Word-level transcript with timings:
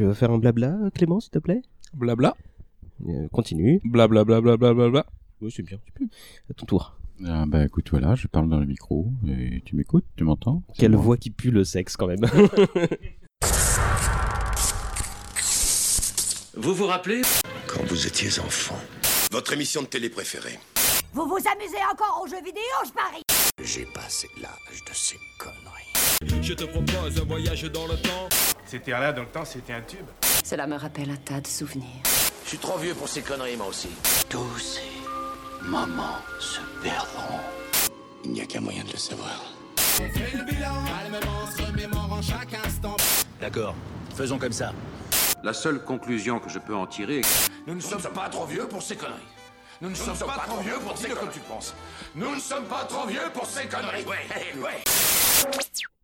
Tu 0.00 0.06
veux 0.06 0.14
faire 0.14 0.30
un 0.30 0.38
blabla, 0.38 0.78
Clément, 0.94 1.20
s'il 1.20 1.30
te 1.30 1.38
plaît? 1.38 1.60
Blabla. 1.92 2.34
Euh, 3.06 3.28
Continue. 3.28 3.82
Blabla, 3.84 4.24
blabla, 4.24 4.56
blabla, 4.56 4.72
blabla. 4.72 5.04
Oui, 5.42 5.52
c'est 5.54 5.62
bien. 5.62 5.78
Tu 5.84 5.92
peux. 5.92 6.06
À 6.48 6.54
ton 6.54 6.64
tour. 6.64 6.96
Ah, 7.26 7.44
bah 7.46 7.66
écoute, 7.66 7.90
voilà, 7.90 8.14
je 8.14 8.26
parle 8.26 8.48
dans 8.48 8.60
le 8.60 8.64
micro 8.64 9.12
et 9.28 9.60
tu 9.62 9.76
m'écoutes, 9.76 10.06
tu 10.16 10.24
m'entends? 10.24 10.62
Quelle 10.78 10.92
moi. 10.92 11.02
voix 11.02 11.16
qui 11.18 11.28
pue 11.28 11.50
le 11.50 11.64
sexe, 11.64 11.98
quand 11.98 12.06
même. 12.06 12.24
Vous 16.56 16.74
vous 16.74 16.86
rappelez? 16.86 17.20
Quand 17.66 17.84
vous 17.84 18.06
étiez 18.06 18.40
enfant. 18.40 18.78
Votre 19.30 19.52
émission 19.52 19.82
de 19.82 19.86
télé 19.88 20.08
préférée. 20.08 20.58
Vous 21.12 21.26
vous 21.26 21.36
amusez 21.36 21.76
encore 21.92 22.22
aux 22.24 22.26
jeux 22.26 22.42
vidéo, 22.42 22.62
je 22.86 22.92
parie? 22.92 23.20
J'ai 23.62 23.84
passé 23.92 24.28
l'âge 24.40 24.82
de 24.82 24.94
ces 24.94 25.18
conneries. 25.38 25.92
Je 26.42 26.54
te 26.54 26.64
propose 26.64 27.18
un 27.18 27.24
voyage 27.24 27.62
dans 27.70 27.86
le 27.86 27.94
temps. 27.94 28.28
C'était 28.66 28.90
là 28.90 29.12
dans 29.12 29.22
le 29.22 29.28
temps, 29.28 29.44
c'était 29.44 29.72
un 29.72 29.80
tube. 29.82 30.06
Cela 30.44 30.66
me 30.66 30.74
rappelle 30.74 31.08
un 31.10 31.16
tas 31.16 31.40
de 31.40 31.46
souvenirs. 31.46 32.02
Je 32.44 32.48
suis 32.48 32.58
trop 32.58 32.76
vieux 32.76 32.92
pour 32.94 33.08
ces 33.08 33.22
conneries, 33.22 33.56
moi 33.56 33.68
aussi. 33.68 33.88
Tous 34.28 34.58
ces 34.58 34.82
moments 35.62 36.18
se 36.38 36.60
perdront. 36.82 37.38
Il 38.24 38.32
n'y 38.32 38.40
a 38.40 38.46
qu'un 38.46 38.60
moyen 38.60 38.82
de 38.84 38.90
le 38.90 38.98
savoir. 38.98 39.54
D'accord, 43.40 43.74
faisons 44.16 44.38
comme 44.38 44.52
ça. 44.52 44.72
La 45.42 45.52
seule 45.52 45.84
conclusion 45.84 46.38
que 46.38 46.50
je 46.50 46.58
peux 46.58 46.74
en 46.74 46.86
tirer 46.86 47.20
est 47.20 47.50
Nous 47.66 47.76
ne 47.76 47.80
sommes 47.80 48.02
pas 48.02 48.28
trop 48.28 48.44
vieux 48.44 48.66
pour 48.66 48.82
ces 48.82 48.96
conneries. 48.96 49.20
Nous 49.80 49.88
ne 49.88 49.94
sommes 49.94 50.18
pas 50.18 50.44
trop 50.46 50.60
vieux 50.60 50.78
pour 50.84 50.98
ces 50.98 51.08
conneries. 51.08 51.32
tu 51.32 51.40
penses. 51.40 51.74
Nous 52.14 52.34
ne 52.34 52.40
sommes 52.40 52.66
pas 52.66 52.84
trop 52.84 53.06
vieux 53.06 53.30
pour 53.32 53.46
ces 53.46 53.66
conneries. 53.66 54.04
Ouais, 54.04 54.60
ouais. 54.60 54.82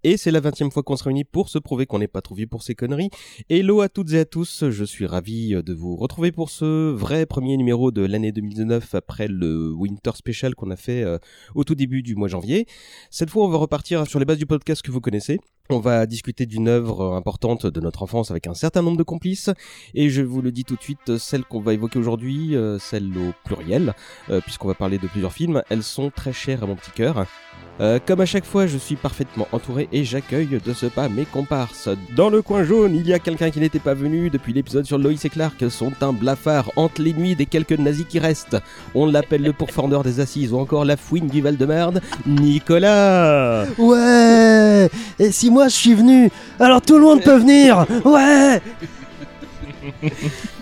Et 0.09 0.17
c'est 0.17 0.31
la 0.31 0.39
20 0.39 0.71
fois 0.71 0.85
qu'on 0.85 0.95
se 0.95 1.03
réunit 1.03 1.25
pour 1.25 1.49
se 1.49 1.59
prouver 1.59 1.85
qu'on 1.85 1.99
n'est 1.99 2.07
pas 2.07 2.21
trop 2.21 2.37
vieux 2.37 2.47
pour 2.47 2.63
ces 2.63 2.77
conneries. 2.77 3.11
Hello 3.51 3.81
à 3.81 3.89
toutes 3.89 4.13
et 4.13 4.21
à 4.21 4.25
tous, 4.25 4.71
je 4.71 4.85
suis 4.85 5.05
ravi 5.05 5.49
de 5.61 5.75
vous 5.75 5.97
retrouver 5.97 6.31
pour 6.31 6.49
ce 6.49 6.93
vrai 6.93 7.27
premier 7.27 7.57
numéro 7.57 7.91
de 7.91 8.03
l'année 8.03 8.31
2019 8.31 8.95
après 8.95 9.27
le 9.27 9.73
Winter 9.73 10.13
Special 10.15 10.55
qu'on 10.55 10.71
a 10.71 10.77
fait 10.77 11.03
euh, 11.03 11.19
au 11.57 11.65
tout 11.65 11.75
début 11.75 12.05
du 12.05 12.15
mois 12.15 12.29
janvier. 12.29 12.69
Cette 13.11 13.31
fois, 13.31 13.47
on 13.47 13.49
va 13.49 13.59
repartir 13.59 14.07
sur 14.07 14.21
les 14.21 14.25
bases 14.25 14.39
du 14.39 14.47
podcast 14.47 14.81
que 14.81 14.93
vous 14.93 15.01
connaissez. 15.01 15.41
On 15.71 15.81
va 15.81 16.07
discuter 16.07 16.47
d'une 16.47 16.69
œuvre 16.69 17.17
importante 17.17 17.67
de 17.67 17.81
notre 17.81 18.05
enfance 18.05 18.31
avec 18.31 18.47
un 18.47 18.55
certain 18.55 18.83
nombre 18.83 18.99
de 18.99 19.03
complices. 19.03 19.51
Et 19.95 20.09
je 20.09 20.23
vous 20.23 20.41
le 20.41 20.53
dis 20.53 20.63
tout 20.63 20.77
de 20.77 20.83
suite, 20.83 21.19
celles 21.19 21.45
qu'on 21.45 21.61
va 21.61 21.75
évoquer 21.75 21.99
aujourd'hui, 21.99 22.55
euh, 22.55 22.79
celles 22.79 23.11
au 23.19 23.33
pluriel, 23.45 23.93
euh, 24.31 24.41
puisqu'on 24.41 24.69
va 24.69 24.75
parler 24.75 24.99
de 24.99 25.09
plusieurs 25.09 25.33
films, 25.33 25.65
elles 25.69 25.83
sont 25.83 26.13
très 26.15 26.33
chères 26.33 26.63
à 26.63 26.67
mon 26.69 26.77
petit 26.77 26.93
cœur. 26.93 27.27
Euh, 27.81 27.99
comme 28.05 28.21
à 28.21 28.27
chaque 28.27 28.45
fois, 28.45 28.67
je 28.67 28.79
suis 28.79 28.97
parfaitement 28.97 29.47
entouré 29.53 29.89
et 29.93 30.05
j'accueille 30.05 30.61
de 30.65 30.73
ce 30.73 30.87
pas 30.87 31.09
mes 31.09 31.25
comparses. 31.25 31.89
Dans 32.17 32.31
le 32.31 32.41
coin 32.43 32.65
jaune, 32.65 32.95
il 32.95 33.07
y 33.07 33.13
a 33.13 33.19
quelqu'un 33.19 33.51
qui 33.51 33.61
n'était 33.61 33.79
pas 33.79 33.95
venu 33.95 34.31
depuis 34.31 34.53
l'épisode 34.53 34.87
sur 34.87 34.99
Loïs 34.99 35.25
et 35.25 35.29
Clark, 35.29 35.63
sont 35.71 35.93
un 36.01 36.13
blafard 36.13 36.73
hante 36.77 36.99
les 36.99 37.13
nuits 37.13 37.37
des 37.37 37.47
quelques 37.47 37.79
nazis 37.79 38.07
qui 38.07 38.19
restent. 38.19 38.57
On 38.95 39.07
l'appelle 39.07 39.43
le 39.43 39.53
pourfendeur 39.53 40.03
des 40.03 40.21
assises 40.21 40.53
ou 40.53 40.59
encore 40.59 40.85
la 40.85 40.97
fouine 40.97 41.27
du 41.27 41.43
Val-de-Marne, 41.43 42.01
Nicolas 42.27 43.67
Ouais 43.79 44.89
Et 45.19 45.31
si 45.33 45.51
moi 45.51 45.69
je 45.69 45.75
suis 45.75 45.95
venu, 45.95 46.31
alors 46.59 46.81
tout 46.81 46.97
le 46.99 47.05
monde 47.05 47.23
peut 47.23 47.37
venir 47.37 47.87
Ouais 48.05 48.63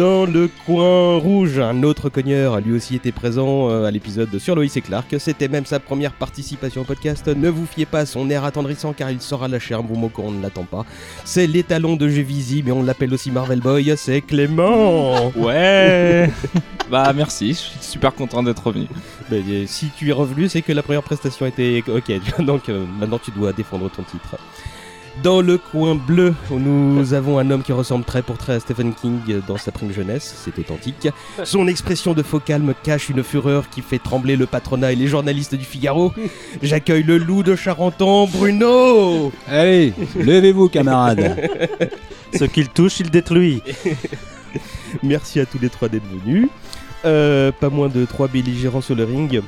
Dans 0.00 0.24
le 0.24 0.48
coin 0.64 1.18
rouge, 1.18 1.58
un 1.58 1.82
autre 1.82 2.08
cogneur 2.08 2.54
a 2.54 2.60
lui 2.60 2.72
aussi 2.72 2.94
été 2.94 3.12
présent 3.12 3.68
euh, 3.68 3.84
à 3.84 3.90
l'épisode 3.90 4.38
sur 4.38 4.54
Loïs 4.54 4.74
et 4.74 4.80
Clark. 4.80 5.14
C'était 5.18 5.46
même 5.46 5.66
sa 5.66 5.78
première 5.78 6.12
participation 6.12 6.80
au 6.80 6.84
podcast. 6.84 7.28
Ne 7.28 7.50
vous 7.50 7.66
fiez 7.66 7.84
pas 7.84 7.98
à 7.98 8.06
son 8.06 8.30
air 8.30 8.44
attendrissant 8.44 8.94
car 8.94 9.10
il 9.10 9.20
saura 9.20 9.46
lâcher 9.46 9.74
un 9.74 9.82
bon 9.82 9.98
mot 9.98 10.08
quand 10.08 10.22
on 10.22 10.30
ne 10.30 10.40
l'attend 10.42 10.62
pas. 10.62 10.86
C'est 11.26 11.46
l'étalon 11.46 11.96
de 11.96 12.08
jeu 12.08 12.24
mais 12.64 12.72
on 12.72 12.82
l'appelle 12.82 13.12
aussi 13.12 13.30
Marvel 13.30 13.60
Boy, 13.60 13.92
c'est 13.98 14.22
Clément 14.22 15.30
Ouais. 15.36 16.30
bah 16.90 17.12
merci, 17.14 17.50
je 17.50 17.58
suis 17.58 17.78
super 17.82 18.14
content 18.14 18.42
d'être 18.42 18.66
revenu. 18.66 18.86
Mais, 19.30 19.42
euh, 19.46 19.64
Si 19.66 19.90
tu 19.98 20.08
es 20.08 20.12
revenu, 20.12 20.48
c'est 20.48 20.62
que 20.62 20.72
la 20.72 20.82
première 20.82 21.02
prestation 21.02 21.44
était 21.44 21.84
ok. 21.86 22.10
Donc 22.46 22.70
euh, 22.70 22.86
maintenant 22.98 23.20
tu 23.22 23.32
dois 23.32 23.52
défendre 23.52 23.90
ton 23.90 24.02
titre. 24.04 24.38
Dans 25.22 25.42
le 25.42 25.58
coin 25.58 25.94
bleu, 25.94 26.34
nous 26.50 27.12
avons 27.12 27.38
un 27.38 27.50
homme 27.50 27.62
qui 27.62 27.72
ressemble 27.72 28.04
très 28.04 28.22
pour 28.22 28.38
très 28.38 28.54
à 28.54 28.60
Stephen 28.60 28.94
King 28.94 29.18
dans 29.46 29.58
sa 29.58 29.70
prime 29.70 29.92
jeunesse, 29.92 30.34
c'est 30.44 30.58
authentique. 30.58 31.08
Son 31.44 31.68
expression 31.68 32.14
de 32.14 32.22
faux 32.22 32.40
calme 32.40 32.72
cache 32.82 33.10
une 33.10 33.22
fureur 33.22 33.68
qui 33.68 33.82
fait 33.82 33.98
trembler 33.98 34.36
le 34.36 34.46
patronat 34.46 34.92
et 34.92 34.96
les 34.96 35.08
journalistes 35.08 35.54
du 35.54 35.64
Figaro. 35.64 36.12
J'accueille 36.62 37.02
le 37.02 37.18
loup 37.18 37.42
de 37.42 37.54
Charenton, 37.54 38.26
Bruno 38.28 39.30
Allez, 39.46 39.92
levez-vous 40.16 40.68
camarades 40.68 41.36
Ce 42.32 42.44
qu'il 42.44 42.68
touche, 42.68 43.00
il 43.00 43.10
détruit 43.10 43.62
Merci 45.02 45.40
à 45.40 45.46
tous 45.46 45.58
les 45.58 45.68
trois 45.68 45.88
d'être 45.88 46.06
venus. 46.24 46.48
Euh, 47.04 47.52
pas 47.52 47.68
moins 47.68 47.88
de 47.88 48.04
trois 48.04 48.28
belligérants 48.28 48.80
sur 48.80 48.94
le 48.94 49.04
ring. 49.04 49.42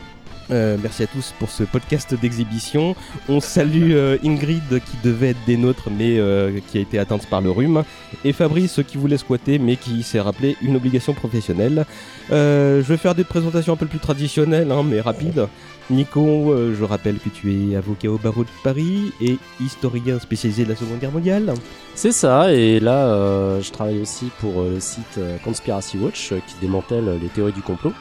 Euh, 0.52 0.76
merci 0.80 1.02
à 1.02 1.06
tous 1.06 1.32
pour 1.38 1.50
ce 1.50 1.64
podcast 1.64 2.14
d'exhibition. 2.14 2.94
On 3.28 3.40
salue 3.40 3.92
euh, 3.92 4.18
Ingrid 4.22 4.62
qui 4.68 4.96
devait 5.02 5.30
être 5.30 5.44
des 5.46 5.56
nôtres 5.56 5.88
mais 5.90 6.18
euh, 6.18 6.60
qui 6.68 6.76
a 6.76 6.80
été 6.82 6.98
atteinte 6.98 7.26
par 7.26 7.40
le 7.40 7.50
rhume. 7.50 7.84
Et 8.24 8.32
Fabrice 8.32 8.80
qui 8.86 8.98
voulait 8.98 9.16
squatter 9.16 9.58
mais 9.58 9.76
qui 9.76 10.02
s'est 10.02 10.20
rappelé 10.20 10.56
une 10.60 10.76
obligation 10.76 11.14
professionnelle. 11.14 11.86
Je 12.30 12.82
vais 12.82 12.96
faire 12.96 13.14
des 13.14 13.24
présentations 13.24 13.72
un 13.72 13.76
peu 13.76 13.86
plus 13.86 13.98
traditionnelles 13.98 14.70
hein, 14.70 14.82
mais 14.84 15.00
rapides. 15.00 15.46
Nico, 15.91 16.54
je 16.72 16.84
rappelle 16.84 17.18
que 17.18 17.28
tu 17.28 17.72
es 17.72 17.76
avocat 17.76 18.08
au 18.08 18.16
barreau 18.16 18.44
de 18.44 18.48
Paris 18.62 19.12
et 19.20 19.36
historien 19.60 20.18
spécialisé 20.18 20.64
de 20.64 20.70
la 20.70 20.76
Seconde 20.76 21.00
Guerre 21.00 21.12
mondiale. 21.12 21.52
C'est 21.94 22.12
ça, 22.12 22.52
et 22.52 22.80
là 22.80 23.60
je 23.60 23.70
travaille 23.70 24.00
aussi 24.00 24.30
pour 24.41 24.62
le 24.62 24.80
site 24.80 25.18
Conspiracy 25.44 25.98
Watch 25.98 26.32
qui 26.46 26.54
démantèle 26.60 27.18
les 27.20 27.28
théories 27.28 27.52
du 27.52 27.62
complot. 27.62 27.92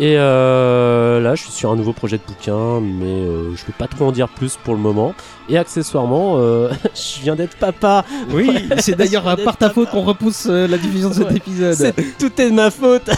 Et 0.00 0.16
euh, 0.16 1.20
là 1.20 1.34
je 1.34 1.42
suis 1.42 1.52
sur 1.52 1.70
un 1.70 1.76
nouveau 1.76 1.92
projet 1.92 2.16
de 2.16 2.22
bouquin, 2.26 2.80
mais 2.80 3.04
euh, 3.04 3.54
je 3.54 3.66
peux 3.66 3.74
pas 3.74 3.86
trop 3.86 4.06
en 4.06 4.12
dire 4.12 4.30
plus 4.30 4.56
pour 4.56 4.72
le 4.72 4.80
moment. 4.80 5.14
Et 5.50 5.58
accessoirement, 5.58 6.36
euh, 6.38 6.70
je 6.94 7.22
viens 7.22 7.34
d'être 7.34 7.56
papa 7.56 8.04
Oui, 8.30 8.68
c'est 8.78 8.96
d'ailleurs 8.96 9.24
par 9.44 9.56
ta 9.56 9.70
faute 9.70 9.90
qu'on 9.90 10.02
repousse 10.02 10.46
euh, 10.48 10.68
la 10.68 10.78
diffusion 10.78 11.08
de 11.08 11.14
cet 11.14 11.26
Ouais. 11.28 11.36
épisode. 11.36 11.92
Tout 12.18 12.40
est 12.40 12.50
de 12.50 12.54
ma 12.54 12.70
faute. 12.70 13.10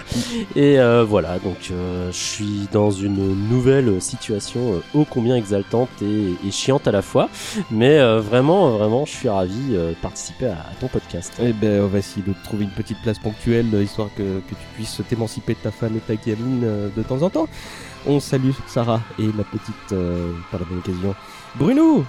et 0.56 0.78
euh, 0.78 1.04
voilà, 1.08 1.38
donc 1.38 1.70
euh, 1.70 2.10
je 2.12 2.16
suis 2.16 2.68
dans 2.72 2.90
une 2.90 3.48
nouvelle 3.48 4.00
situation 4.02 4.74
euh, 4.74 4.98
ô 4.98 5.06
combien 5.08 5.34
exaltante 5.36 5.88
et, 6.02 6.34
et 6.46 6.50
chiante 6.50 6.86
à 6.86 6.92
la 6.92 7.00
fois. 7.02 7.28
Mais 7.70 7.98
euh, 7.98 8.20
vraiment, 8.20 8.70
vraiment, 8.72 9.06
je 9.06 9.12
suis 9.12 9.28
ravi 9.30 9.70
de 9.72 9.94
participer 10.02 10.46
à, 10.48 10.52
à 10.52 10.74
ton 10.80 10.88
podcast. 10.88 11.32
Eh 11.42 11.52
ben, 11.54 11.82
on 11.82 11.86
va 11.86 11.98
essayer 11.98 12.22
de 12.26 12.34
trouver 12.44 12.64
une 12.64 12.70
petite 12.70 13.00
place 13.02 13.18
ponctuelle, 13.18 13.66
histoire 13.82 14.08
que, 14.14 14.22
que 14.22 14.50
tu 14.50 14.66
puisses 14.74 15.00
t'émanciper 15.08 15.54
de 15.54 15.58
ta 15.60 15.70
femme 15.70 15.92
et 15.96 16.12
de 16.12 16.16
ta 16.16 16.22
gamine 16.22 16.66
de 16.94 17.02
temps 17.02 17.22
en 17.22 17.30
temps. 17.30 17.48
On 18.06 18.20
salue 18.20 18.50
Sarah 18.66 19.00
et 19.18 19.24
la 19.36 19.44
petite, 19.44 19.92
euh, 19.92 20.32
par 20.50 20.60
la 20.60 20.66
bonne 20.66 20.78
occasion, 20.78 21.14
Bruno 21.56 22.04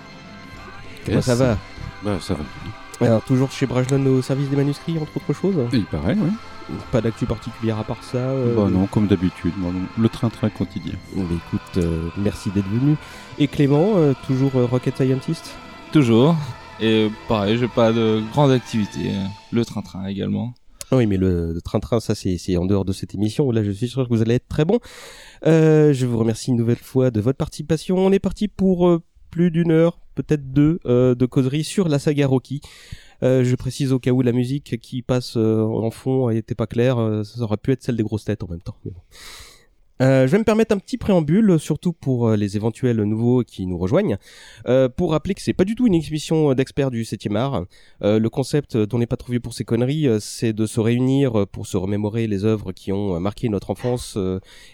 Comment 1.05 1.17
Yes. 1.17 1.25
ça 1.25 1.35
va 1.35 1.57
Bah 2.03 2.17
ça 2.21 2.33
va. 2.35 2.43
Alors, 3.05 3.23
toujours 3.23 3.49
chez 3.51 3.65
Brajlon 3.65 4.05
au 4.07 4.21
service 4.21 4.49
des 4.49 4.57
manuscrits, 4.57 4.97
entre 4.97 5.15
autres 5.17 5.31
choses 5.33 5.55
Il 5.71 5.85
paraît, 5.85 6.17
oui. 6.19 6.29
Pas 6.91 6.99
d'actu 7.01 7.25
particulière 7.25 7.79
à 7.79 7.83
part 7.85 8.03
ça 8.03 8.17
euh, 8.17 8.53
Bah 8.55 8.69
non, 8.69 8.87
comme 8.87 9.07
d'habitude, 9.07 9.53
bon, 9.57 9.73
le 9.97 10.09
train-train 10.09 10.49
quotidien. 10.49 10.93
Bon, 11.15 11.23
bah, 11.23 11.35
écoute, 11.47 11.77
euh, 11.83 12.09
merci 12.17 12.51
d'être 12.51 12.67
venu. 12.67 12.97
Et 13.39 13.47
Clément, 13.47 13.93
euh, 13.95 14.13
toujours 14.27 14.51
euh, 14.57 14.65
Rocket 14.65 14.97
Scientist 14.97 15.55
Toujours. 15.93 16.35
Et 16.81 17.09
pareil, 17.29 17.57
j'ai 17.57 17.69
pas 17.69 17.91
de 17.93 18.21
grande 18.33 18.51
activité. 18.51 19.11
Le 19.51 19.63
train-train 19.65 20.05
également. 20.07 20.53
Ah 20.91 20.97
Oui, 20.97 21.05
mais 21.07 21.17
le 21.17 21.59
train-train, 21.63 21.99
ça, 21.99 22.15
c'est 22.15 22.37
c'est 22.37 22.57
en 22.57 22.65
dehors 22.65 22.83
de 22.83 22.93
cette 22.93 23.15
émission. 23.15 23.49
Là, 23.51 23.63
je 23.63 23.71
suis 23.71 23.87
sûr 23.87 24.07
que 24.07 24.13
vous 24.13 24.21
allez 24.21 24.35
être 24.35 24.47
très 24.49 24.65
bon. 24.65 24.79
Euh, 25.45 25.93
je 25.93 26.05
vous 26.05 26.17
remercie 26.17 26.51
une 26.51 26.57
nouvelle 26.57 26.77
fois 26.77 27.11
de 27.11 27.21
votre 27.21 27.37
participation. 27.37 27.97
On 27.97 28.11
est 28.11 28.19
parti 28.19 28.47
pour 28.47 28.87
euh, 28.87 29.01
plus 29.29 29.51
d'une 29.51 29.71
heure, 29.71 29.99
peut-être 30.15 30.51
deux, 30.51 30.79
euh, 30.85 31.15
de 31.15 31.25
causerie 31.25 31.63
sur 31.63 31.87
la 31.87 31.99
saga 31.99 32.27
Rocky. 32.27 32.61
Euh, 33.23 33.43
je 33.43 33.55
précise 33.55 33.91
au 33.91 33.99
cas 33.99 34.11
où 34.11 34.21
la 34.21 34.31
musique 34.31 34.79
qui 34.79 35.01
passe 35.01 35.35
euh, 35.37 35.61
en 35.61 35.91
fond 35.91 36.29
était 36.29 36.55
pas 36.55 36.67
claire, 36.67 37.21
ça 37.23 37.41
aurait 37.41 37.57
pu 37.57 37.71
être 37.71 37.83
celle 37.83 37.97
des 37.97 38.03
grosses 38.03 38.25
têtes 38.25 38.43
en 38.43 38.47
même 38.47 38.61
temps. 38.61 38.77
je 39.99 40.25
vais 40.25 40.37
me 40.37 40.43
permettre 40.43 40.73
un 40.73 40.77
petit 40.77 40.97
préambule, 40.97 41.59
surtout 41.59 41.91
pour 41.91 42.31
les 42.31 42.55
éventuels 42.55 43.01
nouveaux 43.03 43.43
qui 43.43 43.65
nous 43.65 43.77
rejoignent, 43.77 44.17
pour 44.95 45.11
rappeler 45.11 45.35
que 45.35 45.41
c'est 45.41 45.53
pas 45.53 45.65
du 45.65 45.75
tout 45.75 45.87
une 45.87 45.95
exhibition 45.95 46.53
d'experts 46.53 46.91
du 46.91 47.03
7e 47.03 47.35
art. 47.35 47.65
Le 48.01 48.27
concept 48.29 48.77
dont 48.77 48.95
on 48.95 48.99
n'est 48.99 49.07
pas 49.07 49.17
trop 49.17 49.31
vieux 49.31 49.41
pour 49.41 49.53
ces 49.53 49.65
conneries, 49.65 50.07
c'est 50.21 50.53
de 50.53 50.65
se 50.65 50.79
réunir 50.79 51.45
pour 51.47 51.67
se 51.67 51.75
remémorer 51.75 52.27
les 52.27 52.45
œuvres 52.45 52.71
qui 52.71 52.93
ont 52.93 53.19
marqué 53.19 53.49
notre 53.49 53.71
enfance 53.71 54.17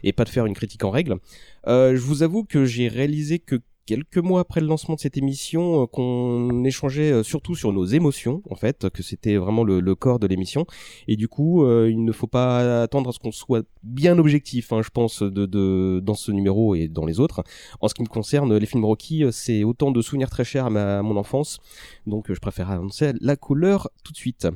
et 0.04 0.14
pas 0.14 0.26
de 0.26 0.30
faire 0.30 0.46
une 0.46 0.54
critique 0.54 0.84
en 0.84 0.92
règle. 0.92 1.18
Je 1.66 1.98
vous 1.98 2.22
avoue 2.22 2.44
que 2.44 2.66
j'ai 2.66 2.88
réalisé 2.88 3.40
que 3.40 3.60
quelques 3.86 4.18
mois 4.18 4.42
après 4.42 4.62
le 4.62 4.68
lancement 4.68 4.96
de 4.96 5.00
cette 5.00 5.18
émission 5.18 5.84
euh, 5.84 5.86
qu'on 5.86 6.64
échangeait 6.64 7.12
euh, 7.12 7.24
surtout 7.24 7.56
sur 7.56 7.72
nos 7.72 7.86
émotions 7.86 8.42
en 8.50 8.56
fait, 8.56 8.90
que 8.90 9.04
c'était 9.04 9.36
vraiment 9.38 9.64
le, 9.64 9.80
le 9.80 9.96
corps 9.96 10.20
de 10.20 10.28
l'émission. 10.28 10.66
Et 11.08 11.16
du 11.16 11.28
coup, 11.28 11.64
euh, 11.64 11.90
il 11.90 12.04
ne 12.04 12.12
faut 12.12 12.28
pas 12.28 12.84
attendre 12.84 13.10
à 13.10 13.14
ce 13.14 13.20
qu'on 13.20 13.32
soit 13.32 13.66
bien 13.84 14.18
objectif, 14.18 14.74
hein, 14.74 14.82
je 14.82 14.90
pense, 14.90 15.22
de, 15.22 15.46
de 15.46 16.02
dans 16.04 16.16
ce 16.16 16.32
numéro 16.32 16.76
et 16.76 16.88
dans 16.88 17.06
les 17.06 17.20
autres. 17.20 17.44
En 17.82 17.88
ce 17.88 17.94
qui 17.94 18.02
me 18.02 18.08
concerne, 18.08 18.56
les 18.58 18.66
films 18.66 18.86
Rocky, 18.86 19.24
euh, 19.24 19.32
c'est 19.32 19.64
autant 19.64 19.92
de 19.92 20.02
souvenirs 20.02 20.30
très 20.30 20.44
chers 20.44 20.66
à, 20.66 20.70
ma, 20.70 21.00
à 21.00 21.02
mon 21.02 21.18
enfance, 21.18 21.60
donc 22.08 22.32
je 22.32 22.40
préfère 22.40 22.72
annoncer 22.72 23.14
la 23.22 23.36
couleur 23.36 23.90
tout 24.04 24.12
de 24.12 24.18
suite. 24.18 24.48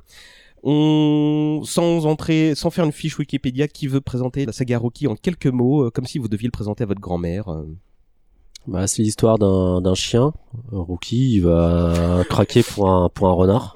On, 0.64 1.62
sans 1.64 2.06
entrer, 2.06 2.54
sans 2.54 2.70
faire 2.70 2.84
une 2.84 2.92
fiche 2.92 3.18
Wikipédia, 3.18 3.68
qui 3.70 3.88
veut 3.88 4.02
présenter 4.02 4.46
la 4.46 4.52
saga 4.52 4.78
Rocky 4.78 5.08
en 5.08 5.16
quelques 5.16 5.48
mots, 5.48 5.90
comme 5.92 6.06
si 6.06 6.20
vous 6.20 6.28
deviez 6.28 6.48
le 6.48 6.52
présenter 6.52 6.84
à 6.84 6.88
votre 6.88 7.00
grand-mère. 7.00 7.64
Bah, 8.72 8.88
c'est 8.88 9.02
l'histoire 9.02 9.38
d'un 9.40 9.82
d'un 9.82 9.96
chien. 9.96 10.34
Euh, 10.74 10.78
Rookie, 10.80 11.36
il 11.36 11.42
va 11.42 12.24
craquer 12.30 12.64
pour 12.64 12.90
un 12.90 13.10
pour 13.10 13.28
un 13.28 13.34
renard. 13.34 13.76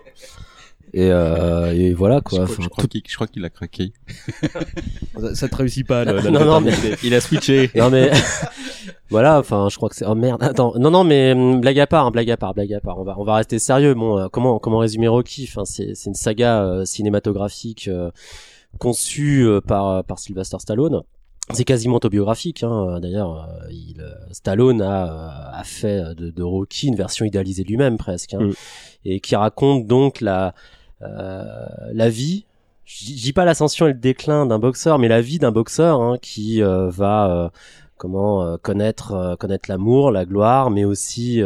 Et, 0.96 1.10
euh, 1.12 1.74
et 1.74 1.92
voilà 1.94 2.18
Je 2.18 2.22
quoi. 2.22 2.40
crois, 2.44 2.44
Enfin, 2.54 2.62
je 2.64 2.70
crois 2.70 2.86
qu'il 2.86 3.02
je 3.08 3.16
crois 3.16 3.26
qu'il 3.26 3.44
a 3.44 3.50
craqué. 3.50 3.94
Ça, 5.20 5.34
ça 5.34 5.50
te 5.50 5.56
réussit 5.56 5.88
pas. 5.88 6.06
le- 6.06 6.22
Non, 6.30 6.46
non, 6.46 6.62
maternité. 6.62 6.96
Il 7.04 7.16
a 7.16 7.22
switché. 7.22 7.72
Non 7.76 7.90
mais 7.90 8.12
voilà, 9.10 9.40
enfin 9.40 9.70
je 9.72 9.76
crois 9.78 9.90
que 9.90 9.96
c'est 9.96 10.06
oh 10.06 10.14
merde. 10.14 10.44
Attends, 10.44 10.74
non 10.78 10.92
non 10.92 11.04
mais 11.04 11.32
hum, 11.34 11.60
blague 11.62 11.80
à 11.80 11.88
part, 11.88 12.06
hein, 12.06 12.12
blague 12.12 12.30
à 12.30 12.38
part, 12.38 12.54
blague 12.54 12.72
à 12.74 12.80
part. 12.80 13.00
On 13.00 13.04
va 13.04 13.16
on 13.18 13.24
va 13.24 13.36
rester 13.38 13.58
sérieux. 13.58 13.96
Bon, 13.96 14.20
euh, 14.20 14.28
comment 14.32 14.60
comment 14.60 14.78
résumer 14.78 15.08
Rocky 15.08 15.50
Enfin 15.50 15.66
c'est 15.66 15.96
c'est 15.96 16.10
une 16.12 16.16
saga 16.16 16.62
euh, 16.64 16.86
cinématographique 16.86 17.88
euh, 17.88 18.12
conçue 18.78 19.48
euh, 19.48 19.62
par 19.62 20.04
par 20.04 20.20
Sylvester 20.20 20.58
Stallone. 20.60 21.02
C'est 21.52 21.66
quasiment 21.66 21.98
autobiographique. 21.98 22.64
Hein. 22.64 23.00
D'ailleurs, 23.02 23.50
euh, 23.50 23.68
il 23.70 24.00
euh, 24.00 24.14
Stallone 24.32 24.82
a 24.82 25.06
euh, 25.06 25.60
a 25.60 25.64
fait 25.64 26.16
de, 26.16 26.30
de 26.30 26.44
Rocky 26.44 26.88
une 26.88 26.96
version 26.96 27.26
idéalisée 27.26 27.64
de 27.64 27.68
lui-même 27.70 27.98
presque, 27.98 28.34
hein, 28.34 28.40
Mm. 28.48 28.54
et 29.06 29.20
qui 29.20 29.36
raconte 29.36 29.86
donc 29.86 30.22
la 30.22 30.54
euh, 31.02 31.44
la 31.92 32.10
vie. 32.10 32.46
Je 32.86 33.06
dis- 33.06 33.34
pas 33.34 33.46
l'ascension 33.46 33.88
et 33.88 33.94
le 33.94 34.00
déclin 34.00 34.46
d'un 34.46 34.60
boxeur, 34.60 35.00
mais 35.00 35.08
la 35.08 35.22
vie 35.22 35.40
d'un 35.40 35.52
boxeur 35.52 36.02
hein, 36.02 36.18
qui 36.22 36.62
euh, 36.64 36.90
va 36.90 37.30
euh, 37.32 37.50
comment 37.98 38.58
connaître 38.58 39.36
connaître 39.40 39.70
l'amour, 39.70 40.12
la 40.12 40.26
gloire, 40.26 40.70
mais 40.70 40.84
aussi 40.84 41.42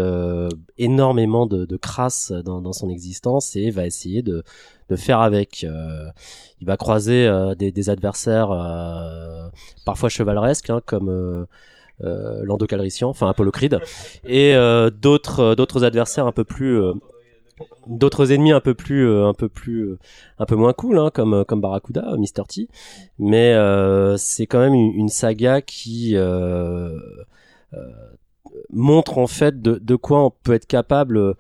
énormément 0.77 1.45
de, 1.45 1.65
de 1.65 1.77
crasse 1.77 2.31
dans, 2.31 2.61
dans 2.61 2.73
son 2.73 2.89
existence 2.89 3.55
et 3.55 3.69
va 3.69 3.85
essayer 3.85 4.21
de, 4.23 4.43
de 4.89 4.95
faire 4.95 5.19
avec. 5.21 5.63
Euh, 5.63 6.09
il 6.59 6.67
va 6.67 6.77
croiser 6.77 7.27
euh, 7.27 7.55
des, 7.55 7.71
des 7.71 7.89
adversaires 7.89 8.51
euh, 8.51 9.49
parfois 9.85 10.09
chevaleresques, 10.09 10.69
hein, 10.69 10.81
comme 10.85 11.09
euh, 11.09 11.45
euh, 12.03 12.41
Lando 12.43 12.65
Calrissian, 12.65 13.09
enfin 13.09 13.29
Apollo 13.29 13.51
Creed, 13.51 13.79
et 14.25 14.53
d'autres 15.01 15.55
d'autres 15.55 15.83
adversaires 15.83 16.27
un 16.27 16.31
peu 16.31 16.43
plus 16.43 16.79
d'autres 17.87 18.31
ennemis 18.31 18.51
un 18.51 18.59
peu 18.59 18.75
plus 18.75 19.09
un 19.23 19.33
peu 19.33 19.49
plus 19.49 19.97
un 20.37 20.45
peu 20.45 20.55
moins 20.55 20.73
cool 20.73 20.99
hein, 20.99 21.09
comme 21.11 21.43
comme 21.45 21.59
Barracuda 21.59 22.15
Mr 22.15 22.43
T 22.47 22.67
mais 23.17 23.55
c'est 24.17 24.45
quand 24.45 24.59
même 24.59 24.75
une, 24.75 25.09
saga 25.09 25.61
qui 25.61 26.15
montre 28.69 29.17
en 29.17 29.27
fait 29.27 29.59
de, 29.59 29.79
de 29.81 29.95
quoi 29.95 30.23
on 30.23 30.29
peut 30.29 30.53
être 30.53 30.67
capable 30.67 31.35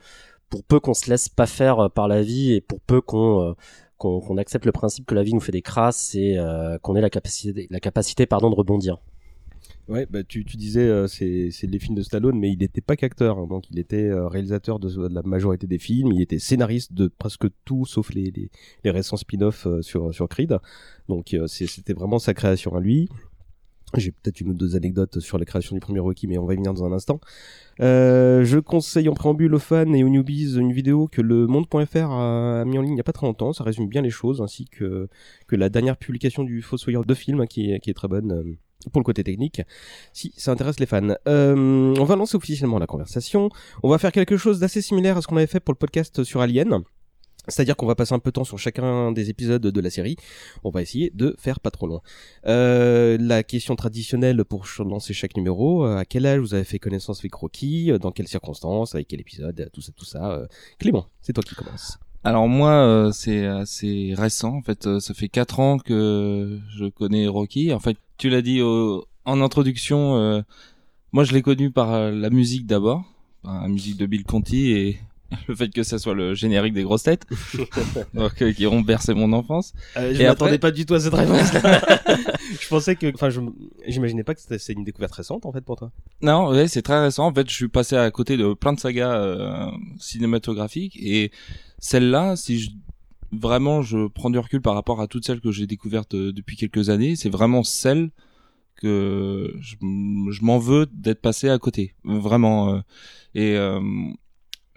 pour 0.49 0.63
peu 0.63 0.79
qu'on 0.79 0.93
se 0.93 1.09
laisse 1.09 1.29
pas 1.29 1.45
faire 1.45 1.79
euh, 1.79 1.89
par 1.89 2.07
la 2.07 2.21
vie 2.21 2.53
et 2.53 2.61
pour 2.61 2.79
peu 2.81 3.01
qu'on 3.01 3.49
euh, 3.49 3.53
qu'on 3.97 4.37
accepte 4.37 4.65
le 4.65 4.71
principe 4.71 5.07
que 5.07 5.15
la 5.15 5.23
vie 5.23 5.33
nous 5.33 5.39
fait 5.39 5.51
des 5.51 5.63
crasses 5.63 6.13
et 6.13 6.37
euh, 6.37 6.77
qu'on 6.77 6.95
ait 6.95 7.01
la 7.01 7.09
capacité 7.09 8.25
pardon 8.27 8.51
de 8.51 8.55
rebondir 8.55 8.99
Ouais, 9.87 10.05
bah 10.05 10.21
tu, 10.23 10.43
disais 10.43 11.07
c'est 11.07 11.49
les 11.63 11.79
films 11.79 11.95
de 11.95 12.01
Stallone, 12.01 12.37
mais 12.37 12.51
il 12.51 12.59
n'était 12.59 12.81
pas 12.81 12.97
qu'acteur, 12.97 13.39
hein, 13.39 13.47
donc 13.47 13.71
il 13.71 13.79
était 13.79 14.11
réalisateur 14.11 14.79
de, 14.79 15.07
la 15.07 15.21
majorité 15.23 15.65
des 15.65 15.79
films, 15.79 16.11
il 16.11 16.21
était 16.21 16.39
scénariste 16.39 16.93
de 16.93 17.07
presque 17.07 17.47
tout, 17.63 17.85
sauf 17.85 18.13
les 18.13 18.33
les, 18.83 18.91
récents 18.91 19.15
spin-offs 19.15 19.65
sur 19.81 20.13
sur 20.13 20.27
Creed. 20.27 20.57
Donc 21.07 21.35
c'était 21.47 21.93
vraiment 21.93 22.19
sa 22.19 22.33
création 22.33 22.75
à 22.75 22.81
lui. 22.81 23.07
J'ai 23.95 24.11
peut-être 24.11 24.41
une 24.41 24.49
ou 24.49 24.53
deux 24.53 24.75
anecdotes 24.75 25.19
sur 25.19 25.37
la 25.37 25.45
création 25.45 25.73
du 25.73 25.79
premier 25.79 25.99
Rocky, 25.99 26.27
mais 26.27 26.37
on 26.37 26.45
va 26.45 26.53
y 26.53 26.57
venir 26.57 26.73
dans 26.73 26.83
un 26.83 26.91
instant. 26.91 27.21
Euh, 27.79 28.43
je 28.43 28.59
conseille 28.59 29.07
en 29.07 29.13
préambule 29.13 29.53
aux 29.55 29.59
fans 29.59 29.93
et 29.93 30.03
aux 30.03 30.09
newbies 30.09 30.57
une 30.57 30.73
vidéo 30.73 31.07
que 31.07 31.21
le 31.21 31.47
monde.fr 31.47 32.11
a 32.11 32.65
mis 32.65 32.77
en 32.77 32.81
ligne 32.81 32.91
il 32.91 32.95
n'y 32.95 32.99
a 32.99 33.05
pas 33.05 33.13
très 33.13 33.25
longtemps. 33.25 33.53
Ça 33.53 33.63
résume 33.63 33.87
bien 33.87 34.01
les 34.01 34.09
choses, 34.09 34.41
ainsi 34.41 34.65
que, 34.65 35.07
que 35.47 35.55
la 35.55 35.69
dernière 35.69 35.95
publication 35.95 36.43
du 36.43 36.61
Fossoyeur 36.61 37.05
de 37.05 37.13
film, 37.13 37.47
qui, 37.47 37.71
est, 37.71 37.79
qui 37.79 37.89
est 37.89 37.93
très 37.93 38.09
bonne 38.09 38.31
euh, 38.33 38.57
pour 38.91 38.99
le 38.99 39.05
côté 39.05 39.23
technique, 39.23 39.61
si 40.11 40.33
ça 40.35 40.51
intéresse 40.51 40.81
les 40.81 40.85
fans. 40.85 41.15
Euh, 41.27 41.93
on 41.97 42.03
va 42.03 42.17
lancer 42.17 42.35
officiellement 42.35 42.79
la 42.79 42.87
conversation. 42.87 43.49
On 43.83 43.89
va 43.89 43.99
faire 43.99 44.11
quelque 44.11 44.35
chose 44.35 44.59
d'assez 44.59 44.81
similaire 44.81 45.17
à 45.17 45.21
ce 45.21 45.27
qu'on 45.27 45.37
avait 45.37 45.47
fait 45.47 45.61
pour 45.61 45.73
le 45.73 45.77
podcast 45.77 46.25
sur 46.25 46.41
Alien. 46.41 46.83
C'est-à-dire 47.47 47.75
qu'on 47.75 47.85
va 47.85 47.95
passer 47.95 48.13
un 48.13 48.19
peu 48.19 48.31
de 48.31 48.33
temps 48.33 48.43
sur 48.43 48.59
chacun 48.59 49.11
des 49.11 49.29
épisodes 49.29 49.61
de 49.61 49.81
la 49.81 49.89
série. 49.89 50.17
On 50.63 50.69
va 50.69 50.81
essayer 50.81 51.11
de 51.13 51.35
faire 51.39 51.59
pas 51.59 51.71
trop 51.71 51.87
long. 51.87 52.01
Euh, 52.45 53.17
la 53.19 53.43
question 53.43 53.75
traditionnelle 53.75 54.43
pour 54.43 54.65
lancer 54.79 55.13
chaque 55.13 55.35
numéro, 55.37 55.85
euh, 55.85 55.97
à 55.97 56.05
quel 56.05 56.25
âge 56.25 56.39
vous 56.39 56.53
avez 56.53 56.63
fait 56.63 56.79
connaissance 56.79 57.19
avec 57.19 57.33
Rocky, 57.33 57.91
euh, 57.91 57.97
dans 57.97 58.11
quelles 58.11 58.27
circonstances, 58.27 58.95
avec 58.95 59.07
quel 59.07 59.19
épisode, 59.19 59.59
euh, 59.59 59.69
tout 59.71 59.81
ça, 59.81 59.91
tout 59.95 60.05
ça. 60.05 60.47
Clément, 60.79 61.07
c'est 61.21 61.33
toi 61.33 61.43
qui 61.43 61.55
commence. 61.55 61.97
Alors 62.23 62.47
moi, 62.47 63.09
c'est 63.13 63.45
assez 63.45 64.13
récent. 64.17 64.55
En 64.55 64.61
fait, 64.61 64.99
ça 64.99 65.13
fait 65.13 65.29
quatre 65.29 65.59
ans 65.59 65.77
que 65.77 66.59
je 66.75 66.85
connais 66.85 67.27
Rocky. 67.27 67.71
En 67.71 67.79
fait, 67.79 67.97
tu 68.17 68.29
l'as 68.29 68.41
dit 68.41 68.61
en 68.61 69.41
introduction. 69.41 70.43
moi, 71.13 71.23
je 71.23 71.33
l'ai 71.33 71.41
connu 71.41 71.71
par 71.71 72.11
la 72.11 72.29
musique 72.29 72.65
d'abord, 72.65 73.03
par 73.43 73.61
la 73.61 73.67
musique 73.69 73.97
de 73.97 74.05
Bill 74.05 74.25
Conti 74.25 74.71
et 74.71 74.99
le 75.47 75.55
fait 75.55 75.69
que 75.69 75.83
ça 75.83 75.99
soit 75.99 76.13
le 76.13 76.33
générique 76.33 76.73
des 76.73 76.83
grosses 76.83 77.03
têtes, 77.03 77.23
donc 78.13 78.41
euh, 78.41 78.53
qui 78.53 78.65
ont 78.67 78.81
bercé 78.81 79.13
mon 79.13 79.33
enfance. 79.33 79.73
Euh, 79.97 80.13
je 80.13 80.23
m'attendais 80.23 80.51
après- 80.53 80.59
pas 80.59 80.71
du 80.71 80.85
tout 80.85 80.93
à 80.93 80.99
cette 80.99 81.13
réponse. 81.15 81.51
je 82.61 82.67
pensais 82.69 82.95
que, 82.95 83.11
enfin, 83.13 83.29
je, 83.29 83.41
j'imaginais 83.87 84.23
pas 84.23 84.33
que 84.35 84.41
c'était 84.41 84.73
une 84.73 84.83
découverte 84.83 85.13
récente 85.13 85.45
en 85.45 85.51
fait 85.51 85.61
pour 85.61 85.75
toi. 85.75 85.91
Non, 86.21 86.49
ouais, 86.49 86.67
c'est 86.67 86.81
très 86.81 87.01
récent. 87.01 87.25
En 87.27 87.33
fait, 87.33 87.49
je 87.49 87.53
suis 87.55 87.67
passé 87.67 87.95
à 87.95 88.09
côté 88.11 88.37
de 88.37 88.53
plein 88.53 88.73
de 88.73 88.79
sagas 88.79 89.13
euh, 89.19 89.69
cinématographiques 89.99 90.97
et 91.01 91.31
celle-là, 91.79 92.35
si 92.35 92.59
je 92.59 92.69
vraiment 93.33 93.81
je 93.81 94.07
prends 94.07 94.29
du 94.29 94.39
recul 94.39 94.61
par 94.61 94.73
rapport 94.73 95.01
à 95.01 95.07
toutes 95.07 95.25
celles 95.25 95.41
que 95.41 95.51
j'ai 95.51 95.67
découvertes 95.67 96.15
euh, 96.15 96.31
depuis 96.31 96.55
quelques 96.55 96.89
années, 96.89 97.15
c'est 97.17 97.29
vraiment 97.29 97.63
celle 97.63 98.09
que 98.77 99.53
je, 99.59 99.75
je 100.31 100.43
m'en 100.43 100.59
veux 100.59 100.85
d'être 100.93 101.19
passé 101.21 101.49
à 101.49 101.57
côté, 101.57 101.95
vraiment. 102.05 102.75
euh. 102.75 102.79
et 103.35 103.55
euh, 103.57 103.81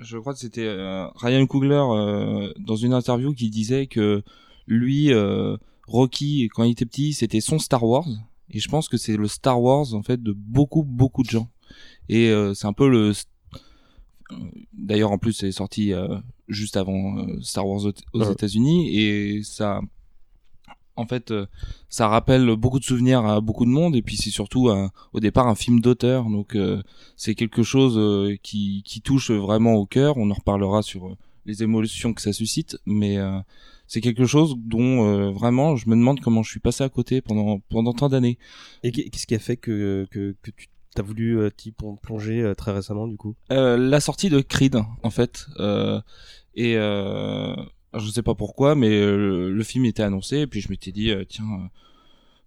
je 0.00 0.18
crois 0.18 0.32
que 0.32 0.38
c'était 0.38 0.66
euh, 0.66 1.06
Ryan 1.16 1.46
Coogler 1.46 1.74
euh, 1.74 2.52
dans 2.58 2.76
une 2.76 2.92
interview 2.92 3.32
qui 3.32 3.50
disait 3.50 3.86
que 3.86 4.22
lui, 4.66 5.12
euh, 5.12 5.56
Rocky, 5.86 6.48
quand 6.52 6.64
il 6.64 6.72
était 6.72 6.86
petit, 6.86 7.12
c'était 7.12 7.40
son 7.40 7.58
Star 7.58 7.84
Wars. 7.84 8.08
Et 8.50 8.58
je 8.58 8.68
pense 8.68 8.88
que 8.88 8.96
c'est 8.96 9.16
le 9.16 9.28
Star 9.28 9.60
Wars 9.60 9.94
en 9.94 10.02
fait 10.02 10.22
de 10.22 10.32
beaucoup 10.32 10.82
beaucoup 10.82 11.22
de 11.22 11.30
gens. 11.30 11.48
Et 12.08 12.32
c'est 12.54 12.66
un 12.66 12.72
peu 12.72 12.88
le. 12.88 13.12
D'ailleurs, 14.72 15.12
en 15.12 15.18
plus, 15.18 15.32
c'est 15.32 15.52
sorti 15.52 15.92
juste 16.48 16.76
avant 16.76 17.24
Star 17.40 17.64
Wars 17.68 17.82
aux. 18.12 18.24
États-Unis 18.24 18.96
et 18.98 19.42
ça. 19.44 19.80
En 21.00 21.06
fait, 21.06 21.30
euh, 21.30 21.46
ça 21.88 22.06
rappelle 22.08 22.54
beaucoup 22.56 22.78
de 22.78 22.84
souvenirs 22.84 23.24
à 23.24 23.40
beaucoup 23.40 23.64
de 23.64 23.70
monde 23.70 23.96
et 23.96 24.02
puis 24.02 24.16
c'est 24.16 24.30
surtout 24.30 24.68
un- 24.68 24.90
au 25.12 25.20
départ 25.20 25.48
un 25.48 25.54
film 25.54 25.80
d'auteur, 25.80 26.24
donc 26.30 26.54
euh, 26.54 26.82
c'est 27.16 27.34
quelque 27.34 27.62
chose 27.62 27.94
euh, 27.96 28.36
qui, 28.42 28.82
qui 28.84 29.00
touche 29.00 29.30
vraiment 29.30 29.74
au 29.74 29.86
cœur. 29.86 30.16
On 30.18 30.30
en 30.30 30.34
reparlera 30.34 30.82
sur 30.82 31.06
euh, 31.08 31.16
les 31.46 31.62
émotions 31.62 32.12
que 32.14 32.22
ça 32.22 32.32
suscite, 32.32 32.78
mais 32.86 33.16
euh, 33.18 33.38
c'est 33.86 34.00
quelque 34.00 34.26
chose 34.26 34.54
dont 34.58 35.06
euh, 35.06 35.30
vraiment 35.30 35.74
je 35.76 35.88
me 35.88 35.96
demande 35.96 36.20
comment 36.20 36.42
je 36.42 36.50
suis 36.50 36.60
passé 36.60 36.84
à 36.84 36.88
côté 36.88 37.20
pendant 37.22 37.60
pendant 37.70 37.92
tant 37.92 38.08
d'années. 38.08 38.38
Et 38.82 38.92
qu'est- 38.92 39.08
qu'est-ce 39.10 39.26
qui 39.26 39.34
a 39.34 39.38
fait 39.40 39.56
que, 39.56 40.06
que, 40.10 40.36
que 40.42 40.50
tu 40.52 40.68
t'as 40.94 41.02
voulu 41.02 41.38
euh, 41.38 41.50
t'y 41.50 41.70
plon- 41.70 41.96
plonger 41.96 42.42
euh, 42.42 42.54
très 42.54 42.72
récemment 42.72 43.06
du 43.08 43.16
coup? 43.16 43.34
Euh, 43.52 43.76
la 43.76 44.00
sortie 44.00 44.28
de 44.28 44.40
Creed 44.40 44.76
en 45.02 45.10
fait 45.10 45.46
euh, 45.60 46.00
et 46.54 46.74
euh, 46.76 47.54
je 47.98 48.08
sais 48.10 48.22
pas 48.22 48.34
pourquoi 48.34 48.74
mais 48.74 48.88
euh, 48.90 49.50
le 49.50 49.62
film 49.64 49.84
était 49.84 50.02
annoncé 50.02 50.38
et 50.38 50.46
puis 50.46 50.60
je 50.60 50.68
m'étais 50.70 50.92
dit 50.92 51.10
euh, 51.10 51.24
tiens 51.28 51.44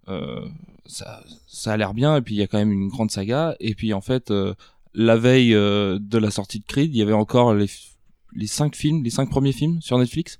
euh, 0.08 0.12
euh, 0.12 0.48
ça 0.86 1.22
ça 1.46 1.72
a 1.72 1.76
l'air 1.76 1.94
bien 1.94 2.16
et 2.16 2.20
puis 2.22 2.34
il 2.34 2.38
y 2.38 2.42
a 2.42 2.46
quand 2.46 2.58
même 2.58 2.72
une 2.72 2.88
grande 2.88 3.10
saga. 3.10 3.56
Et 3.60 3.74
puis 3.74 3.92
en 3.94 4.00
fait 4.00 4.30
euh, 4.30 4.54
la 4.94 5.16
veille 5.16 5.52
de 5.52 6.18
la 6.18 6.30
sortie 6.30 6.60
de 6.60 6.64
Creed 6.66 6.94
il 6.94 6.98
y 6.98 7.02
avait 7.02 7.12
encore 7.12 7.54
les 7.54 8.46
cinq 8.46 8.76
films 8.76 9.02
les 9.04 9.10
cinq 9.10 9.28
premiers 9.30 9.52
films 9.52 9.80
sur 9.80 9.98
Netflix. 9.98 10.38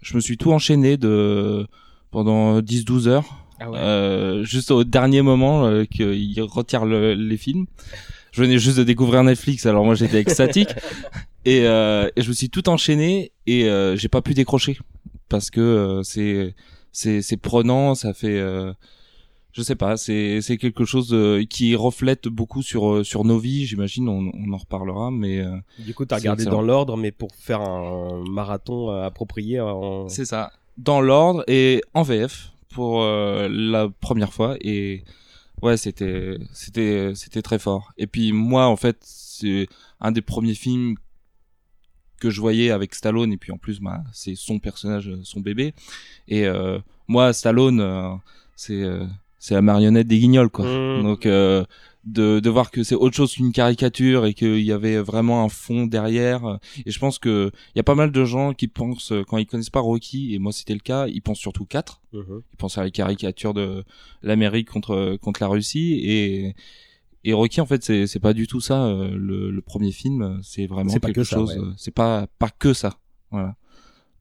Je 0.00 0.14
me 0.16 0.20
suis 0.20 0.36
tout 0.36 0.52
enchaîné 0.52 0.96
de 0.96 1.66
pendant 2.10 2.60
10-12 2.60 3.08
heures 3.08 3.46
Ah 3.58 3.68
euh, 3.74 4.44
juste 4.44 4.70
au 4.70 4.84
dernier 4.84 5.22
moment 5.22 5.66
euh, 5.66 5.84
qu'il 5.84 6.40
retire 6.42 6.84
le- 6.84 7.14
les 7.14 7.36
films. 7.36 7.66
Je 8.34 8.42
venais 8.42 8.58
juste 8.58 8.78
de 8.78 8.82
découvrir 8.84 9.22
Netflix, 9.22 9.64
alors 9.64 9.84
moi 9.84 9.94
j'étais 9.94 10.18
extatique 10.18 10.70
et, 11.44 11.66
euh, 11.66 12.08
et 12.16 12.22
je 12.22 12.28
me 12.28 12.34
suis 12.34 12.50
tout 12.50 12.68
enchaîné 12.68 13.30
et 13.46 13.68
euh, 13.68 13.94
j'ai 13.96 14.08
pas 14.08 14.22
pu 14.22 14.34
décrocher 14.34 14.76
parce 15.28 15.50
que 15.50 15.60
euh, 15.60 16.02
c'est 16.02 16.54
c'est 16.90 17.22
c'est 17.22 17.36
prenant, 17.36 17.94
ça 17.94 18.12
fait. 18.12 18.38
euh, 18.38 18.72
je 19.52 19.62
sais 19.62 19.76
pas, 19.76 19.96
c'est 19.96 20.40
c'est 20.40 20.56
quelque 20.56 20.84
chose 20.84 21.10
euh, 21.12 21.44
qui 21.48 21.76
reflète 21.76 22.26
beaucoup 22.26 22.60
sur 22.60 22.92
euh, 22.92 23.04
sur 23.04 23.24
nos 23.24 23.38
vies, 23.38 23.66
j'imagine. 23.66 24.08
On, 24.08 24.32
on 24.34 24.52
en 24.52 24.56
reparlera, 24.56 25.12
mais 25.12 25.38
euh, 25.38 25.56
Du 25.78 25.94
coup, 25.94 26.04
t'as 26.04 26.16
regardé 26.16 26.42
excellent. 26.42 26.56
dans 26.60 26.62
l'ordre, 26.66 26.96
mais 26.96 27.12
pour 27.12 27.30
faire 27.38 27.60
un 27.60 28.24
marathon 28.28 28.90
approprié 28.90 29.60
en... 29.60 30.08
c'est 30.08 30.24
ça, 30.24 30.50
dans 30.76 31.00
l'ordre 31.00 31.44
et 31.46 31.82
en 31.94 32.02
VF 32.02 32.50
pour 32.74 33.02
euh, 33.02 33.48
la 33.48 33.88
première 34.00 34.32
fois 34.32 34.56
et 34.60 35.04
ouais, 35.62 35.76
c'était 35.76 36.38
c'était 36.52 37.12
c'était 37.14 37.42
très 37.42 37.58
fort. 37.58 37.92
Et 37.96 38.06
puis 38.06 38.32
moi, 38.32 38.66
en 38.66 38.76
fait, 38.76 38.98
c'est 39.00 39.68
un 40.00 40.12
des 40.12 40.22
premiers 40.22 40.54
films 40.54 40.96
que 42.20 42.30
je 42.30 42.40
voyais 42.40 42.70
avec 42.70 42.94
Stallone 42.94 43.32
et 43.32 43.36
puis 43.36 43.52
en 43.52 43.58
plus, 43.58 43.80
bah, 43.80 44.02
c'est 44.12 44.34
son 44.34 44.58
personnage, 44.58 45.10
son 45.24 45.40
bébé. 45.40 45.74
Et 46.28 46.46
euh, 46.46 46.78
moi, 47.08 47.32
Stallone, 47.32 47.80
euh, 47.80 48.14
c'est 48.56 48.82
euh, 48.82 49.04
c'est 49.38 49.54
la 49.54 49.62
marionnette 49.62 50.06
des 50.06 50.18
Guignols, 50.18 50.48
quoi. 50.48 50.64
Mmh. 50.64 51.02
Donc 51.02 51.26
euh, 51.26 51.64
de, 52.06 52.40
de 52.40 52.50
voir 52.50 52.70
que 52.70 52.82
c'est 52.82 52.94
autre 52.94 53.16
chose 53.16 53.32
qu'une 53.34 53.52
caricature 53.52 54.26
et 54.26 54.34
qu'il 54.34 54.60
y 54.60 54.72
avait 54.72 54.98
vraiment 54.98 55.42
un 55.44 55.48
fond 55.48 55.86
derrière. 55.86 56.44
euh, 56.44 56.56
Et 56.86 56.90
je 56.90 56.98
pense 56.98 57.18
que 57.18 57.50
il 57.74 57.78
y 57.78 57.80
a 57.80 57.84
pas 57.84 57.94
mal 57.94 58.12
de 58.12 58.24
gens 58.24 58.52
qui 58.54 58.68
pensent 58.68 59.12
euh, 59.12 59.22
quand 59.26 59.38
ils 59.38 59.46
connaissent 59.46 59.70
pas 59.70 59.80
Rocky 59.80 60.34
et 60.34 60.38
moi 60.38 60.52
c'était 60.52 60.74
le 60.74 60.80
cas, 60.80 61.06
ils 61.06 61.20
pensent 61.22 61.38
surtout 61.40 61.64
4 61.64 62.00
Mhm. 62.12 62.42
Ils 62.52 62.56
pensent 62.56 62.78
à 62.78 62.82
la 62.84 62.90
caricature 62.90 63.54
de 63.54 63.84
l'Amérique 64.22 64.68
contre 64.70 65.16
contre 65.20 65.42
la 65.42 65.48
Russie 65.48 66.00
et 66.04 66.54
et 67.24 67.32
Rocky 67.32 67.60
en 67.60 67.66
fait 67.66 67.82
c'est 67.82 68.06
c'est 68.06 68.20
pas 68.20 68.34
du 68.34 68.46
tout 68.46 68.60
ça. 68.60 68.84
euh, 68.84 69.10
Le, 69.16 69.50
le 69.50 69.60
premier 69.62 69.90
film 69.92 70.22
euh, 70.22 70.36
c'est 70.42 70.66
vraiment 70.66 70.90
quelque 71.08 71.20
que 71.20 71.24
chose. 71.24 71.50
ouais. 71.56 71.58
euh, 71.58 71.72
C'est 71.76 71.90
pas 71.94 72.26
pas 72.38 72.50
que 72.50 72.72
ça. 72.74 72.98
Voilà. 73.30 73.56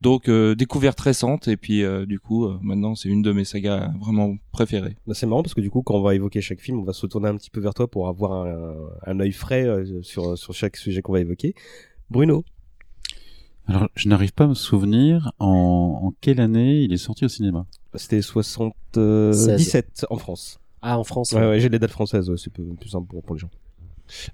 Donc 0.03 0.27
euh, 0.27 0.53
découverte 0.53 0.99
récente 0.99 1.47
et 1.47 1.55
puis 1.55 1.81
euh, 1.81 2.05
du 2.05 2.19
coup 2.19 2.43
euh, 2.43 2.59
maintenant 2.61 2.93
c'est 2.93 3.07
une 3.07 3.21
de 3.21 3.31
mes 3.31 3.45
sagas 3.45 3.89
vraiment 4.01 4.35
préférées. 4.51 4.97
Bah, 5.07 5.13
c'est 5.13 5.25
marrant 5.25 5.43
parce 5.43 5.53
que 5.53 5.61
du 5.61 5.69
coup, 5.69 5.81
quand 5.81 5.95
on 5.95 6.01
va 6.01 6.13
évoquer 6.13 6.41
chaque 6.41 6.59
film, 6.59 6.81
on 6.81 6.83
va 6.83 6.91
se 6.91 7.07
tourner 7.07 7.29
un 7.29 7.37
petit 7.37 7.49
peu 7.49 7.61
vers 7.61 7.73
toi 7.73 7.89
pour 7.89 8.09
avoir 8.09 8.33
un, 8.45 8.75
un 9.05 9.19
œil 9.21 9.31
frais 9.31 9.63
euh, 9.63 10.01
sur, 10.01 10.37
sur 10.37 10.53
chaque 10.53 10.75
sujet 10.75 11.01
qu'on 11.01 11.13
va 11.13 11.21
évoquer. 11.21 11.55
Bruno, 12.09 12.43
Alors, 13.65 13.87
je 13.95 14.09
n'arrive 14.09 14.33
pas 14.33 14.43
à 14.43 14.47
me 14.47 14.55
souvenir 14.55 15.31
en, 15.39 16.01
en 16.03 16.13
quelle 16.19 16.41
année 16.41 16.81
il 16.81 16.91
est 16.91 16.97
sorti 16.97 17.23
au 17.23 17.29
cinéma. 17.29 17.65
c'était 17.95 18.21
77 18.21 20.07
en 20.09 20.17
France. 20.17 20.59
Ah, 20.81 20.99
en 20.99 21.05
France. 21.05 21.31
Ouais, 21.31 21.47
ouais, 21.47 21.61
j'ai 21.61 21.69
les 21.69 21.79
dates 21.79 21.91
françaises, 21.91 22.29
ouais, 22.29 22.35
c'est 22.37 22.51
plus, 22.51 22.65
plus 22.75 22.89
simple 22.89 23.07
pour, 23.07 23.23
pour 23.23 23.35
les 23.35 23.39
gens. 23.39 23.51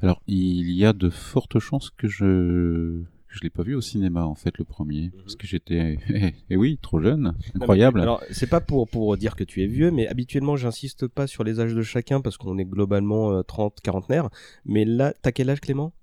Alors, 0.01 0.23
il 0.25 0.71
y 0.71 0.83
a 0.83 0.93
de 0.93 1.11
fortes 1.11 1.59
chances 1.59 1.91
que 1.91 2.07
je 2.07 3.03
je 3.29 3.39
l'ai 3.41 3.49
pas 3.49 3.63
vu 3.63 3.75
au 3.75 3.81
cinéma 3.81 4.25
en 4.25 4.35
fait 4.35 4.57
le 4.57 4.65
premier 4.65 5.11
parce 5.19 5.35
que 5.35 5.47
j'étais 5.47 5.97
eh, 6.09 6.33
eh 6.49 6.57
oui 6.57 6.79
trop 6.81 6.99
jeune 6.99 7.35
incroyable 7.55 8.01
Alors, 8.01 8.23
c'est 8.31 8.49
pas 8.49 8.59
pour, 8.59 8.87
pour 8.87 9.15
dire 9.17 9.35
que 9.35 9.43
tu 9.43 9.63
es 9.63 9.67
vieux, 9.67 9.91
mais 9.91 10.07
habituellement, 10.07 10.55
j'insiste 10.55 11.07
pas 11.07 11.27
sur 11.27 11.43
les 11.43 11.59
âges 11.59 11.75
de 11.75 11.81
chacun 11.81 12.21
parce 12.21 12.37
qu'on 12.37 12.57
est 12.57 12.65
globalement 12.65 13.31
euh, 13.31 13.43
30, 13.43 13.79
quarantenaire. 13.81 14.29
Mais 14.65 14.85
là, 14.85 15.13
t'as 15.21 15.31
quel 15.31 15.49
âge, 15.49 15.61
Clément? 15.61 15.93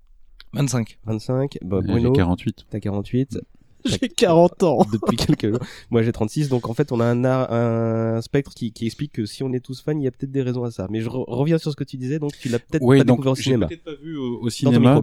25. 0.53 0.99
25. 1.05 1.57
Bah, 1.61 1.79
j'ai 1.81 1.91
Bruno, 1.91 2.13
48 2.13 2.67
t'as 2.69 2.79
48. 2.79 3.39
J'ai 3.87 4.09
40 4.09 4.63
ans. 4.63 4.79
depuis 4.91 5.15
quelques 5.17 5.49
jours. 5.49 5.59
Moi, 5.89 6.01
j'ai 6.03 6.11
36. 6.11 6.49
Donc, 6.49 6.67
en 6.69 6.73
fait, 6.73 6.91
on 6.91 6.99
a 6.99 7.05
un, 7.05 7.23
ar- 7.23 7.51
un 7.51 8.21
spectre 8.21 8.53
qui, 8.53 8.71
qui 8.71 8.85
explique 8.85 9.11
que 9.13 9.25
si 9.25 9.43
on 9.43 9.51
est 9.53 9.59
tous 9.59 9.81
fans, 9.81 9.97
il 9.97 10.03
y 10.03 10.07
a 10.07 10.11
peut-être 10.11 10.31
des 10.31 10.41
raisons 10.41 10.63
à 10.63 10.71
ça. 10.71 10.87
Mais 10.89 11.01
je 11.01 11.09
re- 11.09 11.25
reviens 11.27 11.57
sur 11.57 11.71
ce 11.71 11.75
que 11.75 11.83
tu 11.83 11.97
disais. 11.97 12.19
Donc, 12.19 12.31
tu 12.39 12.49
l'as 12.49 12.59
peut-être 12.59 12.83
Oui, 12.83 12.97
pas 12.99 13.03
donc 13.03 13.17
découvert 13.17 13.31
au 13.33 13.35
cinéma. 13.35 13.67
peut-être 13.67 13.83
pas 13.83 13.95
vu 13.95 14.17
au, 14.17 14.39
au 14.41 14.49
cinéma. 14.49 15.01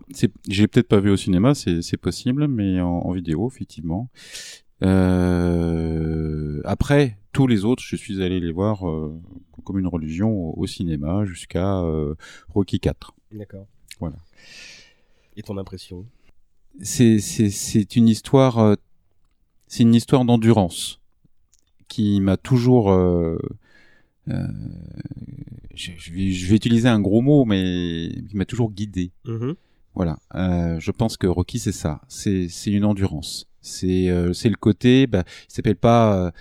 j'ai 0.49 0.69
peut-être 0.69 0.89
pas 0.89 1.01
vu 1.01 1.11
au 1.11 1.17
cinéma, 1.17 1.55
c'est, 1.55 1.83
c'est 1.83 1.97
possible, 1.97 2.47
mais 2.49 2.81
en, 2.81 2.89
en 2.89 3.13
vidéo, 3.13 3.49
effectivement. 3.53 4.09
Euh, 5.35 6.61
après, 6.65 7.19
tous 7.33 7.47
les 7.47 7.65
autres, 7.65 7.83
je 7.85 7.97
suis 7.97 8.23
allé 8.23 8.41
les 8.41 8.53
voir 8.53 8.89
euh, 8.89 9.19
comme 9.65 9.79
une 9.79 9.87
religion 9.87 10.31
au, 10.31 10.55
au 10.57 10.67
cinéma 10.67 11.25
jusqu'à 11.25 11.79
euh, 11.81 12.15
Rocky 12.51 12.81
4. 12.81 13.15
D'accord. 13.33 13.67
Voilà. 14.01 14.17
Et 15.37 15.43
ton 15.43 15.57
impression? 15.59 16.07
C'est, 16.81 17.19
c'est, 17.21 17.51
c'est 17.51 17.97
une 17.97 18.09
histoire, 18.09 18.59
euh, 18.59 18.75
c'est 19.69 19.83
une 19.85 19.95
histoire 19.95 20.25
d'endurance 20.25 21.01
qui 21.89 22.21
m'a 22.21 22.37
toujours. 22.37 22.91
euh, 22.91 23.39
euh, 24.29 24.47
je, 25.75 25.93
je 25.97 26.13
vais, 26.13 26.31
je 26.33 26.47
vais 26.49 26.57
utiliser 26.57 26.89
un 26.89 27.01
gros 27.01 27.21
mot, 27.21 27.45
mais 27.45 28.11
qui 28.29 28.37
m'a 28.37 28.45
toujours 28.45 28.71
guidé. 28.73 29.13
Voilà, 29.95 30.19
euh, 30.35 30.81
je 30.81 30.91
pense 30.91 31.17
que 31.17 31.29
Rocky 31.29 31.61
c'est 31.61 31.71
ça, 31.71 32.01
c'est 32.09 32.49
c'est 32.49 32.73
une 32.73 32.85
endurance, 32.85 33.47
c'est 33.61 34.09
c'est 34.33 34.49
le 34.49 34.57
côté, 34.57 35.07
bah, 35.07 35.23
il 35.49 35.53
s'appelle 35.55 35.77
pas 35.77 36.33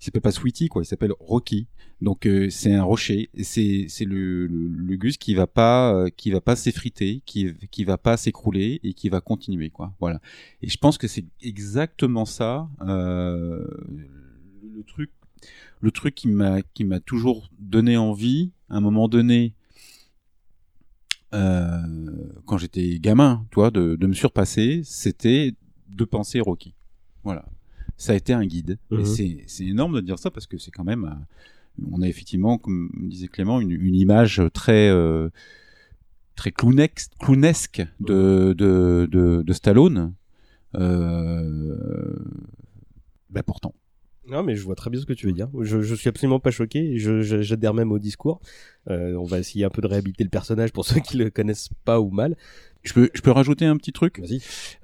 il 0.00 0.04
s'appelle 0.04 0.20
pas 0.22 0.32
Sweetie 0.32 0.68
quoi, 0.68 0.82
il 0.82 0.86
s'appelle 0.86 1.12
Rocky, 1.20 1.68
donc 2.00 2.26
euh, 2.26 2.48
c'est 2.50 2.74
un 2.74 2.82
rocher, 2.82 3.28
c'est 3.42 3.86
c'est 3.88 4.04
le, 4.04 4.46
le 4.46 4.68
le 4.68 4.96
gus 4.96 5.16
qui 5.16 5.34
va 5.34 5.46
pas 5.46 5.92
euh, 5.94 6.08
qui 6.16 6.30
va 6.30 6.40
pas 6.40 6.56
s'effriter, 6.56 7.22
qui 7.26 7.52
qui 7.70 7.84
va 7.84 7.98
pas 7.98 8.16
s'écrouler 8.16 8.80
et 8.84 8.94
qui 8.94 9.08
va 9.08 9.20
continuer 9.20 9.70
quoi, 9.70 9.94
voilà. 10.00 10.20
Et 10.62 10.68
je 10.68 10.78
pense 10.78 10.96
que 10.98 11.08
c'est 11.08 11.24
exactement 11.42 12.24
ça, 12.24 12.68
euh, 12.82 13.66
le 14.76 14.82
truc 14.84 15.10
le 15.80 15.90
truc 15.90 16.14
qui 16.14 16.28
m'a 16.28 16.62
qui 16.62 16.84
m'a 16.84 17.00
toujours 17.00 17.50
donné 17.58 17.96
envie, 17.96 18.52
à 18.68 18.76
un 18.76 18.80
moment 18.80 19.08
donné 19.08 19.54
quand 21.30 22.56
j'étais 22.58 22.98
gamin, 22.98 23.46
toi, 23.50 23.70
de, 23.70 23.96
de 23.96 24.06
me 24.06 24.14
surpasser, 24.14 24.80
c'était 24.84 25.54
de 25.88 26.04
penser 26.04 26.40
Rocky. 26.40 26.74
Voilà. 27.24 27.44
Ça 27.96 28.12
a 28.12 28.16
été 28.16 28.32
un 28.32 28.46
guide. 28.46 28.78
Mhm. 28.90 29.00
Et 29.00 29.04
c'est, 29.04 29.44
c'est 29.46 29.66
énorme 29.66 29.96
de 29.96 30.00
dire 30.00 30.18
ça 30.18 30.30
parce 30.30 30.46
que 30.46 30.56
c'est 30.56 30.70
quand 30.70 30.84
même, 30.84 31.04
on 31.90 32.02
a 32.02 32.08
effectivement, 32.08 32.58
comme 32.58 32.90
disait 32.94 33.28
Clément, 33.28 33.60
une, 33.60 33.70
une 33.70 33.94
image 33.94 34.42
très, 34.52 34.88
euh, 34.88 35.28
très 36.36 36.52
clownesque 36.52 37.82
de, 38.00 38.54
de, 38.56 39.08
de, 39.10 39.42
de 39.42 39.52
Stallone. 39.52 40.14
Euh, 40.74 42.16
bah 43.30 43.42
pourtant. 43.42 43.74
Non, 44.30 44.42
mais 44.42 44.56
je 44.56 44.62
vois 44.62 44.74
très 44.74 44.90
bien 44.90 45.00
ce 45.00 45.06
que 45.06 45.14
tu 45.14 45.26
veux 45.26 45.32
dire. 45.32 45.48
Je, 45.62 45.80
je 45.80 45.94
suis 45.94 46.08
absolument 46.08 46.38
pas 46.38 46.50
choqué. 46.50 46.98
j'adhère 46.98 47.72
même 47.72 47.92
au 47.92 47.98
discours. 47.98 48.40
Euh, 48.90 49.14
on 49.14 49.24
va 49.24 49.38
essayer 49.38 49.64
un 49.64 49.70
peu 49.70 49.80
de 49.80 49.86
réhabiliter 49.86 50.22
le 50.22 50.30
personnage 50.30 50.72
pour 50.72 50.84
ceux 50.86 51.00
qui 51.00 51.16
le 51.16 51.30
connaissent 51.30 51.70
pas 51.84 52.00
ou 52.00 52.10
mal. 52.10 52.36
Je 52.82 52.92
peux, 52.92 53.10
je 53.14 53.22
peux 53.22 53.30
rajouter 53.30 53.64
un 53.64 53.76
petit 53.76 53.92
truc? 53.92 54.22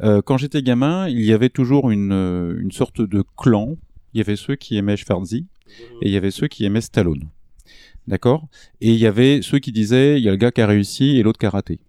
Euh, 0.00 0.22
quand 0.22 0.38
j'étais 0.38 0.62
gamin, 0.62 1.08
il 1.08 1.22
y 1.22 1.32
avait 1.32 1.50
toujours 1.50 1.90
une, 1.90 2.12
une 2.12 2.72
sorte 2.72 3.00
de 3.00 3.22
clan. 3.36 3.76
Il 4.12 4.18
y 4.18 4.20
avait 4.20 4.36
ceux 4.36 4.56
qui 4.56 4.76
aimaient 4.76 4.96
Schwarzy 4.96 5.46
et 6.02 6.08
il 6.08 6.10
y 6.10 6.16
avait 6.16 6.30
ceux 6.30 6.48
qui 6.48 6.64
aimaient 6.64 6.80
Stallone. 6.80 7.28
D'accord? 8.06 8.48
Et 8.80 8.92
il 8.92 8.98
y 8.98 9.06
avait 9.06 9.40
ceux 9.42 9.58
qui 9.58 9.72
disaient 9.72 10.18
il 10.18 10.24
y 10.24 10.28
a 10.28 10.30
le 10.30 10.36
gars 10.36 10.50
qui 10.50 10.60
a 10.60 10.66
réussi 10.66 11.16
et 11.16 11.22
l'autre 11.22 11.38
qui 11.38 11.46
a 11.46 11.50
raté. 11.50 11.80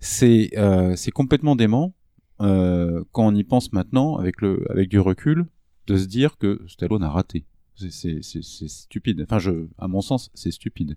C'est 0.00 0.50
euh, 0.56 0.96
c'est 0.96 1.12
complètement 1.12 1.56
dément 1.56 1.94
euh, 2.40 3.04
quand 3.12 3.26
on 3.26 3.34
y 3.34 3.44
pense 3.44 3.72
maintenant 3.72 4.16
avec 4.16 4.40
le 4.40 4.64
avec 4.70 4.88
du 4.88 4.98
recul 4.98 5.46
de 5.86 5.96
se 5.96 6.06
dire 6.06 6.36
que 6.36 6.60
Stallone 6.66 7.04
a 7.04 7.10
raté. 7.10 7.44
C'est 7.76 8.22
stupide. 8.22 9.20
Enfin, 9.22 9.38
je, 9.38 9.66
à 9.76 9.86
mon 9.86 10.00
sens, 10.00 10.30
c'est 10.32 10.50
stupide. 10.50 10.96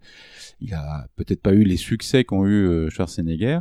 Il 0.61 0.73
a 0.73 1.09
peut-être 1.17 1.41
pas 1.41 1.53
eu 1.53 1.63
les 1.63 1.75
succès 1.75 2.23
qu'ont 2.23 2.45
eu 2.45 2.67
euh, 2.67 2.89
Schwarzenegger. 2.89 3.59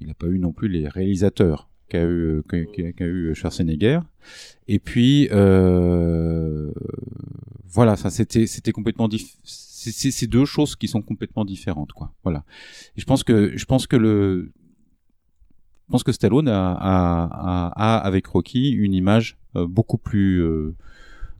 Il 0.00 0.08
n'a 0.08 0.14
pas 0.14 0.26
eu 0.26 0.38
non 0.38 0.52
plus 0.52 0.68
les 0.68 0.86
réalisateurs 0.86 1.70
qu'a 1.88 2.04
eu, 2.04 2.42
qu'a, 2.48 2.64
qu'a- 2.92 3.04
eu 3.06 3.34
Schwarzenegger. 3.34 4.00
Et 4.68 4.78
puis, 4.78 5.28
euh, 5.32 6.70
voilà, 7.68 7.96
ça 7.96 8.10
c'était, 8.10 8.46
c'était 8.46 8.72
complètement 8.72 9.08
diff- 9.08 9.36
c'est, 9.42 9.90
c'est, 9.92 10.10
c'est 10.10 10.26
deux 10.26 10.44
choses 10.44 10.76
qui 10.76 10.88
sont 10.88 11.02
complètement 11.02 11.44
différentes, 11.44 11.92
quoi. 11.92 12.12
Voilà. 12.22 12.44
Et 12.96 13.00
je 13.00 13.04
pense 13.06 13.22
que, 13.24 13.56
je 13.56 13.64
pense 13.66 13.86
que 13.86 13.96
le, 13.96 14.52
je 15.86 15.92
pense 15.92 16.02
que 16.02 16.12
Stallone 16.12 16.48
a, 16.48 16.72
a, 16.72 17.24
a, 17.24 17.96
a, 17.96 17.98
avec 17.98 18.26
Rocky 18.26 18.70
une 18.70 18.94
image 18.94 19.36
euh, 19.56 19.66
beaucoup 19.66 19.98
plus. 19.98 20.40
euh, 20.42 20.74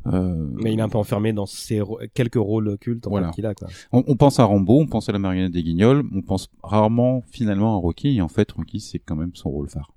euh, 0.06 0.46
Mais 0.62 0.74
il 0.74 0.78
est 0.78 0.82
un 0.82 0.90
peu 0.90 0.98
enfermé 0.98 1.32
dans 1.32 1.46
ses 1.46 1.80
ro- 1.80 1.98
quelques 2.12 2.34
rôles 2.34 2.76
cultes 2.78 3.06
en 3.06 3.10
Voilà. 3.10 3.28
fait, 3.28 3.36
qu'il 3.36 3.46
a. 3.46 3.54
Quoi. 3.54 3.68
on, 3.90 4.04
on 4.06 4.16
pense 4.16 4.38
à 4.38 4.44
Rambo, 4.44 4.78
on 4.80 4.86
pense 4.86 5.08
à 5.08 5.12
la 5.12 5.18
marionnette 5.18 5.52
des 5.52 5.62
Guignols, 5.62 6.04
on 6.12 6.20
pense 6.20 6.50
rarement 6.62 7.22
finalement 7.30 7.74
à 7.74 7.78
Rocky. 7.78 8.16
Et 8.16 8.20
en 8.20 8.28
fait, 8.28 8.52
Rocky 8.52 8.80
c'est 8.80 8.98
quand 8.98 9.16
même 9.16 9.30
son 9.34 9.48
rôle 9.48 9.70
phare. 9.70 9.93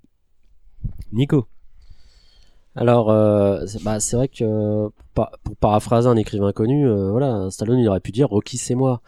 Nico. 1.12 1.48
Alors, 2.75 3.10
euh, 3.10 3.65
c'est 3.65 3.84
bah, 3.84 4.00
c'est 4.00 4.15
vrai 4.15 4.27
que 4.27 4.88
pour, 4.89 5.05
pa- 5.15 5.31
pour 5.43 5.55
paraphraser 5.55 6.07
un 6.07 6.15
écrivain 6.15 6.51
connu, 6.51 6.88
euh, 6.88 7.10
voilà, 7.10 7.50
Stallone 7.50 7.79
il 7.79 7.88
aurait 7.89 8.00
pu 8.01 8.12
dire 8.12 8.27
Rocky 8.29 8.57
c'est 8.57 8.75
moi, 8.75 9.01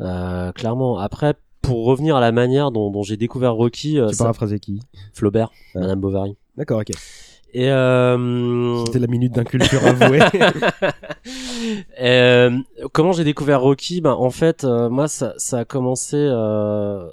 euh, 0.00 0.52
clairement. 0.52 0.98
Après, 0.98 1.34
pour 1.60 1.86
revenir 1.86 2.14
à 2.14 2.20
la 2.20 2.30
manière 2.30 2.70
dont, 2.70 2.90
dont 2.92 3.02
j'ai 3.02 3.16
découvert 3.16 3.54
Rocky, 3.54 3.98
euh, 3.98 4.08
Tu 4.10 4.14
ça- 4.14 4.24
paraphrasé 4.24 4.60
qui? 4.60 4.80
Flaubert. 5.12 5.50
Madame 5.74 5.98
Bovary. 6.00 6.36
D'accord, 6.56 6.80
ok. 6.80 6.90
Et 7.52 7.70
euh, 7.70 8.84
C'était 8.84 8.98
la 9.00 9.06
minute 9.08 9.32
d'inculture 9.34 9.84
avouée. 9.84 10.20
Euh, 12.00 12.50
comment 12.92 13.12
j'ai 13.12 13.24
découvert 13.24 13.60
Rocky? 13.60 14.00
Ben, 14.00 14.12
En 14.12 14.30
fait, 14.30 14.62
euh, 14.64 14.88
moi, 14.88 15.08
ça, 15.08 15.34
ça 15.38 15.58
a 15.60 15.64
commencé 15.64 16.16
euh, 16.16 17.08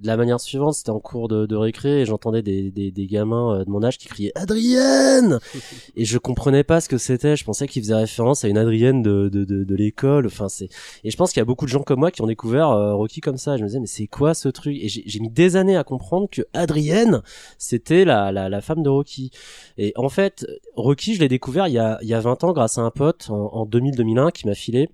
de 0.00 0.06
la 0.06 0.16
manière 0.16 0.40
suivante, 0.40 0.74
c'était 0.74 0.90
en 0.90 1.00
cours 1.00 1.28
de, 1.28 1.46
de 1.46 1.56
récré 1.56 2.00
et 2.00 2.04
j'entendais 2.06 2.42
des, 2.42 2.70
des, 2.70 2.90
des 2.90 3.06
gamins 3.06 3.60
euh, 3.60 3.64
de 3.64 3.70
mon 3.70 3.82
âge 3.82 3.98
qui 3.98 4.08
criaient 4.08 4.32
Adrienne 4.34 5.38
et 5.96 6.04
je 6.04 6.18
comprenais 6.18 6.64
pas 6.64 6.80
ce 6.80 6.88
que 6.88 6.98
c'était. 6.98 7.36
Je 7.36 7.44
pensais 7.44 7.66
qu'ils 7.68 7.82
faisaient 7.82 7.94
référence 7.94 8.44
à 8.44 8.48
une 8.48 8.58
Adrienne 8.58 9.02
de, 9.02 9.28
de, 9.28 9.44
de, 9.44 9.64
de 9.64 9.74
l'école. 9.74 10.26
Enfin, 10.26 10.48
c'est 10.48 10.68
et 11.04 11.10
je 11.10 11.16
pense 11.16 11.32
qu'il 11.32 11.40
y 11.40 11.42
a 11.42 11.44
beaucoup 11.44 11.66
de 11.66 11.70
gens 11.70 11.82
comme 11.82 12.00
moi 12.00 12.10
qui 12.10 12.22
ont 12.22 12.26
découvert 12.26 12.70
euh, 12.70 12.94
Rocky 12.94 13.20
comme 13.20 13.36
ça. 13.36 13.56
Je 13.56 13.62
me 13.62 13.68
disais 13.68 13.80
mais 13.80 13.86
c'est 13.86 14.06
quoi 14.06 14.34
ce 14.34 14.48
truc? 14.48 14.76
Et 14.80 14.88
j'ai 14.88 15.02
j'ai 15.06 15.20
mis 15.20 15.30
des 15.30 15.56
années 15.56 15.76
à 15.76 15.84
comprendre 15.84 16.28
que 16.30 16.42
Adrienne 16.54 17.22
c'était 17.58 18.04
la, 18.04 18.32
la 18.32 18.48
la 18.48 18.60
femme 18.60 18.82
de 18.82 18.88
Rocky. 18.88 19.30
Et 19.76 19.92
en 19.96 20.08
fait, 20.08 20.46
Rocky, 20.76 21.14
je 21.14 21.20
l'ai 21.20 21.28
découvert 21.28 21.68
il 21.68 21.74
y 21.74 21.78
a 21.78 21.98
il 22.02 22.08
y 22.08 22.14
a 22.14 22.20
20 22.20 22.44
ans 22.44 22.52
grâce 22.52 22.78
à 22.78 22.82
un 22.82 22.90
pote 22.90 23.28
en, 23.30 23.52
en 23.54 23.66
2000-2001 23.66 24.32
qui 24.32 24.46
m'a 24.46 24.54
filé 24.54 24.88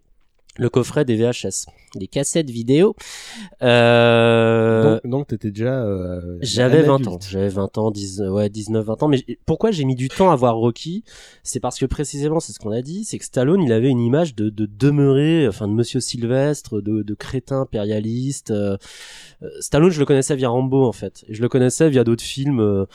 le 0.58 0.68
coffret 0.70 1.04
des 1.04 1.16
VHS, 1.16 1.66
des 1.96 2.06
cassettes 2.08 2.50
vidéo. 2.50 2.94
Euh, 3.62 5.00
Donc, 5.02 5.10
donc 5.10 5.26
t'étais 5.28 5.50
déjà. 5.50 5.82
euh, 5.84 6.38
j'avais 6.40 6.78
un 6.78 6.82
20 6.82 6.94
adulte. 6.94 7.08
ans, 7.08 7.18
j'avais 7.28 7.48
20 7.48 7.78
ans, 7.78 7.90
10, 7.90 8.20
ouais, 8.22 8.48
19, 8.48 8.84
20 8.86 9.02
ans. 9.02 9.08
Mais 9.08 9.25
pourquoi 9.44 9.70
j'ai 9.70 9.84
mis 9.84 9.94
du 9.94 10.08
temps 10.08 10.30
à 10.30 10.36
voir 10.36 10.56
Rocky? 10.56 11.04
C'est 11.42 11.60
parce 11.60 11.78
que 11.78 11.86
précisément, 11.86 12.40
c'est 12.40 12.52
ce 12.52 12.58
qu'on 12.58 12.70
a 12.72 12.82
dit, 12.82 13.04
c'est 13.04 13.18
que 13.18 13.25
Stallone, 13.25 13.62
il 13.62 13.72
avait 13.72 13.88
une 13.90 14.00
image 14.00 14.34
de, 14.34 14.48
de 14.50 14.66
demeurer, 14.66 15.48
enfin 15.48 15.68
de 15.68 15.72
Monsieur 15.72 16.00
Sylvestre, 16.00 16.80
de, 16.80 17.02
de 17.02 17.14
crétin 17.14 17.60
impérialiste. 17.62 18.50
euh, 18.50 18.76
euh, 19.42 19.48
Stallone, 19.60 19.90
je 19.90 20.00
le 20.00 20.06
connaissais 20.06 20.36
via 20.36 20.48
Rambo 20.48 20.84
en 20.84 20.92
fait. 20.92 21.25
Je 21.28 21.42
le 21.42 21.48
connaissais 21.48 21.90
via 21.90 22.04
d'autres 22.04 22.25
films 22.25 22.60
euh, 22.60 22.86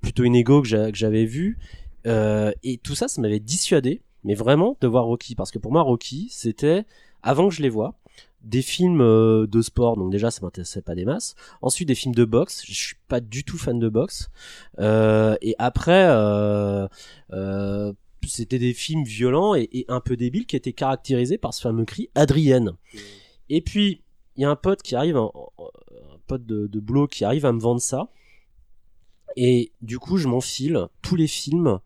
plutôt 0.00 0.24
inégaux 0.24 0.62
que 0.62 0.68
j'a- 0.68 0.90
que 0.90 0.96
j'avais 0.96 1.24
vus. 1.24 1.58
Euh, 2.06 2.52
et 2.62 2.78
tout 2.78 2.94
ça, 2.94 3.08
ça 3.08 3.20
m'avait 3.20 3.40
dissuadé, 3.40 4.00
mais 4.24 4.34
vraiment, 4.34 4.76
de 4.80 4.86
voir 4.86 5.04
Rocky. 5.04 5.34
Parce 5.34 5.50
que 5.50 5.58
pour 5.58 5.72
moi, 5.72 5.82
Rocky, 5.82 6.28
c'était, 6.30 6.84
avant 7.22 7.48
que 7.48 7.54
je 7.54 7.62
les 7.62 7.68
vois, 7.68 7.94
des 8.42 8.62
films 8.62 9.02
euh, 9.02 9.46
de 9.46 9.60
sport, 9.60 9.96
donc 9.96 10.10
déjà 10.10 10.30
ça 10.30 10.40
m'intéressait 10.42 10.82
pas 10.82 10.94
des 10.94 11.04
masses. 11.04 11.34
Ensuite 11.60 11.88
des 11.88 11.94
films 11.94 12.14
de 12.14 12.24
boxe, 12.24 12.62
je 12.66 12.72
suis 12.72 12.96
pas 13.08 13.20
du 13.20 13.44
tout 13.44 13.58
fan 13.58 13.78
de 13.78 13.88
boxe. 13.88 14.30
Euh, 14.78 15.36
et 15.42 15.54
après, 15.58 16.06
euh, 16.08 16.88
euh, 17.32 17.92
c'était 18.26 18.58
des 18.58 18.72
films 18.72 19.04
violents 19.04 19.54
et, 19.54 19.68
et 19.72 19.84
un 19.88 20.00
peu 20.00 20.16
débiles 20.16 20.46
qui 20.46 20.56
étaient 20.56 20.72
caractérisés 20.72 21.38
par 21.38 21.52
ce 21.52 21.60
fameux 21.60 21.84
cri 21.84 22.08
Adrienne. 22.14 22.72
Et 23.48 23.60
puis 23.60 24.02
il 24.36 24.42
y 24.42 24.44
a 24.44 24.50
un 24.50 24.56
pote 24.56 24.82
qui 24.82 24.94
arrive, 24.94 25.16
un 25.16 25.30
pote 26.26 26.46
de, 26.46 26.66
de 26.66 26.80
boulot 26.80 27.06
qui 27.06 27.24
arrive 27.24 27.44
à 27.44 27.52
me 27.52 27.60
vendre 27.60 27.80
ça. 27.80 28.08
Et 29.36 29.72
du 29.82 29.98
coup, 29.98 30.16
je 30.16 30.28
m'enfile 30.28 30.86
tous 31.02 31.16
les 31.16 31.26
films 31.26 31.78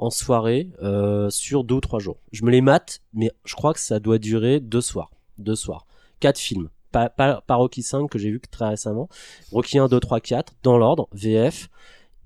en 0.00 0.08
soirée 0.08 0.70
euh, 0.82 1.28
sur 1.28 1.62
deux 1.62 1.76
ou 1.76 1.80
trois 1.80 2.00
jours. 2.00 2.16
Je 2.32 2.44
me 2.44 2.50
les 2.50 2.62
mate, 2.62 3.02
mais 3.12 3.30
je 3.44 3.54
crois 3.54 3.74
que 3.74 3.80
ça 3.80 4.00
doit 4.00 4.18
durer 4.18 4.58
deux 4.58 4.80
soirs. 4.80 5.10
Deux 5.36 5.54
soirs. 5.54 5.86
Quatre 6.20 6.38
films. 6.38 6.70
Pas, 6.90 7.10
pas, 7.10 7.42
pas 7.46 7.54
Rocky 7.54 7.82
5 7.82 8.08
que 8.10 8.18
j'ai 8.18 8.30
vu 8.30 8.40
très 8.50 8.70
récemment. 8.70 9.08
Rocky 9.52 9.78
1, 9.78 9.88
2, 9.88 10.00
3, 10.00 10.20
4, 10.20 10.54
dans 10.62 10.78
l'ordre, 10.78 11.08
VF. 11.12 11.68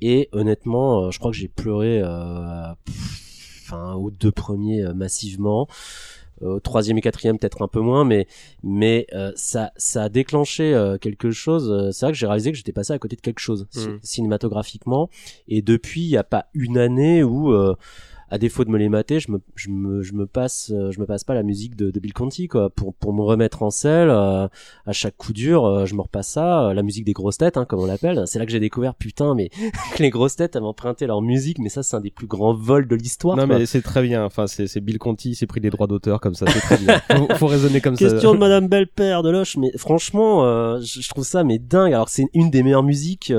Et 0.00 0.28
honnêtement, 0.32 1.04
euh, 1.04 1.10
je 1.10 1.18
crois 1.18 1.32
que 1.32 1.36
j'ai 1.36 1.48
pleuré 1.48 2.00
euh, 2.00 2.74
pff, 2.84 3.62
enfin, 3.64 3.94
aux 3.94 4.10
deux 4.10 4.32
premiers 4.32 4.82
euh, 4.84 4.94
massivement. 4.94 5.66
Euh, 6.42 6.56
Au 6.56 6.60
troisième 6.60 6.98
et 6.98 7.00
quatrième 7.00 7.38
peut-être 7.38 7.62
un 7.62 7.68
peu 7.68 7.80
moins, 7.80 8.04
mais 8.04 8.26
mais 8.62 9.06
euh, 9.14 9.32
ça 9.36 9.72
ça 9.76 10.04
a 10.04 10.08
déclenché 10.08 10.74
euh, 10.74 10.98
quelque 10.98 11.30
chose. 11.30 11.70
Euh, 11.70 11.90
C'est 11.92 12.06
vrai 12.06 12.12
que 12.12 12.18
j'ai 12.18 12.26
réalisé 12.26 12.50
que 12.50 12.56
j'étais 12.58 12.72
passé 12.72 12.92
à 12.92 12.98
côté 12.98 13.16
de 13.16 13.20
quelque 13.20 13.40
chose 13.40 13.66
Mhm. 13.76 13.98
cinématographiquement. 14.02 15.10
Et 15.48 15.62
depuis, 15.62 16.02
il 16.02 16.08
n'y 16.10 16.16
a 16.16 16.24
pas 16.24 16.46
une 16.54 16.78
année 16.78 17.22
où 17.22 17.52
euh, 17.52 17.76
à 18.34 18.38
défaut 18.38 18.64
de 18.64 18.70
me 18.70 18.78
les 18.78 18.88
mater, 18.88 19.20
je 19.20 19.30
me, 19.30 19.40
je 19.54 19.68
me, 19.68 20.02
je 20.02 20.12
me 20.12 20.26
passe, 20.26 20.72
euh, 20.74 20.90
je 20.90 20.98
me 20.98 21.06
passe 21.06 21.22
pas 21.22 21.34
la 21.34 21.44
musique 21.44 21.76
de, 21.76 21.92
de 21.92 22.00
Bill 22.00 22.12
Conti, 22.12 22.48
quoi, 22.48 22.68
pour, 22.68 22.92
pour 22.92 23.12
me 23.12 23.22
remettre 23.22 23.62
en 23.62 23.70
selle, 23.70 24.10
euh, 24.10 24.48
à 24.86 24.92
chaque 24.92 25.16
coup 25.16 25.32
dur, 25.32 25.64
euh, 25.64 25.86
je 25.86 25.94
me 25.94 26.00
repasse 26.00 26.30
ça, 26.30 26.64
euh, 26.66 26.74
la 26.74 26.82
musique 26.82 27.04
des 27.04 27.12
grosses 27.12 27.38
têtes, 27.38 27.56
hein, 27.56 27.64
comme 27.64 27.78
on 27.78 27.86
l'appelle. 27.86 28.24
C'est 28.26 28.40
là 28.40 28.44
que 28.44 28.50
j'ai 28.50 28.58
découvert, 28.58 28.96
putain, 28.96 29.36
mais 29.36 29.50
que 29.94 30.02
les 30.02 30.10
grosses 30.10 30.34
têtes 30.34 30.56
avaient 30.56 30.66
emprunté 30.66 31.06
leur 31.06 31.22
musique, 31.22 31.60
mais 31.60 31.68
ça, 31.68 31.84
c'est 31.84 31.94
un 31.94 32.00
des 32.00 32.10
plus 32.10 32.26
grands 32.26 32.54
vols 32.54 32.88
de 32.88 32.96
l'histoire. 32.96 33.36
Non 33.36 33.46
quoi. 33.46 33.56
mais 33.56 33.66
c'est 33.66 33.82
très 33.82 34.02
bien. 34.02 34.24
Enfin 34.24 34.48
c'est 34.48 34.66
c'est 34.66 34.80
Bill 34.80 34.98
Conti, 34.98 35.30
il 35.30 35.34
s'est 35.36 35.46
pris 35.46 35.60
des 35.60 35.70
droits 35.70 35.86
d'auteur 35.86 36.20
comme 36.20 36.34
ça, 36.34 36.46
c'est 36.48 36.58
très 36.58 36.78
bien. 36.78 37.00
Faut, 37.16 37.34
faut 37.36 37.46
raisonner 37.46 37.80
comme 37.80 37.94
ça. 37.94 38.08
Question 38.08 38.34
de 38.34 38.40
Madame 38.40 38.66
Belle-Père 38.66 39.22
de 39.22 39.30
Loche, 39.30 39.56
mais 39.58 39.70
franchement, 39.76 40.44
euh, 40.44 40.80
je, 40.80 41.00
je 41.00 41.08
trouve 41.08 41.24
ça 41.24 41.44
mais 41.44 41.60
dingue. 41.60 41.92
Alors 41.92 42.08
c'est 42.08 42.24
une 42.34 42.50
des 42.50 42.64
meilleures 42.64 42.82
musiques. 42.82 43.32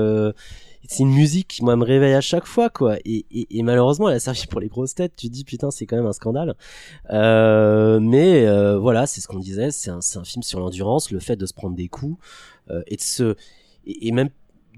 C'est 0.88 1.02
une 1.02 1.12
musique 1.14 1.48
qui 1.48 1.64
moi 1.64 1.76
me 1.76 1.84
réveille 1.84 2.14
à 2.14 2.20
chaque 2.20 2.46
fois 2.46 2.70
quoi. 2.70 2.96
Et, 3.04 3.26
et, 3.30 3.58
et 3.58 3.62
malheureusement 3.62 4.08
elle 4.08 4.16
a 4.16 4.20
servi 4.20 4.46
pour 4.46 4.60
les 4.60 4.68
grosses 4.68 4.94
têtes. 4.94 5.14
Tu 5.16 5.28
te 5.28 5.32
dis 5.32 5.44
putain 5.44 5.70
c'est 5.70 5.86
quand 5.86 5.96
même 5.96 6.06
un 6.06 6.12
scandale. 6.12 6.54
Euh, 7.10 8.00
mais 8.00 8.46
euh, 8.46 8.78
voilà 8.78 9.06
c'est 9.06 9.20
ce 9.20 9.28
qu'on 9.28 9.38
disait. 9.38 9.70
C'est 9.70 9.90
un, 9.90 9.98
un 9.98 10.24
film 10.24 10.42
sur 10.42 10.60
l'endurance 10.60 11.10
le 11.10 11.20
fait 11.20 11.36
de 11.36 11.46
se 11.46 11.54
prendre 11.54 11.76
des 11.76 11.88
coups 11.88 12.18
euh, 12.70 12.82
et 12.86 12.96
de 12.96 13.00
se 13.00 13.36
et, 13.86 14.08
et 14.08 14.12
même 14.12 14.30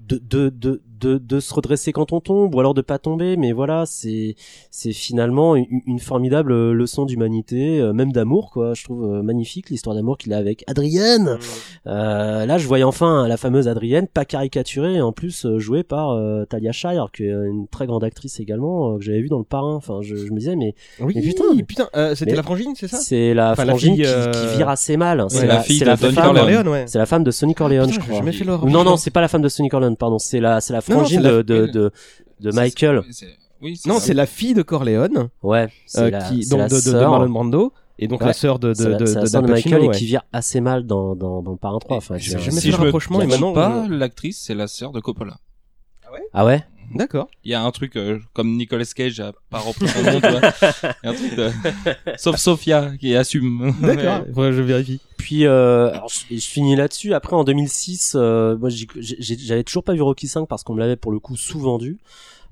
de, 0.09 0.17
de, 0.29 0.49
de, 0.49 0.81
de, 0.99 1.17
de 1.17 1.39
se 1.39 1.53
redresser 1.53 1.91
quand 1.93 2.11
on 2.11 2.19
tombe 2.19 2.53
ou 2.55 2.59
alors 2.59 2.73
de 2.73 2.81
pas 2.81 2.97
tomber 2.97 3.37
mais 3.37 3.51
voilà 3.53 3.85
c'est 3.85 4.35
c'est 4.71 4.91
finalement 4.91 5.55
une, 5.55 5.65
une 5.85 5.99
formidable 5.99 6.51
euh, 6.51 6.73
leçon 6.73 7.05
d'humanité 7.05 7.79
euh, 7.79 7.93
même 7.93 8.11
d'amour 8.11 8.49
quoi. 8.51 8.73
Je 8.73 8.83
trouve 8.83 9.05
euh, 9.05 9.21
magnifique 9.21 9.69
l'histoire 9.69 9.95
d'amour 9.95 10.17
qu'il 10.17 10.33
a 10.33 10.37
avec 10.37 10.63
Adrienne. 10.67 11.37
Euh, 11.87 12.45
là 12.45 12.57
je 12.57 12.67
voyais 12.67 12.83
enfin 12.83 13.27
la 13.27 13.37
fameuse 13.37 13.67
Adrienne 13.67 14.07
pas 14.07 14.25
caricaturée 14.25 14.95
et 14.95 15.01
en 15.01 15.11
plus 15.11 15.45
jouée 15.57 15.83
par 15.83 16.17
Talia 16.49 16.71
Shire 16.71 17.07
qui 17.15 17.23
est 17.23 17.29
une 17.31 17.67
très 17.67 17.85
grande 17.85 18.03
actrice 18.03 18.39
également 18.39 18.97
que 18.97 19.03
j'avais 19.03 19.21
vu 19.21 19.29
dans 19.29 19.37
le 19.37 19.43
parrain. 19.45 19.75
Enfin 19.75 19.99
je, 20.01 20.15
je 20.15 20.31
me 20.31 20.39
disais 20.39 20.55
mais 20.55 20.75
Oui, 20.99 21.13
Mais 21.15 21.21
putain, 21.21 21.43
putain, 21.67 21.87
mais- 21.93 21.99
euh, 21.99 22.15
c'était 22.15 22.35
la 22.35 22.43
frangine, 22.43 22.73
c'est 22.75 22.87
ça? 22.87 22.97
c'est 22.97 23.33
la 23.33 23.51
Enfin, 23.51 23.63
la 23.65 23.73
frangine 23.73 23.95
fille, 23.95 24.05
qui, 24.05 24.39
qui 24.49 24.57
vire 24.57 24.69
assez 24.69 24.97
mal 24.97 25.25
c'est 25.29 25.41
Ouais, 25.41 25.47
la, 25.47 25.53
la 25.55 25.61
fille 25.61 25.77
c'est 25.77 25.85
de 25.85 25.89
la 25.89 25.95
Don 25.95 26.11
femme 26.11 26.15
Corleone. 26.25 26.41
Corleone, 26.45 26.67
ouais. 26.67 26.83
c'est 26.87 26.97
la 26.97 27.05
femme 27.05 27.23
de 27.23 27.31
Sonny 27.31 27.53
Corleone 27.55 27.89
Putain, 27.89 28.01
je 28.05 28.43
crois. 28.43 28.69
non 28.69 28.83
non 28.83 28.97
c'est 28.97 29.11
pas 29.11 29.21
la 29.21 29.27
femme 29.27 29.41
de 29.41 29.49
Sonny 29.49 29.69
Corleone 29.69 29.95
pardon 29.99 30.17
c'est 30.19 30.39
la 30.39 30.59
c'est 30.61 30.73
la 30.73 30.79
Non, 30.79 30.95
non, 30.95 30.99
frangine 31.01 31.21
c'est 31.21 31.23
la- 31.23 31.31
de, 31.37 31.41
de, 31.43 31.65
de 31.67 31.91
de 32.39 32.51
Michael 32.51 33.03
C'est- 33.11 33.27
Oui, 33.61 33.79
Non, 33.85 33.99
c'est 33.99 34.13
la 34.13 34.25
fille 34.25 34.53
de 34.53 34.61
Corleone, 34.63 35.29
ouais 35.43 35.67
c'est 35.85 35.99
euh, 36.01 36.09
la, 36.09 36.21
qui 36.23 36.47
donc 36.47 36.59
la 36.59 36.67
de, 36.69 36.75
de, 36.75 36.91
de. 36.91 36.97
Marlon 36.99 37.29
Brando, 37.29 37.73
et 37.99 38.07
donc 38.07 38.21
Ouais. 38.21 38.27
la 38.27 38.33
sœur 38.33 38.57
de 38.57 38.73
de 38.73 38.85
la, 38.87 38.97
de, 38.97 39.03
la 39.03 39.21
de 39.23 39.27
de 39.27 39.39
Michael 39.39 39.53
Pacino, 39.53 39.83
et 39.83 39.87
ouais. 39.89 39.93
qui 39.95 40.05
vire 40.05 40.21
assez 40.31 40.61
mal 40.61 40.85
dans, 40.85 41.13
dans, 41.15 41.41
dans 41.41 41.51
le 41.51 41.57
parrain 41.57 41.77
3 41.79 41.97
enfin 41.97 42.17
je 42.17 42.29
si 42.29 42.35
fait 42.37 42.71
je 42.71 42.77
me 42.77 42.83
rapprochement, 42.85 43.21
et 43.21 43.27
maintenant, 43.27 43.51
pas, 43.53 43.85
je- 43.87 43.93
l'actrice 43.93 44.39
c'est 44.41 44.55
la 44.55 44.67
sœur 44.67 44.91
de 44.93 45.01
Coppola. 45.01 45.35
ah 46.33 46.45
ouais? 46.45 46.63
D'accord. 46.93 47.29
Il 47.43 47.51
y 47.51 47.53
a 47.53 47.63
un 47.63 47.71
truc 47.71 47.95
euh, 47.95 48.19
comme 48.33 48.55
Nicolas 48.55 48.85
Cage 48.85 49.19
a 49.19 49.33
pas 49.49 49.59
repris 49.59 49.87
son 49.87 50.03
nom, 50.03 50.21
tu 50.21 50.29
vois. 50.29 50.41
Il 51.03 51.05
y 51.05 51.07
a 51.07 51.09
un 51.09 51.13
truc 51.13 51.35
de... 51.35 51.51
Sauf 52.17 52.37
Sophia 52.37 52.91
qui 52.99 53.15
assume. 53.15 53.73
D'accord. 53.81 54.25
Que 54.35 54.51
je 54.51 54.61
vérifie. 54.61 55.01
Puis 55.17 55.45
euh, 55.45 55.91
alors, 55.91 56.09
je, 56.09 56.35
je 56.35 56.45
finis 56.45 56.75
là-dessus. 56.75 57.13
Après 57.13 57.35
en 57.35 57.43
2006, 57.43 58.13
euh, 58.15 58.57
moi 58.57 58.69
j'avais 58.69 59.63
toujours 59.63 59.83
pas 59.83 59.93
vu 59.93 60.01
Rocky 60.01 60.27
5 60.27 60.47
parce 60.47 60.63
qu'on 60.63 60.73
me 60.73 60.79
l'avait 60.79 60.95
pour 60.95 61.11
le 61.11 61.19
coup 61.19 61.35
sous-vendu. 61.35 61.99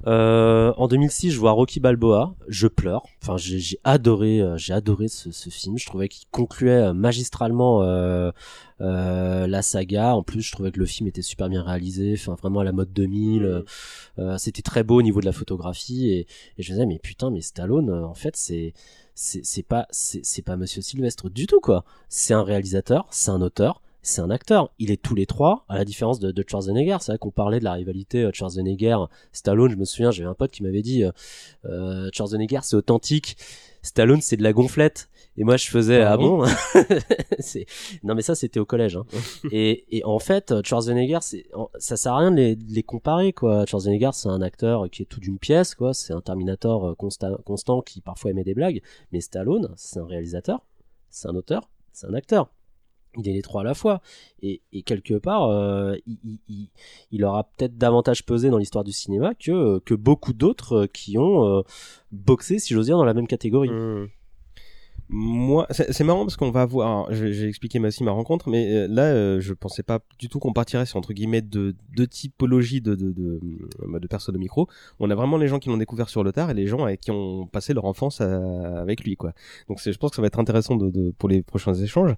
Euh, 0.05 0.73
en 0.77 0.87
2006, 0.87 1.31
je 1.31 1.39
vois 1.39 1.51
Rocky 1.51 1.79
Balboa, 1.79 2.35
je 2.47 2.67
pleure. 2.67 3.03
Enfin, 3.23 3.35
j'ai 3.37 3.59
j'ai 3.59 3.79
adoré, 3.83 4.39
euh, 4.41 4.55
j'ai 4.55 4.73
adoré 4.73 5.07
ce, 5.07 5.31
ce 5.31 5.49
film. 5.49 5.77
Je 5.77 5.85
trouvais 5.87 6.07
qu'il 6.07 6.27
concluait 6.29 6.71
euh, 6.89 6.93
magistralement 6.93 7.81
euh, 7.81 8.31
euh, 8.79 9.47
la 9.47 9.61
saga. 9.63 10.15
En 10.15 10.21
plus, 10.23 10.41
je 10.41 10.51
trouvais 10.51 10.71
que 10.71 10.79
le 10.79 10.85
film 10.85 11.07
était 11.07 11.23
super 11.23 11.49
bien 11.49 11.63
réalisé. 11.63 12.13
Enfin, 12.13 12.35
vraiment 12.35 12.59
à 12.59 12.63
la 12.63 12.71
mode 12.73 12.93
2000. 12.93 13.43
euh, 13.43 13.63
euh, 14.19 14.37
C'était 14.37 14.61
très 14.61 14.83
beau 14.83 14.99
au 14.99 15.01
niveau 15.01 15.19
de 15.19 15.25
la 15.25 15.31
photographie. 15.33 16.09
Et, 16.09 16.19
et 16.57 16.63
je 16.63 16.71
me 16.71 16.75
disais, 16.75 16.85
mais 16.85 16.99
putain, 16.99 17.31
mais 17.31 17.41
Stallone, 17.41 17.89
en 17.91 18.13
fait, 18.13 18.35
c'est 18.37 18.73
c'est 19.15 19.43
c'est 19.43 19.63
pas 19.63 19.87
c'est 19.89 20.23
c'est 20.23 20.43
pas 20.43 20.57
Monsieur 20.57 20.81
Sylvestre 20.83 21.29
du 21.29 21.47
tout 21.47 21.59
quoi. 21.59 21.83
C'est 22.07 22.33
un 22.35 22.43
réalisateur, 22.43 23.07
c'est 23.09 23.31
un 23.31 23.41
auteur, 23.41 23.81
c'est 24.07 24.21
un 24.21 24.29
acteur. 24.29 24.71
Il 24.79 24.89
est 24.91 25.01
tous 25.01 25.15
les 25.15 25.25
trois, 25.25 25.65
à 25.69 25.77
la 25.77 25.85
différence 25.85 26.19
de, 26.19 26.31
de 26.31 26.43
Schwarzenegger. 26.47 26.97
C'est 27.01 27.11
vrai 27.11 27.19
qu'on 27.19 27.31
parlait 27.31 27.59
de 27.59 27.63
la 27.65 27.73
rivalité 27.73 28.23
euh, 28.23 28.31
Schwarzenegger-Stallone. 28.33 29.71
Je 29.71 29.75
me 29.75 29.85
souviens, 29.85 30.11
j'avais 30.11 30.29
un 30.29 30.33
pote 30.33 30.51
qui 30.51 30.63
m'avait 30.63 30.81
dit 30.81 31.03
euh, 31.03 31.11
euh, 31.65 32.09
Schwarzenegger 32.13 32.59
c'est 32.63 32.75
authentique, 32.75 33.37
Stallone 33.81 34.21
c'est 34.21 34.37
de 34.37 34.43
la 34.43 34.53
gonflette. 34.53 35.09
Et 35.39 35.43
moi 35.43 35.55
je 35.57 35.67
faisais 35.67 36.01
Ah 36.01 36.13
ah 36.13 36.17
bon, 36.17 36.43
Non 38.03 38.15
mais 38.15 38.21
ça 38.21 38.33
c'était 38.33 38.59
au 38.59 38.65
collège. 38.65 38.95
Hein. 38.95 39.05
et, 39.51 39.85
et 39.95 40.03
en 40.03 40.19
fait 40.19 40.51
euh, 40.51 40.61
Schwarzenegger 40.63 41.19
ça 41.77 41.97
sert 41.97 42.13
à 42.13 42.17
rien 42.19 42.31
de 42.31 42.37
les, 42.37 42.55
de 42.55 42.73
les 42.73 42.83
comparer 42.83 43.33
quoi. 43.33 43.65
Schwarzenegger 43.65 44.11
c'est 44.13 44.29
un 44.29 44.41
acteur 44.41 44.89
qui 44.89 45.03
est 45.03 45.05
tout 45.05 45.19
d'une 45.19 45.37
pièce 45.37 45.75
quoi. 45.75 45.93
C'est 45.93 46.13
un 46.13 46.21
Terminator 46.21 46.95
constant, 46.97 47.37
constant 47.45 47.81
qui 47.81 48.01
parfois 48.01 48.31
émet 48.31 48.43
des 48.43 48.55
blagues. 48.55 48.81
Mais 49.11 49.21
Stallone 49.21 49.73
c'est 49.75 49.99
un 49.99 50.05
réalisateur, 50.05 50.65
c'est 51.09 51.27
un 51.27 51.35
auteur, 51.35 51.69
c'est 51.91 52.07
un 52.07 52.13
acteur 52.13 52.49
il 53.17 53.27
est 53.27 53.33
les 53.33 53.41
trois 53.41 53.61
à 53.61 53.63
la 53.63 53.73
fois 53.73 54.01
et, 54.41 54.61
quelque 54.85 55.15
part 55.15 55.49
euh, 55.49 55.95
il, 57.11 57.25
aura 57.25 57.43
peut-être 57.43 57.77
davantage 57.77 58.25
pesé 58.25 58.49
dans 58.49 58.57
l'histoire 58.57 58.83
du 58.83 58.91
cinéma 58.91 59.33
que, 59.33 59.79
que 59.79 59.93
beaucoup 59.93 60.33
d'autres 60.33 60.73
euh, 60.73 60.87
qui 60.87 61.17
ont 61.17 61.45
euh, 61.45 61.61
boxé 62.11 62.59
si 62.59 62.73
j'ose 62.73 62.85
dire 62.85 62.97
dans 62.97 63.05
la 63.05 63.13
même 63.13 63.27
catégorie 63.27 63.69
Hmm. 63.69 64.07
Moi, 65.09 65.65
c'est 65.69 66.03
marrant 66.03 66.25
parce 66.25 66.35
qu'on 66.35 66.51
va 66.51 66.67
je- 67.11 67.31
J'ai 67.31 67.47
expliqué 67.47 67.79
aussi 67.79 68.03
ma 68.03 68.11
rencontre, 68.11 68.49
mais 68.49 68.73
euh, 68.73 68.87
là, 68.89 69.03
euh, 69.03 69.39
je 69.39 69.53
pensais 69.53 69.81
pas 69.83 69.99
du 70.19 70.27
tout 70.27 70.39
qu'on 70.39 70.51
partirait 70.51 70.85
sur 70.85 70.97
entre 70.97 71.13
guillemets 71.13 71.41
de 71.41 71.75
deux 71.95 72.07
typologies 72.07 72.81
de 72.81 72.93
de, 72.95 73.11
de, 73.13 73.39
euh, 73.83 73.99
de 73.99 74.07
personnes 74.07 74.35
au 74.35 74.39
micro. 74.39 74.67
On 74.99 75.09
a 75.09 75.15
vraiment 75.15 75.37
les 75.37 75.47
gens 75.47 75.59
qui 75.59 75.69
l'ont 75.69 75.77
découvert 75.77 76.09
sur 76.09 76.23
le 76.25 76.33
tard 76.33 76.49
et 76.51 76.53
les 76.53 76.67
gens 76.67 76.93
qui 76.99 77.11
ont 77.11 77.47
passé 77.47 77.73
leur 77.73 77.85
enfance 77.85 78.19
euh, 78.19 78.81
avec 78.81 79.03
lui, 79.05 79.15
quoi. 79.15 79.31
Donc, 79.69 79.79
je 79.81 79.91
pense 79.97 80.09
que 80.11 80.17
ça 80.17 80.21
va 80.21 80.27
être 80.27 80.39
intéressant 80.39 80.75
de, 80.75 80.89
de 80.89 81.11
pour 81.17 81.29
les 81.29 81.41
prochains 81.41 81.73
échanges. 81.73 82.13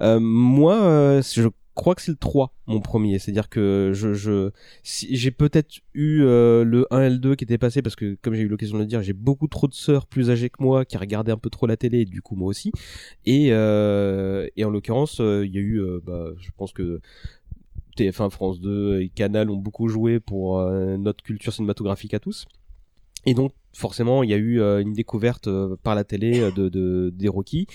Euh, 0.00 0.18
moi, 0.20 1.20
je 1.22 1.48
crois 1.74 1.94
que 1.94 2.02
c'est 2.02 2.10
le 2.10 2.16
3, 2.16 2.54
mon 2.66 2.80
premier. 2.80 3.18
C'est-à-dire 3.18 3.48
que 3.48 3.92
je, 3.94 4.12
je 4.14 4.50
j'ai 4.84 5.30
peut-être 5.30 5.80
eu 5.94 6.22
euh, 6.22 6.64
le 6.64 6.86
1 6.90 7.02
et 7.02 7.10
le 7.10 7.18
2 7.18 7.34
qui 7.34 7.44
étaient 7.44 7.58
passés 7.58 7.82
parce 7.82 7.96
que, 7.96 8.16
comme 8.20 8.34
j'ai 8.34 8.42
eu 8.42 8.48
l'occasion 8.48 8.76
de 8.76 8.82
le 8.82 8.86
dire, 8.86 9.02
j'ai 9.02 9.12
beaucoup 9.12 9.48
trop 9.48 9.68
de 9.68 9.74
sœurs 9.74 10.06
plus 10.06 10.30
âgées 10.30 10.50
que 10.50 10.62
moi 10.62 10.84
qui 10.84 10.96
regardaient 10.96 11.32
un 11.32 11.38
peu 11.38 11.50
trop 11.50 11.66
la 11.66 11.76
télé, 11.76 12.00
et 12.00 12.04
du 12.04 12.22
coup 12.22 12.36
moi 12.36 12.48
aussi. 12.48 12.72
Et, 13.24 13.48
euh, 13.52 14.48
en 14.62 14.70
l'occurrence, 14.70 15.20
euh, 15.20 15.46
il 15.46 15.54
y 15.54 15.58
a 15.58 15.60
eu, 15.60 15.82
bah, 16.04 16.30
je 16.38 16.50
pense 16.56 16.72
que 16.72 17.00
TF1, 17.96 18.30
France 18.30 18.60
2 18.60 19.00
et 19.00 19.08
Canal 19.08 19.50
ont 19.50 19.56
beaucoup 19.56 19.88
joué 19.88 20.20
pour 20.20 20.60
notre 20.62 21.22
culture 21.22 21.52
cinématographique 21.52 22.14
à 22.14 22.20
tous. 22.20 22.46
Et 23.26 23.34
donc, 23.34 23.52
forcément, 23.72 24.22
il 24.22 24.30
y 24.30 24.34
a 24.34 24.38
eu 24.38 24.60
une 24.60 24.92
découverte 24.92 25.48
par 25.82 25.94
la 25.94 26.04
télé 26.04 26.50
de, 26.52 27.10
des 27.10 27.28
Rocky. 27.28 27.66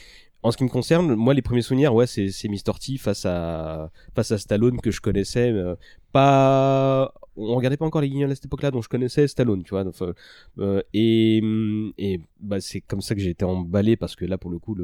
En 0.43 0.52
ce 0.52 0.58
qui 0.58 0.63
me 0.63 0.69
concerne, 0.69 1.15
moi, 1.15 1.34
les 1.34 1.41
premiers 1.41 1.62
souvenirs, 1.62 1.93
ouais, 1.93 2.08
c'est, 2.08 2.30
c'est. 2.30 2.47
T 2.47 2.97
face 2.97 3.26
à, 3.26 3.89
face 4.15 4.32
à 4.32 4.38
Stallone 4.38 4.80
que 4.80 4.91
je 4.91 5.02
connaissais. 5.02 5.52
euh, 5.52 5.76
pas, 6.12 7.13
on 7.38 7.56
regardait 7.56 7.78
pas 7.78 7.86
encore 7.86 8.02
les 8.02 8.10
Guignols 8.10 8.32
à 8.32 8.36
cette 8.36 8.45
époque-là, 8.45 8.71
donc 8.71 8.84
je 8.84 8.89
connaissais 8.89 9.28
Stallone, 9.28 9.63
tu 9.63 9.69
vois. 9.69 9.86
euh, 9.86 10.13
euh, 10.60 10.82
et, 10.93 11.39
hum, 11.43 11.93
et 11.97 12.19
bah, 12.39 12.60
c'est 12.60 12.82
comme 12.82 13.02
ça 13.02 13.15
que 13.15 13.21
j'ai 13.21 13.30
été 13.30 13.45
emballé 13.45 13.95
parce 13.95 14.15
que 14.15 14.26
là, 14.26 14.38
pour 14.38 14.50
le 14.50 14.60
coup, 14.60 14.76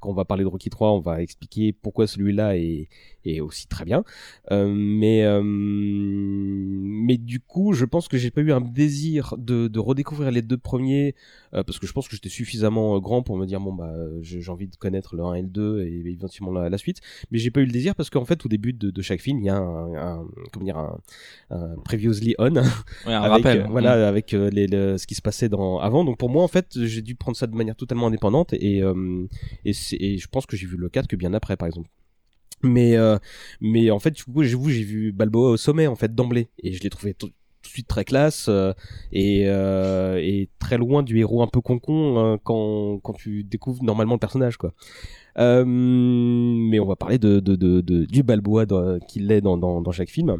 quand 0.00 0.10
on 0.10 0.14
va 0.14 0.24
parler 0.24 0.42
de 0.42 0.48
Rocky 0.48 0.68
3, 0.68 0.92
on 0.92 1.00
va 1.00 1.22
expliquer 1.22 1.72
pourquoi 1.72 2.06
celui-là 2.06 2.56
est, 2.56 2.88
est 3.24 3.40
aussi 3.40 3.68
très 3.68 3.84
bien. 3.84 4.04
Euh, 4.50 4.66
mais, 4.68 5.24
mais 5.42 7.16
du 7.18 7.40
coup, 7.40 7.72
je 7.72 7.84
pense 7.84 8.08
que 8.08 8.18
j'ai 8.18 8.30
pas 8.30 8.40
eu 8.40 8.52
un 8.52 8.60
désir 8.60 9.34
de, 9.38 9.78
redécouvrir 9.78 10.30
les 10.30 10.42
deux 10.42 10.56
premiers 10.56 11.14
parce 11.52 11.78
que 11.78 11.86
je 11.86 11.92
pense 11.92 12.08
que 12.08 12.16
j'étais 12.16 12.28
suffisamment 12.28 12.98
grand 12.98 13.22
pour 13.22 13.36
me 13.36 13.46
dire 13.46 13.60
bon 13.60 13.72
bah 13.72 13.92
j'ai 14.20 14.50
envie 14.50 14.66
de 14.66 14.76
connaître 14.76 15.14
le 15.14 15.22
1 15.22 15.34
et 15.34 15.42
le 15.42 15.48
2 15.48 15.82
et 15.82 16.10
éventuellement 16.10 16.52
la, 16.52 16.78
suite. 16.78 17.00
Mais 17.30 17.38
j'ai 17.38 17.50
pas 17.50 17.60
eu 17.60 17.66
le 17.66 17.72
désir 17.72 17.94
parce 17.94 18.10
qu'en 18.10 18.24
fait 18.24 18.44
au 18.44 18.48
début 18.48 18.72
de, 18.72 19.02
chaque 19.02 19.20
film 19.20 19.38
il 19.40 19.46
y 19.46 19.50
a 19.50 19.56
un, 19.56 20.24
un 21.50 21.75
previously 21.84 22.34
on 22.38 22.54
Ouais, 22.54 22.60
un 23.06 23.22
avec, 23.22 23.44
rappel. 23.44 23.60
euh, 23.60 23.66
voilà 23.70 24.08
avec 24.08 24.34
euh, 24.34 24.50
les, 24.50 24.66
le- 24.66 24.98
ce 24.98 25.06
qui 25.06 25.14
se 25.14 25.22
passait 25.22 25.48
dans 25.48 25.78
avant. 25.78 26.04
Donc 26.04 26.18
pour 26.18 26.30
moi 26.30 26.42
en 26.42 26.48
fait 26.48 26.66
j'ai 26.84 27.02
dû 27.02 27.14
prendre 27.14 27.36
ça 27.36 27.46
de 27.46 27.54
manière 27.54 27.76
totalement 27.76 28.06
indépendante 28.08 28.52
et 28.52 28.82
euh, 28.82 29.26
et, 29.64 29.72
je 30.18 30.26
pense 30.28 30.46
que 30.46 30.56
j'ai 30.56 30.66
vu 30.66 30.76
le 30.76 30.88
4 30.88 31.06
que 31.08 31.16
bien 31.16 31.34
après 31.34 31.56
par 31.56 31.66
exemple. 31.66 31.88
Mais 32.62 32.96
mais 33.60 33.90
en 33.90 33.98
fait 33.98 34.12
du 34.12 34.24
coup 34.24 34.42
j'avoue 34.42 34.70
j'ai 34.70 34.82
vu 34.82 35.12
Balboa 35.12 35.50
au 35.50 35.56
sommet 35.56 35.86
en 35.86 35.96
fait 35.96 36.14
d'emblée 36.14 36.48
et 36.62 36.72
je 36.72 36.82
l'ai 36.82 36.90
trouvé 36.90 37.12
tout 37.14 37.26
de 37.28 37.32
suite 37.68 37.88
très 37.88 38.04
classe 38.04 38.46
euh, 38.48 38.72
et, 39.12 39.42
euh, 39.46 40.18
et 40.22 40.48
très 40.60 40.78
loin 40.78 41.02
du 41.02 41.18
héros 41.18 41.42
un 41.42 41.48
peu 41.48 41.60
concon 41.60 42.16
hein, 42.18 42.38
quand, 42.44 43.00
quand 43.02 43.12
tu 43.12 43.42
découvres 43.44 43.82
normalement 43.82 44.14
le 44.14 44.20
personnage 44.20 44.56
quoi. 44.56 44.72
Euh, 45.38 45.64
mais 45.66 46.78
on 46.80 46.86
va 46.86 46.96
parler 46.96 47.18
de, 47.18 47.40
de, 47.40 47.56
de, 47.56 47.80
de- 47.82 48.04
du 48.06 48.22
Balboa 48.22 48.64
qu'il 49.06 49.30
est 49.32 49.40
dans, 49.42 49.58
dans, 49.58 49.82
dans 49.82 49.92
chaque 49.92 50.08
film. 50.10 50.36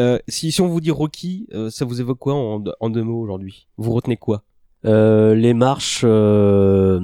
Euh, 0.00 0.18
si, 0.28 0.52
si 0.52 0.60
on 0.60 0.68
vous 0.68 0.80
dit 0.80 0.90
Rocky, 0.90 1.46
euh, 1.54 1.70
ça 1.70 1.84
vous 1.84 2.00
évoque 2.00 2.18
quoi 2.18 2.34
en, 2.34 2.62
en 2.80 2.90
deux 2.90 3.02
mots 3.02 3.20
aujourd'hui? 3.20 3.66
Vous 3.76 3.92
retenez 3.92 4.16
quoi? 4.16 4.42
Euh, 4.84 5.34
les 5.34 5.54
marches 5.54 6.02
euh, 6.04 7.00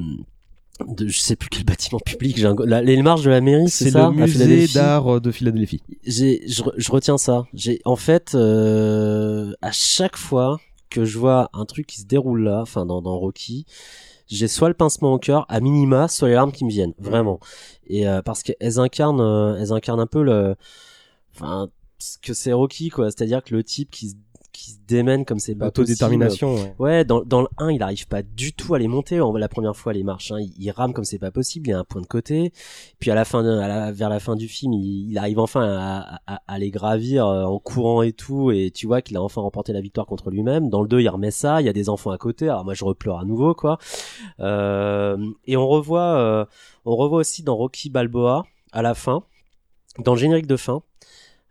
de 0.87 1.09
je 1.09 1.19
sais 1.19 1.35
plus 1.35 1.49
quel 1.49 1.65
bâtiment 1.73 1.99
public 1.99 2.37
j'ai 2.37 2.47
un 2.47 2.55
la- 2.65 2.83
les 2.83 3.03
marches 3.03 3.23
de 3.23 3.31
la 3.31 3.41
mairie 3.41 3.69
c'est 3.69 3.85
C'est 3.87 3.91
ça? 3.91 4.11
le 4.11 4.15
musée 4.15 4.69
d'art 4.69 5.21
de 5.21 5.31
Philadelphie. 5.33 5.83
j'ai 6.05 6.43
je, 6.49 6.63
je 6.77 6.93
retiens 6.93 7.19
ça. 7.19 7.45
J'ai 7.53 7.81
en 7.85 7.97
fait 7.97 8.35
euh, 8.37 9.53
à 9.61 9.73
chaque 9.73 10.17
fois 10.17 10.59
que 10.89 11.05
je 11.05 11.19
vois 11.19 11.51
un 11.53 11.65
truc 11.65 11.87
qui 11.89 12.01
se 12.01 12.07
déroule 12.07 12.45
là 12.45 12.61
enfin 12.63 12.87
dans, 12.87 13.03
dans 13.03 13.19
Rocky 13.19 13.67
j'ai 14.29 14.47
soit 14.49 14.69
le 14.69 14.75
pincement 14.75 15.13
au 15.15 15.19
cœur 15.19 15.45
à 15.49 15.59
minima 15.61 16.07
soit 16.07 16.29
les 16.29 16.35
larmes 16.35 16.53
qui 16.53 16.65
me 16.65 16.71
viennent 16.71 16.95
vraiment. 16.99 17.41
Et 17.89 18.07
euh, 18.09 18.23
parce 18.23 18.45
qu'elles 18.45 18.79
incarnent 18.79 19.21
euh, 19.21 19.57
elles 19.59 19.73
incarnent 19.73 20.01
un 20.01 20.07
peu 20.07 20.23
le 20.23 20.55
enfin 21.35 21.69
que 22.23 22.35
c'est 22.35 22.53
Rocky 22.53 22.89
quoi 22.91 23.11
c'est-à-dire 23.11 23.43
que 23.43 23.55
le 23.55 23.63
type 23.65 23.91
qui 23.91 24.11
se 24.11 24.15
qui 24.53 24.71
se 24.71 24.77
démène 24.87 25.25
comme 25.25 25.41
c'est 25.41 25.57
pas 25.57 25.73
possible 25.73 25.89
L'autodétermination. 25.99 26.55
Ouais. 26.55 26.75
Ouais, 26.79 27.05
dans, 27.05 27.23
dans 27.23 27.41
le 27.41 27.49
1, 27.59 27.73
il 27.73 27.83
arrive 27.83 28.07
pas 28.07 28.23
du 28.23 28.53
tout 28.53 28.73
à 28.75 28.79
les 28.79 28.87
monter. 28.87 29.21
On 29.21 29.31
voit 29.33 29.41
la 29.41 29.49
première 29.49 29.75
fois 29.75 29.93
les 29.93 30.05
marches, 30.05 30.31
hein, 30.31 30.39
il, 30.39 30.53
il 30.57 30.71
rame 30.71 30.93
comme 30.93 31.03
c'est 31.03 31.19
pas 31.19 31.33
possible, 31.33 31.67
il 31.67 31.71
y 31.71 31.75
a 31.75 31.81
un 31.81 31.85
point 31.85 32.01
de 32.01 32.07
côté. 32.07 32.53
Puis 33.01 33.11
à 33.11 33.17
la 33.17 33.25
fin, 33.25 33.43
de- 33.43 33.49
à 33.51 33.67
la, 33.67 33.91
vers 33.91 34.09
la 34.09 34.21
fin 34.21 34.37
du 34.37 34.47
film, 34.47 34.73
il, 34.75 35.11
il 35.11 35.19
arrive 35.19 35.41
enfin 35.41 35.65
à, 35.77 36.21
à, 36.29 36.41
à 36.47 36.59
les 36.61 36.71
gravir 36.71 37.27
euh, 37.27 37.43
en 37.43 37.59
courant 37.59 38.03
et 38.03 38.13
tout, 38.13 38.53
et 38.53 38.71
tu 38.73 38.87
vois 38.87 39.03
qu'il 39.03 39.17
a 39.17 39.23
enfin 39.25 39.41
remporté 39.41 39.73
la 39.73 39.81
victoire 39.81 40.07
contre 40.07 40.31
lui-même. 40.31 40.71
Dans 40.71 40.83
le 40.83 40.89
2, 40.89 41.01
il 41.01 41.09
remet 41.09 41.33
ça, 41.33 41.61
il 41.61 41.65
y 41.65 41.69
a 41.69 41.73
des 41.73 41.89
enfants 41.89 42.13
à 42.13 42.19
côté. 42.19 42.49
Alors 42.49 42.65
moi, 42.65 42.75
je 42.75 42.85
repleure 42.85 43.19
à 43.19 43.25
nouveau, 43.25 43.55
quoi. 43.57 43.79
Euh, 44.39 45.17
et 45.47 45.57
on 45.57 45.67
revoit, 45.67 46.17
euh, 46.19 46.45
on 46.85 46.95
revoit 46.95 47.19
aussi 47.19 47.43
dans 47.43 47.57
Rocky 47.57 47.91
Balboa 47.91 48.45
à 48.71 48.83
la 48.83 48.95
fin, 48.95 49.25
dans 49.99 50.15
le 50.15 50.21
générique 50.21 50.47
de 50.47 50.57
fin. 50.57 50.83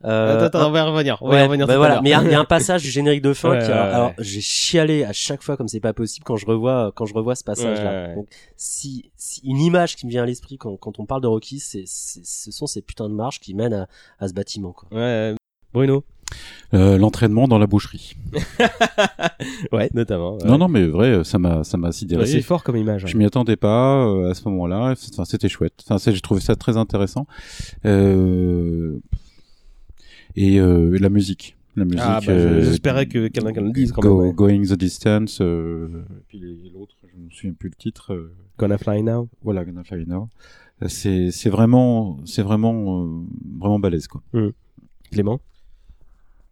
Euh, 0.06 0.36
attends, 0.46 0.60
attends, 0.60 0.68
on 0.70 0.72
va 0.72 0.80
y 0.80 0.82
revenir. 0.84 1.18
On 1.22 1.30
va 1.30 1.40
y 1.40 1.44
revenir 1.44 1.66
bah 1.68 1.74
tout 1.74 1.80
voilà, 1.80 2.02
mais 2.02 2.10
il 2.10 2.12
y, 2.12 2.16
a- 2.16 2.24
il 2.24 2.32
y 2.32 2.34
a 2.36 2.40
un 2.40 2.46
passage 2.46 2.82
du 2.84 2.90
générique 2.90 3.22
de 3.22 3.34
fin 3.34 3.52
Ouais, 3.52 3.60
qui, 3.60 3.66
ouais, 3.68 3.72
alors, 3.72 3.86
ouais. 3.88 3.94
alors, 3.94 4.12
j'ai 4.20 4.42
chialé 4.42 5.04
à 5.04 5.14
chaque 5.14 5.42
fois 5.44 5.56
comme 5.58 5.68
c'est 5.68 5.80
pas 5.80 5.94
possible 5.94 6.24
quand 6.26 6.36
je 6.38 6.46
revois 6.46 6.92
quand 6.96 7.06
je 7.06 7.14
revois 7.14 7.36
ce 7.36 7.44
passage-là. 7.44 7.92
Ouais, 7.92 8.08
ouais. 8.10 8.16
Donc, 8.16 8.28
si, 8.58 9.12
si 9.16 9.42
une 9.46 9.60
image 9.62 9.96
qui 9.96 10.06
me 10.06 10.12
vient 10.12 10.24
à 10.24 10.26
l'esprit 10.26 10.58
quand, 10.58 10.76
quand 10.78 11.00
on 11.00 11.06
parle 11.06 11.22
de 11.22 11.28
Rocky, 11.28 11.60
c'est, 11.60 11.84
c'est- 11.86 12.26
ce 12.26 12.52
sont 12.52 12.68
ces 12.68 12.82
putains 12.82 13.08
de 13.10 13.14
marches 13.16 13.40
qui 13.40 13.54
mènent 13.54 13.74
à, 13.74 13.88
à 14.20 14.28
ce 14.28 14.34
bâtiment. 14.34 14.74
Quoi. 14.74 14.90
Ouais, 14.92 15.36
Bruno. 15.74 16.04
Euh, 16.74 16.98
L'entraînement 16.98 17.48
dans 17.48 17.60
la 17.60 17.68
boucherie. 17.68 18.16
Ouais, 19.72 19.90
notamment. 19.94 20.38
ouais. 20.38 20.46
Non, 20.46 20.58
non, 20.58 20.68
mais 20.68 20.86
vrai, 20.88 21.24
ça 21.24 21.38
m'a, 21.38 21.64
ça 21.64 21.78
m'a 21.78 21.92
sidéré. 21.92 22.22
Ouais, 22.22 22.28
c'est 22.28 22.42
fort 22.42 22.64
comme 22.64 22.78
image. 22.78 23.04
Je 23.08 23.18
m'y 23.18 23.26
attendais 23.26 23.56
pas 23.56 24.06
euh, 24.06 24.32
à 24.32 24.34
ce 24.34 24.48
moment-là. 24.50 24.94
Enfin, 25.12 25.26
c'était 25.26 25.50
chouette. 25.50 25.74
Enfin, 25.86 25.98
c'est- 25.98 26.12
j'ai 26.14 26.22
trouvé 26.22 26.40
ça 26.42 26.56
très 26.56 26.78
intéressant. 26.78 27.28
Euh... 27.86 29.00
Et 30.36 30.60
euh, 30.60 30.98
la 31.00 31.10
musique. 31.10 31.56
La 31.76 31.86
musique. 31.86 32.00
Ah, 32.04 32.20
bah, 32.26 32.32
euh, 32.32 32.62
j'espérais 32.64 33.08
que 33.08 33.28
quelqu'un 33.28 33.62
le 33.62 33.72
dise 33.72 33.92
quand 33.92 34.02
Go- 34.02 34.20
même. 34.22 34.28
ouais. 34.30 34.34
Going 34.36 34.62
the 34.64 34.74
Distance. 34.78 35.40
Euh... 35.42 35.88
Et 36.12 36.24
puis 36.28 36.40
l'autre, 36.74 36.96
je 37.04 37.18
me 37.20 37.30
souviens 37.32 37.54
plus 37.54 37.70
le 37.70 37.76
titre. 37.76 38.14
euh, 38.14 38.32
Gonna 38.60 38.78
Fly 38.78 39.02
Now. 39.04 39.28
Voilà, 39.44 39.66
Gonna 39.66 39.84
Fly 39.84 40.06
Now. 40.06 40.30
C'est, 40.88 41.32
c'est 41.32 41.50
vraiment, 41.50 42.20
c'est 42.26 42.42
vraiment, 42.42 43.04
euh, 43.04 43.22
vraiment 43.60 43.80
balèze 43.80 44.08
quoi. 44.08 44.22
Clément? 45.12 45.40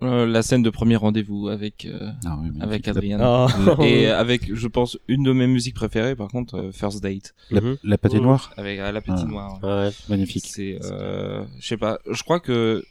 Euh, 0.04 0.26
la 0.26 0.42
scène 0.42 0.64
de 0.64 0.70
premier 0.72 0.96
rendez-vous 0.96 1.48
avec 1.50 1.86
euh, 1.86 2.10
Ah 2.26 2.40
avec 2.60 2.88
Adrien 2.88 3.20
Ah. 3.22 3.46
et 3.84 4.08
avec 4.08 4.52
je 4.56 4.68
pense 4.68 4.98
une 5.08 5.22
de 5.22 5.32
mes 5.32 5.46
musiques 5.46 5.76
préférées 5.76 6.16
par 6.16 6.28
contre 6.30 6.56
euh, 6.56 6.72
First 6.72 7.04
Date 7.04 7.36
La, 7.52 7.62
Mhm. 7.62 7.78
la 7.84 7.98
patinoire, 8.00 8.52
avec 8.58 8.80
euh, 8.80 8.92
la 8.92 9.02
petite 9.02 9.26
Ah. 9.28 9.30
noire. 9.30 9.60
ouais. 9.62 9.70
Ouais. 9.70 9.90
magnifique. 10.10 10.48
C'est 10.48 10.80
euh, 10.86 11.44
je 11.60 11.68
sais 11.68 11.78
pas, 11.78 12.00
je 12.10 12.24
crois 12.24 12.40
que 12.40 12.84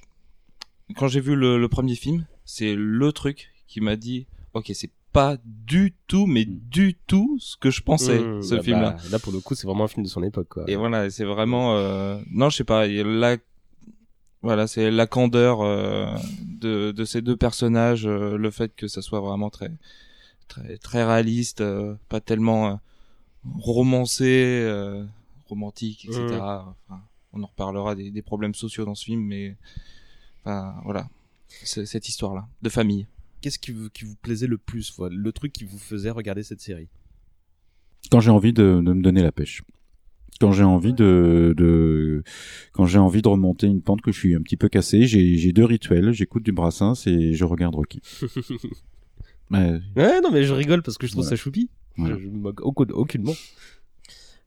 quand 0.97 1.09
j'ai 1.09 1.21
vu 1.21 1.35
le, 1.37 1.59
le 1.59 1.69
premier 1.69 1.95
film, 1.95 2.27
c'est 2.45 2.75
le 2.75 3.13
truc 3.13 3.51
qui 3.67 3.81
m'a 3.81 3.97
dit 3.97 4.27
OK, 4.55 4.71
c'est 4.75 4.91
pas 5.13 5.37
du 5.45 5.95
tout 6.07 6.27
mais 6.27 6.45
Mm. 6.45 6.59
du 6.71 6.95
tout 7.07 7.37
ce 7.41 7.57
que 7.57 7.71
je 7.71 7.83
pensais 7.83 8.21
Mmh, 8.21 8.43
ce 8.43 8.55
bah, 8.55 8.63
film 8.63 8.81
là. 8.81 8.91
bah, 8.93 9.09
Là, 9.11 9.19
pour 9.19 9.33
le 9.33 9.41
coup, 9.41 9.55
c'est 9.55 9.67
vraiment 9.67 9.85
un 9.85 9.89
film 9.89 10.05
de 10.05 10.09
son 10.09 10.23
époque, 10.23 10.49
quoi. 10.49 10.65
Et 10.69 10.77
voilà, 10.77 11.11
c'est 11.11 11.25
vraiment 11.25 11.75
euh, 11.77 12.21
non, 12.31 12.49
je 12.51 12.57
sais 12.59 12.65
pas, 12.65 12.87
la 12.87 13.37
voilà, 14.43 14.67
c'est 14.67 14.91
la 14.91 15.07
candeur 15.07 15.61
euh, 15.61 16.07
de, 16.43 16.93
de 16.93 17.05
ces 17.05 17.21
deux 17.23 17.37
personnages, 17.37 18.07
euh, 18.07 18.37
le 18.39 18.51
fait 18.51 18.75
que 18.75 18.87
ça 18.89 19.03
soit 19.03 19.21
vraiment 19.21 19.51
très 19.51 19.71
très 20.49 20.79
très 20.79 21.05
réaliste, 21.05 21.63
pas 22.09 22.21
tellement 22.21 22.81
romancé, 23.59 24.65
romantique, 25.49 26.05
etc. 26.07 26.41
Enfin, 26.89 27.03
on 27.33 27.43
en 27.43 27.47
reparlera 27.47 27.95
des, 27.95 28.11
des 28.11 28.23
problèmes 28.23 28.55
sociaux 28.55 28.85
dans 28.85 28.95
ce 28.95 29.05
film, 29.05 29.23
mais 29.23 29.57
enfin 30.45 30.75
voilà, 30.85 31.09
cette 31.49 32.09
histoire-là 32.09 32.49
de 32.63 32.69
famille. 32.69 33.07
Qu'est-ce 33.41 33.59
qui 33.59 33.73
vous, 33.73 33.89
qui 33.91 34.05
vous 34.05 34.17
plaisait 34.17 34.47
le 34.47 34.59
plus, 34.59 34.93
voilà, 34.97 35.17
le 35.17 35.33
truc 35.33 35.53
qui 35.53 35.65
vous 35.65 35.79
faisait 35.79 36.11
regarder 36.11 36.43
cette 36.43 36.61
série? 36.61 36.89
Quand 38.11 38.21
j'ai 38.21 38.31
envie 38.31 38.53
de, 38.53 38.81
de 38.85 38.93
me 38.93 39.03
donner 39.03 39.23
la 39.23 39.33
pêche. 39.33 39.63
Quand 40.41 40.53
j'ai 40.53 40.65
envie 40.65 40.95
de, 40.95 41.53
de, 41.57 42.23
quand 42.73 42.87
j'ai 42.87 42.99
envie 42.99 43.21
de 43.21 43.29
remonter 43.29 43.67
une 43.67 43.83
pente 43.83 44.01
que 44.01 44.11
je 44.11 44.19
suis 44.19 44.35
un 44.35 44.41
petit 44.41 44.57
peu 44.57 44.69
cassé, 44.71 45.07
j'ai, 45.07 45.37
j'ai 45.37 45.53
deux 45.53 45.67
rituels. 45.67 46.13
J'écoute 46.13 46.43
du 46.43 46.53
Brassens 46.53 47.07
et 47.07 47.35
je 47.35 47.45
regarde 47.45 47.75
Rocky. 47.75 48.01
Ouais, 49.51 49.81
Ouais, 49.97 50.21
non, 50.21 50.31
mais 50.31 50.45
je 50.45 50.53
rigole 50.55 50.83
parce 50.83 50.97
que 50.97 51.07
je 51.07 51.13
trouve 51.13 51.25
Ouais. 51.25 51.31
ça 51.31 51.37
choupi. 51.37 51.69
Ouais. 51.99 52.09
Je, 52.11 52.19
je 52.21 52.29
me 52.29 52.39
moque 52.39 52.61
aucun- 52.63 52.93
aucunement. 52.95 53.35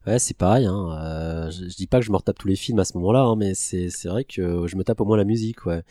Ouais, 0.06 0.18
c'est 0.18 0.36
pareil. 0.36 0.66
Hein. 0.66 0.98
Euh, 1.02 1.50
je, 1.50 1.68
je 1.68 1.76
dis 1.76 1.86
pas 1.86 1.98
que 1.98 2.04
je 2.04 2.10
me 2.10 2.16
retape 2.16 2.38
tous 2.38 2.48
les 2.48 2.56
films 2.56 2.78
à 2.78 2.84
ce 2.84 2.96
moment-là, 2.98 3.20
hein, 3.22 3.36
mais 3.36 3.54
c'est 3.54 3.88
c'est 3.88 4.08
vrai 4.08 4.24
que 4.24 4.66
je 4.66 4.76
me 4.76 4.84
tape 4.84 5.00
au 5.00 5.06
moins 5.06 5.16
la 5.16 5.24
musique, 5.24 5.64
ouais. 5.64 5.82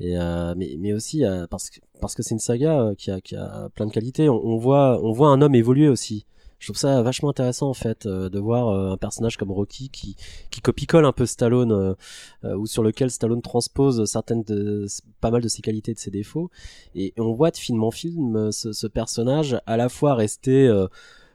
Et 0.00 0.18
euh, 0.18 0.54
mais 0.56 0.76
mais 0.78 0.92
aussi 0.92 1.24
euh, 1.24 1.46
parce 1.48 1.70
que 1.70 1.80
parce 2.00 2.14
que 2.14 2.22
c'est 2.22 2.34
une 2.34 2.40
saga 2.40 2.78
euh, 2.80 2.94
qui 2.94 3.10
a 3.10 3.20
qui 3.22 3.36
a 3.36 3.70
plein 3.74 3.86
de 3.86 3.92
qualités. 3.92 4.28
On, 4.28 4.34
on 4.44 4.58
voit 4.58 5.00
on 5.02 5.12
voit 5.12 5.28
un 5.28 5.40
homme 5.40 5.54
évoluer 5.54 5.88
aussi. 5.88 6.26
Je 6.58 6.68
trouve 6.68 6.78
ça 6.78 7.02
vachement 7.02 7.30
intéressant 7.30 7.68
en 7.68 7.74
fait 7.74 8.06
euh, 8.06 8.28
de 8.30 8.38
voir 8.38 8.68
euh, 8.68 8.92
un 8.92 8.96
personnage 8.98 9.36
comme 9.38 9.50
Rocky 9.50 9.88
qui 9.90 10.16
qui 10.50 10.60
copie-colle 10.60 11.04
un 11.06 11.12
peu 11.12 11.24
Stallone 11.26 11.94
ou 12.42 12.66
sur 12.66 12.82
lequel 12.82 13.10
Stallone 13.10 13.40
transpose 13.42 14.04
certaines 14.04 14.42
de 14.42 14.86
pas 15.20 15.30
mal 15.30 15.42
de 15.42 15.48
ses 15.48 15.62
qualités 15.62 15.92
et 15.92 15.94
de 15.94 15.98
ses 15.98 16.10
défauts 16.10 16.50
et 16.94 17.14
on 17.18 17.32
voit 17.32 17.50
de 17.50 17.56
film 17.56 17.82
en 17.82 17.90
film 17.90 18.52
ce, 18.52 18.72
ce 18.72 18.86
personnage 18.86 19.58
à 19.66 19.76
la 19.76 19.88
fois 19.88 20.14
rester 20.14 20.70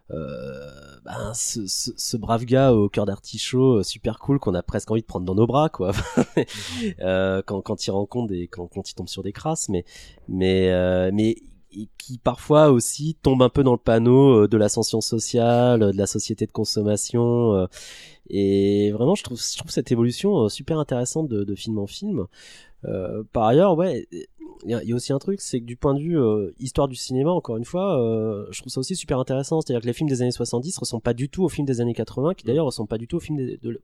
ben, 0.09 1.33
ce, 1.33 1.65
ce, 1.67 1.91
ce 1.95 2.17
brave 2.17 2.45
gars 2.45 2.73
au 2.73 2.89
cœur 2.89 3.05
d'artichaut, 3.05 3.79
euh, 3.79 3.83
super 3.83 4.19
cool, 4.19 4.39
qu'on 4.39 4.53
a 4.53 4.63
presque 4.63 4.91
envie 4.91 5.01
de 5.01 5.05
prendre 5.07 5.25
dans 5.25 5.35
nos 5.35 5.47
bras, 5.47 5.69
quoi. 5.69 5.91
euh, 7.01 7.41
quand, 7.45 7.61
quand 7.61 7.85
il 7.87 7.91
rencontre 7.91 8.27
des, 8.27 8.47
quand, 8.47 8.67
quand 8.67 8.89
il 8.89 8.95
tombe 8.95 9.09
sur 9.09 9.23
des 9.23 9.31
crasses, 9.31 9.69
mais, 9.69 9.85
mais, 10.27 10.69
euh, 10.71 11.11
mais 11.13 11.37
et 11.71 11.87
qui 11.99 12.17
parfois 12.17 12.69
aussi 12.71 13.15
tombe 13.21 13.43
un 13.43 13.49
peu 13.49 13.63
dans 13.63 13.73
le 13.73 13.77
panneau 13.77 14.43
euh, 14.43 14.47
de 14.47 14.57
l'ascension 14.57 15.01
sociale, 15.01 15.91
de 15.91 15.97
la 15.97 16.07
société 16.07 16.45
de 16.47 16.51
consommation. 16.51 17.53
euh, 17.53 17.67
et 18.29 18.91
vraiment, 18.91 19.15
je 19.15 19.23
trouve, 19.23 19.39
je 19.39 19.57
trouve 19.57 19.71
cette 19.71 19.91
évolution 19.91 20.45
euh, 20.45 20.49
super 20.49 20.79
intéressante 20.79 21.27
de, 21.27 21.43
de 21.43 21.55
film 21.55 21.77
en 21.79 21.87
film. 21.87 22.25
Euh, 22.85 23.23
par 23.33 23.45
ailleurs, 23.45 23.75
ouais, 23.77 24.07
il 24.11 24.71
y, 24.71 24.73
a- 24.73 24.95
aussi 24.95 25.13
un 25.13 25.19
truc, 25.19 25.41
c'est 25.41 25.59
que 25.59 25.65
du 25.65 25.75
point 25.75 25.93
de 25.93 25.99
vue 25.99 26.19
euh, 26.19 26.51
histoire 26.59 26.87
du 26.87 26.95
cinéma, 26.95 27.31
encore 27.31 27.57
une 27.57 27.65
fois, 27.65 28.01
euh, 28.01 28.45
je 28.51 28.59
trouve 28.59 28.71
ça 28.71 28.79
aussi 28.79 28.95
super 28.95 29.19
intéressant. 29.19 29.61
C'est-à-dire 29.61 29.81
que 29.81 29.87
les 29.87 29.93
films 29.93 30.09
des 30.09 30.21
années 30.21 30.31
70 30.31 30.77
ressemblent 30.77 31.03
pas 31.03 31.13
du 31.13 31.29
tout 31.29 31.43
aux 31.43 31.49
films 31.49 31.67
des 31.67 31.81
années 31.81 31.93
80, 31.93 32.33
qui 32.33 32.45
d'ailleurs 32.45 32.65
ressemblent 32.65 32.89
pas 32.89 32.97
du 32.97 33.07
tout 33.07 33.17
aux 33.17 33.21
films 33.21 33.37
de, 33.37 33.81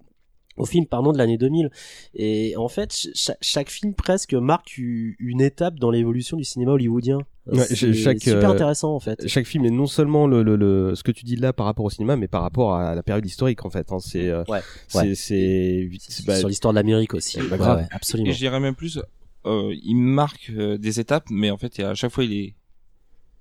au 0.58 0.66
film 0.66 0.86
pardon 0.86 1.12
de 1.12 1.18
l'année 1.18 1.38
2000 1.38 1.70
et 2.14 2.56
en 2.58 2.68
fait 2.70 2.92
ch- 2.92 3.14
chaque, 3.16 3.38
chaque 3.42 3.70
film 3.70 3.94
presque 3.94 4.34
marque 4.34 4.78
une 4.78 5.42
étape 5.42 5.76
dans 5.80 5.92
l'évolution 5.92 6.38
du 6.38 6.44
cinéma 6.44 6.72
hollywoodien 6.72 7.20
Ouais, 7.48 7.60
c'est 7.60 7.94
chaque, 7.94 8.20
super 8.22 8.50
euh, 8.50 8.54
intéressant 8.54 8.96
en 8.96 9.00
fait 9.00 9.28
Chaque 9.28 9.46
film 9.46 9.66
est 9.66 9.70
non 9.70 9.86
seulement 9.86 10.26
le, 10.26 10.42
le, 10.42 10.56
le- 10.56 10.96
ce 10.96 11.04
que 11.04 11.12
tu 11.12 11.26
dis 11.26 11.36
là 11.36 11.54
par 11.54 11.68
rapport 11.68 11.86
au 11.86 11.90
cinéma, 11.92 12.16
mais 12.16 12.28
par 12.28 12.42
rapport 12.42 12.74
à 12.74 12.96
la 12.96 13.04
période 13.04 13.24
historique 13.26 13.66
en 13.66 13.70
fait. 13.70 13.92
hein. 13.92 14.00
C'est 14.00 14.30
euh, 14.30 14.44
ouais, 14.48 14.62
c'est 14.88 14.98
ouais. 15.00 15.14
c'est 15.16 15.90
c'est- 16.00 16.26
bah, 16.26 16.36
sur 16.40 16.48
l'histoire 16.48 16.74
de 16.74 16.80
l'Amérique 16.80 17.14
aussi 17.14 17.38
Bah, 17.38 17.44
Ouais, 17.52 17.58
grave. 17.58 17.78
ouais, 17.82 17.88
absolument 17.92 18.30
Et 18.32 18.34
je 18.34 18.40
dirais 18.40 18.60
même 18.60 18.74
plus, 18.74 19.00
euh, 19.46 19.76
il 19.84 19.96
marque 19.96 20.52
euh, 20.58 20.80
des 20.80 21.00
étapes, 21.00 21.26
mais 21.30 21.52
en 21.52 21.58
fait, 21.58 21.80
à 21.82 21.94
chaque 21.94 22.12
fois, 22.12 22.24
il 22.24 22.34
est 22.34 22.56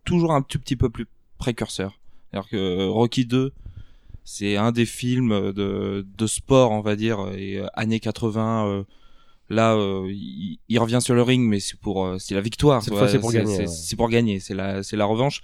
toujours 0.05 0.33
un 0.33 0.42
tout 0.42 0.59
petit 0.59 0.77
peu 0.77 0.90
plus 0.90 1.07
précurseur. 1.38 1.98
Alors 2.33 2.48
que 2.48 2.57
euh, 2.57 2.88
Rocky 2.90 3.24
2, 3.24 3.53
c'est 4.25 4.57
un 4.57 4.73
des 4.73 4.87
films 4.87 5.53
de, 5.53 6.07
de 6.17 6.27
sport, 6.27 6.71
on 6.73 6.81
va 6.81 6.97
dire, 6.97 7.19
et 7.37 7.59
euh, 7.59 7.67
années 7.75 8.01
80. 8.01 8.67
euh, 8.69 8.85
là, 9.51 9.75
euh, 9.75 10.07
il, 10.11 10.59
il 10.69 10.79
revient 10.79 11.01
sur 11.03 11.15
le 11.15 11.23
ring, 11.23 11.47
mais 11.47 11.61
c'est 11.61 11.79
pour, 11.79 12.05
euh, 12.07 12.19
c'est 12.19 12.35
la 12.35 12.41
victoire. 12.41 12.83
Cette 12.83 12.95
fois, 12.95 13.09
c'est 13.09 13.19
pour 13.19 13.33
gagner, 13.33 13.67
C'est 13.67 13.93
ouais. 13.93 13.97
pour 13.97 14.09
gagner. 14.09 14.41
C'est 14.41 14.55
la, 14.55 14.83
c'est 14.83 14.97
la 14.97 15.05
revanche. 15.05 15.43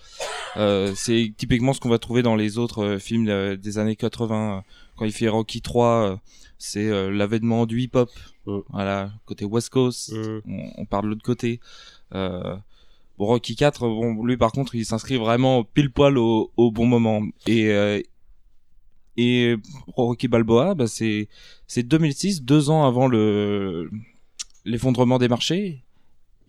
Euh, 0.56 0.92
c'est 0.96 1.32
typiquement 1.36 1.72
ce 1.74 1.80
qu'on 1.80 1.90
va 1.90 1.98
trouver 1.98 2.22
dans 2.22 2.34
les 2.36 2.56
autres 2.58 2.82
euh, 2.84 2.98
films 2.98 3.28
euh, 3.28 3.56
des 3.56 3.78
années 3.78 3.96
80. 3.96 4.64
Quand 4.96 5.04
il 5.04 5.12
fait 5.12 5.28
Rocky 5.28 5.60
3, 5.60 5.86
euh, 5.86 6.16
c'est 6.58 6.88
euh, 6.88 7.10
l'avènement 7.10 7.66
du 7.66 7.80
hip-hop. 7.82 8.10
Mm. 8.46 8.58
Voilà, 8.70 9.12
côté 9.26 9.44
West 9.44 9.68
Coast, 9.68 10.12
Mm. 10.12 10.40
on, 10.48 10.70
on 10.78 10.84
part 10.86 11.02
de 11.02 11.08
l'autre 11.08 11.22
côté. 11.22 11.60
Euh, 12.14 12.56
Rocky 13.18 13.54
4, 13.54 13.80
bon, 13.86 14.24
lui 14.24 14.38
par 14.38 14.50
contre, 14.50 14.74
il 14.74 14.86
s'inscrit 14.86 15.18
vraiment 15.18 15.62
pile 15.62 15.90
poil 15.90 16.16
au, 16.16 16.50
au 16.56 16.70
bon 16.70 16.86
moment. 16.86 17.20
Et 17.46 17.68
euh, 17.68 18.00
et 19.24 19.56
Rocky 19.96 20.28
Balboa, 20.28 20.74
bah 20.74 20.86
c'est 20.86 21.28
c'est 21.66 21.82
2006, 21.82 22.42
deux 22.42 22.70
ans 22.70 22.84
avant 22.86 23.06
le 23.08 23.90
l'effondrement 24.64 25.18
des 25.18 25.28
marchés. 25.28 25.82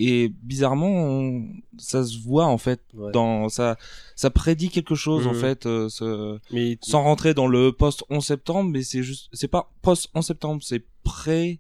Et 0.04 0.32
bizarrement, 0.42 0.88
on- 0.90 1.46
ça 1.78 2.04
se 2.04 2.18
voit 2.18 2.46
en 2.48 2.58
fait 2.58 2.82
Ouais. 2.96 3.12
dans 3.12 3.50
ça 3.50 3.78
ça 4.16 4.30
prédit 4.32 4.70
quelque 4.70 4.96
chose 4.96 5.28
en 5.28 5.34
Mhm. 5.34 5.40
fait 5.40 5.66
euh, 5.68 5.90
ce- 5.90 6.40
mais 6.52 6.78
sans 6.82 7.04
rentrer 7.04 7.34
dans 7.36 7.48
le 7.48 7.72
post 7.72 8.04
11 8.10 8.26
septembre 8.26 8.72
mais 8.72 8.82
c'est 8.84 9.04
juste 9.04 9.30
c'est 9.34 9.48
pas 9.48 9.72
post 9.84 10.10
11 10.16 10.26
septembre 10.26 10.62
c'est 10.64 10.84
pré 11.04 11.60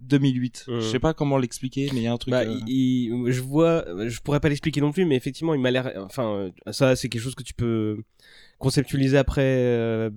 2008 0.00 0.64
Mhm. 0.66 0.80
je 0.80 0.86
sais 0.88 0.98
pas 0.98 1.14
comment 1.14 1.38
l'expliquer 1.38 1.88
mais 1.92 2.00
il 2.00 2.02
y 2.02 2.06
a 2.08 2.12
un 2.12 2.18
truc 2.18 2.32
Bah, 2.32 2.40
euh, 2.40 2.58
il- 2.66 3.30
je 3.30 3.40
vois, 3.40 3.84
je 4.08 4.18
pourrais 4.20 4.40
pas 4.40 4.48
l'expliquer 4.48 4.80
non 4.80 4.90
plus, 4.90 5.04
mais 5.04 5.14
effectivement, 5.14 5.54
il 5.54 5.60
m'a 5.60 5.70
l'air. 5.70 5.92
Enfin, 6.04 6.26
euh, 6.66 6.72
ça, 6.72 6.96
c'est 6.96 7.08
quelque 7.08 7.22
chose 7.22 7.36
que 7.36 7.44
tu 7.44 7.54
peux 7.54 8.02
conceptualiser 8.62 9.18
après 9.18 9.42
euh, 9.42 10.10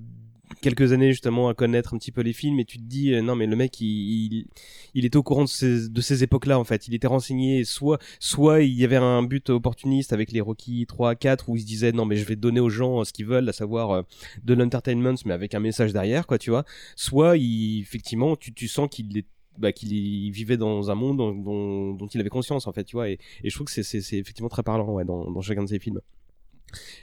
quelques 0.62 0.94
années 0.94 1.12
justement 1.12 1.50
à 1.50 1.54
connaître 1.54 1.94
un 1.94 1.98
petit 1.98 2.12
peu 2.12 2.22
les 2.22 2.34
films, 2.34 2.60
et 2.60 2.66
tu 2.66 2.78
te 2.78 2.84
dis 2.84 3.14
euh, 3.14 3.22
non, 3.22 3.36
mais 3.36 3.48
le 3.48 3.56
mec, 3.56 3.80
il, 3.82 3.88
il, 3.88 4.48
il 4.94 5.06
était 5.06 5.18
au 5.18 5.24
courant 5.24 5.44
de 5.44 5.50
ces, 5.50 5.90
de 5.90 6.02
ces 6.02 6.24
époques-là 6.24 6.60
en 6.60 6.64
fait. 6.64 6.88
Il 6.88 6.94
était 6.94 7.08
renseigné. 7.08 7.64
Soit, 7.64 8.00
soit 8.20 8.62
il 8.62 8.74
y 8.74 8.84
avait 8.84 8.96
un 8.96 9.24
but 9.24 9.50
opportuniste 9.50 10.14
avec 10.14 10.32
les 10.32 10.42
Rocky 10.42 10.86
3, 10.86 11.16
4 11.16 11.50
où 11.50 11.56
il 11.56 11.62
se 11.62 11.66
disait 11.66 11.92
non, 11.92 12.06
mais 12.06 12.16
je 12.16 12.26
vais 12.26 12.36
donner 12.36 12.60
aux 12.60 12.70
gens 12.70 13.02
euh, 13.02 13.04
ce 13.04 13.14
qu'ils 13.14 13.26
veulent, 13.26 13.50
à 13.50 13.54
savoir 13.54 13.92
euh, 13.92 14.02
de 14.44 14.54
l'entertainment, 14.54 15.16
mais 15.26 15.34
avec 15.34 15.54
un 15.54 15.60
message 15.60 15.94
derrière, 15.94 16.28
quoi, 16.28 16.38
tu 16.38 16.50
vois. 16.50 16.66
Soit, 16.96 17.38
il, 17.38 17.82
effectivement, 17.82 18.36
tu, 18.36 18.54
tu 18.54 18.68
sens 18.68 18.90
qu'il 18.90 19.18
est 19.18 19.26
bah, 19.58 19.72
qu'il 19.72 20.32
vivait 20.32 20.58
dans 20.58 20.92
un 20.92 20.96
monde 20.96 21.18
dont, 21.18 21.94
dont, 21.94 22.08
il 22.08 22.20
avait 22.20 22.28
conscience 22.28 22.68
en 22.68 22.74
fait 22.74 22.84
tu 22.84 22.98
vois 22.98 23.08
et, 23.08 23.20
je 23.42 23.56
trouve 23.56 23.68
que 23.68 23.84
c'est 23.84 24.18
effectivement 24.18 24.50
très 24.50 24.64
parlant 24.64 24.92
ouais, 24.92 25.06
dans, 25.06 25.32
dans 25.32 25.40
chacun 25.40 25.64
de 25.64 25.70
ses 25.70 25.80
films 25.80 26.02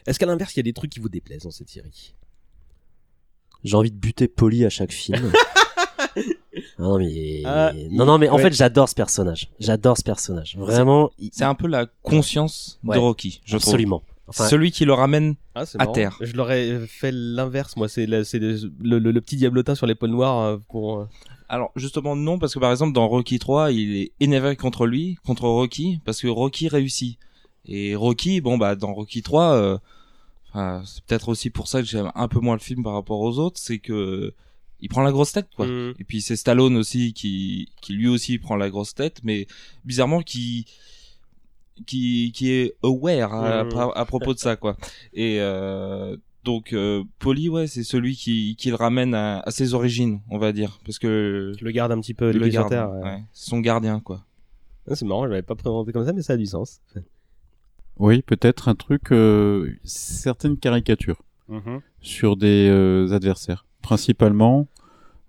est-ce 0.07 0.19
qu'à 0.19 0.27
l'inverse 0.27 0.55
il 0.55 0.59
y 0.59 0.61
a 0.61 0.63
des 0.65 0.73
trucs 0.73 0.91
qui 0.91 1.01
vous 1.01 1.09
déplaisent 1.09 1.43
dans 1.45 1.51
cette 1.51 1.69
série? 1.69 2.15
J'ai 3.65 3.77
envie 3.77 3.91
de 3.93 3.97
buter 3.97 4.29
Polly 4.29 4.65
à 4.65 4.71
chaque 4.71 4.93
film. 4.93 5.33
Ah 6.79 6.83
non 6.83 6.99
mais 6.99 7.43
Ah, 7.47 7.73
non 7.91 8.05
non 8.05 8.19
mais 8.19 8.29
en 8.29 8.37
ouais. 8.37 8.43
fait 8.43 8.53
j'adore 8.53 8.87
ce 8.89 8.95
personnage. 8.95 9.49
J'adore 9.61 9.97
ce 9.97 10.03
personnage. 10.03 10.57
Vraiment 10.57 11.11
il- 11.19 11.31
c'est 11.33 11.45
un 11.45 11.55
peu 11.55 11.67
la 11.67 11.87
conscience 12.03 12.79
Ouais, 12.85 12.97
de 12.97 13.01
Rocky 13.01 13.41
je 13.45 13.57
trouve. 13.57 13.69
Absolument. 13.73 14.03
Enfin, 14.27 14.49
celui 14.49 14.71
qui 14.73 14.85
le 14.85 14.93
ramène 14.93 15.35
ah, 15.55 15.63
À 15.75 15.79
marrant. 15.79 15.93
terre. 15.93 16.19
je 16.21 16.33
l'aurais 16.35 16.81
fait 16.87 17.11
l'inverse 17.13 17.77
moi. 17.77 17.89
C'est, 17.89 18.05
la- 18.07 18.25
c'est 18.25 18.39
le, 18.39 18.57
le, 18.81 18.99
le- 18.99 19.11
le 19.13 19.21
petit 19.23 19.37
diablotin 19.37 19.75
sur 19.75 19.87
l'épaule 19.87 20.11
noire 20.11 20.41
euh, 20.45 20.59
pour 20.69 21.01
euh, 21.01 21.09
alors 21.49 21.71
justement 21.77 22.17
non 22.17 22.39
parce 22.39 22.53
que 22.53 22.59
par 22.59 22.71
exemple 22.71 22.93
dans 22.93 23.09
Rocky 23.09 23.39
3 23.39 23.73
il 23.73 23.97
est 23.97 24.13
énervé 24.21 24.55
contre 24.57 24.85
lui 24.87 25.17
contre 25.25 25.45
Rocky 25.45 26.01
parce 26.05 26.21
que 26.21 26.29
Rocky 26.29 26.69
réussit 26.69 27.19
et 27.67 27.95
Rocky 27.95 28.41
bon 28.41 28.59
bah 28.59 28.75
dans 28.77 28.93
Rocky 28.95 29.23
3 29.23 29.53
euh, 29.55 29.79
enfin, 30.51 30.83
c'est 30.85 31.03
peut-être 31.05 31.29
aussi 31.29 31.51
pour 31.51 31.69
ça 31.69 31.81
que 31.81 31.87
j'aime 31.89 32.11
un 32.15 32.29
peu 32.29 32.41
moins 32.41 32.55
le 32.55 32.61
film 32.61 32.83
par 32.83 32.95
rapport 32.95 33.21
aux 33.21 33.39
autres 33.39 33.59
c'est 33.61 33.79
que 33.79 34.33
il 34.81 34.89
prend 34.89 35.03
la 35.03 35.13
grosse 35.13 35.31
tête 35.33 35.49
quoi 35.55 35.67
mm, 35.67 35.95
Et 36.01 36.05
puis 36.05 36.21
c'est 36.21 36.35
Stallone 36.37 36.77
aussi 36.77 37.13
qui, 37.13 37.69
qui 37.81 37.93
lui 37.93 38.09
aussi 38.09 38.39
prend 38.39 38.57
la 38.57 38.69
grosse 38.69 38.95
tête, 38.95 39.21
mais 39.23 39.47
bizarrement 39.85 40.23
qui 40.23 40.67
qui, 41.87 42.33
qui 42.35 42.51
est 42.51 42.75
aware 42.83 43.33
à, 43.35 43.65
Mhm. 43.65 43.77
à- 43.79 43.93
à 43.99 44.05
propos 44.05 44.35
de 44.35 44.39
ça 44.39 44.57
quoi. 44.57 44.77
Et 45.15 45.37
euh, 45.41 46.17
donc 46.45 46.73
euh, 46.73 47.03
Polly 47.19 47.49
ouais 47.49 47.67
c'est 47.67 47.85
celui 47.85 48.17
qui, 48.17 48.57
qui 48.57 48.69
le 48.71 48.75
ramène 48.75 49.15
à, 49.15 49.41
à 49.41 49.51
ses 49.53 49.73
origines 49.75 50.21
on 50.31 50.39
va 50.39 50.53
dire 50.53 50.81
parce 50.85 50.99
que 50.99 51.53
je 51.59 51.65
le 51.65 51.71
garde 51.71 51.93
un 51.93 52.01
petit 52.01 52.15
peu 52.15 52.31
le 52.33 52.49
garde, 52.49 52.69
terre 52.69 52.91
ouais. 52.91 53.03
ouais. 53.05 53.23
Son 53.33 53.61
gardien 53.61 54.01
quoi. 54.01 54.25
Ah, 54.91 54.97
c'est 54.97 55.05
marrant 55.05 55.25
je 55.27 55.31
l'avais 55.31 55.43
pas 55.43 55.55
présenté 55.55 55.93
comme 55.93 56.05
ça 56.05 56.13
mais 56.13 56.23
ça 56.23 56.33
a 56.33 56.37
du 56.37 56.47
sens 56.47 56.81
Oui, 57.99 58.23
peut-être 58.23 58.69
un 58.69 58.75
truc, 58.75 59.13
euh, 59.13 59.71
certaines 59.85 60.57
caricatures 60.57 61.23
sur 62.01 62.37
des 62.37 62.69
euh, 62.71 63.13
adversaires. 63.13 63.67
Principalement 63.83 64.67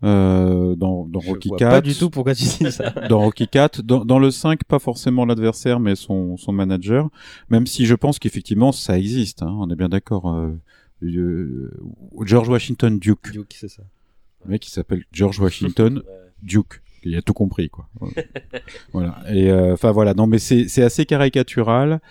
euh, 0.03 0.75
dans, 0.75 1.05
dans 1.05 1.19
je 1.21 1.29
Rocky 1.29 1.49
4. 1.57 1.69
pas 1.69 1.81
du 1.81 1.95
tout 1.95 2.09
pourquoi 2.09 2.35
tu 2.35 2.43
dis 2.43 2.71
ça 2.71 2.89
dans 3.09 3.19
Rocky 3.21 3.47
4, 3.47 3.81
dans, 3.81 4.03
dans 4.05 4.19
le 4.19 4.31
5, 4.31 4.63
pas 4.65 4.79
forcément 4.79 5.25
l'adversaire, 5.25 5.79
mais 5.79 5.95
son, 5.95 6.35
son 6.37 6.51
manager. 6.51 7.09
Même 7.49 7.67
si 7.67 7.85
je 7.85 7.95
pense 7.95 8.19
qu'effectivement 8.19 8.71
ça 8.71 8.97
existe, 8.97 9.43
hein, 9.43 9.55
on 9.59 9.69
est 9.69 9.75
bien 9.75 9.89
d'accord. 9.89 10.33
euh, 10.33 10.51
euh, 11.03 11.71
George 12.21 12.49
Washington 12.49 12.99
Duke, 12.99 13.31
Duke 13.31 13.55
c'est 13.57 13.69
ça 13.69 13.83
le 14.45 14.51
mec 14.51 14.61
qui 14.61 14.71
s'appelle 14.71 15.03
George 15.13 15.39
Washington 15.39 16.03
Duke. 16.41 16.81
Il 17.05 17.15
a 17.15 17.21
tout 17.21 17.33
compris, 17.33 17.69
quoi. 17.69 17.87
voilà. 18.93 19.19
Et 19.31 19.51
euh, 19.51 19.73
enfin 19.73 19.91
voilà. 19.91 20.13
Non, 20.13 20.27
mais 20.27 20.39
c'est 20.39 20.67
c'est 20.67 20.83
assez 20.83 21.05
caricatural. 21.05 22.01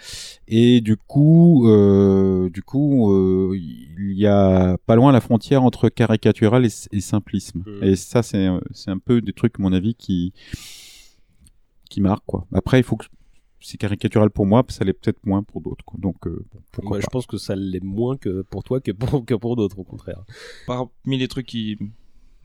Et 0.48 0.80
du 0.80 0.96
coup, 0.96 1.68
euh, 1.68 2.50
du 2.50 2.62
coup, 2.62 3.12
euh, 3.12 3.56
il 3.56 4.18
y 4.18 4.26
a 4.26 4.76
pas 4.86 4.96
loin 4.96 5.12
la 5.12 5.20
frontière 5.20 5.62
entre 5.62 5.88
caricatural 5.88 6.64
et, 6.66 6.70
et 6.92 7.00
simplisme. 7.00 7.64
Et 7.82 7.96
ça, 7.96 8.22
c'est 8.22 8.48
c'est 8.72 8.90
un 8.90 8.98
peu 8.98 9.20
des 9.20 9.32
trucs, 9.32 9.58
à 9.58 9.62
mon 9.62 9.72
avis, 9.72 9.94
qui 9.94 10.32
qui 11.88 12.00
marquent, 12.00 12.26
quoi. 12.26 12.46
Après, 12.52 12.78
il 12.80 12.84
faut 12.84 12.96
que 12.96 13.06
c'est 13.62 13.78
caricatural 13.78 14.30
pour 14.30 14.46
moi, 14.46 14.64
ça 14.68 14.84
l'est 14.84 14.92
peut-être 14.92 15.24
moins 15.24 15.42
pour 15.42 15.60
d'autres. 15.60 15.84
Donc, 15.98 16.26
euh, 16.26 16.44
bon, 16.52 16.60
pourquoi 16.72 17.00
je 17.00 17.06
pense 17.06 17.26
que 17.26 17.36
ça 17.36 17.54
l'est 17.54 17.82
moins 17.82 18.16
que 18.16 18.42
pour 18.42 18.62
toi 18.64 18.80
que 18.80 18.90
pour, 18.92 19.24
que 19.24 19.34
pour 19.34 19.56
d'autres 19.56 19.78
au 19.78 19.84
contraire 19.84 20.24
Parmi 20.66 21.18
les 21.18 21.28
trucs 21.28 21.46
qui 21.46 21.78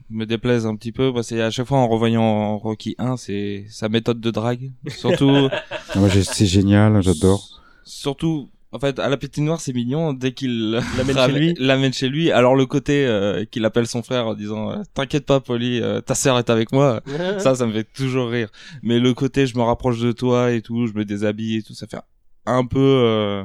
me 0.09 0.25
déplaisent 0.25 0.65
un 0.65 0.75
petit 0.75 0.91
peu, 0.91 1.11
bah, 1.11 1.23
c'est 1.23 1.41
à 1.41 1.49
chaque 1.51 1.67
fois 1.67 1.77
en 1.79 1.87
revoyant 1.87 2.57
Rocky 2.57 2.95
1, 2.97 3.17
c'est 3.17 3.65
sa 3.69 3.89
méthode 3.89 4.19
de 4.21 4.31
drague. 4.31 4.71
Surtout 4.87 5.49
Ah, 5.93 5.99
moi, 5.99 6.09
j'ai- 6.09 6.23
c'est 6.23 6.45
génial, 6.45 7.01
j'adore. 7.01 7.61
Surtout, 7.83 8.49
en 8.71 8.79
fait, 8.79 8.99
à 8.99 9.07
la 9.09 9.17
patinoire, 9.17 9.61
c'est 9.61 9.73
mignon 9.73 10.13
dès 10.13 10.33
qu'il 10.33 10.71
L'amène 10.97 11.17
chez 11.17 11.31
lui. 11.31 11.53
l'amène 11.57 11.93
chez 11.93 12.09
lui. 12.09 12.31
Alors 12.31 12.55
le 12.55 12.65
côté 12.65 13.05
euh, 13.05 13.45
qu'il 13.45 13.63
appelle 13.65 13.87
son 13.87 14.03
frère 14.03 14.27
en 14.27 14.33
disant 14.33 14.71
euh, 14.71 14.81
"T'inquiète 14.93 15.25
pas, 15.25 15.39
Polly, 15.39 15.81
euh, 15.81 16.01
ta 16.01 16.15
sœur 16.15 16.37
est 16.37 16.49
avec 16.49 16.71
moi." 16.71 17.01
ça, 17.39 17.55
ça 17.55 17.65
me 17.65 17.71
fait 17.73 17.85
toujours 17.93 18.29
rire. 18.29 18.49
Mais 18.83 18.99
le 18.99 19.13
côté 19.13 19.45
"Je 19.47 19.57
me 19.57 19.63
rapproche 19.63 19.99
de 19.99 20.11
toi 20.11 20.51
et 20.51 20.61
tout, 20.61 20.85
je 20.87 20.93
me 20.93 21.05
déshabille 21.05 21.57
et 21.57 21.63
tout", 21.63 21.73
ça 21.73 21.87
fait 21.87 21.97
un 22.45 22.65
peu, 22.65 22.79
euh, 22.79 23.43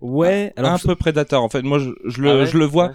ouais 0.00 0.52
alors 0.56 0.72
un 0.72 0.76
je- 0.76 0.86
peu 0.86 0.94
prédateur. 0.96 1.42
En 1.42 1.48
fait, 1.48 1.62
moi, 1.62 1.78
je, 1.78 1.90
je 2.06 2.22
le, 2.22 2.30
Ah 2.30 2.36
ouais? 2.38 2.46
je 2.46 2.56
le 2.58 2.64
vois. 2.64 2.86
Ouais. 2.88 2.92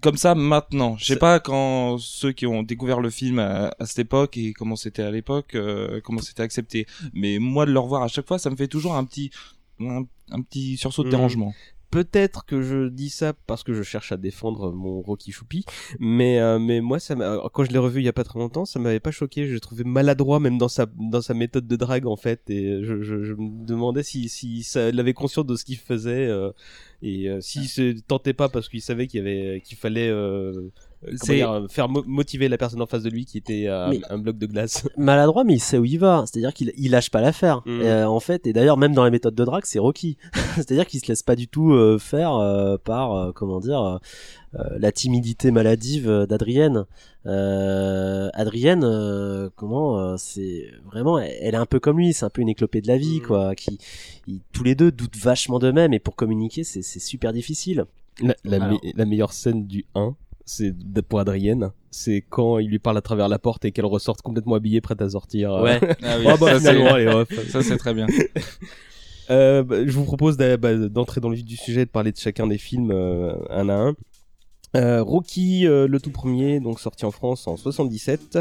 Comme 0.00 0.16
ça 0.16 0.34
maintenant. 0.34 0.96
Je 0.98 1.04
sais 1.04 1.16
pas 1.16 1.40
quand 1.40 1.98
ceux 1.98 2.32
qui 2.32 2.46
ont 2.46 2.62
découvert 2.62 3.00
le 3.00 3.10
film 3.10 3.38
à, 3.38 3.74
à 3.78 3.86
cette 3.86 3.98
époque 4.00 4.36
et 4.36 4.52
comment 4.52 4.76
c'était 4.76 5.02
à 5.02 5.10
l'époque, 5.10 5.54
euh, 5.54 6.00
comment 6.02 6.20
c'était 6.20 6.42
accepté. 6.42 6.86
Mais 7.12 7.38
moi 7.38 7.66
de 7.66 7.72
le 7.72 7.78
revoir 7.78 8.02
à 8.02 8.08
chaque 8.08 8.26
fois, 8.26 8.38
ça 8.38 8.50
me 8.50 8.56
fait 8.56 8.68
toujours 8.68 8.94
un 8.96 9.04
petit, 9.04 9.30
un, 9.80 10.02
un 10.30 10.40
petit 10.42 10.76
sursaut 10.76 11.02
de 11.02 11.08
Mhm. 11.08 11.12
dérangement. 11.16 11.54
Peut-être 11.90 12.44
que 12.44 12.62
je 12.62 12.88
dis 12.88 13.10
ça 13.10 13.32
parce 13.46 13.62
que 13.64 13.72
je 13.72 13.82
cherche 13.82 14.12
à 14.12 14.16
défendre 14.16 14.72
mon 14.72 15.00
Rocky 15.02 15.32
Choupi, 15.32 15.64
mais 15.98 16.38
euh, 16.40 16.58
mais 16.58 16.80
moi 16.80 16.98
ça 16.98 17.14
m'a- 17.16 17.38
quand 17.52 17.64
je 17.64 17.70
l'ai 17.70 17.78
revu 17.78 18.00
il 18.00 18.04
y 18.04 18.08
a 18.08 18.12
pas 18.12 18.24
très 18.24 18.38
longtemps, 18.38 18.64
ça 18.64 18.78
m'avait 18.78 19.00
pas 19.00 19.10
choqué. 19.10 19.46
Je 19.46 19.54
l'ai 19.54 19.60
trouvé 19.60 19.84
maladroit 19.84 20.40
même 20.40 20.58
dans 20.58 20.68
sa 20.68 20.86
dans 20.86 21.20
sa 21.22 21.34
méthode 21.34 21.66
de 21.66 21.76
drague 21.76 22.06
en 22.06 22.16
fait, 22.16 22.48
et 22.50 22.82
je, 22.84 23.02
je, 23.02 23.22
je 23.24 23.34
me 23.34 23.64
demandais 23.66 24.02
si 24.02 24.28
si 24.28 24.62
ça 24.62 24.88
il 24.88 25.00
avait 25.00 25.14
conscience 25.14 25.46
de 25.46 25.56
ce 25.56 25.64
qu'il 25.64 25.78
faisait 25.78 26.26
euh, 26.28 26.50
et 27.02 27.28
euh, 27.28 27.40
s'il 27.40 27.68
se 27.68 27.98
tentait 28.00 28.34
pas 28.34 28.48
parce 28.48 28.68
qu'il 28.68 28.82
savait 28.82 29.06
qu'il 29.06 29.18
y 29.18 29.20
avait 29.22 29.60
qu'il 29.62 29.76
fallait 29.78 30.08
euh, 30.08 30.52
euh, 30.52 30.70
C'est- 31.16 31.36
dire, 31.36 31.64
faire 31.70 31.88
mo- 31.88 32.04
motiver 32.06 32.48
la 32.48 32.58
personne 32.58 32.82
en 32.82 32.86
face 32.86 33.02
de 33.02 33.08
lui 33.10 33.24
qui 33.24 33.38
était 33.38 33.64
euh, 33.68 33.88
Mais- 33.88 34.00
un 34.10 34.18
bloc 34.18 34.36
de 34.36 34.46
glace. 34.46 34.86
maladroit, 34.98 35.44
mais 35.44 35.54
il 35.54 35.60
sait 35.60 35.78
où 35.78 35.84
il 35.86 35.98
va. 35.98 36.24
C'est-à-dire 36.26 36.52
qu'il 36.52 36.72
il 36.76 36.90
lâche 36.90 37.10
pas 37.10 37.20
l'affaire. 37.22 37.62
Mm. 37.64 37.80
Euh, 37.80 38.06
en 38.06 38.20
fait, 38.20 38.46
et 38.46 38.52
d'ailleurs, 38.52 38.76
même 38.76 38.92
dans 38.92 39.04
les 39.04 39.10
méthodes 39.10 39.34
de 39.34 39.44
drague, 39.44 39.64
c'est 39.64 39.78
Rocky. 39.78 40.18
C'est-à-dire 40.56 40.86
qu'il 40.86 41.00
se 41.00 41.08
laisse 41.08 41.22
pas 41.22 41.36
du 41.36 41.48
tout 41.48 41.72
euh, 41.72 41.98
faire 41.98 42.34
euh, 42.34 42.76
par, 42.76 43.14
euh, 43.14 43.32
comment 43.32 43.60
dire, 43.60 43.80
euh, 43.82 43.98
euh, 44.56 44.64
la 44.78 44.92
timidité 44.92 45.50
maladive 45.50 46.08
euh, 46.10 46.26
d'Adrienne. 46.26 46.84
Euh, 47.26 48.28
Adrienne, 48.34 48.82
euh, 48.84 49.48
comment, 49.56 49.98
euh, 49.98 50.16
c'est 50.18 50.66
vraiment, 50.90 51.18
elle, 51.18 51.32
elle 51.40 51.54
est 51.54 51.58
un 51.58 51.66
peu 51.66 51.80
comme 51.80 51.98
lui. 51.98 52.12
C'est 52.12 52.24
un 52.26 52.30
peu 52.30 52.42
une 52.42 52.48
éclopée 52.48 52.80
de 52.80 52.88
la 52.88 52.98
vie, 52.98 53.20
Mm. 53.20 53.26
quoi. 53.26 53.54
Qui, 53.54 53.78
ils- 54.26 54.40
tous 54.52 54.64
les 54.64 54.74
deux 54.74 54.90
doutent 54.92 55.16
vachement 55.16 55.58
d'eux-mêmes, 55.58 55.92
et 55.94 55.98
pour 55.98 56.16
communiquer, 56.16 56.64
c'est 56.64 56.82
c'est 56.82 57.00
super 57.00 57.32
difficile. 57.32 57.84
La, 58.22 58.34
la, 58.44 58.56
Alors. 58.64 58.68
me- 58.82 58.98
la 58.98 59.04
meilleure 59.06 59.32
scène 59.32 59.66
du 59.66 59.86
1, 59.94 60.14
c'est 60.52 60.72
de- 60.76 61.00
pour 61.00 61.20
Adrienne, 61.20 61.70
c'est 61.90 62.24
quand 62.28 62.58
il 62.58 62.68
lui 62.68 62.78
parle 62.78 62.98
à 62.98 63.00
travers 63.02 63.28
la 63.28 63.38
porte 63.38 63.64
et 63.64 63.72
qu'elle 63.72 63.84
ressorte 63.86 64.20
complètement 64.22 64.54
habillée, 64.56 64.80
prête 64.80 65.00
à 65.02 65.08
sortir. 65.10 65.52
euh. 65.52 65.62
Ouais. 65.62 65.80
Ah 66.02 66.16
oui, 66.18 66.24
Oh, 66.26 66.36
bah, 66.40 66.52
ça, 66.52 66.58
finalement, 66.58 66.84
c'est- 66.86 66.92
allez, 66.92 67.06
hop. 67.06 67.32
ça 67.48 67.62
c'est 67.62 67.76
très 67.76 67.94
bien. 67.94 68.06
Euh, 69.30 69.62
bah, 69.62 69.76
je 69.86 69.92
vous 69.92 70.04
propose 70.04 70.36
bah, 70.36 70.56
d'entrer 70.88 71.20
dans 71.20 71.28
le 71.28 71.36
vif 71.36 71.44
du 71.44 71.56
sujet, 71.56 71.84
de 71.84 71.90
parler 71.90 72.10
de 72.10 72.16
chacun 72.16 72.48
des 72.48 72.58
films 72.58 72.90
euh, 72.92 73.32
un 73.48 73.68
à 73.68 73.74
un. 73.74 73.94
Euh, 74.76 75.02
Rocky, 75.02 75.66
euh, 75.66 75.88
le 75.88 75.98
tout 76.00 76.10
premier, 76.12 76.60
donc 76.60 76.78
sorti 76.78 77.04
en 77.04 77.10
France 77.10 77.48
en 77.48 77.56
77. 77.56 78.38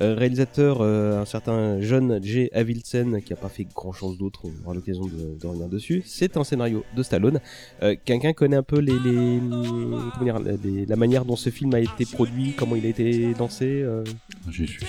Euh, 0.00 0.14
réalisateur, 0.14 0.78
euh, 0.80 1.20
un 1.20 1.24
certain 1.26 1.80
John 1.80 2.18
J. 2.22 2.48
Avildsen, 2.52 3.20
qui 3.22 3.32
a 3.32 3.36
pas 3.36 3.48
fait 3.48 3.64
grand 3.74 3.92
chose 3.92 4.16
d'autre, 4.18 4.42
on 4.44 4.64
aura 4.66 4.74
l'occasion 4.74 5.04
de, 5.06 5.38
de 5.40 5.46
revenir 5.46 5.68
dessus. 5.68 6.02
C'est 6.06 6.36
un 6.36 6.44
scénario 6.44 6.82
de 6.96 7.02
Stallone. 7.02 7.40
Euh, 7.82 7.94
Quelqu'un 8.04 8.32
connaît 8.32 8.56
un 8.56 8.62
peu 8.62 8.78
les, 8.78 8.92
les, 8.92 9.38
comment 10.18 10.24
dire, 10.24 10.38
les- 10.64 10.86
la 10.86 10.96
manière 10.96 11.24
dont 11.24 11.36
ce 11.36 11.50
film 11.50 11.74
a 11.74 11.80
été 11.80 12.04
produit, 12.06 12.52
comment 12.56 12.76
il 12.76 12.84
a 12.86 12.88
été 12.90 13.32
lancé 13.38 13.66
euh 13.82 14.02
J'ai 14.50 14.66
su 14.66 14.80
ça. 14.80 14.86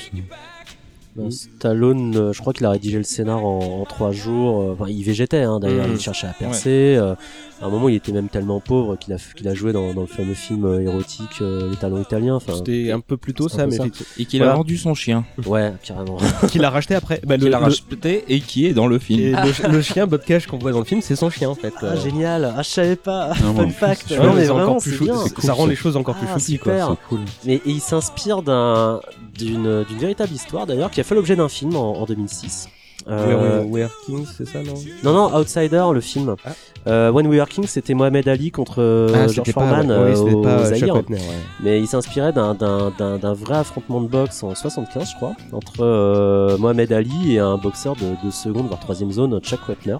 Euh, 1.19 1.32
Stallone, 1.32 2.15
euh, 2.15 2.32
je 2.34 2.39
crois 2.41 2.54
qu'il 2.54 2.65
a 2.67 2.69
rédigé 2.69 2.97
le 2.97 3.04
scénar 3.04 3.43
en, 3.43 3.82
en 3.82 3.86
trois 3.86 4.12
jours. 4.12 4.62
euh, 4.62 4.73
Enfin, 4.73 4.86
il 4.88 5.04
végétait 5.04 5.41
hein, 5.41 5.60
d'ailleurs, 5.60 5.88
Mhm. 5.88 5.95
il 5.95 6.00
cherchait 6.00 6.28
à 6.28 6.34
percer. 6.34 6.95
euh, 6.97 7.15
à 7.62 7.65
un 7.65 7.70
moment, 7.70 7.89
il 7.89 7.96
était 7.96 8.12
même 8.12 8.30
tellement 8.30 8.60
pauvre 8.60 8.96
qu'il 8.98 9.13
a, 9.13 9.17
qu'il 9.36 9.48
a 9.48 9.54
joué 9.56 9.74
dans, 9.74 9.93
dans 9.93 10.02
le 10.02 10.08
fameux 10.08 10.34
film 10.36 10.65
euh, 10.65 10.80
érotique 10.82 11.41
euh, 11.41 11.70
Les 11.70 11.76
Talons 11.76 12.02
Italiens. 12.02 12.36
Enfin, 12.36 12.54
C'était 12.56 12.91
un 12.91 13.00
peu 13.00 13.17
plus 13.17 13.34
tôt 13.34 13.50
ça, 13.50 13.65
mais 13.65 13.78
ça. 13.78 13.86
Et 14.17 14.26
qu'il 14.26 14.39
Voilà. 14.39 14.54
a 14.54 14.56
vendu 14.58 14.78
son 14.78 14.93
chien, 14.93 15.26
ouais, 15.46 15.74
carrément. 15.84 16.17
qu'il 16.50 16.63
a 16.63 16.70
racheté 16.70 16.93
après. 16.96 17.20
Bah, 17.26 17.36
le, 17.38 17.46
qu'il 17.46 17.54
a 17.54 17.58
le- 17.60 17.63
racheté 17.65 18.26
et 18.28 18.39
qui 18.41 18.65
est 18.67 18.74
dans 18.74 18.88
le 18.88 19.00
film. 19.00 19.20
et 19.20 19.32
le, 19.32 19.72
le 19.72 19.82
chien 19.82 20.06
Botcash 20.08 20.46
qu'on 20.48 20.58
voit 20.60 20.72
dans 20.72 20.80
le 20.80 20.86
film, 20.86 21.02
c'est 21.02 21.15
son 21.15 21.30
chien 21.30 21.50
en 21.50 21.56
fait. 21.56 21.74
ah, 21.82 21.86
Euh, 21.86 22.02
génial. 22.02 22.54
Ah, 22.56 22.62
je 22.62 22.70
savais 22.70 22.96
pas. 22.96 23.34
Non, 23.43 23.56
Fun 23.56 23.70
fact. 23.70 24.06
c'est- 24.08 24.17
Non, 24.20 24.34
mais 24.34 24.46
vraiment, 24.46 24.63
encore 24.72 24.82
plus 24.82 24.91
c'est 24.91 24.98
chou- 24.98 25.04
bien. 25.06 25.15
c'est- 25.17 25.41
ça 25.41 25.54
rend 25.54 25.65
les 25.65 25.76
choses 25.76 25.98
encore 25.98 26.15
plus 26.15 26.28
Ah, 26.30 26.34
chouki 26.38 26.52
super. 26.54 26.86
quoi. 26.88 26.98
C'est 27.02 27.08
cool. 27.10 27.20
Mais 27.46 27.56
et 27.56 27.62
il 27.65 27.82
s'inspire 27.82 28.41
d'un 28.43 29.02
d'une 29.38 29.84
d'une 29.84 29.98
véritable 30.00 30.34
histoire 30.34 30.65
d'ailleurs 30.65 30.89
qui 30.91 31.00
a 31.00 31.04
fait 31.04 31.15
l'objet 31.15 31.36
d'un 31.36 31.50
film 31.50 31.76
en, 31.76 31.93
en 32.02 32.06
2006. 32.06 32.70
Euh, 33.10 33.63
Where, 33.63 33.67
Where 33.70 33.89
Kings, 34.06 34.28
c'est 34.38 34.46
ça 34.48 34.62
non? 34.63 34.74
Non 35.04 35.13
non 35.13 35.38
Outsider 35.38 35.86
le 35.93 36.02
film. 36.02 36.36
Ah. 36.46 36.50
Euh, 36.88 37.12
When 37.12 37.28
We 37.28 37.38
Were 37.39 37.48
King 37.48 37.65
c'était 37.67 37.93
Mohamed 37.93 38.28
Ali 38.28 38.52
contre 38.52 38.82
euh, 38.82 39.10
Ah, 39.13 39.28
George 39.28 39.52
Foreman 39.52 39.89
ouais, 39.89 39.96
euh, 39.96 40.32
au 40.32 40.41
pas 40.41 40.70
ouais. 40.70 41.17
Mais 41.63 41.80
il 41.80 41.88
s'inspirait 41.88 42.34
d'un, 42.34 42.54
d'un, 42.54 42.91
d'un, 42.98 43.17
d'un 43.17 43.34
vrai 43.34 43.58
affrontement 43.58 44.02
de 44.02 44.08
boxe 44.08 44.43
en 44.43 44.54
75, 44.56 45.10
je 45.12 45.15
crois, 45.15 45.34
entre 45.54 45.82
euh, 45.82 46.58
Mohamed 46.58 46.91
Ali 46.91 47.36
et 47.36 47.39
un 47.39 47.58
boxeur 47.58 47.96
de, 47.96 48.26
de 48.26 48.32
seconde 48.32 48.67
voire 48.67 48.80
troisième 48.80 49.12
zone, 49.12 49.39
Chuck 49.41 49.67
Wepner. 49.67 49.98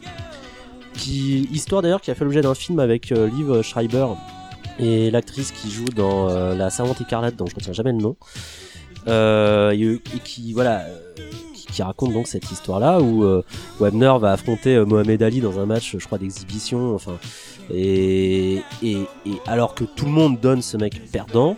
Qui, 0.94 1.48
histoire 1.54 1.82
d'ailleurs 1.82 2.02
qui 2.02 2.10
a 2.10 2.16
fait 2.16 2.24
l'objet 2.24 2.42
d'un 2.42 2.56
film 2.56 2.80
avec 2.80 3.12
euh, 3.12 3.28
Liv 3.30 3.62
Schreiber 3.62 4.08
et 4.80 5.12
l'actrice 5.12 5.52
qui 5.52 5.70
joue 5.70 5.86
dans 5.96 6.30
euh, 6.30 6.56
La 6.56 6.70
Servante 6.70 7.02
écarlate, 7.02 7.36
dont 7.36 7.46
je 7.46 7.56
retiens 7.56 7.74
jamais 7.74 7.92
le 7.92 8.00
nom. 8.00 8.16
Euh, 9.08 9.72
et, 9.72 9.94
et 9.94 10.20
qui, 10.24 10.54
voilà, 10.54 10.82
euh, 10.82 10.98
qui, 11.72 11.82
raconte 11.82 12.14
donc 12.14 12.28
cette 12.28 12.52
histoire-là 12.52 13.02
où 13.02 13.24
euh, 13.24 13.44
Webner 13.80 14.14
va 14.20 14.32
affronter 14.32 14.76
euh, 14.76 14.86
Mohamed 14.86 15.22
Ali 15.24 15.42
dans 15.42 15.60
un 15.60 15.66
match, 15.66 15.96
je 15.98 16.06
crois, 16.06 16.18
d'exhibition. 16.18 16.96
Enfin, 16.96 17.18
et, 17.74 18.62
et, 18.82 18.98
et 19.26 19.42
alors 19.46 19.76
que 19.76 19.84
tout 19.84 20.06
le 20.06 20.12
monde 20.12 20.40
donne 20.40 20.62
ce 20.62 20.78
mec 20.78 21.02
perdant, 21.12 21.56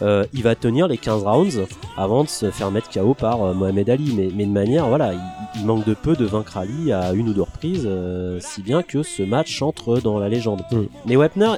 euh, 0.00 0.24
il 0.32 0.42
va 0.42 0.54
tenir 0.54 0.88
les 0.88 0.96
15 0.96 1.22
rounds 1.22 1.66
avant 1.96 2.24
de 2.24 2.28
se 2.28 2.50
faire 2.50 2.70
mettre 2.70 2.88
KO 2.90 3.14
par 3.14 3.42
euh, 3.42 3.54
Mohamed 3.54 3.90
Ali. 3.90 4.14
Mais, 4.16 4.30
mais 4.34 4.46
de 4.46 4.50
manière, 4.50 4.88
voilà, 4.88 5.12
il, 5.12 5.20
il 5.60 5.66
manque 5.66 5.84
de 5.84 5.94
peu 5.94 6.16
de 6.16 6.24
vaincre 6.24 6.56
Ali 6.56 6.92
à 6.92 7.12
une 7.12 7.28
ou 7.28 7.34
deux 7.34 7.42
reprises, 7.42 7.84
euh, 7.86 8.38
si 8.40 8.62
bien 8.62 8.82
que 8.82 9.02
ce 9.02 9.22
match 9.22 9.60
entre 9.60 9.98
dans 9.98 10.18
la 10.18 10.28
légende. 10.28 10.62
Mm. 10.70 10.82
Mais 11.06 11.16
Webner 11.16 11.54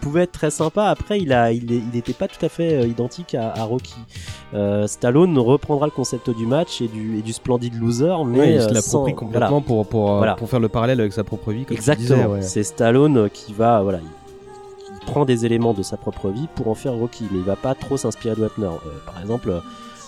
pouvait 0.00 0.22
être 0.22 0.32
très 0.32 0.50
sympa. 0.50 0.84
Après, 0.86 1.20
il 1.20 1.32
a, 1.32 1.52
il, 1.52 1.70
est- 1.72 1.82
il 1.92 1.98
était 1.98 2.12
pas 2.12 2.28
tout 2.28 2.44
à 2.44 2.48
fait 2.48 2.74
euh, 2.82 2.86
identique 2.86 3.34
à, 3.34 3.52
à 3.52 3.64
Rocky. 3.64 3.94
Euh, 4.54 4.86
Stallone 4.86 5.38
reprendra 5.38 5.86
le 5.86 5.92
concept 5.92 6.30
du 6.30 6.46
match 6.46 6.80
et 6.80 6.88
du, 6.88 7.18
et 7.18 7.22
du 7.22 7.32
splendid 7.32 7.74
loser, 7.78 8.14
mais 8.26 8.38
Ouais, 8.38 8.52
il 8.54 8.58
euh, 8.58 8.60
se 8.60 8.68
sans- 8.68 8.74
l'approprie 8.74 9.14
complètement 9.14 9.60
pour, 9.60 9.86
pour, 9.86 10.12
euh, 10.12 10.16
Voilà. 10.18 10.34
pour 10.34 10.48
faire 10.48 10.60
le 10.60 10.68
parallèle 10.68 11.00
avec 11.00 11.12
sa 11.12 11.24
propre 11.24 11.52
vie. 11.52 11.64
Comme 11.64 11.76
Exactement. 11.76 12.26
ouais. 12.26 12.42
C'est 12.42 12.62
Stallone 12.62 13.28
qui 13.30 13.52
va, 13.52 13.82
voilà, 13.82 13.98
il, 13.98 14.06
il 15.00 15.06
prend 15.06 15.24
des 15.24 15.44
éléments 15.46 15.74
de 15.74 15.82
sa 15.82 15.96
propre 15.96 16.28
vie 16.30 16.48
pour 16.54 16.68
en 16.68 16.74
faire 16.74 16.92
Rocky, 16.94 17.24
mais 17.30 17.38
il 17.38 17.44
va 17.44 17.56
pas 17.56 17.74
trop 17.74 17.96
s'inspirer 17.96 18.34
de 18.36 18.40
Wepner. 18.42 18.66
Euh, 18.66 18.90
par 19.06 19.20
exemple, 19.20 19.50
euh, 19.50 19.60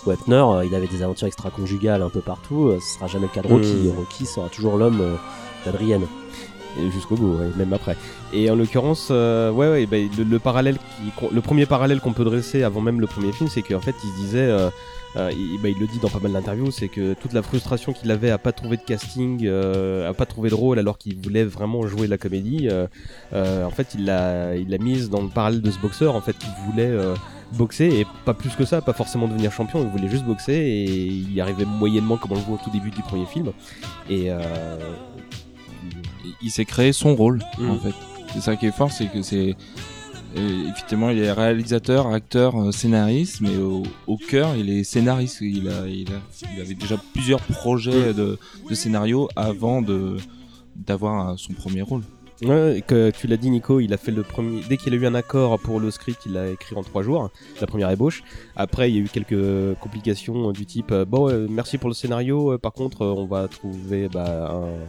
Wepner, 0.07 0.35
euh, 0.37 0.65
il 0.65 0.75
avait 0.75 0.87
des 0.87 1.03
aventures 1.03 1.27
extra-conjugales 1.27 2.03
un 2.03 2.09
peu 2.11 2.21
partout. 2.21 2.69
euh, 2.69 2.79
ce 2.81 2.95
sera 2.97 3.07
jamais 3.07 3.27
le 3.27 3.33
cas 3.41 3.47
de 3.47 3.53
Rocky. 3.53 3.73
Mm. 3.75 3.97
Rocky 3.99 4.27
sera 4.27 4.49
toujours 4.49 4.77
l'homme 4.79 5.01
euh, 5.01 5.17
d'Adrienne. 5.67 6.07
Jusqu'au 6.93 7.17
bout, 7.17 7.37
même 7.57 7.73
après. 7.73 7.97
Et 8.33 8.51
en 8.51 8.55
l'occurrence, 8.55 9.09
euh, 9.11 9.51
ouais, 9.51 9.69
ouais, 9.69 9.87
bah, 9.87 9.97
le, 10.17 10.25
le 10.25 10.39
parallèle, 10.39 10.77
qui, 10.77 11.13
le 11.35 11.41
premier 11.41 11.67
parallèle 11.67 12.01
qu'on 12.01 12.13
peut 12.13 12.25
dresser 12.25 12.63
avant 12.63 12.81
même 12.81 13.01
le 13.01 13.07
premier 13.07 13.33
film, 13.33 13.49
c'est 13.49 13.63
qu'en 13.63 13.81
fait, 13.81 13.95
il 14.05 14.11
se 14.11 14.17
disait, 14.17 14.39
euh, 14.39 14.71
euh, 15.17 15.31
il, 15.33 15.61
bah, 15.61 15.69
il 15.69 15.79
le 15.79 15.87
dit 15.87 15.99
dans 15.99 16.09
pas 16.09 16.21
mal 16.21 16.33
d'interviews, 16.33 16.71
c'est 16.71 16.89
que 16.89 17.15
toute 17.15 17.33
la 17.33 17.43
frustration 17.43 17.93
qu'il 17.93 18.11
avait 18.11 18.31
à 18.31 18.39
pas 18.39 18.53
trouver 18.53 18.77
de 18.77 18.83
casting, 18.83 19.41
euh, 19.45 20.09
à 20.09 20.15
pas 20.15 20.27
trouver 20.27 20.49
de 20.49 20.55
rôle, 20.55 20.79
alors 20.79 20.97
qu'il 20.97 21.17
voulait 21.17 21.45
vraiment 21.45 21.87
jouer 21.87 22.07
la 22.07 22.19
comédie, 22.19 22.69
euh, 22.71 23.65
en 23.65 23.71
fait, 23.71 23.95
il 23.95 24.05
l'a, 24.05 24.57
il 24.57 24.69
l'a 24.71 24.79
mise 24.79 25.11
dans 25.11 25.23
le 25.23 25.29
parallèle 25.29 25.63
de 25.63 25.71
ce 25.71 25.79
boxeur, 25.81 26.15
en 26.15 26.21
fait, 26.21 26.39
qui 26.39 26.47
voulait 26.67 26.97
boxer 27.53 27.87
et 27.87 28.07
pas 28.25 28.35
plus 28.35 28.51
que 28.51 28.65
ça, 28.65 28.81
pas 28.81 28.93
forcément 28.93 29.27
devenir 29.27 29.53
champion, 29.53 29.83
il 29.83 29.89
voulait 29.89 30.09
juste 30.09 30.25
boxer 30.25 30.53
et 30.53 30.85
il 30.85 31.33
y 31.33 31.41
arrivait 31.41 31.65
moyennement, 31.65 32.17
comme 32.17 32.33
on 32.33 32.37
le 32.37 32.41
voit 32.41 32.57
au 32.57 32.65
tout 32.65 32.71
début 32.71 32.91
du 32.91 33.03
premier 33.03 33.27
film. 33.27 33.53
Et 34.09 34.31
euh, 34.31 34.41
il 36.43 36.51
s'est 36.51 36.65
créé 36.65 36.93
son 36.93 37.15
rôle 37.15 37.41
Mm. 37.59 37.71
en 37.71 37.79
fait. 37.79 37.95
C'est 38.33 38.41
ça 38.41 38.57
qui 38.57 38.67
est 38.67 38.73
fort, 38.73 38.93
c'est 38.93 39.07
que 39.07 39.23
c'est 39.23 39.57
euh, 40.37 40.69
effectivement 40.71 41.11
il 41.11 41.19
est 41.19 41.33
réalisateur, 41.33 42.07
acteur, 42.13 42.55
euh, 42.61 42.71
scénariste, 42.71 43.41
mais 43.41 43.57
au, 43.57 43.83
au 44.07 44.17
cœur 44.17 44.55
il 44.57 44.71
est 44.71 44.85
scénariste. 44.85 45.39
Il 45.41 45.69
a, 45.69 45.87
il 45.89 46.09
a, 46.13 46.21
il 46.55 46.61
avait 46.61 46.75
déjà 46.75 46.97
plusieurs 47.13 47.41
projets 47.41 48.15
de, 48.15 48.39
de 48.69 48.75
scénario 48.75 49.29
avant 49.37 49.83
de 49.83 50.17
d'avoir 50.77 51.39
son 51.39 51.53
premier 51.53 51.83
rôle. 51.83 52.03
Ouais, 52.43 52.83
que 52.87 53.11
tu 53.11 53.27
l'as 53.27 53.37
dit 53.37 53.51
Nico, 53.51 53.81
il 53.81 53.93
a 53.93 53.99
fait 53.99 54.13
le 54.13 54.23
premier. 54.23 54.63
Dès 54.67 54.79
qu'il 54.79 54.95
a 54.95 54.97
eu 54.97 55.05
un 55.05 55.15
accord 55.15 55.59
pour 55.61 55.79
le 55.79 55.91
script, 55.91 56.23
il 56.25 56.33
l'a 56.33 56.49
écrit 56.49 56.75
en 56.75 56.83
trois 56.83 57.03
jours, 57.03 57.29
la 57.61 57.67
première 57.67 57.91
ébauche. 57.91 58.23
Après, 58.57 58.91
il 58.91 58.97
y 58.97 58.99
a 58.99 59.03
eu 59.03 59.09
quelques 59.13 59.79
complications 59.81 60.51
du 60.53 60.65
type 60.65 60.91
euh, 60.91 61.05
bon, 61.05 61.29
merci 61.51 61.77
pour 61.77 61.91
le 61.91 61.95
scénario. 61.95 62.57
par 62.57 62.73
contre, 62.73 63.05
on 63.05 63.27
va 63.27 63.47
trouver 63.49 64.09
bah, 64.09 64.53
un- 64.55 64.87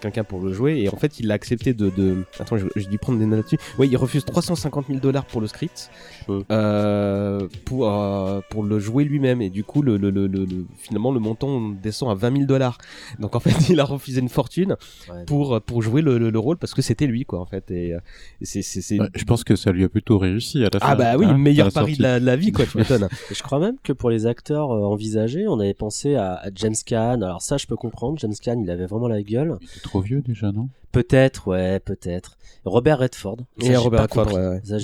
quelqu'un 0.00 0.24
pour 0.24 0.40
le 0.40 0.52
jouer. 0.52 0.78
Et 0.80 0.88
en 0.88 0.96
fait, 0.96 1.20
il 1.20 1.30
a 1.30 1.34
accepté 1.34 1.74
de. 1.74 1.90
de... 1.90 2.24
Attends, 2.38 2.56
je- 2.56 2.66
j'ai 2.76 2.86
dû 2.88 2.98
prendre 2.98 3.18
des 3.18 3.26
notes 3.26 3.38
là-dessus. 3.38 3.58
Oui, 3.78 3.88
il 3.90 3.96
refuse 3.96 4.24
350 4.24 4.86
000 4.88 4.98
dollars 5.00 5.24
pour 5.26 5.40
le 5.40 5.46
script 5.46 5.90
Mm. 6.28 6.40
euh, 6.50 7.48
pour 7.64 7.90
euh, 7.90 8.40
pour 8.50 8.62
le 8.62 8.78
jouer 8.78 9.04
lui-même. 9.04 9.40
Et 9.40 9.48
du 9.50 9.64
coup, 9.64 9.80
le, 9.82 9.96
le, 9.96 10.10
le, 10.10 10.26
le- 10.26 10.44
le- 10.44 10.66
finalement, 10.76 11.10
le 11.12 11.20
montant 11.20 11.60
descend 11.82 12.10
à 12.10 12.14
20 12.14 12.32
000 12.32 12.44
dollars. 12.46 12.78
Donc 13.18 13.34
en 13.34 13.40
fait, 13.40 13.50
il 13.70 13.80
a 13.80 13.84
refusé 13.84 14.20
une 14.20 14.28
fortune 14.28 14.76
Ouais. 15.10 15.24
pour 15.26 15.60
pour 15.62 15.82
jouer 15.82 16.02
le, 16.02 16.18
le, 16.18 16.30
le 16.30 16.38
rôle 16.38 16.56
parce 16.58 16.74
que 16.74 16.82
c'était 16.82 17.06
lui 17.06 17.24
quoi 17.24 17.40
en 17.40 17.46
fait 17.46 17.70
et, 17.70 17.94
euh, 17.94 17.98
et 18.40 18.44
c'est 18.44 18.62
c'est 18.62 18.80
c'est- 18.82 19.00
Ouais, 19.00 19.08
je 19.14 19.24
pense 19.24 19.44
que 19.44 19.56
ça 19.56 19.72
lui 19.72 19.84
a 19.84 19.88
plutôt 19.88 20.18
réussi 20.18 20.58
à 20.64 20.68
la 20.72 20.80
fin. 20.80 20.86
ah 20.90 20.94
bah 20.96 21.16
oui 21.16 21.24
hein, 21.26 21.38
meilleur 21.38 21.72
pari 21.72 21.96
de 21.96 22.02
la, 22.02 22.20
de 22.20 22.24
la 22.26 22.36
vie 22.36 22.52
quoi 22.52 22.66
tu 22.66 22.76
m'étonnes 22.78 23.08
je 23.32 23.42
crois 23.42 23.58
même 23.58 23.76
que 23.82 23.92
pour 23.92 24.10
les 24.10 24.26
acteurs 24.26 24.70
euh, 24.72 24.82
envisagés, 24.84 25.46
on 25.48 25.58
avait 25.60 25.74
pensé 25.74 26.14
à, 26.16 26.34
à 26.34 26.48
James 26.54 26.74
Caan. 26.84 27.22
Alors 27.22 27.42
ça, 27.42 27.56
je 27.56 27.66
peux 27.66 27.76
comprendre. 27.76 28.18
James 28.18 28.34
Caan, 28.42 28.60
il 28.62 28.70
avait 28.70 28.86
vraiment 28.86 29.08
la 29.08 29.22
gueule. 29.22 29.57
Il 29.60 29.66
était 29.66 29.80
trop 29.80 30.00
vieux 30.00 30.20
déjà, 30.22 30.52
non? 30.52 30.68
Peut-être, 30.90 31.48
ouais, 31.48 31.80
peut-être. 31.80 32.38
Robert 32.64 32.98
Redford. 32.98 33.36
Et 33.60 33.64
Ça, 33.66 33.70
j'ai 33.72 33.76
Robert 33.76 34.02
Redford, 34.02 34.26
ouais, 34.32 34.48
ouais. 34.48 34.60
Ça, 34.64 34.78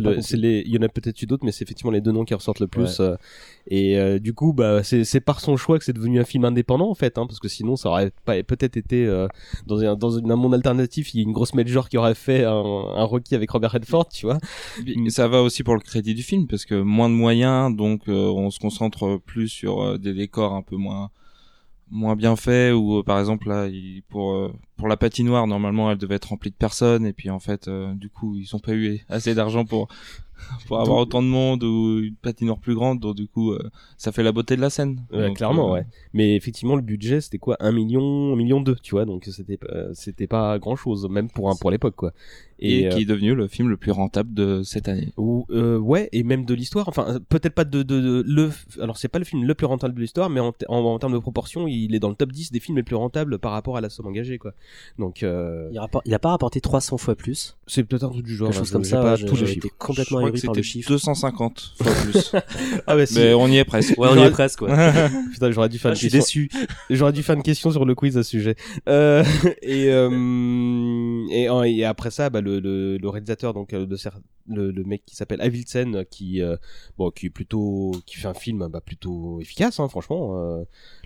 le- 0.00 0.22
les- 0.36 0.62
Il 0.64 0.72
y 0.72 0.78
en 0.78 0.82
a 0.82 0.88
peut-être 0.88 1.20
eu 1.20 1.26
d'autres, 1.26 1.44
mais 1.44 1.50
c'est 1.52 1.64
effectivement 1.64 1.90
les 1.90 2.00
deux 2.00 2.12
noms 2.12 2.24
qui 2.24 2.32
ressortent 2.34 2.60
le 2.60 2.68
plus. 2.68 3.00
Ouais. 3.00 3.06
euh, 3.06 3.16
et 3.66 3.98
euh, 3.98 4.18
du 4.20 4.34
coup, 4.34 4.52
bah, 4.52 4.82
c'est 4.84 5.04
c'est 5.04 5.20
par 5.20 5.40
son 5.40 5.56
choix 5.56 5.78
que 5.78 5.84
c'est 5.84 5.92
devenu 5.92 6.20
un 6.20 6.24
film 6.24 6.44
indépendant 6.44 6.88
en 6.88 6.94
fait, 6.94 7.18
hein, 7.18 7.26
parce 7.26 7.38
que 7.40 7.48
sinon, 7.48 7.76
ça 7.76 7.88
aurait 7.90 8.12
pas 8.24 8.40
peut-être 8.42 8.76
été 8.76 9.04
euh, 9.04 9.26
dans 9.66 9.80
un 9.80 9.94
dans 9.96 10.16
un 10.18 10.36
monde 10.36 10.54
alternatif, 10.54 11.12
il 11.12 11.18
y 11.18 11.20
a 11.20 11.24
une 11.24 11.32
grosse 11.32 11.54
major 11.54 11.88
qui 11.88 11.98
aurait 11.98 12.14
fait 12.14 12.44
un, 12.44 12.52
un 12.52 13.04
Rocky 13.04 13.34
avec 13.34 13.50
Robert 13.50 13.72
Redford, 13.72 14.08
tu 14.08 14.26
vois. 14.26 14.38
Ça 15.08 15.26
va 15.28 15.42
aussi 15.42 15.64
pour 15.64 15.74
le 15.74 15.80
crédit 15.80 16.14
du 16.14 16.22
film 16.22 16.46
parce 16.46 16.64
que 16.64 16.80
moins 16.80 17.08
de 17.10 17.14
moyens, 17.14 17.74
donc 17.76 18.02
euh, 18.08 18.12
on 18.30 18.50
se 18.50 18.58
concentre 18.60 19.20
plus 19.26 19.48
sur 19.48 19.82
euh, 19.82 19.98
des 19.98 20.14
décors 20.14 20.54
un 20.54 20.62
peu 20.62 20.76
moins 20.76 21.10
moins 21.90 22.16
bien 22.16 22.36
faits 22.36 22.74
ou 22.74 22.98
euh, 22.98 23.02
par 23.02 23.18
exemple 23.18 23.48
là 23.48 23.68
pour 24.08 24.32
euh, 24.32 24.52
pour 24.76 24.88
la 24.88 24.96
patinoire 24.96 25.46
normalement 25.46 25.90
elle 25.90 25.98
devait 25.98 26.16
être 26.16 26.28
remplie 26.28 26.50
de 26.50 26.56
personnes 26.56 27.06
et 27.06 27.12
puis 27.12 27.30
en 27.30 27.38
fait 27.38 27.68
euh, 27.68 27.94
du 27.94 28.10
coup 28.10 28.36
ils 28.36 28.54
ont 28.54 28.58
pas 28.58 28.72
eu 28.72 29.00
assez 29.08 29.34
d'argent 29.34 29.64
pour 29.64 29.88
pour 30.66 30.80
avoir 30.80 30.98
autant 30.98 31.22
de 31.22 31.28
monde 31.28 31.62
ou 31.64 32.00
une 32.00 32.14
patinoire 32.14 32.58
plus 32.58 32.74
grande 32.74 33.00
donc 33.00 33.14
du 33.16 33.26
coup 33.28 33.52
euh, 33.52 33.70
ça 33.96 34.12
fait 34.12 34.22
la 34.22 34.32
beauté 34.32 34.56
de 34.56 34.60
la 34.60 34.70
scène 34.70 35.04
Ouais, 35.12 35.26
Donc, 35.28 35.36
clairement, 35.36 35.70
euh, 35.70 35.74
ouais. 35.74 35.86
Mais 36.12 36.36
effectivement, 36.36 36.76
le 36.76 36.82
budget, 36.82 37.20
c'était 37.20 37.38
quoi? 37.38 37.56
Un 37.60 37.72
million, 37.72 38.32
un 38.32 38.36
million 38.36 38.60
deux, 38.60 38.76
tu 38.76 38.92
vois? 38.92 39.04
Donc 39.04 39.24
c'était 39.30 39.58
euh, 39.70 39.90
c'était 39.94 40.26
pas 40.26 40.58
grand 40.58 40.76
chose, 40.76 41.08
même 41.08 41.30
pour 41.30 41.50
un 41.50 41.54
pour 41.56 41.70
l'époque, 41.70 41.94
quoi. 41.96 42.12
et, 42.58 42.86
euh, 42.86 42.90
qui 42.90 43.02
est 43.02 43.04
devenu 43.04 43.34
le 43.34 43.46
film 43.48 43.68
le 43.68 43.76
plus 43.76 43.90
rentable 43.92 44.34
de 44.34 44.62
cette 44.62 44.88
année 44.88 45.12
Ou 45.16 45.46
euh, 45.50 45.78
ouais, 45.78 46.08
et 46.12 46.22
même 46.22 46.44
de 46.44 46.54
l'histoire. 46.54 46.88
Enfin, 46.88 47.18
peut-être 47.28 47.54
pas 47.54 47.64
de, 47.64 47.82
de, 47.82 48.00
de- 48.00 48.24
le. 48.26 48.50
Alors 48.80 48.96
c'est 48.98 49.08
pas 49.08 49.18
le 49.18 49.24
film 49.24 49.44
le 49.44 49.54
plus 49.54 49.66
rentable 49.66 49.94
de 49.94 50.00
l'histoire, 50.00 50.28
mais 50.30 50.40
en, 50.40 50.52
en, 50.68 50.76
en 50.78 50.98
termes 50.98 51.12
de 51.14 51.18
proportion, 51.18 51.66
il 51.68 51.94
est 51.94 52.00
dans 52.00 52.08
le 52.10 52.14
top 52.16 52.32
10 52.32 52.52
des 52.52 52.60
films 52.60 52.76
les 52.76 52.82
plus 52.82 52.96
rentables 52.96 53.38
par 53.38 53.52
rapport 53.52 53.76
à 53.76 53.80
la 53.80 53.88
somme 53.90 54.06
engagée, 54.06 54.38
quoi. 54.38 54.52
Donc 54.98 55.22
euh, 55.22 55.68
Il, 55.72 55.78
rapport- 55.78 56.02
il 56.04 56.14
a 56.14 56.18
pas 56.18 56.30
rapporté 56.30 56.60
300 56.60 56.98
fois 56.98 57.14
plus. 57.14 57.56
c'est 57.66 57.84
peut-être 57.84 58.04
un 58.04 58.10
truc 58.10 58.24
du 58.24 58.34
genre. 58.36 58.48
Quelque 58.48 58.56
hein, 58.58 58.60
chose 58.60 58.70
comme 58.72 58.84
ça. 58.84 59.00
pas 59.00 59.16
tous 59.16 59.36
les 59.36 59.46
chiffres. 59.46 59.68
complètement 59.78 60.20
crois 60.30 60.52
que 60.54 60.60
c'était 60.60 60.62
chiffre. 60.62 60.88
250 60.90 61.72
fois 61.82 61.92
plus 62.02 62.32
Ah 62.86 62.96
bah 62.96 63.06
si. 63.06 63.14
mais 63.18 63.34
on 63.34 63.48
y 63.48 63.56
est 63.58 63.64
presque 63.64 63.98
Ouais, 63.98 64.08
on 64.10 64.16
y 64.16 64.22
est 64.26 64.30
presque, 64.30 64.62
ouais. 64.62 64.70
Putain, 65.32 65.50
j'aurais 65.50 65.68
dû 65.68 65.78
faire 65.78 65.90
Ah, 65.90 65.94
une 65.94 65.96
je 65.96 66.00
suis 66.00 66.10
question. 66.10 66.42
déçu. 66.42 66.50
J'aurais 66.90 67.12
dû 67.12 67.22
faire 67.22 67.36
une 67.36 67.42
question 67.42 67.70
sur 67.70 67.84
le 67.84 67.94
quiz 67.94 68.16
à 68.16 68.22
ce 68.22 68.30
sujet. 68.30 68.56
Euh, 68.88 69.24
et, 69.62 69.88
euh, 69.90 71.24
et, 71.30 71.48
euh, 71.48 71.62
et 71.62 71.84
après 71.84 72.10
ça, 72.10 72.30
bah, 72.30 72.40
le, 72.40 72.60
le, 72.60 72.96
le 72.98 73.08
réalisateur, 73.08 73.54
donc 73.54 73.72
euh, 73.72 73.86
le, 73.86 73.96
cer- 73.96 74.12
le, 74.48 74.70
le 74.70 74.84
mec 74.84 75.02
qui 75.06 75.16
s'appelle 75.16 75.40
Avilsen, 75.40 75.96
euh, 75.96 76.04
qui 76.04 76.42
euh, 76.42 76.56
bon, 76.96 77.10
qui 77.10 77.26
est 77.26 77.30
plutôt, 77.30 77.92
qui 78.06 78.16
fait 78.16 78.28
un 78.28 78.34
film 78.34 78.66
bah, 78.70 78.80
plutôt 78.80 79.40
efficace, 79.40 79.80
hein, 79.80 79.88
franchement. 79.88 80.64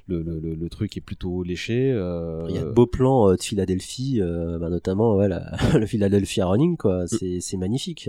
Le, 0.09 0.21
le, 0.23 0.41
le, 0.55 0.69
truc 0.69 0.97
est 0.97 1.01
plutôt 1.01 1.43
léché. 1.43 1.91
euh, 1.93 2.45
Il 2.49 2.55
y 2.55 2.59
a 2.59 2.65
de 2.65 2.71
beaux 2.71 2.87
plans 2.87 3.29
euh, 3.31 3.37
de 3.37 3.43
Philadelphie, 3.43 4.19
euh, 4.21 4.59
bah, 4.59 4.69
notamment 4.69 5.15
ouais, 5.17 5.29
la- 5.29 5.53
le 5.79 5.87
Philadelphia 5.87 6.47
Running, 6.47 6.73
Mm. 6.73 6.77
quoi. 6.77 7.07
C'est 7.07 7.41
c'est 7.41 7.57
magnifique. 7.57 8.09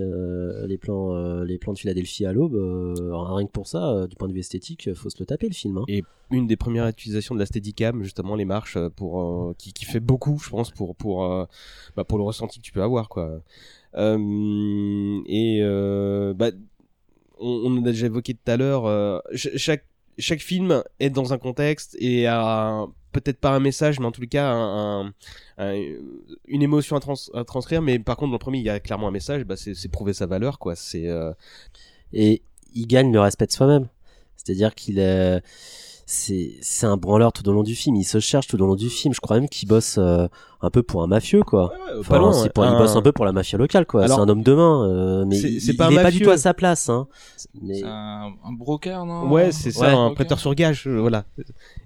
les 0.68 0.78
plans, 0.78 1.44
les 1.44 1.58
plans 1.58 1.74
de 1.74 1.78
Philadelphie 1.78 2.26
à 2.26 2.34
l'aube, 2.34 2.56
rien 2.56 3.46
que 3.46 3.52
pour 3.52 3.68
ça, 3.68 4.08
du 4.08 4.16
point 4.16 4.28
de 4.28 4.34
vue 4.34 4.40
esthétique, 4.40 4.94
faut 4.96 5.10
se 5.10 5.18
le 5.20 5.26
taper 5.26 5.48
le 5.48 5.54
film. 5.54 5.78
hein. 5.78 5.84
Et 5.88 6.04
une 6.32 6.48
des 6.48 6.56
premières 6.58 6.88
utilisations 6.88 7.36
de 7.36 7.40
la 7.40 7.46
Steadicam, 7.46 8.02
justement 8.04 8.36
les 8.36 8.46
marches, 8.46 8.78
pour 8.96 9.54
qui, 9.58 9.72
qui 9.74 9.86
fait 9.86 10.00
beaucoup, 10.00 10.40
je 10.44 10.50
pense, 10.50 10.72
pour 10.72 10.96
pour 10.96 11.48
bah, 11.96 12.04
pour 12.04 12.18
le 12.18 12.24
ressenti 12.24 12.60
que 12.60 12.64
tu 12.66 12.72
peux 12.72 12.82
avoir, 12.84 13.08
quoi. 13.10 13.42
Euh, 13.96 15.22
et 15.28 15.60
euh, 15.62 16.34
bah, 16.34 16.50
on, 17.40 17.48
on 17.66 17.78
a 17.78 17.82
déjà 17.82 18.08
évoqué 18.08 18.34
tout 18.34 18.52
à 18.52 18.58
l'heure, 18.58 18.86
euh, 18.86 19.20
ch- 19.36 19.56
chaque 19.58 19.86
chaque 20.18 20.42
film 20.42 20.84
est 21.00 21.10
dans 21.10 21.34
un 21.34 21.38
contexte 21.38 21.96
et 22.00 22.28
a 22.28 22.86
peut-être 23.12 23.40
pas 23.40 23.52
un 23.52 23.60
message, 23.60 24.00
mais 24.00 24.06
en 24.06 24.12
tout 24.12 24.22
cas 24.28 24.48
un, 24.52 25.06
un- 25.08 25.14
un- 25.58 25.96
une 26.48 26.62
émotion 26.62 26.96
à, 26.96 27.00
trans- 27.00 27.14
à 27.34 27.44
transcrire. 27.44 27.82
Mais 27.82 28.00
par 28.00 28.18
contre, 28.18 28.30
dans 28.32 28.36
le 28.36 28.40
premier, 28.40 28.60
il 28.60 28.66
y 28.66 28.70
a 28.70 28.80
clairement 28.80 29.08
un 29.08 29.12
message. 29.12 29.44
Bah, 29.44 29.56
c'est 29.58 29.88
prouver 29.92 30.14
sa 30.14 30.26
valeur, 30.26 30.60
quoi. 30.60 30.76
C'est 30.76 31.08
euh, 31.08 31.32
Et 32.14 32.42
il 32.74 32.88
gagne 32.88 33.12
le 33.12 33.20
respect 33.20 33.46
de 33.48 33.52
soi-même. 33.52 33.88
C'est-à-dire 34.36 34.74
qu'il 34.76 35.00
c'est, 36.06 36.58
c'est 36.62 36.86
un 36.86 36.98
branleur 36.98 37.32
tout 37.32 37.48
au 37.48 37.54
long 37.54 37.64
du 37.64 37.76
film. 37.76 37.96
Il 37.96 38.04
se 38.04 38.20
cherche 38.20 38.48
tout 38.48 38.62
au 38.62 38.66
long 38.66 38.76
du 38.76 38.90
film. 38.90 39.14
Je 39.14 39.22
crois 39.22 39.40
même 39.40 39.48
qu'il 39.50 39.68
bosse 39.70 39.98
euh, 39.98 40.28
un 40.64 40.70
peu 40.70 40.82
pour 40.82 41.04
un 41.04 41.08
mafieux, 41.08 41.44
quoi. 41.44 41.74
Enfin, 42.00 42.10
pas 42.16 42.18
loin, 42.20 42.32
c'est 42.34 42.44
ouais. 42.44 42.50
pour, 42.50 42.64
il 42.66 42.70
Un- 42.70 42.78
bosse 42.78 42.96
un 42.96 43.02
peu 43.02 43.12
pour 43.12 43.26
la 43.26 43.34
mafia 43.34 43.58
locale, 43.58 43.86
quoi. 43.86 44.08
C'est 44.08 44.14
un 44.14 44.28
homme 44.30 44.42
de 44.44 44.54
main, 44.54 44.88
euh, 44.90 45.26
mais 45.28 45.36
c'est- 45.36 45.52
il, 45.52 45.76
pas 45.78 45.92
est 45.92 45.96
pas 45.96 46.10
du 46.10 46.22
tout 46.22 46.30
à 46.32 46.38
sa 46.38 46.54
place, 46.54 46.88
hein. 46.90 47.08
Mais 47.62 47.76
c'est 47.76 47.84
un, 47.86 48.32
un 48.46 48.52
broker 48.54 49.06
non? 49.06 49.30
Ouais, 49.30 49.52
c'est 49.52 49.72
ça, 49.72 49.82
Ouais, 49.88 49.94
un 49.94 50.14
prêteur 50.14 50.40
sur 50.40 50.56
gage, 50.56 50.88
euh, 50.88 51.00
voilà. 51.00 51.26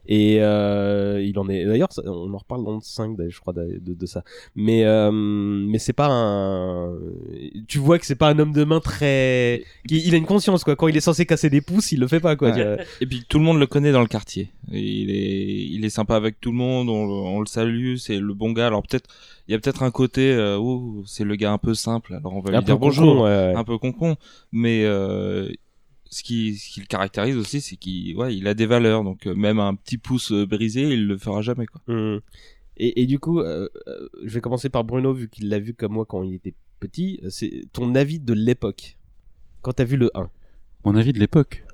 Et 0.10 0.38
euh, 0.42 1.22
il 1.22 1.38
en 1.38 1.50
est. 1.50 1.66
D'ailleurs, 1.66 1.90
on 2.06 2.34
en 2.34 2.38
reparle 2.38 2.64
dans 2.64 2.76
le 2.76 2.80
5, 2.82 3.18
d'ailleurs, 3.18 3.32
je 3.34 3.42
crois, 3.42 3.52
de, 3.52 3.80
de, 3.82 3.94
de 3.94 4.06
ça. 4.06 4.24
Mais 4.56 4.86
euh, 4.86 5.12
mais 5.12 5.80
c'est 5.80 5.92
pas 5.92 6.08
un. 6.10 6.94
Tu 7.68 7.78
vois 7.80 8.00
que 8.00 8.06
c'est 8.06 8.16
pas 8.16 8.30
un 8.30 8.40
homme 8.40 8.54
de 8.54 8.64
main 8.64 8.80
très. 8.80 9.64
Il 9.90 10.14
a 10.14 10.18
une 10.18 10.26
conscience, 10.26 10.64
quoi. 10.64 10.76
Quand 10.78 10.88
il 10.88 10.96
est 10.96 11.02
censé 11.02 11.26
casser 11.26 11.50
des 11.50 11.60
pouces, 11.62 11.92
il 11.92 12.00
le 12.00 12.08
fait 12.08 12.20
pas, 12.22 12.36
quoi. 12.38 12.54
Et 13.02 13.06
puis 13.06 13.26
tout 13.28 13.38
le 13.40 13.44
monde 13.44 13.60
le 13.60 13.68
connaît 13.68 13.92
dans 13.92 14.02
le 14.02 14.08
quartier. 14.08 14.52
Il 14.72 15.10
est, 15.12 15.66
il 15.72 15.84
est 15.84 15.90
sympa 15.90 16.16
avec 16.16 16.40
tout 16.40 16.52
le 16.52 16.58
monde. 16.58 16.88
On, 16.90 17.06
le- 17.06 17.12
on 17.14 17.40
le 17.42 17.46
salue, 17.46 17.96
c'est 17.98 18.18
le 18.20 18.34
bon 18.34 18.52
gars. 18.54 18.67
Alors 18.68 18.84
peut-être, 18.84 19.10
il 19.48 19.52
y 19.52 19.56
a 19.56 19.60
peut-être 19.60 19.84
un 19.84 19.92
côté, 19.92 20.32
euh, 20.34 20.58
oh, 20.58 21.04
c'est 21.06 21.24
le 21.24 21.36
gars 21.36 21.52
un 21.52 21.58
peu 21.58 21.74
simple. 21.74 22.14
Alors 22.14 22.34
on 22.34 22.42
va 22.42 22.52
lui 22.52 22.58
Un 22.58 22.62
dire 22.62 22.76
peu 22.76 22.82
bonjour, 22.82 23.16
con, 23.16 23.24
ouais, 23.24 23.30
ouais. 23.30 23.54
un 23.56 23.64
peu 23.64 23.78
concon. 23.78 24.16
Mais 24.52 24.84
euh, 24.86 25.50
ce 26.10 26.24
qui, 26.24 26.56
ce 26.58 26.70
qui 26.74 26.80
le 26.80 26.86
caractérise 26.86 27.36
aussi, 27.38 27.62
c'est 27.62 27.76
qu'il, 27.76 28.16
ouais, 28.18 28.36
il 28.36 28.48
a 28.48 28.54
des 28.54 28.66
valeurs. 28.66 29.04
Donc 29.04 29.28
euh, 29.28 29.36
même 29.36 29.60
un 29.60 29.76
petit 29.76 29.98
pouce 29.98 30.32
euh, 30.32 30.46
brisé, 30.46 30.84
il 30.84 31.08
le 31.08 31.18
fera 31.18 31.42
jamais, 31.42 31.66
quoi. 31.66 31.82
Hum. 31.88 32.22
Et, 32.78 33.02
et 33.02 33.06
du 33.08 33.20
coup, 33.20 33.40
euh, 33.40 33.68
je 34.24 34.34
vais 34.36 34.42
commencer 34.42 34.70
par 34.70 34.84
Bruno, 34.84 35.12
vu 35.12 35.30
qu'il 35.30 35.50
l'a 35.50 35.60
vu 35.60 35.74
comme 35.74 35.94
moi 35.94 36.06
quand 36.06 36.24
il 36.24 36.36
était 36.36 36.54
petit. 36.80 37.20
C'est 37.30 37.64
ton 37.74 37.96
avis 37.96 38.20
de 38.20 38.34
l'époque. 38.34 38.98
Quand 39.62 39.74
t'as 39.74 39.84
vu 39.84 39.98
le 39.98 40.12
1. 40.16 40.30
Mon 40.86 40.96
avis 40.96 41.12
de 41.12 41.20
l'époque. 41.20 41.66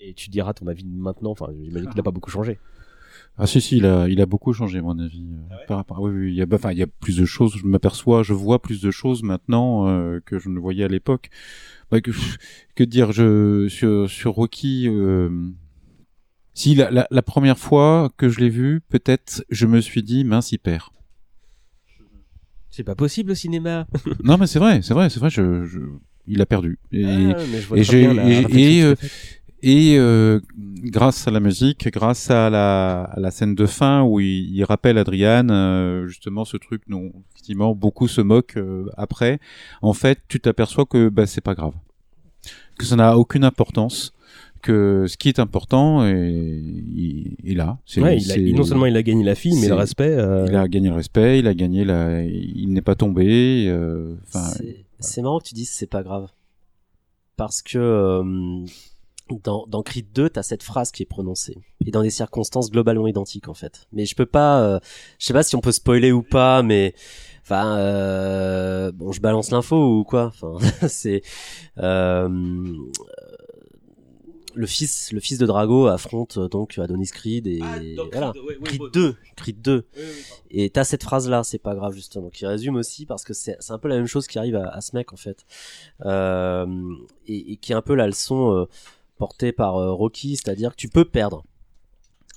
Et 0.00 0.14
tu 0.14 0.30
diras 0.30 0.54
ton 0.54 0.66
avis 0.68 0.84
de 0.84 0.88
maintenant. 0.88 1.30
Enfin, 1.32 1.48
j'imagine 1.62 1.90
qu'il 1.90 2.00
a 2.00 2.02
pas 2.02 2.10
beaucoup 2.10 2.30
changé. 2.30 2.58
Ah 3.38 3.46
si 3.46 3.60
si, 3.60 3.76
il 3.76 3.84
a, 3.86 4.08
il 4.08 4.20
a 4.22 4.26
beaucoup 4.26 4.52
changé 4.54 4.80
mon 4.80 4.98
avis. 4.98 5.26
euh, 5.52 5.54
par 5.68 5.76
rapport, 5.76 6.00
oui, 6.00 6.10
oui, 6.10 6.28
il 6.30 6.34
y 6.36 6.42
a, 6.42 6.46
bah, 6.46 6.56
enfin, 6.56 6.72
il 6.72 6.78
y 6.78 6.82
a 6.82 6.86
plus 6.86 7.16
de 7.18 7.24
choses. 7.26 7.54
Je 7.56 7.66
m'aperçois, 7.66 8.22
je 8.22 8.32
vois 8.32 8.62
plus 8.62 8.80
de 8.80 8.90
choses 8.90 9.22
maintenant 9.22 9.86
euh, 9.88 10.20
que 10.24 10.38
je 10.38 10.48
ne 10.48 10.58
voyais 10.58 10.84
à 10.84 10.88
l'époque. 10.88 11.28
Bah, 11.90 12.00
que, 12.00 12.10
que 12.74 12.82
dire, 12.84 13.12
je 13.12 13.68
sur, 13.68 14.08
sur 14.08 14.32
Rocky. 14.32 14.88
Euh, 14.88 15.28
si 16.54 16.74
la, 16.74 16.90
la, 16.90 17.06
la 17.10 17.22
première 17.22 17.58
fois 17.58 18.10
que 18.16 18.30
je 18.30 18.40
l'ai 18.40 18.48
vu, 18.48 18.80
peut-être, 18.88 19.44
je 19.50 19.66
me 19.66 19.80
suis 19.82 20.02
dit 20.02 20.24
mince, 20.24 20.52
il 20.52 20.58
perd. 20.58 20.84
C'est 22.70 22.84
pas 22.84 22.94
possible 22.94 23.32
au 23.32 23.34
cinéma. 23.34 23.86
non 24.24 24.36
mais 24.38 24.46
c'est 24.46 24.58
vrai, 24.58 24.80
c'est 24.82 24.94
vrai, 24.94 25.08
c'est 25.10 25.20
vrai. 25.20 25.30
Je, 25.30 25.64
je, 25.64 25.80
il 26.26 26.40
a 26.40 26.46
perdu. 26.46 26.78
Et, 26.92 27.04
Ah, 27.04 27.36
mais 27.52 27.60
je 27.60 27.66
vois 27.68 27.78
et 27.78 27.82
bien 27.82 28.26
et, 28.48 28.78
et, 28.78 28.82
euh. 28.82 28.94
Et, 29.68 29.98
euh, 29.98 30.40
grâce 30.84 31.26
à 31.26 31.30
la 31.30 31.40
musique, 31.40 31.88
grâce 31.92 32.30
à 32.30 32.50
la, 32.50 33.02
à 33.04 33.18
la 33.20 33.30
scène 33.30 33.54
de 33.54 33.66
fin 33.66 34.02
où 34.02 34.20
il, 34.20 34.54
il 34.54 34.64
rappelle 34.64 34.96
Adrian 34.98 35.48
euh, 35.48 36.06
justement 36.06 36.44
ce 36.44 36.56
truc 36.56 36.82
dont 36.88 37.12
effectivement 37.32 37.74
beaucoup 37.74 38.08
se 38.08 38.20
moquent 38.20 38.56
euh, 38.58 38.88
après, 38.96 39.38
en 39.82 39.92
fait 39.92 40.18
tu 40.28 40.38
t'aperçois 40.40 40.86
que 40.86 41.08
bah, 41.08 41.26
c'est 41.26 41.40
pas 41.40 41.54
grave, 41.54 41.74
que 42.78 42.84
ça 42.84 42.96
n'a 42.96 43.16
aucune 43.18 43.44
importance, 43.44 44.12
que 44.62 45.06
ce 45.08 45.16
qui 45.16 45.28
est 45.28 45.38
important 45.38 46.04
est, 46.04 46.14
il, 46.14 47.36
Ouais, 47.56 47.60
a- 47.60 48.56
non 48.56 48.64
seulement 48.64 48.86
il 48.86 48.96
a 48.96 49.02
gagné 49.02 49.24
la 49.24 49.34
fille, 49.34 49.58
mais 49.60 49.68
le 49.68 49.74
respect. 49.74 50.10
euh, 50.10 50.46
il 50.48 50.56
a 50.56 50.66
gagné 50.68 50.88
le 50.88 50.94
respect, 50.94 51.38
il 51.40 51.46
a 51.46 51.54
gagné 51.54 51.84
la, 51.84 52.22
il 52.24 52.72
n'est 52.72 52.82
pas 52.82 52.94
tombé. 52.94 53.66
euh, 53.68 54.14
C'est- 55.00 55.22
marrant 55.22 55.38
que 55.40 55.44
tu 55.48 55.54
dises 55.54 55.70
c'est 55.70 55.86
pas 55.90 56.02
grave. 56.02 56.28
Parce 57.36 57.60
que 57.62 57.78
euh, 57.78 58.64
dans, 59.30 59.66
dans 59.66 59.82
Creed 59.82 60.12
2, 60.12 60.30
t'as 60.30 60.42
cette 60.42 60.62
phrase 60.62 60.90
qui 60.92 61.02
est 61.02 61.06
prononcée. 61.06 61.58
Et 61.84 61.90
dans 61.90 62.02
des 62.02 62.10
circonstances 62.10 62.70
globalement 62.70 63.06
identiques, 63.06 63.48
en 63.48 63.54
fait. 63.54 63.86
Mais 63.92 64.06
je 64.06 64.14
peux 64.14 64.26
pas... 64.26 64.62
euh, 64.62 64.80
je 65.18 65.26
sais 65.26 65.32
pas 65.32 65.42
si 65.42 65.56
on 65.56 65.60
peut 65.60 65.72
spoiler 65.72 66.12
ou 66.12 66.22
pas, 66.22 66.62
mais... 66.62 66.94
Enfin, 67.42 67.78
euh, 67.78 68.90
bon, 68.92 69.12
je 69.12 69.20
balance 69.20 69.50
l'info 69.50 70.00
ou 70.00 70.04
quoi 70.04 70.32
Enfin, 70.40 70.56
c'est... 70.88 71.22
euh, 71.78 72.28
le 74.54 74.66
fils, 74.66 75.12
le 75.12 75.20
fils 75.20 75.36
de 75.38 75.44
Drago 75.44 75.86
affronte 75.86 76.38
euh, 76.38 76.48
donc 76.48 76.78
Adonis 76.78 77.08
Creed 77.12 77.46
et 77.46 77.60
voilà. 78.10 78.32
Creed 78.64 78.80
2, 78.92 79.16
Creed 79.36 79.60
2. 79.60 79.86
Et 80.50 80.70
t'as 80.70 80.84
cette 80.84 81.02
phrase 81.02 81.28
là, 81.28 81.44
c'est 81.44 81.58
pas 81.58 81.74
grave 81.74 81.92
justement, 81.94 82.30
qui 82.30 82.46
résume 82.46 82.76
aussi 82.76 83.04
parce 83.04 83.22
que 83.22 83.34
c'est 83.34 83.56
c'est 83.60 83.74
un 83.74 83.78
peu 83.78 83.88
la 83.88 83.96
même 83.96 84.06
chose 84.06 84.26
qui 84.26 84.38
arrive 84.38 84.56
à, 84.56 84.68
à 84.68 84.80
ce 84.80 84.96
mec 84.96 85.12
en 85.12 85.16
fait, 85.16 85.44
euh, 86.06 86.66
et, 87.26 87.52
et 87.52 87.56
qui 87.58 87.72
est 87.72 87.74
un 87.74 87.82
peu 87.82 87.94
la 87.94 88.06
leçon 88.06 88.52
euh, 88.54 88.64
portée 89.18 89.52
par 89.52 89.76
euh, 89.76 89.92
Rocky, 89.92 90.36
c'est-à-dire 90.36 90.70
que 90.70 90.76
tu 90.76 90.88
peux 90.88 91.04
perdre, 91.04 91.44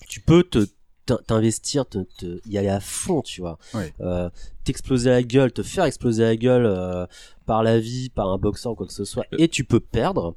tu 0.07 0.21
peux 0.21 0.43
te 0.43 0.65
t'in- 1.05 1.19
t'investir, 1.27 1.87
te, 1.87 1.99
te- 2.17 2.39
y 2.47 2.57
aller 2.57 2.69
à 2.69 2.79
fond, 2.79 3.21
tu 3.21 3.41
vois. 3.41 3.57
Ouais. 3.73 3.93
Euh, 4.01 4.29
t'exploser 4.63 5.09
la 5.09 5.23
gueule, 5.23 5.51
te 5.51 5.63
faire 5.63 5.85
exploser 5.85 6.23
la 6.23 6.35
gueule 6.35 6.65
euh, 6.65 7.05
par 7.45 7.63
la 7.63 7.79
vie, 7.79 8.09
par 8.09 8.29
un 8.29 8.37
boxeur 8.37 8.73
ou 8.73 8.75
quoi 8.75 8.87
que 8.87 8.93
ce 8.93 9.05
soit, 9.05 9.25
et 9.37 9.47
tu 9.47 9.63
peux 9.63 9.79
perdre, 9.79 10.35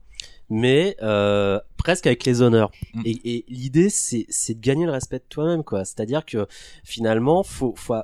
mais 0.48 0.96
euh, 1.02 1.60
presque 1.76 2.06
avec 2.06 2.24
les 2.24 2.42
honneurs. 2.42 2.70
Mm. 2.94 3.02
Et, 3.04 3.36
et 3.36 3.44
l'idée, 3.48 3.90
c'est 3.90 4.26
c'est 4.28 4.54
de 4.54 4.60
gagner 4.60 4.86
le 4.86 4.92
respect 4.92 5.18
de 5.18 5.24
toi-même, 5.28 5.64
quoi. 5.64 5.84
C'est-à-dire 5.84 6.24
que 6.24 6.46
finalement, 6.84 7.42
faut, 7.42 7.74
faut 7.76 7.94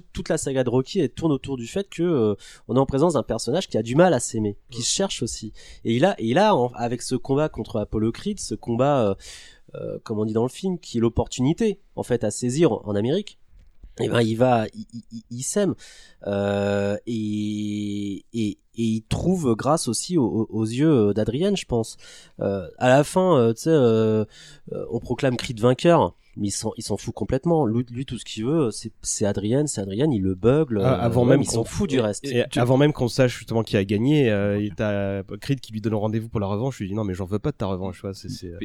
toute, 0.00 0.28
la 0.28 0.38
saga 0.38 0.64
de 0.64 0.70
Rocky 0.70 1.08
tourne 1.10 1.32
autour 1.32 1.56
du 1.56 1.66
fait 1.66 1.88
que 1.88 2.02
euh, 2.02 2.34
on 2.68 2.76
est 2.76 2.78
en 2.78 2.86
présence 2.86 3.14
d'un 3.14 3.22
personnage 3.22 3.68
qui 3.68 3.78
a 3.78 3.82
du 3.82 3.94
mal 3.94 4.14
à 4.14 4.20
s'aimer, 4.20 4.56
qui 4.70 4.82
cherche 4.82 5.22
aussi. 5.22 5.52
Et 5.84 5.94
il 5.94 6.04
a, 6.04 6.14
et 6.18 6.36
avec 6.74 7.02
ce 7.02 7.14
combat 7.14 7.48
contre 7.48 7.80
Apollo 7.80 8.12
Creed, 8.12 8.40
ce 8.40 8.54
combat, 8.54 9.08
euh, 9.08 9.14
euh, 9.74 9.98
comme 10.04 10.18
on 10.18 10.24
dit 10.24 10.32
dans 10.32 10.42
le 10.42 10.48
film, 10.48 10.78
qui 10.78 10.98
est 10.98 11.00
l'opportunité 11.00 11.80
en 11.96 12.02
fait 12.02 12.24
à 12.24 12.30
saisir 12.30 12.72
en 12.72 12.94
Amérique. 12.94 13.38
Et 14.00 14.08
ben 14.08 14.20
il 14.22 14.34
va, 14.36 14.66
il, 14.74 14.84
il- 14.92 15.02
il- 15.12 15.22
il 15.30 15.42
s'aime 15.42 15.74
euh, 16.26 16.96
et, 17.06 18.24
et 18.32 18.58
et 18.76 18.82
il 18.82 19.02
trouve 19.02 19.54
grâce 19.54 19.86
aussi 19.86 20.18
aux, 20.18 20.48
aux 20.50 20.64
yeux 20.64 21.14
d'Adrienne, 21.14 21.56
je 21.56 21.64
pense. 21.64 21.96
Euh, 22.40 22.66
à 22.78 22.88
la 22.88 23.04
fin, 23.04 23.38
euh, 23.38 23.52
tu 23.52 23.62
sais, 23.62 23.70
euh, 23.70 24.24
on 24.90 24.98
proclame 24.98 25.36
Creed 25.36 25.60
vainqueur. 25.60 26.14
Mais 26.36 26.48
il 26.48 26.50
s'en, 26.50 26.72
il 26.76 26.82
s'en 26.82 26.96
fout 26.96 27.14
complètement. 27.14 27.64
Lui, 27.64 27.84
lui, 27.92 28.04
tout 28.04 28.18
ce 28.18 28.24
qu'il 28.24 28.44
veut, 28.44 28.72
c'est, 28.72 28.90
c'est 29.02 29.24
Adrienne, 29.24 29.68
c'est 29.68 29.80
Adrienne, 29.80 30.10
il 30.12 30.22
le 30.22 30.34
bugle. 30.34 30.80
Ah, 30.82 30.94
avant 30.94 31.24
euh, 31.24 31.28
même 31.28 31.42
il 31.42 31.48
s'en 31.48 31.58
qu'on- 31.58 31.64
fout 31.64 31.88
du 31.88 32.00
reste. 32.00 32.24
Et 32.24 32.44
avant 32.56 32.76
même 32.76 32.92
qu'on 32.92 33.06
sache 33.06 33.38
justement 33.38 33.62
qui 33.62 33.76
a 33.76 33.84
gagné, 33.84 34.28
euh, 34.32 34.60
et 34.60 34.72
t'as 34.76 35.22
Creed 35.40 35.60
qui 35.60 35.72
lui 35.72 35.80
donne 35.80 35.94
rendez-vous 35.94 36.28
pour 36.28 36.40
la 36.40 36.48
revanche. 36.48 36.78
Je 36.78 36.82
lui 36.82 36.88
dis 36.90 36.96
non 36.96 37.04
mais 37.04 37.14
j'en 37.14 37.26
veux 37.26 37.38
pas 37.38 37.52
de 37.52 37.56
ta 37.56 37.66
revanche. 37.66 37.98
tu 37.98 38.00
vois, 38.02 38.14
c'est, 38.14 38.28
euh, 38.48 38.58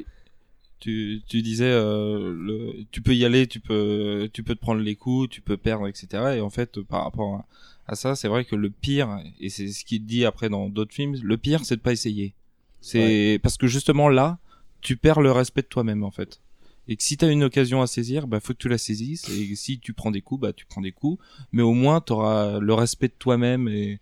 Tu, 0.79 1.21
tu 1.27 1.41
disais, 1.41 1.65
euh, 1.65 2.33
le, 2.33 2.85
tu 2.91 3.01
peux 3.01 3.13
y 3.13 3.25
aller, 3.25 3.47
tu 3.47 3.59
peux, 3.59 4.29
tu 4.31 4.43
peux 4.43 4.55
te 4.55 4.61
prendre 4.61 4.81
les 4.81 4.95
coups, 4.95 5.29
tu 5.29 5.41
peux 5.41 5.57
perdre, 5.57 5.87
etc. 5.87 6.35
Et 6.37 6.41
en 6.41 6.49
fait, 6.49 6.79
par 6.81 7.03
rapport 7.03 7.35
à, 7.35 7.45
à 7.87 7.95
ça, 7.95 8.15
c'est 8.15 8.27
vrai 8.27 8.45
que 8.45 8.55
le 8.55 8.69
pire, 8.69 9.19
et 9.41 9.49
c'est 9.49 9.67
ce 9.67 9.83
qu'il 9.83 10.05
dit 10.05 10.23
après 10.23 10.47
dans 10.47 10.69
d'autres 10.69 10.93
films, 10.93 11.15
le 11.21 11.37
pire, 11.37 11.65
c'est 11.65 11.75
de 11.75 11.81
pas 11.81 11.91
essayer. 11.91 12.33
C'est 12.81 13.39
parce 13.43 13.57
que 13.57 13.67
justement 13.67 14.07
là, 14.07 14.39
tu 14.81 14.95
perds 14.95 15.21
le 15.21 15.31
respect 15.31 15.63
de 15.63 15.67
toi-même 15.67 16.03
en 16.03 16.11
fait. 16.11 16.39
Et 16.87 16.95
que 16.95 17.03
si 17.03 17.17
t'as 17.17 17.29
une 17.29 17.43
occasion 17.43 17.81
à 17.81 17.87
saisir, 17.87 18.25
bah 18.25 18.39
faut 18.39 18.53
que 18.53 18.57
tu 18.57 18.69
la 18.69 18.77
saisisses. 18.77 19.27
Et 19.29 19.55
si 19.55 19.79
tu 19.79 19.93
prends 19.93 20.11
des 20.11 20.21
coups, 20.21 20.41
bah 20.41 20.53
tu 20.53 20.65
prends 20.65 20.81
des 20.81 20.91
coups. 20.91 21.21
Mais 21.51 21.61
au 21.61 21.73
moins 21.73 21.99
t'auras 21.99 22.59
le 22.59 22.73
respect 22.73 23.09
de 23.09 23.13
toi-même 23.19 23.67
et 23.67 23.99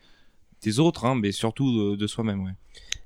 des 0.61 0.79
autres, 0.79 1.05
hein, 1.05 1.15
mais 1.15 1.31
surtout 1.31 1.71
de, 1.71 1.95
de 1.95 2.07
soi-même, 2.07 2.43
ouais. 2.43 2.53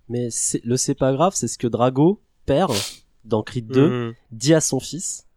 Mais 0.09 0.29
le 0.63 0.77
c'est 0.77 0.95
pas 0.95 1.13
grave, 1.13 1.33
c'est 1.35 1.47
ce 1.47 1.57
que 1.57 1.67
Drago, 1.67 2.19
père, 2.45 2.69
dans 3.25 3.43
Creed 3.43 3.67
2, 3.67 3.87
Mhm. 4.07 4.13
dit 4.31 4.53
à 4.53 4.61
son 4.61 4.79
fils. 4.79 5.27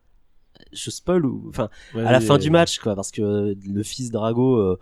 Je 0.73 0.91
spoil 0.91 1.25
ou, 1.27 1.47
enfin, 1.49 1.69
à 1.95 2.13
la 2.13 2.21
fin 2.21 2.35
euh, 2.35 2.39
du 2.39 2.51
match, 2.51 2.79
quoi, 2.79 2.95
parce 2.95 3.11
que 3.11 3.55
le 3.65 3.83
fils 3.83 4.11
Drago 4.11 4.57
euh, 4.57 4.79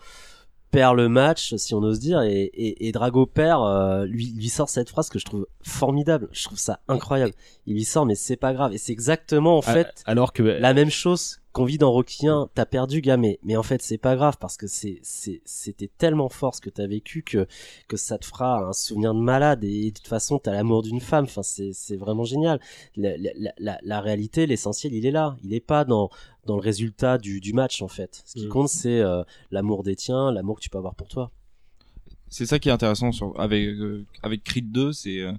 perd 0.71 0.97
le 0.97 1.09
match, 1.09 1.55
si 1.57 1.75
on 1.75 1.83
ose 1.83 1.99
dire, 1.99 2.23
et, 2.23 2.43
et, 2.45 2.87
et 2.89 2.93
Drago 2.93 3.27
perd, 3.27 3.63
euh, 3.63 4.07
lui, 4.07 4.33
lui 4.35 4.49
sort 4.49 4.69
cette 4.71 4.89
phrase 4.89 5.11
que 5.11 5.19
je 5.19 5.25
trouve 5.27 5.47
formidable. 5.63 6.29
Je 6.33 6.45
trouve 6.45 6.59
ça 6.59 6.81
incroyable. 6.89 7.35
Il 7.67 7.75
lui 7.75 7.85
sort, 7.85 8.07
mais 8.07 8.15
c'est 8.15 8.37
pas 8.37 8.55
grave. 8.55 8.73
Et 8.73 8.79
c'est 8.79 8.93
exactement, 8.93 9.59
en 9.59 9.63
Ah, 9.67 9.73
fait, 9.75 10.03
alors 10.07 10.33
que 10.33 10.43
la 10.43 10.73
même 10.73 10.91
chose 10.91 11.41
qu'on 11.53 11.65
vit 11.65 11.79
dans 11.79 11.93
Rocky 11.93 12.27
1. 12.27 12.49
T'as 12.55 12.65
perdu, 12.67 13.01
gars, 13.01 13.17
mais, 13.17 13.39
en 13.57 13.63
fait, 13.63 13.83
c'est 13.83 13.99
pas 13.99 14.17
grave 14.17 14.37
parce 14.41 14.57
que 14.57 14.67
c'est, 14.67 15.01
c'était 15.03 15.91
tellement 15.99 16.29
fort 16.29 16.55
ce 16.55 16.61
que 16.61 16.71
t'as 16.71 16.87
vécu 16.87 17.23
que, 17.23 17.47
que 17.89 17.97
ça 17.97 18.19
te 18.19 18.25
fera 18.27 18.59
un 18.67 18.73
souvenir 18.73 19.15
de 19.15 19.21
malade. 19.21 19.63
Et 19.65 19.91
de 19.91 19.95
toute 19.97 20.09
façon, 20.09 20.39
t'as 20.39 20.53
l'amour 20.53 20.83
d'une 20.83 21.01
femme. 21.01 21.25
Enfin, 21.25 21.43
c'est, 21.43 21.73
c'est 21.73 21.97
vraiment 21.97 22.25
génial. 22.25 22.61
La, 22.97 23.17
la, 23.17 23.31
la- 23.37 23.53
la, 23.59 23.79
la 23.83 24.01
réalité, 24.01 24.47
l'essentiel, 24.47 24.95
il 24.95 25.05
est 25.07 25.11
là. 25.11 25.37
Il 25.45 25.53
est 25.55 25.61
pas 25.61 25.85
dans, 25.85 26.09
dans 26.47 26.55
le 26.57 26.63
résultat 26.63 27.19
du, 27.19 27.41
du 27.41 27.53
match, 27.53 27.83
en 27.83 27.89
fait. 27.89 28.23
Ce 28.25 28.35
qui 28.35 28.47
Mm. 28.47 28.51
compte, 28.51 28.69
c'est 28.69 29.01
euh, 29.01 29.23
l'amour 29.51 29.83
des 29.83 29.95
tiens, 29.97 30.33
l'amour 30.33 30.57
que 30.57 30.63
tu 30.63 30.71
peux 30.71 30.79
avoir 30.79 30.95
pour 30.95 31.09
toi. 31.09 31.31
c'est 32.29 32.47
ça 32.47 32.59
qui 32.59 32.71
est 32.71 32.73
intéressant 32.73 33.13
sur, 33.13 33.39
avec 33.39 33.63
euh, 33.69 34.07
avec 34.23 34.43
Creed 34.43 34.73
2, 34.73 34.93
c'est 34.93 35.19
euh, 35.21 35.33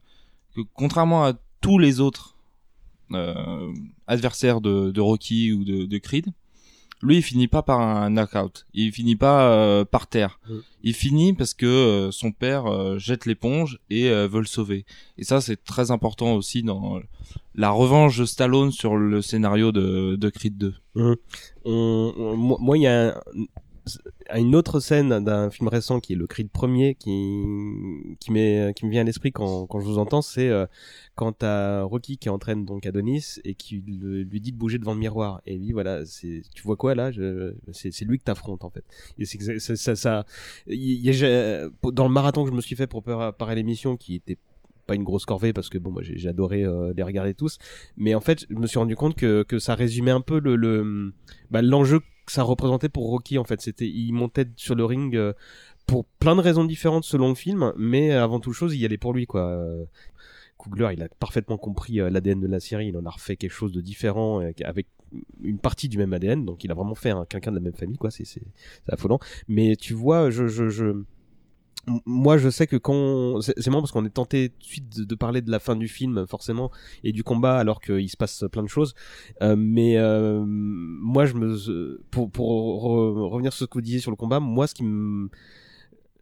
que 0.56 0.62
contrairement 0.76 1.24
à 1.26 1.34
tous 1.60 1.80
les 1.80 2.00
autres 2.00 2.33
euh, 3.16 3.72
adversaires 4.08 4.62
de, 4.62 4.92
de 4.92 5.02
Rocky 5.02 5.52
ou 5.54 5.64
de, 5.64 5.86
de 5.86 5.98
Creed, 5.98 6.28
lui 7.02 7.18
il 7.18 7.22
finit 7.22 7.48
pas 7.50 7.62
par 7.64 7.82
un 7.82 8.10
knockout, 8.10 8.66
il 8.74 8.92
finit 8.94 9.16
pas 9.18 9.50
euh, 9.52 9.84
par 9.86 10.08
terre, 10.08 10.40
Mm. 10.50 10.54
il 10.84 10.94
finit 10.94 11.34
parce 11.34 11.54
que 11.54 11.66
euh, 11.66 12.12
son 12.12 12.32
père 12.32 12.98
jette 13.00 13.26
l'éponge 13.26 13.80
et 13.90 14.10
veut 14.10 14.40
le 14.40 14.46
sauver. 14.46 14.86
Et 15.18 15.24
ça 15.24 15.42
c'est 15.42 15.64
très 15.64 15.92
important 15.92 16.34
aussi 16.36 16.64
dans 16.64 17.00
la 17.56 17.70
revanche 17.72 18.18
de 18.18 18.26
Stallone 18.26 18.72
sur 18.72 18.96
le 18.96 19.22
scénario 19.22 19.72
de, 19.72 20.16
de 20.16 20.30
Creed 20.30 20.58
2. 20.58 20.74
on- 20.96 21.16
on- 21.66 22.36
moi, 22.38 22.58
moi, 22.62 22.78
il 22.78 22.82
y 22.84 22.88
a 22.88 23.22
un- 24.30 24.40
une 24.40 24.56
autre 24.56 24.80
scène 24.80 25.24
d'un 25.24 25.50
film 25.50 25.68
récent 25.68 26.00
qui 26.00 26.14
est 26.14 26.16
le 26.16 26.28
Creed 26.28 26.50
premier 26.50 26.96
qui 26.96 27.44
qui 28.20 28.32
me 28.32 28.90
vient 28.90 29.02
à 29.02 29.04
l'esprit 29.04 29.32
quand 29.32 29.68
quand 29.68 29.80
je 29.80 29.86
vous 29.86 29.98
entends, 29.98 30.22
c'est 30.22 30.50
euh, 30.50 30.66
quand 31.16 31.32
t'as 31.34 31.84
Rocky 31.84 32.18
qui 32.18 32.30
entraîne 32.30 32.66
donc 32.66 32.86
Adonis 32.86 33.40
et 33.44 33.56
qui 33.56 33.78
lui 33.86 34.40
dit 34.42 34.52
de 34.52 34.58
bouger 34.58 34.78
devant 34.80 34.94
le 34.94 35.00
miroir. 35.00 35.42
Et 35.46 35.58
lui 35.58 35.72
voilà 35.74 36.04
tu 36.06 36.44
vois 36.64 36.76
quoi 36.78 36.96
là? 36.96 37.12
C'est 37.72 38.06
lui 38.06 38.20
que 38.20 38.24
t'affrontes 38.24 38.64
en 38.64 38.70
fait. 38.70 38.84
Et 39.18 39.26
c'est 39.26 39.60
ça 39.60 39.96
ça, 39.96 40.26
dans 40.68 42.08
le 42.08 42.14
marathon 42.14 42.44
que 42.44 42.50
je 42.50 42.56
me 42.56 42.62
suis 42.62 42.76
fait 42.76 42.88
pour 42.88 43.04
préparer 43.04 43.56
l'émission 43.56 43.98
qui 43.98 44.16
était 44.16 44.38
pas 44.86 44.96
une 44.96 45.04
grosse 45.04 45.26
corvée 45.26 45.54
parce 45.54 45.70
que 45.70 45.78
bon 45.78 45.92
moi 45.92 46.02
j'ai 46.04 46.28
adoré 46.28 46.64
euh, 46.66 46.94
les 46.96 47.04
regarder 47.04 47.34
tous 47.34 47.58
mais 47.96 48.16
en 48.16 48.20
fait 48.20 48.46
je 48.50 48.56
me 48.56 48.68
suis 48.68 48.78
rendu 48.80 48.98
compte 48.98 49.16
que 49.16 49.44
que 49.44 49.58
ça 49.58 49.76
résumait 49.76 50.12
un 50.12 50.20
peu 50.20 50.40
le 50.42 50.58
le 50.58 51.14
bah, 51.52 51.62
l'enjeu 51.62 52.02
que 52.26 52.32
ça 52.32 52.44
représentait 52.44 52.90
pour 52.90 53.08
Rocky 53.10 53.38
en 53.38 53.44
fait. 53.44 53.62
C'était 53.62 53.88
il 53.88 54.12
montait 54.14 54.48
sur 54.56 54.76
le 54.76 54.86
ring 54.86 55.16
euh, 55.16 55.34
pour 55.86 56.06
plein 56.06 56.36
de 56.36 56.42
raisons 56.42 56.64
différentes 56.64 57.04
selon 57.04 57.30
le 57.30 57.36
film 57.36 57.74
mais 57.78 58.12
avant 58.12 58.40
toute 58.40 58.54
chose 58.54 58.74
il 58.76 58.80
y 58.82 58.86
allait 58.86 58.98
pour 58.98 59.14
lui 59.14 59.26
quoi. 59.26 59.48
Euh, 59.50 59.86
Coogler 60.58 60.90
il 60.94 61.02
a 61.04 61.10
parfaitement 61.20 61.58
compris 61.58 62.00
euh, 62.00 62.10
l'ADN 62.10 62.40
de 62.40 62.48
la 62.48 62.60
série. 62.60 62.88
Il 62.88 62.98
en 62.98 63.06
a 63.06 63.10
refait 63.10 63.36
quelque 63.36 63.52
chose 63.52 63.72
de 63.74 63.82
différent 63.82 64.40
avec 64.64 64.88
une 65.44 65.60
partie 65.60 65.90
du 65.90 65.98
même 65.98 66.14
ADN 66.14 66.46
donc 66.46 66.64
il 66.64 66.72
a 66.72 66.74
vraiment 66.74 66.96
fait 66.96 67.10
un- 67.12 67.26
quelqu'un 67.26 67.52
de 67.52 67.58
la 67.58 67.62
même 67.62 67.74
famille 67.76 67.98
quoi. 67.98 68.12
C'est 68.12 68.24
affolant. 68.88 69.20
Mais 69.48 69.76
tu 69.76 69.94
vois 69.94 70.30
je 70.30 70.48
je 70.48 71.04
moi 72.06 72.38
je 72.38 72.50
sais 72.50 72.66
que 72.68 72.78
quand 72.78 73.42
c'est 73.42 73.68
marrant 73.68 73.82
parce 73.82 73.92
qu'on 73.92 74.06
est 74.06 74.10
tenté 74.10 74.50
tout 74.50 74.60
de 74.60 74.64
suite 74.64 75.00
de, 75.02 75.16
parler 75.16 75.42
de 75.42 75.52
la 75.52 75.60
fin 75.60 75.76
du 75.76 75.88
film 75.88 76.26
forcément 76.28 76.72
et 77.04 77.12
du 77.12 77.24
combat 77.24 77.58
alors 77.58 77.82
qu'il 77.82 78.10
se 78.10 78.18
passe 78.18 78.46
plein 78.52 78.64
de 78.64 78.70
choses. 78.70 78.94
Euh, 79.42 79.56
mais 79.58 79.98
euh, 79.98 80.44
moi 80.46 81.26
je 81.26 81.34
me 81.34 82.02
pour 82.10 82.32
pour 82.32 82.86
re- 82.86 83.30
revenir 83.30 83.52
sur 83.52 83.66
ce 83.66 83.66
que 83.66 83.74
vous 83.74 83.82
disiez 83.82 84.00
sur 84.00 84.12
le 84.12 84.18
combat 84.18 84.40
moi 84.40 84.68
ce 84.68 84.74
qui 84.76 84.84
me 84.84 85.30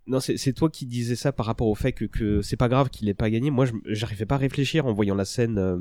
non 0.08 0.20
c'est 0.20 0.54
toi 0.54 0.70
qui 0.70 0.88
disais 0.88 1.16
ça 1.16 1.32
par 1.32 1.46
rapport 1.46 1.68
au 1.68 1.76
fait 1.76 1.92
que, 1.92 2.06
que 2.06 2.42
c'est 2.42 2.58
pas 2.58 2.68
grave 2.68 2.90
qu'il 2.90 3.08
ait 3.08 3.14
pas 3.14 3.30
gagné. 3.30 3.52
Moi 3.52 3.66
j'arrivais 3.86 4.26
pas 4.26 4.36
à 4.36 4.40
réfléchir 4.40 4.88
en 4.88 4.94
voyant 4.94 5.16
la 5.16 5.26
scène 5.26 5.60
euh, 5.60 5.78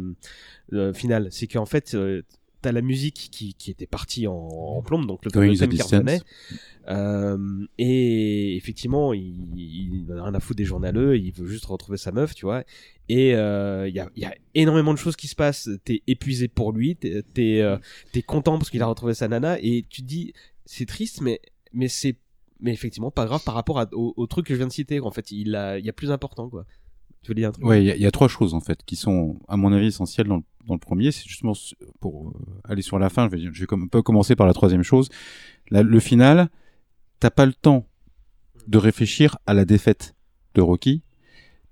euh, 0.75 0.93
finale. 0.93 1.29
C'est 1.31 1.47
qu'en 1.47 1.67
fait 1.67 1.95
euh, 1.95 2.23
t'as 2.63 2.73
la 2.73 2.83
musique 2.83 3.29
qui, 3.31 3.55
qui 3.55 3.71
était 3.71 3.87
partie 3.87 4.27
en, 4.27 4.35
en 4.35 4.83
plombe 4.83 5.07
donc 5.07 5.25
le, 5.25 5.31
Going 5.31 5.49
le 5.49 5.55
the 5.57 5.59
thème 5.61 5.71
qui 5.71 5.83
revenait 5.83 6.21
euh, 6.89 7.67
et 7.79 8.57
effectivement, 8.57 9.13
il, 9.13 9.47
il 9.57 10.07
en 10.13 10.17
a 10.19 10.23
rien 10.25 10.35
à 10.35 10.41
foutre 10.41 10.57
des 10.57 10.65
journaleux, 10.65 11.17
il 11.19 11.31
veut 11.33 11.47
juste 11.47 11.67
retrouver 11.67 11.99
sa 11.99 12.11
meuf, 12.11 12.35
tu 12.35 12.47
vois. 12.47 12.65
Et 13.09 13.35
euh, 13.35 13.87
il 13.89 13.95
y, 13.95 14.01
a, 14.01 14.09
il 14.17 14.23
y 14.23 14.25
a 14.25 14.35
énormément 14.55 14.93
de 14.93 14.99
choses 14.99 15.15
qui 15.15 15.29
se 15.29 15.35
passent. 15.37 15.69
T'es 15.85 16.03
épuisé 16.07 16.49
pour 16.49 16.73
lui, 16.73 16.97
t'es 16.97 17.23
euh, 17.61 17.77
t'es 18.13 18.23
content 18.23 18.59
parce 18.59 18.71
qu'il 18.71 18.83
a 18.83 18.87
retrouvé 18.87 19.15
sa 19.15 19.29
nana, 19.29 19.59
et 19.61 19.85
tu 19.89 20.03
te 20.03 20.07
dis 20.07 20.33
c'est 20.65 20.87
triste, 20.87 21.21
mais 21.21 21.41
mais 21.73 21.89
c'est 21.89 22.17
mais 22.61 22.73
effectivement 22.73 23.11
pas 23.11 23.27
grave 23.27 23.43
par 23.45 23.55
rapport 23.55 23.79
à- 23.79 23.89
au, 23.93 24.15
au 24.17 24.27
truc 24.27 24.47
que 24.47 24.55
je 24.55 24.59
viens 24.59 24.67
de 24.69 24.73
citer. 24.73 25.01
En 25.01 25.11
fait, 25.11 25.31
il 25.31 25.55
a 25.55 25.79
il 25.79 25.85
y 25.85 25.91
a 25.91 25.93
plus 25.93 26.11
important 26.11 26.49
quoi. 26.49 26.65
Tu 27.23 27.29
veux 27.29 27.35
dire 27.35 27.51
un 27.51 27.53
truc? 27.53 27.65
Ouais, 27.67 27.85
il 27.85 27.97
y, 27.97 28.01
y 28.03 28.07
a 28.07 28.11
trois 28.11 28.29
choses 28.29 28.55
en 28.55 28.61
fait 28.61 28.83
qui 28.85 28.97
sont, 28.97 29.39
à 29.47 29.57
mon 29.59 29.73
avis, 29.73 29.89
essentielles 29.89 30.27
dans 30.27 30.37
le, 30.39 30.43
dans 30.67 30.75
le 30.75 30.81
premier. 30.81 31.11
C'est 31.13 31.27
justement 31.27 31.55
pour 32.01 32.29
euh, 32.29 32.33
aller 32.65 32.83
sur 32.83 32.99
la 32.99 33.09
fin. 33.09 33.27
Je 33.27 33.31
vais, 33.33 33.39
dire- 33.39 33.51
je 33.53 33.61
vais 33.61 33.67
comme, 33.67 33.85
un 33.85 33.89
peu 33.89 34.03
commencer 34.03 34.37
par 34.37 34.47
la 34.47 34.53
troisième 34.53 34.83
chose. 34.83 35.09
La- 35.71 35.83
le 35.83 36.01
final, 36.01 36.49
t'as 37.21 37.31
pas 37.31 37.47
le 37.47 37.53
temps 37.55 37.87
de 38.69 38.79
réfléchir 38.79 39.39
à 39.47 39.55
la 39.55 39.65
défaite 39.65 40.15
de 40.55 40.61
Rocky 40.61 41.03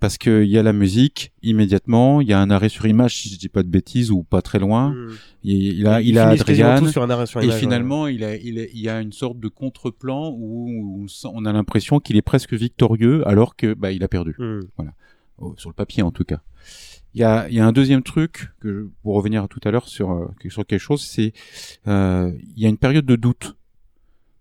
parce 0.00 0.16
que 0.16 0.44
il 0.44 0.48
y 0.50 0.56
a 0.58 0.62
la 0.62 0.72
musique 0.72 1.32
immédiatement. 1.42 2.20
Il 2.20 2.28
y 2.28 2.32
a 2.32 2.40
un 2.40 2.50
arrêt 2.50 2.68
sur 2.68 2.86
image, 2.86 3.16
si 3.16 3.28
je 3.30 3.38
dis 3.38 3.48
pas 3.48 3.62
de 3.64 3.68
bêtises 3.68 4.10
ou 4.12 4.22
pas 4.22 4.42
très 4.42 4.58
loin. 4.60 4.90
Mm. 4.94 5.08
Il, 5.42 5.52
il 5.80 5.86
a, 5.88 6.00
il, 6.00 6.18
a 6.18 6.28
Adrian. 6.28 6.86
sur 6.86 7.02
un 7.02 7.10
arrêt 7.10 7.26
sur 7.26 7.40
Et 7.40 7.44
image, 7.44 7.54
ouais. 7.56 7.60
finalement, 7.60 8.06
il, 8.06 8.22
a, 8.22 8.36
il, 8.36 8.58
a, 8.60 8.64
il 8.66 8.78
y 8.78 8.88
a 8.88 9.00
une 9.00 9.12
sorte 9.12 9.40
de 9.40 9.48
contre-plan 9.48 10.30
où, 10.30 10.68
où 11.02 11.06
on 11.32 11.44
a 11.44 11.52
l'impression 11.52 11.98
qu'il 11.98 12.16
est 12.16 12.22
presque 12.22 12.54
victorieux 12.54 13.26
alors 13.26 13.56
que 13.56 13.74
bah, 13.74 13.90
il 13.90 14.02
a 14.04 14.08
perdu. 14.08 14.36
Mm. 14.38 14.60
Voilà, 14.76 14.92
Oh, 15.40 15.54
sur 15.56 15.70
le 15.70 15.74
papier 15.74 16.02
en 16.02 16.10
tout 16.10 16.24
cas. 16.24 16.42
Il 17.14 17.20
y 17.20 17.24
a, 17.24 17.48
il 17.48 17.54
y 17.54 17.60
a 17.60 17.66
un 17.66 17.72
deuxième 17.72 18.02
truc 18.02 18.50
que 18.60 18.72
je- 18.72 18.86
pour 19.02 19.14
revenir 19.14 19.42
à 19.44 19.48
tout 19.48 19.60
à 19.64 19.70
l'heure 19.70 19.88
sur 19.88 20.10
euh, 20.12 20.26
sur 20.48 20.66
quelque 20.66 20.78
chose, 20.80 21.02
c'est 21.02 21.32
euh, 21.88 22.30
il 22.56 22.62
y 22.62 22.66
a 22.66 22.68
une 22.68 22.76
période 22.78 23.06
de 23.06 23.16
doute 23.16 23.56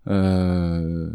euh, 0.08 1.10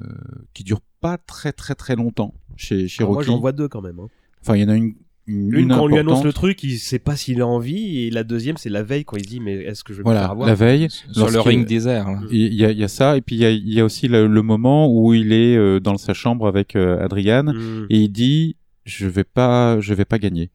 qui 0.54 0.64
dure 0.64 0.80
pas 1.00 1.18
très 1.18 1.52
très 1.52 1.74
très 1.74 1.96
longtemps 1.96 2.34
chez 2.56 2.88
chez 2.88 3.04
moi 3.04 3.14
Rocky. 3.14 3.26
j'en 3.26 3.38
vois 3.40 3.52
deux 3.52 3.68
quand 3.68 3.80
même. 3.82 3.98
hein. 4.00 4.08
Enfin, 4.42 4.56
il 4.56 4.62
y 4.62 4.64
en 4.64 4.68
a 4.68 4.76
une 4.76 4.94
une, 5.28 5.54
Une, 5.56 5.68
quand 5.68 5.82
on 5.84 5.86
lui 5.86 5.98
annonce 5.98 6.24
le 6.24 6.32
truc, 6.32 6.64
il 6.64 6.78
sait 6.78 6.98
pas 6.98 7.14
s'il 7.14 7.40
a 7.42 7.46
envie, 7.46 8.00
et 8.02 8.10
la 8.10 8.24
deuxième, 8.24 8.56
c'est 8.56 8.68
la 8.68 8.82
veille 8.82 9.04
quand 9.04 9.16
il 9.16 9.24
dit, 9.24 9.38
mais 9.38 9.54
est-ce 9.54 9.84
que 9.84 9.92
je 9.92 9.98
vais 9.98 10.02
me 10.02 10.06
Voilà, 10.06 10.22
faire 10.22 10.30
avoir 10.32 10.48
la 10.48 10.54
veille. 10.56 10.88
Sur 10.90 11.30
le 11.30 11.38
ring 11.40 11.64
désert. 11.64 12.08
Il 12.32 12.52
y 12.54 12.64
a, 12.64 12.72
il 12.72 12.76
y 12.78 12.82
a 12.82 12.88
ça, 12.88 13.16
et 13.16 13.20
puis 13.20 13.36
il 13.36 13.38
y 13.38 13.44
a, 13.44 13.50
il 13.50 13.72
y 13.72 13.78
a 13.78 13.84
aussi 13.84 14.08
le, 14.08 14.26
le 14.26 14.42
moment 14.42 14.92
où 14.92 15.14
il 15.14 15.32
est 15.32 15.56
euh, 15.56 15.78
dans 15.78 15.96
sa 15.96 16.12
chambre 16.12 16.48
avec 16.48 16.74
euh, 16.74 16.98
Adriane 17.04 17.52
Mm. 17.54 17.86
et 17.90 18.00
il 18.00 18.08
dit 18.08 18.56
je 18.84 19.06
vais 19.06 19.22
pas, 19.22 19.78
je 19.78 19.94
vais 19.94 20.04
pas 20.04 20.18
gagner. 20.18 20.50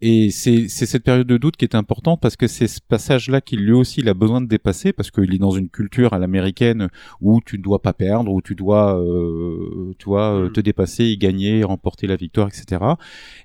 Et 0.00 0.30
c'est 0.30 0.68
cette 0.68 1.02
période 1.02 1.26
de 1.26 1.36
doute 1.38 1.56
qui 1.56 1.64
est 1.64 1.74
importante 1.74 2.20
parce 2.20 2.36
que 2.36 2.46
c'est 2.46 2.68
ce 2.68 2.80
passage-là 2.80 3.40
qu'il 3.40 3.64
lui 3.64 3.72
aussi 3.72 4.00
il 4.00 4.08
a 4.08 4.14
besoin 4.14 4.40
de 4.40 4.46
dépasser 4.46 4.92
parce 4.92 5.10
qu'il 5.10 5.34
est 5.34 5.38
dans 5.38 5.50
une 5.50 5.68
culture 5.68 6.12
à 6.12 6.18
l'américaine 6.20 6.88
où 7.20 7.40
tu 7.44 7.58
ne 7.58 7.62
dois 7.62 7.82
pas 7.82 7.92
perdre, 7.92 8.30
où 8.32 8.40
tu 8.40 8.54
dois, 8.54 8.96
euh, 9.00 9.92
tu 9.98 10.04
vois, 10.06 10.38
Mm. 10.38 10.52
te 10.52 10.60
dépasser, 10.60 11.04
y 11.04 11.16
gagner, 11.18 11.64
remporter 11.64 12.06
la 12.06 12.16
victoire, 12.16 12.48
etc. 12.48 12.80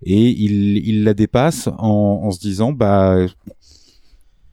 Et 0.03 0.29
il, 0.29 0.87
il 0.87 1.03
la 1.03 1.13
dépasse 1.13 1.67
en, 1.67 2.21
en 2.23 2.31
se 2.31 2.39
disant 2.39 2.71
bah 2.71 3.17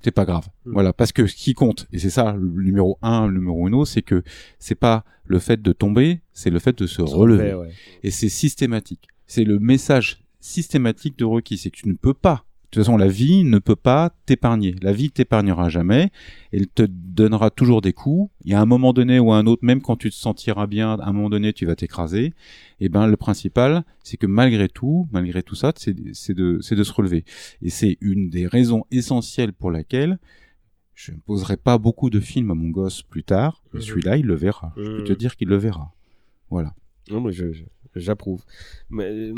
c'est 0.02 0.10
pas 0.10 0.24
grave. 0.24 0.48
Mm. 0.64 0.72
Voilà, 0.72 0.92
parce 0.92 1.12
que 1.12 1.26
ce 1.26 1.34
qui 1.34 1.52
compte, 1.54 1.86
et 1.92 1.98
c'est 1.98 2.10
ça 2.10 2.32
le 2.32 2.62
numéro 2.62 2.98
un, 3.02 3.26
le 3.26 3.34
numéro 3.40 3.68
uno, 3.68 3.84
c'est 3.84 4.02
que 4.02 4.22
c'est 4.58 4.74
pas 4.74 5.04
le 5.26 5.38
fait 5.38 5.60
de 5.60 5.72
tomber, 5.72 6.20
c'est 6.32 6.50
le 6.50 6.58
fait 6.58 6.76
de 6.78 6.86
se 6.86 7.02
relever. 7.02 7.54
Ouais. 7.54 7.68
Et 8.02 8.10
c'est 8.10 8.28
systématique. 8.30 9.08
C'est 9.26 9.44
le 9.44 9.58
message 9.58 10.19
systématique 10.40 11.18
de 11.18 11.24
Rocky, 11.24 11.56
c'est 11.58 11.70
que 11.70 11.76
tu 11.76 11.88
ne 11.88 11.94
peux 11.94 12.14
pas. 12.14 12.44
De 12.70 12.76
toute 12.76 12.84
façon, 12.84 12.96
la 12.96 13.08
vie 13.08 13.42
ne 13.42 13.58
peut 13.58 13.74
pas 13.74 14.14
t'épargner. 14.26 14.76
La 14.80 14.92
vie 14.92 15.10
t'épargnera 15.10 15.68
jamais. 15.68 16.12
Elle 16.52 16.68
te 16.68 16.84
donnera 16.88 17.50
toujours 17.50 17.80
des 17.80 17.92
coups. 17.92 18.30
Il 18.44 18.52
y 18.52 18.54
a 18.54 18.60
un 18.60 18.64
moment 18.66 18.92
donné 18.92 19.18
ou 19.18 19.32
un 19.32 19.44
autre, 19.46 19.64
même 19.64 19.82
quand 19.82 19.96
tu 19.96 20.08
te 20.08 20.14
sentiras 20.14 20.68
bien, 20.68 20.92
à 20.92 21.08
un 21.08 21.12
moment 21.12 21.30
donné, 21.30 21.52
tu 21.52 21.66
vas 21.66 21.74
t'écraser. 21.74 22.32
Et 22.78 22.88
ben, 22.88 23.08
le 23.08 23.16
principal, 23.16 23.82
c'est 24.04 24.16
que 24.16 24.26
malgré 24.28 24.68
tout, 24.68 25.08
malgré 25.10 25.42
tout 25.42 25.56
ça, 25.56 25.72
c'est 25.74 25.94
de, 25.94 26.60
se 26.60 26.92
relever. 26.92 27.24
Et 27.60 27.70
c'est 27.70 27.98
une 28.00 28.30
des 28.30 28.46
raisons 28.46 28.84
essentielles 28.92 29.52
pour 29.52 29.72
laquelle 29.72 30.20
je 30.94 31.10
ne 31.10 31.16
poserai 31.16 31.56
pas 31.56 31.76
beaucoup 31.76 32.08
de 32.08 32.20
films 32.20 32.52
à 32.52 32.54
mon 32.54 32.68
gosse 32.68 33.02
plus 33.02 33.24
tard. 33.24 33.64
Mhm. 33.74 33.80
celui-là, 33.80 34.16
il 34.16 34.26
le 34.26 34.34
verra. 34.36 34.72
Je 34.76 34.82
peux 34.96 35.02
te 35.02 35.12
Mhm. 35.12 35.18
dire 35.18 35.34
qu'il 35.36 35.48
le 35.48 35.56
verra. 35.56 35.92
Voilà. 36.50 36.72
Non, 37.10 37.20
mais 37.20 37.32
j'approuve. 37.96 38.44
Mais, 38.90 39.06
euh, 39.06 39.34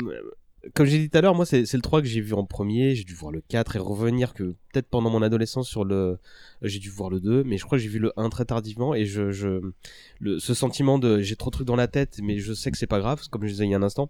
Comme 0.75 0.85
j'ai 0.85 0.97
dit 0.99 1.09
tout 1.09 1.17
à 1.17 1.21
l'heure, 1.21 1.35
moi, 1.35 1.45
c'est 1.45 1.61
le 1.73 1.81
3 1.81 2.01
que 2.01 2.07
j'ai 2.07 2.21
vu 2.21 2.33
en 2.33 2.45
premier. 2.45 2.95
J'ai 2.95 3.03
dû 3.03 3.13
voir 3.13 3.31
le 3.33 3.41
4 3.41 3.75
et 3.75 3.79
revenir 3.79 4.33
que 4.33 4.55
peut-être 4.71 4.87
pendant 4.87 5.09
mon 5.09 5.21
adolescence 5.21 5.67
sur 5.67 5.83
le. 5.83 6.17
J'ai 6.61 6.79
dû 6.79 6.89
voir 6.89 7.09
le 7.09 7.19
2, 7.19 7.43
mais 7.43 7.57
je 7.57 7.65
crois 7.65 7.77
que 7.77 7.83
j'ai 7.83 7.89
vu 7.89 7.99
le 7.99 8.13
1 8.15 8.29
très 8.29 8.45
tardivement. 8.45 8.95
Et 8.95 9.05
je. 9.05 9.31
je 9.31 9.59
le, 10.19 10.39
ce 10.39 10.53
sentiment 10.53 10.99
de. 10.99 11.19
J'ai 11.21 11.35
trop 11.35 11.49
de 11.49 11.55
trucs 11.55 11.67
dans 11.67 11.75
la 11.75 11.87
tête, 11.87 12.19
mais 12.23 12.37
je 12.39 12.53
sais 12.53 12.71
que 12.71 12.77
c'est 12.77 12.87
pas 12.87 12.99
grave, 12.99 13.21
comme 13.29 13.43
je 13.43 13.51
disais 13.51 13.65
il 13.65 13.71
y 13.71 13.73
a 13.73 13.77
un 13.77 13.83
instant. 13.83 14.09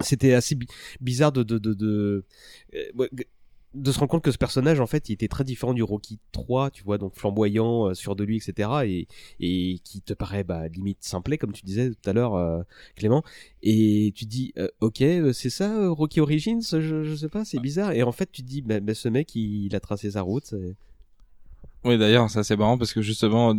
C'était 0.00 0.34
assez 0.34 0.54
bi- 0.56 0.66
bizarre 1.00 1.32
de. 1.32 1.42
de, 1.42 2.24
euh, 2.74 3.08
de 3.74 3.90
se 3.90 3.98
rendre 3.98 4.10
compte 4.10 4.22
que 4.22 4.30
ce 4.30 4.38
personnage 4.38 4.80
en 4.80 4.86
fait 4.86 5.08
il 5.08 5.12
était 5.12 5.28
très 5.28 5.44
différent 5.44 5.72
du 5.72 5.82
Rocky 5.82 6.18
3 6.32 6.70
tu 6.70 6.82
vois 6.84 6.98
donc 6.98 7.14
flamboyant 7.16 7.88
euh, 7.88 7.94
sûr 7.94 8.14
de 8.16 8.24
lui 8.24 8.36
etc 8.36 8.68
et, 8.84 9.08
et 9.40 9.78
qui 9.84 10.02
te 10.02 10.12
paraît 10.12 10.44
bah, 10.44 10.68
limite 10.68 10.98
simplet 11.00 11.38
comme 11.38 11.52
tu 11.52 11.64
disais 11.64 11.90
tout 11.90 12.10
à 12.10 12.12
l'heure 12.12 12.34
euh, 12.34 12.62
Clément. 12.96 13.22
Et 13.62 14.12
tu 14.14 14.26
dis 14.26 14.52
euh, 14.58 14.68
ok 14.80 15.00
euh, 15.02 15.32
c'est 15.32 15.50
ça 15.50 15.74
euh, 15.74 15.90
Rocky 15.90 16.20
Origins 16.20 16.60
je, 16.60 17.04
je 17.04 17.14
sais 17.14 17.28
pas 17.28 17.44
c'est 17.44 17.60
bizarre. 17.60 17.92
Et 17.92 18.02
en 18.02 18.12
fait 18.12 18.30
tu 18.30 18.42
te 18.42 18.48
dis 18.48 18.60
bah, 18.62 18.80
bah, 18.80 18.94
ce 18.94 19.08
mec 19.08 19.34
il, 19.34 19.66
il 19.66 19.74
a 19.76 19.80
tracé 19.80 20.10
sa 20.10 20.22
route 20.22 20.54
Oui, 21.84 21.98
d'ailleurs, 21.98 22.30
ça 22.30 22.44
c'est 22.44 22.56
marrant 22.56 22.78
parce 22.78 22.92
que 22.92 23.02
justement, 23.02 23.54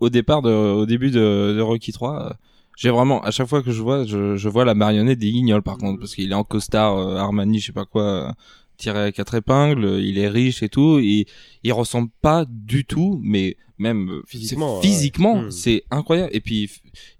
au 0.00 0.10
départ, 0.10 0.42
de, 0.42 0.50
au 0.50 0.86
début 0.86 1.10
de, 1.10 1.54
de 1.56 1.60
Rocky 1.60 1.92
3, 1.92 2.26
euh, 2.30 2.34
j'ai 2.76 2.90
vraiment, 2.90 3.22
à 3.22 3.30
chaque 3.30 3.46
fois 3.48 3.62
que 3.62 3.70
je 3.70 3.80
vois, 3.82 4.04
je, 4.04 4.36
je 4.36 4.48
vois 4.48 4.64
la 4.64 4.74
marionnette 4.74 5.18
des 5.18 5.30
guignols 5.30 5.62
par 5.62 5.78
contre, 5.78 6.00
parce 6.00 6.14
qu'il 6.14 6.30
est 6.30 6.34
en 6.34 6.44
costard 6.44 6.96
euh, 6.98 7.16
Armani, 7.16 7.60
je 7.60 7.66
sais 7.66 7.72
pas 7.72 7.84
quoi, 7.84 8.34
tiré 8.76 8.98
à 9.04 9.12
quatre 9.12 9.34
épingles, 9.34 10.00
il 10.02 10.18
est 10.18 10.28
riche 10.28 10.62
et 10.62 10.68
tout, 10.68 10.98
et 10.98 11.26
il 11.62 11.72
ressemble 11.72 12.08
pas 12.22 12.44
du 12.48 12.84
tout, 12.84 13.20
mais 13.22 13.56
même 13.78 14.10
euh, 14.10 14.22
Physiquement, 14.26 14.76
ouais. 14.76 14.82
physiquement, 14.82 15.42
Mm. 15.42 15.50
c'est 15.50 15.82
incroyable. 15.90 16.30
Et 16.32 16.40
puis 16.40 16.70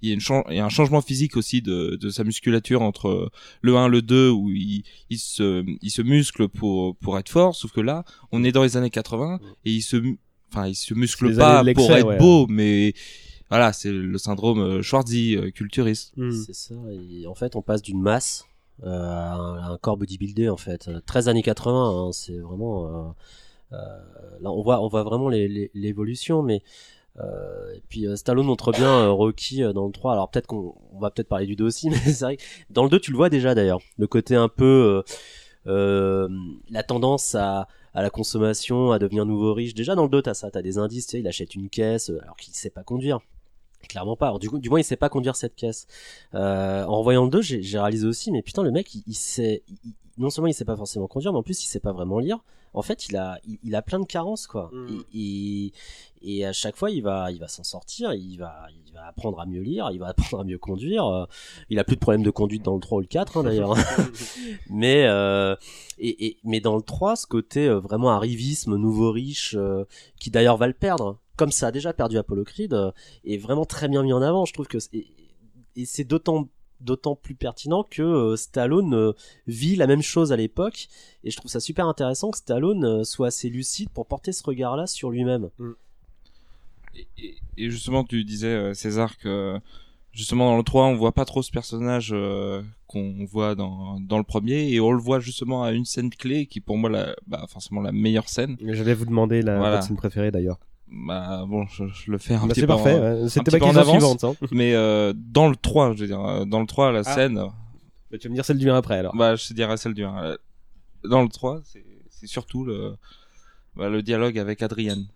il 0.02 0.08
y 0.08 0.12
a 0.12 0.14
une 0.14 0.20
chan- 0.20 0.44
il 0.50 0.56
y 0.56 0.60
a 0.60 0.64
un 0.64 0.68
changement 0.68 1.00
physique 1.00 1.36
aussi 1.36 1.62
de, 1.62 1.96
de 2.00 2.10
sa 2.10 2.22
musculature 2.22 2.80
entre 2.82 3.30
le 3.60 3.76
1 3.76 3.88
le 3.88 4.02
2 4.02 4.30
où 4.30 4.50
il, 4.50 4.84
il 5.10 5.18
se 5.18 5.64
il 5.82 5.90
se 5.90 6.02
muscle 6.02 6.48
pour 6.48 6.94
pour 6.96 7.18
être 7.18 7.28
fort, 7.28 7.56
sauf 7.56 7.72
que 7.72 7.80
là, 7.80 8.04
on 8.30 8.44
est 8.44 8.52
dans 8.52 8.62
les 8.62 8.76
années 8.76 8.90
80 8.90 9.40
et 9.64 9.72
il 9.72 9.82
se 9.82 9.96
enfin 10.52 10.68
il 10.68 10.76
se 10.76 10.94
muscle 10.94 11.34
pas 11.36 11.64
pour 11.74 11.90
être 11.92 12.06
ouais. 12.06 12.18
beau, 12.18 12.46
mais 12.48 12.94
voilà, 13.50 13.72
c'est 13.72 13.90
le 13.92 14.18
syndrome 14.18 14.60
euh, 14.60 14.82
Schwarzy 14.82 15.36
euh, 15.36 15.50
culturiste. 15.50 16.12
Hmm. 16.16 16.30
C'est 16.30 16.54
ça. 16.54 16.74
Et 17.20 17.26
en 17.26 17.34
fait, 17.34 17.56
on 17.56 17.62
passe 17.62 17.82
d'une 17.82 18.00
masse 18.00 18.46
un, 18.82 18.90
à 18.90 19.68
un 19.70 19.78
corps 19.78 19.96
bodybuildé 19.96 20.48
en 20.48 20.56
fait. 20.56 20.88
Euh, 20.88 21.00
13 21.06 21.28
années 21.28 21.42
80, 21.42 22.08
hein, 22.08 22.12
c'est 22.12 22.38
vraiment. 22.38 22.86
euh, 22.86 23.12
euh, 23.72 23.76
là, 24.40 24.50
on 24.50 24.62
voit, 24.62 24.80
on 24.82 24.88
voit 24.88 25.02
vraiment 25.02 25.28
l'évolution, 25.28 26.42
mais. 26.42 26.62
Euh, 27.20 27.76
puis 27.88 28.08
euh, 28.08 28.16
Stallone 28.16 28.46
montre 28.46 28.72
bien 28.72 28.90
euh, 28.90 29.12
Rocky 29.12 29.62
euh, 29.62 29.72
dans 29.72 29.86
le 29.86 29.92
3 29.92 30.14
alors 30.14 30.28
peut-être 30.32 30.48
qu'on 30.48 30.74
on 30.92 30.98
va 30.98 31.12
peut-être 31.12 31.28
parler 31.28 31.46
du 31.46 31.54
2 31.54 31.64
aussi 31.64 31.88
mais 31.90 31.96
c'est 31.96 32.24
vrai 32.24 32.36
dans 32.70 32.82
le 32.82 32.90
2 32.90 32.98
tu 32.98 33.12
le 33.12 33.16
vois 33.16 33.30
déjà 33.30 33.54
d'ailleurs 33.54 33.78
le 33.98 34.08
côté 34.08 34.34
un 34.34 34.48
peu 34.48 35.04
euh, 35.06 35.70
euh, 35.70 36.28
la 36.70 36.82
tendance 36.82 37.36
à, 37.36 37.68
à 37.94 38.02
la 38.02 38.10
consommation 38.10 38.90
à 38.90 38.98
devenir 38.98 39.26
nouveau 39.26 39.54
riche 39.54 39.74
déjà 39.74 39.94
dans 39.94 40.02
le 40.02 40.08
2 40.08 40.22
t'as 40.22 40.34
ça 40.34 40.50
t'as 40.50 40.60
des 40.60 40.76
indices 40.76 41.12
il 41.12 41.28
achète 41.28 41.54
une 41.54 41.68
caisse 41.68 42.10
euh, 42.10 42.18
alors 42.24 42.34
qu'il 42.36 42.52
sait 42.52 42.68
pas 42.68 42.82
conduire 42.82 43.20
clairement 43.86 44.16
pas. 44.16 44.26
Alors 44.26 44.38
du 44.38 44.48
coup 44.50 44.58
du 44.58 44.68
moins 44.70 44.80
il 44.80 44.84
sait 44.84 44.96
pas 44.96 45.08
conduire 45.08 45.36
cette 45.36 45.54
caisse. 45.54 45.86
Euh, 46.34 46.84
en 46.84 46.98
revoyant 46.98 47.24
le 47.24 47.30
2 47.30 47.40
j'ai 47.42 47.78
réalisé 47.78 48.06
aussi 48.06 48.30
mais 48.32 48.42
putain 48.42 48.62
le 48.62 48.70
mec 48.70 48.94
il, 48.94 49.02
il 49.06 49.14
sait 49.14 49.62
il- 49.84 49.92
non 50.16 50.30
seulement 50.30 50.46
il 50.48 50.54
sait 50.54 50.64
pas 50.64 50.76
forcément 50.76 51.08
conduire 51.08 51.32
mais 51.32 51.38
en 51.38 51.42
plus 51.42 51.62
il 51.64 51.66
sait 51.68 51.80
pas 51.80 51.92
vraiment 51.92 52.18
lire. 52.18 52.38
En 52.72 52.82
fait 52.82 53.08
il 53.08 53.16
a 53.16 53.38
il, 53.46 53.58
il 53.62 53.74
a 53.76 53.82
plein 53.82 54.00
de 54.00 54.04
carences 54.06 54.46
quoi. 54.46 54.70
Mm. 54.72 54.86
et, 55.14 55.66
et, 56.22 56.38
et 56.40 56.46
à 56.46 56.52
chaque 56.52 56.76
fois 56.76 56.90
il 56.90 57.02
va 57.02 57.30
il 57.30 57.38
va 57.38 57.46
s'en 57.48 57.62
sortir 57.64 58.12
il 58.14 58.36
va 58.38 58.66
il 58.86 58.92
va 58.92 59.06
apprendre 59.06 59.38
à 59.40 59.46
mieux 59.46 59.60
lire 59.60 59.90
il 59.92 59.98
va 60.00 60.08
apprendre 60.14 60.42
à 60.42 60.44
mieux 60.44 60.58
conduire. 60.58 61.06
Euh, 61.06 61.24
il 61.70 61.78
a 61.78 61.84
plus 61.84 61.94
de 61.96 62.00
problème 62.00 62.22
de 62.22 62.30
conduite 62.30 62.62
dans 62.64 62.74
le 62.74 62.80
3 62.80 62.98
ou 62.98 63.00
le 63.02 63.06
4 63.06 63.36
hein, 63.38 63.42
d'ailleurs. 63.44 63.74
Mais 64.70 65.04
euh, 65.06 65.54
et, 65.98 66.26
et- 66.26 66.36
mais 66.44 66.60
dans 66.60 66.76
le 66.76 66.82
3 66.82 67.16
ce 67.16 67.26
côté 67.26 67.68
vraiment 67.68 68.10
arrivisme 68.10 68.76
nouveau 68.76 69.10
riche 69.12 69.54
euh, 69.58 69.84
qui 70.18 70.30
d'ailleurs 70.30 70.56
va 70.56 70.66
le 70.66 70.72
perdre 70.74 71.18
comme 71.36 71.50
ça 71.52 71.68
a 71.68 71.72
déjà 71.72 71.92
perdu 71.92 72.16
Apollo 72.18 72.44
Creed 72.44 72.72
euh, 72.74 72.90
est 73.24 73.38
vraiment 73.38 73.64
très 73.64 73.88
bien 73.88 74.02
mis 74.02 74.12
en 74.12 74.22
avant 74.22 74.44
je 74.44 74.52
trouve 74.52 74.66
que 74.66 74.78
c'est- 74.78 74.94
et, 74.94 75.06
et 75.76 75.84
c'est 75.84 76.04
d'autant 76.04 76.48
d'autant 76.80 77.14
plus 77.16 77.34
pertinent 77.34 77.82
que 77.88 78.02
euh, 78.02 78.36
Stallone 78.36 78.94
euh, 78.94 79.12
vit 79.46 79.76
la 79.76 79.86
même 79.86 80.02
chose 80.02 80.32
à 80.32 80.36
l'époque 80.36 80.88
et 81.22 81.30
je 81.30 81.36
trouve 81.36 81.50
ça 81.50 81.60
super 81.60 81.86
intéressant 81.86 82.30
que 82.30 82.38
Stallone 82.38 82.84
euh, 82.84 83.04
soit 83.04 83.28
assez 83.28 83.48
lucide 83.48 83.88
pour 83.90 84.06
porter 84.06 84.32
ce 84.32 84.42
regard 84.44 84.76
là 84.76 84.86
sur 84.86 85.10
lui-même 85.10 85.48
Et, 86.94 87.06
et- 87.56 87.70
justement, 87.70 88.04
tu 88.04 88.22
disais 88.24 88.48
euh, 88.48 88.74
César 88.74 89.16
que 89.18 89.58
justement 90.12 90.50
dans 90.50 90.56
le 90.56 90.62
3, 90.62 90.84
on 90.86 90.94
voit 90.94 91.12
pas 91.12 91.24
trop 91.24 91.42
ce 91.42 91.50
personnage 91.50 92.10
euh, 92.12 92.62
qu'on 92.86 93.24
voit 93.24 93.54
dans 93.56 93.98
dans 94.00 94.18
le 94.18 94.24
premier 94.24 94.70
et 94.70 94.80
on 94.80 94.92
le 94.92 95.00
voit 95.00 95.18
justement 95.20 95.64
à 95.64 95.72
une 95.72 95.84
scène 95.84 96.10
clé 96.10 96.46
qui 96.46 96.60
pour 96.60 96.76
moi 96.76 96.88
la 96.90 97.16
bah 97.26 97.46
forcément 97.48 97.80
la 97.80 97.90
meilleure 97.92 98.28
scène. 98.28 98.56
j'allais 98.60 98.94
vous 98.94 99.06
demander 99.06 99.42
la 99.42 99.58
Voilà. 99.58 99.82
scène 99.82 99.96
préférée 99.96 100.30
d'ailleurs 100.30 100.58
Bah 100.96 101.44
bon, 101.48 101.66
je, 101.66 101.84
je 101.86 102.10
le 102.10 102.18
fais 102.18 102.34
un 102.34 102.46
Bah, 102.46 102.54
petit 102.54 102.60
peu 102.66 102.72
en- 102.72 102.76
parfait 102.76 102.98
ouais. 102.98 103.28
c'était 103.28 103.50
petit 103.50 103.58
pas 103.58 103.66
peu 103.66 103.72
en 103.72 103.76
avance. 103.80 103.90
suivante 103.90 104.24
hein. 104.24 104.34
mais 104.52 104.74
euh, 104.74 105.12
dans 105.16 105.48
le 105.48 105.56
3, 105.56 105.92
je 105.94 106.00
veux 106.02 106.06
dire 106.06 106.20
euh, 106.24 106.44
dans 106.44 106.60
le 106.60 106.66
3 106.66 106.92
la 106.92 107.00
Ah. 107.00 107.14
scène 107.14 107.34
Bah, 107.36 108.18
tu 108.18 108.28
vas 108.28 108.30
me 108.30 108.34
dire 108.34 108.44
celle 108.44 108.58
du 108.58 108.70
1 108.70 108.76
après 108.76 108.98
alors 108.98 109.14
bah 109.16 109.34
je 109.34 109.48
te 109.48 109.52
dirais 109.54 109.76
celle 109.76 109.94
du 109.94 110.04
1. 110.04 110.22
Euh, 110.24 110.36
Dans 111.04 111.22
le 111.22 111.28
3, 111.28 111.60
c'est 111.64 111.84
c'est 112.10 112.26
surtout 112.28 112.64
le 112.64 112.94
bah, 113.76 113.88
le 113.88 114.02
dialogue 114.02 114.38
avec 114.38 114.62
Adrienne. 114.62 115.06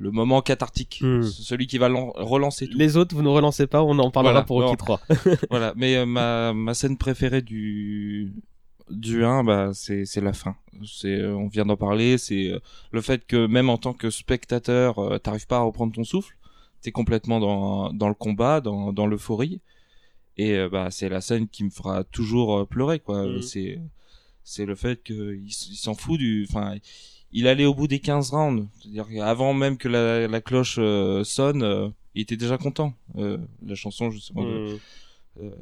Le 0.00 0.10
moment 0.10 0.42
cathartique, 0.42 0.98
Hmm. 1.00 1.22
celui 1.22 1.66
qui 1.68 1.78
va 1.78 1.88
lan- 1.88 2.12
relancer 2.16 2.66
tout. 2.68 2.76
les 2.76 2.96
autres 2.96 3.14
vous 3.14 3.22
ne 3.22 3.28
relancez 3.28 3.66
pas 3.68 3.82
on 3.84 3.98
en 4.00 4.10
parlera 4.10 4.32
Voilà, 4.32 4.44
pour 4.46 4.56
Rocky 4.62 4.76
bon. 4.76 4.96
3 4.96 5.00
voilà, 5.50 5.72
mais 5.76 5.96
euh, 5.96 6.04
ma, 6.06 6.52
ma 6.52 6.74
scène 6.74 6.96
préférée 6.98 7.40
du 7.42 8.32
du 8.90 9.24
1 9.24 9.44
bah 9.44 9.70
c'est 9.74 10.20
la 10.20 10.32
fin. 10.32 10.56
C'est 10.84 11.18
euh, 11.18 11.34
on 11.34 11.48
vient 11.48 11.64
d'en 11.66 11.76
parler, 11.76 12.18
c'est 12.18 12.50
euh, 12.50 12.60
le 12.92 13.00
fait 13.00 13.26
que 13.26 13.46
même 13.46 13.70
en 13.70 13.78
tant 13.78 13.92
que 13.92 14.10
spectateur, 14.10 14.98
euh, 14.98 15.18
t'arrives 15.18 15.46
pas 15.46 15.58
à 15.58 15.62
reprendre 15.62 15.92
ton 15.92 16.04
souffle, 16.04 16.36
t'es 16.82 16.92
complètement 16.92 17.40
dans 17.40 17.92
dans 17.92 18.08
le 18.08 18.14
combat, 18.14 18.60
dans 18.60 18.92
dans 18.92 19.06
l'euphorie 19.06 19.60
et 20.36 20.54
euh, 20.54 20.68
bah 20.68 20.90
c'est 20.90 21.08
la 21.08 21.20
scène 21.20 21.48
qui 21.48 21.64
me 21.64 21.70
fera 21.70 22.04
toujours 22.04 22.66
pleurer 22.68 23.00
quoi. 23.00 23.26
Mhm. 23.26 23.42
C'est 23.42 23.80
c'est 24.44 24.66
le 24.66 24.74
fait 24.74 25.02
que 25.02 25.34
il, 25.34 25.50
s'en 25.50 25.94
fout 25.94 26.18
du 26.18 26.46
enfin 26.48 26.76
il 27.32 27.48
allait 27.48 27.66
au 27.66 27.74
bout 27.74 27.88
des 27.88 27.98
15 27.98 28.30
rounds, 28.30 28.68
c'est-à-dire 28.80 29.06
avant 29.24 29.52
même 29.52 29.76
que 29.76 29.88
la, 29.88 30.28
la 30.28 30.40
cloche 30.40 30.76
euh, 30.78 31.24
sonne, 31.24 31.92
il 32.14 32.22
était 32.22 32.36
déjà 32.36 32.56
content. 32.56 32.94
La 33.14 33.74
chanson 33.74 34.10
euh, 34.36 34.76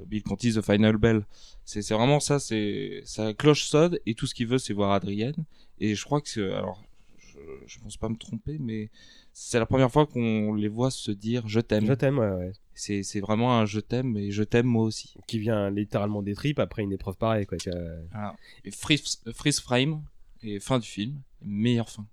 Bill 0.07 0.23
Conti 0.23 0.53
The 0.53 0.61
Final 0.63 0.97
Bell. 0.97 1.25
C'est 1.65 1.89
vraiment 1.93 2.21
ça, 2.21 2.39
c'est 2.39 3.03
sa 3.05 3.33
cloche 3.35 3.65
sonne 3.65 3.99
et 4.07 4.15
tout 4.15 4.27
ce 4.27 4.35
qu'il 4.35 4.47
veut 4.47 4.59
c'est 4.59 4.73
voir 4.75 4.93
Adrienne 4.93 5.45
et 5.81 5.95
je 5.95 6.05
crois 6.05 6.21
que 6.21 6.29
c'est 6.29 6.53
alors 6.53 6.83
je, 7.19 7.39
je 7.67 7.79
pense 7.81 7.97
pas 7.97 8.09
me 8.09 8.17
tromper, 8.17 8.59
mais 8.61 8.91
c'est 9.33 9.59
la 9.59 9.67
première 9.67 9.91
fois 9.91 10.07
qu'on 10.07 10.55
les 10.55 10.69
voit 10.69 10.91
se 10.91 11.11
dire 11.11 11.47
je 11.49 11.61
t'aime. 11.61 11.87
Je 11.87 11.93
t'aime, 11.95 12.19
ouais, 12.19 12.31
ouais. 12.31 12.53
C'est 12.75 13.21
vraiment 13.21 13.59
un 13.59 13.67
je 13.67 13.81
t'aime 13.81 14.17
et 14.17 14.31
je 14.31 14.43
t'aime 14.43 14.67
moi 14.67 14.85
aussi. 14.85 15.15
Qui 15.27 15.39
vient 15.39 15.71
littéralement 15.71 16.23
des 16.23 16.35
tripes 16.35 16.59
après 16.59 16.83
une 16.83 16.93
épreuve 16.93 17.17
pareille, 17.17 17.47
quoi. 17.47 17.59
vois. 17.65 17.75
Voilà. 18.13 18.37
Et 18.65 18.71
freeze, 18.71 19.21
freeze 19.33 19.61
frame 19.61 20.03
et 20.43 20.61
fin 20.61 20.79
du 20.79 20.87
film, 20.87 21.21
meilleure 21.43 21.89
fin. 21.91 22.07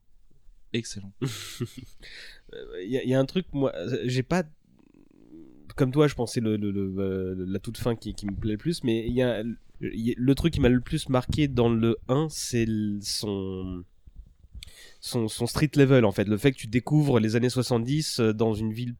Excellent. 0.73 1.11
Il 1.21 1.27
y, 2.89 2.97
a- 2.97 3.03
y 3.03 3.13
a 3.13 3.19
un 3.19 3.25
truc, 3.25 3.45
moi, 3.53 3.73
j'ai 4.05 4.23
pas. 4.23 4.43
Comme 5.81 5.91
toi, 5.91 6.07
je 6.07 6.13
pensais 6.13 6.41
euh, 6.43 7.33
la 7.35 7.57
toute 7.57 7.79
fin 7.79 7.95
qui, 7.95 8.13
me 8.23 8.35
plaît 8.35 8.51
le 8.51 8.57
plus, 8.59 8.83
mais 8.83 9.03
il 9.07 9.15
y 9.15 9.23
a, 9.23 9.41
le 9.79 10.35
truc 10.35 10.53
qui 10.53 10.59
m'a 10.59 10.69
le 10.69 10.79
plus 10.79 11.09
marqué 11.09 11.47
dans 11.47 11.69
le 11.69 11.97
1, 12.07 12.27
c'est 12.29 12.67
son, 13.01 13.83
son, 14.99 15.47
street 15.47 15.71
level 15.75 16.05
en 16.05 16.11
fait. 16.11 16.25
Le 16.25 16.37
fait 16.37 16.51
que 16.51 16.57
tu 16.57 16.67
découvres 16.67 17.19
les 17.19 17.35
années 17.35 17.49
70 17.49 18.19
euh, 18.19 18.31
dans 18.31 18.53
une 18.53 18.71
ville 18.71 18.93